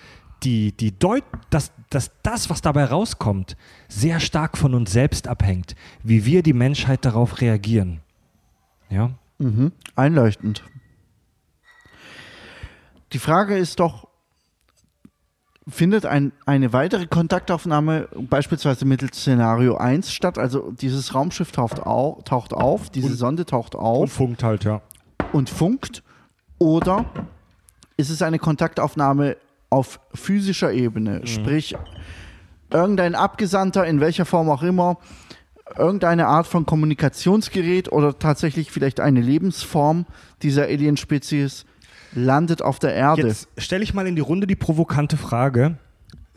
die, 0.43 0.71
die 0.71 0.97
Deut 0.97 1.23
dass, 1.49 1.71
dass 1.89 2.11
das, 2.23 2.49
was 2.49 2.61
dabei 2.61 2.85
rauskommt, 2.85 3.57
sehr 3.89 4.19
stark 4.19 4.57
von 4.57 4.73
uns 4.73 4.91
selbst 4.91 5.27
abhängt, 5.27 5.75
wie 6.03 6.25
wir 6.25 6.43
die 6.43 6.53
Menschheit 6.53 7.03
darauf 7.05 7.41
reagieren. 7.41 7.99
Ja, 8.89 9.11
Mhm. 9.41 9.71
Einleuchtend. 9.95 10.63
Die 13.13 13.19
Frage 13.19 13.57
ist 13.57 13.79
doch, 13.79 14.07
findet 15.67 16.05
ein, 16.05 16.31
eine 16.45 16.73
weitere 16.73 17.07
Kontaktaufnahme 17.07 18.07
beispielsweise 18.29 18.85
mittels 18.85 19.17
Szenario 19.17 19.77
1 19.77 20.11
statt? 20.13 20.37
Also 20.37 20.71
dieses 20.71 21.15
Raumschiff 21.15 21.51
taucht, 21.51 21.79
au, 21.85 22.21
taucht 22.25 22.53
auf, 22.53 22.89
diese 22.89 23.07
Und- 23.07 23.15
Sonde 23.15 23.45
taucht 23.45 23.75
und 23.75 23.81
auf 23.81 24.11
funkt 24.11 24.43
halt, 24.43 24.63
ja. 24.63 24.81
und 25.33 25.49
funkt. 25.49 26.03
Oder 26.57 27.05
ist 27.99 28.09
es 28.09 28.21
eine 28.21 28.39
Kontaktaufnahme 28.39 29.35
auf 29.69 29.99
physischer 30.13 30.71
Ebene? 30.71 31.27
Sprich, 31.27 31.75
irgendein 32.71 33.13
Abgesandter, 33.13 33.85
in 33.85 33.99
welcher 33.99 34.23
Form 34.23 34.49
auch 34.49 34.63
immer, 34.63 34.97
irgendeine 35.77 36.27
Art 36.27 36.47
von 36.47 36.65
Kommunikationsgerät 36.65 37.91
oder 37.91 38.17
tatsächlich 38.17 38.71
vielleicht 38.71 39.01
eine 39.01 39.19
Lebensform 39.19 40.05
dieser 40.41 40.63
Alienspezies 40.63 41.65
landet 42.13 42.61
auf 42.61 42.79
der 42.79 42.93
Erde. 42.93 43.27
Jetzt 43.27 43.49
stelle 43.57 43.83
ich 43.83 43.93
mal 43.93 44.07
in 44.07 44.15
die 44.15 44.21
Runde 44.21 44.47
die 44.47 44.55
provokante 44.55 45.17
Frage. 45.17 45.77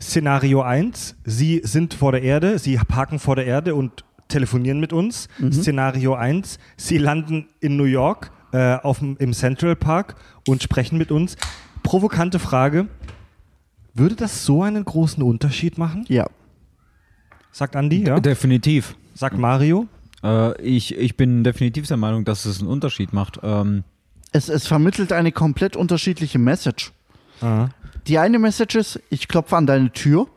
Szenario 0.01 0.61
1, 0.63 1.15
Sie 1.23 1.61
sind 1.63 1.93
vor 1.93 2.11
der 2.11 2.23
Erde, 2.23 2.59
Sie 2.59 2.75
parken 2.75 3.19
vor 3.19 3.37
der 3.37 3.45
Erde 3.45 3.73
und 3.73 4.03
telefonieren 4.27 4.81
mit 4.81 4.91
uns. 4.91 5.29
Szenario 5.49 6.13
1, 6.15 6.59
Sie 6.75 6.97
landen 6.97 7.47
in 7.61 7.77
New 7.77 7.85
York 7.85 8.31
äh, 8.53 8.75
auf, 8.77 9.01
im 9.01 9.33
Central 9.33 9.75
Park 9.75 10.15
und 10.47 10.63
sprechen 10.63 10.97
mit 10.97 11.11
uns. 11.11 11.35
Provokante 11.83 12.39
Frage, 12.39 12.87
würde 13.93 14.15
das 14.15 14.45
so 14.45 14.63
einen 14.63 14.85
großen 14.85 15.21
Unterschied 15.21 15.77
machen? 15.77 16.05
Ja. 16.07 16.27
Sagt 17.51 17.75
Andi, 17.75 18.05
ja? 18.05 18.19
Definitiv. 18.19 18.95
Sagt 19.13 19.37
Mario? 19.37 19.87
Äh, 20.23 20.59
ich, 20.61 20.95
ich 20.97 21.17
bin 21.17 21.43
definitiv 21.43 21.87
der 21.87 21.97
Meinung, 21.97 22.25
dass 22.25 22.45
es 22.45 22.59
einen 22.59 22.69
Unterschied 22.69 23.13
macht. 23.13 23.39
Ähm, 23.43 23.83
Es, 24.31 24.49
es 24.49 24.65
vermittelt 24.65 25.11
eine 25.11 25.31
komplett 25.31 25.75
unterschiedliche 25.75 26.39
Message. 26.39 26.91
Aha. 27.41 27.69
Die 28.07 28.17
eine 28.17 28.39
Message 28.39 28.75
ist, 28.75 28.99
ich 29.09 29.27
klopfe 29.27 29.55
an 29.57 29.65
deine 29.67 29.91
Tür 29.91 30.27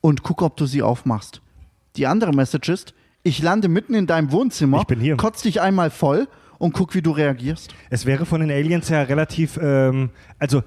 und 0.00 0.22
gucke, 0.22 0.44
ob 0.44 0.56
du 0.56 0.66
sie 0.66 0.82
aufmachst. 0.82 1.40
Die 1.96 2.06
andere 2.06 2.32
Message 2.32 2.68
ist, 2.68 2.94
ich 3.22 3.42
lande 3.42 3.68
mitten 3.68 3.94
in 3.94 4.06
deinem 4.06 4.32
Wohnzimmer, 4.32 4.80
Ich 4.80 4.86
bin 4.86 5.00
hier. 5.00 5.16
kotz 5.16 5.42
dich 5.42 5.60
einmal 5.60 5.90
voll 5.90 6.28
und 6.58 6.72
guck, 6.72 6.94
wie 6.94 7.02
du 7.02 7.10
reagierst. 7.12 7.74
Es 7.90 8.06
wäre 8.06 8.26
von 8.26 8.40
den 8.40 8.50
Aliens 8.50 8.90
her 8.90 9.08
relativ, 9.08 9.58
ähm, 9.62 10.10
also 10.38 10.62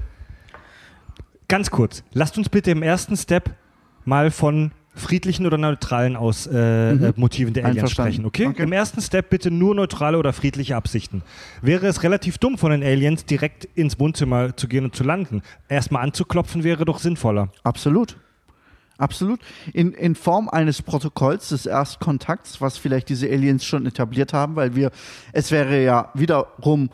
ganz 1.47 1.69
kurz, 1.69 2.03
lasst 2.13 2.37
uns 2.37 2.49
bitte 2.49 2.71
im 2.71 2.83
ersten 2.83 3.17
Step 3.17 3.51
mal 4.05 4.31
von 4.31 4.71
friedlichen 4.93 5.45
oder 5.45 5.57
neutralen 5.57 6.17
aus, 6.17 6.47
äh, 6.47 6.91
äh, 6.91 7.13
Motiven 7.15 7.53
der 7.53 7.65
Aliens 7.65 7.83
Mhm. 7.83 7.93
Sprechen, 7.93 8.25
okay? 8.25 8.47
Okay. 8.47 8.63
Im 8.63 8.73
ersten 8.73 9.01
Step 9.01 9.29
bitte 9.29 9.49
nur 9.49 9.73
neutrale 9.73 10.17
oder 10.17 10.33
friedliche 10.33 10.75
Absichten. 10.75 11.23
Wäre 11.61 11.87
es 11.87 12.03
relativ 12.03 12.37
dumm 12.39 12.57
von 12.57 12.71
den 12.71 12.83
Aliens 12.83 13.23
direkt 13.25 13.65
ins 13.75 13.99
Wohnzimmer 13.99 14.57
zu 14.57 14.67
gehen 14.67 14.83
und 14.83 14.95
zu 14.95 15.03
landen? 15.05 15.43
Erstmal 15.69 16.03
anzuklopfen 16.03 16.63
wäre 16.65 16.83
doch 16.83 16.99
sinnvoller. 16.99 17.49
Absolut. 17.63 18.17
Absolut. 19.01 19.39
In, 19.73 19.93
in 19.93 20.13
Form 20.13 20.47
eines 20.47 20.83
Protokolls 20.83 21.49
des 21.49 21.65
Erstkontakts, 21.65 22.61
was 22.61 22.77
vielleicht 22.77 23.09
diese 23.09 23.27
Aliens 23.27 23.65
schon 23.65 23.87
etabliert 23.87 24.31
haben, 24.31 24.55
weil 24.55 24.75
wir, 24.75 24.91
es 25.33 25.49
wäre 25.49 25.83
ja 25.83 26.11
wiederum 26.13 26.91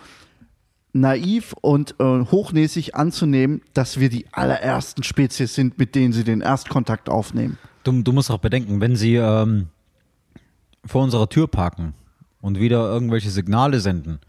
naiv 0.94 1.54
und 1.60 1.96
äh, 2.00 2.04
hochnäsig 2.04 2.96
anzunehmen, 2.96 3.62
dass 3.74 4.00
wir 4.00 4.08
die 4.08 4.26
allerersten 4.32 5.04
Spezies 5.04 5.54
sind, 5.54 5.78
mit 5.78 5.96
denen 5.96 6.14
sie 6.14 6.24
den 6.24 6.40
Erstkontakt 6.40 7.10
aufnehmen. 7.10 7.58
du, 7.84 8.02
du 8.02 8.14
musst 8.14 8.32
auch 8.32 8.40
bedenken, 8.40 8.80
wenn 8.80 8.96
sie 8.96 9.16
ähm, 9.16 9.68
vor 10.86 11.04
unserer 11.04 11.28
Tür 11.28 11.50
parken 11.50 11.94
und 12.40 12.58
wieder 12.58 12.90
irgendwelche 12.90 13.32
Signale 13.32 13.82
senden, 13.82 14.20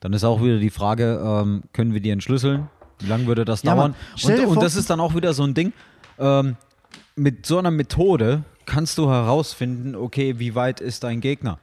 dann 0.00 0.12
ist 0.12 0.22
auch 0.22 0.42
wieder 0.42 0.58
die 0.58 0.68
Frage, 0.68 1.18
ähm, 1.24 1.62
können 1.72 1.94
wir 1.94 2.00
die 2.02 2.10
entschlüsseln? 2.10 2.68
Wie 2.98 3.06
lange 3.06 3.24
würde 3.26 3.46
das 3.46 3.62
Ja, 3.62 3.74
dauern? 3.74 3.94
Und, 4.22 4.38
und 4.38 4.62
das 4.62 4.76
ist 4.76 4.90
dann 4.90 5.00
auch 5.00 5.14
wieder 5.14 5.32
so 5.32 5.44
ein 5.44 5.54
Ding. 5.54 5.72
Ähm, 6.18 6.56
mit 7.16 7.46
so 7.46 7.58
einer 7.58 7.70
Methode 7.70 8.44
kannst 8.66 8.98
du 8.98 9.10
herausfinden, 9.10 9.94
okay, 9.94 10.38
wie 10.38 10.54
weit 10.54 10.80
ist 10.80 11.04
dein 11.04 11.20
Gegner? 11.20 11.58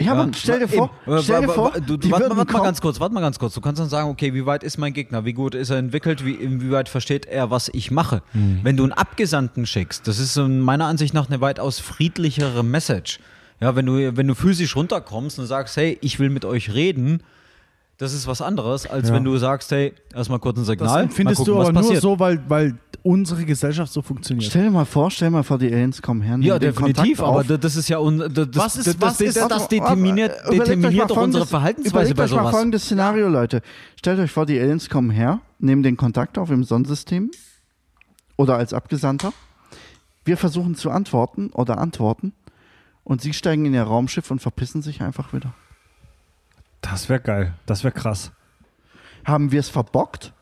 Ja, 0.00 0.14
Mann, 0.14 0.34
stell 0.34 0.58
dir 0.58 0.68
vor, 0.68 0.90
Eben. 1.06 1.22
Stell 1.22 1.42
dir 1.42 1.48
vor, 1.48 1.72
du, 1.72 1.96
die 1.96 2.10
warte, 2.10 2.34
warte 2.36 2.52
mal 2.52 2.62
ganz 2.62 2.80
kurz, 2.80 2.98
warte 2.98 3.14
mal 3.14 3.20
ganz 3.20 3.38
kurz. 3.38 3.54
Du 3.54 3.60
kannst 3.60 3.80
dann 3.80 3.88
sagen, 3.88 4.08
okay, 4.08 4.34
wie 4.34 4.46
weit 4.46 4.62
ist 4.64 4.78
mein 4.78 4.92
Gegner? 4.92 5.24
Wie 5.24 5.32
gut 5.32 5.54
ist 5.54 5.70
er 5.70 5.76
entwickelt? 5.76 6.24
Wie, 6.24 6.32
inwieweit 6.32 6.88
versteht 6.88 7.26
er, 7.26 7.50
was 7.50 7.68
ich 7.72 7.90
mache? 7.90 8.22
Mhm. 8.32 8.60
Wenn 8.62 8.76
du 8.76 8.82
einen 8.84 8.92
Abgesandten 8.92 9.66
schickst, 9.66 10.08
das 10.08 10.18
ist 10.18 10.36
meiner 10.36 10.86
Ansicht 10.86 11.14
nach 11.14 11.28
eine 11.28 11.40
weitaus 11.40 11.78
friedlichere 11.78 12.64
Message. 12.64 13.20
Ja, 13.60 13.76
wenn 13.76 13.86
du, 13.86 14.16
wenn 14.16 14.26
du 14.26 14.34
physisch 14.34 14.74
runterkommst 14.74 15.38
und 15.38 15.46
sagst, 15.46 15.76
hey, 15.76 15.98
ich 16.00 16.18
will 16.18 16.30
mit 16.30 16.44
euch 16.44 16.74
reden, 16.74 17.22
das 18.02 18.12
ist 18.12 18.26
was 18.26 18.42
anderes, 18.42 18.86
als 18.86 19.08
Ja. 19.08 19.14
wenn 19.14 19.24
du 19.24 19.36
sagst, 19.38 19.70
hey, 19.70 19.94
erstmal 20.14 20.38
kurz 20.40 20.56
ein 20.56 20.60
Das 20.60 20.66
Signal. 20.66 21.06
mal 21.06 21.08
du 21.08 21.34
gucken, 21.36 21.52
aber 21.54 21.60
was 21.62 21.72
nur 21.72 21.82
passiert. 21.82 22.02
so, 22.02 22.18
weil, 22.18 22.42
weil 22.48 22.78
unsere 23.04 23.44
Gesellschaft 23.44 23.92
so 23.92 24.02
funktioniert. 24.02 24.50
Stell 24.50 24.64
dir 24.64 24.70
mal 24.70 24.84
vor, 24.84 25.10
stell 25.10 25.28
dir 25.28 25.32
mal 25.36 25.42
vor, 25.42 25.58
die 25.58 25.66
Aliens 25.72 26.02
kommen 26.02 26.20
her. 26.20 26.32
nehmen 26.36 26.42
Ja, 26.48 26.58
den 26.58 26.70
definitiv, 26.72 27.18
Kontakt 27.18 27.48
aber 27.48 27.58
das 27.58 27.76
ist 27.76 27.88
ja 27.88 27.98
un, 27.98 28.18
da- 28.18 28.28
das, 28.28 28.48
Was 28.56 28.76
ist- 28.76 28.86
das, 28.88 29.00
was 29.00 29.18
das, 29.18 29.20
ist- 29.28 29.36
das, 29.36 29.48
das 29.48 29.68
determiniert, 29.68 30.32
überlegt 30.46 30.66
determiniert 30.68 31.10
doch 31.10 31.16
unsere 31.16 31.46
Verhaltensweise 31.46 32.12
überlegt 32.12 32.16
bei 32.16 32.24
euch 32.24 32.30
mal 32.32 32.38
sowas. 32.40 32.50
folgendes 32.54 32.84
Szenario, 32.84 33.28
Leute. 33.28 33.62
Stellt 33.96 34.18
euch 34.18 34.30
vor, 34.30 34.46
die 34.46 34.58
Aliens 34.60 34.88
kommen 34.90 35.10
her, 35.10 35.40
nehmen 35.58 35.82
den 35.82 35.96
Kontakt 35.96 36.38
auf 36.38 36.50
im 36.50 36.64
Sonnensystem 36.64 37.30
oder 38.36 38.56
als 38.56 38.72
Abgesandter. 38.74 39.32
Wir 40.24 40.36
versuchen 40.36 40.74
zu 40.74 40.90
antworten 40.90 41.50
oder 41.52 41.78
antworten 41.78 42.32
und 43.04 43.20
sie 43.20 43.32
steigen 43.32 43.64
in 43.66 43.74
ihr 43.74 43.82
Raumschiff 43.82 44.30
und 44.30 44.40
verpissen 44.40 44.82
sich 44.82 45.00
einfach 45.02 45.32
wieder. 45.32 45.54
Das 46.82 47.08
wäre 47.08 47.20
geil. 47.20 47.54
Das 47.66 47.82
wäre 47.84 47.92
krass. 47.94 48.30
Haben 49.24 49.50
wir 49.52 49.60
es 49.60 49.70
verbockt? 49.70 50.32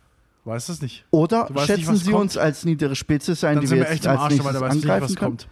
Weißt 0.45 0.69
du 0.69 0.73
es 0.73 0.83
nicht? 0.83 1.05
Oder 1.11 1.49
schätzen 1.67 1.93
nicht, 1.93 2.05
sie 2.05 2.11
kommt. 2.11 2.23
uns 2.23 2.37
als 2.37 2.65
niedere 2.65 2.97
Spezies 2.97 3.45
ein, 3.45 3.57
Dann 3.57 3.65
die 3.65 3.71
wir 3.71 3.77
jetzt 3.79 3.91
echt 3.93 4.05
im 4.07 4.11
als 4.11 4.21
Arsch, 4.21 4.31
weil 4.33 4.53
nächstes 4.53 4.59
du 4.61 4.65
nicht, 4.75 4.85
angreifen 4.85 5.05
was 5.05 5.17
können? 5.17 5.31
kommt. 5.31 5.49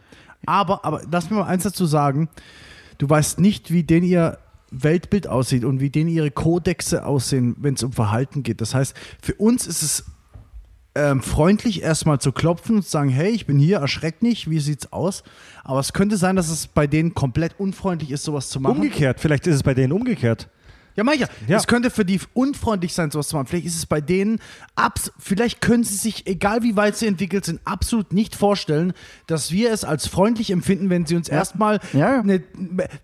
Aber, 0.47 0.85
aber 0.85 1.03
lass 1.11 1.31
mir 1.31 1.37
mal 1.37 1.47
eins 1.47 1.63
dazu 1.63 1.87
sagen. 1.87 2.29
Du 2.97 3.09
weißt 3.09 3.39
nicht, 3.39 3.71
wie 3.71 3.85
denn 3.85 4.03
ihr 4.03 4.39
Weltbild 4.71 5.29
aussieht 5.29 5.65
und 5.65 5.81
wie 5.81 5.91
denen 5.91 6.09
ihre 6.11 6.31
Kodexe 6.31 7.05
aussehen, 7.07 7.55
wenn 7.59 7.75
es 7.75 7.83
um 7.83 7.93
Verhalten 7.93 8.43
geht. 8.43 8.61
Das 8.61 8.75
heißt, 8.75 8.95
für 9.23 9.35
uns 9.35 9.67
ist 9.67 9.83
es 9.83 10.05
ähm, 10.95 11.23
freundlich, 11.23 11.83
erstmal 11.83 12.19
zu 12.19 12.33
klopfen 12.33 12.77
und 12.77 12.83
zu 12.83 12.91
sagen, 12.91 13.09
hey, 13.11 13.31
ich 13.31 13.47
bin 13.47 13.59
hier, 13.59 13.79
erschreck 13.79 14.23
nicht, 14.23 14.51
wie 14.51 14.59
sieht's 14.59 14.93
aus? 14.93 15.23
Aber 15.65 15.81
es 15.81 15.93
könnte 15.93 16.17
sein, 16.17 16.35
dass 16.35 16.49
es 16.49 16.67
bei 16.67 16.87
denen 16.87 17.15
komplett 17.15 17.61
unfreundlich 17.61 18.11
ist, 18.11 18.25
sowas 18.25 18.49
zu 18.51 18.59
machen. 18.59 18.77
Umgekehrt, 18.77 19.21
vielleicht 19.21 19.47
ist 19.47 19.55
es 19.57 19.63
bei 19.63 19.75
denen 19.75 19.93
umgekehrt. 19.93 20.49
Ja, 20.99 21.05
mach 21.05 21.13
ich 21.13 21.21
ja. 21.21 21.29
Ja. 21.47 21.57
Es 21.59 21.69
könnte 21.69 21.91
für 21.91 22.05
die 22.05 22.21
unfreundlich 22.35 22.93
sein, 22.93 23.13
sowas 23.13 23.29
zu 23.29 23.37
machen. 23.37 23.47
Vielleicht 23.47 23.67
ist 23.67 23.77
es 23.77 23.87
bei 23.87 24.01
denen, 24.01 24.41
abs 24.75 25.13
vielleicht 25.19 25.61
können 25.61 25.85
sie 25.85 25.95
sich, 25.95 26.27
egal 26.27 26.65
wie 26.65 26.75
weit 26.75 26.97
sie 26.97 27.07
entwickelt 27.07 27.45
sind, 27.45 27.61
absolut 27.65 28.13
nicht 28.13 28.35
vorstellen, 28.35 28.93
dass 29.29 29.53
wir 29.53 29.73
es 29.73 29.85
als 29.85 30.09
freundlich 30.09 30.51
empfinden, 30.51 30.91
wenn 30.91 31.07
sie 31.07 31.15
uns 31.15 31.29
erstmal. 31.29 31.79
Ja, 31.93 32.15
ja. 32.15 32.21
eine- 32.21 32.43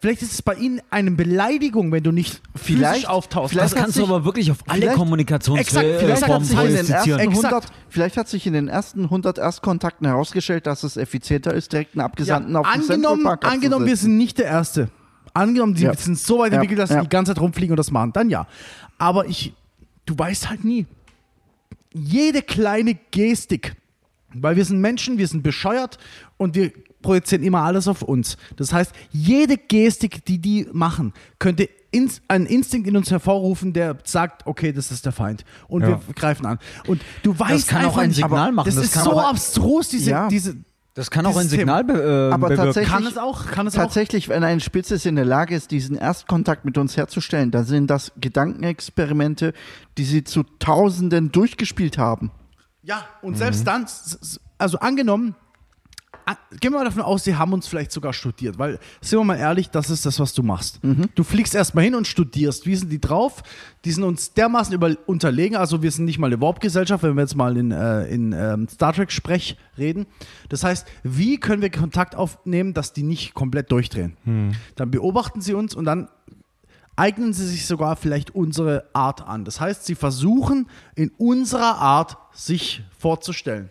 vielleicht 0.00 0.22
ist 0.22 0.32
es 0.32 0.42
bei 0.42 0.54
ihnen 0.54 0.80
eine 0.90 1.12
Beleidigung, 1.12 1.92
wenn 1.92 2.02
du 2.02 2.10
nicht 2.10 2.42
Vielleicht- 2.56 3.08
auftauchst. 3.08 3.52
vielleicht 3.52 3.72
Das 3.72 3.80
kannst 3.80 3.96
du 3.96 4.02
aber 4.04 4.24
wirklich 4.24 4.50
auf 4.50 4.58
alle 4.66 4.88
Kommunikationsformen 4.92 5.94
vielleicht 6.00 6.22
hat 6.24 6.30
Hat 6.32 6.44
sich 6.44 6.50
in 6.58 6.66
den 6.66 6.66
projizieren. 6.86 7.20
ersten 7.20 7.20
Exakt. 7.20 7.44
100, 7.54 7.66
vielleicht 7.88 8.16
hat 8.16 8.28
sich 8.28 8.46
in 8.48 8.52
den 8.54 8.66
ersten 8.68 9.08
100 9.08 9.38
Erstkontakten 9.38 10.06
herausgestellt, 10.08 10.66
dass 10.66 10.82
es 10.82 10.96
effizienter 10.96 11.54
ist, 11.54 11.70
direkt 11.72 11.94
einen 11.94 12.00
ja, 12.00 12.06
Abgesandten 12.06 12.56
auf 12.56 12.66
den 12.72 12.80
angenommen, 12.82 13.26
angenommen 13.26 13.86
wir 13.86 13.96
sind 13.96 14.16
nicht 14.16 14.38
der 14.38 14.46
Erste. 14.46 14.88
Angenommen, 15.34 15.74
sie 15.76 15.84
Ja. 15.84 15.94
sind 15.94 16.18
so 16.18 16.38
weit 16.38 16.52
entwickelt, 16.52 16.78
dass 16.78 16.90
sie 16.90 17.00
die 17.00 17.08
ganze 17.08 17.34
Zeit 17.34 17.42
rumfliegen 17.42 17.72
und 17.72 17.76
das 17.76 17.90
machen, 17.90 18.12
dann 18.12 18.30
ja. 18.30 18.46
Aber 18.98 19.26
ich, 19.26 19.52
du 20.06 20.16
weißt 20.16 20.48
halt 20.48 20.64
nie. 20.64 20.86
Jede 21.92 22.42
kleine 22.42 22.94
Gestik, 23.10 23.74
weil 24.32 24.56
wir 24.56 24.64
sind 24.64 24.80
Menschen, 24.80 25.18
wir 25.18 25.28
sind 25.28 25.42
bescheuert 25.42 25.98
und 26.36 26.54
wir 26.54 26.72
projizieren 27.02 27.44
immer 27.44 27.62
alles 27.62 27.86
auf 27.86 28.02
uns. 28.02 28.36
Das 28.56 28.72
heißt, 28.72 28.92
jede 29.12 29.56
Gestik, 29.58 30.24
die 30.24 30.38
die 30.38 30.66
machen, 30.72 31.12
könnte 31.38 31.68
ins, 31.90 32.22
einen 32.28 32.46
Instinkt 32.46 32.88
in 32.88 32.96
uns 32.96 33.10
hervorrufen, 33.10 33.72
der 33.72 33.98
sagt, 34.04 34.46
okay, 34.46 34.72
das 34.72 34.90
ist 34.90 35.04
der 35.04 35.12
Feind. 35.12 35.44
Und 35.68 35.82
Ja. 35.82 36.00
wir 36.06 36.14
greifen 36.14 36.46
an. 36.46 36.58
Und 36.88 37.02
du 37.22 37.38
weißt 37.38 37.68
kann 37.68 37.82
auch 37.82 37.88
einfach 37.88 38.00
ein 38.02 38.08
nicht, 38.08 38.16
Signal 38.16 38.40
aber 38.48 38.52
machen, 38.52 38.66
Das, 38.66 38.74
das 38.76 38.84
ist 38.86 38.92
kann 38.94 39.04
so 39.04 39.20
abstrus, 39.20 39.88
diese, 39.90 40.10
Ja. 40.10 40.28
diese 40.28 40.56
Das 40.94 41.10
kann 41.10 41.26
auch 41.26 41.36
ein 41.36 41.48
Signal 41.48 41.82
be 41.82 41.92
äh, 41.94 42.32
Aber 42.32 42.48
bewirken. 42.48 42.66
tatsächlich- 42.66 42.92
kann 42.92 43.06
es 43.06 43.18
auch, 43.18 43.46
kann 43.46 43.66
es 43.66 43.74
auch. 43.74 43.82
Tatsächlich, 43.82 44.28
wenn 44.28 44.44
eine 44.44 44.60
Spezies 44.60 45.04
in 45.06 45.16
der 45.16 45.24
Lage 45.24 45.56
ist, 45.56 45.72
diesen 45.72 45.96
Erstkontakt 45.96 46.64
mit 46.64 46.78
uns 46.78 46.96
herzustellen, 46.96 47.50
dann 47.50 47.64
sind 47.64 47.88
das 47.88 48.12
Gedankenexperimente, 48.20 49.54
die 49.98 50.04
sie 50.04 50.22
zu 50.22 50.44
Tausenden 50.60 51.32
durchgespielt 51.32 51.98
haben. 51.98 52.30
Ja, 52.82 53.04
und 53.22 53.36
selbst 53.36 53.66
dann, 53.66 53.86
also 54.58 54.78
angenommen, 54.78 55.34
gehen 56.60 56.72
wir 56.72 56.78
mal 56.78 56.84
davon 56.84 57.02
aus, 57.02 57.24
sie 57.24 57.36
haben 57.36 57.52
uns 57.52 57.66
vielleicht 57.66 57.92
sogar 57.92 58.12
studiert, 58.12 58.58
weil, 58.58 58.78
sind 59.00 59.18
wir 59.18 59.24
mal 59.24 59.36
ehrlich, 59.36 59.70
das 59.70 59.90
ist 59.90 60.06
das, 60.06 60.18
was 60.20 60.32
du 60.34 60.42
machst. 60.42 60.80
Du 61.14 61.24
fliegst 61.24 61.54
erstmal 61.54 61.84
hin 61.84 61.94
und 61.94 62.06
studierst. 62.06 62.66
Wie 62.66 62.76
sind 62.76 62.90
die 62.90 63.00
drauf? 63.00 63.42
Die 63.84 63.90
sind 63.92 64.04
uns 64.04 64.32
dermaßen 64.34 64.74
über, 64.74 64.94
unterlegen, 65.06 65.56
also 65.56 65.82
wir 65.82 65.90
sind 65.90 66.04
nicht 66.06 66.18
mal 66.18 66.28
eine 66.28 66.40
Warp-Gesellschaft, 66.40 67.02
wenn 67.02 67.14
wir 67.14 67.22
jetzt 67.22 67.36
mal 67.36 67.56
in, 67.56 67.70
äh, 67.70 68.06
in 68.06 68.32
ähm, 68.32 68.68
Star 68.68 68.92
Trek-Sprech 68.92 69.56
reden. 69.76 70.06
Das 70.48 70.64
heißt, 70.64 70.86
wie 71.02 71.38
können 71.38 71.62
wir 71.62 71.70
Kontakt 71.70 72.14
aufnehmen, 72.16 72.74
dass 72.74 72.92
die 72.92 73.02
nicht 73.02 73.34
komplett 73.34 73.70
durchdrehen? 73.70 74.16
Dann 74.76 74.90
beobachten 74.90 75.40
sie 75.40 75.54
uns 75.54 75.74
und 75.74 75.84
dann 75.84 76.08
eignen 76.96 77.32
sie 77.32 77.46
sich 77.46 77.66
sogar 77.66 77.96
vielleicht 77.96 78.34
unsere 78.34 78.84
Art 78.92 79.26
an. 79.26 79.44
Das 79.44 79.60
heißt, 79.60 79.84
sie 79.84 79.94
versuchen 79.94 80.68
in 80.94 81.10
unserer 81.18 81.78
Art 81.78 82.16
sich 82.32 82.82
vorzustellen. 82.98 83.68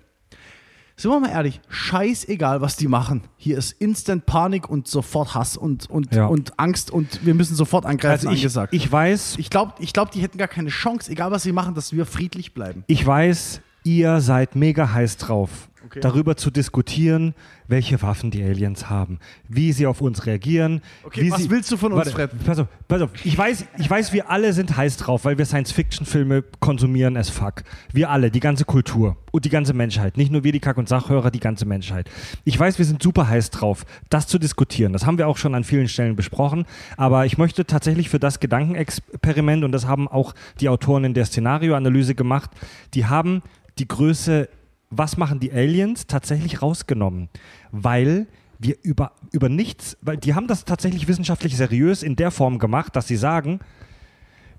Sind 0.95 1.11
wir 1.11 1.19
mal 1.19 1.29
ehrlich, 1.31 1.59
scheißegal, 1.69 2.61
was 2.61 2.75
die 2.75 2.87
machen. 2.87 3.23
Hier 3.37 3.57
ist 3.57 3.71
Instant 3.73 4.25
Panik 4.25 4.69
und 4.69 4.87
sofort 4.87 5.33
Hass 5.35 5.57
und, 5.57 5.89
und, 5.89 6.13
Ja. 6.13 6.27
und 6.27 6.57
Angst 6.59 6.91
und 6.91 7.25
wir 7.25 7.33
müssen 7.33 7.55
sofort 7.55 7.85
angreifen, 7.85 8.27
Also 8.27 8.29
ich, 8.31 8.41
angesagt. 8.41 8.73
ich 8.73 8.91
weiß, 8.91 9.35
Ich 9.37 9.49
glaube, 9.49 9.73
ich 9.79 9.93
glaub, 9.93 10.11
die 10.11 10.21
hätten 10.21 10.37
gar 10.37 10.47
keine 10.47 10.69
Chance, 10.69 11.11
egal 11.11 11.31
was 11.31 11.43
sie 11.43 11.51
machen, 11.51 11.73
dass 11.75 11.93
wir 11.93 12.05
friedlich 12.05 12.53
bleiben. 12.53 12.83
ich 12.87 13.05
weiß, 13.05 13.61
ihr 13.83 14.21
seid 14.21 14.55
mega 14.55 14.93
heiß 14.93 15.17
drauf, 15.17 15.69
Okay. 15.93 15.99
darüber 16.01 16.35
zu 16.35 16.49
diskutieren, 16.49 17.35
welche 17.67 18.01
Waffen 18.01 18.31
die 18.31 18.43
Aliens 18.43 18.89
haben, 18.89 19.19
wie 19.47 19.71
sie 19.73 19.85
auf 19.85 20.01
uns 20.01 20.25
reagieren. 20.25 20.81
Okay, 21.03 21.29
was 21.29 21.43
sie, 21.43 21.51
willst 21.51 21.71
du 21.71 21.77
von 21.77 21.93
uns, 21.93 22.09
Fred? 22.09 22.31
Pass 22.43 22.57
auf, 22.57 22.67
pass 22.87 23.01
auf. 23.03 23.11
Ich 23.23 23.37
weiß, 23.37 23.65
ich 23.77 23.87
weiß, 23.87 24.11
wir 24.11 24.31
alle 24.31 24.53
sind 24.53 24.75
heiß 24.75 24.97
drauf, 24.97 25.23
weil 25.25 25.37
wir 25.37 25.45
Science-Fiction-Filme 25.45 26.43
konsumieren 26.59 27.15
as 27.15 27.29
fuck. 27.29 27.63
Wir 27.91 28.09
alle, 28.09 28.31
die 28.31 28.39
ganze 28.39 28.65
Kultur 28.65 29.17
und 29.31 29.45
die 29.45 29.49
ganze 29.49 29.73
Menschheit. 29.73 30.17
Nicht 30.17 30.31
nur 30.31 30.43
wir, 30.43 30.51
die 30.51 30.59
Kack- 30.59 30.77
und 30.77 30.89
Sachhörer, 30.89 31.29
die 31.29 31.39
ganze 31.39 31.67
Menschheit. 31.67 32.09
Ich 32.43 32.59
weiß, 32.59 32.79
wir 32.79 32.85
sind 32.85 33.03
super 33.03 33.27
heiß 33.27 33.51
drauf, 33.51 33.85
das 34.09 34.25
zu 34.25 34.39
diskutieren. 34.39 34.93
Das 34.93 35.05
haben 35.05 35.19
wir 35.19 35.27
auch 35.27 35.37
schon 35.37 35.53
an 35.53 35.63
vielen 35.63 35.87
Stellen 35.87 36.15
besprochen. 36.15 36.65
Aber 36.97 37.27
ich 37.27 37.37
möchte 37.37 37.65
tatsächlich 37.65 38.09
für 38.09 38.19
das 38.19 38.39
Gedankenexperiment, 38.39 39.63
und 39.63 39.71
das 39.71 39.85
haben 39.85 40.07
auch 40.07 40.33
die 40.59 40.69
Autoren 40.69 41.03
in 41.03 41.13
der 41.13 41.25
Szenarioanalyse 41.25 42.15
gemacht, 42.15 42.49
die 42.95 43.05
haben 43.05 43.43
die 43.77 43.87
Größe, 43.87 44.49
was 44.97 45.17
machen 45.17 45.39
die 45.39 45.51
Aliens, 45.51 46.07
tatsächlich 46.07 46.61
rausgenommen. 46.61 47.29
Weil 47.71 48.27
wir 48.59 48.77
über, 48.83 49.11
über 49.31 49.49
nichts, 49.49 49.97
weil 50.01 50.17
die 50.17 50.33
haben 50.35 50.47
das 50.47 50.65
tatsächlich 50.65 51.07
wissenschaftlich 51.07 51.57
seriös 51.57 52.03
in 52.03 52.15
der 52.15 52.31
Form 52.31 52.59
gemacht, 52.59 52.95
dass 52.95 53.07
sie 53.07 53.17
sagen, 53.17 53.59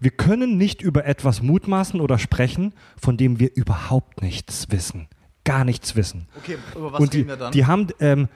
wir 0.01 0.11
können 0.11 0.59
nicht 0.59 0.83
über 0.83 1.07
etwas 1.07 1.41
mutmaßen 1.41 2.01
oder 2.01 2.19
sprechen, 2.19 2.75
von 3.01 3.17
dem 3.17 3.39
wir 3.41 3.55
überhaupt 3.55 4.21
nichts 4.23 4.71
wissen. 4.71 5.09
Gar 5.45 5.65
nichts 5.65 5.97
wissen. 5.97 6.27
Okay, 6.37 6.59
über 6.75 6.93
was 6.93 7.01
Und 7.01 7.13
die, 7.15 7.27
die 7.53 7.65
haben, 7.67 7.89
ähm, 8.01 8.29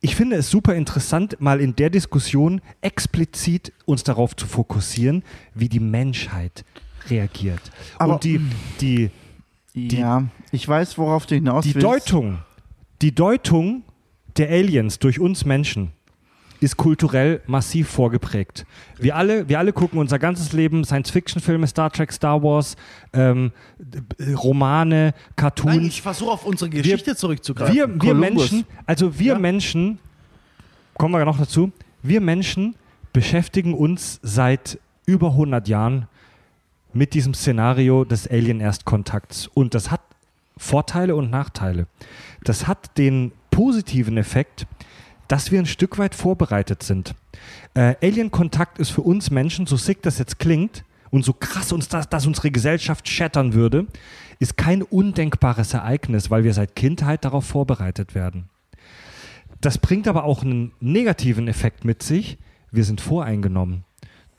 ich 0.00 0.16
finde 0.16 0.36
es 0.36 0.50
super 0.50 0.74
interessant, 0.74 1.40
mal 1.40 1.60
in 1.60 1.76
der 1.76 1.90
Diskussion 1.90 2.60
explizit 2.80 3.72
uns 3.84 4.02
darauf 4.02 4.34
zu 4.34 4.46
fokussieren, 4.46 5.22
wie 5.54 5.68
die 5.68 5.80
Menschheit 5.80 6.64
reagiert. 7.08 7.60
Aber- 7.98 8.14
Und 8.14 8.24
die, 8.24 8.40
die, 8.80 9.10
ja, 9.74 10.24
ich 10.50 10.66
weiß, 10.68 10.98
worauf 10.98 11.26
du 11.26 11.34
hinaus 11.34 11.64
die 11.64 11.74
willst. 11.74 11.86
Deutung, 11.86 12.38
die 13.00 13.14
Deutung 13.14 13.84
der 14.36 14.50
Aliens 14.50 14.98
durch 14.98 15.18
uns 15.18 15.44
Menschen 15.44 15.92
ist 16.60 16.76
kulturell 16.76 17.40
massiv 17.46 17.88
vorgeprägt. 17.88 18.64
Wir 18.98 19.16
alle, 19.16 19.48
wir 19.48 19.58
alle 19.58 19.72
gucken 19.72 19.98
unser 19.98 20.18
ganzes 20.20 20.52
Leben 20.52 20.84
Science-Fiction-Filme, 20.84 21.66
Star 21.66 21.90
Trek, 21.90 22.12
Star 22.12 22.40
Wars, 22.42 22.76
ähm, 23.12 23.50
Romane, 24.36 25.12
Cartoons. 25.34 25.74
Nein, 25.74 25.86
ich 25.86 26.02
versuche 26.02 26.30
auf 26.30 26.46
unsere 26.46 26.70
Geschichte 26.70 27.16
zurückzugreifen. 27.16 27.74
wir, 27.74 28.00
wir. 28.00 28.14
Menschen, 28.14 28.64
also 28.86 29.18
wir 29.18 29.32
Ja. 29.32 29.38
Menschen, 29.38 29.98
kommen 30.94 31.14
wir 31.14 31.24
noch 31.24 31.38
dazu, 31.38 31.72
wir 32.02 32.20
Menschen 32.20 32.76
beschäftigen 33.12 33.74
uns 33.74 34.20
seit 34.22 34.78
über 35.04 35.30
100 35.30 35.66
Jahren 35.66 36.06
mit 36.94 37.14
diesem 37.14 37.34
Szenario 37.34 38.04
des 38.04 38.28
Alien-Erstkontakts. 38.28 39.48
Und 39.48 39.74
das 39.74 39.90
hat 39.90 40.00
Vorteile 40.56 41.16
und 41.16 41.30
Nachteile. 41.30 41.86
Das 42.44 42.66
hat 42.66 42.96
den 42.98 43.32
positiven 43.50 44.16
Effekt, 44.16 44.66
dass 45.28 45.50
wir 45.50 45.58
ein 45.58 45.66
Stück 45.66 45.98
weit 45.98 46.14
vorbereitet 46.14 46.82
sind. 46.82 47.14
Äh, 47.74 47.94
Alien-Kontakt 48.02 48.78
ist 48.78 48.90
für 48.90 49.02
uns 49.02 49.30
Menschen, 49.30 49.66
so 49.66 49.76
sick 49.76 50.02
das 50.02 50.18
jetzt 50.18 50.38
klingt 50.38 50.84
und 51.10 51.24
so 51.24 51.32
krass 51.32 51.72
uns 51.72 51.88
das, 51.88 52.08
dass 52.08 52.26
unsere 52.26 52.50
Gesellschaft 52.50 53.08
schettern 53.08 53.54
würde, 53.54 53.86
ist 54.38 54.56
kein 54.56 54.82
undenkbares 54.82 55.72
Ereignis, 55.74 56.30
weil 56.30 56.44
wir 56.44 56.52
seit 56.52 56.74
Kindheit 56.74 57.24
darauf 57.24 57.44
vorbereitet 57.44 58.14
werden. 58.14 58.48
Das 59.60 59.78
bringt 59.78 60.08
aber 60.08 60.24
auch 60.24 60.42
einen 60.42 60.72
negativen 60.80 61.48
Effekt 61.48 61.84
mit 61.84 62.02
sich. 62.02 62.38
Wir 62.70 62.84
sind 62.84 63.00
voreingenommen. 63.00 63.84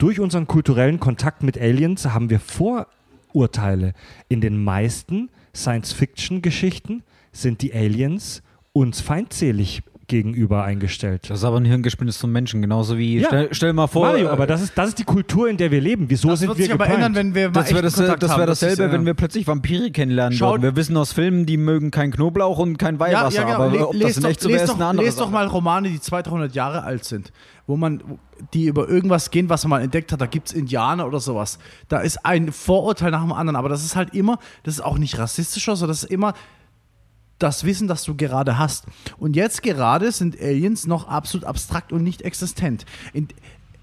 Durch 0.04 0.20
unseren 0.20 0.46
kulturellen 0.46 1.00
Kontakt 1.00 1.42
mit 1.42 1.58
Aliens 1.58 2.04
haben 2.04 2.28
wir 2.28 2.38
Vorurteile. 2.38 3.94
In 4.28 4.42
den 4.42 4.62
meisten 4.62 5.30
Science-Fiction-Geschichten 5.56 7.02
sind 7.32 7.62
die 7.62 7.72
Aliens 7.72 8.42
uns 8.74 9.00
feindselig 9.00 9.82
gegenüber 10.06 10.64
eingestellt. 10.64 11.30
Das 11.30 11.38
ist 11.38 11.44
aber 11.44 11.56
ein 11.58 11.64
Hirngespinst 11.64 12.18
zum 12.18 12.30
Menschen, 12.32 12.60
genauso 12.62 12.98
wie, 12.98 13.18
Ja. 13.20 13.26
stell, 13.28 13.48
stell 13.52 13.72
mal 13.72 13.86
vor, 13.86 14.06
Mario, 14.06 14.26
äh, 14.26 14.30
aber 14.30 14.46
das 14.46 14.60
ist, 14.62 14.76
das 14.76 14.88
ist 14.88 14.98
die 14.98 15.04
Kultur, 15.04 15.48
in 15.48 15.56
der 15.56 15.70
wir 15.70 15.80
leben. 15.80 16.06
Wieso 16.08 16.28
das 16.28 16.40
sind 16.40 16.48
wird 16.48 16.58
wir 16.58 16.64
sich 16.66 16.74
aber 16.74 16.86
ändern, 16.88 17.14
wenn 17.14 17.34
wir 17.34 17.48
mal 17.48 17.52
das 17.54 17.70
wäre 17.70 17.76
echten 17.78 17.84
das, 17.86 17.94
Kontakt 17.96 18.22
das 18.22 18.30
haben. 18.32 18.40
wär 18.40 18.48
ist, 18.48 18.62
dasselbe, 18.62 18.84
äh, 18.84 18.92
wenn 18.92 19.06
wir 19.06 19.14
plötzlich 19.14 19.46
Vampire 19.46 19.90
kennenlernen 19.90 20.36
Schaut- 20.38 20.54
würden. 20.54 20.62
Wir 20.62 20.76
wissen 20.76 20.96
aus 20.96 21.12
Filmen, 21.12 21.46
die 21.46 21.56
mögen 21.56 21.90
kein 21.90 22.10
Knoblauch 22.10 22.58
und 22.58 22.78
kein 22.78 22.94
Ja, 22.96 23.00
Weihwasser, 23.00 23.36
ja, 23.40 23.44
genau. 23.44 23.54
aber 23.56 23.70
Le- 23.70 23.88
ob 23.88 23.98
das 24.00 24.14
doch, 24.16 24.28
echt 24.28 24.40
so 24.40 24.48
wäre, 24.48 24.58
lest 24.58 24.64
ist 24.64 24.70
doch, 24.70 24.76
eine 24.76 24.86
andere 24.86 25.06
lest 25.06 25.20
doch 25.20 25.30
mal 25.30 25.46
Romane, 25.46 25.88
die 25.88 26.00
200, 26.00 26.26
300 26.30 26.54
Jahre 26.54 26.82
alt 26.84 27.04
sind, 27.04 27.32
wo 27.66 27.76
man, 27.76 28.02
die 28.52 28.66
über 28.66 28.88
irgendwas 28.88 29.30
gehen, 29.30 29.48
was 29.48 29.64
man 29.64 29.70
mal 29.70 29.82
entdeckt 29.82 30.12
hat. 30.12 30.20
Da 30.20 30.26
gibt 30.26 30.48
es 30.48 30.52
Indianer 30.54 31.06
oder 31.06 31.20
sowas. 31.20 31.58
Da 31.88 32.00
ist 32.00 32.24
ein 32.26 32.52
Vorurteil 32.52 33.10
nach 33.10 33.22
dem 33.22 33.32
anderen, 33.32 33.56
aber 33.56 33.68
das 33.68 33.84
ist 33.84 33.96
halt 33.96 34.12
immer, 34.14 34.38
das 34.64 34.74
ist 34.74 34.80
auch 34.80 34.98
nicht 34.98 35.18
rassistisch, 35.18 35.64
sondern 35.64 35.88
das 35.88 36.02
ist 36.04 36.10
immer 36.10 36.34
das 37.44 37.64
Wissen, 37.64 37.86
das 37.86 38.02
du 38.04 38.14
gerade 38.16 38.58
hast. 38.58 38.84
Und 39.18 39.36
jetzt 39.36 39.62
gerade 39.62 40.10
sind 40.10 40.40
Aliens 40.40 40.86
noch 40.86 41.08
absolut 41.08 41.46
abstrakt 41.46 41.92
und 41.92 42.02
nicht 42.02 42.22
existent. 42.22 42.86
In, 43.12 43.28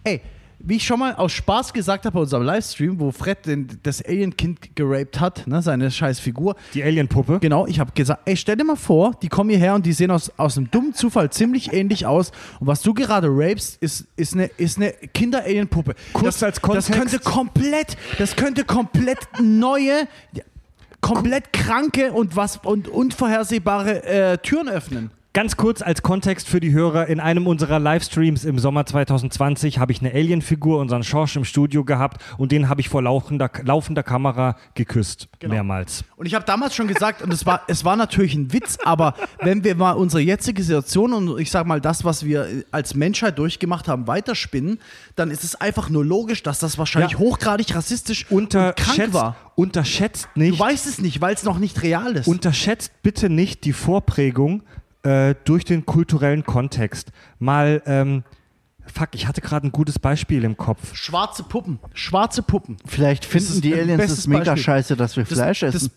ey, 0.03 0.21
wie 0.63 0.75
ich 0.75 0.85
schon 0.85 0.99
mal 0.99 1.15
aus 1.15 1.31
Spaß 1.31 1.73
gesagt 1.73 2.05
habe 2.05 2.15
bei 2.15 2.21
unserem 2.21 2.43
Livestream, 2.43 2.99
wo 2.99 3.11
Fred 3.11 3.45
den, 3.45 3.79
das 3.83 4.03
Alien-Kind 4.03 4.75
geraped 4.75 5.19
hat, 5.19 5.47
ne, 5.47 5.61
seine 5.61 5.89
scheiß 5.89 6.19
Figur, 6.19 6.55
Die 6.73 6.83
Alien-Puppe. 6.83 7.39
Genau, 7.39 7.65
ich 7.67 7.79
habe 7.79 7.91
gesagt, 7.93 8.21
ey, 8.25 8.37
stell 8.37 8.57
dir 8.57 8.63
mal 8.63 8.75
vor, 8.75 9.13
die 9.21 9.27
kommen 9.27 9.49
hierher 9.49 9.75
und 9.75 9.85
die 9.85 9.93
sehen 9.93 10.11
aus, 10.11 10.31
aus 10.37 10.57
einem 10.57 10.69
dummen 10.69 10.93
Zufall 10.93 11.31
ziemlich 11.31 11.73
ähnlich 11.73 12.05
aus. 12.05 12.31
Und 12.59 12.67
was 12.67 12.81
du 12.81 12.93
gerade 12.93 13.27
rapest, 13.29 13.81
ist, 13.81 14.07
ist 14.15 14.33
eine, 14.33 14.45
ist 14.57 14.77
eine 14.77 14.91
Kinder-Alien-Puppe. 14.91 15.95
Kurz 16.13 16.39
das, 16.39 16.43
als 16.43 16.61
Kontext. 16.61 16.89
Das 16.89 16.97
könnte 16.97 17.19
komplett, 17.19 17.97
das 18.17 18.35
könnte 18.35 18.63
komplett 18.63 19.19
neue, 19.41 20.07
komplett 21.01 21.51
kranke 21.51 22.13
und 22.13 22.35
was 22.35 22.57
und 22.57 22.87
unvorhersehbare 22.87 24.03
äh, 24.03 24.37
Türen 24.37 24.69
öffnen. 24.69 25.11
Ganz 25.33 25.55
kurz 25.55 25.81
als 25.81 26.01
Kontext 26.01 26.49
für 26.49 26.59
die 26.59 26.73
Hörer, 26.73 27.07
in 27.07 27.21
einem 27.21 27.47
unserer 27.47 27.79
Livestreams 27.79 28.43
im 28.43 28.59
Sommer 28.59 28.85
2020 28.85 29.79
habe 29.79 29.93
ich 29.93 30.01
eine 30.01 30.13
Alien-Figur, 30.13 30.77
unseren 30.79 31.03
Schorsch 31.03 31.37
im 31.37 31.45
Studio 31.45 31.85
gehabt 31.85 32.21
und 32.37 32.51
den 32.51 32.67
habe 32.67 32.81
ich 32.81 32.89
vor 32.89 33.01
laufender, 33.01 33.49
laufender 33.63 34.03
Kamera 34.03 34.57
geküsst. 34.73 35.29
Genau. 35.39 35.53
Mehrmals. 35.53 36.03
Und 36.17 36.25
ich 36.25 36.35
habe 36.35 36.43
damals 36.43 36.75
schon 36.75 36.89
gesagt, 36.89 37.21
und 37.21 37.31
es 37.31 37.45
war, 37.45 37.61
es 37.69 37.85
war 37.85 37.95
natürlich 37.95 38.33
ein 38.35 38.51
Witz, 38.51 38.77
aber 38.83 39.13
wenn 39.39 39.63
wir 39.63 39.73
mal 39.75 39.93
unsere 39.93 40.21
jetzige 40.21 40.61
Situation 40.63 41.13
und 41.13 41.39
ich 41.39 41.49
sag 41.49 41.65
mal 41.65 41.79
das, 41.79 42.03
was 42.03 42.25
wir 42.25 42.65
als 42.71 42.93
Menschheit 42.93 43.39
durchgemacht 43.39 43.87
haben, 43.87 44.07
weiterspinnen, 44.07 44.79
dann 45.15 45.31
ist 45.31 45.45
es 45.45 45.55
einfach 45.55 45.89
nur 45.89 46.03
logisch, 46.03 46.43
dass 46.43 46.59
das 46.59 46.77
wahrscheinlich 46.77 47.13
Ja. 47.13 47.19
hochgradig 47.19 47.73
rassistisch 47.73 48.29
und 48.29 48.49
krank 48.49 48.75
Unterschätzt, 48.77 49.13
war. 49.13 49.37
unterschätzt 49.55 50.27
Du 50.35 50.41
nicht, 50.41 50.59
weißt 50.59 50.87
es 50.87 50.99
nicht, 50.99 51.21
weil 51.21 51.33
es 51.35 51.43
noch 51.43 51.57
nicht 51.57 51.83
real 51.83 52.17
ist. 52.17 52.27
unterschätzt 52.27 52.91
bitte 53.01 53.29
nicht 53.29 53.63
die 53.63 53.71
Vorprägung 53.71 54.63
äh, 55.03 55.35
durch 55.45 55.65
den 55.65 55.85
kulturellen 55.85 56.43
Kontext. 56.45 57.11
Mal, 57.39 57.81
ähm, 57.85 58.23
fuck, 58.93 59.09
ich 59.13 59.27
hatte 59.27 59.41
gerade 59.41 59.67
ein 59.67 59.71
gutes 59.71 59.99
Beispiel 59.99 60.43
im 60.43 60.57
Kopf. 60.57 60.95
schwarze 60.95 61.43
Puppen, 61.43 61.79
schwarze 61.93 62.43
Puppen. 62.43 62.77
Vielleicht 62.85 63.25
finden 63.25 63.61
die 63.61 63.73
Aliens 63.73 64.11
es 64.11 64.27
mega 64.27 64.39
Beispiel. 64.43 64.63
scheiße, 64.63 64.95
dass 64.95 65.15
wir 65.15 65.23
Das- 65.23 65.33
Fleisch 65.33 65.59
das- 65.61 65.75
essen. 65.75 65.91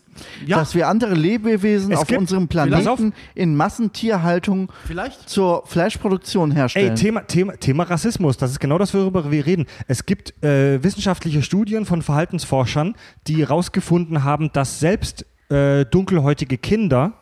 ja. 0.45 0.57
Dass 0.57 0.75
wir 0.75 0.87
andere 0.87 1.13
Lebewesen 1.13 1.91
Es 1.91 1.99
auf 1.99 2.07
gibt- 2.07 2.21
unserem 2.21 2.47
Pass 2.47 2.63
auf. 2.87 2.97
Planeten 2.97 3.13
in 3.33 3.55
Massentierhaltung 3.55 4.71
Vielleicht? 4.85 5.27
zur 5.29 5.65
Fleischproduktion 5.67 6.51
Ey, 6.51 6.55
herstellen. 6.57 6.95
Thema, 6.95 7.21
Thema, 7.27 7.53
Thema 7.57 7.83
Rassismus, 7.83 8.37
das 8.37 8.51
ist 8.51 8.59
genau 8.59 8.77
das, 8.77 8.93
worüber 8.93 9.29
wir 9.31 9.45
reden. 9.45 9.65
Es 9.87 10.05
gibt 10.05 10.41
äh, 10.43 10.81
wissenschaftliche 10.83 11.41
Studien 11.41 11.85
von 11.85 12.01
Verhaltensforschern, 12.01 12.95
die 13.27 13.37
herausgefunden 13.37 14.23
haben, 14.23 14.51
dass 14.53 14.79
selbst 14.79 15.25
äh, 15.49 15.85
dunkelhäutige 15.85 16.57
Kinder, 16.57 17.13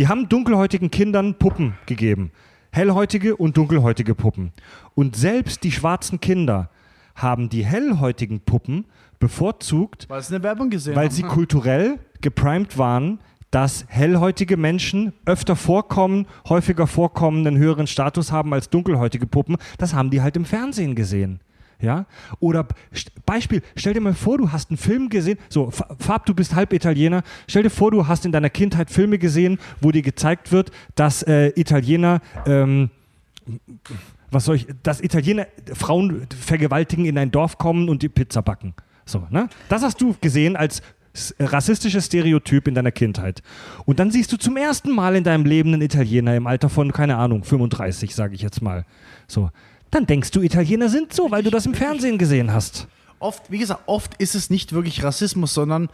die 0.00 0.08
haben 0.08 0.30
dunkelhäutigen 0.30 0.90
Kindern 0.90 1.34
Puppen 1.34 1.74
gegeben. 1.84 2.30
Hellhäutige 2.72 3.36
und 3.36 3.58
dunkelhäutige 3.58 4.14
Puppen. 4.14 4.50
Und 4.94 5.14
selbst 5.14 5.62
die 5.62 5.70
schwarzen 5.70 6.20
Kinder 6.20 6.70
haben 7.14 7.50
die 7.50 7.66
hellhäutigen 7.66 8.40
Puppen 8.40 8.86
bevorzugt, 9.18 10.08
Weil 10.08 10.22
gesehen 10.70 10.96
weil 10.96 11.10
sie 11.10 11.22
kulturell 11.22 11.98
geprimed 12.22 12.78
waren, 12.78 13.18
dass 13.50 13.84
hellhäutige 13.88 14.56
Menschen 14.56 15.12
öfter 15.26 15.54
vorkommen, 15.54 16.26
häufiger 16.48 16.86
vorkommen, 16.86 17.46
einen 17.46 17.58
höheren 17.58 17.86
Status 17.86 18.32
haben 18.32 18.54
als 18.54 18.70
dunkelhäutige 18.70 19.26
Puppen. 19.26 19.58
Das 19.76 19.92
haben 19.92 20.08
die 20.08 20.22
halt 20.22 20.34
im 20.34 20.46
Fernsehen 20.46 20.94
gesehen. 20.94 21.40
Ja? 21.80 22.06
Oder 22.38 22.66
Beispiel, 23.26 23.62
stell 23.76 23.94
dir 23.94 24.00
mal 24.00 24.14
vor, 24.14 24.38
du 24.38 24.52
hast 24.52 24.70
einen 24.70 24.76
Film 24.76 25.08
gesehen, 25.08 25.38
so, 25.48 25.70
Fab, 25.70 26.26
du 26.26 26.34
bist 26.34 26.54
halb 26.54 26.72
Italiener, 26.72 27.22
stell 27.48 27.62
dir 27.62 27.70
vor, 27.70 27.90
du 27.90 28.06
hast 28.06 28.24
in 28.24 28.32
deiner 28.32 28.50
Kindheit 28.50 28.90
Filme 28.90 29.18
gesehen, 29.18 29.58
wo 29.80 29.90
dir 29.90 30.02
gezeigt 30.02 30.52
wird, 30.52 30.70
dass 30.94 31.22
äh, 31.22 31.52
Italiener, 31.56 32.20
ähm, 32.46 32.90
was 34.30 34.44
soll 34.44 34.56
ich, 34.56 34.66
dass 34.82 35.00
Italiener 35.00 35.46
Frauen 35.72 36.26
vergewaltigen, 36.38 37.04
in 37.04 37.18
ein 37.18 37.30
Dorf 37.30 37.58
kommen 37.58 37.88
und 37.88 38.02
die 38.02 38.08
Pizza 38.08 38.42
backen. 38.42 38.74
So, 39.04 39.26
ne? 39.30 39.48
Das 39.68 39.82
hast 39.82 40.00
du 40.00 40.14
gesehen 40.20 40.56
als 40.56 40.82
rassistisches 41.40 42.06
Stereotyp 42.06 42.68
in 42.68 42.74
deiner 42.74 42.92
Kindheit. 42.92 43.42
Und 43.84 43.98
dann 43.98 44.10
siehst 44.10 44.32
du 44.32 44.36
zum 44.36 44.56
ersten 44.56 44.94
Mal 44.94 45.16
in 45.16 45.24
deinem 45.24 45.44
Leben 45.44 45.72
einen 45.72 45.82
Italiener 45.82 46.36
im 46.36 46.46
Alter 46.46 46.68
von, 46.68 46.92
keine 46.92 47.16
Ahnung, 47.16 47.42
35, 47.42 48.14
sage 48.14 48.34
ich 48.34 48.42
jetzt 48.42 48.62
mal. 48.62 48.84
So. 49.26 49.50
Dann 49.90 50.06
denkst 50.06 50.30
du, 50.30 50.42
Italiener 50.42 50.88
sind 50.88 51.12
so, 51.12 51.30
weil 51.30 51.42
du 51.42 51.50
das 51.50 51.66
im 51.66 51.74
Fernsehen 51.74 52.18
gesehen 52.18 52.52
hast. 52.52 52.86
Oft, 53.18 53.50
wie 53.50 53.58
gesagt, 53.58 53.82
oft 53.86 54.14
ist 54.18 54.34
es 54.34 54.50
nicht 54.50 54.72
wirklich 54.72 55.02
Rassismus, 55.02 55.52
sondern 55.52 55.88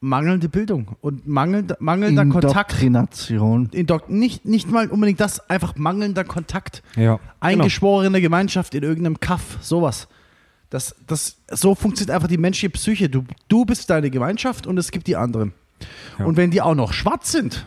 mangelnde 0.00 0.48
Bildung 0.48 0.96
und 1.00 1.26
mangelnder, 1.26 1.76
mangelnder 1.80 2.26
Kontakt. 2.26 2.72
Indoktrination. 2.72 3.68
Indok 3.72 4.10
nicht, 4.10 4.44
nicht 4.44 4.70
mal 4.70 4.88
unbedingt 4.88 5.20
das, 5.20 5.48
einfach 5.48 5.76
mangelnder 5.76 6.24
Kontakt. 6.24 6.82
Ja. 6.96 7.18
Eingeschworene 7.40 8.20
Gemeinschaft 8.20 8.74
in 8.74 8.82
irgendeinem 8.82 9.20
Kaff, 9.20 9.58
sowas. 9.60 10.08
Das, 10.70 10.94
das, 11.06 11.36
so 11.50 11.74
funktioniert 11.74 12.14
einfach 12.14 12.28
die 12.28 12.38
menschliche 12.38 12.70
Psyche. 12.70 13.08
Du, 13.08 13.24
du 13.48 13.64
bist 13.64 13.88
deine 13.90 14.10
Gemeinschaft 14.10 14.66
und 14.66 14.76
es 14.76 14.90
gibt 14.90 15.06
die 15.06 15.16
anderen. 15.16 15.52
Ja. 16.18 16.26
Und 16.26 16.36
wenn 16.36 16.50
die 16.50 16.60
auch 16.60 16.74
noch 16.74 16.92
schwarz 16.92 17.32
sind, 17.32 17.66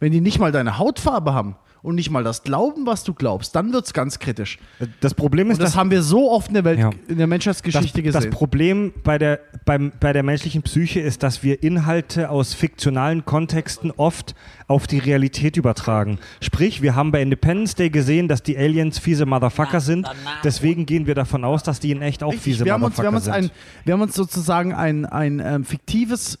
wenn 0.00 0.12
die 0.12 0.20
nicht 0.20 0.38
mal 0.38 0.52
deine 0.52 0.78
Hautfarbe 0.78 1.34
haben 1.34 1.56
und 1.86 1.94
nicht 1.94 2.10
mal 2.10 2.24
das 2.24 2.42
glauben, 2.42 2.84
was 2.84 3.04
du 3.04 3.14
glaubst, 3.14 3.54
dann 3.54 3.72
wird 3.72 3.86
es 3.86 3.92
ganz 3.92 4.18
kritisch. 4.18 4.58
Das 5.00 5.14
Problem 5.14 5.50
ist, 5.50 5.58
Und 5.58 5.62
das 5.62 5.70
dass 5.70 5.76
haben 5.78 5.92
wir 5.92 6.02
so 6.02 6.32
oft 6.32 6.48
in 6.48 6.54
der 6.54 6.64
Welt, 6.64 6.80
Ja. 6.80 6.90
in 7.06 7.16
der 7.18 7.28
Menschheitsgeschichte 7.28 8.02
das, 8.02 8.12
das 8.12 8.24
gesehen. 8.24 8.30
Problem 8.32 8.92
bei 9.04 9.18
der, 9.18 9.38
beim, 9.64 9.92
bei 10.00 10.12
der 10.12 10.24
menschlichen 10.24 10.62
Psyche 10.62 10.98
ist, 11.00 11.22
dass 11.22 11.44
wir 11.44 11.62
Inhalte 11.62 12.28
aus 12.28 12.54
fiktionalen 12.54 13.24
Kontexten 13.24 13.92
oft 13.96 14.34
auf 14.66 14.88
die 14.88 14.98
Realität 14.98 15.56
übertragen. 15.56 16.18
Sprich, 16.40 16.82
wir 16.82 16.96
haben 16.96 17.12
bei 17.12 17.22
Independence 17.22 17.76
Day 17.76 17.88
gesehen, 17.88 18.26
dass 18.26 18.42
die 18.42 18.58
Aliens 18.58 18.98
fiese 18.98 19.24
Motherfucker 19.24 19.80
sind. 19.80 20.08
Deswegen 20.42 20.86
gehen 20.86 21.06
wir 21.06 21.14
davon 21.14 21.44
aus, 21.44 21.62
dass 21.62 21.78
die 21.78 21.92
in 21.92 22.02
echt 22.02 22.24
auch 22.24 22.32
Richtig, 22.32 22.42
fiese 22.54 22.64
wir, 22.64 22.72
haben 22.72 22.82
uns, 22.82 22.98
wir, 22.98 23.04
Motherfucker 23.04 23.32
haben 23.32 23.40
uns 23.42 23.50
sind. 23.50 23.52
ein, 23.52 23.84
wir 23.84 23.94
haben 23.94 24.00
uns 24.02 24.14
sozusagen 24.16 24.74
ein, 24.74 25.06
ein 25.06 25.38
ähm, 25.38 25.64
fiktives 25.64 26.40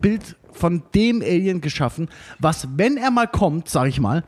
Bild 0.00 0.36
von 0.52 0.82
dem 0.94 1.22
Alien 1.22 1.60
geschaffen, 1.60 2.08
was, 2.38 2.66
wenn 2.76 2.96
er 2.96 3.10
mal 3.10 3.26
kommt, 3.28 3.68
sage 3.68 3.88
ich 3.88 4.00
mal, 4.00 4.24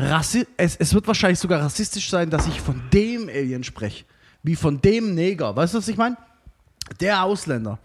rassi 0.00 0.46
es, 0.56 0.76
es 0.76 0.94
wird 0.94 1.06
wahrscheinlich 1.06 1.38
sogar 1.38 1.60
rassistisch 1.60 2.10
sein, 2.10 2.30
dass 2.30 2.46
ich 2.46 2.60
von 2.60 2.80
dem 2.92 3.28
Alien 3.28 3.64
spreche. 3.64 4.04
Wie 4.42 4.56
von 4.56 4.80
dem 4.80 5.14
Neger. 5.14 5.54
Weißt 5.54 5.74
du, 5.74 5.78
was 5.78 5.88
ich 5.88 5.96
meine? 5.96 6.16
Der 7.00 7.22
Ausländer. 7.24 7.78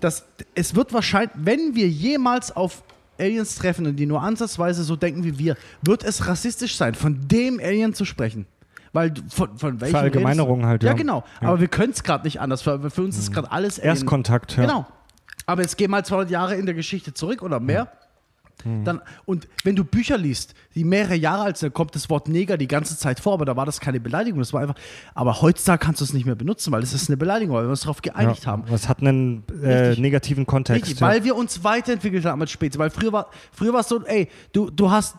Das, 0.00 0.24
es 0.54 0.74
wird 0.74 0.92
wahrscheinlich, 0.92 1.32
wenn 1.36 1.74
wir 1.74 1.88
jemals 1.88 2.54
auf 2.54 2.82
Aliens 3.18 3.56
treffen 3.56 3.86
und 3.86 3.96
die 3.96 4.06
nur 4.06 4.22
ansatzweise 4.22 4.82
so 4.84 4.96
denken 4.96 5.24
wie 5.24 5.38
wir, 5.38 5.56
wird 5.82 6.02
es 6.02 6.26
rassistisch 6.26 6.76
sein, 6.76 6.94
von 6.94 7.28
dem 7.28 7.60
Alien 7.60 7.94
zu 7.94 8.04
sprechen. 8.04 8.46
Weil 8.92 9.14
von, 9.28 9.56
von 9.56 9.80
welchen 9.80 9.92
Verallgemeinerung 9.92 10.66
halt, 10.66 10.82
Ja, 10.82 10.90
ja. 10.90 10.94
genau. 10.94 11.24
Ja. 11.40 11.48
Aber 11.48 11.60
wir 11.60 11.68
können 11.68 11.92
es 11.92 12.02
gerade 12.02 12.24
nicht 12.24 12.40
anders. 12.40 12.62
Für, 12.62 12.90
für 12.90 13.02
uns 13.02 13.18
ist 13.18 13.32
gerade 13.32 13.50
alles 13.50 13.78
Alien. 13.78 13.90
Erstkontakt, 13.94 14.56
ja. 14.56 14.62
Genau. 14.62 14.86
Aber 15.46 15.62
jetzt 15.62 15.76
geh 15.76 15.88
mal 15.88 16.04
200 16.04 16.30
Jahre 16.30 16.56
in 16.56 16.66
der 16.66 16.74
Geschichte 16.74 17.14
zurück 17.14 17.42
oder 17.42 17.58
mehr. 17.58 17.90
Hm. 18.64 18.84
Dann, 18.84 19.00
und 19.24 19.48
wenn 19.64 19.76
du 19.76 19.84
Bücher 19.84 20.18
liest, 20.18 20.54
die 20.74 20.84
mehrere 20.84 21.14
Jahre 21.14 21.42
alt 21.44 21.56
sind, 21.56 21.68
dann 21.68 21.74
kommt 21.74 21.94
das 21.94 22.10
Wort 22.10 22.28
Neger 22.28 22.56
die 22.56 22.68
ganze 22.68 22.96
Zeit 22.96 23.20
vor, 23.20 23.34
aber 23.34 23.44
da 23.44 23.56
war 23.56 23.66
das 23.66 23.80
keine 23.80 24.00
Beleidigung, 24.00 24.38
das 24.40 24.52
war 24.52 24.60
einfach. 24.60 24.76
Aber 25.14 25.42
heutzutage 25.42 25.84
kannst 25.84 26.00
du 26.00 26.04
es 26.04 26.12
nicht 26.12 26.26
mehr 26.26 26.34
benutzen, 26.34 26.72
weil 26.72 26.82
es 26.82 26.92
ist 26.92 27.08
eine 27.08 27.16
Beleidigung, 27.16 27.56
weil 27.56 27.64
wir 27.64 27.70
uns 27.70 27.82
darauf 27.82 28.02
geeinigt 28.02 28.46
haben. 28.46 28.64
Das 28.70 28.88
hat 28.88 29.00
einen 29.00 29.44
äh, 29.62 29.94
negativen 30.00 30.46
Kontext. 30.46 30.82
Richtig, 30.82 31.00
ja. 31.00 31.08
weil 31.08 31.24
wir 31.24 31.36
uns 31.36 31.64
weiterentwickelt 31.64 32.24
haben 32.24 32.40
als 32.40 32.50
Spezies. 32.50 32.78
Weil 32.78 32.90
früher 32.90 33.12
war 33.12 33.30
früher 33.52 33.72
war 33.72 33.80
es 33.80 33.88
so, 33.88 34.02
ey, 34.04 34.28
du, 34.52 34.70
du 34.70 34.90
hast 34.90 35.16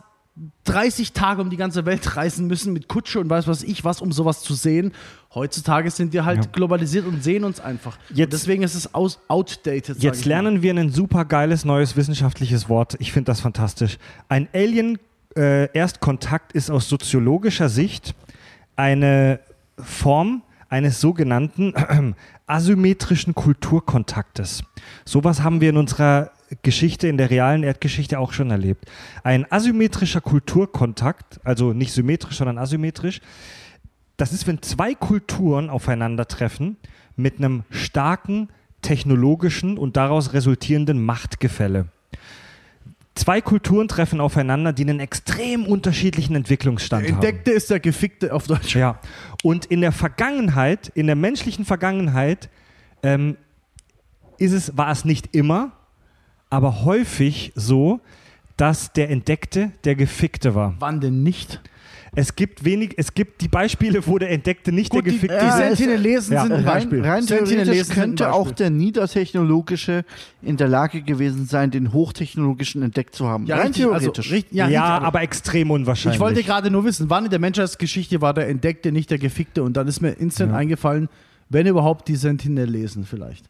30 0.64 1.12
Tage 1.12 1.40
um 1.42 1.48
die 1.50 1.56
ganze 1.56 1.86
Welt 1.86 2.16
reisen 2.16 2.48
müssen 2.48 2.72
mit 2.72 2.88
Kutsche 2.88 3.20
und 3.20 3.30
weiß 3.30 3.46
was 3.46 3.62
ich 3.62 3.84
was, 3.84 4.00
um 4.00 4.10
sowas 4.10 4.42
zu 4.42 4.54
sehen. 4.54 4.92
Heutzutage 5.32 5.90
sind 5.92 6.12
wir 6.12 6.24
halt 6.24 6.44
Ja. 6.46 6.50
globalisiert 6.50 7.06
und 7.06 7.22
sehen 7.22 7.44
uns 7.44 7.60
einfach. 7.60 7.98
Jetzt- 8.10 8.26
und 8.26 8.32
deswegen 8.32 8.62
ist 8.64 8.74
es 8.74 8.94
aus, 8.94 9.20
outdated. 9.28 10.02
Jetzt 10.02 10.20
ich 10.20 10.26
mal. 10.26 10.30
lernen 10.30 10.62
wir 10.62 10.74
ein 10.74 10.90
super 10.90 11.24
geiles 11.24 11.64
neues 11.64 11.96
wissenschaftliches 11.96 12.68
Wort. 12.68 12.96
Ich 12.98 13.12
finde 13.12 13.26
das 13.26 13.40
fantastisch. 13.40 13.98
Ein 14.28 14.48
Alien-Erstkontakt 15.36 16.52
ist 16.52 16.70
aus 16.70 16.88
soziologischer 16.88 17.68
Sicht 17.68 18.14
eine 18.76 19.40
Form 19.78 20.42
eines 20.68 21.00
sogenannten 21.00 21.74
asymmetrischen 22.46 23.34
Kulturkontaktes. 23.34 24.64
Sowas 25.04 25.42
haben 25.42 25.60
wir 25.60 25.70
in 25.70 25.76
unserer 25.76 26.30
Geschichte, 26.62 27.08
in 27.08 27.16
der 27.16 27.30
realen 27.30 27.62
Erdgeschichte 27.62 28.18
auch 28.18 28.32
schon 28.32 28.50
erlebt. 28.50 28.90
Ein 29.22 29.50
asymmetrischer 29.50 30.20
Kulturkontakt, 30.20 31.40
also 31.44 31.72
nicht 31.72 31.92
symmetrisch, 31.92 32.36
sondern 32.36 32.58
asymmetrisch, 32.58 33.20
das 34.16 34.32
ist, 34.32 34.46
wenn 34.46 34.62
zwei 34.62 34.94
Kulturen 34.94 35.70
aufeinandertreffen 35.70 36.76
mit 37.16 37.38
einem 37.38 37.64
starken 37.70 38.48
technologischen 38.82 39.78
und 39.78 39.96
daraus 39.96 40.32
resultierenden 40.32 41.04
Machtgefälle. 41.04 41.86
Zwei 43.14 43.40
Kulturen 43.40 43.86
treffen 43.86 44.20
aufeinander, 44.20 44.72
die 44.72 44.82
einen 44.82 44.98
extrem 44.98 45.66
unterschiedlichen 45.66 46.34
Entwicklungsstand 46.34 47.04
haben. 47.06 47.14
Entdeckte 47.14 47.52
ist 47.52 47.70
der 47.70 47.78
Gefickte 47.78 48.34
auf 48.34 48.46
Deutsch. 48.46 48.74
Ja. 48.74 48.98
Und 49.42 49.66
in 49.66 49.80
der 49.80 49.92
Vergangenheit, 49.92 50.90
in 50.94 51.06
der 51.06 51.14
menschlichen 51.14 51.64
Vergangenheit, 51.64 52.48
ähm, 53.04 53.36
ist 54.38 54.52
es, 54.52 54.76
war 54.76 54.90
es 54.90 55.04
nicht 55.04 55.34
immer, 55.34 55.72
aber 56.54 56.84
häufig 56.84 57.52
so, 57.56 58.00
dass 58.56 58.92
der 58.92 59.10
Entdeckte 59.10 59.72
der 59.84 59.96
Gefickte 59.96 60.54
war. 60.54 60.74
Wann 60.78 61.00
denn 61.00 61.22
nicht? 61.22 61.60
Es 62.16 62.36
gibt 62.36 62.64
wenig, 62.64 62.94
es 62.96 63.12
gibt 63.14 63.40
die 63.40 63.48
Beispiele, 63.48 64.06
wo 64.06 64.18
der 64.18 64.30
Entdeckte 64.30 64.70
nicht 64.70 64.92
der 64.92 65.02
die, 65.02 65.10
die 65.10 65.16
Gefickte 65.16 65.34
Ja, 65.36 65.58
ist. 65.58 65.78
Sentinelesen 65.78 66.34
Ja. 66.34 66.42
sind 66.42 66.52
ein 66.52 66.58
Rein, 66.64 66.64
Beispiel. 66.64 67.00
rein 67.00 67.26
theoretisch 67.26 67.48
Sentinelesen 67.48 67.84
sind 67.86 67.96
ein 67.98 68.08
könnte 68.10 68.32
auch 68.32 68.52
der 68.52 68.70
Niedertechnologische 68.70 70.04
in 70.40 70.56
der 70.56 70.68
Lage 70.68 71.02
gewesen 71.02 71.46
sein, 71.46 71.72
den 71.72 71.92
Hochtechnologischen 71.92 72.82
entdeckt 72.82 73.16
zu 73.16 73.26
haben. 73.26 73.46
ja, 73.46 73.56
rein 73.56 73.66
richtig, 73.68 73.86
also, 73.86 73.98
theoretisch. 73.98 74.30
richtig, 74.30 74.52
Ja, 74.56 74.68
ja, 74.68 74.92
richtig, 74.94 75.06
aber 75.08 75.22
extrem 75.22 75.72
unwahrscheinlich. 75.72 76.16
Ich 76.16 76.20
wollte 76.20 76.44
gerade 76.44 76.70
nur 76.70 76.84
wissen, 76.84 77.10
wann 77.10 77.24
in 77.24 77.30
der 77.30 77.40
Menschheitsgeschichte 77.40 78.20
war 78.20 78.32
der 78.32 78.48
Entdeckte, 78.48 78.92
nicht 78.92 79.10
der 79.10 79.18
Gefickte? 79.18 79.64
Und 79.64 79.76
dann 79.76 79.88
ist 79.88 80.00
mir 80.00 80.10
instant 80.10 80.52
Ja. 80.52 80.56
eingefallen, 80.58 81.08
wenn 81.48 81.66
überhaupt 81.66 82.06
die 82.06 82.16
Sentinelesen 82.16 83.04
vielleicht. 83.06 83.46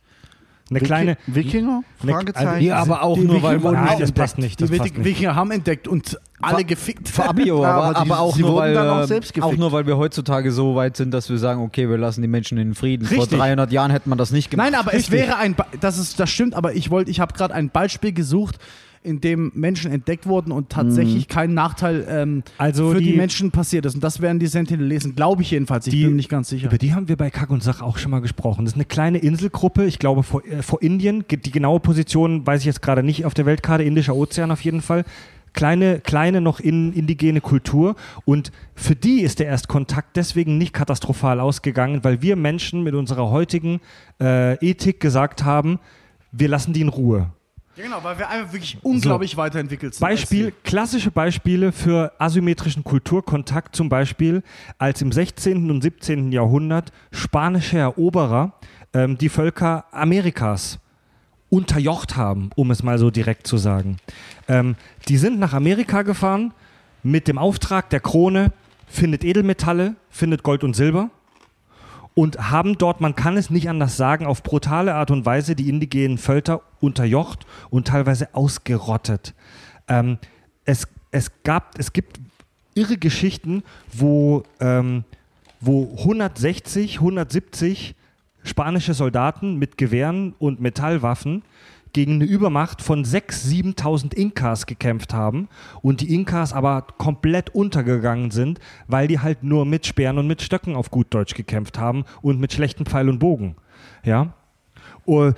Eine 0.71 0.81
kleine. 0.81 1.17
Wikinger? 1.27 1.83
Ne- 2.03 2.13
Fragezeichen. 2.13 2.49
also- 2.49 2.65
Ja, 2.67 2.77
aber 2.79 3.03
auch 3.03 3.17
Die 3.19 3.25
nur, 3.25 3.43
weil 3.43 3.63
wurden. 3.63 3.75
Nein, 3.85 3.99
das 3.99 4.13
passt 4.13 4.39
nicht. 4.39 4.59
Die 4.61 4.65
Das 4.65 4.71
passt 4.71 4.85
Wikinger 4.85 4.99
nicht. 5.05 5.17
Wikinger 5.17 5.35
haben 5.35 5.51
entdeckt 5.51 5.87
und 5.89 6.19
alle 6.41 6.65
gefickt. 6.65 7.09
Fabio, 7.09 7.63
Ja, 7.63 7.71
aber, 7.73 7.83
aber 7.85 8.05
die- 8.05 8.11
aber 8.11 8.21
auch 8.21 8.37
nur, 8.39 8.57
weil, 8.57 8.77
auch 8.79 9.01
äh, 9.03 9.07
selbst 9.07 9.43
auch 9.43 9.57
nur, 9.57 9.73
weil 9.73 9.87
wir 9.87 9.97
heutzutage 9.97 10.53
so 10.53 10.75
weit 10.75 10.97
sind, 10.97 11.13
dass 11.13 11.29
wir 11.31 11.39
sagen, 11.39 11.63
okay, 11.63 11.89
wir 11.89 11.99
lassen 11.99 12.23
die 12.23 12.29
Menschen 12.29 12.59
in 12.59 12.75
Frieden. 12.75 13.07
Vor 13.07 13.19
Richtig. 13.19 13.39
300 13.39 13.73
Jahren 13.73 13.91
hätte 13.91 14.09
man 14.09 14.19
das 14.19 14.31
nicht 14.31 14.51
gemacht. 14.51 14.71
Nein, 14.71 14.79
aber 14.79 14.93
es 14.95 15.01
Richtig. 15.11 15.13
wäre 15.21 15.37
ein, 15.37 15.55
Ba- 15.55 15.67
das 15.81 15.99
ist, 15.99 16.19
das 16.19 16.31
stimmt, 16.31 16.55
aber 16.55 16.75
ich 16.75 16.91
wollte, 16.91 17.11
ich 17.11 17.21
habe 17.21 17.35
gerade 17.35 17.55
ein 17.55 17.69
Beispiel 17.71 18.13
gesucht, 18.13 18.57
in 19.05 19.21
dem 19.21 19.53
Menschen 19.55 19.93
entdeckt 19.93 20.27
wurden 20.27 20.51
und 20.51 20.71
tatsächlich 20.71 21.29
kein 21.29 21.53
Nachteil 21.55 22.07
ähm, 22.09 22.43
Also 22.59 22.91
für 22.93 22.99
die, 22.99 23.13
die- 23.13 23.17
Menschen 23.17 23.51
passiert 23.51 23.85
ist. 23.87 23.95
Und 23.95 24.03
das 24.03 24.21
wären 24.21 24.39
die 24.39 24.47
Sentinelesen, 24.47 25.15
glaube 25.15 25.43
ich 25.43 25.51
jedenfalls. 25.51 25.87
Ich 25.87 25.93
Die- 25.95 26.01
bin 26.03 26.11
mir 26.11 26.17
nicht 26.17 26.29
ganz 26.31 26.49
sicher. 26.49 26.67
Über 26.69 26.79
die 26.79 26.95
haben 26.95 27.07
wir 27.09 27.17
bei 27.17 27.31
Kack 27.31 27.51
und 27.51 27.63
Sach 27.63 27.83
auch 27.83 27.99
schon 27.99 28.11
mal 28.11 28.21
gesprochen. 28.21 28.65
Das 28.65 28.73
ist 28.73 28.77
eine 28.77 28.87
kleine 28.87 29.19
Inselgruppe, 29.19 29.85
ich 29.85 29.99
glaube 29.99 30.23
vor, 30.23 30.45
äh, 30.47 30.63
vor 30.63 30.83
Indien. 30.83 31.25
Die 31.31 31.51
genaue 31.51 31.81
Position 31.81 32.47
weiß 32.47 32.61
ich 32.61 32.67
jetzt 32.67 32.83
gerade 32.83 33.03
nicht 33.03 33.25
auf 33.27 33.35
der 33.35 33.47
Weltkarte, 33.47 33.85
Indischer 33.85 34.17
Ozean 34.17 34.51
auf 34.51 34.63
jeden 34.63 34.81
Fall. 34.81 35.05
Kleine, 35.53 36.01
kleine 36.01 36.41
noch 36.41 36.59
in, 36.59 36.93
indigene 36.95 37.41
Kultur. 37.41 37.95
Und 38.25 38.51
für 38.75 38.97
die 38.97 39.21
ist 39.21 39.39
der 39.39 39.47
Erstkontakt 39.47 40.17
deswegen 40.17 40.59
nicht 40.59 40.73
katastrophal 40.73 41.39
ausgegangen, 41.39 42.01
weil 42.03 42.23
wir 42.23 42.35
Menschen 42.37 42.83
mit 42.83 42.95
unserer 42.95 43.31
heutigen 43.31 43.81
äh, 44.21 44.55
Ethik 44.67 44.99
gesagt 44.99 45.45
haben, 45.45 45.79
wir 46.33 46.49
lassen 46.49 46.73
die 46.73 46.81
in 46.81 46.89
Ruhe. 46.89 47.31
Ja, 47.77 47.83
genau, 47.83 48.05
weil 48.05 48.19
wir 48.19 48.29
einfach 48.29 48.53
wirklich 48.53 48.79
unglaublich 48.83 49.37
weiterentwickelt 49.37 49.95
sind. 49.95 50.01
Beispiel, 50.01 50.53
klassische 50.63 51.11
Beispiele 51.11 51.73
für 51.73 52.13
asymmetrischen 52.19 52.85
Kulturkontakt, 52.85 53.75
zum 53.75 53.89
Beispiel, 53.89 54.43
als 54.79 55.03
im 55.03 55.11
16. 55.11 55.71
und 55.71 55.83
17. 55.83 56.31
Jahrhundert 56.31 56.93
spanische 57.11 57.79
Eroberer 57.79 58.53
ähm, 58.93 59.19
die 59.19 59.29
Völker 59.29 59.87
Amerikas 59.91 60.79
unterjocht 61.51 62.17
haben, 62.17 62.51
um 62.55 62.71
es 62.71 62.83
mal 62.85 62.99
so 62.99 63.11
direkt 63.11 63.47
zu 63.47 63.57
sagen. 63.57 63.97
Ähm, 64.49 64.77
die 65.09 65.17
sind 65.17 65.41
nach 65.41 65.53
Amerika 65.53 66.03
gefahren 66.03 66.53
mit 67.03 67.27
dem 67.27 67.39
Auftrag 67.39 67.91
der 67.91 68.01
Krone, 68.01 68.53
findet 68.87 69.25
Edelmetalle, 69.25 69.97
findet 70.11 70.45
Gold 70.45 70.63
und 70.63 70.75
Silber 70.75 71.11
und 72.15 72.51
haben 72.51 72.79
dort, 72.79 73.01
man 73.01 73.17
kann 73.17 73.37
es 73.37 73.51
nicht 73.51 73.69
anders 73.69 73.97
sagen, 73.97 74.27
auf 74.27 74.43
brutale 74.43 74.95
Art 74.95 75.11
und 75.11 75.27
Weise 75.27 75.57
die 75.57 75.69
indigenen 75.69 76.19
Völker 76.19 76.63
unterjocht 76.81 77.45
und 77.71 77.89
teilweise 77.89 78.35
ausgerottet. 78.35 79.35
Ähm, 79.89 80.19
es, 80.65 80.87
es, 81.11 81.31
gab, 81.43 81.79
es 81.79 81.93
gibt 81.93 82.21
irre 82.75 82.99
Geschichten, 82.99 83.65
wo, 83.93 84.45
ähm, 84.61 85.05
wo 85.61 85.93
160, 85.99 86.97
170 86.97 87.97
spanische 88.45 88.95
Soldaten 88.95 89.57
mit 89.59 89.77
Gewehren 89.77 90.35
und 90.39 90.61
Metallwaffen 90.61 91.43
gegen 91.95 92.15
eine 92.17 92.25
Übermacht 92.25 92.83
von 92.83 93.05
6.000, 93.05 93.77
7.000 93.79 94.15
Inkas 94.15 94.67
gekämpft 94.67 95.15
haben 95.15 95.49
und 95.81 96.03
die 96.03 96.13
Inkas 96.15 96.53
aber 96.53 96.83
komplett 96.99 97.55
untergegangen 97.55 98.31
sind, 98.31 98.59
weil 98.87 99.09
die 99.09 99.21
halt 99.21 99.43
nur 99.43 99.65
mit 99.65 99.87
Speeren 99.87 100.19
und 100.19 100.27
mit 100.27 100.43
Stöcken 100.43 100.77
auf 100.77 100.91
gut 100.91 101.07
Deutsch 101.15 101.35
gekämpft 101.35 101.79
haben 101.79 102.05
und 102.21 102.39
mit 102.39 102.53
schlechten 102.53 102.85
Pfeil 102.85 103.09
und 103.09 103.19
Bogen. 103.21 103.57
Ja? 104.05 104.35
Oh, 105.07 105.31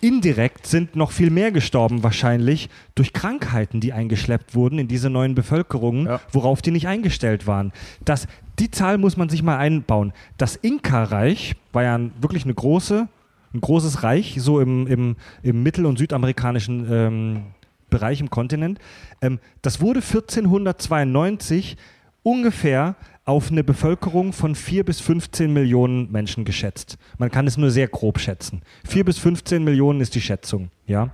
Indirekt 0.00 0.66
sind 0.66 0.96
noch 0.96 1.12
viel 1.12 1.30
mehr 1.30 1.50
gestorben 1.50 2.02
wahrscheinlich 2.02 2.68
durch 2.94 3.14
Krankheiten, 3.14 3.80
die 3.80 3.94
eingeschleppt 3.94 4.54
wurden 4.54 4.78
in 4.78 4.86
diese 4.86 5.08
neuen 5.08 5.34
Bevölkerungen, 5.34 6.06
Ja. 6.06 6.20
worauf 6.30 6.60
die 6.60 6.72
nicht 6.72 6.86
eingestellt 6.86 7.46
waren. 7.46 7.72
Das, 8.04 8.26
die 8.58 8.70
Zahl 8.70 8.98
muss 8.98 9.16
man 9.16 9.30
sich 9.30 9.42
mal 9.42 9.56
einbauen. 9.56 10.12
Das 10.36 10.56
Inka-Reich 10.56 11.56
war 11.72 11.84
ja 11.84 11.98
wirklich 12.20 12.44
eine 12.44 12.52
große, 12.52 13.08
ein 13.54 13.60
großes 13.60 14.02
Reich, 14.02 14.36
so 14.38 14.60
im, 14.60 14.86
im, 14.86 15.16
im 15.42 15.62
mittel- 15.62 15.86
und 15.86 15.98
südamerikanischen 15.98 16.86
ähm, 16.90 17.42
Bereich 17.88 18.20
im 18.20 18.28
Kontinent. 18.30 18.78
Ähm, 19.22 19.38
das 19.62 19.80
wurde 19.80 20.00
1492 20.00 21.76
ungefähr 22.22 22.96
auf 23.24 23.50
eine 23.50 23.64
Bevölkerung 23.64 24.32
von 24.32 24.54
4 24.54 24.84
bis 24.84 25.00
15 25.00 25.52
Millionen 25.52 26.10
Menschen 26.10 26.44
geschätzt. 26.44 26.98
Man 27.18 27.30
kann 27.30 27.46
es 27.46 27.56
nur 27.56 27.70
sehr 27.70 27.88
grob 27.88 28.18
schätzen. 28.18 28.62
4 28.86 29.04
bis 29.04 29.18
15 29.18 29.62
Millionen 29.62 30.00
ist 30.00 30.14
die 30.14 30.20
Schätzung. 30.20 30.70
Ja? 30.86 31.10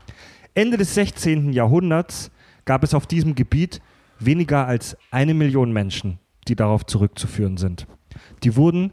Ende 0.54 0.76
des 0.76 0.94
16. 0.94 1.52
Jahrhunderts 1.52 2.30
gab 2.64 2.82
es 2.82 2.94
auf 2.94 3.06
diesem 3.06 3.34
Gebiet 3.34 3.80
weniger 4.18 4.66
als 4.66 4.96
eine 5.10 5.34
Million 5.34 5.72
Menschen, 5.72 6.18
die 6.48 6.56
darauf 6.56 6.84
zurückzuführen 6.86 7.56
sind. 7.56 7.86
Die 8.42 8.56
wurden 8.56 8.92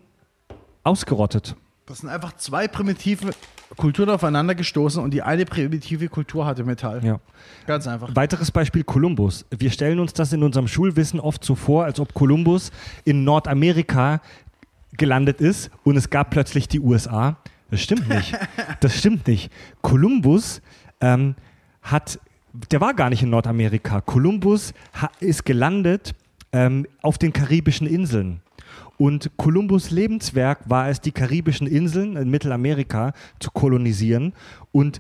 ausgerottet. 0.83 1.55
Das 1.87 1.99
sind 1.99 2.09
einfach 2.09 2.35
zwei 2.35 2.67
primitive 2.67 3.31
Kulturen 3.77 4.09
aufeinander 4.09 4.55
gestoßen 4.55 5.01
und 5.01 5.11
die 5.11 5.21
eine 5.21 5.45
primitive 5.45 6.09
Kultur 6.09 6.45
hatte 6.45 6.65
Metall. 6.65 7.01
Ja. 7.03 7.21
Ganz 7.65 7.87
einfach. 7.87 8.13
Weiteres 8.13 8.51
Beispiel 8.51 8.83
Kolumbus. 8.83 9.45
Wir 9.57 9.71
stellen 9.71 9.99
uns 9.99 10.11
das 10.11 10.33
in 10.33 10.43
unserem 10.43 10.67
Schulwissen 10.67 11.21
oft 11.21 11.45
so 11.45 11.55
vor, 11.55 11.85
als 11.85 12.01
ob 12.01 12.13
Kolumbus 12.13 12.71
in 13.05 13.23
Nordamerika 13.23 14.21
gelandet 14.97 15.39
ist 15.39 15.71
und 15.85 15.95
es 15.95 16.09
gab 16.09 16.29
plötzlich 16.29 16.67
die 16.67 16.81
USA. 16.81 17.37
Das 17.71 17.81
stimmt 17.81 18.09
nicht. 18.09 18.37
Das 18.81 18.97
stimmt 18.97 19.25
nicht. 19.25 19.49
Kolumbus 19.81 20.61
ähm, 20.99 21.35
hat, 21.81 22.19
der 22.69 22.81
war 22.81 22.95
gar 22.95 23.09
nicht 23.09 23.23
in 23.23 23.29
Nordamerika. 23.29 24.01
Kolumbus 24.01 24.73
ist 25.21 25.45
gelandet 25.45 26.15
ähm, 26.51 26.85
auf 27.01 27.17
den 27.17 27.31
karibischen 27.31 27.87
Inseln. 27.87 28.41
Und 28.97 29.31
Kolumbus 29.37 29.91
Lebenswerk 29.91 30.69
war 30.69 30.89
es, 30.89 31.01
die 31.01 31.11
karibischen 31.11 31.67
Inseln 31.67 32.15
in 32.15 32.29
Mittelamerika 32.29 33.13
zu 33.39 33.51
kolonisieren. 33.51 34.33
Und 34.71 34.99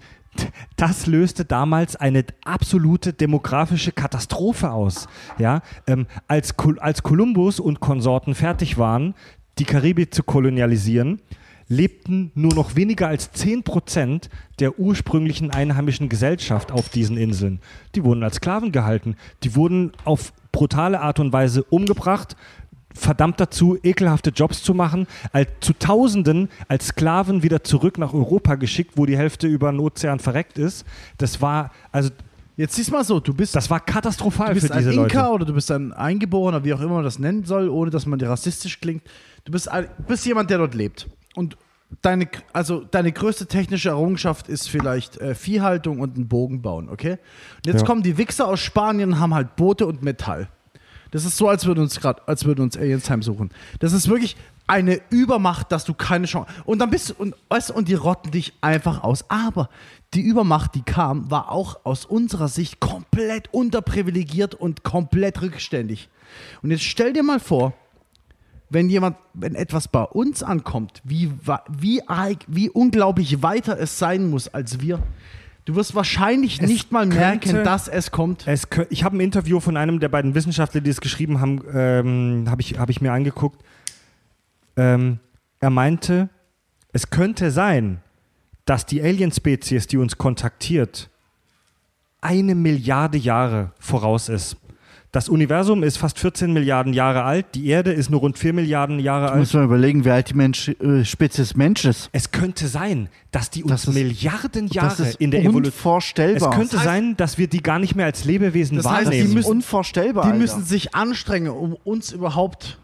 das 0.75 1.07
löste 1.07 1.45
damals 1.45 1.95
eine 1.95 2.23
absolute 2.45 3.13
demografische 3.13 3.91
Katastrophe 3.91 4.71
aus. 4.71 5.07
Ja, 5.39 5.61
ähm, 5.87 6.05
als, 6.27 6.57
Kol- 6.57 6.79
als 6.79 7.01
Kolumbus 7.01 7.59
und 7.59 7.79
Konsorten 7.79 8.35
fertig 8.35 8.77
waren, 8.77 9.15
die 9.57 9.65
Karibik 9.65 10.13
zu 10.13 10.21
kolonialisieren, 10.21 11.19
lebten 11.69 12.31
nur 12.35 12.53
noch 12.53 12.75
weniger 12.75 13.07
als 13.07 13.33
10% 13.33 14.29
der 14.59 14.79
ursprünglichen 14.79 15.51
einheimischen 15.51 16.07
Gesellschaft 16.07 16.71
auf 16.71 16.89
diesen 16.89 17.17
Inseln. 17.17 17.59
Die 17.95 18.03
wurden 18.03 18.23
als 18.23 18.35
Sklaven 18.35 18.71
gehalten. 18.71 19.15
Die 19.43 19.55
wurden 19.55 19.91
auf 20.05 20.31
brutale 20.51 21.01
Art 21.01 21.19
und 21.19 21.33
Weise 21.33 21.63
umgebracht, 21.63 22.37
verdammt 22.97 23.39
dazu, 23.39 23.77
ekelhafte 23.81 24.31
Jobs 24.31 24.61
zu 24.63 24.73
machen, 24.73 25.07
als, 25.31 25.49
zu 25.61 25.73
Tausenden 25.73 26.49
als 26.67 26.87
Sklaven 26.87 27.43
wieder 27.43 27.63
zurück 27.63 27.97
nach 27.97 28.13
Europa 28.13 28.55
geschickt, 28.55 28.93
wo 28.95 29.05
die 29.05 29.17
Hälfte 29.17 29.47
über 29.47 29.71
den 29.71 29.79
Ozean 29.79 30.19
verreckt 30.19 30.57
ist. 30.57 30.85
Das 31.17 31.41
war, 31.41 31.71
also, 31.91 32.09
Jetzt 32.59 32.73
siehst 32.75 32.91
mal 32.91 33.03
so, 33.03 33.19
du 33.19 33.35
bist, 33.35 33.55
das 33.55 33.69
war 33.69 33.79
katastrophal 33.79 34.47
du 34.47 34.53
bist 34.55 34.65
für 34.67 34.73
ein 34.73 34.79
diese 34.79 34.91
Inka 34.93 35.21
Leute. 35.21 35.31
oder 35.33 35.45
du 35.45 35.53
bist 35.53 35.69
ein 35.69 35.93
Eingeborener, 35.93 36.63
wie 36.63 36.73
auch 36.73 36.81
immer 36.81 36.95
man 36.95 37.03
das 37.03 37.19
nennen 37.19 37.43
soll, 37.43 37.69
ohne 37.69 37.91
dass 37.91 38.07
man 38.07 38.17
dir 38.17 38.29
rassistisch 38.29 38.79
klingt. 38.81 39.03
Du 39.45 39.51
bist, 39.51 39.69
ein, 39.71 39.87
bist 40.07 40.25
jemand, 40.25 40.49
der 40.49 40.57
dort 40.57 40.73
lebt. 40.73 41.07
Und 41.35 41.55
deine, 42.01 42.27
also 42.53 42.83
deine 42.83 43.11
größte 43.11 43.45
technische 43.45 43.89
Errungenschaft 43.89 44.49
ist 44.49 44.69
vielleicht 44.69 45.17
äh, 45.17 45.35
Viehhaltung 45.35 45.99
und 45.99 46.15
einen 46.15 46.27
Bogen 46.27 46.63
bauen, 46.63 46.89
okay? 46.89 47.19
Und 47.57 47.67
jetzt 47.67 47.81
Ja. 47.81 47.85
kommen 47.85 48.01
die 48.01 48.17
Wichser 48.17 48.47
aus 48.47 48.59
Spanien 48.59 49.13
und 49.13 49.19
haben 49.19 49.35
halt 49.35 49.55
Boote 49.55 49.85
und 49.85 50.01
Metall. 50.01 50.49
Das 51.11 51.25
ist 51.25 51.37
so, 51.37 51.47
als 51.47 51.65
würden 51.65 51.81
uns 51.81 51.99
gerade, 51.99 52.21
als 52.27 52.45
würden 52.45 52.61
uns 52.61 52.77
Aliens 52.77 53.09
heimsuchen. 53.09 53.51
Das 53.79 53.93
ist 53.93 54.07
wirklich 54.07 54.35
eine 54.67 54.99
Übermacht, 55.09 55.71
dass 55.71 55.85
du 55.85 55.93
keine 55.93 56.27
Chance. 56.27 56.51
Und 56.65 56.79
dann 56.79 56.89
bist 56.89 57.09
du, 57.09 57.13
und, 57.15 57.35
weißt, 57.49 57.71
und 57.71 57.87
die 57.87 57.93
rotten 57.93 58.31
dich 58.31 58.53
einfach 58.61 59.03
aus. 59.03 59.29
Aber 59.29 59.69
die 60.13 60.21
Übermacht, 60.21 60.75
die 60.75 60.81
kam, 60.81 61.31
war 61.31 61.51
auch 61.51 61.85
aus 61.85 62.05
unserer 62.05 62.49
Sicht 62.49 62.79
komplett 62.79 63.53
unterprivilegiert 63.53 64.55
und 64.55 64.83
komplett 64.83 65.41
rückständig. 65.41 66.09
Und 66.61 66.71
jetzt 66.71 66.83
stell 66.83 67.13
dir 67.13 67.23
mal 67.23 67.39
vor, 67.39 67.73
wenn 68.69 68.89
jemand, 68.89 69.15
wenn 69.33 69.55
etwas 69.55 69.87
bei 69.87 70.03
uns 70.03 70.43
ankommt, 70.43 71.01
wie, 71.05 71.31
wie, 71.69 72.01
wie 72.47 72.69
unglaublich 72.69 73.41
weiter 73.41 73.79
es 73.79 73.97
sein 73.97 74.29
muss 74.29 74.49
als 74.49 74.81
wir. 74.81 75.01
Du 75.67 75.75
wirst 75.75 75.95
wahrscheinlich 75.95 76.61
Es 76.61 76.69
nicht 76.69 76.93
mal 76.93 77.05
merken, 77.05 77.41
könnte- 77.41 77.63
dass 77.63 77.89
es 77.89 78.09
kommt. 78.11 78.47
Es, 78.47 78.69
ich 78.89 79.03
habe 79.03 79.17
ein 79.17 79.19
Interview 79.19 79.59
von 79.59 79.75
einem 79.75 79.99
der 79.99 80.07
beiden 80.07 80.33
Wissenschaftler, 80.33 80.79
die 80.79 80.89
es 80.89 81.01
geschrieben 81.01 81.41
haben, 81.41 81.61
ähm, 81.73 82.45
habe 82.47 82.61
ich, 82.61 82.79
hab 82.79 82.89
ich 82.89 83.01
mir 83.01 83.11
angeguckt. 83.11 83.61
Ähm, 84.77 85.19
er 85.59 85.69
meinte, 85.69 86.29
es 86.93 87.09
könnte 87.09 87.51
sein, 87.51 87.99
dass 88.63 88.85
die 88.85 89.01
Alien-Spezies, 89.01 89.87
die 89.87 89.97
uns 89.97 90.17
kontaktiert, 90.17 91.09
eine 92.21 92.55
Milliarde 92.55 93.17
Jahre 93.17 93.71
voraus 93.77 94.29
ist. 94.29 94.55
Das 95.17 95.29
Universum 95.29 95.81
ist 95.81 95.97
fast 95.97 96.19
14 96.19 96.53
Milliarden 96.53 96.93
Jahre 96.93 97.23
alt, 97.23 97.47
die 97.55 97.65
Erde 97.69 97.91
ist 97.91 98.11
nur 98.11 98.19
rund 98.19 98.37
4 98.37 98.53
Milliarden 98.53 98.99
Jahre 98.99 99.31
alt. 99.31 99.39
Muss 99.39 99.51
man 99.53 99.63
überlegen, 99.63 100.05
wie 100.05 100.11
alt 100.11 100.29
die 100.29 100.35
Mensch, 100.35 100.67
äh, 100.69 101.03
Spezies 101.05 101.55
Mensch 101.55 101.85
ist. 101.85 102.09
Es 102.11 102.29
könnte 102.29 102.67
sein, 102.67 103.09
dass 103.31 103.49
die 103.49 103.63
uns 103.63 103.71
Das 103.71 103.87
ist- 103.87 103.95
Milliarden 103.95 104.67
das 104.67 104.75
Jahre 104.75 105.01
ist 105.01 105.15
in 105.19 105.31
der 105.31 105.39
Evolution. 105.39 105.63
Es 105.63 105.73
unvorstellbar. 105.73 106.51
könnte 106.51 106.77
heißt- 106.77 106.83
sein, 106.83 107.17
dass 107.17 107.39
wir 107.39 107.47
die 107.47 107.63
gar 107.63 107.79
nicht 107.79 107.95
mehr 107.95 108.05
als 108.05 108.25
Lebewesen 108.25 108.77
Das 108.77 108.85
heißt, 108.85 109.05
wahrnehmen. 109.05 109.11
die 109.13 109.17
das 109.21 109.29
ist 109.29 109.33
müssen- 109.33 109.49
unvorstellbar. 109.53 110.23
Die 110.25 110.27
Alter. 110.33 110.39
müssen 110.39 110.63
sich 110.65 110.93
anstrengen, 110.93 111.49
um 111.49 111.75
uns 111.83 112.11
überhaupt 112.11 112.77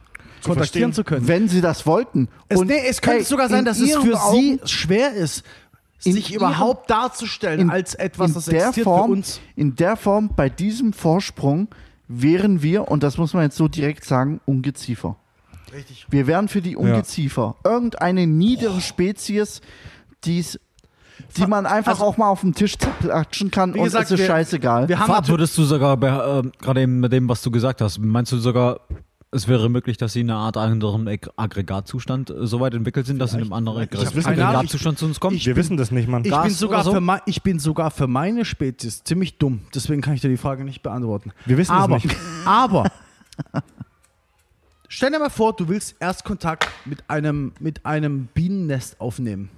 kontaktieren 0.43 0.91
verstehen. 0.91 0.93
zu 0.93 1.03
können. 1.03 1.27
wenn 1.27 1.47
sie 1.49 1.61
das 1.61 1.85
wollten. 1.85 2.29
Es, 2.49 2.57
Und, 2.59 2.65
nee, 2.65 2.81
es 2.89 2.99
könnte 3.03 3.19
ey, 3.19 3.25
sogar 3.25 3.47
sein, 3.47 3.59
in 3.59 3.65
dass 3.65 3.79
es 3.79 3.93
für 3.93 4.01
sie 4.01 4.13
Augen- 4.15 4.59
schwer 4.65 5.13
ist, 5.13 5.43
in 6.03 6.13
sich 6.13 6.33
überhaupt 6.33 6.89
darzustellen 6.89 7.59
in, 7.59 7.69
als 7.69 7.93
etwas, 7.93 8.29
in 8.29 8.33
das 8.33 8.45
der 8.45 8.53
existiert 8.61 8.85
Form, 8.85 9.05
für 9.05 9.11
uns. 9.17 9.39
In 9.55 9.75
der 9.75 9.95
Form, 9.97 10.31
bei 10.35 10.49
diesem 10.49 10.93
Vorsprung 10.93 11.67
wären 12.21 12.61
wir, 12.61 12.89
und 12.89 13.03
das 13.03 13.17
muss 13.17 13.33
man 13.33 13.43
jetzt 13.43 13.57
so 13.57 13.67
direkt 13.67 14.05
sagen, 14.05 14.39
Ungeziefer. 14.45 15.15
Richtig. 15.73 16.05
Wir 16.09 16.27
wären 16.27 16.47
für 16.47 16.61
die 16.61 16.75
Ungeziefer. 16.75 17.55
Irgendeine 17.63 18.27
niedere 18.27 18.79
Spezies, 18.81 19.61
die's, 20.23 20.59
die 21.37 21.47
man 21.47 21.65
einfach 21.65 21.93
Also- 21.93 22.03
auch 22.05 22.17
mal 22.17 22.29
auf 22.29 22.41
den 22.41 22.53
Tisch 22.53 22.77
zerklatschen 22.77 23.49
kann 23.51 23.73
und 23.73 23.83
gesagt, 23.83 24.05
es 24.05 24.11
ist 24.11 24.19
wir- 24.19 24.27
scheißegal. 24.27 24.87
Wir 24.89 24.99
haben 24.99 25.07
Fahrt 25.07 25.29
würdest 25.29 25.57
du 25.57 25.63
sogar, 25.63 25.93
äh, 25.93 26.43
gerade 26.61 26.81
eben 26.81 26.99
mit 26.99 27.11
dem, 27.11 27.27
was 27.27 27.41
du 27.41 27.49
gesagt 27.49 27.81
hast, 27.81 27.97
meinst 27.99 28.31
du 28.31 28.37
sogar, 28.37 28.81
es 29.33 29.47
wäre 29.47 29.69
möglich, 29.69 29.97
dass 29.97 30.13
sie 30.13 30.21
in 30.21 30.29
einer 30.29 30.39
Art 30.39 30.57
anderen 30.57 31.07
Ag- 31.07 31.29
Aggregatzustand 31.35 32.29
äh, 32.29 32.45
so 32.47 32.59
weit 32.59 32.73
entwickelt 32.73 33.05
sind, 33.05 33.19
dass 33.19 33.31
sie 33.31 33.37
in 33.37 33.43
einem 33.43 33.53
anderen. 33.53 33.83
Aggregatzustand 33.83 34.97
zu 34.99 35.05
uns 35.05 35.19
kommen? 35.19 35.37
wir 35.39 35.55
wissen 35.55 35.77
das 35.77 35.91
nicht, 35.91 36.07
Mann. 36.07 36.23
ich, 36.23 36.31
bin 36.31 36.49
so? 36.51 36.69
für 36.69 37.01
mei- 37.01 37.21
ich 37.25 37.41
bin 37.41 37.59
sogar 37.59 37.91
für 37.91 38.07
meine 38.07 38.45
Spezies 38.45 39.03
ziemlich 39.03 39.37
dumm. 39.37 39.61
Deswegen 39.73 40.01
kann 40.01 40.13
ich 40.13 40.21
dir 40.21 40.29
die 40.29 40.37
Frage 40.37 40.63
nicht 40.63 40.81
beantworten. 40.83 41.31
Wir 41.45 41.57
wissen 41.57 41.73
es 41.73 41.79
aber, 41.81 41.95
nicht. 41.95 42.15
Aber, 42.45 42.91
stell 44.87 45.11
dir 45.11 45.19
mal 45.19 45.29
vor, 45.29 45.53
du 45.53 45.67
willst 45.67 45.95
erst 45.99 46.23
Kontakt 46.23 46.67
mit 46.85 47.09
einem, 47.09 47.53
mit 47.59 47.85
einem 47.85 48.27
Bienennest 48.33 48.99
aufnehmen. 49.01 49.49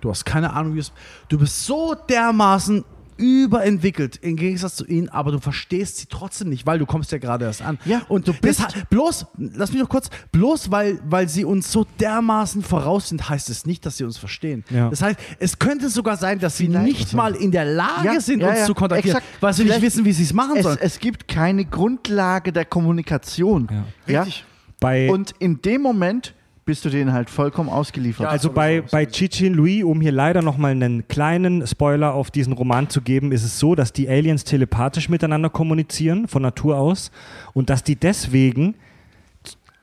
Du 0.00 0.10
hast 0.10 0.24
keine 0.24 0.52
Ahnung, 0.54 0.74
wie 0.74 0.78
es. 0.78 0.92
Du 1.28 1.38
bist 1.38 1.64
so 1.66 1.94
dermaßen 2.08 2.84
überentwickelt 3.20 4.16
im 4.22 4.36
Gegensatz 4.36 4.76
zu 4.76 4.86
ihnen, 4.86 5.08
aber 5.08 5.32
du 5.32 5.38
verstehst 5.38 5.98
sie 5.98 6.06
trotzdem 6.08 6.48
nicht, 6.48 6.66
weil 6.66 6.78
du 6.78 6.86
kommst 6.86 7.12
ja 7.12 7.18
gerade 7.18 7.44
erst 7.44 7.62
an. 7.62 7.78
Ja, 7.84 8.02
und 8.08 8.26
du 8.26 8.32
bist 8.32 8.60
bist- 8.66 8.88
bloß, 8.90 9.26
lass 9.38 9.72
mich 9.72 9.80
noch 9.80 9.88
kurz, 9.88 10.08
bloß 10.32 10.70
weil, 10.70 10.98
weil 11.04 11.28
sie 11.28 11.44
uns 11.44 11.70
so 11.70 11.86
dermaßen 12.00 12.62
voraus 12.62 13.08
sind, 13.10 13.28
heißt 13.28 13.50
es 13.50 13.66
nicht, 13.66 13.84
dass 13.86 13.96
sie 13.96 14.04
uns 14.04 14.18
verstehen. 14.18 14.64
Ja. 14.70 14.88
Das 14.90 15.02
heißt, 15.02 15.18
es 15.38 15.58
könnte 15.58 15.88
sogar 15.90 16.16
sein, 16.16 16.38
dass 16.38 16.56
sie 16.56 16.66
Vielleicht. 16.66 16.86
nicht 16.86 17.12
mal 17.14 17.34
in 17.34 17.50
der 17.52 17.64
Lage 17.64 18.06
Ja, 18.14 18.20
sind, 18.20 18.42
uns 18.42 18.64
zu 18.66 18.74
kontaktieren, 18.74 19.18
exakt. 19.18 19.42
weil 19.42 19.52
sie 19.52 19.62
nicht 19.62 19.72
Vielleicht- 19.72 19.84
wissen, 19.86 20.04
wie 20.04 20.12
sie 20.12 20.22
es 20.24 20.32
machen 20.32 20.62
sollen. 20.62 20.78
es 20.80 20.98
gibt 20.98 21.28
keine 21.28 21.64
Grundlage 21.64 22.52
der 22.52 22.64
Kommunikation. 22.64 23.68
Ja. 23.70 24.12
Ja? 24.12 24.22
Richtig. 24.22 24.44
Bei, 24.80 25.10
Und 25.10 25.32
in 25.38 25.60
dem 25.60 25.82
Moment 25.82 26.34
bist 26.70 26.84
du 26.84 26.88
denen 26.88 27.12
halt 27.12 27.28
vollkommen 27.28 27.68
ausgeliefert. 27.68 28.28
also 28.28 28.52
bei, 28.52 28.82
bei 28.92 29.04
Chichin 29.04 29.54
Louis, 29.54 29.82
um 29.82 30.00
hier 30.00 30.12
leider 30.12 30.40
nochmal 30.40 30.70
einen 30.70 31.08
kleinen 31.08 31.66
Spoiler 31.66 32.14
auf 32.14 32.30
diesen 32.30 32.52
Roman 32.52 32.88
zu 32.88 33.00
geben, 33.00 33.32
ist 33.32 33.42
es 33.42 33.58
so, 33.58 33.74
dass 33.74 33.92
die 33.92 34.08
Aliens 34.08 34.44
telepathisch 34.44 35.08
miteinander 35.08 35.50
kommunizieren, 35.50 36.28
von 36.28 36.42
Natur 36.42 36.78
aus, 36.78 37.10
und 37.54 37.70
dass 37.70 37.82
die 37.82 37.96
deswegen 37.96 38.76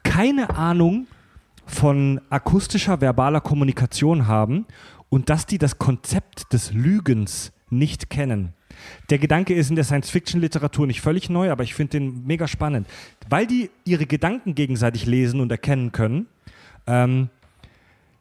keine 0.06 0.56
Ahnung 0.56 1.08
von 1.66 2.22
akustischer, 2.30 3.02
verbaler 3.02 3.42
Kommunikation 3.42 4.28
haben 4.28 4.66
und 5.10 5.30
dass 5.30 5.46
die 5.46 5.58
das 5.58 5.80
Konzept 5.80 6.54
des 6.54 6.72
Lügens 6.72 7.52
nicht 7.70 8.10
kennen. 8.10 8.54
Der 9.10 9.18
Gedanke 9.18 9.54
ist 9.54 9.70
in 9.70 9.76
der 9.76 9.84
Science-Fiction-Literatur 9.84 10.88
nicht 10.88 11.02
völlig 11.02 11.30
neu, 11.30 11.52
aber 11.52 11.66
ich 11.66 11.74
finde 11.74 12.00
den 12.00 12.26
mega 12.26 12.48
spannend. 12.48 12.88
Weil 13.28 13.46
die 13.46 13.72
ihre 13.84 14.06
Gedanken 14.06 14.56
gegenseitig 14.56 15.06
lesen 15.06 15.42
und 15.42 15.52
erkennen 15.52 15.92
können, 15.92 16.28
ähm, 16.88 17.30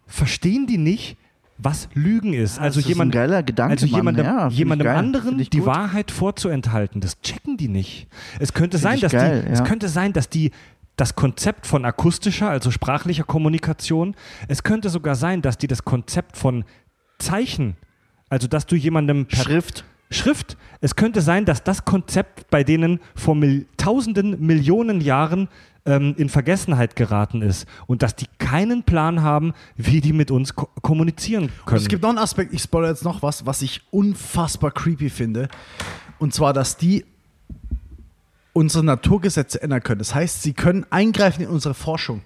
verstehen 0.06 0.66
die 0.66 0.78
nicht, 0.78 1.16
was 1.59 1.88
Lügen 1.94 2.34
ist. 2.34 2.59
also 2.59 2.80
das 2.80 2.84
ist 2.84 2.88
jemand, 2.88 3.12
Gedanke, 3.12 3.72
also 3.72 3.86
jemandem, 3.86 4.24
Ja, 4.26 4.48
jemandem 4.48 4.86
geil. 4.86 4.97
anderen 4.97 5.38
die. 5.38 5.64
Wahrheit 5.66 6.10
vorzuenthalten, 6.10 7.01
das 7.01 7.20
checken 7.22 7.56
die 7.56 7.68
nicht. 7.68 8.09
Es 8.38 8.52
könnte 8.52 8.78
sein, 8.78 9.01
dass 9.01 9.12
geil, 9.12 9.43
die, 9.43 9.48
ja. 9.48 9.55
es 9.55 9.64
könnte 9.64 9.88
sein, 9.88 10.12
dass 10.12 10.28
die 10.28 10.51
das 10.97 11.14
Konzept 11.14 11.66
von 11.66 11.84
akustischer, 11.84 12.48
also 12.48 12.70
sprachlicher 12.70 13.24
Kommunikation, 13.24 14.14
es 14.48 14.62
könnte 14.62 14.88
sogar 14.90 15.14
sein, 15.14 15.43
dass 15.43 15.59
die 15.59 15.66
das 15.66 15.84
Konzept 15.84 16.36
von 16.36 16.64
Zeichen, 17.18 17.76
also 18.28 18.48
dass 18.48 18.66
du 18.66 18.76
jemandem 18.76 19.26
per 19.26 19.44
Schrift. 19.44 19.84
Schrift. 20.10 20.56
Es 20.80 20.94
könnte 20.94 21.20
sein, 21.20 21.44
dass 21.44 21.64
das 21.64 21.84
Konzept 21.84 22.48
bei 22.51 22.64
denen 22.64 23.01
vor 23.14 23.34
mil 23.34 23.66
tausenden, 23.76 24.40
Millionen 24.44 25.01
Jahren 25.01 25.48
ähm, 25.86 26.14
in 26.18 26.28
Vergessenheit 26.28 26.96
geraten 26.96 27.42
ist 27.42 27.66
und 27.86 28.02
dass 28.02 28.14
die 28.16 28.26
keinen 28.38 28.82
Plan 28.82 29.22
haben, 29.22 29.54
wie 29.76 30.00
die 30.00 30.12
mit 30.12 30.30
uns 30.30 30.54
ko 30.54 30.68
kommunizieren 30.82 31.50
können. 31.64 31.80
Es 31.80 31.88
gibt 31.88 32.02
noch 32.02 32.10
einen 32.10 32.18
Aspekt, 32.18 32.52
ich 32.52 32.62
spoilere 32.62 32.90
jetzt 32.90 33.04
noch 33.04 33.22
was, 33.22 33.46
was 33.46 33.62
ich 33.62 33.82
unfassbar 33.90 34.70
creepy 34.70 35.10
finde. 35.10 35.48
Und 36.18 36.34
zwar, 36.34 36.52
dass 36.52 36.76
die 36.76 37.04
unsere 38.52 38.84
Naturgesetze 38.84 39.60
ändern 39.60 39.82
können. 39.82 39.98
Das 39.98 40.14
heißt, 40.14 40.42
sie 40.42 40.54
können 40.54 40.86
eingreifen 40.90 41.42
in 41.42 41.48
unsere 41.48 41.74
Forschung. 41.74 42.22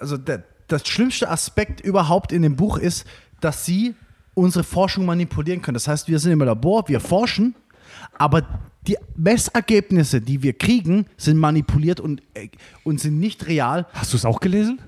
Also 0.00 0.16
der, 0.16 0.44
das 0.68 0.88
schlimmste 0.88 1.28
Aspekt 1.28 1.80
überhaupt 1.80 2.32
in 2.32 2.42
dem 2.42 2.56
Buch 2.56 2.78
ist, 2.78 3.06
dass 3.40 3.64
sie 3.64 3.94
unsere 4.34 4.64
Forschung 4.64 5.04
manipulieren 5.04 5.62
können. 5.62 5.74
Das 5.74 5.88
heißt, 5.88 6.08
wir 6.08 6.18
sind 6.18 6.32
im 6.32 6.40
Labor, 6.40 6.88
wir 6.88 7.00
forschen, 7.00 7.54
aber 8.16 8.42
die 8.86 8.96
Messergebnisse, 9.16 10.20
die 10.20 10.42
wir 10.42 10.52
kriegen, 10.54 11.06
sind 11.16 11.36
manipuliert 11.38 12.00
und, 12.00 12.20
äh, 12.34 12.48
und 12.84 13.00
sind 13.00 13.18
nicht 13.20 13.46
real. 13.46 13.86
Hast 13.92 14.12
du 14.12 14.16
es 14.16 14.24
auch 14.24 14.40
gelesen? 14.40 14.80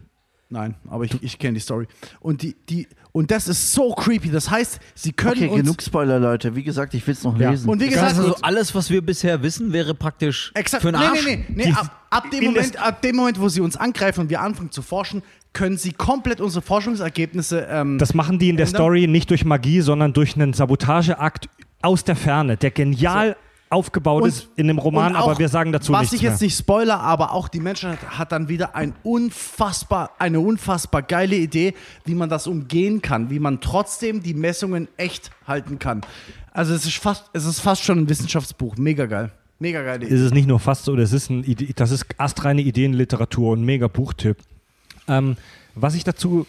Nein, 0.51 0.75
aber 0.89 1.05
ich, 1.05 1.21
ich 1.23 1.39
kenne 1.39 1.55
die 1.55 1.61
Story. 1.61 1.87
Und, 2.21 2.43
die, 2.43 2.55
die, 2.69 2.87
und 3.13 3.31
das 3.31 3.49
ist 3.49 3.73
so 3.73 3.93
creepy. 3.93 4.31
Das 4.31 4.51
heißt, 4.51 4.79
sie 4.95 5.13
können 5.13 5.33
Okay, 5.33 5.49
uns. 5.49 5.63
genug 5.63 5.83
Spoiler, 5.83 6.21
Leute. 6.21 6.55
Wie 6.55 6.63
gesagt, 6.63 6.95
ich 6.95 7.05
will 7.07 7.15
es 7.15 7.25
noch 7.25 7.37
Ja. 7.39 7.51
lesen. 7.51 7.69
Und 7.69 7.81
wie 7.81 7.89
gesagt, 7.89 8.17
also, 8.17 8.37
alles, 8.43 8.75
was 8.75 8.91
wir 8.91 9.01
bisher 9.05 9.43
wissen, 9.43 9.73
wäre 9.73 9.95
praktisch 9.95 10.53
exakt, 10.55 10.83
für 10.83 10.89
einen 10.89 11.01
nee, 11.01 11.07
Arsch. 11.07 11.25
nee, 11.27 11.45
nee, 11.49 11.65
nee. 11.67 11.73
Ab, 11.73 12.07
ab, 12.11 12.31
dem 12.31 12.45
Moment, 12.45 12.77
ab 12.77 13.03
dem 13.03 13.17
Moment, 13.17 13.41
wo 13.41 13.49
sie 13.49 13.63
uns 13.63 13.77
angreifen 13.77 14.21
und 14.21 14.31
wir 14.31 14.43
anfangen 14.43 14.71
zu 14.71 14.83
forschen, 14.83 15.23
können 15.55 15.77
sie 15.77 15.93
komplett 15.93 16.41
unsere 16.41 16.63
Forschungsergebnisse. 16.63 17.67
Ähm, 17.71 17.99
Das 17.99 18.15
machen 18.15 18.39
die 18.39 18.49
in 18.51 18.57
der 18.57 18.67
Ändern? 18.67 18.81
Story 18.81 19.07
nicht 19.07 19.31
durch 19.31 19.45
Magie, 19.45 19.81
sondern 19.81 20.13
durch 20.13 20.35
einen 20.37 20.53
Sabotageakt 20.53 21.49
aus 21.85 22.03
der 22.05 22.17
Ferne, 22.17 22.57
der 22.57 22.71
genial 22.71 23.37
aufgebaut 23.71 24.23
Und- 24.23 24.29
ist 24.29 24.49
in 24.57 24.69
dem 24.69 24.79
Roman, 24.79 25.17
auch, 25.17 25.29
aber 25.29 25.39
wir 25.39 25.49
sagen 25.49 25.73
dazu 25.73 25.93
Was 25.93 26.03
nichts 26.03 26.15
ich 26.15 26.23
jetzt 26.23 26.41
mehr. 26.41 26.47
nicht 26.47 26.57
spoiler, 26.59 27.01
aber 27.01 27.33
auch 27.33 27.49
die 27.49 27.61
Menschheit 27.61 27.99
hat 28.07 28.31
dann 28.33 28.49
wieder 28.49 28.75
ein 28.77 28.95
unfassbar, 29.03 30.11
eine 30.19 30.39
unfassbar 30.41 31.03
geile 31.03 31.35
Idee, 31.37 31.75
wie 32.05 32.15
man 32.15 32.29
das 32.29 32.47
umgehen 32.47 33.03
kann, 33.03 33.31
wie 33.31 33.39
man 33.41 33.61
trotzdem 33.61 34.23
die 34.23 34.35
Messungen 34.35 34.89
echt 34.97 35.31
halten 35.47 35.79
kann. 35.79 36.03
Also 36.53 36.73
es 36.73 36.87
ist 36.87 36.99
fast, 36.99 37.29
es 37.33 37.45
ist 37.45 37.61
fast 37.61 37.83
schon 37.83 37.99
ein 37.99 38.09
Wissenschaftsbuch. 38.09 38.77
Mega 38.77 39.07
geil. 39.07 39.33
Mega 39.59 39.83
geile 39.83 40.05
Idee. 40.07 40.15
ist 40.15 40.21
es 40.21 40.33
nicht 40.33 40.47
nur 40.47 40.61
fast 40.61 40.85
so, 40.85 40.95
das 40.95 41.13
ist, 41.13 41.31
ein, 41.31 41.45
das 41.75 41.91
ist 41.91 42.07
astreine 42.17 42.63
Ideenliteratur 42.63 43.53
und 43.53 43.65
mega 43.65 43.89
Buchtipp. 43.89 44.37
Ähm, 45.09 45.37
was 45.75 45.95
ich 45.97 46.05
dazu 46.05 46.47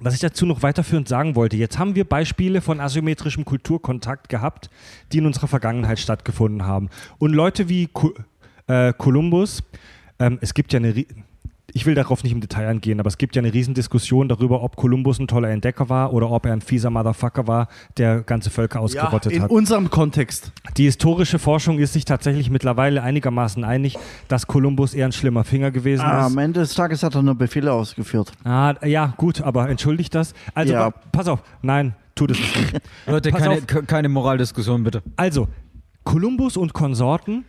was 0.00 0.14
ich 0.14 0.20
dazu 0.20 0.46
noch 0.46 0.62
weiterführend 0.62 1.08
sagen 1.08 1.36
wollte, 1.36 1.56
jetzt 1.56 1.78
haben 1.78 1.94
wir 1.94 2.04
Beispiele 2.04 2.60
von 2.60 2.80
asymmetrischem 2.80 3.44
Kulturkontakt 3.44 4.28
gehabt, 4.28 4.70
die 5.12 5.18
in 5.18 5.26
unserer 5.26 5.48
Vergangenheit 5.48 5.98
stattgefunden 5.98 6.66
haben. 6.66 6.90
Und 7.18 7.32
Leute 7.32 7.68
wie 7.68 7.88
äh, 8.66 8.92
Kolumbus, 8.92 9.62
ähm, 10.18 10.38
es 10.40 10.54
gibt 10.54 10.72
ja 10.72 10.78
eine, 10.78 11.06
ich 11.72 11.84
will 11.84 11.94
darauf 11.94 12.22
nicht 12.22 12.32
im 12.32 12.40
Detail 12.40 12.68
eingehen, 12.68 13.00
aber 13.00 13.08
es 13.08 13.18
gibt 13.18 13.34
ja 13.36 13.42
eine 13.42 13.52
Riesendiskussion 13.52 14.28
darüber, 14.28 14.62
ob 14.62 14.76
Kolumbus 14.76 15.18
ein 15.18 15.26
toller 15.26 15.50
Entdecker 15.50 15.88
war 15.88 16.12
oder 16.12 16.30
ob 16.30 16.46
er 16.46 16.52
ein 16.52 16.60
fieser 16.60 16.90
Motherfucker 16.90 17.46
war, 17.48 17.68
der 17.98 18.22
ganze 18.22 18.50
Völker 18.50 18.78
ja, 18.78 18.84
ausgerottet 18.84 19.32
in 19.32 19.42
hat. 19.42 19.50
unserem 19.50 19.90
Kontext. 19.90 20.52
Die 20.76 20.84
historische 20.84 21.38
Forschung 21.38 21.78
ist 21.78 21.92
sich 21.92 22.04
tatsächlich 22.04 22.50
mittlerweile 22.50 23.02
einigermaßen 23.02 23.64
einig, 23.64 23.98
dass 24.28 24.46
Kolumbus 24.46 24.94
eher 24.94 25.06
ein 25.06 25.12
schlimmer 25.12 25.44
Finger 25.44 25.70
gewesen 25.70 26.02
Ah, 26.02 26.20
ist. 26.26 26.32
am 26.32 26.38
Ende 26.38 26.60
des 26.60 26.74
Tages 26.74 27.02
hat 27.02 27.14
er 27.14 27.22
nur 27.22 27.34
Befehle 27.34 27.72
ausgeführt. 27.72 28.32
Ah, 28.44 28.74
ja, 28.84 29.12
gut, 29.16 29.40
aber 29.42 29.68
entschuldigt 29.68 30.14
das. 30.14 30.34
Also, 30.54 30.72
Ja. 30.72 30.90
pass 31.12 31.26
auf, 31.28 31.42
nein, 31.62 31.94
tut 32.14 32.30
es 32.30 32.38
nicht. 32.38 32.80
Leute, 33.06 33.30
Pass 33.30 33.40
keine, 33.42 33.54
auf. 33.56 33.86
keine 33.86 34.08
Moraldiskussion, 34.08 34.84
bitte. 34.84 35.02
Also, 35.16 35.48
Kolumbus 36.04 36.56
und 36.56 36.72
Konsorten, 36.72 37.44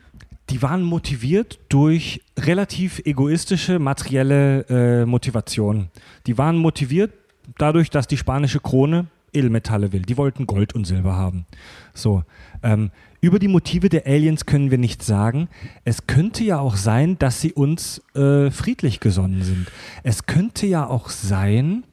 die 0.50 0.62
waren 0.62 0.82
motiviert 0.82 1.60
durch 1.70 2.22
relativ 2.38 3.00
egoistische 3.06 3.80
materielle 3.80 4.66
äh, 4.70 5.06
Motivation. 5.06 5.90
Die 6.26 6.38
waren 6.38 6.58
motiviert 6.58 7.14
dadurch, 7.58 7.90
dass 7.90 8.08
die 8.08 8.18
spanische 8.18 8.60
Krone 8.60 9.08
Edelmetalle 9.34 9.92
will. 9.92 10.04
Die 10.04 10.18
wollten 10.18 10.48
Gold 10.48 10.74
und 10.74 10.86
Silber 10.86 11.16
haben. 11.16 11.46
So. 11.94 12.24
Ähm, 12.64 12.92
über 13.20 13.40
die 13.40 13.48
Motive 13.48 13.90
der 13.90 14.06
Aliens 14.06 14.46
können 14.46 14.72
wir 14.72 14.78
nichts 14.78 15.06
sagen. 15.06 15.50
Es 15.84 16.06
könnte 16.08 16.44
ja 16.44 16.60
auch 16.60 16.76
sein, 16.76 17.18
dass 17.18 17.42
sie 17.42 17.52
uns 17.52 18.02
äh, 18.16 18.52
friedlich 18.52 19.00
gesonnen 19.00 19.42
sind. 19.42 19.68
Es 20.04 20.28
könnte 20.28 20.68
ja 20.68 20.88
auch 20.88 21.10
sein, 21.10 21.84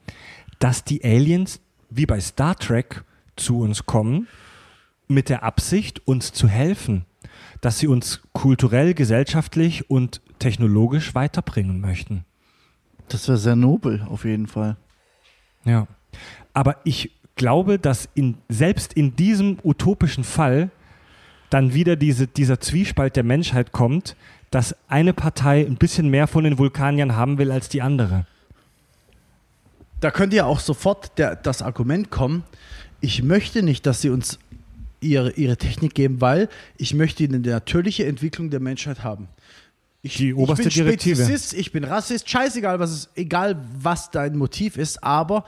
dass 0.58 0.84
die 0.84 1.02
Aliens, 1.02 1.60
wie 1.90 2.06
bei 2.06 2.20
Star 2.20 2.56
Trek, 2.56 3.04
zu 3.36 3.60
uns 3.60 3.86
kommen 3.86 4.28
mit 5.08 5.28
der 5.28 5.42
Absicht, 5.42 6.06
uns 6.06 6.32
zu 6.32 6.46
helfen, 6.46 7.04
dass 7.64 7.78
sie 7.78 7.86
uns 7.86 8.20
kulturell, 8.34 8.92
gesellschaftlich 8.92 9.88
und 9.88 10.20
technologisch 10.38 11.14
weiterbringen 11.14 11.80
möchten. 11.80 12.26
Das 13.08 13.26
wäre 13.26 13.38
sehr 13.38 13.56
nobel, 13.56 14.02
auf 14.10 14.26
jeden 14.26 14.48
Fall. 14.48 14.76
Ja. 15.64 15.86
Aber 16.52 16.76
ich 16.84 17.12
glaube, 17.36 17.78
dass 17.78 18.06
in, 18.14 18.36
selbst 18.50 18.92
in 18.92 19.16
diesem 19.16 19.56
utopischen 19.64 20.24
Fall 20.24 20.70
dann 21.48 21.72
wieder 21.72 21.96
diese, 21.96 22.26
dieser 22.26 22.60
Zwiespalt 22.60 23.16
der 23.16 23.24
Menschheit 23.24 23.72
kommt, 23.72 24.14
dass 24.50 24.76
eine 24.88 25.14
Partei 25.14 25.64
ein 25.64 25.76
bisschen 25.76 26.10
mehr 26.10 26.26
von 26.26 26.44
den 26.44 26.58
Vulkaniern 26.58 27.16
haben 27.16 27.38
will 27.38 27.50
als 27.50 27.70
die 27.70 27.80
andere. 27.80 28.26
Da 30.00 30.10
könnte 30.10 30.36
ja 30.36 30.44
auch 30.44 30.60
sofort 30.60 31.16
der, 31.16 31.34
das 31.34 31.62
Argument 31.62 32.10
kommen, 32.10 32.44
ich 33.04 33.22
möchte 33.22 33.62
nicht, 33.62 33.84
dass 33.86 34.00
sie 34.00 34.08
uns 34.08 34.38
ihre, 35.04 35.30
ihre 35.32 35.56
Technik 35.56 35.94
geben, 35.94 36.20
weil 36.20 36.48
ich 36.76 36.94
möchte 36.94 37.24
eine 37.24 37.38
natürliche 37.38 38.06
Entwicklung 38.06 38.50
der 38.50 38.60
Menschheit 38.60 39.04
haben. 39.04 39.28
Ich, 40.02 40.16
Die 40.16 40.34
oberste 40.34 40.68
ich 40.68 40.74
bin 40.74 40.84
Direktive. 40.84 41.16
Spezifist, 41.16 41.54
ich 41.54 41.72
bin 41.72 41.84
Rassist, 41.84 42.28
scheißegal, 42.28 42.78
was 42.78 42.90
es, 42.90 43.08
egal 43.14 43.56
was 43.80 44.10
dein 44.10 44.36
Motiv 44.36 44.76
ist, 44.76 45.02
aber 45.02 45.44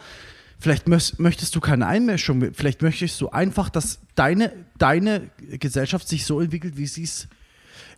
vielleicht 0.59 0.89
möchtest 0.89 1.55
du 1.55 1.61
keine 1.61 1.87
Einmischung, 1.87 2.43
vielleicht 2.55 2.81
möchtest 2.81 3.21
du 3.21 3.29
einfach, 3.29 3.69
dass 3.69 3.99
deine, 4.15 4.53
deine 4.79 5.23
Gesellschaft 5.59 6.09
sich 6.09 6.25
so 6.25 6.41
entwickelt, 6.41 6.77
wie 6.79 6.87
sie 6.87 7.03
es 7.05 7.29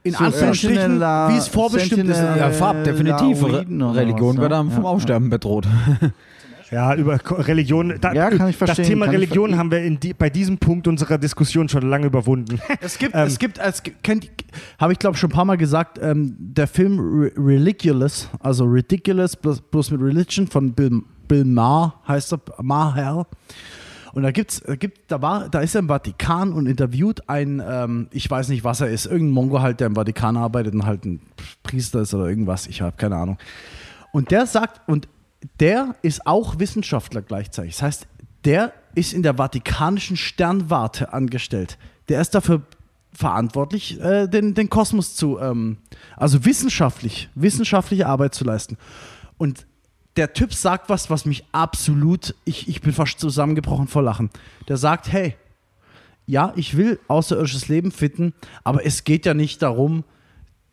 in 0.02 0.12
So 0.14 0.24
Anführungsstrichen, 0.24 0.76
Sentinella- 1.00 1.32
wie 1.32 1.38
es 1.38 1.48
vorbestimmt 1.48 2.08
ist. 2.08 2.18
Ja, 2.18 2.48
Äh, 2.48 2.52
Fab, 2.52 2.82
definitiv. 2.84 3.42
Religion 3.44 4.36
was, 4.36 4.40
wird 4.40 4.40
ne? 4.42 4.48
dann 4.48 4.70
vom 4.70 4.84
Ja, 4.84 4.90
Aussterben 4.90 5.30
bedroht. 5.30 5.66
Ja, 6.70 6.94
über 6.94 7.18
Religion. 7.46 7.94
Da, 8.00 8.12
Ja, 8.12 8.30
kann 8.30 8.48
ich 8.50 8.56
verstehen, 8.56 8.76
Das 8.82 8.86
Thema 8.88 9.06
kann 9.06 9.14
Religion 9.14 9.50
ver- 9.50 9.58
haben 9.58 9.70
wir 9.70 9.82
in 9.82 9.98
die, 10.00 10.12
bei 10.12 10.28
diesem 10.30 10.58
Punkt 10.58 10.86
unserer 10.86 11.16
Diskussion 11.18 11.68
schon 11.68 11.82
lange 11.88 12.06
überwunden. 12.06 12.60
Es 12.80 12.98
gibt, 12.98 13.14
Ähm, 13.14 13.26
es 13.26 13.38
gibt, 13.38 13.58
es 13.58 13.82
kennt, 14.02 14.28
habe 14.78 14.92
ich 14.92 14.98
glaube 14.98 15.16
schon 15.16 15.30
ein 15.30 15.32
paar 15.32 15.44
Mal 15.44 15.56
gesagt, 15.56 15.98
ähm, 16.02 16.34
der 16.38 16.66
Film 16.66 16.98
Re 16.98 17.32
Ridiculous, 17.36 18.28
also 18.40 18.64
Ridiculous 18.64 19.36
bloß, 19.36 19.60
bloß 19.62 19.90
mit 19.92 20.00
Religion 20.02 20.46
von 20.46 20.72
Bill, 20.72 21.02
Bill 21.26 21.44
Maher 21.44 21.94
heißt 22.06 22.32
er, 22.34 22.40
Maher. 22.62 23.26
Und 24.14 24.22
da 24.22 24.30
gibt's, 24.30 24.62
da 24.66 24.74
gibt, 24.74 25.10
da 25.12 25.20
war, 25.22 25.48
da 25.50 25.60
ist 25.60 25.74
er 25.74 25.80
im 25.80 25.88
Vatikan 25.88 26.52
und 26.52 26.66
interviewt 26.66 27.28
einen, 27.28 27.62
ähm, 27.64 28.08
ich 28.10 28.28
weiß 28.30 28.48
nicht, 28.48 28.64
was 28.64 28.80
er 28.80 28.88
ist, 28.88 29.06
irgendein 29.06 29.30
Mongo 29.32 29.60
halt, 29.60 29.80
der 29.80 29.86
im 29.86 29.94
Vatikan 29.94 30.36
arbeitet 30.36 30.74
und 30.74 30.86
halt 30.86 31.04
ein 31.04 31.20
Priester 31.62 32.00
ist 32.00 32.14
oder 32.14 32.26
irgendwas, 32.26 32.66
ich 32.66 32.80
habe 32.82 32.94
keine 32.96 33.16
Ahnung. 33.16 33.38
Und 34.12 34.30
der 34.30 34.46
sagt, 34.46 34.80
und 34.88 35.08
der 35.60 35.94
ist 36.02 36.26
auch 36.26 36.58
Wissenschaftler 36.58 37.22
gleichzeitig. 37.22 37.74
Das 37.74 37.82
heißt, 37.82 38.06
der 38.44 38.72
ist 38.94 39.12
in 39.12 39.22
der 39.22 39.34
Vatikanischen 39.34 40.16
Sternwarte 40.16 41.12
angestellt. 41.12 41.78
Der 42.08 42.20
ist 42.20 42.34
dafür 42.34 42.62
verantwortlich, 43.12 44.00
äh, 44.00 44.28
den, 44.28 44.54
den 44.54 44.70
Kosmos 44.70 45.16
zu, 45.16 45.38
ähm, 45.38 45.78
also 46.16 46.44
wissenschaftlich, 46.44 47.28
wissenschaftliche 47.34 48.06
Arbeit 48.06 48.34
zu 48.34 48.44
leisten. 48.44 48.76
Und 49.38 49.66
der 50.16 50.32
Typ 50.32 50.52
sagt 50.52 50.88
was, 50.88 51.10
was 51.10 51.26
mich 51.26 51.44
absolut, 51.52 52.34
ich, 52.44 52.68
ich 52.68 52.80
bin 52.80 52.92
fast 52.92 53.20
zusammengebrochen 53.20 53.86
vor 53.86 54.02
Lachen. 54.02 54.30
Der 54.68 54.76
sagt, 54.76 55.12
hey, 55.12 55.36
ja, 56.26 56.52
ich 56.56 56.76
will 56.76 57.00
außerirdisches 57.08 57.68
Leben 57.68 57.90
finden, 57.90 58.34
aber 58.62 58.84
es 58.84 59.04
geht 59.04 59.26
ja 59.26 59.34
nicht 59.34 59.62
darum, 59.62 60.04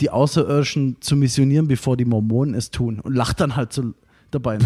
die 0.01 0.09
Außerirdischen 0.09 0.97
zu 0.99 1.15
missionieren, 1.15 1.67
bevor 1.67 1.95
die 1.95 2.05
Mormonen 2.05 2.53
es 2.53 2.71
tun. 2.71 2.99
Und 2.99 3.15
lacht 3.15 3.39
dann 3.39 3.55
halt 3.55 3.71
so 3.71 3.93
dabei. 4.35 4.57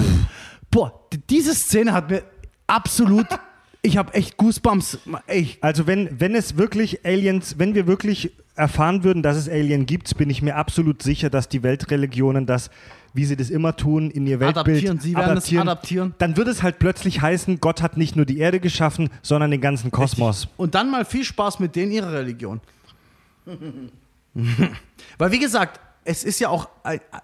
Boah, 0.71 1.07
d- 1.13 1.19
diese 1.29 1.53
Szene 1.55 1.93
hat 1.93 2.09
mir 2.09 2.23
absolut, 2.67 3.25
ich 3.81 3.97
habe 3.97 4.13
echt 4.13 4.35
Goosebumps. 4.37 4.99
Ey, 5.27 5.57
Also 5.61 5.87
wenn, 5.87 6.19
wenn 6.19 6.35
es 6.35 6.57
wirklich 6.57 7.05
Aliens, 7.05 7.55
wenn 7.57 7.73
wir 7.75 7.87
wirklich 7.87 8.31
erfahren 8.55 9.03
würden, 9.05 9.23
dass 9.23 9.37
es 9.37 9.47
Alien 9.47 9.85
gibt, 9.85 10.17
bin 10.17 10.29
ich 10.29 10.41
mir 10.41 10.55
absolut 10.57 11.01
sicher, 11.01 11.29
dass 11.29 11.47
die 11.47 11.63
Weltreligionen 11.63 12.45
das, 12.45 12.69
wie 13.13 13.23
sie 13.25 13.37
das 13.37 13.49
immer 13.49 13.75
tun, 13.77 14.11
in 14.11 14.27
ihr 14.27 14.39
Weltbild 14.41 14.57
Adaptieren. 14.67 14.99
Sie 14.99 15.15
werden 15.15 15.37
es 15.37 15.51
adaptieren. 15.55 16.13
Dann 16.17 16.35
wird 16.35 16.49
es 16.49 16.61
halt 16.61 16.77
plötzlich 16.77 17.21
heißen, 17.21 17.59
Gott 17.61 17.81
hat 17.81 17.95
nicht 17.95 18.15
nur 18.17 18.25
die 18.25 18.37
Erde 18.39 18.59
geschaffen, 18.59 19.09
sondern 19.21 19.49
den 19.51 19.61
ganzen 19.61 19.91
Kosmos. 19.91 20.49
Und 20.57 20.75
dann 20.75 20.91
mal 20.91 21.05
viel 21.05 21.23
Spaß 21.23 21.59
mit 21.59 21.75
denen 21.77 21.91
ihrer 21.93 22.11
Religion. 22.11 22.59
Weil 25.17 25.31
wie 25.31 25.39
gesagt, 25.39 25.79
es 26.09 26.23
ist 26.23 26.39
ja 26.39 26.49
auch, 26.49 26.69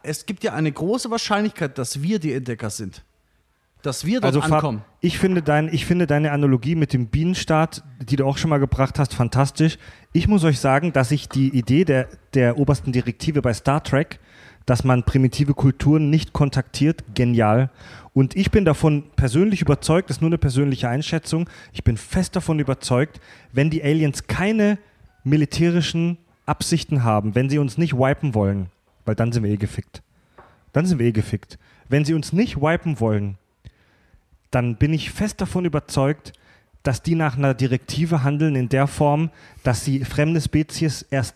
es 0.03 0.27
gibt 0.27 0.43
ja 0.43 0.53
eine 0.53 0.72
große 0.72 1.09
Wahrscheinlichkeit, 1.09 1.80
dass 1.80 2.03
wir 2.03 2.19
die 2.19 2.33
Entdecker 2.33 2.69
sind. 2.69 3.03
Dass 3.81 4.05
wir 4.05 4.22
dort 4.22 4.25
Also 4.25 4.41
Fab, 4.41 4.51
ankommen. 4.53 4.83
ich 5.01 5.17
finde, 5.17 5.41
dein, 5.41 5.73
ich 5.73 5.88
finde 5.88 6.05
deine 6.05 6.31
Analogie 6.31 6.75
mit 6.75 6.93
dem 6.93 7.07
Bienenstaat, 7.07 7.83
die 7.99 8.15
du 8.15 8.27
auch 8.27 8.38
schon 8.38 8.51
mal 8.51 8.59
gebracht 8.59 8.99
hast, 8.99 9.15
fantastisch. 9.15 9.80
Ich 10.14 10.27
muss 10.27 10.43
euch 10.43 10.59
sagen, 10.59 10.93
dass 10.93 11.09
ich 11.09 11.27
die 11.27 11.49
Idee 11.49 11.83
der, 11.83 12.09
der 12.35 12.59
obersten 12.59 12.91
Direktive 12.91 13.41
bei 13.41 13.55
Star 13.55 13.83
Trek, 13.83 14.19
dass 14.67 14.83
man 14.83 15.01
primitive 15.01 15.55
Kulturen 15.55 16.11
nicht 16.11 16.33
kontaktiert, 16.33 17.03
genial. 17.15 17.72
Und 18.14 18.35
ich 18.35 18.51
bin 18.51 18.65
davon 18.65 19.05
persönlich 19.15 19.64
überzeugt, 19.64 20.11
das 20.11 20.17
ist 20.17 20.22
nur 20.22 20.30
eine 20.30 20.38
persönliche 20.38 20.89
Einschätzung, 20.89 21.49
ich 21.73 21.83
bin 21.83 21.97
fest 21.97 22.35
davon 22.35 22.59
überzeugt, 22.59 23.19
wenn 23.51 23.72
die 23.72 23.83
Aliens 23.83 24.27
keine 24.27 24.77
militärischen 25.23 26.19
Absichten 26.45 27.03
haben, 27.03 27.33
wenn 27.33 27.49
sie 27.49 27.57
uns 27.57 27.80
nicht 27.80 27.93
wipen 27.93 28.35
wollen, 28.35 28.69
weil 29.06 29.16
dann 29.16 29.32
sind 29.32 29.43
wir 29.43 29.51
eh 29.51 29.58
gefickt. 29.58 30.01
Dann 30.74 30.85
sind 30.85 31.00
wir 31.00 31.06
eh 31.06 31.11
gefickt. 31.11 31.58
Wenn 31.88 32.03
sie 32.03 32.14
uns 32.14 32.34
nicht 32.34 32.58
wipen 32.58 33.00
wollen, 33.00 33.38
dann 34.51 34.75
bin 34.75 34.93
ich 34.93 35.11
fest 35.11 35.42
davon 35.42 35.66
überzeugt, 35.66 36.34
dass 36.84 37.01
die 37.01 37.16
nach 37.16 37.38
einer 37.38 37.53
Direktive 37.53 38.24
handeln 38.24 38.56
in 38.56 38.69
der 38.69 38.88
Form, 38.88 39.32
dass 39.64 39.84
sie 39.84 40.06
fremde 40.06 40.40
Spezies 40.40 41.01
erst 41.09 41.35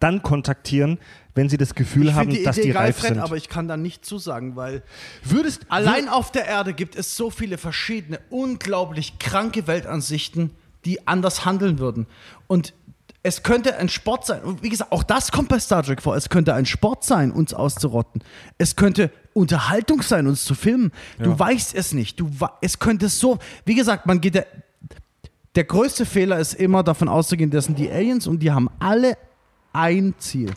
dann 0.00 0.22
kontaktieren, 0.22 0.98
wenn 1.34 1.48
sie 1.48 1.56
das 1.56 1.74
Gefühl 1.74 2.08
Ich 2.08 2.14
haben, 2.14 2.30
die 2.30 2.42
dass 2.42 2.58
Idee 2.58 2.68
die 2.68 2.72
geil, 2.72 2.86
reif 2.86 2.98
Fred, 2.98 3.14
sind. 3.14 3.20
aber 3.20 3.36
ich 3.36 3.48
kann 3.48 3.68
da 3.68 3.76
nicht 3.76 4.04
zusagen, 4.04 4.56
weil 4.56 4.82
Würdest 5.24 5.66
allein 5.68 6.08
auf 6.08 6.30
der 6.32 6.46
Erde 6.46 6.74
gibt 6.74 6.96
es 6.96 7.16
so 7.16 7.30
viele 7.30 7.56
verschiedene, 7.56 8.20
unglaublich 8.28 9.18
kranke 9.18 9.66
Weltansichten, 9.66 10.50
die 10.84 11.06
anders 11.06 11.44
handeln 11.44 11.78
würden. 11.78 12.06
Und 12.48 12.74
es 13.22 13.42
könnte 13.42 13.76
ein 13.76 13.88
Sport 13.88 14.26
sein. 14.26 14.42
Und 14.42 14.62
wie 14.62 14.68
gesagt, 14.68 14.90
auch 14.90 15.04
das 15.04 15.30
kommt 15.30 15.48
bei 15.48 15.60
Star 15.60 15.82
Trek 15.82 16.02
vor. 16.02 16.16
Es 16.16 16.28
könnte 16.28 16.54
ein 16.54 16.66
Sport 16.66 17.04
sein, 17.04 17.30
uns 17.30 17.54
auszurotten. 17.54 18.22
Es 18.58 18.74
könnte 18.74 19.10
Unterhaltung 19.32 20.02
sein, 20.02 20.26
uns 20.26 20.44
zu 20.44 20.54
filmen. 20.54 20.92
Du 21.18 21.38
weißt 21.38 21.74
es 21.74 21.92
nicht. 21.92 22.18
Du, 22.18 22.30
es 22.60 22.78
könnte 22.78 23.08
so, 23.08 23.38
wie 23.64 23.74
gesagt, 23.74 24.06
man 24.06 24.20
geht 24.20 24.34
der, 24.34 24.46
der 25.54 25.64
größte 25.64 26.04
Fehler 26.04 26.38
ist 26.38 26.54
immer 26.54 26.82
davon 26.82 27.08
auszugehen, 27.08 27.50
das 27.50 27.66
sind 27.66 27.78
die 27.78 27.90
Aliens 27.90 28.26
und 28.26 28.40
die 28.40 28.50
haben 28.50 28.68
alle 28.78 29.16
ein 29.72 30.14
Ziel. 30.18 30.50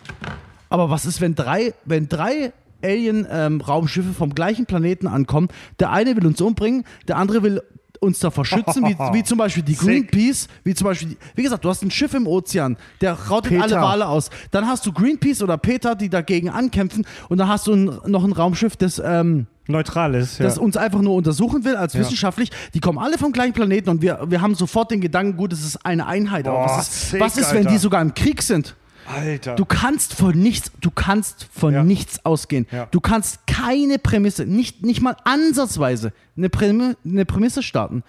Aber 0.70 0.90
was 0.90 1.06
ist, 1.06 1.22
wenn 1.22 1.36
drei, 1.36 1.74
wenn 1.86 2.10
drei 2.10 2.52
Alien-Raumschiffe 2.84 4.14
vom 4.14 4.34
gleichen 4.34 4.66
Planeten 4.66 5.08
ankommen? 5.08 5.50
Der 5.80 5.92
eine 5.92 6.16
will 6.16 6.26
uns 6.26 6.42
umbringen, 6.42 6.86
der 7.08 7.18
andere 7.18 7.44
will 7.44 7.62
uns 8.02 8.20
davor 8.20 8.46
schützen, 8.46 8.86
wie, 8.86 8.98
wie 9.14 9.24
zum 9.26 9.38
Beispiel 9.38 9.64
die. 9.64 9.76
Greenpeace, 9.76 10.48
wie 10.64 10.74
zum 10.74 10.86
Beispiel, 10.86 11.10
die, 11.10 11.18
wie 11.36 11.44
gesagt, 11.44 11.64
du 11.64 11.70
hast 11.70 11.82
ein 11.84 11.92
Schiff 11.92 12.14
im 12.14 12.28
Ozean, 12.28 12.78
der 13.02 13.14
rautet 13.14 13.52
Peter. 13.52 13.64
alle 13.64 13.76
Wale 13.76 14.08
aus. 14.08 14.30
Dann 14.52 14.68
hast 14.68 14.86
du 14.86 14.92
Greenpeace 14.92 15.42
oder 15.42 15.58
Peter, 15.58 15.96
die 15.96 16.10
dagegen 16.10 16.50
ankämpfen 16.50 17.06
und 17.30 17.38
dann 17.38 17.48
hast 17.48 17.68
du 17.68 17.74
ein, 17.74 17.86
noch 18.06 18.24
ein 18.24 18.32
Raumschiff, 18.32 18.76
das 18.78 19.02
ähm, 19.04 19.48
neutral 19.68 20.16
ist. 20.16 20.40
Ja. 20.40 20.46
das 20.46 20.58
uns 20.58 20.78
einfach 20.78 21.02
nur 21.02 21.16
untersuchen 21.16 21.64
will 21.66 21.76
als 21.76 21.96
wissenschaftlich. 21.96 22.52
Die 22.74 22.80
kommen 22.80 23.00
alle 23.00 23.18
vom 23.18 23.32
gleichen 23.32 23.54
Planeten 23.54 23.90
und 23.90 24.02
wir, 24.02 24.20
wir 24.28 24.42
haben 24.42 24.56
sofort 24.56 24.92
den 24.92 25.02
Gedanken, 25.02 25.38
gut, 25.38 25.54
es 25.54 25.64
ist 25.66 25.86
eine 25.86 26.06
Einheit. 26.06 26.48
Aber 26.48 26.60
Boah, 26.60 26.78
was 26.78 26.88
ist, 26.88 27.10
sick, 27.12 27.20
was 27.20 27.38
ist 27.38 27.52
wenn 27.52 27.60
Alter. 27.60 27.70
die 27.72 27.78
sogar 27.78 28.02
im 28.02 28.14
Krieg 28.14 28.42
sind? 28.42 28.76
Alter. 29.08 29.56
Du 29.56 29.66
kannst 29.66 30.14
von 30.14 30.38
nichts, 30.38 30.72
du 30.82 30.92
kannst 30.92 31.48
von 31.54 31.74
Ja. 31.74 31.84
nichts 31.84 32.26
ausgehen. 32.26 32.68
Ja. 32.72 32.88
Du 32.88 33.00
kannst 33.00 33.46
keine 33.48 34.00
Prämisse, 34.00 34.46
nicht, 34.46 34.84
nicht 34.84 35.02
mal 35.02 35.16
ansatzweise 35.24 36.12
eine, 36.38 36.50
Prämi 36.50 36.96
eine 37.06 37.26
Prämisse 37.26 37.62
starten. 37.64 38.04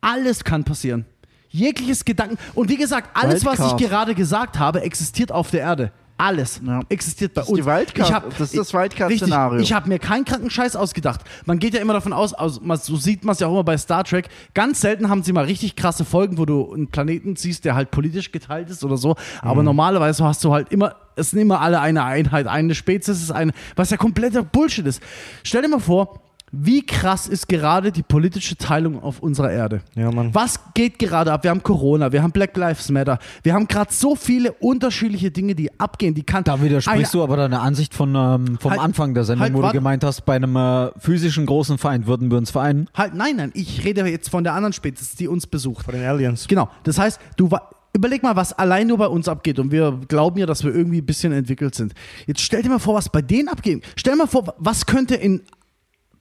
Alles 0.00 0.44
kann 0.44 0.64
passieren. 0.64 1.06
Jegliches 1.48 2.04
Gedanken. 2.04 2.36
Und 2.54 2.68
wie 2.68 2.76
gesagt, 2.76 3.10
alles, 3.16 3.44
was 3.44 3.54
ich 3.54 3.60
Wildcard. 3.60 3.80
gerade 3.80 4.14
gesagt 4.14 4.58
habe, 4.58 4.82
existiert 4.82 5.30
auf 5.32 5.50
der 5.50 5.60
Erde. 5.60 5.92
Alles 6.24 6.60
Ja. 6.66 6.80
existiert 6.88 7.34
bei 7.34 7.42
Das 7.42 7.48
ist 7.48 7.52
uns. 7.52 7.60
die 7.60 7.66
Wildcard- 7.66 8.08
Ich 8.08 8.12
hab- 8.14 8.30
das 8.30 8.40
ist 8.52 8.56
das 8.58 8.72
Wildcard-Szenario. 8.72 9.60
Ich 9.60 9.72
habe 9.74 9.88
mir 9.88 9.98
keinen 9.98 10.24
kranken 10.24 10.48
Scheiß 10.48 10.74
ausgedacht. 10.74 11.20
Man 11.44 11.58
geht 11.58 11.74
ja 11.74 11.80
immer 11.80 11.92
davon 11.92 12.12
aus, 12.14 12.32
aus 12.32 12.60
man- 12.62 12.78
so 12.78 12.96
sieht 12.96 13.24
man 13.24 13.34
es 13.34 13.40
ja 13.40 13.46
auch 13.46 13.52
immer 13.52 13.64
bei 13.64 13.76
Star 13.76 14.04
Trek. 14.04 14.28
Ganz 14.54 14.80
selten 14.80 15.10
haben 15.10 15.22
sie 15.22 15.32
mal 15.34 15.44
richtig 15.44 15.76
krasse 15.76 16.04
Folgen, 16.06 16.38
wo 16.38 16.46
du 16.46 16.72
einen 16.72 16.88
Planeten 16.88 17.36
siehst, 17.36 17.64
der 17.66 17.74
halt 17.74 17.90
politisch 17.90 18.32
geteilt 18.32 18.70
ist 18.70 18.82
oder 18.84 18.96
so. 18.96 19.16
Aber 19.42 19.60
Mhm. 19.60 19.66
normalerweise 19.66 20.24
hast 20.24 20.42
du 20.44 20.52
halt 20.52 20.70
immer, 20.72 20.94
es 21.16 21.30
sind 21.32 21.40
immer 21.40 21.60
alle 21.60 21.80
eine 21.80 22.04
Einheit, 22.04 22.46
eine 22.46 22.74
Spezies 22.74 23.20
ist 23.22 23.30
eine, 23.30 23.52
was 23.76 23.90
ja 23.90 23.96
kompletter 23.98 24.42
Bullshit 24.42 24.86
ist. 24.86 25.02
Stell 25.42 25.60
dir 25.62 25.68
mal 25.68 25.78
vor, 25.80 26.20
wie 26.62 26.84
krass 26.84 27.26
ist 27.26 27.48
gerade 27.48 27.90
die 27.92 28.02
politische 28.02 28.56
Teilung 28.56 29.02
auf 29.02 29.20
unserer 29.20 29.50
Erde? 29.52 29.80
Ja, 29.94 30.10
Mann. 30.10 30.34
Was 30.34 30.60
geht 30.74 30.98
gerade 30.98 31.32
ab? 31.32 31.42
Wir 31.44 31.50
haben 31.50 31.62
Corona, 31.62 32.12
wir 32.12 32.22
haben 32.22 32.32
Black 32.32 32.56
Lives 32.56 32.90
Matter, 32.90 33.18
wir 33.42 33.54
haben 33.54 33.66
gerade 33.68 33.92
so 33.92 34.14
viele 34.16 34.52
unterschiedliche 34.52 35.30
Dinge, 35.30 35.54
die 35.54 35.78
abgehen. 35.80 36.14
Die 36.14 36.22
kann 36.22 36.44
Da 36.44 36.60
widersprichst 36.62 37.12
eine- 37.14 37.20
du 37.20 37.22
aber 37.22 37.36
deiner 37.36 37.62
Ansicht 37.62 37.94
von, 37.94 38.14
ähm, 38.14 38.58
vom 38.60 38.70
Halt- 38.70 38.80
Anfang 38.80 39.14
der 39.14 39.24
Sendung, 39.24 39.42
halt, 39.44 39.54
wo 39.54 39.62
du 39.62 39.72
gemeint 39.72 40.04
hast, 40.04 40.24
bei 40.26 40.36
einem 40.36 40.54
äh, 40.56 40.90
physischen 40.98 41.46
großen 41.46 41.78
Feind 41.78 42.06
würden 42.06 42.30
wir 42.30 42.38
uns 42.38 42.50
vereinen. 42.50 42.88
Halt, 42.94 43.14
nein, 43.14 43.36
nein, 43.36 43.50
ich 43.54 43.84
rede 43.84 44.06
jetzt 44.06 44.28
von 44.30 44.44
der 44.44 44.54
anderen 44.54 44.72
Spezies, 44.72 45.16
die 45.16 45.28
uns 45.28 45.46
besucht. 45.46 45.84
Von 45.84 45.94
den 45.94 46.04
Aliens. 46.04 46.46
Genau, 46.48 46.68
das 46.84 46.98
heißt, 46.98 47.20
du 47.36 47.48
überleg 47.92 48.22
mal, 48.22 48.34
was 48.36 48.52
allein 48.52 48.88
nur 48.88 48.98
bei 48.98 49.06
uns 49.06 49.28
abgeht 49.28 49.58
und 49.58 49.70
wir 49.70 50.00
glauben 50.08 50.38
ja, 50.38 50.46
dass 50.46 50.64
wir 50.64 50.74
irgendwie 50.74 50.98
ein 50.98 51.06
bisschen 51.06 51.32
entwickelt 51.32 51.74
sind. 51.74 51.94
Jetzt 52.26 52.40
stell 52.40 52.62
dir 52.62 52.68
mal 52.68 52.78
vor, 52.80 52.94
was 52.94 53.08
bei 53.08 53.22
denen 53.22 53.48
abgeht. 53.48 53.84
Stell 53.96 54.14
dir 54.14 54.18
mal 54.18 54.26
vor, 54.26 54.54
was 54.58 54.86
könnte 54.86 55.14
in 55.14 55.42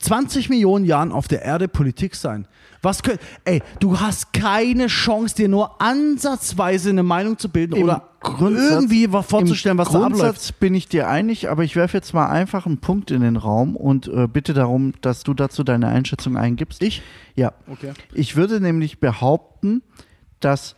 20 0.03 0.49
Millionen 0.49 0.85
Jahren 0.85 1.11
auf 1.11 1.27
der 1.27 1.43
Erde 1.43 1.67
Politik 1.67 2.15
sein? 2.15 2.47
Was 2.81 3.01
könnte, 3.01 3.23
ey, 3.45 3.63
du 3.79 3.99
hast 3.99 4.33
keine 4.33 4.87
Chance, 4.87 5.35
dir 5.35 5.47
nur 5.47 5.81
ansatzweise 5.81 6.89
eine 6.89 7.03
Meinung 7.03 7.37
zu 7.37 7.47
bilden 7.47 7.77
Im 7.77 7.83
oder 7.83 8.09
Grundsatz- 8.19 8.71
irgendwie 8.71 9.11
was 9.13 9.25
vorzustellen, 9.25 9.77
was 9.77 9.87
Im 9.87 9.93
da 9.93 9.99
abläuft. 10.05 10.21
Grundsatz 10.21 10.51
bin 10.51 10.75
ich 10.75 10.89
dir 10.89 11.07
einig, 11.07 11.49
aber 11.49 11.63
ich 11.63 11.75
werfe 11.77 11.97
jetzt 11.97 12.13
mal 12.13 12.27
einfach 12.27 12.65
einen 12.65 12.79
Punkt 12.79 13.11
in 13.11 13.21
den 13.21 13.37
Raum 13.37 13.77
und 13.77 14.07
äh, 14.07 14.27
bitte 14.27 14.53
darum, 14.53 14.93
dass 14.99 15.23
du 15.23 15.33
dazu 15.33 15.63
deine 15.63 15.87
Einschätzung 15.87 16.35
eingibst. 16.35 16.83
Ich? 16.83 17.01
Ja. 17.35 17.53
Okay. 17.71 17.93
Ich 18.13 18.35
würde 18.35 18.59
nämlich 18.59 18.99
behaupten, 18.99 19.81
dass 20.41 20.75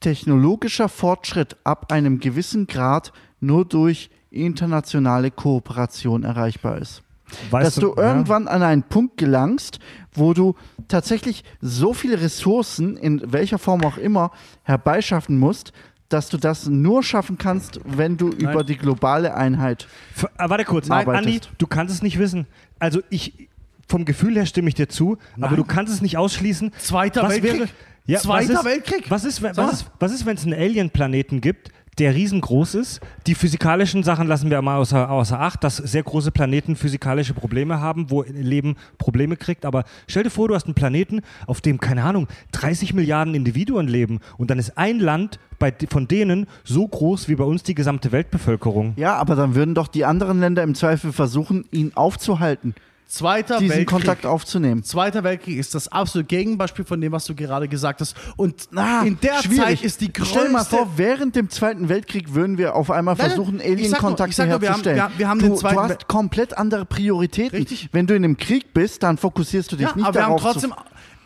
technologischer 0.00 0.90
Fortschritt 0.90 1.56
ab 1.64 1.90
einem 1.90 2.20
gewissen 2.20 2.66
Grad 2.66 3.12
nur 3.40 3.64
durch 3.64 4.10
internationale 4.30 5.30
Kooperation 5.30 6.22
erreichbar 6.22 6.78
ist. 6.78 7.02
Weißt 7.50 7.66
dass 7.66 7.74
du 7.76 7.94
ja? 7.96 8.08
irgendwann 8.08 8.48
an 8.48 8.62
einen 8.62 8.82
Punkt 8.82 9.16
gelangst, 9.16 9.78
wo 10.12 10.32
du 10.32 10.54
tatsächlich 10.88 11.44
so 11.60 11.92
viele 11.92 12.20
Ressourcen, 12.20 12.96
in 12.96 13.32
welcher 13.32 13.58
Form 13.58 13.84
auch 13.84 13.98
immer, 13.98 14.30
herbeischaffen 14.62 15.38
musst, 15.38 15.72
dass 16.08 16.28
du 16.28 16.36
das 16.36 16.66
nur 16.66 17.02
schaffen 17.02 17.36
kannst, 17.36 17.80
wenn 17.84 18.16
du 18.16 18.28
über 18.28 18.62
die 18.62 18.76
globale 18.76 19.34
Einheit. 19.34 19.88
F 20.14 20.26
ah, 20.36 20.48
warte 20.48 20.64
kurz, 20.64 20.88
Nein. 20.88 21.08
Andi, 21.08 21.16
Arbeitest. 21.16 21.50
du 21.58 21.66
kannst 21.66 21.94
es 21.94 22.02
nicht 22.02 22.18
wissen. 22.18 22.46
Also 22.78 23.02
ich, 23.10 23.48
vom 23.88 24.04
Gefühl 24.04 24.36
her 24.36 24.46
stimme 24.46 24.68
ich 24.68 24.74
dir 24.74 24.88
zu, 24.88 25.18
aber 25.40 25.56
du 25.56 25.64
kannst 25.64 25.92
es 25.92 26.02
nicht 26.02 26.16
ausschließen. 26.16 26.72
Zweiter 26.78 27.24
was 27.24 27.30
Weltkrieg? 27.30 27.60
Wäre, 27.60 27.68
ja, 28.06 28.20
Zweiter 28.20 28.54
was 28.54 28.58
ist, 28.60 28.64
Weltkrieg? 28.64 29.10
Was 29.10 29.24
ist, 29.24 29.42
was 29.42 29.72
ist, 29.72 29.90
was 29.98 30.12
ist, 30.12 30.26
wenn 30.26 30.36
es 30.36 30.44
einen 30.44 30.54
Alien-Planeten 30.54 31.40
gibt, 31.40 31.70
der 31.98 32.14
riesengroß 32.14 32.74
ist? 32.74 33.00
Die 33.26 33.34
physikalischen 33.34 34.02
Sachen 34.02 34.26
lassen 34.26 34.50
wir 34.50 34.60
mal 34.62 34.76
außer, 34.78 35.10
außer 35.10 35.40
Acht, 35.40 35.64
dass 35.64 35.76
sehr 35.76 36.02
große 36.02 36.30
Planeten 36.30 36.76
physikalische 36.76 37.34
Probleme 37.34 37.80
haben, 37.80 38.10
wo 38.10 38.22
Leben 38.22 38.76
Probleme 38.98 39.36
kriegt. 39.36 39.64
Aber 39.64 39.84
stell 40.06 40.24
dir 40.24 40.30
vor, 40.30 40.48
du 40.48 40.54
hast 40.54 40.66
einen 40.66 40.74
Planeten, 40.74 41.22
auf 41.46 41.60
dem, 41.60 41.80
keine 41.80 42.04
Ahnung, 42.04 42.28
30 42.52 42.94
Milliarden 42.94 43.34
Individuen 43.34 43.88
leben 43.88 44.20
und 44.36 44.50
dann 44.50 44.58
ist 44.58 44.76
ein 44.76 44.98
Land 44.98 45.38
bei, 45.58 45.72
von 45.88 46.06
denen 46.08 46.46
so 46.64 46.86
groß 46.86 47.28
wie 47.28 47.36
bei 47.36 47.44
uns 47.44 47.62
die 47.62 47.74
gesamte 47.74 48.12
Weltbevölkerung. 48.12 48.92
Ja, 48.96 49.16
aber 49.16 49.36
dann 49.36 49.54
würden 49.54 49.74
doch 49.74 49.88
die 49.88 50.04
anderen 50.04 50.40
Länder 50.40 50.62
im 50.62 50.74
Zweifel 50.74 51.12
versuchen, 51.12 51.64
ihn 51.70 51.92
aufzuhalten, 51.94 52.74
Zweiter 53.08 53.58
diesen 53.58 53.70
Weltkrieg. 53.76 53.88
Kontakt 53.88 54.26
aufzunehmen. 54.26 54.82
Zweiter 54.82 55.22
Weltkrieg 55.22 55.58
ist 55.58 55.76
das 55.76 55.86
absolute 55.88 56.26
Gegenbeispiel 56.26 56.84
von 56.84 57.00
dem, 57.00 57.12
was 57.12 57.24
du 57.24 57.36
gerade 57.36 57.68
gesagt 57.68 58.00
hast. 58.00 58.16
Und 58.36 58.68
Ah, 58.74 59.02
in 59.04 59.18
der 59.20 59.42
schwierig. 59.42 59.60
Zeit 59.64 59.82
ist 59.82 60.00
die 60.00 60.12
größte... 60.12 60.34
Stell 60.40 60.50
mal 60.50 60.64
vor, 60.64 60.88
während 60.96 61.36
dem 61.36 61.48
Zweiten 61.48 61.88
Weltkrieg 61.88 62.34
würden 62.34 62.58
wir 62.58 62.74
auf 62.74 62.90
einmal 62.90 63.14
versuchen, 63.14 63.60
Alien-Kontakte 63.60 64.44
herzustellen. 64.44 64.96
wir 64.96 65.04
haben- 65.04 65.18
wir 65.18 65.28
haben 65.28 65.38
du, 65.38 65.46
den 65.46 65.56
Zweiten 65.56 65.76
du 65.76 65.82
hast 65.82 66.08
komplett 66.08 66.58
andere 66.58 66.84
Prioritäten. 66.84 67.56
Richtig. 67.56 67.88
Wenn 67.92 68.08
du 68.08 68.14
in 68.16 68.24
einem 68.24 68.36
Krieg 68.36 68.74
bist, 68.74 69.04
dann 69.04 69.18
fokussierst 69.18 69.70
du 69.70 69.76
dich 69.76 69.86
Ja, 69.86 69.94
nicht 69.94 70.04
aber 70.04 70.14
wir 70.14 70.22
haben 70.24 70.36
darauf. 70.36 70.52
trotzdem 70.54 70.74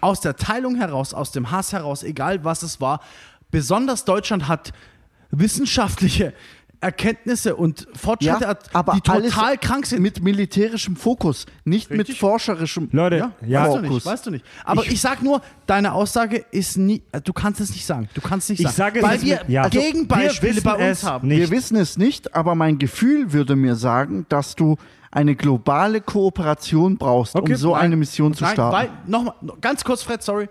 aus 0.02 0.20
der 0.20 0.36
Teilung 0.36 0.76
heraus, 0.76 1.14
aus 1.14 1.32
dem 1.32 1.50
Hass 1.50 1.72
heraus, 1.72 2.02
egal 2.02 2.44
was 2.44 2.62
es 2.62 2.80
war, 2.82 3.00
besonders 3.50 4.04
Deutschland 4.04 4.48
hat 4.48 4.72
wissenschaftliche 5.30 6.34
Erkenntnisse 6.82 7.56
und 7.56 7.86
Fortschritte, 7.94 8.42
Ja, 8.44 8.48
hat, 8.48 8.74
aber 8.74 8.94
die 8.94 9.00
total 9.02 9.22
alles 9.22 9.60
krank 9.60 9.84
sind. 9.86 10.00
Mit 10.00 10.22
militärischem 10.22 10.96
Fokus, 10.96 11.44
nicht 11.64 11.90
mit 11.90 12.00
Richtig. 12.00 12.20
forscherischem 12.20 12.88
Leute, 12.92 13.16
ja, 13.16 13.32
ja, 13.46 13.62
weißt 13.64 13.74
du 13.76 13.80
nicht, 13.80 13.88
Fokus. 13.88 14.06
weißt 14.06 14.26
du 14.26 14.30
nicht. 14.30 14.44
Aber 14.64 14.86
ich, 14.86 15.00
sag 15.00 15.22
nur, 15.22 15.42
deine 15.66 15.92
Aussage 15.92 16.38
ist 16.50 16.78
nie, 16.78 17.02
du 17.24 17.32
kannst 17.34 17.60
es 17.60 17.70
nicht 17.70 17.84
sagen. 17.84 18.08
Du 18.14 18.20
kannst 18.22 18.48
nicht 18.48 18.60
Ich 18.60 18.66
sagen. 18.66 18.76
sage 18.76 19.02
weil 19.02 19.16
es 19.18 19.24
wir 19.24 19.38
mit- 19.40 19.48
ja. 19.50 19.62
Also, 19.64 19.78
Gegenbeispiele 19.78 20.54
wir 20.56 20.62
bei 20.62 20.78
wissen 20.78 20.88
uns 20.88 20.98
es 20.98 21.04
haben. 21.04 21.28
nicht. 21.28 21.38
Wir 21.38 21.50
wissen 21.50 21.76
es 21.76 21.98
nicht, 21.98 22.34
aber 22.34 22.54
mein 22.54 22.78
Gefühl 22.78 23.32
würde 23.32 23.56
mir 23.56 23.74
sagen, 23.76 24.24
dass 24.30 24.56
du 24.56 24.76
eine 25.10 25.34
globale 25.36 26.00
Kooperation 26.00 26.96
brauchst, 26.96 27.34
Okay, 27.34 27.52
um 27.52 27.58
so 27.58 27.72
nein. 27.72 27.82
eine 27.82 27.96
Mission 27.96 28.32
zu 28.32 28.46
starten. 28.46 28.90
nochmal, 29.06 29.34
ganz 29.60 29.84
kurz, 29.84 30.02
Fred, 30.02 30.22
sorry. 30.22 30.48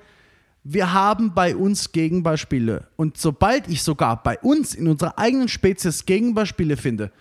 Wir 0.64 0.94
haben 0.94 1.34
bei 1.34 1.56
uns 1.56 1.92
Gegenbeispiele. 1.92 2.88
Und 2.96 3.18
sobald 3.18 3.68
ich 3.68 3.82
sogar 3.82 4.22
bei 4.22 4.38
uns 4.40 4.76
in 4.76 4.88
unserer 4.88 5.18
eigenen 5.18 5.48
Spezies 5.48 6.06
Gegenbeispiele 6.06 6.78
finde, 6.78 7.12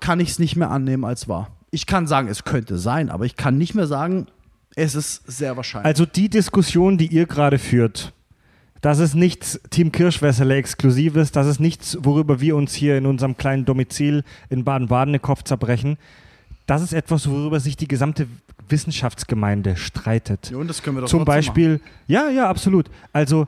kann 0.00 0.20
ich 0.20 0.30
es 0.30 0.38
nicht 0.38 0.56
mehr 0.56 0.70
annehmen 0.70 1.04
als 1.04 1.28
wahr. 1.28 1.56
Ich 1.70 1.86
kann 1.86 2.06
sagen, 2.06 2.28
es 2.28 2.44
könnte 2.44 2.78
sein, 2.78 3.08
aber 3.08 3.24
ich 3.24 3.36
kann 3.36 3.56
nicht 3.56 3.74
mehr 3.74 3.86
sagen, 3.86 4.26
es 4.74 4.94
ist 4.94 5.22
sehr 5.30 5.56
wahrscheinlich. 5.56 5.86
Also 5.86 6.04
die 6.04 6.28
Diskussion, 6.28 6.98
die 6.98 7.06
ihr 7.06 7.26
gerade 7.26 7.58
führt, 7.58 8.12
das 8.80 8.98
ist 8.98 9.14
nichts 9.14 9.60
Team 9.70 9.92
Kirschwässerle 9.92 10.56
Exklusives, 10.56 11.30
das 11.30 11.46
ist 11.46 11.60
nichts, 11.60 11.96
worüber 12.00 12.40
wir 12.40 12.56
uns 12.56 12.74
hier 12.74 12.98
in 12.98 13.06
unserem 13.06 13.36
kleinen 13.36 13.64
Domizil 13.64 14.24
in 14.50 14.64
Baden-Baden 14.64 15.12
den 15.12 15.22
Kopf 15.22 15.44
zerbrechen. 15.44 15.98
Das 16.66 16.82
ist 16.82 16.92
etwas, 16.92 17.30
worüber 17.30 17.60
sich 17.60 17.76
die 17.76 17.88
gesamte 17.88 18.26
Wissenschaftsgemeinde 18.72 19.76
streitet. 19.76 20.50
Ja, 20.50 20.56
und 20.56 20.68
das 20.68 20.82
können 20.82 20.96
wir 20.96 21.02
doch 21.02 21.08
Zum 21.08 21.24
Beispiel, 21.24 21.80
ja, 22.08 22.28
ja, 22.28 22.48
absolut. 22.48 22.90
Also 23.12 23.46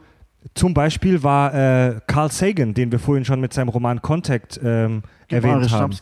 zum 0.54 0.74
Beispiel 0.74 1.22
war 1.22 1.54
äh, 1.54 2.00
Carl 2.06 2.30
Sagan, 2.30 2.74
den 2.74 2.92
wir 2.92 2.98
vorhin 2.98 3.24
schon 3.24 3.40
mit 3.40 3.52
seinem 3.52 3.70
Roman 3.70 4.02
Contact 4.02 4.60
ähm, 4.62 5.02
erwähnt 5.28 5.70
haben. 5.72 5.92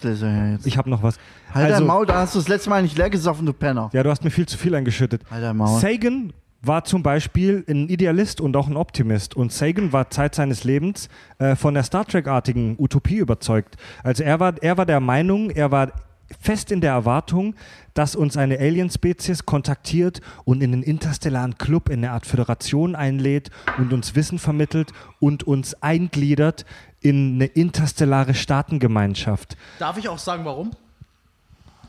Ich 0.64 0.76
habe 0.76 0.90
noch 0.90 1.02
was. 1.02 1.16
halt 1.54 1.66
dein 1.66 1.74
also, 1.74 1.84
Maul, 1.86 2.06
da 2.06 2.16
hast 2.16 2.34
du 2.34 2.40
das 2.40 2.48
letzte 2.48 2.70
Mal 2.70 2.82
nicht 2.82 2.98
leer 2.98 3.08
gesoffen, 3.08 3.46
du 3.46 3.52
Penner. 3.52 3.88
ja, 3.92 4.02
du 4.02 4.10
hast 4.10 4.24
mir 4.24 4.30
viel 4.30 4.46
zu 4.46 4.58
viel 4.58 4.74
eingeschüttet. 4.74 5.22
Halt 5.30 5.44
dein 5.44 5.56
Maul. 5.56 5.80
Sagan 5.80 6.32
war 6.62 6.84
zum 6.84 7.02
Beispiel 7.02 7.64
ein 7.68 7.88
Idealist 7.88 8.40
und 8.40 8.56
auch 8.56 8.68
ein 8.68 8.76
Optimist. 8.76 9.36
Und 9.36 9.52
Sagan 9.52 9.92
war 9.92 10.10
Zeit 10.10 10.34
seines 10.34 10.64
Lebens 10.64 11.08
äh, 11.38 11.56
von 11.56 11.74
der 11.74 11.82
Star 11.82 12.04
Trek-artigen 12.04 12.76
Utopie 12.78 13.16
überzeugt. 13.16 13.76
Also 14.02 14.22
er 14.22 14.38
war, 14.40 14.54
er 14.60 14.78
war 14.78 14.86
der 14.86 15.00
Meinung, 15.00 15.50
er 15.50 15.70
war 15.70 15.92
fest 16.40 16.70
in 16.70 16.80
der 16.80 16.92
Erwartung, 16.92 17.54
dass 17.94 18.16
uns 18.16 18.36
eine 18.36 18.58
Alien-Spezies 18.58 19.44
kontaktiert 19.46 20.20
und 20.44 20.62
in 20.62 20.72
einen 20.72 20.82
interstellaren 20.82 21.58
Club, 21.58 21.88
in 21.88 21.98
eine 21.98 22.12
Art 22.12 22.26
Föderation 22.26 22.94
einlädt 22.94 23.50
und 23.78 23.92
uns 23.92 24.14
Wissen 24.14 24.38
vermittelt 24.38 24.92
und 25.20 25.44
uns 25.44 25.74
eingliedert 25.82 26.64
in 27.00 27.34
eine 27.34 27.46
interstellare 27.46 28.34
Staatengemeinschaft. 28.34 29.56
Darf 29.78 29.98
ich 29.98 30.08
auch 30.08 30.18
sagen, 30.18 30.44
warum? 30.44 30.70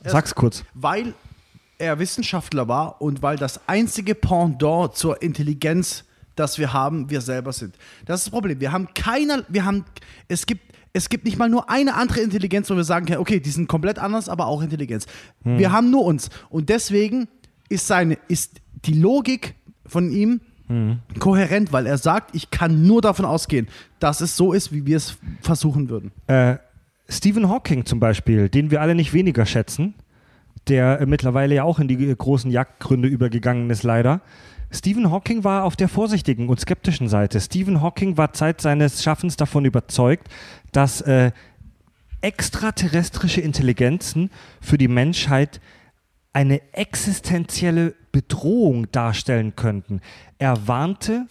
Sag's 0.03 0.35
kurz. 0.35 0.63
Weil 0.73 1.13
er 1.77 1.99
Wissenschaftler 1.99 2.67
war 2.67 3.01
und 3.01 3.21
weil 3.21 3.37
das 3.37 3.67
einzige 3.67 4.15
Pendant 4.15 4.95
zur 4.95 5.21
Intelligenz, 5.21 6.03
das 6.35 6.57
wir 6.57 6.73
haben, 6.73 7.09
wir 7.09 7.21
selber 7.21 7.53
sind. 7.53 7.77
Das 8.05 8.21
ist 8.21 8.27
das 8.27 8.31
Problem. 8.31 8.59
Wir 8.59 8.71
haben 8.71 8.93
keiner, 8.93 9.43
wir 9.47 9.65
haben, 9.65 9.85
es 10.27 10.45
gibt, 10.45 10.72
es 10.93 11.09
gibt 11.09 11.25
nicht 11.25 11.37
mal 11.37 11.49
nur 11.49 11.69
eine 11.69 11.95
andere 11.95 12.21
Intelligenz, 12.21 12.69
wo 12.69 12.75
wir 12.75 12.83
sagen 12.83 13.07
können, 13.07 13.19
okay, 13.19 13.39
die 13.39 13.49
sind 13.49 13.67
komplett 13.67 13.97
anders, 13.97 14.29
aber 14.29 14.45
auch 14.45 14.61
Intelligenz. 14.61 15.07
Wir 15.43 15.71
haben 15.71 15.89
nur 15.89 16.05
uns. 16.05 16.29
Und 16.49 16.69
deswegen 16.69 17.27
ist 17.67 17.87
seine, 17.87 18.17
ist 18.27 18.61
die 18.85 18.93
Logik 18.93 19.55
von 19.85 20.11
ihm 20.11 20.41
kohärent, 21.19 21.71
weil 21.71 21.85
er 21.85 21.97
sagt, 21.97 22.35
ich 22.35 22.49
kann 22.49 22.83
nur 22.87 23.01
davon 23.01 23.25
ausgehen, 23.25 23.67
dass 23.99 24.21
es 24.21 24.37
so 24.37 24.53
ist, 24.53 24.71
wie 24.71 24.85
wir 24.85 24.97
es 24.97 25.17
versuchen 25.41 25.89
würden. 25.89 26.11
Äh, 26.27 26.57
Stephen 27.09 27.49
Hawking 27.49 27.85
zum 27.85 27.99
Beispiel, 27.99 28.49
den 28.49 28.71
wir 28.71 28.81
alle 28.81 28.95
nicht 28.95 29.13
weniger 29.13 29.45
schätzen, 29.45 29.93
der 30.67 31.05
mittlerweile 31.05 31.55
ja 31.55 31.63
auch 31.63 31.79
in 31.79 31.87
die 31.87 32.15
großen 32.15 32.49
Jagdgründe 32.49 33.07
übergegangen 33.07 33.69
ist, 33.69 33.83
leider. 33.83 34.21
Stephen 34.73 35.11
Hawking 35.11 35.43
war 35.43 35.63
auf 35.65 35.75
der 35.75 35.87
vorsichtigen 35.87 36.49
und 36.49 36.59
skeptischen 36.59 37.07
Seite. 37.07 37.39
Stephen 37.39 37.81
Hawking 37.81 38.17
war 38.17 38.33
Zeit 38.33 38.59
seines 38.59 39.03
Schaffens 39.03 39.37
davon 39.37 39.65
überzeugt, 39.65 40.27
dass 40.71 41.01
äh, 41.01 41.31
extraterrestrische 42.21 43.41
Intelligenzen 43.41 44.31
für 44.61 44.79
die 44.79 44.87
Menschheit 44.87 45.61
eine 46.31 46.61
existenzielle 46.73 47.93
Bedrohung 48.11 48.91
darstellen 48.91 49.55
könnten. 49.55 50.01
Er 50.39 50.67
warnte 50.67 51.27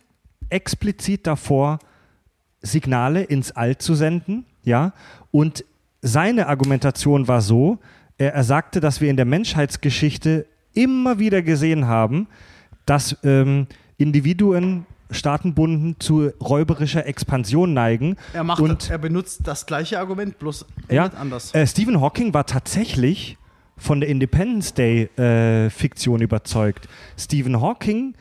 explizit 0.49 1.27
davor, 1.27 1.81
Signale 2.61 3.25
ins 3.25 3.51
All 3.51 3.77
zu 3.77 3.97
senden, 3.97 4.45
ja, 4.63 4.93
und 5.33 5.65
seine 6.01 6.47
Argumentation 6.47 7.27
war 7.27 7.41
so, 7.41 7.79
er, 8.19 8.35
er 8.35 8.45
sagte, 8.45 8.79
dass 8.79 9.01
wir 9.01 9.11
in 9.11 9.17
der 9.17 9.25
Menschheitsgeschichte 9.25 10.47
immer 10.75 11.19
wieder 11.19 11.43
gesehen 11.43 11.87
haben, 11.87 12.29
dass 12.87 13.17
ähm, 13.23 13.67
Individuen 13.97 14.87
staatenbunden 15.11 15.97
zu 15.99 16.33
räuberischer 16.41 17.07
Expansion 17.07 17.75
neigen. 17.75 18.17
Er, 18.33 18.45
macht, 18.45 18.61
und 18.61 18.91
er 18.91 18.99
benutzt 18.99 19.41
das 19.45 19.67
gleiche 19.67 19.99
Argument, 19.99 20.39
bloß 20.39 20.67
ja, 20.91 21.05
anders. 21.07 21.55
Äh, 21.55 21.67
Stephen 21.67 22.01
Hawking 22.01 22.33
war 22.35 22.47
tatsächlich 22.47 23.37
von 23.77 24.01
der 24.01 24.09
Independence 24.09 24.75
Day 24.75 25.11
äh, 25.19 25.69
überzeugt. 26.21 26.89
Stephen 27.19 27.61
Hawking 27.61 28.15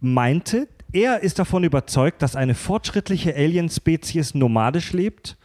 meinte, 0.00 0.68
er 0.92 1.22
ist 1.22 1.38
davon 1.38 1.64
überzeugt, 1.64 2.22
dass 2.22 2.36
eine 2.36 2.54
fortschrittliche 2.54 3.34
Alien-Spezies 3.34 4.34
nomadisch 4.34 4.92
lebt 4.92 5.36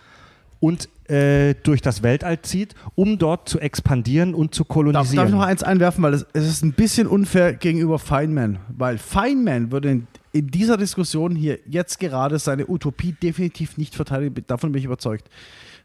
und 0.60 0.90
äh, 1.12 1.56
durch 1.64 1.82
das 1.82 2.04
Weltall 2.04 2.42
zieht, 2.42 2.74
um 2.96 3.18
dort 3.18 3.50
zu 3.50 3.60
expandieren 3.60 4.34
und 4.34 4.56
zu 4.56 4.64
Darf, 4.64 4.70
kolonisieren. 4.70 5.16
darf 5.18 5.28
ich 5.28 5.36
noch 5.36 5.44
eins 5.44 5.62
einwerfen, 5.62 6.02
weil 6.04 6.14
es, 6.14 6.26
es 6.32 6.48
ist 6.48 6.64
ein 6.64 6.72
bisschen 6.72 7.06
unfair 7.06 7.54
gegenüber 7.54 8.00
Feynman, 8.00 8.60
weil 8.70 8.98
Feynman 8.98 9.74
würde 9.74 9.92
in, 9.92 10.08
in 10.32 10.48
dieser 10.48 10.78
Diskussion 10.78 11.36
hier 11.36 11.60
jetzt 11.66 12.00
gerade 12.00 12.40
seine 12.40 12.70
Utopie 12.70 13.12
definitiv 13.12 13.78
nicht 13.78 13.94
verteidigen, 13.94 14.44
davon 14.48 14.72
bin 14.72 14.80
ich 14.80 14.86
überzeugt. 14.86 15.30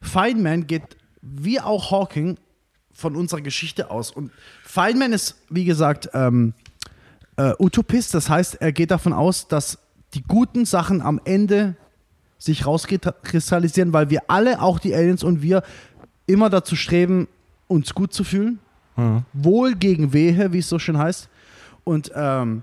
Feynman 0.00 0.68
geht 0.68 0.96
wie 1.22 1.60
auch 1.60 1.90
Hawking 1.90 2.38
von 2.92 3.16
unserer 3.16 3.40
Geschichte 3.40 3.90
aus 3.90 4.12
und 4.12 4.30
Feynman 4.62 5.12
ist, 5.12 5.42
wie 5.50 5.64
gesagt, 5.64 6.08
ähm, 6.14 6.55
äh, 7.36 7.52
Utopist, 7.58 8.14
das 8.14 8.30
heißt, 8.30 8.60
er 8.60 8.70
geht 8.70 8.92
davon 8.92 9.12
aus, 9.12 9.48
dass 9.48 9.78
die 10.14 10.22
guten 10.22 10.64
Sachen 10.66 11.02
am 11.02 11.20
Ende 11.24 11.74
sich 12.39 12.66
rauskristallisieren, 12.66 13.92
weil 13.92 14.10
wir 14.10 14.23
alle, 14.28 14.60
auch 14.60 14.78
die 14.78 14.94
Aliens 14.94 15.24
und 15.24 15.42
wir, 15.42 15.62
immer 16.26 16.50
dazu 16.50 16.76
streben, 16.76 17.28
uns 17.68 17.94
gut 17.94 18.12
zu 18.12 18.24
fühlen. 18.24 18.58
Wohl 19.34 19.74
gegen 19.74 20.12
Wehe, 20.15 20.52
wie 20.52 20.58
es 20.60 20.68
so 20.70 20.78
schön 20.78 20.97
heißt. 20.97 21.28
Und 21.84 22.10
ähm, 22.15 22.62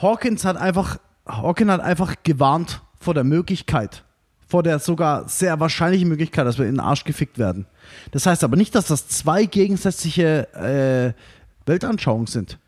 Hawkins 0.00 0.44
hat 0.44 0.56
einfach, 0.56 0.98
Hawkins 1.26 1.70
hat 1.70 1.80
einfach 1.80 2.14
gewarnt 2.22 2.80
vor 3.00 3.12
der 3.12 3.24
Möglichkeit, 3.24 4.04
vor 4.46 4.62
der 4.62 4.78
sogar 4.78 5.28
sehr 5.28 5.58
wahrscheinlichen 5.58 6.08
Möglichkeit, 6.08 6.46
dass 6.46 6.58
wir 6.58 6.66
in 6.66 6.74
den 6.74 6.80
Arsch 6.80 7.02
gefickt 7.04 7.38
werden. 7.38 7.66
Das 8.12 8.24
heißt 8.26 8.44
aber 8.44 8.56
nicht, 8.56 8.74
dass 8.74 8.86
das 8.86 9.08
zwei 9.08 9.46
gegensätzliche 9.46 10.48
äh, 10.54 11.12
Weltanschauungen 11.66 12.28
sind. 12.28 12.58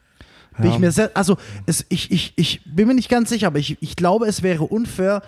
Bin 0.59 0.67
Ja. 0.67 0.73
ich 0.73 0.79
mir 0.81 0.91
sehr, 0.91 1.11
also 1.15 1.37
es, 1.67 1.87
ich, 1.89 2.11
ich, 2.11 2.33
ich 2.37 2.61
bin 2.65 2.89
mir 2.89 2.95
nicht 2.95 3.09
ganz 3.09 3.29
sicher, 3.29 3.47
aber 3.47 3.59
ich, 3.61 3.81
ich 3.81 3.95
glaube, 3.95 4.27
es 4.27 4.43
wäre 4.43 4.65
unfair, 4.65 5.23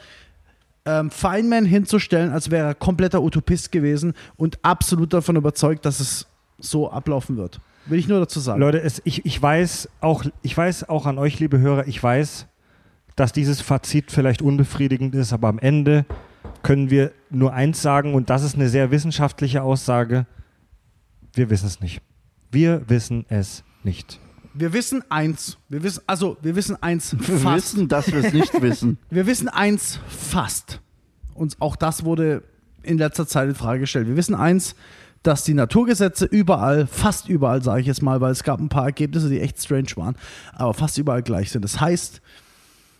ähm, 0.88 1.10
Feynman 1.10 1.66
hinzustellen, 1.66 2.32
als 2.32 2.50
wäre 2.50 2.68
er 2.68 2.74
kompletter 2.74 3.22
Utopist 3.22 3.70
gewesen 3.70 4.14
und 4.36 4.58
absolut 4.62 5.12
davon 5.12 5.36
überzeugt, 5.36 5.84
dass 5.84 6.00
es 6.00 6.26
so 6.58 6.90
ablaufen 6.90 7.36
wird. 7.36 7.60
Will 7.86 7.98
ich 7.98 8.08
nur 8.08 8.20
dazu 8.20 8.40
sagen. 8.40 8.60
Leute, 8.60 8.80
es, 8.80 9.02
ich, 9.04 9.24
ich, 9.26 9.40
weiß 9.40 9.88
auch, 10.00 10.24
ich 10.42 10.56
weiß 10.56 10.88
auch 10.88 11.06
an 11.06 11.18
euch, 11.18 11.38
liebe 11.40 11.58
Hörer, 11.58 11.86
ich 11.86 12.02
weiß, 12.02 12.46
dass 13.16 13.32
dieses 13.32 13.60
Fazit 13.60 14.10
vielleicht 14.10 14.40
unbefriedigend 14.42 15.14
ist, 15.14 15.32
aber 15.32 15.48
am 15.48 15.58
Ende 15.58 16.06
können 16.62 16.90
wir 16.90 17.12
nur 17.30 17.52
eins 17.52 17.82
sagen, 17.82 18.14
und 18.14 18.30
das 18.30 18.42
ist 18.42 18.54
eine 18.54 18.68
sehr 18.68 18.90
wissenschaftliche 18.90 19.62
Aussage. 19.62 20.26
Wir 21.34 21.50
wissen 21.50 21.66
es 21.66 21.80
nicht. 21.80 22.00
Wir 22.50 22.88
wissen 22.88 23.26
es 23.28 23.62
nicht. 23.84 24.20
Wir 24.54 24.72
wissen 24.72 25.02
eins. 25.10 25.58
Wir 25.68 25.82
wissen, 25.82 26.02
also 26.06 26.36
wir 26.42 26.56
wissen 26.56 26.82
eins 26.82 27.16
Wir 27.18 27.38
fast. 27.38 27.74
wissen, 27.74 27.88
dass 27.88 28.06
wir 28.12 28.24
es 28.24 28.32
nicht 28.32 28.60
wissen. 28.60 28.98
Wir 29.10 29.26
wissen 29.26 29.48
eins 29.48 30.00
fast. 30.08 30.80
Und 31.34 31.56
auch 31.60 31.76
das 31.76 32.04
wurde 32.04 32.42
in 32.82 32.98
letzter 32.98 33.26
Zeit 33.26 33.48
in 33.48 33.54
Frage 33.54 33.80
gestellt. 33.80 34.08
Wir 34.08 34.16
wissen 34.16 34.34
eins, 34.34 34.74
dass 35.22 35.44
die 35.44 35.54
Naturgesetze 35.54 36.24
überall, 36.24 36.86
fast 36.86 37.28
überall, 37.28 37.62
sage 37.62 37.80
ich 37.82 37.86
jetzt 37.86 38.02
mal, 38.02 38.20
weil 38.20 38.32
es 38.32 38.42
gab 38.42 38.60
ein 38.60 38.68
paar 38.68 38.86
Ergebnisse, 38.86 39.28
die 39.28 39.40
echt 39.40 39.60
strange 39.60 39.90
waren, 39.96 40.16
aber 40.54 40.74
fast 40.74 40.98
überall 40.98 41.22
gleich 41.22 41.50
sind. 41.50 41.62
Das 41.62 41.80
heißt, 41.80 42.20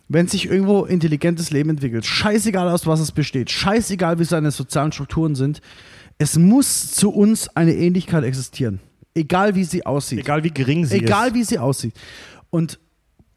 wenn 0.08 0.26
sich 0.26 0.46
irgendwo 0.46 0.84
intelligentes 0.84 1.50
Leben 1.50 1.70
entwickelt, 1.70 2.06
scheißegal 2.06 2.68
aus 2.68 2.86
was 2.86 3.00
es 3.00 3.12
besteht, 3.12 3.50
scheißegal 3.50 4.18
wie 4.18 4.24
seine 4.24 4.50
sozialen 4.50 4.92
Strukturen 4.92 5.34
sind, 5.34 5.60
es 6.18 6.36
muss 6.36 6.92
zu 6.92 7.10
uns 7.10 7.48
eine 7.56 7.74
Ähnlichkeit 7.74 8.24
existieren. 8.24 8.80
Egal 9.18 9.54
wie 9.54 9.64
sie 9.64 9.84
aussieht. 9.84 10.20
Egal 10.20 10.44
wie 10.44 10.50
gering 10.50 10.84
sie 10.84 10.96
Egal 10.98 11.28
ist. 11.28 11.34
wie 11.34 11.44
sie 11.44 11.58
aussieht. 11.58 11.94
Und 12.50 12.78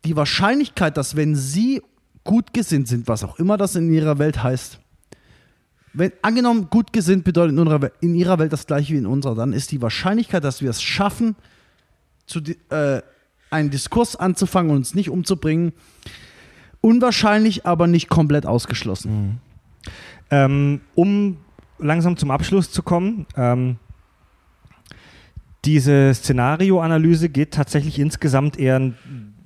die 0.06 0.16
Wahrscheinlichkeit, 0.16 0.98
dass 0.98 1.16
wenn 1.16 1.36
sie 1.36 1.82
gut 2.24 2.54
gesinnt 2.54 2.88
sind, 2.88 3.08
was 3.08 3.24
auch 3.24 3.40
immer 3.40 3.58
das 3.58 3.76
in 3.76 3.92
ihrer 3.92 4.20
Welt 4.20 4.42
heißt, 4.44 4.80
wenn 5.94 6.12
angenommen 6.22 6.70
gut 6.70 6.94
gesinnt 6.94 7.24
bedeutet 7.26 7.52
in, 7.54 7.60
unserer, 7.60 7.80
Wel- 7.80 7.92
in 8.00 8.16
ihrer 8.16 8.40
Welt 8.40 8.54
das 8.54 8.66
gleiche 8.66 8.94
wie 8.94 8.98
in 8.98 9.06
unserer, 9.06 9.36
dann 9.36 9.52
ist 9.54 9.72
die 9.72 9.82
Wahrscheinlichkeit, 9.82 10.44
dass 10.44 10.62
wir 10.62 10.70
es 10.70 10.82
schaffen, 10.82 11.36
zu, 12.28 12.40
äh, 12.70 13.02
einen 13.50 13.70
Diskurs 13.72 14.16
anzufangen 14.16 14.72
und 14.72 14.78
uns 14.78 14.96
nicht 14.96 15.10
umzubringen, 15.10 15.74
unwahrscheinlich, 16.80 17.66
aber 17.66 17.88
nicht 17.88 18.08
komplett 18.08 18.46
ausgeschlossen. 18.46 19.40
Ähm, 20.30 20.80
um 20.96 21.38
langsam 21.78 22.16
zum 22.16 22.32
Abschluss 22.32 22.72
zu 22.72 22.84
kommen, 22.84 23.26
ähm, 23.36 23.76
diese 25.66 26.14
Szenarioanalyse 26.14 27.30
geht 27.30 27.52
tatsächlich 27.52 28.00
insgesamt 28.00 28.58
eher 28.58 28.94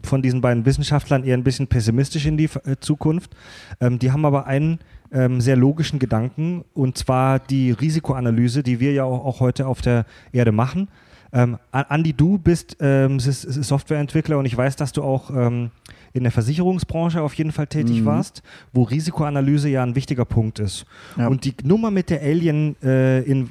von 0.03 0.21
diesen 0.21 0.39
beiden 0.41 0.65
Wissenschaftlern 0.65 1.23
eher 1.23 1.35
ein 1.35 1.43
bisschen 1.43 1.67
pessimistisch 1.67 2.25
in 2.25 2.37
die 2.37 2.49
äh, 2.63 2.77
Zukunft. 2.79 3.35
Ähm, 3.81 3.99
die 3.99 4.11
haben 4.11 4.23
aber 4.25 4.45
einen 4.45 4.79
ähm, 5.11 5.41
sehr 5.41 5.55
logischen 5.55 5.99
Gedanken 5.99 6.63
und 6.73 6.97
zwar 6.97 7.39
die 7.39 7.71
Risikoanalyse, 7.71 8.63
die 8.63 8.79
wir 8.79 8.93
ja 8.93 9.03
auch, 9.03 9.25
auch 9.25 9.39
heute 9.39 9.67
auf 9.67 9.81
der 9.81 10.05
Erde 10.31 10.51
machen. 10.51 10.87
Ähm, 11.33 11.57
Andi, 11.71 12.13
du 12.13 12.37
bist 12.37 12.77
ähm, 12.79 13.19
Softwareentwickler 13.19 14.37
und 14.37 14.45
ich 14.45 14.55
weiß, 14.55 14.77
dass 14.77 14.93
du 14.93 15.03
auch 15.03 15.31
ähm, 15.31 15.71
in 16.13 16.23
der 16.23 16.31
Versicherungsbranche 16.31 17.21
auf 17.21 17.33
jeden 17.33 17.51
Fall 17.51 17.67
tätig 17.67 18.01
Mhm. 18.01 18.05
warst, 18.05 18.41
wo 18.71 18.83
Risikoanalyse 18.83 19.67
ja 19.67 19.83
ein 19.83 19.95
wichtiger 19.95 20.23
Punkt 20.23 20.59
ist. 20.59 20.85
Ja. 21.17 21.27
Und 21.27 21.43
die 21.43 21.53
Nummer 21.63 21.91
mit 21.91 22.09
der 22.09 22.21
Alien, 22.21 22.77
äh, 22.81 23.19
in, 23.23 23.49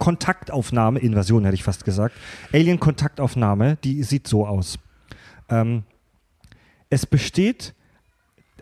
Alien-Kontaktaufnahme, 0.00 0.98
Invasion 1.00 1.44
hätte 1.44 1.54
ich 1.54 1.62
fast 1.62 1.84
gesagt, 1.84 2.14
Alien-Kontaktaufnahme, 2.52 3.76
die 3.84 4.02
sieht 4.02 4.26
so 4.26 4.46
aus. 4.46 4.78
Ähm, 5.48 5.84
es 6.88 7.06
besteht 7.06 7.74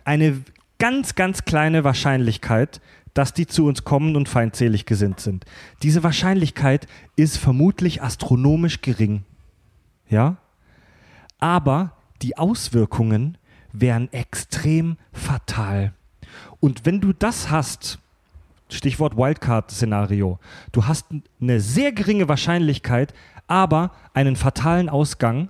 eine 0.03 0.43
ganz, 0.79 1.15
ganz 1.15 1.45
kleine 1.45 1.83
Wahrscheinlichkeit, 1.83 2.81
dass 3.13 3.33
die 3.33 3.47
zu 3.47 3.65
uns 3.65 3.85
kommen 3.85 4.15
und 4.15 4.29
feindselig 4.29 4.85
gesinnt 4.85 5.19
sind. 5.21 5.45
Diese 5.81 6.03
Wahrscheinlichkeit 6.03 6.87
ist 7.15 7.37
vermutlich 7.37 8.03
astronomisch 8.03 8.81
gering. 8.81 9.23
Ja? 10.09 10.37
Aber 11.39 11.93
die 12.21 12.37
Auswirkungen 12.37 13.37
wären 13.71 14.11
extrem 14.11 14.97
fatal. 15.13 15.93
Und 16.59 16.85
wenn 16.85 16.99
du 16.99 17.13
das 17.13 17.49
hast, 17.49 17.99
Stichwort 18.69 19.17
Wildcard-Szenario, 19.17 20.37
du 20.71 20.85
hast 20.85 21.07
eine 21.41 21.59
sehr 21.59 21.91
geringe 21.91 22.29
Wahrscheinlichkeit, 22.29 23.15
aber 23.47 23.91
einen 24.13 24.35
fatalen 24.35 24.89
Ausgang, 24.89 25.49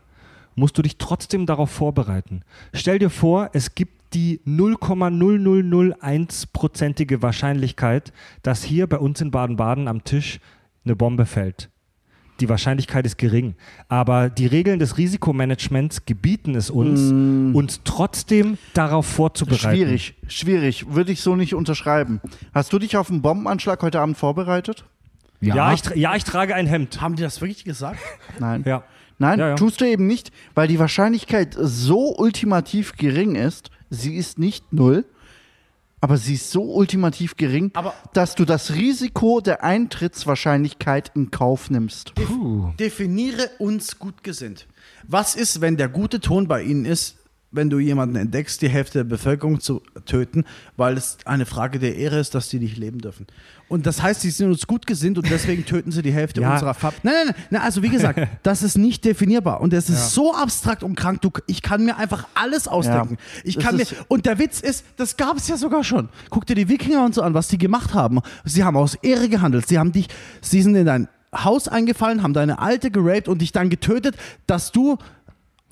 musst 0.55 0.77
du 0.77 0.81
dich 0.81 0.97
trotzdem 0.97 1.45
darauf 1.45 1.69
vorbereiten. 1.69 2.43
Stell 2.73 2.99
dir 2.99 3.09
vor, 3.09 3.49
es 3.53 3.75
gibt 3.75 4.13
die 4.13 4.41
0,0001-prozentige 4.45 7.21
Wahrscheinlichkeit, 7.21 8.11
dass 8.43 8.63
hier 8.63 8.87
bei 8.87 8.97
uns 8.97 9.21
in 9.21 9.31
Baden-Baden 9.31 9.87
am 9.87 10.03
Tisch 10.03 10.41
eine 10.83 10.95
Bombe 10.95 11.25
fällt. 11.25 11.69
Die 12.39 12.49
Wahrscheinlichkeit 12.49 13.05
ist 13.05 13.17
gering. 13.17 13.55
Aber 13.89 14.29
die 14.29 14.45
Regeln 14.47 14.79
des 14.79 14.97
Risikomanagements 14.97 16.05
gebieten 16.05 16.55
es 16.55 16.69
uns, 16.69 17.11
uns 17.55 17.81
trotzdem 17.83 18.57
darauf 18.73 19.05
vorzubereiten. 19.05 19.59
Schwierig, 19.75 20.15
schwierig. 20.27 20.93
Würde 20.93 21.11
ich 21.11 21.21
so 21.21 21.35
nicht 21.35 21.53
unterschreiben. 21.55 22.21
Hast 22.53 22.71
du 22.73 22.79
dich 22.79 22.95
auf 22.97 23.09
einen 23.09 23.21
Bombenanschlag 23.21 23.81
heute 23.81 23.99
Abend 23.99 24.17
vorbereitet? 24.17 24.85
Ja, 25.41 25.71
ich, 25.73 25.81
tra- 25.81 25.95
ja, 25.97 26.15
ich 26.15 26.23
trage 26.23 26.55
ein 26.55 26.67
Hemd. 26.67 27.01
Haben 27.01 27.15
die 27.15 27.23
das 27.23 27.39
wirklich 27.41 27.63
gesagt? 27.63 27.99
Nein. 28.39 28.63
Ja. 28.65 28.83
Nein, 29.21 29.39
Ja, 29.39 29.49
ja. 29.49 29.55
tust 29.55 29.81
du 29.81 29.85
eben 29.85 30.07
nicht, 30.07 30.31
weil 30.55 30.67
die 30.69 30.79
Wahrscheinlichkeit 30.79 31.55
so 31.59 32.15
ultimativ 32.17 32.95
gering 32.95 33.35
ist. 33.35 33.69
Sie 33.89 34.15
ist 34.15 34.39
nicht 34.39 34.71
null, 34.71 35.03
aber 36.01 36.17
sie 36.17 36.35
ist 36.35 36.51
so 36.51 36.63
ultimativ 36.73 37.35
gering, 37.37 37.71
Aber- 37.73 37.93
dass 38.13 38.35
du 38.35 38.45
das 38.45 38.73
Risiko 38.73 39.41
der 39.41 39.63
Eintrittswahrscheinlichkeit 39.63 41.11
in 41.15 41.31
Kauf 41.31 41.69
nimmst. 41.69 42.13
Puh. 42.15 42.71
Definiere 42.79 43.49
uns 43.59 43.99
gut 43.99 44.23
gesinnt. 44.23 44.67
Was 45.07 45.35
ist, 45.35 45.61
wenn 45.61 45.77
der 45.77 45.89
gute 45.89 46.19
Ton 46.19 46.47
bei 46.47 46.61
Ihnen 46.63 46.85
ist, 46.85 47.17
wenn 47.51 47.69
du 47.69 47.79
jemanden 47.79 48.15
entdeckst, 48.15 48.61
die 48.61 48.69
Hälfte 48.69 48.99
der 48.99 49.03
Bevölkerung 49.05 49.59
zu 49.59 49.81
töten, 50.05 50.45
weil 50.77 50.97
es 50.97 51.17
eine 51.25 51.45
Frage 51.45 51.79
der 51.79 51.95
Ehre 51.95 52.19
ist, 52.19 52.35
dass 52.35 52.49
die 52.49 52.59
nicht 52.59 52.77
leben 52.77 52.99
dürfen? 52.99 53.25
Und 53.67 53.85
das 53.85 54.01
heißt, 54.01 54.21
sie 54.21 54.29
sind 54.29 54.49
uns 54.49 54.67
gut 54.67 54.85
gesinnt 54.87 55.17
und 55.17 55.29
deswegen 55.29 55.65
töten 55.65 55.91
sie 55.91 56.01
die 56.01 56.11
Hälfte 56.11 56.41
Ja. 56.41 56.53
unserer 56.53 56.73
Fab. 56.73 56.93
Nein, 57.03 57.13
nein, 57.25 57.35
nein. 57.49 57.61
Also 57.61 57.81
wie 57.81 57.89
gesagt, 57.89 58.19
das 58.43 58.61
ist 58.63 58.77
nicht 58.77 59.03
definierbar 59.05 59.61
und 59.61 59.73
es 59.73 59.89
ist 59.89 60.11
so 60.11 60.33
abstrakt 60.33 60.83
und 60.83 60.95
krank. 60.95 61.21
Du, 61.21 61.31
ich 61.47 61.61
kann 61.61 61.85
mir 61.85 61.97
einfach 61.97 62.27
alles 62.35 62.67
ausdenken. 62.67 63.17
Ich 63.43 63.55
Das 63.55 63.63
kann 63.63 63.77
mir 63.77 63.85
und 64.07 64.25
der 64.25 64.37
Witz 64.39 64.59
ist, 64.59 64.85
das 64.97 65.17
gab 65.17 65.37
es 65.37 65.47
ja 65.47 65.57
sogar 65.57 65.83
schon. 65.83 66.09
Guck 66.29 66.45
dir 66.45 66.55
die 66.55 66.69
Wikinger 66.69 67.03
und 67.03 67.15
so 67.15 67.21
an, 67.21 67.33
was 67.33 67.47
die 67.47 67.57
gemacht 67.57 67.93
haben. 67.93 68.19
Sie 68.45 68.63
haben 68.63 68.77
aus 68.77 68.95
Ehre 68.95 69.27
gehandelt. 69.29 69.67
Sie 69.67 69.77
haben 69.79 69.91
dich, 69.91 70.07
sie 70.41 70.61
sind 70.61 70.75
in 70.75 70.85
dein 70.85 71.07
Haus 71.35 71.67
eingefallen, 71.67 72.23
haben 72.23 72.33
deine 72.33 72.57
Alte 72.57 72.89
geraped 72.89 73.27
und 73.27 73.41
dich 73.43 73.51
dann 73.51 73.69
getötet, 73.69 74.15
dass 74.47 74.71
du 74.71 74.97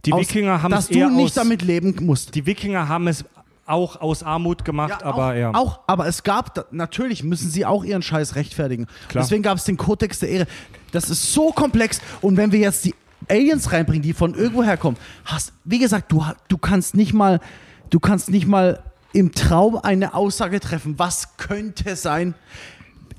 Die 0.07 0.13
aus, 0.13 0.21
Wikinger 0.21 0.63
haben 0.63 0.71
dass 0.71 0.85
es 0.85 0.89
du 0.89 1.09
nicht 1.09 1.25
aus, 1.25 1.33
damit 1.33 1.61
leben 1.61 1.95
musst. 2.01 2.33
Die 2.33 2.45
Wikinger 2.45 2.87
haben 2.87 3.07
es 3.07 3.25
auch 3.65 3.99
aus 3.99 4.23
Armut 4.23 4.63
gemacht, 4.63 5.03
aber 5.03 5.31
auch, 5.31 5.33
ja. 5.33 5.53
auch, 5.53 5.79
aber 5.87 6.07
es 6.07 6.23
gab, 6.23 6.71
natürlich 6.71 7.23
müssen 7.23 7.51
sie 7.51 7.65
auch 7.65 7.83
ihren 7.83 8.01
Scheiß 8.01 8.35
rechtfertigen. 8.35 8.87
Klar. 9.09 9.23
Deswegen 9.23 9.43
gab 9.43 9.57
es 9.57 9.65
den 9.65 9.77
Kodex 9.77 10.19
der 10.19 10.29
Ehre. 10.29 10.47
Das 10.91 11.09
ist 11.09 11.33
so 11.33 11.51
komplex. 11.51 12.01
Und 12.21 12.37
wenn 12.37 12.51
wir 12.51 12.59
jetzt 12.59 12.85
die 12.85 12.95
Aliens 13.27 13.71
reinbringen, 13.71 14.01
die 14.01 14.13
von 14.13 14.33
irgendwoher 14.33 14.77
kommen, 14.77 14.97
hast, 15.25 15.51
wie 15.65 15.79
gesagt, 15.79 16.11
du, 16.11 16.23
du 16.47 16.57
kannst 16.57 16.95
nicht 16.95 17.13
mal, 17.13 17.41
du 17.89 17.99
kannst 17.99 18.29
nicht 18.29 18.47
mal 18.47 18.81
im 19.11 19.33
Traum 19.33 19.75
eine 19.75 20.13
Aussage 20.13 20.59
treffen, 20.59 20.97
was 20.97 21.35
könnte 21.37 21.95
sein. 21.95 22.35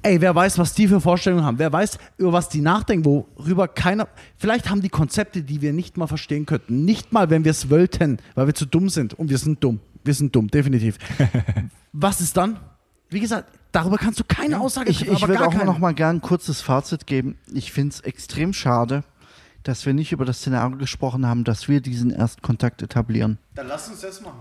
Ey, 0.09 0.23
wer 0.23 0.35
weiß, 0.35 0.57
was 0.57 0.73
die 0.73 0.89
für 0.89 1.03
Vorstellungen 1.03 1.45
haben. 1.45 1.59
Wer 1.59 1.71
weiß, 1.71 1.99
über 2.17 2.33
was 2.33 2.49
die 2.49 2.63
nachdenken, 2.63 3.05
worüber 3.05 3.69
keiner. 3.69 4.09
Vielleicht 4.39 4.71
haben 4.71 4.81
die 4.81 4.89
Konzepte, 4.89 5.43
die 5.43 5.61
wir 5.61 5.75
nicht 5.75 5.99
mal 5.99 6.07
verstehen 6.07 6.47
könnten. 6.47 6.87
Nicht 6.87 7.13
mal, 7.13 7.29
wenn 7.29 7.45
wir 7.45 7.51
es 7.51 7.69
wollten, 7.69 8.17
weil 8.35 8.47
wir 8.47 8.55
zu 8.55 8.65
dumm 8.65 8.89
sind. 8.89 9.13
Und 9.13 9.29
wir 9.29 9.37
sind 9.37 9.63
dumm. 9.63 9.81
Wir 10.05 10.15
sind 10.15 10.35
dumm, 10.35 10.49
definitiv. 10.49 10.97
was 11.93 12.23
ist 12.23 12.39
dann? 12.39 12.59
Wie 13.11 13.21
gesagt, 13.21 13.51
darüber 13.71 13.99
kannst 13.99 14.19
du 14.19 14.25
keine 14.25 14.59
Aussage 14.61 14.89
Ich, 14.89 15.01
treffen. 15.01 15.13
ich 15.13 15.23
aber 15.23 15.35
würde 15.35 15.47
auch 15.47 15.53
keine. 15.53 15.67
noch 15.67 15.79
mal 15.79 15.93
gern 15.93 16.17
ein 16.17 16.23
kurzes 16.23 16.63
Fazit 16.63 17.07
geben. 17.07 17.37
Ich 17.53 17.71
finde 17.71 17.93
es 17.93 18.01
extrem 18.01 18.55
schade, 18.55 19.05
dass 19.63 19.85
wir 19.85 19.93
nicht 19.93 20.13
über 20.13 20.25
das 20.25 20.39
Szenario 20.39 20.79
gesprochen 20.79 21.27
haben, 21.27 21.45
dass 21.45 21.69
wir 21.69 21.83
diesen 21.83 22.13
Erstkontakt 22.13 22.81
etablieren. 22.81 23.37
Dann 23.55 23.69
lass 23.69 23.91
uns 23.91 24.01
das 24.01 24.23
machen. 24.23 24.41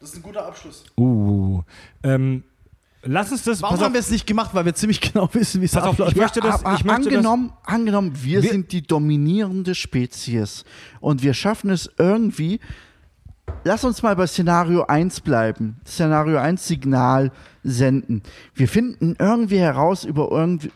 Das 0.00 0.10
ist 0.10 0.16
ein 0.16 0.22
guter 0.22 0.46
Abschluss. 0.46 0.82
Uh. 0.98 1.62
Ähm, 2.02 2.42
lass 3.02 3.32
uns 3.32 3.42
das. 3.44 3.62
Warum 3.62 3.76
auf, 3.76 3.82
haben 3.82 3.92
wir 3.94 4.00
es 4.00 4.10
nicht 4.10 4.26
gemacht? 4.26 4.50
Weil 4.54 4.64
wir 4.64 4.74
ziemlich 4.74 5.00
genau 5.12 5.28
wissen, 5.32 5.60
wie 5.60 5.66
es 5.66 5.76
abläuft. 5.76 6.12
ich 6.12 6.18
möchte 6.18 6.40
das. 6.40 6.60
Ich 6.60 6.64
möchte 6.84 6.84
das 6.84 7.06
angenommen, 7.06 7.52
angenommen, 7.64 8.12
wir, 8.22 8.42
Wir- 8.42 8.50
sind 8.50 8.72
die 8.72 8.82
dominierende 8.82 9.74
Spezies 9.74 10.64
und 11.00 11.22
wir 11.22 11.34
schaffen 11.34 11.70
es 11.70 11.90
irgendwie. 11.98 12.60
Lass 13.64 13.82
uns 13.84 14.02
mal 14.02 14.14
bei 14.14 14.26
Szenario 14.28 14.84
1 14.84 15.22
bleiben. 15.22 15.80
Szenario 15.84 16.38
1 16.38 16.66
Signal 16.68 17.32
senden. 17.64 18.22
Wir 18.54 18.68
finden 18.68 19.16
irgendwie 19.18 19.58
heraus 19.58 20.04
über 20.04 20.30
irgendwie 20.30 20.70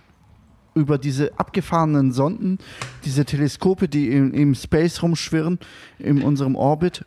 über 0.75 0.99
diese 0.99 1.39
abgefahrenen 1.39 2.11
Sonden, 2.11 2.59
diese 3.05 3.25
Teleskope, 3.25 3.89
die 3.89 4.09
im, 4.09 4.35
im 4.35 4.55
Space 4.57 5.03
rumschwirren, 5.03 5.61
in 6.01 6.21
unserem 6.23 6.57
Orbit, 6.57 7.05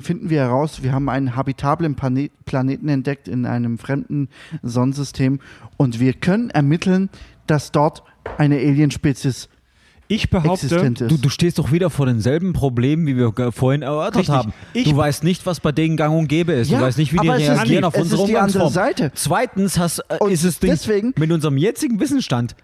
finden 0.00 0.30
wir 0.30 0.40
heraus, 0.42 0.82
wir 0.82 0.92
haben 0.92 1.08
einen 1.08 1.34
habitablen 1.36 1.94
Planet, 1.94 2.30
Planeten 2.44 2.88
entdeckt 2.88 3.28
in 3.28 3.46
einem 3.46 3.78
fremden 3.78 4.28
Sonnensystem 4.62 5.40
und 5.76 6.00
wir 6.00 6.12
können 6.12 6.50
ermitteln, 6.50 7.10
dass 7.46 7.72
dort 7.72 8.02
eine 8.36 8.56
Alienspezies 8.56 9.48
ich 10.10 10.30
behaupte, 10.30 10.66
existent 10.66 11.02
ist. 11.02 11.10
Du, 11.10 11.18
du 11.18 11.28
stehst 11.28 11.58
doch 11.58 11.70
wieder 11.70 11.90
vor 11.90 12.06
denselben 12.06 12.54
Problemen, 12.54 13.06
wie 13.06 13.16
wir 13.18 13.52
vorhin 13.52 13.82
erörtert 13.82 14.20
Richtig. 14.20 14.34
haben. 14.34 14.52
Ich- 14.72 14.88
du 14.88 14.96
weißt 14.96 15.22
nicht, 15.22 15.44
was 15.44 15.60
bei 15.60 15.70
denen 15.70 15.98
gang 15.98 16.16
und 16.18 16.28
gäbe 16.28 16.52
ist. 16.52 16.70
Ja, 16.70 16.78
du 16.78 16.84
weißt 16.84 16.96
nicht, 16.96 17.12
wie 17.12 17.18
die 17.18 17.28
reagieren 17.28 17.84
auf 17.84 17.94
es 17.94 18.02
unsere 18.02 18.22
ist 18.22 18.28
die 18.28 18.38
andere 18.38 18.64
Umgangsform. 18.64 18.72
Seite. 18.72 19.12
Zweitens 19.14 19.78
hast, 19.78 19.98
äh, 20.08 20.32
ist 20.32 20.44
es 20.44 20.60
Ding, 20.60 20.70
deswegen- 20.70 21.12
mit 21.18 21.30
unserem 21.30 21.58
jetzigen 21.58 22.00
Wissensstand, 22.00 22.56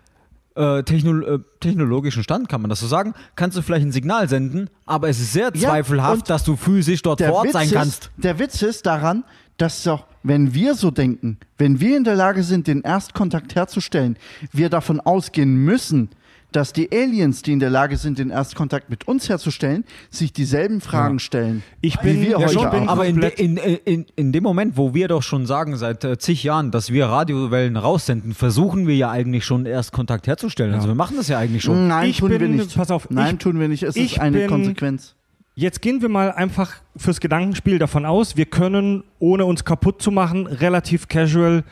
äh, 0.54 0.82
techno 0.82 1.20
äh, 1.20 1.38
technologischen 1.60 2.22
Stand, 2.22 2.48
kann 2.48 2.60
man 2.60 2.70
das 2.70 2.80
so 2.80 2.86
sagen, 2.86 3.14
kannst 3.36 3.56
du 3.56 3.62
vielleicht 3.62 3.86
ein 3.86 3.92
Signal 3.92 4.28
senden, 4.28 4.70
aber 4.86 5.08
es 5.08 5.20
ist 5.20 5.32
sehr 5.32 5.50
Ja, 5.54 5.70
zweifelhaft, 5.70 6.30
dass 6.30 6.44
du 6.44 6.56
physisch 6.56 7.02
dort 7.02 7.20
vor 7.20 7.32
Ort 7.32 7.46
Witz 7.46 7.52
sein 7.52 7.66
ist, 7.66 7.72
kannst. 7.74 8.10
Der 8.16 8.38
Witz 8.38 8.62
ist 8.62 8.86
daran, 8.86 9.24
dass 9.56 9.82
doch, 9.82 10.06
wenn 10.22 10.54
wir 10.54 10.74
so 10.74 10.90
denken, 10.90 11.38
wenn 11.58 11.80
wir 11.80 11.96
in 11.96 12.04
der 12.04 12.16
Lage 12.16 12.42
sind, 12.42 12.66
den 12.66 12.82
Erstkontakt 12.82 13.54
herzustellen, 13.54 14.16
wir 14.52 14.68
davon 14.68 15.00
ausgehen 15.00 15.56
müssen, 15.56 16.10
dass 16.54 16.72
die 16.72 16.88
Aliens, 16.92 17.42
die 17.42 17.52
in 17.52 17.58
der 17.60 17.70
Lage 17.70 17.96
sind, 17.96 18.18
den 18.18 18.30
Erstkontakt 18.30 18.88
mit 18.90 19.08
uns 19.08 19.28
herzustellen, 19.28 19.84
sich 20.10 20.32
dieselben 20.32 20.80
Fragen 20.80 21.18
stellen. 21.18 21.62
Ich 21.80 21.98
wie 22.02 22.12
bin 22.12 22.20
wir 22.22 22.30
ja 22.30 22.38
heute 22.38 22.52
schon- 22.52 22.70
bin- 22.70 22.88
Aber 22.88 23.06
in, 23.06 23.20
in, 23.22 23.56
in, 23.56 24.06
in 24.16 24.32
dem 24.32 24.42
Moment, 24.44 24.76
wo 24.76 24.94
wir 24.94 25.08
doch 25.08 25.22
schon 25.22 25.46
sagen, 25.46 25.76
seit 25.76 26.04
äh, 26.04 26.16
zig 26.18 26.42
Jahren, 26.44 26.70
dass 26.70 26.92
wir 26.92 27.06
Radiowellen 27.06 27.76
raussenden, 27.76 28.34
versuchen 28.34 28.86
wir 28.86 28.94
ja 28.96 29.10
eigentlich 29.10 29.44
schon 29.44 29.66
erst 29.66 29.92
Kontakt 29.92 30.26
herzustellen. 30.26 30.74
Also 30.74 30.86
wir 30.88 30.94
machen 30.94 31.16
das 31.16 31.28
ja 31.28 31.38
eigentlich 31.38 31.62
schon. 31.64 31.88
Nein, 31.88 32.10
Ich 32.10 32.18
tun 32.18 32.30
wir 32.30 32.38
bin- 32.38 32.56
nicht. 32.56 32.76
pass 32.76 32.90
auf, 32.90 33.10
Nein, 33.10 33.34
ich- 33.34 33.40
tun 33.42 33.58
wir 33.58 33.68
nicht. 33.68 33.82
Es 33.82 33.96
ich 33.96 34.12
ist 34.14 34.20
eine 34.20 34.38
bin- 34.38 34.48
Konsequenz. 34.48 35.14
Jetzt 35.56 35.82
gehen 35.82 36.02
wir 36.02 36.08
mal 36.08 36.32
einfach 36.32 36.72
fürs 36.96 37.20
Gedankenspiel 37.20 37.78
davon 37.78 38.04
aus, 38.06 38.36
wir 38.36 38.46
können, 38.46 39.04
ohne 39.20 39.44
uns 39.44 39.64
kaputt 39.64 40.02
zu 40.02 40.10
machen, 40.10 40.46
relativ 40.48 41.06
casual 41.06 41.62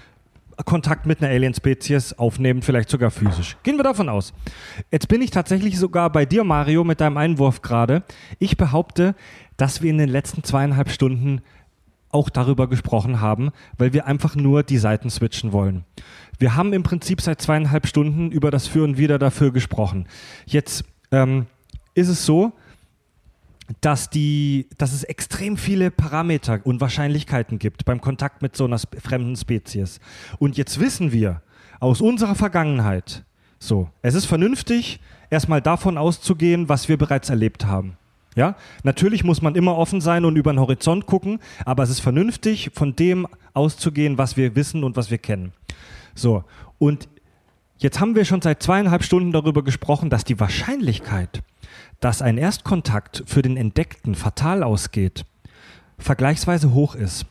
Kontakt 0.65 1.07
mit 1.07 1.23
einer 1.23 1.33
Alien-Spezies 1.33 2.15
aufnehmen, 2.15 2.63
vielleicht 2.63 2.91
sogar 2.91 3.11
physisch. 3.11 3.57
Gehen 3.63 3.77
wir 3.77 3.85
davon 3.85 4.09
aus. 4.09 4.33
Jetzt 4.91 5.09
bin 5.09 5.23
ich 5.23 5.31
tatsächlich 5.31 5.79
sogar 5.79 6.11
bei 6.11 6.25
dir, 6.25 6.45
Mario, 6.45 6.85
mit 6.85 7.01
deinem 7.01 7.17
Einwurf 7.17 7.63
gerade. 7.63 8.03
Ich 8.39 8.57
behaupte, 8.57 9.15
dass 9.57 9.83
wir 9.83 9.91
in 9.91 9.99
den 9.99 10.09
letzten 10.09 10.45
zweieinhalb 10.45 10.91
Stunden 10.91 11.43
auch 12.11 12.29
darüber 12.29 12.69
gesprochen 12.69 13.21
haben, 13.21 13.51
weil 13.79 13.93
wir 13.93 14.07
einfach 14.07 14.37
nur 14.37 14.63
die 14.63 14.79
Seiten 14.79 15.11
switchen 15.11 15.53
wollen. 15.53 15.85
Wir 16.39 16.55
haben 16.57 16.73
im 16.73 16.83
Prinzip 16.83 17.21
seit 17.21 17.41
zweieinhalb 17.41 17.87
Stunden 17.87 18.31
über 18.31 18.51
das 18.51 18.67
Für 18.67 18.85
und 18.85 18.99
Wider 18.99 19.19
dafür 19.19 19.53
gesprochen. 19.53 20.07
Jetzt 20.45 20.85
ähm, 21.11 21.47
ist 21.95 22.09
es 22.09 22.27
so, 22.27 22.53
dass, 23.81 24.11
die, 24.11 24.69
dass 24.79 24.93
es 24.93 25.05
extrem 25.05 25.57
viele 25.57 25.91
Parameter 25.91 26.61
und 26.65 26.81
Wahrscheinlichkeiten 26.81 27.59
gibt 27.59 27.85
beim 27.85 28.01
Kontakt 28.01 28.43
mit 28.43 28.57
so 28.57 28.65
einer 28.65 28.79
fremden 28.79 29.37
Spezies. 29.37 30.01
Und 30.39 30.57
jetzt 30.57 30.81
wissen 30.81 31.13
wir 31.13 31.43
aus 31.81 32.01
unserer 32.01 32.35
Vergangenheit, 32.35 33.25
so, 33.59 33.89
es 34.03 34.15
ist 34.15 34.27
vernünftig, 34.27 35.01
erstmal 35.31 35.63
davon 35.63 35.97
auszugehen, 35.97 36.69
was 36.69 36.89
wir 36.89 36.97
bereits 36.97 37.31
erlebt 37.31 37.67
haben. 37.67 37.97
Ja, 38.35 38.57
natürlich 38.83 39.25
muss 39.25 39.43
man 39.43 39.55
immer 39.55 39.77
offen 39.77 40.01
sein 40.01 40.25
und 40.25 40.37
über 40.37 40.53
den 40.53 40.61
Horizont 40.61 41.07
gucken, 41.07 41.39
aber 41.65 41.83
es 41.83 41.91
ist 41.91 42.01
vernünftig, 42.01 42.71
von 42.73 42.97
dem 42.97 43.27
auszugehen, 43.53 44.17
was 44.17 44.37
wir 44.37 44.57
wissen 44.57 44.85
und 44.85 44.97
was 44.97 45.11
wir 45.11 45.19
kennen. 45.19 45.53
So, 46.15 46.45
und 46.79 47.09
jetzt 47.79 48.01
haben 48.01 48.15
wir 48.15 48.25
schon 48.25 48.41
seit 48.41 48.63
zweieinhalb 48.63 49.05
Stunden 49.05 49.33
darüber 49.33 49.63
gesprochen, 49.63 50.09
dass 50.09 50.25
die 50.25 50.41
Wahrscheinlichkeit, 50.41 51.43
dass 52.03 52.21
ein 52.21 52.37
Erstkontakt 52.37 53.23
für 53.27 53.43
den 53.43 53.57
Entdeckten 53.57 54.17
fatal 54.17 54.65
ausgeht, 54.65 55.25
vergleichsweise 55.99 56.75
hoch 56.75 56.97
ist. 56.97 57.27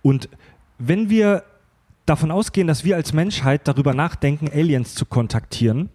Und 0.00 0.30
wenn 0.78 1.10
wir 1.10 1.44
davon 2.06 2.30
ausgehen, 2.30 2.66
dass 2.66 2.84
wir 2.84 2.96
als 2.96 3.12
Menschheit 3.12 3.68
darüber 3.68 3.92
nachdenken, 3.92 4.48
Aliens 4.48 4.94
zu 4.94 5.04
kontaktieren, 5.04 5.90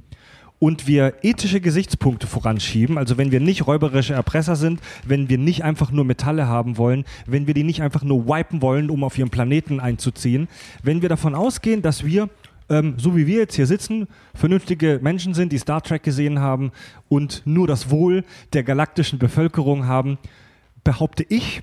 und 0.60 0.88
wir 0.88 1.16
ethische 1.24 1.60
Gesichtspunkte 1.60 2.26
voranschieben, 2.26 2.98
also 2.98 3.18
wenn 3.18 3.34
wir 3.34 3.42
nicht 3.42 3.68
räuberische 3.68 4.14
Erpresser 4.14 4.56
sind, 4.56 4.80
wenn 5.06 5.28
wir 5.28 5.38
nicht 5.38 5.66
einfach 5.66 5.92
nur 5.92 6.06
Metalle 6.06 6.48
haben 6.48 6.78
wollen, 6.78 7.04
wenn 7.26 7.48
wir 7.48 7.54
die 7.54 7.66
nicht 7.66 7.82
einfach 7.82 8.02
nur 8.02 8.28
wipen 8.28 8.62
wollen, 8.62 8.90
um 8.90 9.04
auf 9.04 9.18
ihren 9.18 9.30
Planeten 9.30 9.82
einzuziehen, 9.82 10.48
wenn 10.82 11.02
wir 11.02 11.10
davon 11.10 11.36
ausgehen, 11.36 11.82
dass 11.82 12.06
wir 12.06 12.30
ähm, 12.74 12.96
so 12.98 13.16
wie 13.16 13.28
wir 13.28 13.40
jetzt 13.40 13.56
hier 13.56 13.68
sitzen, 13.68 14.08
vernünftige 14.34 15.00
Menschen 15.02 15.34
sind, 15.34 15.52
die 15.52 15.60
Star 15.60 15.82
Trek 15.82 16.04
gesehen 16.04 16.40
haben 16.40 16.72
und 17.08 17.44
nur 17.46 17.68
das 17.68 17.90
Wohl 17.90 18.24
der 18.54 18.64
galaktischen 18.64 19.20
Bevölkerung 19.20 19.86
haben, 19.86 20.18
behaupte 20.84 21.26
ich, 21.30 21.62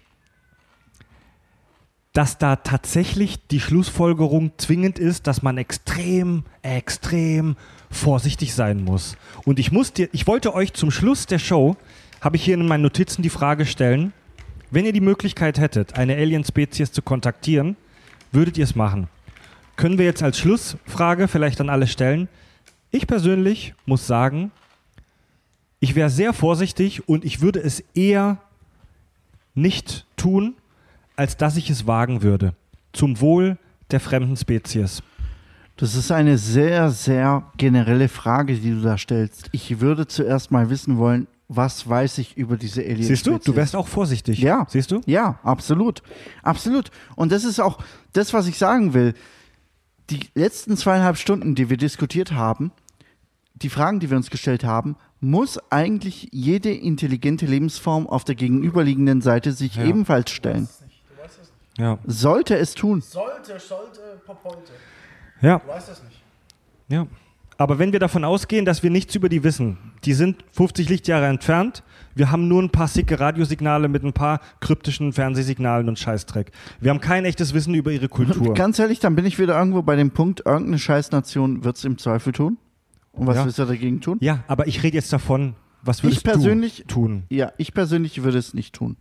dass 2.12 2.38
da 2.38 2.56
tatsächlich 2.56 3.46
die 3.48 3.60
Schlussfolgerung 3.60 4.52
zwingend 4.56 4.98
ist, 4.98 5.26
dass 5.26 5.42
man 5.42 5.58
extrem, 5.58 6.44
extrem 6.62 7.56
vorsichtig 7.90 8.54
sein 8.54 8.82
muss. 8.82 9.16
Und 9.44 9.58
ich 9.58 9.70
muss 9.70 9.92
dir, 9.92 10.08
ich 10.12 10.26
wollte 10.26 10.54
euch 10.54 10.72
zum 10.72 10.90
Schluss 10.90 11.26
der 11.26 11.38
Show, 11.38 11.76
habe 12.20 12.36
ich 12.36 12.44
hier 12.44 12.54
in 12.54 12.66
meinen 12.66 12.82
Notizen 12.82 13.22
die 13.22 13.30
Frage 13.30 13.66
stellen, 13.66 14.12
wenn 14.70 14.84
ihr 14.84 14.92
die 14.92 15.00
Möglichkeit 15.00 15.58
hättet, 15.58 15.96
eine 15.96 16.14
Alien-Spezies 16.14 16.92
zu 16.92 17.02
kontaktieren, 17.02 17.76
würdet 18.32 18.58
ihr 18.58 18.64
es 18.64 18.76
machen? 18.76 19.08
Können 19.80 19.96
wir 19.96 20.04
jetzt 20.04 20.22
als 20.22 20.38
Schlussfrage 20.38 21.26
vielleicht 21.26 21.58
an 21.62 21.70
alle 21.70 21.86
stellen? 21.86 22.28
Ich 22.90 23.06
persönlich 23.06 23.72
muss 23.86 24.06
sagen, 24.06 24.50
ich 25.78 25.94
wäre 25.94 26.10
sehr 26.10 26.34
vorsichtig 26.34 27.08
und 27.08 27.24
ich 27.24 27.40
würde 27.40 27.60
es 27.60 27.82
eher 27.94 28.36
nicht 29.54 30.06
tun, 30.18 30.54
als 31.16 31.38
dass 31.38 31.56
ich 31.56 31.70
es 31.70 31.86
wagen 31.86 32.20
würde. 32.20 32.52
Zum 32.92 33.22
Wohl 33.22 33.56
der 33.90 34.00
fremden 34.00 34.36
Spezies. 34.36 35.02
Das 35.78 35.94
ist 35.94 36.12
eine 36.12 36.36
sehr, 36.36 36.90
sehr 36.90 37.44
generelle 37.56 38.10
Frage, 38.10 38.56
die 38.56 38.72
du 38.72 38.82
da 38.82 38.98
stellst. 38.98 39.48
Ich 39.52 39.80
würde 39.80 40.06
zuerst 40.06 40.50
mal 40.50 40.68
wissen 40.68 40.98
wollen, 40.98 41.26
was 41.48 41.88
weiß 41.88 42.18
ich 42.18 42.36
über 42.36 42.58
diese 42.58 42.82
Alien? 42.82 43.02
Siehst 43.02 43.26
du, 43.26 43.38
du 43.38 43.56
wärst 43.56 43.74
auch 43.74 43.88
vorsichtig. 43.88 44.40
Ja. 44.40 44.66
Siehst 44.68 44.90
du? 44.90 45.00
Ja, 45.06 45.38
absolut. 45.42 46.02
Absolut. 46.42 46.90
Und 47.16 47.32
das 47.32 47.44
ist 47.44 47.60
auch 47.60 47.78
das, 48.12 48.34
was 48.34 48.46
ich 48.46 48.58
sagen 48.58 48.92
will. 48.92 49.14
Die 50.10 50.28
letzten 50.34 50.76
zweieinhalb 50.76 51.16
Stunden, 51.16 51.54
die 51.54 51.70
wir 51.70 51.76
diskutiert 51.76 52.32
haben, 52.32 52.72
die 53.54 53.68
Fragen, 53.68 54.00
die 54.00 54.10
wir 54.10 54.16
uns 54.16 54.30
gestellt 54.30 54.64
haben, 54.64 54.96
muss 55.20 55.58
eigentlich 55.70 56.28
jede 56.32 56.72
intelligente 56.72 57.46
Lebensform 57.46 58.06
auf 58.06 58.24
der 58.24 58.34
gegenüberliegenden 58.34 59.20
Seite 59.20 59.52
sich 59.52 59.76
Ja. 59.76 59.84
ebenfalls 59.84 60.30
stellen. 60.30 60.68
Ja. 61.76 61.98
Sollte 62.06 62.56
es 62.56 62.74
tun. 62.74 63.00
Sollte, 63.00 63.58
sollte, 63.60 64.00
Pop 64.26 64.38
heute. 64.44 64.72
Ja. 65.40 65.58
Du 65.60 65.68
weißt 65.68 65.88
das 65.90 66.02
nicht. 66.02 66.20
Ja. 66.88 67.06
Aber 67.60 67.78
wenn 67.78 67.92
wir 67.92 67.98
davon 68.00 68.24
ausgehen, 68.24 68.64
dass 68.64 68.82
wir 68.82 68.88
nichts 68.88 69.14
über 69.14 69.28
die 69.28 69.44
wissen, 69.44 69.76
die 70.06 70.14
sind 70.14 70.42
50 70.52 70.88
Lichtjahre 70.88 71.26
entfernt, 71.26 71.82
wir 72.14 72.30
haben 72.30 72.48
nur 72.48 72.62
ein 72.62 72.70
paar 72.70 72.88
sicke 72.88 73.20
Radiosignale 73.20 73.86
mit 73.88 74.02
ein 74.02 74.14
paar 74.14 74.40
kryptischen 74.60 75.12
Fernsehsignalen 75.12 75.86
und 75.86 75.98
Scheißdreck. 75.98 76.52
Wir 76.80 76.88
haben 76.90 77.02
kein 77.02 77.26
echtes 77.26 77.52
Wissen 77.52 77.74
über 77.74 77.92
ihre 77.92 78.08
Kultur. 78.08 78.54
Ganz 78.54 78.78
ehrlich, 78.78 78.98
dann 78.98 79.14
bin 79.14 79.26
ich 79.26 79.38
wieder 79.38 79.58
irgendwo 79.58 79.82
bei 79.82 79.94
dem 79.94 80.10
Punkt, 80.12 80.40
irgendeine 80.46 80.78
Scheißnation 80.78 81.62
wird 81.62 81.76
es 81.76 81.84
im 81.84 81.98
Zweifel 81.98 82.32
tun. 82.32 82.56
Und 83.12 83.26
was 83.26 83.36
Ja. 83.36 83.44
willst 83.44 83.58
du 83.58 83.66
dagegen 83.66 84.00
tun? 84.00 84.16
Ja, 84.22 84.42
aber 84.48 84.66
ich 84.66 84.82
rede 84.82 84.96
jetzt 84.96 85.12
davon, 85.12 85.54
was 85.82 86.02
würdest 86.02 86.20
Ich 86.20 86.24
persönlich- 86.24 86.76
du 86.78 86.94
tun? 86.94 87.24
Ja, 87.28 87.52
ich 87.58 87.74
persönlich 87.74 88.22
würde 88.22 88.38
es 88.38 88.54
nicht 88.54 88.74
tun. 88.74 88.96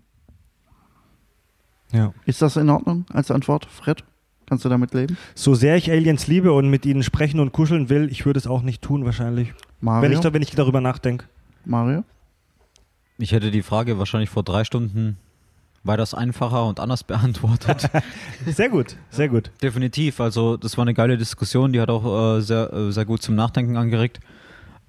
Ja. 1.93 2.13
Ist 2.25 2.41
das 2.41 2.57
in 2.57 2.69
Ordnung 2.69 3.05
als 3.13 3.31
Antwort, 3.31 3.67
Fred? 3.67 4.03
Kannst 4.49 4.65
du 4.65 4.69
damit 4.69 4.93
leben? 4.93 5.15
So 5.35 5.53
sehr 5.55 5.75
ich 5.77 5.91
Aliens 5.91 6.27
liebe 6.27 6.51
und 6.51 6.69
mit 6.69 6.85
ihnen 6.85 7.03
sprechen 7.03 7.39
und 7.39 7.51
kuscheln 7.53 7.87
will, 7.89 8.09
ich 8.11 8.25
würde 8.25 8.39
es 8.39 8.47
auch 8.47 8.63
nicht 8.63 8.81
tun 8.81 9.05
wahrscheinlich. 9.05 9.53
Mario? 9.79 10.01
Wenn 10.03 10.11
ich, 10.11 10.19
da, 10.19 10.33
wenn 10.33 10.41
ich 10.41 10.51
darüber 10.51 10.81
nachdenke. 10.81 11.25
Mario? 11.65 12.03
Ich 13.19 13.31
hätte 13.31 13.51
die 13.51 13.61
Frage 13.61 13.99
wahrscheinlich 13.99 14.29
vor 14.29 14.43
drei 14.43 14.63
Stunden 14.63 15.17
weitaus 15.83 16.13
einfacher 16.13 16.65
und 16.65 16.79
anders 16.79 17.03
beantwortet. 17.05 17.89
Sehr 18.47 18.69
gut, 18.69 18.95
sehr 19.11 19.29
gut. 19.29 19.51
Definitiv. 19.61 20.19
Also 20.19 20.57
das 20.57 20.77
war 20.77 20.81
eine 20.83 20.93
geile 20.93 21.17
Diskussion, 21.17 21.71
die 21.71 21.79
hat 21.79 21.89
auch 21.89 22.37
äh, 22.37 22.41
sehr, 22.41 22.73
äh, 22.73 22.91
sehr 22.91 23.05
gut 23.05 23.21
zum 23.21 23.35
Nachdenken 23.35 23.77
angeregt. 23.77 24.19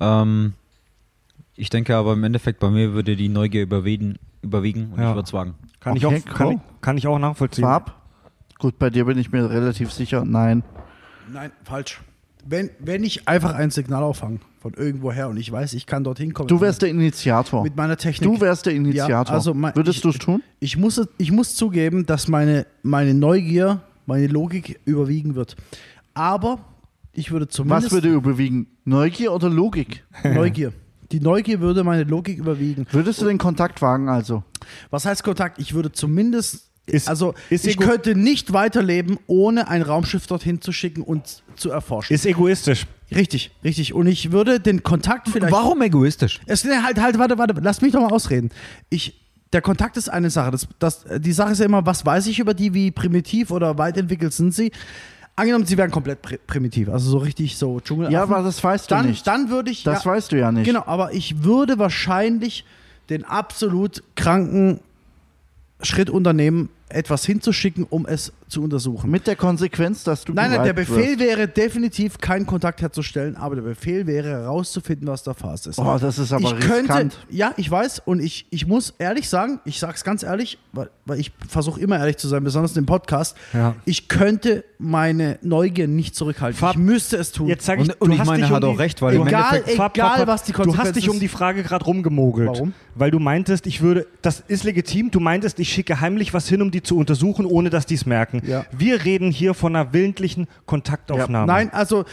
Ähm, 0.01 0.55
ich 1.55 1.69
denke 1.71 1.95
aber 1.97 2.15
im 2.15 2.25
Endeffekt 2.25 2.59
bei 2.61 2.71
mir 2.71 2.93
würde 2.93 3.15
die 3.17 3.29
Neugier 3.29 3.63
überwiegen, 3.63 4.17
überwiegen 4.43 4.93
und 4.93 5.01
Ja. 5.01 5.11
ich 5.11 5.15
würde 5.17 5.27
es 5.27 5.33
wagen. 5.33 5.55
Kann, 5.81 5.97
ich 5.97 6.07
Okay, 6.07 6.23
auch, 6.27 6.35
kann, 6.35 6.47
cool. 6.49 6.55
ich, 6.55 6.81
kann 6.81 6.97
ich 6.99 7.07
auch 7.07 7.19
nachvollziehen. 7.19 7.65
Farb? 7.65 7.95
Gut, 8.61 8.79
bei 8.79 8.91
dir 8.91 9.05
bin 9.07 9.19
ich 9.19 9.33
mir 9.33 9.49
relativ 9.51 9.91
sicher. 9.93 10.25
Nein. 10.25 10.63
Nein, 11.33 11.51
falsch. 11.65 12.01
Wenn, 12.47 12.71
wenn 12.79 13.05
ich 13.05 13.29
einfach 13.29 13.55
ein 13.55 13.71
Signal 13.71 14.03
auffange 14.03 14.39
von 14.61 14.73
irgendwoher 14.75 15.29
und 15.29 15.37
ich 15.37 15.51
weiß, 15.51 15.75
ich 15.75 15.87
kann 15.87 16.05
dorthin 16.05 16.33
kommen. 16.33 16.49
Du 16.49 16.61
wärst 16.61 16.83
der 16.83 16.89
Initiator. 16.91 17.63
mit 17.63 17.77
meiner 17.77 17.97
Technik. 17.97 18.31
Du 18.31 18.41
wärst 18.41 18.67
der 18.67 18.75
Initiator. 18.75 19.35
also 19.35 19.53
mein- 19.55 19.75
Würdest 19.77 20.05
du 20.05 20.09
es 20.11 20.19
tun? 20.19 20.43
Ich 20.59 20.77
muss, 20.77 21.01
ich 21.19 21.33
muss 21.33 21.55
zugeben, 21.55 22.07
dass 22.07 22.29
meine, 22.29 22.67
meine 22.83 23.15
Neugier, 23.15 23.81
meine 24.07 24.27
Logik 24.27 24.81
überwiegen 24.85 25.35
wird. 25.35 25.57
Aber 26.15 26.61
ich 27.13 27.31
würde 27.31 27.49
zumindest. 27.49 27.87
Was 27.87 27.93
würde 27.93 28.09
überwiegen? 28.09 28.67
Neugier 28.85 29.33
oder 29.33 29.49
Logik? 29.51 30.05
Neugier. 30.25 30.73
Die 31.13 31.21
Neugier 31.21 31.61
würde 31.61 31.83
meine 31.85 32.05
Logik 32.05 32.39
überwiegen. 32.39 32.87
Würdest 32.91 33.21
du 33.21 33.27
den 33.27 33.39
Kontakt 33.39 33.83
wagen 33.83 34.09
also? 34.09 34.45
Was 34.91 35.05
heißt 35.07 35.25
Kontakt? 35.25 35.59
Ich 35.59 35.75
würde 35.75 35.93
zumindest. 35.93 36.70
Ist- 36.91 37.09
also, 37.09 37.35
ist 37.49 37.67
ich 37.67 37.77
könnte 37.79 38.15
nicht 38.15 38.53
weiterleben, 38.53 39.19
ohne 39.27 39.69
ein 39.69 39.83
Raumschiff 39.83 40.27
dorthin 40.27 40.61
zu 40.61 40.73
schicken 40.73 41.03
und 41.03 41.43
zu 41.57 41.71
erforschen. 41.71 42.15
Ist 42.15 42.27
egoistisch. 42.27 42.87
richtig, 43.15 43.51
richtig. 43.65 43.95
Und 43.95 44.07
ich 44.07 44.33
würde 44.33 44.61
den 44.61 44.83
Kontakt 44.83 45.29
vielleicht. 45.29 45.53
Warum 45.53 45.81
egoistisch? 45.83 46.41
Es, 46.47 46.65
nee, 46.65 46.71
halt, 46.83 47.01
halt, 47.01 47.19
warte, 47.19 47.39
warte, 47.39 47.55
lass 47.61 47.81
mich 47.81 47.93
doch 47.93 48.01
mal 48.01 48.13
ausreden. 48.13 48.51
Ich, 48.89 49.21
der 49.53 49.63
Kontakt 49.63 49.97
ist 49.97 50.09
eine 50.09 50.31
Sache. 50.31 50.51
Das, 50.51 50.69
das, 50.79 51.05
die 51.19 51.33
Sache 51.33 51.53
ist 51.53 51.59
ja 51.59 51.65
immer, 51.67 51.85
was 51.87 52.05
weiß 52.07 52.27
ich 52.27 52.39
über 52.39 52.55
die, 52.55 52.73
wie 52.75 52.91
primitiv 52.91 53.51
oder 53.51 53.79
weit 53.79 53.97
entwickelt 53.97 54.33
sind 54.33 54.55
sie? 54.55 54.71
Angenommen, 55.37 55.65
sie 55.65 55.79
wären 55.79 55.91
komplett 55.91 56.21
pri 56.21 56.39
primitiv, 56.47 56.91
also 56.91 57.11
so 57.11 57.19
richtig 57.19 57.57
so 57.57 57.81
Dschungel. 57.81 58.13
Ja, 58.13 58.25
aber 58.25 58.43
das 58.43 58.63
weißt 58.63 58.91
du 58.91 58.95
dann, 58.95 59.07
nicht. 59.07 59.27
Dann 59.27 59.49
würde 59.49 59.71
ich. 59.71 59.85
Das 59.85 60.05
ja, 60.05 60.11
weißt 60.11 60.33
du 60.33 60.39
ja 60.39 60.53
nicht. 60.53 60.67
Genau, 60.67 60.83
aber 60.85 61.15
ich 61.15 61.43
würde 61.45 61.79
wahrscheinlich 61.79 62.65
den 63.09 63.25
absolut 63.25 64.03
kranken 64.17 64.81
Schritt 65.83 66.11
unternehmen, 66.11 66.69
etwas 66.91 67.25
hinzuschicken, 67.25 67.87
um 67.89 68.07
es 68.07 68.33
zu 68.49 68.63
untersuchen. 68.63 69.11
Mit 69.11 69.27
der 69.27 69.37
Konsequenz, 69.37 70.03
dass 70.05 70.25
du 70.25 70.33
Nein, 70.33 70.51
nein, 70.51 70.65
der 70.65 70.73
Befehl 70.73 71.19
wirst. 71.19 71.21
wäre 71.21 71.49
definitiv 71.49 72.19
keinen 72.19 72.47
Kontakt 72.47 72.83
herzustellen, 72.83 73.37
aber 73.37 73.55
der 73.55 73.63
Befehl 73.63 74.07
wäre 74.07 74.29
herauszufinden, 74.29 75.07
was 75.09 75.23
da 75.23 75.35
Phase 75.35 75.71
ist. 75.71 75.79
Oh, 75.79 75.97
das 76.01 76.19
ist 76.19 76.33
aber 76.33 76.43
ich 76.45 76.61
könnte, 76.61 76.93
riskant. 76.93 77.27
ja, 77.31 77.53
ich 77.57 77.71
weiß 77.71 78.03
und 78.05 78.21
ich, 78.21 78.47
ich 78.51 78.67
muss 78.67 78.95
ehrlich 78.99 79.29
sagen, 79.29 79.61
ich 79.65 79.79
sag's 79.79 80.03
ganz 80.05 80.23
ehrlich, 80.25 80.59
weil, 80.73 80.91
weil 81.07 81.21
ich 81.21 81.33
versuche 81.49 81.81
immer 81.81 81.99
ehrlich 81.99 82.17
zu 82.17 82.27
sein, 82.29 82.43
besonders 82.43 82.77
im 82.77 82.87
Podcast. 82.87 83.37
Ja. 83.53 83.77
Ich 83.85 84.09
könnte 84.09 84.65
meine 84.79 85.39
Neugier 85.43 85.87
nicht 85.87 86.17
zurückhalten. 86.17 86.59
Fab, 86.59 86.73
ich 86.75 86.79
müsste 86.81 87.17
es 87.19 87.31
tun. 87.33 87.47
Jetzt 87.47 87.67
sage 87.67 87.83
ich, 87.83 87.89
Und- 87.89 88.01
und 88.01 88.09
du 88.09 88.15
ich 88.15 88.21
hast 88.21 88.27
meine, 88.27 88.43
dich 88.43 88.51
er 88.51 88.51
um 88.51 88.57
hat 88.57 88.63
die, 88.65 88.67
auch 88.69 88.79
recht, 88.79 89.03
weil 89.03 89.15
Egal, 89.15 89.27
Endeffekt 89.57 89.77
Fab, 89.77 89.97
egal, 89.97 90.09
Fab, 90.09 90.19
Fab, 90.19 90.27
was 90.29 90.43
die 90.43 90.53
Du 90.53 90.59
hast 90.59 90.67
Konsequenz 90.67 90.97
dich 90.97 91.09
um 91.11 91.21
die 91.21 91.29
Frage 91.29 91.63
gerade 91.63 91.85
rumgemogelt. 91.85 92.49
Warum? 92.49 92.73
Weil 92.97 93.11
du 93.13 93.21
meintest, 93.21 93.67
ich 93.69 93.81
würde, 93.81 94.07
das 94.23 94.43
ist 94.49 94.65
legitim, 94.65 95.11
du 95.13 95.21
meintest, 95.21 95.61
ich 95.61 95.73
schicke 95.73 96.01
heimlich 96.01 96.35
was 96.35 96.49
hin, 96.49 96.61
um 96.63 96.71
die 96.71 96.80
die 96.81 96.83
zu 96.83 96.97
untersuchen, 96.97 97.47
ohne 97.47 97.71
dass 97.71 97.87
die 97.87 97.95
es 97.95 98.07
merken. 98.07 98.43
Ja. 98.47 98.65
Wir 98.73 99.05
reden 99.05 99.31
hier 99.31 99.55
von 99.55 99.77
einer 99.77 99.93
willentlichen 99.93 100.47
Kontaktaufnahme. 100.67 101.47
Nein, 101.47 101.73
also, 101.73 102.05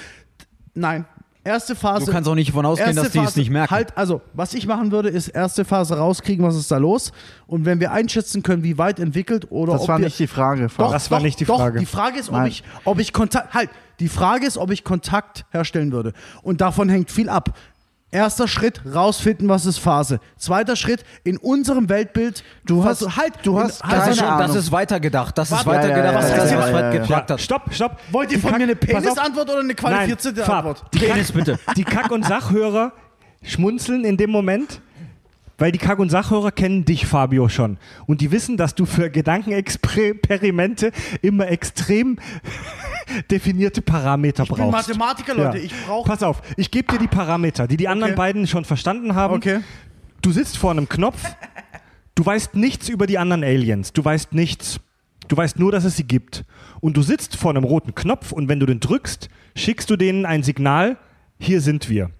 nein. 0.73 1.05
Erste 1.43 1.75
Phase. 1.77 2.05
Du 2.05 2.11
kannst 2.11 2.29
auch 2.29 2.35
nicht 2.35 2.49
davon 2.49 2.65
ausgehen, 2.65 2.93
dass 2.93 3.11
die 3.11 3.19
es 3.19 3.23
Phase, 3.23 3.39
nicht 3.39 3.49
merken. 3.49 3.73
Halt, 3.73 3.97
also, 3.97 4.19
was 4.33 4.53
ich 4.53 4.67
machen 4.67 4.91
würde, 4.91 5.07
ist 5.07 5.29
erste 5.29 5.63
Phase 5.63 5.97
rauskriegen, 5.97 6.45
was 6.45 6.57
ist 6.57 6.69
da 6.69 6.77
los. 6.77 7.13
Und 7.45 7.63
wenn 7.63 7.79
wir 7.79 7.93
einschätzen 7.93 8.43
können, 8.43 8.63
wie 8.63 8.77
weit 8.77 8.99
entwickelt 8.99 9.49
oder 9.49 9.73
Das 9.73 9.83
ob 9.83 9.87
war 9.87 9.99
wir, 9.99 10.05
nicht 10.05 10.19
die 10.19 10.27
Frage. 10.27 10.63
Doch, 10.63 10.71
Frank. 10.71 10.91
Das 10.91 11.09
war 11.09 11.19
doch, 11.19 11.25
nicht 11.25 11.39
die 11.39 11.45
doch. 11.45 11.57
Frage. 11.57 11.79
Die 11.79 11.85
Frage 11.85 12.19
ist, 12.19 12.27
ob 12.27 12.35
Nein. 12.35 12.47
ich, 12.47 12.63
ob 12.83 12.99
ich 12.99 13.13
Kontakt, 13.13 13.53
halt, 13.53 13.69
die 14.01 14.09
Frage 14.09 14.45
ist, 14.45 14.57
ob 14.57 14.71
ich 14.71 14.83
Kontakt 14.83 15.45
herstellen 15.51 15.93
würde. 15.93 16.11
Und 16.43 16.59
davon 16.59 16.89
hängt 16.89 17.11
viel 17.11 17.29
ab. 17.29 17.57
Erster 18.09 18.47
Schritt, 18.47 18.81
rausfinden, 18.95 19.49
was 19.49 19.65
ist 19.65 19.79
Phase. 19.79 20.19
Zweiter 20.37 20.77
Schritt, 20.77 21.03
in 21.25 21.37
unserem 21.37 21.89
Weltbild, 21.89 22.41
Du 22.65 22.83
hast- 22.85 22.99
vers- 22.99 23.17
halt, 23.17 23.33
du 23.43 23.57
in- 23.57 23.63
hast 23.65 23.83
halt, 23.83 23.91
Das 23.93 23.99
keine 23.99 24.11
ist, 24.11 24.17
schon, 24.19 24.27
das 24.27 24.41
Ahnung. 24.43 24.55
ist 24.57 24.71
weitergedacht. 24.71 25.37
Das 25.37 25.51
ist 25.51 25.65
Warte, 25.65 25.69
weitergedacht, 25.69 26.13
ja, 26.13 26.21
ja, 26.21 26.29
ja, 26.29 26.35
das, 26.41 26.51
ja, 26.51 26.57
was 26.57 26.69
ja, 26.69 26.79
ja, 26.79 26.93
ja. 26.93 26.99
gefragt 26.99 27.29
Ja, 27.29 27.33
hat. 27.35 27.41
stopp, 27.41 27.73
stopp. 27.73 27.97
Wollt 28.11 28.31
ihr 28.31 28.39
von 28.39 28.51
Kack- 28.51 28.59
mir 28.59 28.63
eine. 28.63 28.75
Penisantwort 28.77 29.49
oder 29.49 29.59
eine 29.59 29.75
qualifizierte 29.75 30.39
Nein, 30.39 30.49
Antwort? 30.49 30.83
Die, 30.93 30.99
Penis, 30.99 31.31
bitte. 31.33 31.59
die 31.75 31.83
Kack- 31.83 32.11
und 32.11 32.25
Sachhörer 32.25 32.93
schmunzeln 33.43 34.05
in 34.05 34.15
dem 34.15 34.29
Moment, 34.31 34.81
weil 35.57 35.71
die 35.71 35.79
Kack- 35.79 35.99
und 35.99 36.09
Sachhörer 36.09 36.51
kennen 36.51 36.85
dich, 36.85 37.05
Fabio, 37.07 37.49
schon. 37.49 37.77
Und 38.05 38.21
die 38.21 38.31
wissen, 38.31 38.57
dass 38.57 38.75
du 38.75 38.85
für 38.85 39.09
Gedankenexperimente 39.09 40.91
immer 41.21 41.47
extrem 41.47 42.17
definierte 43.31 43.81
Parameter 43.81 44.43
Ich 44.43 44.49
bin 44.49 44.57
brauchst. 44.57 44.87
Mathematiker, 44.89 45.33
Leute. 45.33 45.57
Ja. 45.57 45.63
Ich 45.63 45.73
brauche. 45.85 46.07
Pass 46.07 46.23
auf, 46.23 46.41
ich 46.57 46.71
gebe 46.71 46.91
dir 46.91 46.99
die 46.99 47.07
Parameter, 47.07 47.67
die 47.67 47.77
die 47.77 47.87
anderen 47.87 48.13
Okay. 48.13 48.17
beiden 48.17 48.47
schon 48.47 48.65
verstanden 48.65 49.15
haben. 49.15 49.35
Okay. 49.35 49.61
Du 50.21 50.31
sitzt 50.31 50.57
vor 50.57 50.71
einem 50.71 50.89
Knopf, 50.89 51.21
du 52.15 52.25
weißt 52.25 52.55
nichts 52.55 52.89
über 52.89 53.07
die 53.07 53.17
anderen 53.17 53.43
Aliens, 53.43 53.93
du 53.93 54.03
weißt 54.03 54.33
nichts. 54.33 54.79
Du 55.27 55.35
weißt 55.35 55.59
nur, 55.59 55.73
dass 55.73 55.83
es 55.83 55.97
sie 55.97 56.05
gibt. 56.05 56.45
Und 56.79 56.95
du 56.95 57.01
sitzt 57.01 57.35
vor 57.35 57.51
einem 57.51 57.65
roten 57.65 57.93
Knopf 57.95 58.31
und 58.31 58.47
wenn 58.47 58.61
du 58.61 58.65
den 58.65 58.79
drückst, 58.79 59.27
schickst 59.55 59.89
du 59.89 59.97
denen 59.97 60.25
ein 60.25 60.41
Signal, 60.41 60.95
hier 61.37 61.59
sind 61.59 61.89
wir. 61.89 62.11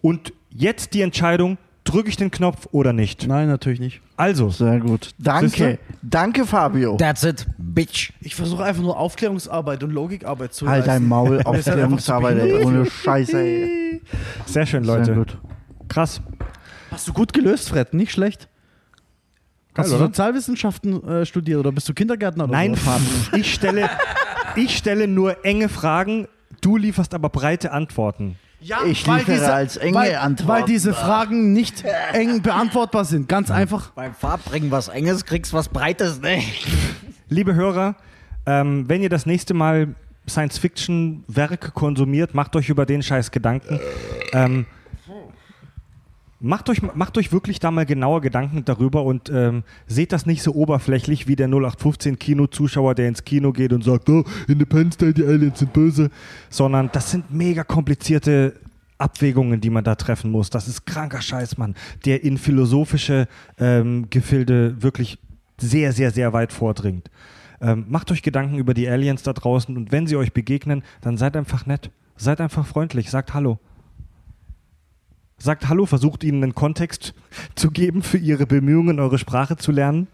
Und 0.00 0.32
jetzt 0.48 0.94
die 0.94 1.02
Entscheidung, 1.02 1.58
drücke 1.94 2.08
ich 2.08 2.16
den 2.16 2.30
Knopf 2.30 2.68
oder 2.72 2.92
nicht. 2.92 3.26
Nein, 3.26 3.48
natürlich 3.48 3.80
nicht. 3.80 4.00
Also, 4.16 4.50
Sehr 4.50 4.80
gut. 4.80 5.10
Danke. 5.18 5.78
Danke, 6.02 6.44
Fabio. 6.44 6.96
That's 6.96 7.22
it, 7.22 7.46
bitch. 7.56 8.12
Ich 8.20 8.34
versuche 8.34 8.64
einfach 8.64 8.82
nur 8.82 8.98
Aufklärungsarbeit 8.98 9.82
und 9.84 9.92
Logikarbeit 9.92 10.52
zu 10.52 10.68
Halt 10.68 10.86
dein. 10.86 11.06
Maul, 11.06 11.38
zu 11.42 11.46
Aufklärungsarbeit, 11.46 12.38
ey. 12.38 12.64
Ohne 12.64 12.86
Scheiße, 12.86 13.38
ey. 13.40 14.02
sehr 14.46 14.66
schön, 14.66 14.84
Sehr 14.84 14.98
Leute. 14.98 15.14
gut. 15.14 15.38
Krass. 15.88 16.20
Hast 16.90 17.08
du 17.08 17.12
gut 17.12 17.32
gelöst, 17.32 17.68
Fred? 17.68 17.94
Nicht 17.94 18.12
schlecht. 18.12 18.48
Hast 19.76 19.88
Geil, 19.88 19.90
du 19.90 19.96
oder? 19.96 20.06
Sozialwissenschaften 20.06 21.08
äh, 21.08 21.26
studiert 21.26 21.58
oder 21.58 21.72
bist 21.72 21.88
du 21.88 21.94
Kindergärtner 21.94 22.44
oder 22.44 22.52
Nein, 22.52 22.74
so? 22.74 23.36
Ich 23.36 23.52
stelle, 23.54 23.88
ich 24.56 24.76
stelle 24.76 25.08
nur 25.08 25.44
enge 25.44 25.68
Fragen, 25.68 26.28
du 26.60 26.76
lieferst 26.76 27.14
aber 27.14 27.28
breite 27.28 27.72
Antworten. 27.72 28.36
Ja, 28.64 28.82
Ich 28.86 29.06
weil 29.06 29.22
diese, 29.24 29.52
als 29.52 29.76
enge 29.76 29.94
weil, 29.94 30.14
Antworten. 30.14 30.48
Weil 30.48 30.64
diese 30.64 30.94
Fragen 30.94 31.52
nicht 31.52 31.84
eng 32.14 32.40
beantwortbar 32.40 33.04
sind. 33.04 33.28
Ganz 33.28 33.50
einfach. 33.50 33.90
Beim 33.90 34.14
Farbbringen 34.14 34.70
was 34.70 34.88
Enges 34.88 35.26
kriegst 35.26 35.52
was 35.52 35.68
Breites, 35.68 36.22
ne? 36.22 36.42
Liebe 37.28 37.54
Hörer, 37.54 37.94
ähm, 38.46 38.88
wenn 38.88 39.02
ihr 39.02 39.10
das 39.10 39.26
nächste 39.26 39.52
Mal 39.52 39.94
Science-Fiction-Werke 40.26 41.72
konsumiert, 41.72 42.32
macht 42.32 42.56
euch 42.56 42.70
über 42.70 42.86
den 42.86 43.02
Scheiß 43.02 43.30
Gedanken. 43.30 43.80
Ähm, 44.32 44.64
macht, 46.44 46.68
euch, 46.68 46.82
macht 46.94 47.16
euch 47.18 47.32
wirklich 47.32 47.58
da 47.58 47.70
mal 47.70 47.86
genauer 47.86 48.20
Gedanken 48.20 48.64
darüber 48.64 49.04
und 49.04 49.30
ähm, 49.30 49.64
seht 49.86 50.12
das 50.12 50.26
nicht 50.26 50.42
so 50.42 50.52
oberflächlich 50.54 51.26
wie 51.26 51.36
der 51.36 51.48
0815-Kino-Zuschauer, 51.48 52.94
der 52.94 53.08
ins 53.08 53.24
Kino 53.24 53.52
geht 53.52 53.72
und 53.72 53.82
sagt, 53.82 54.08
oh, 54.10 54.24
Independence 54.46 54.98
Day, 54.98 55.14
die 55.14 55.24
Aliens 55.24 55.58
sind 55.58 55.72
böse, 55.72 56.10
sondern 56.50 56.90
das 56.92 57.10
sind 57.10 57.32
mega 57.32 57.64
komplizierte 57.64 58.54
Abwägungen, 58.98 59.60
die 59.60 59.70
man 59.70 59.84
da 59.84 59.94
treffen 59.94 60.30
muss. 60.30 60.50
Das 60.50 60.68
ist 60.68 60.86
kranker 60.86 61.22
Scheiß, 61.22 61.56
Mann, 61.56 61.74
der 62.04 62.22
in 62.22 62.38
philosophische 62.38 63.26
ähm, 63.58 64.08
Gefilde 64.10 64.82
wirklich 64.82 65.18
sehr, 65.58 65.92
sehr, 65.92 66.10
sehr 66.10 66.32
weit 66.32 66.52
vordringt. 66.52 67.10
Ähm, 67.60 67.86
macht 67.88 68.12
euch 68.12 68.22
Gedanken 68.22 68.58
über 68.58 68.74
die 68.74 68.88
Aliens 68.88 69.22
da 69.22 69.32
draußen 69.32 69.74
und 69.76 69.92
wenn 69.92 70.06
sie 70.06 70.16
euch 70.16 70.32
begegnen, 70.32 70.82
dann 71.00 71.16
seid 71.16 71.36
einfach 71.36 71.64
nett. 71.66 71.90
Seid 72.16 72.40
einfach 72.40 72.66
freundlich, 72.66 73.10
sagt 73.10 73.34
Hallo. 73.34 73.58
Sagt 75.44 75.68
Hallo, 75.68 75.84
versucht 75.84 76.24
ihnen 76.24 76.42
einen 76.42 76.54
Kontext 76.54 77.12
zu 77.54 77.70
geben 77.70 78.02
für 78.02 78.16
ihre 78.16 78.46
Bemühungen, 78.46 78.98
eure 78.98 79.18
Sprache 79.18 79.56
zu 79.56 79.72
lernen. 79.72 80.08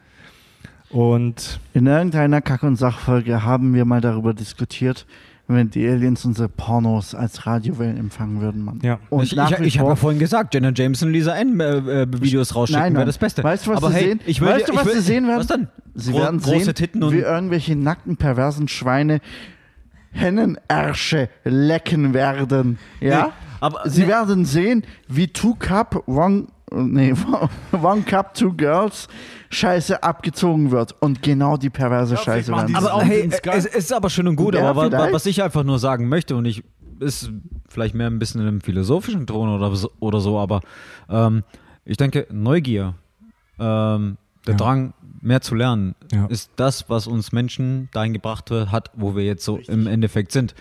Und 0.91 1.61
In 1.73 1.87
irgendeiner 1.87 2.41
Kack- 2.41 2.65
und 2.65 2.75
Sachfolge 2.75 3.45
haben 3.45 3.73
wir 3.75 3.85
mal 3.85 4.01
darüber 4.01 4.35
diskutiert, 4.35 5.07
wenn 5.47 5.71
die 5.71 5.87
Aliens 5.89 6.25
unsere 6.25 6.49
Pornos 6.49 7.15
als 7.15 7.47
Radiowellen 7.47 7.97
empfangen 7.97 8.41
würden, 8.41 8.65
Mann. 8.65 8.81
Ja. 8.83 8.99
Und 9.09 9.23
ich 9.23 9.37
ich, 9.37 9.61
ich 9.61 9.79
habe 9.79 9.91
ja 9.91 9.95
vorhin 9.97 10.19
gesagt, 10.19 10.53
Jenna 10.53 10.73
Jameson, 10.75 11.13
Lisa 11.13 11.37
N. 11.37 11.61
Äh, 11.61 11.65
äh, 12.03 12.07
Videos 12.11 12.57
rausschicken 12.57 12.83
Nein, 12.83 12.95
wäre 12.95 13.07
das 13.07 13.19
Beste. 13.19 13.45
Weißt 13.45 13.67
du, 13.67 13.71
was 13.71 13.77
Aber 13.77 13.91
sie 13.91 13.95
hey, 13.95 14.05
sehen? 14.09 14.21
Ich 14.27 14.41
will, 14.41 14.49
weißt 14.49 14.69
du, 14.69 14.75
was 14.75 14.87
will, 14.87 14.95
sie 14.95 15.01
sehen 15.01 15.29
werden? 15.29 15.39
Was 15.39 15.47
denn? 15.47 15.69
Sie 15.95 16.11
Gro- 16.11 16.23
werden 16.23 16.41
große 16.41 16.65
sehen, 16.65 16.75
Titten 16.75 17.03
und 17.05 17.13
wie 17.13 17.19
irgendwelche 17.21 17.77
nackten, 17.77 18.17
perversen 18.17 18.67
Schweine 18.67 19.21
Hennenersche 20.11 21.29
lecken 21.45 22.15
werden. 22.15 22.79
Ja? 23.01 23.27
Nee, 23.27 23.33
aber- 23.61 23.89
Sie 23.89 24.03
nee. 24.03 24.09
werden 24.09 24.45
sehen, 24.45 24.85
wie 25.09 25.29
Two 25.29 25.55
Cup, 25.59 26.03
One, 26.09 26.47
nee, 26.73 27.15
One 27.73 28.03
Cup, 28.03 28.35
Two 28.35 28.53
Girls 28.53 29.09
Scheiße 29.51 30.03
abgezogen 30.03 30.71
wird. 30.71 30.95
Und 31.01 31.23
genau 31.23 31.57
die 31.57 31.71
perverse 31.71 32.15
Ja, 32.15 32.21
Scheiße 32.21 32.53
werden. 32.53 32.75
Aber 32.77 32.95
auch 32.95 33.03
hey, 33.03 33.29
es, 33.31 33.67
ist 33.67 33.93
aber 33.93 34.11
schön 34.11 34.29
und 34.29 34.37
gut, 34.37 34.55
Ja, 34.55 34.69
aber 34.71 34.85
vielleicht. 34.87 35.13
was 35.13 35.27
ich 35.27 35.43
einfach 35.43 35.65
nur 35.65 35.79
sagen 35.79 36.09
möchte 36.09 36.37
und 36.37 36.45
ich 36.45 36.63
ist 37.01 37.31
vielleicht 37.69 37.95
mehr 37.95 38.09
ein 38.09 38.19
bisschen 38.19 38.43
in 38.43 38.47
einem 38.49 38.61
philosophischen 38.61 39.27
Ton 39.27 39.49
oder 39.49 39.75
so, 39.75 39.91
oder 40.01 40.21
so 40.21 40.39
aber 40.39 40.61
ähm, 41.09 41.45
ich 41.87 41.97
denke, 41.97 42.27
Neugier, 42.31 42.95
ähm, 43.59 44.19
der 44.47 44.53
Ja. 44.55 44.59
Drang, 44.59 44.93
mehr 45.23 45.41
zu 45.41 45.55
lernen, 45.55 45.95
Ja. 46.13 46.27
ist 46.27 46.51
das, 46.57 46.89
was 46.89 47.07
uns 47.07 47.33
Menschen 47.33 47.89
dahin 47.93 48.13
gebracht 48.13 48.51
hat, 48.51 48.91
wo 48.95 49.17
wir 49.17 49.25
jetzt 49.25 49.45
so 49.45 49.59
im 49.59 49.87
Endeffekt 49.87 50.33
sind. 50.33 50.55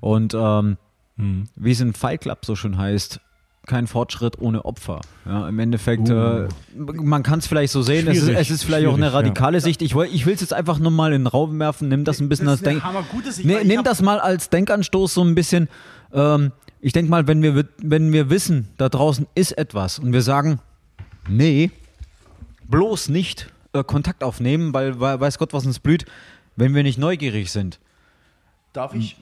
Und 0.00 0.34
ähm, 0.34 0.76
hm. 1.16 1.48
wie 1.56 1.70
es 1.70 1.80
in 1.80 1.92
Fight 1.92 2.22
Club 2.22 2.44
so 2.44 2.56
schön 2.56 2.78
heißt, 2.78 3.20
kein 3.66 3.86
Fortschritt 3.86 4.38
ohne 4.40 4.64
Opfer. 4.64 5.00
Ja, 5.24 5.48
Im 5.48 5.58
Endeffekt, 5.58 6.08
äh, 6.08 6.48
man 6.76 7.22
kann 7.22 7.38
es 7.38 7.46
vielleicht 7.46 7.72
so 7.72 7.82
sehen, 7.82 8.06
es 8.08 8.18
ist, 8.18 8.28
es 8.28 8.50
ist 8.50 8.64
vielleicht 8.64 8.86
auch 8.86 8.92
eine 8.92 9.06
schwierig, 9.06 9.12
ja. 9.12 9.18
radikale 9.18 9.60
Sicht. 9.60 9.80
Ich, 9.80 9.94
ich 9.94 10.26
will 10.26 10.34
es 10.34 10.40
jetzt 10.40 10.52
einfach 10.52 10.78
nur 10.78 10.90
mal 10.90 11.12
in 11.12 11.22
den 11.22 11.26
Raum 11.26 11.58
werfen, 11.58 11.88
nimm 11.88 12.04
das 12.04 12.20
ein 12.20 12.28
bisschen 12.28 12.48
als 12.48 12.60
Denk 12.60 12.82
ich 13.38 13.44
nimm 13.44 13.82
das 13.82 14.02
mal 14.02 14.20
als 14.20 14.50
Denkanstoß 14.50 15.14
so 15.14 15.24
ein 15.24 15.34
bisschen. 15.34 15.68
Ähm, 16.12 16.52
ich 16.80 16.92
denke 16.92 17.10
mal, 17.10 17.26
wenn 17.26 17.42
wir, 17.42 17.64
wenn 17.78 18.12
wir 18.12 18.28
wissen, 18.28 18.68
da 18.76 18.90
draußen 18.90 19.26
ist 19.34 19.52
etwas 19.56 19.98
und 19.98 20.12
wir 20.12 20.20
sagen, 20.20 20.60
nee, 21.26 21.70
bloß 22.68 23.08
nicht 23.08 23.48
äh, 23.72 23.82
Kontakt 23.82 24.22
aufnehmen, 24.22 24.74
weil, 24.74 25.00
weil 25.00 25.18
weiß 25.18 25.38
Gott, 25.38 25.54
was 25.54 25.64
uns 25.64 25.78
blüht, 25.78 26.04
wenn 26.56 26.74
wir 26.74 26.82
nicht 26.82 26.98
neugierig 26.98 27.50
sind. 27.50 27.80
Darf 28.74 28.94
ich, 28.94 29.16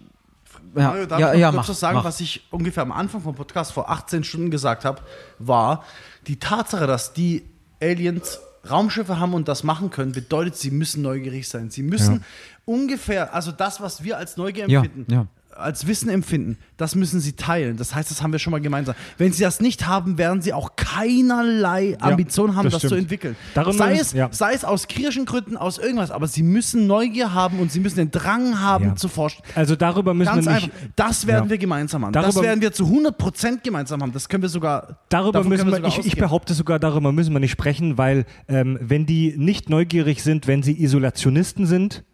Ja, 0.74 0.88
Mario, 0.88 1.06
darf 1.06 1.20
ja, 1.20 1.34
ich 1.34 1.40
ja, 1.40 1.50
kurz 1.50 1.68
was 1.68 1.80
sagen, 1.80 1.96
mach. 1.98 2.04
was 2.04 2.20
ich 2.20 2.46
ungefähr 2.50 2.82
am 2.82 2.92
Anfang 2.92 3.20
vom 3.20 3.34
Podcast 3.34 3.72
vor 3.72 3.90
18 3.90 4.24
Stunden 4.24 4.50
gesagt 4.50 4.84
habe, 4.84 5.02
war, 5.38 5.84
die 6.26 6.38
Tatsache, 6.38 6.86
dass 6.86 7.12
die 7.12 7.44
Aliens 7.80 8.40
Raumschiffe 8.68 9.18
haben 9.18 9.34
und 9.34 9.48
das 9.48 9.64
machen 9.64 9.90
können, 9.90 10.12
bedeutet, 10.12 10.56
sie 10.56 10.70
müssen 10.70 11.02
neugierig 11.02 11.48
sein. 11.48 11.70
Sie 11.70 11.82
müssen 11.82 12.14
Ja. 12.16 12.20
ungefähr, 12.64 13.34
also 13.34 13.50
das, 13.50 13.80
was 13.80 14.04
wir 14.04 14.16
als 14.18 14.36
Neugier 14.36 14.68
Ja, 14.68 14.82
empfinden, 14.82 15.12
ja. 15.12 15.26
Als 15.56 15.86
Wissen 15.86 16.08
empfinden, 16.08 16.56
das 16.76 16.94
müssen 16.94 17.20
sie 17.20 17.32
teilen. 17.34 17.76
Das 17.76 17.94
heißt, 17.94 18.10
das 18.10 18.22
haben 18.22 18.32
wir 18.32 18.38
schon 18.38 18.50
mal 18.50 18.60
gemeinsam. 18.60 18.94
Wenn 19.18 19.32
sie 19.32 19.42
das 19.42 19.60
nicht 19.60 19.86
haben, 19.86 20.18
werden 20.18 20.42
sie 20.42 20.52
auch 20.52 20.76
keinerlei 20.76 21.96
Ambition 22.00 22.56
haben, 22.56 22.70
das 22.70 22.82
das, 22.82 22.88
zu 22.90 22.94
entwickeln. 22.94 23.36
Darum 23.54 23.76
sei, 23.76 23.94
es, 23.96 24.12
ja. 24.12 24.28
sei 24.32 24.54
es 24.54 24.64
aus 24.64 24.88
kriegerischen 24.88 25.24
Gründen, 25.24 25.56
aus 25.56 25.78
irgendwas, 25.78 26.10
aber 26.10 26.26
sie 26.26 26.42
müssen 26.42 26.86
Neugier 26.86 27.32
haben 27.34 27.58
und 27.60 27.70
sie 27.70 27.80
müssen 27.80 27.96
den 27.96 28.10
Drang 28.10 28.60
haben 28.60 28.84
Ja. 28.86 28.96
zu 28.96 29.08
forschen. 29.08 29.42
Also 29.54 29.76
darüber 29.76 30.14
müssen 30.14 30.34
Ganz 30.34 30.46
wir 30.46 30.52
nicht. 30.54 30.64
einfach. 30.64 30.76
Das 30.96 31.26
werden 31.26 31.44
Ja. 31.44 31.50
wir 31.50 31.58
gemeinsam 31.58 32.04
haben. 32.04 32.12
das 32.12 32.26
Darüber- 32.26 32.42
werden 32.42 32.60
wir 32.60 32.72
zu 32.72 32.86
100% 32.86 33.62
gemeinsam 33.62 34.02
haben. 34.02 34.12
Das 34.12 34.28
können 34.28 34.42
wir 34.42 34.48
sogar. 34.48 34.98
Darüber 35.08 35.44
müssen 35.44 35.66
wir, 35.68 35.76
sogar 35.76 35.88
ich, 35.88 36.06
ich 36.06 36.16
behaupte 36.16 36.54
sogar, 36.54 36.78
darüber 36.78 37.12
müssen 37.12 37.32
wir 37.32 37.40
nicht 37.40 37.52
sprechen, 37.52 37.98
weil 37.98 38.24
ähm, 38.48 38.78
wenn 38.80 39.06
die 39.06 39.34
nicht 39.36 39.70
neugierig 39.70 40.22
sind, 40.22 40.46
wenn 40.46 40.62
sie 40.62 40.80
Isolationisten 40.82 41.66
sind, 41.66 42.04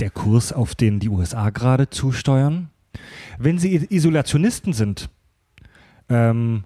der 0.00 0.10
Kurs, 0.10 0.52
auf 0.52 0.74
den 0.74 1.00
die 1.00 1.08
USA 1.08 1.50
gerade 1.50 1.90
zusteuern, 1.90 2.70
wenn 3.38 3.58
sie 3.58 3.74
Isolationisten 3.76 4.72
sind, 4.72 5.08
ähm, 6.08 6.64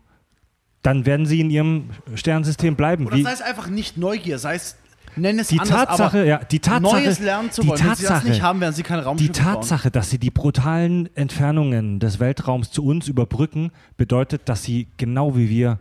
dann 0.82 1.06
werden 1.06 1.26
sie 1.26 1.40
in 1.40 1.50
ihrem 1.50 1.90
Sternsystem 2.14 2.76
bleiben. 2.76 3.06
Oder 3.06 3.18
sei 3.18 3.32
es 3.32 3.42
einfach 3.42 3.68
nicht 3.68 3.96
Neugier, 3.96 4.38
sei 4.38 4.54
es, 4.54 4.76
nenn 5.16 5.38
es 5.38 5.48
die 5.48 5.60
anders, 5.60 5.86
Tatsache, 5.86 6.26
ja, 6.26 6.38
die 6.38 6.60
Tatsache, 6.60 7.02
Neues 7.02 7.18
lernen 7.18 7.50
zu 7.50 7.62
die 7.62 7.68
wollen. 7.68 7.80
Wenn 7.80 7.94
sie 7.96 8.02
das 8.02 8.08
Tatsache, 8.08 8.28
nicht 8.28 8.42
haben, 8.42 8.60
werden 8.60 8.74
sie 8.74 8.82
keine 8.82 9.02
Die 9.02 9.08
Raumschiffe 9.08 9.32
Tatsache, 9.32 9.90
dass 9.90 10.10
sie 10.10 10.18
die 10.18 10.30
brutalen 10.30 11.14
Entfernungen 11.14 12.00
des 12.00 12.18
Weltraums 12.18 12.70
zu 12.70 12.84
uns 12.84 13.08
überbrücken, 13.08 13.72
bedeutet, 13.96 14.42
dass 14.46 14.62
sie 14.62 14.88
genau 14.96 15.36
wie 15.36 15.50
wir 15.50 15.78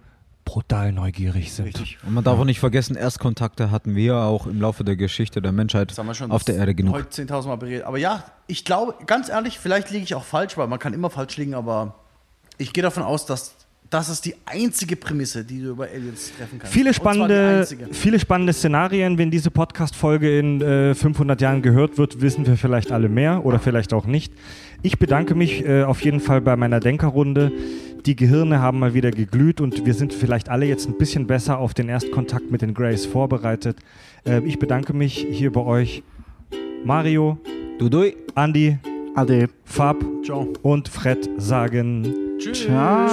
brutal 0.50 0.92
neugierig 0.92 1.54
sind. 1.54 1.66
Richtig. 1.68 2.00
Und 2.04 2.16
man 2.16 2.24
darf 2.24 2.40
auch 2.40 2.44
nicht 2.44 2.60
vergessen, 2.60 2.96
Erstkontakte 2.96 3.70
hatten 3.70 3.96
wir 3.96 4.16
auch 4.16 4.48
im 4.48 4.60
Laufe 4.60 4.84
der 4.84 4.96
Geschichte 4.96 5.44
der 5.44 5.52
Menschheit 5.52 5.92
Das 5.92 6.00
haben 6.00 6.08
wir 6.08 6.16
schon 6.16 6.32
auf 6.32 6.44
der 6.44 6.56
Erde 6.56 6.74
genug. 6.74 6.96
heute 6.96 7.22
10.000 7.22 7.48
Mal 7.48 7.56
beredet. 7.58 7.84
Aber 7.84 8.00
ja, 8.00 8.24
ich 8.48 8.66
glaube, 8.66 8.96
ganz 9.06 9.30
ehrlich, 9.30 9.60
vielleicht 9.60 9.92
liege 9.92 10.04
ich 10.04 10.16
auch 10.16 10.24
falsch, 10.24 10.58
weil 10.58 10.68
man 10.68 10.80
kann 10.80 10.94
immer 10.96 11.12
falsch 11.12 11.38
liegen, 11.38 11.54
aber 11.54 11.94
ich 12.58 12.74
gehe 12.74 12.82
davon 12.82 13.04
aus, 13.04 13.28
dass 13.28 13.54
das 13.92 14.10
ist 14.10 14.26
die 14.26 14.36
einzige 14.46 14.96
Prämisse, 14.96 15.44
die 15.44 15.62
du 15.62 15.70
über 15.70 15.86
Aliens 15.86 16.32
treffen 16.38 16.60
kannst. 16.60 16.74
Viele 16.74 16.94
spannende, 16.94 17.68
viele 17.92 18.20
spannende 18.20 18.54
Szenarien. 18.54 19.18
Wenn 19.18 19.32
diese 19.32 19.50
Podcast-Folge 19.50 20.38
in 20.38 20.62
äh, 20.62 20.94
500 20.94 21.42
Jahren 21.42 21.62
gehört 21.62 21.98
wird, 21.98 22.22
wissen 22.22 22.46
wir 22.46 22.56
vielleicht 22.58 22.92
alle 22.92 23.10
mehr 23.10 23.46
oder 23.46 23.60
vielleicht 23.60 23.94
auch 23.94 24.06
nicht. 24.06 24.34
Ich 24.82 24.98
bedanke 24.98 25.36
mich 25.36 25.66
äh, 25.66 25.84
auf 25.84 26.02
jeden 26.02 26.20
Fall 26.20 26.42
bei 26.42 26.56
meiner 26.56 26.80
Denkerrunde. 26.80 27.52
Die 28.06 28.16
Gehirne 28.16 28.62
haben 28.62 28.80
mal 28.80 28.94
wieder 28.94 29.12
geglüht 29.12 29.60
und 29.60 29.86
wir 29.86 29.94
sind 29.94 30.14
vielleicht 30.14 30.48
alle 30.48 30.66
jetzt 30.66 30.88
ein 30.88 30.98
bisschen 30.98 31.28
besser 31.28 31.60
auf 31.60 31.74
den 31.74 31.90
Erstkontakt 31.90 32.50
mit 32.50 32.62
den 32.62 32.74
Greys 32.74 33.06
vorbereitet. 33.06 33.78
Äh, 34.26 34.42
ich 34.46 34.58
bedanke 34.58 34.94
mich 34.94 35.28
hier 35.30 35.52
bei 35.52 35.62
euch. 35.62 36.02
Mario, 36.86 37.38
Dudui. 37.78 38.16
Andi, 38.36 38.78
Ade. 39.16 39.50
Fab 39.66 39.98
Ciao. 40.24 40.48
und 40.62 40.88
Fred 40.88 41.30
sagen 41.38 42.14
Tschüss. 42.38 42.64
Ciao. 42.66 43.10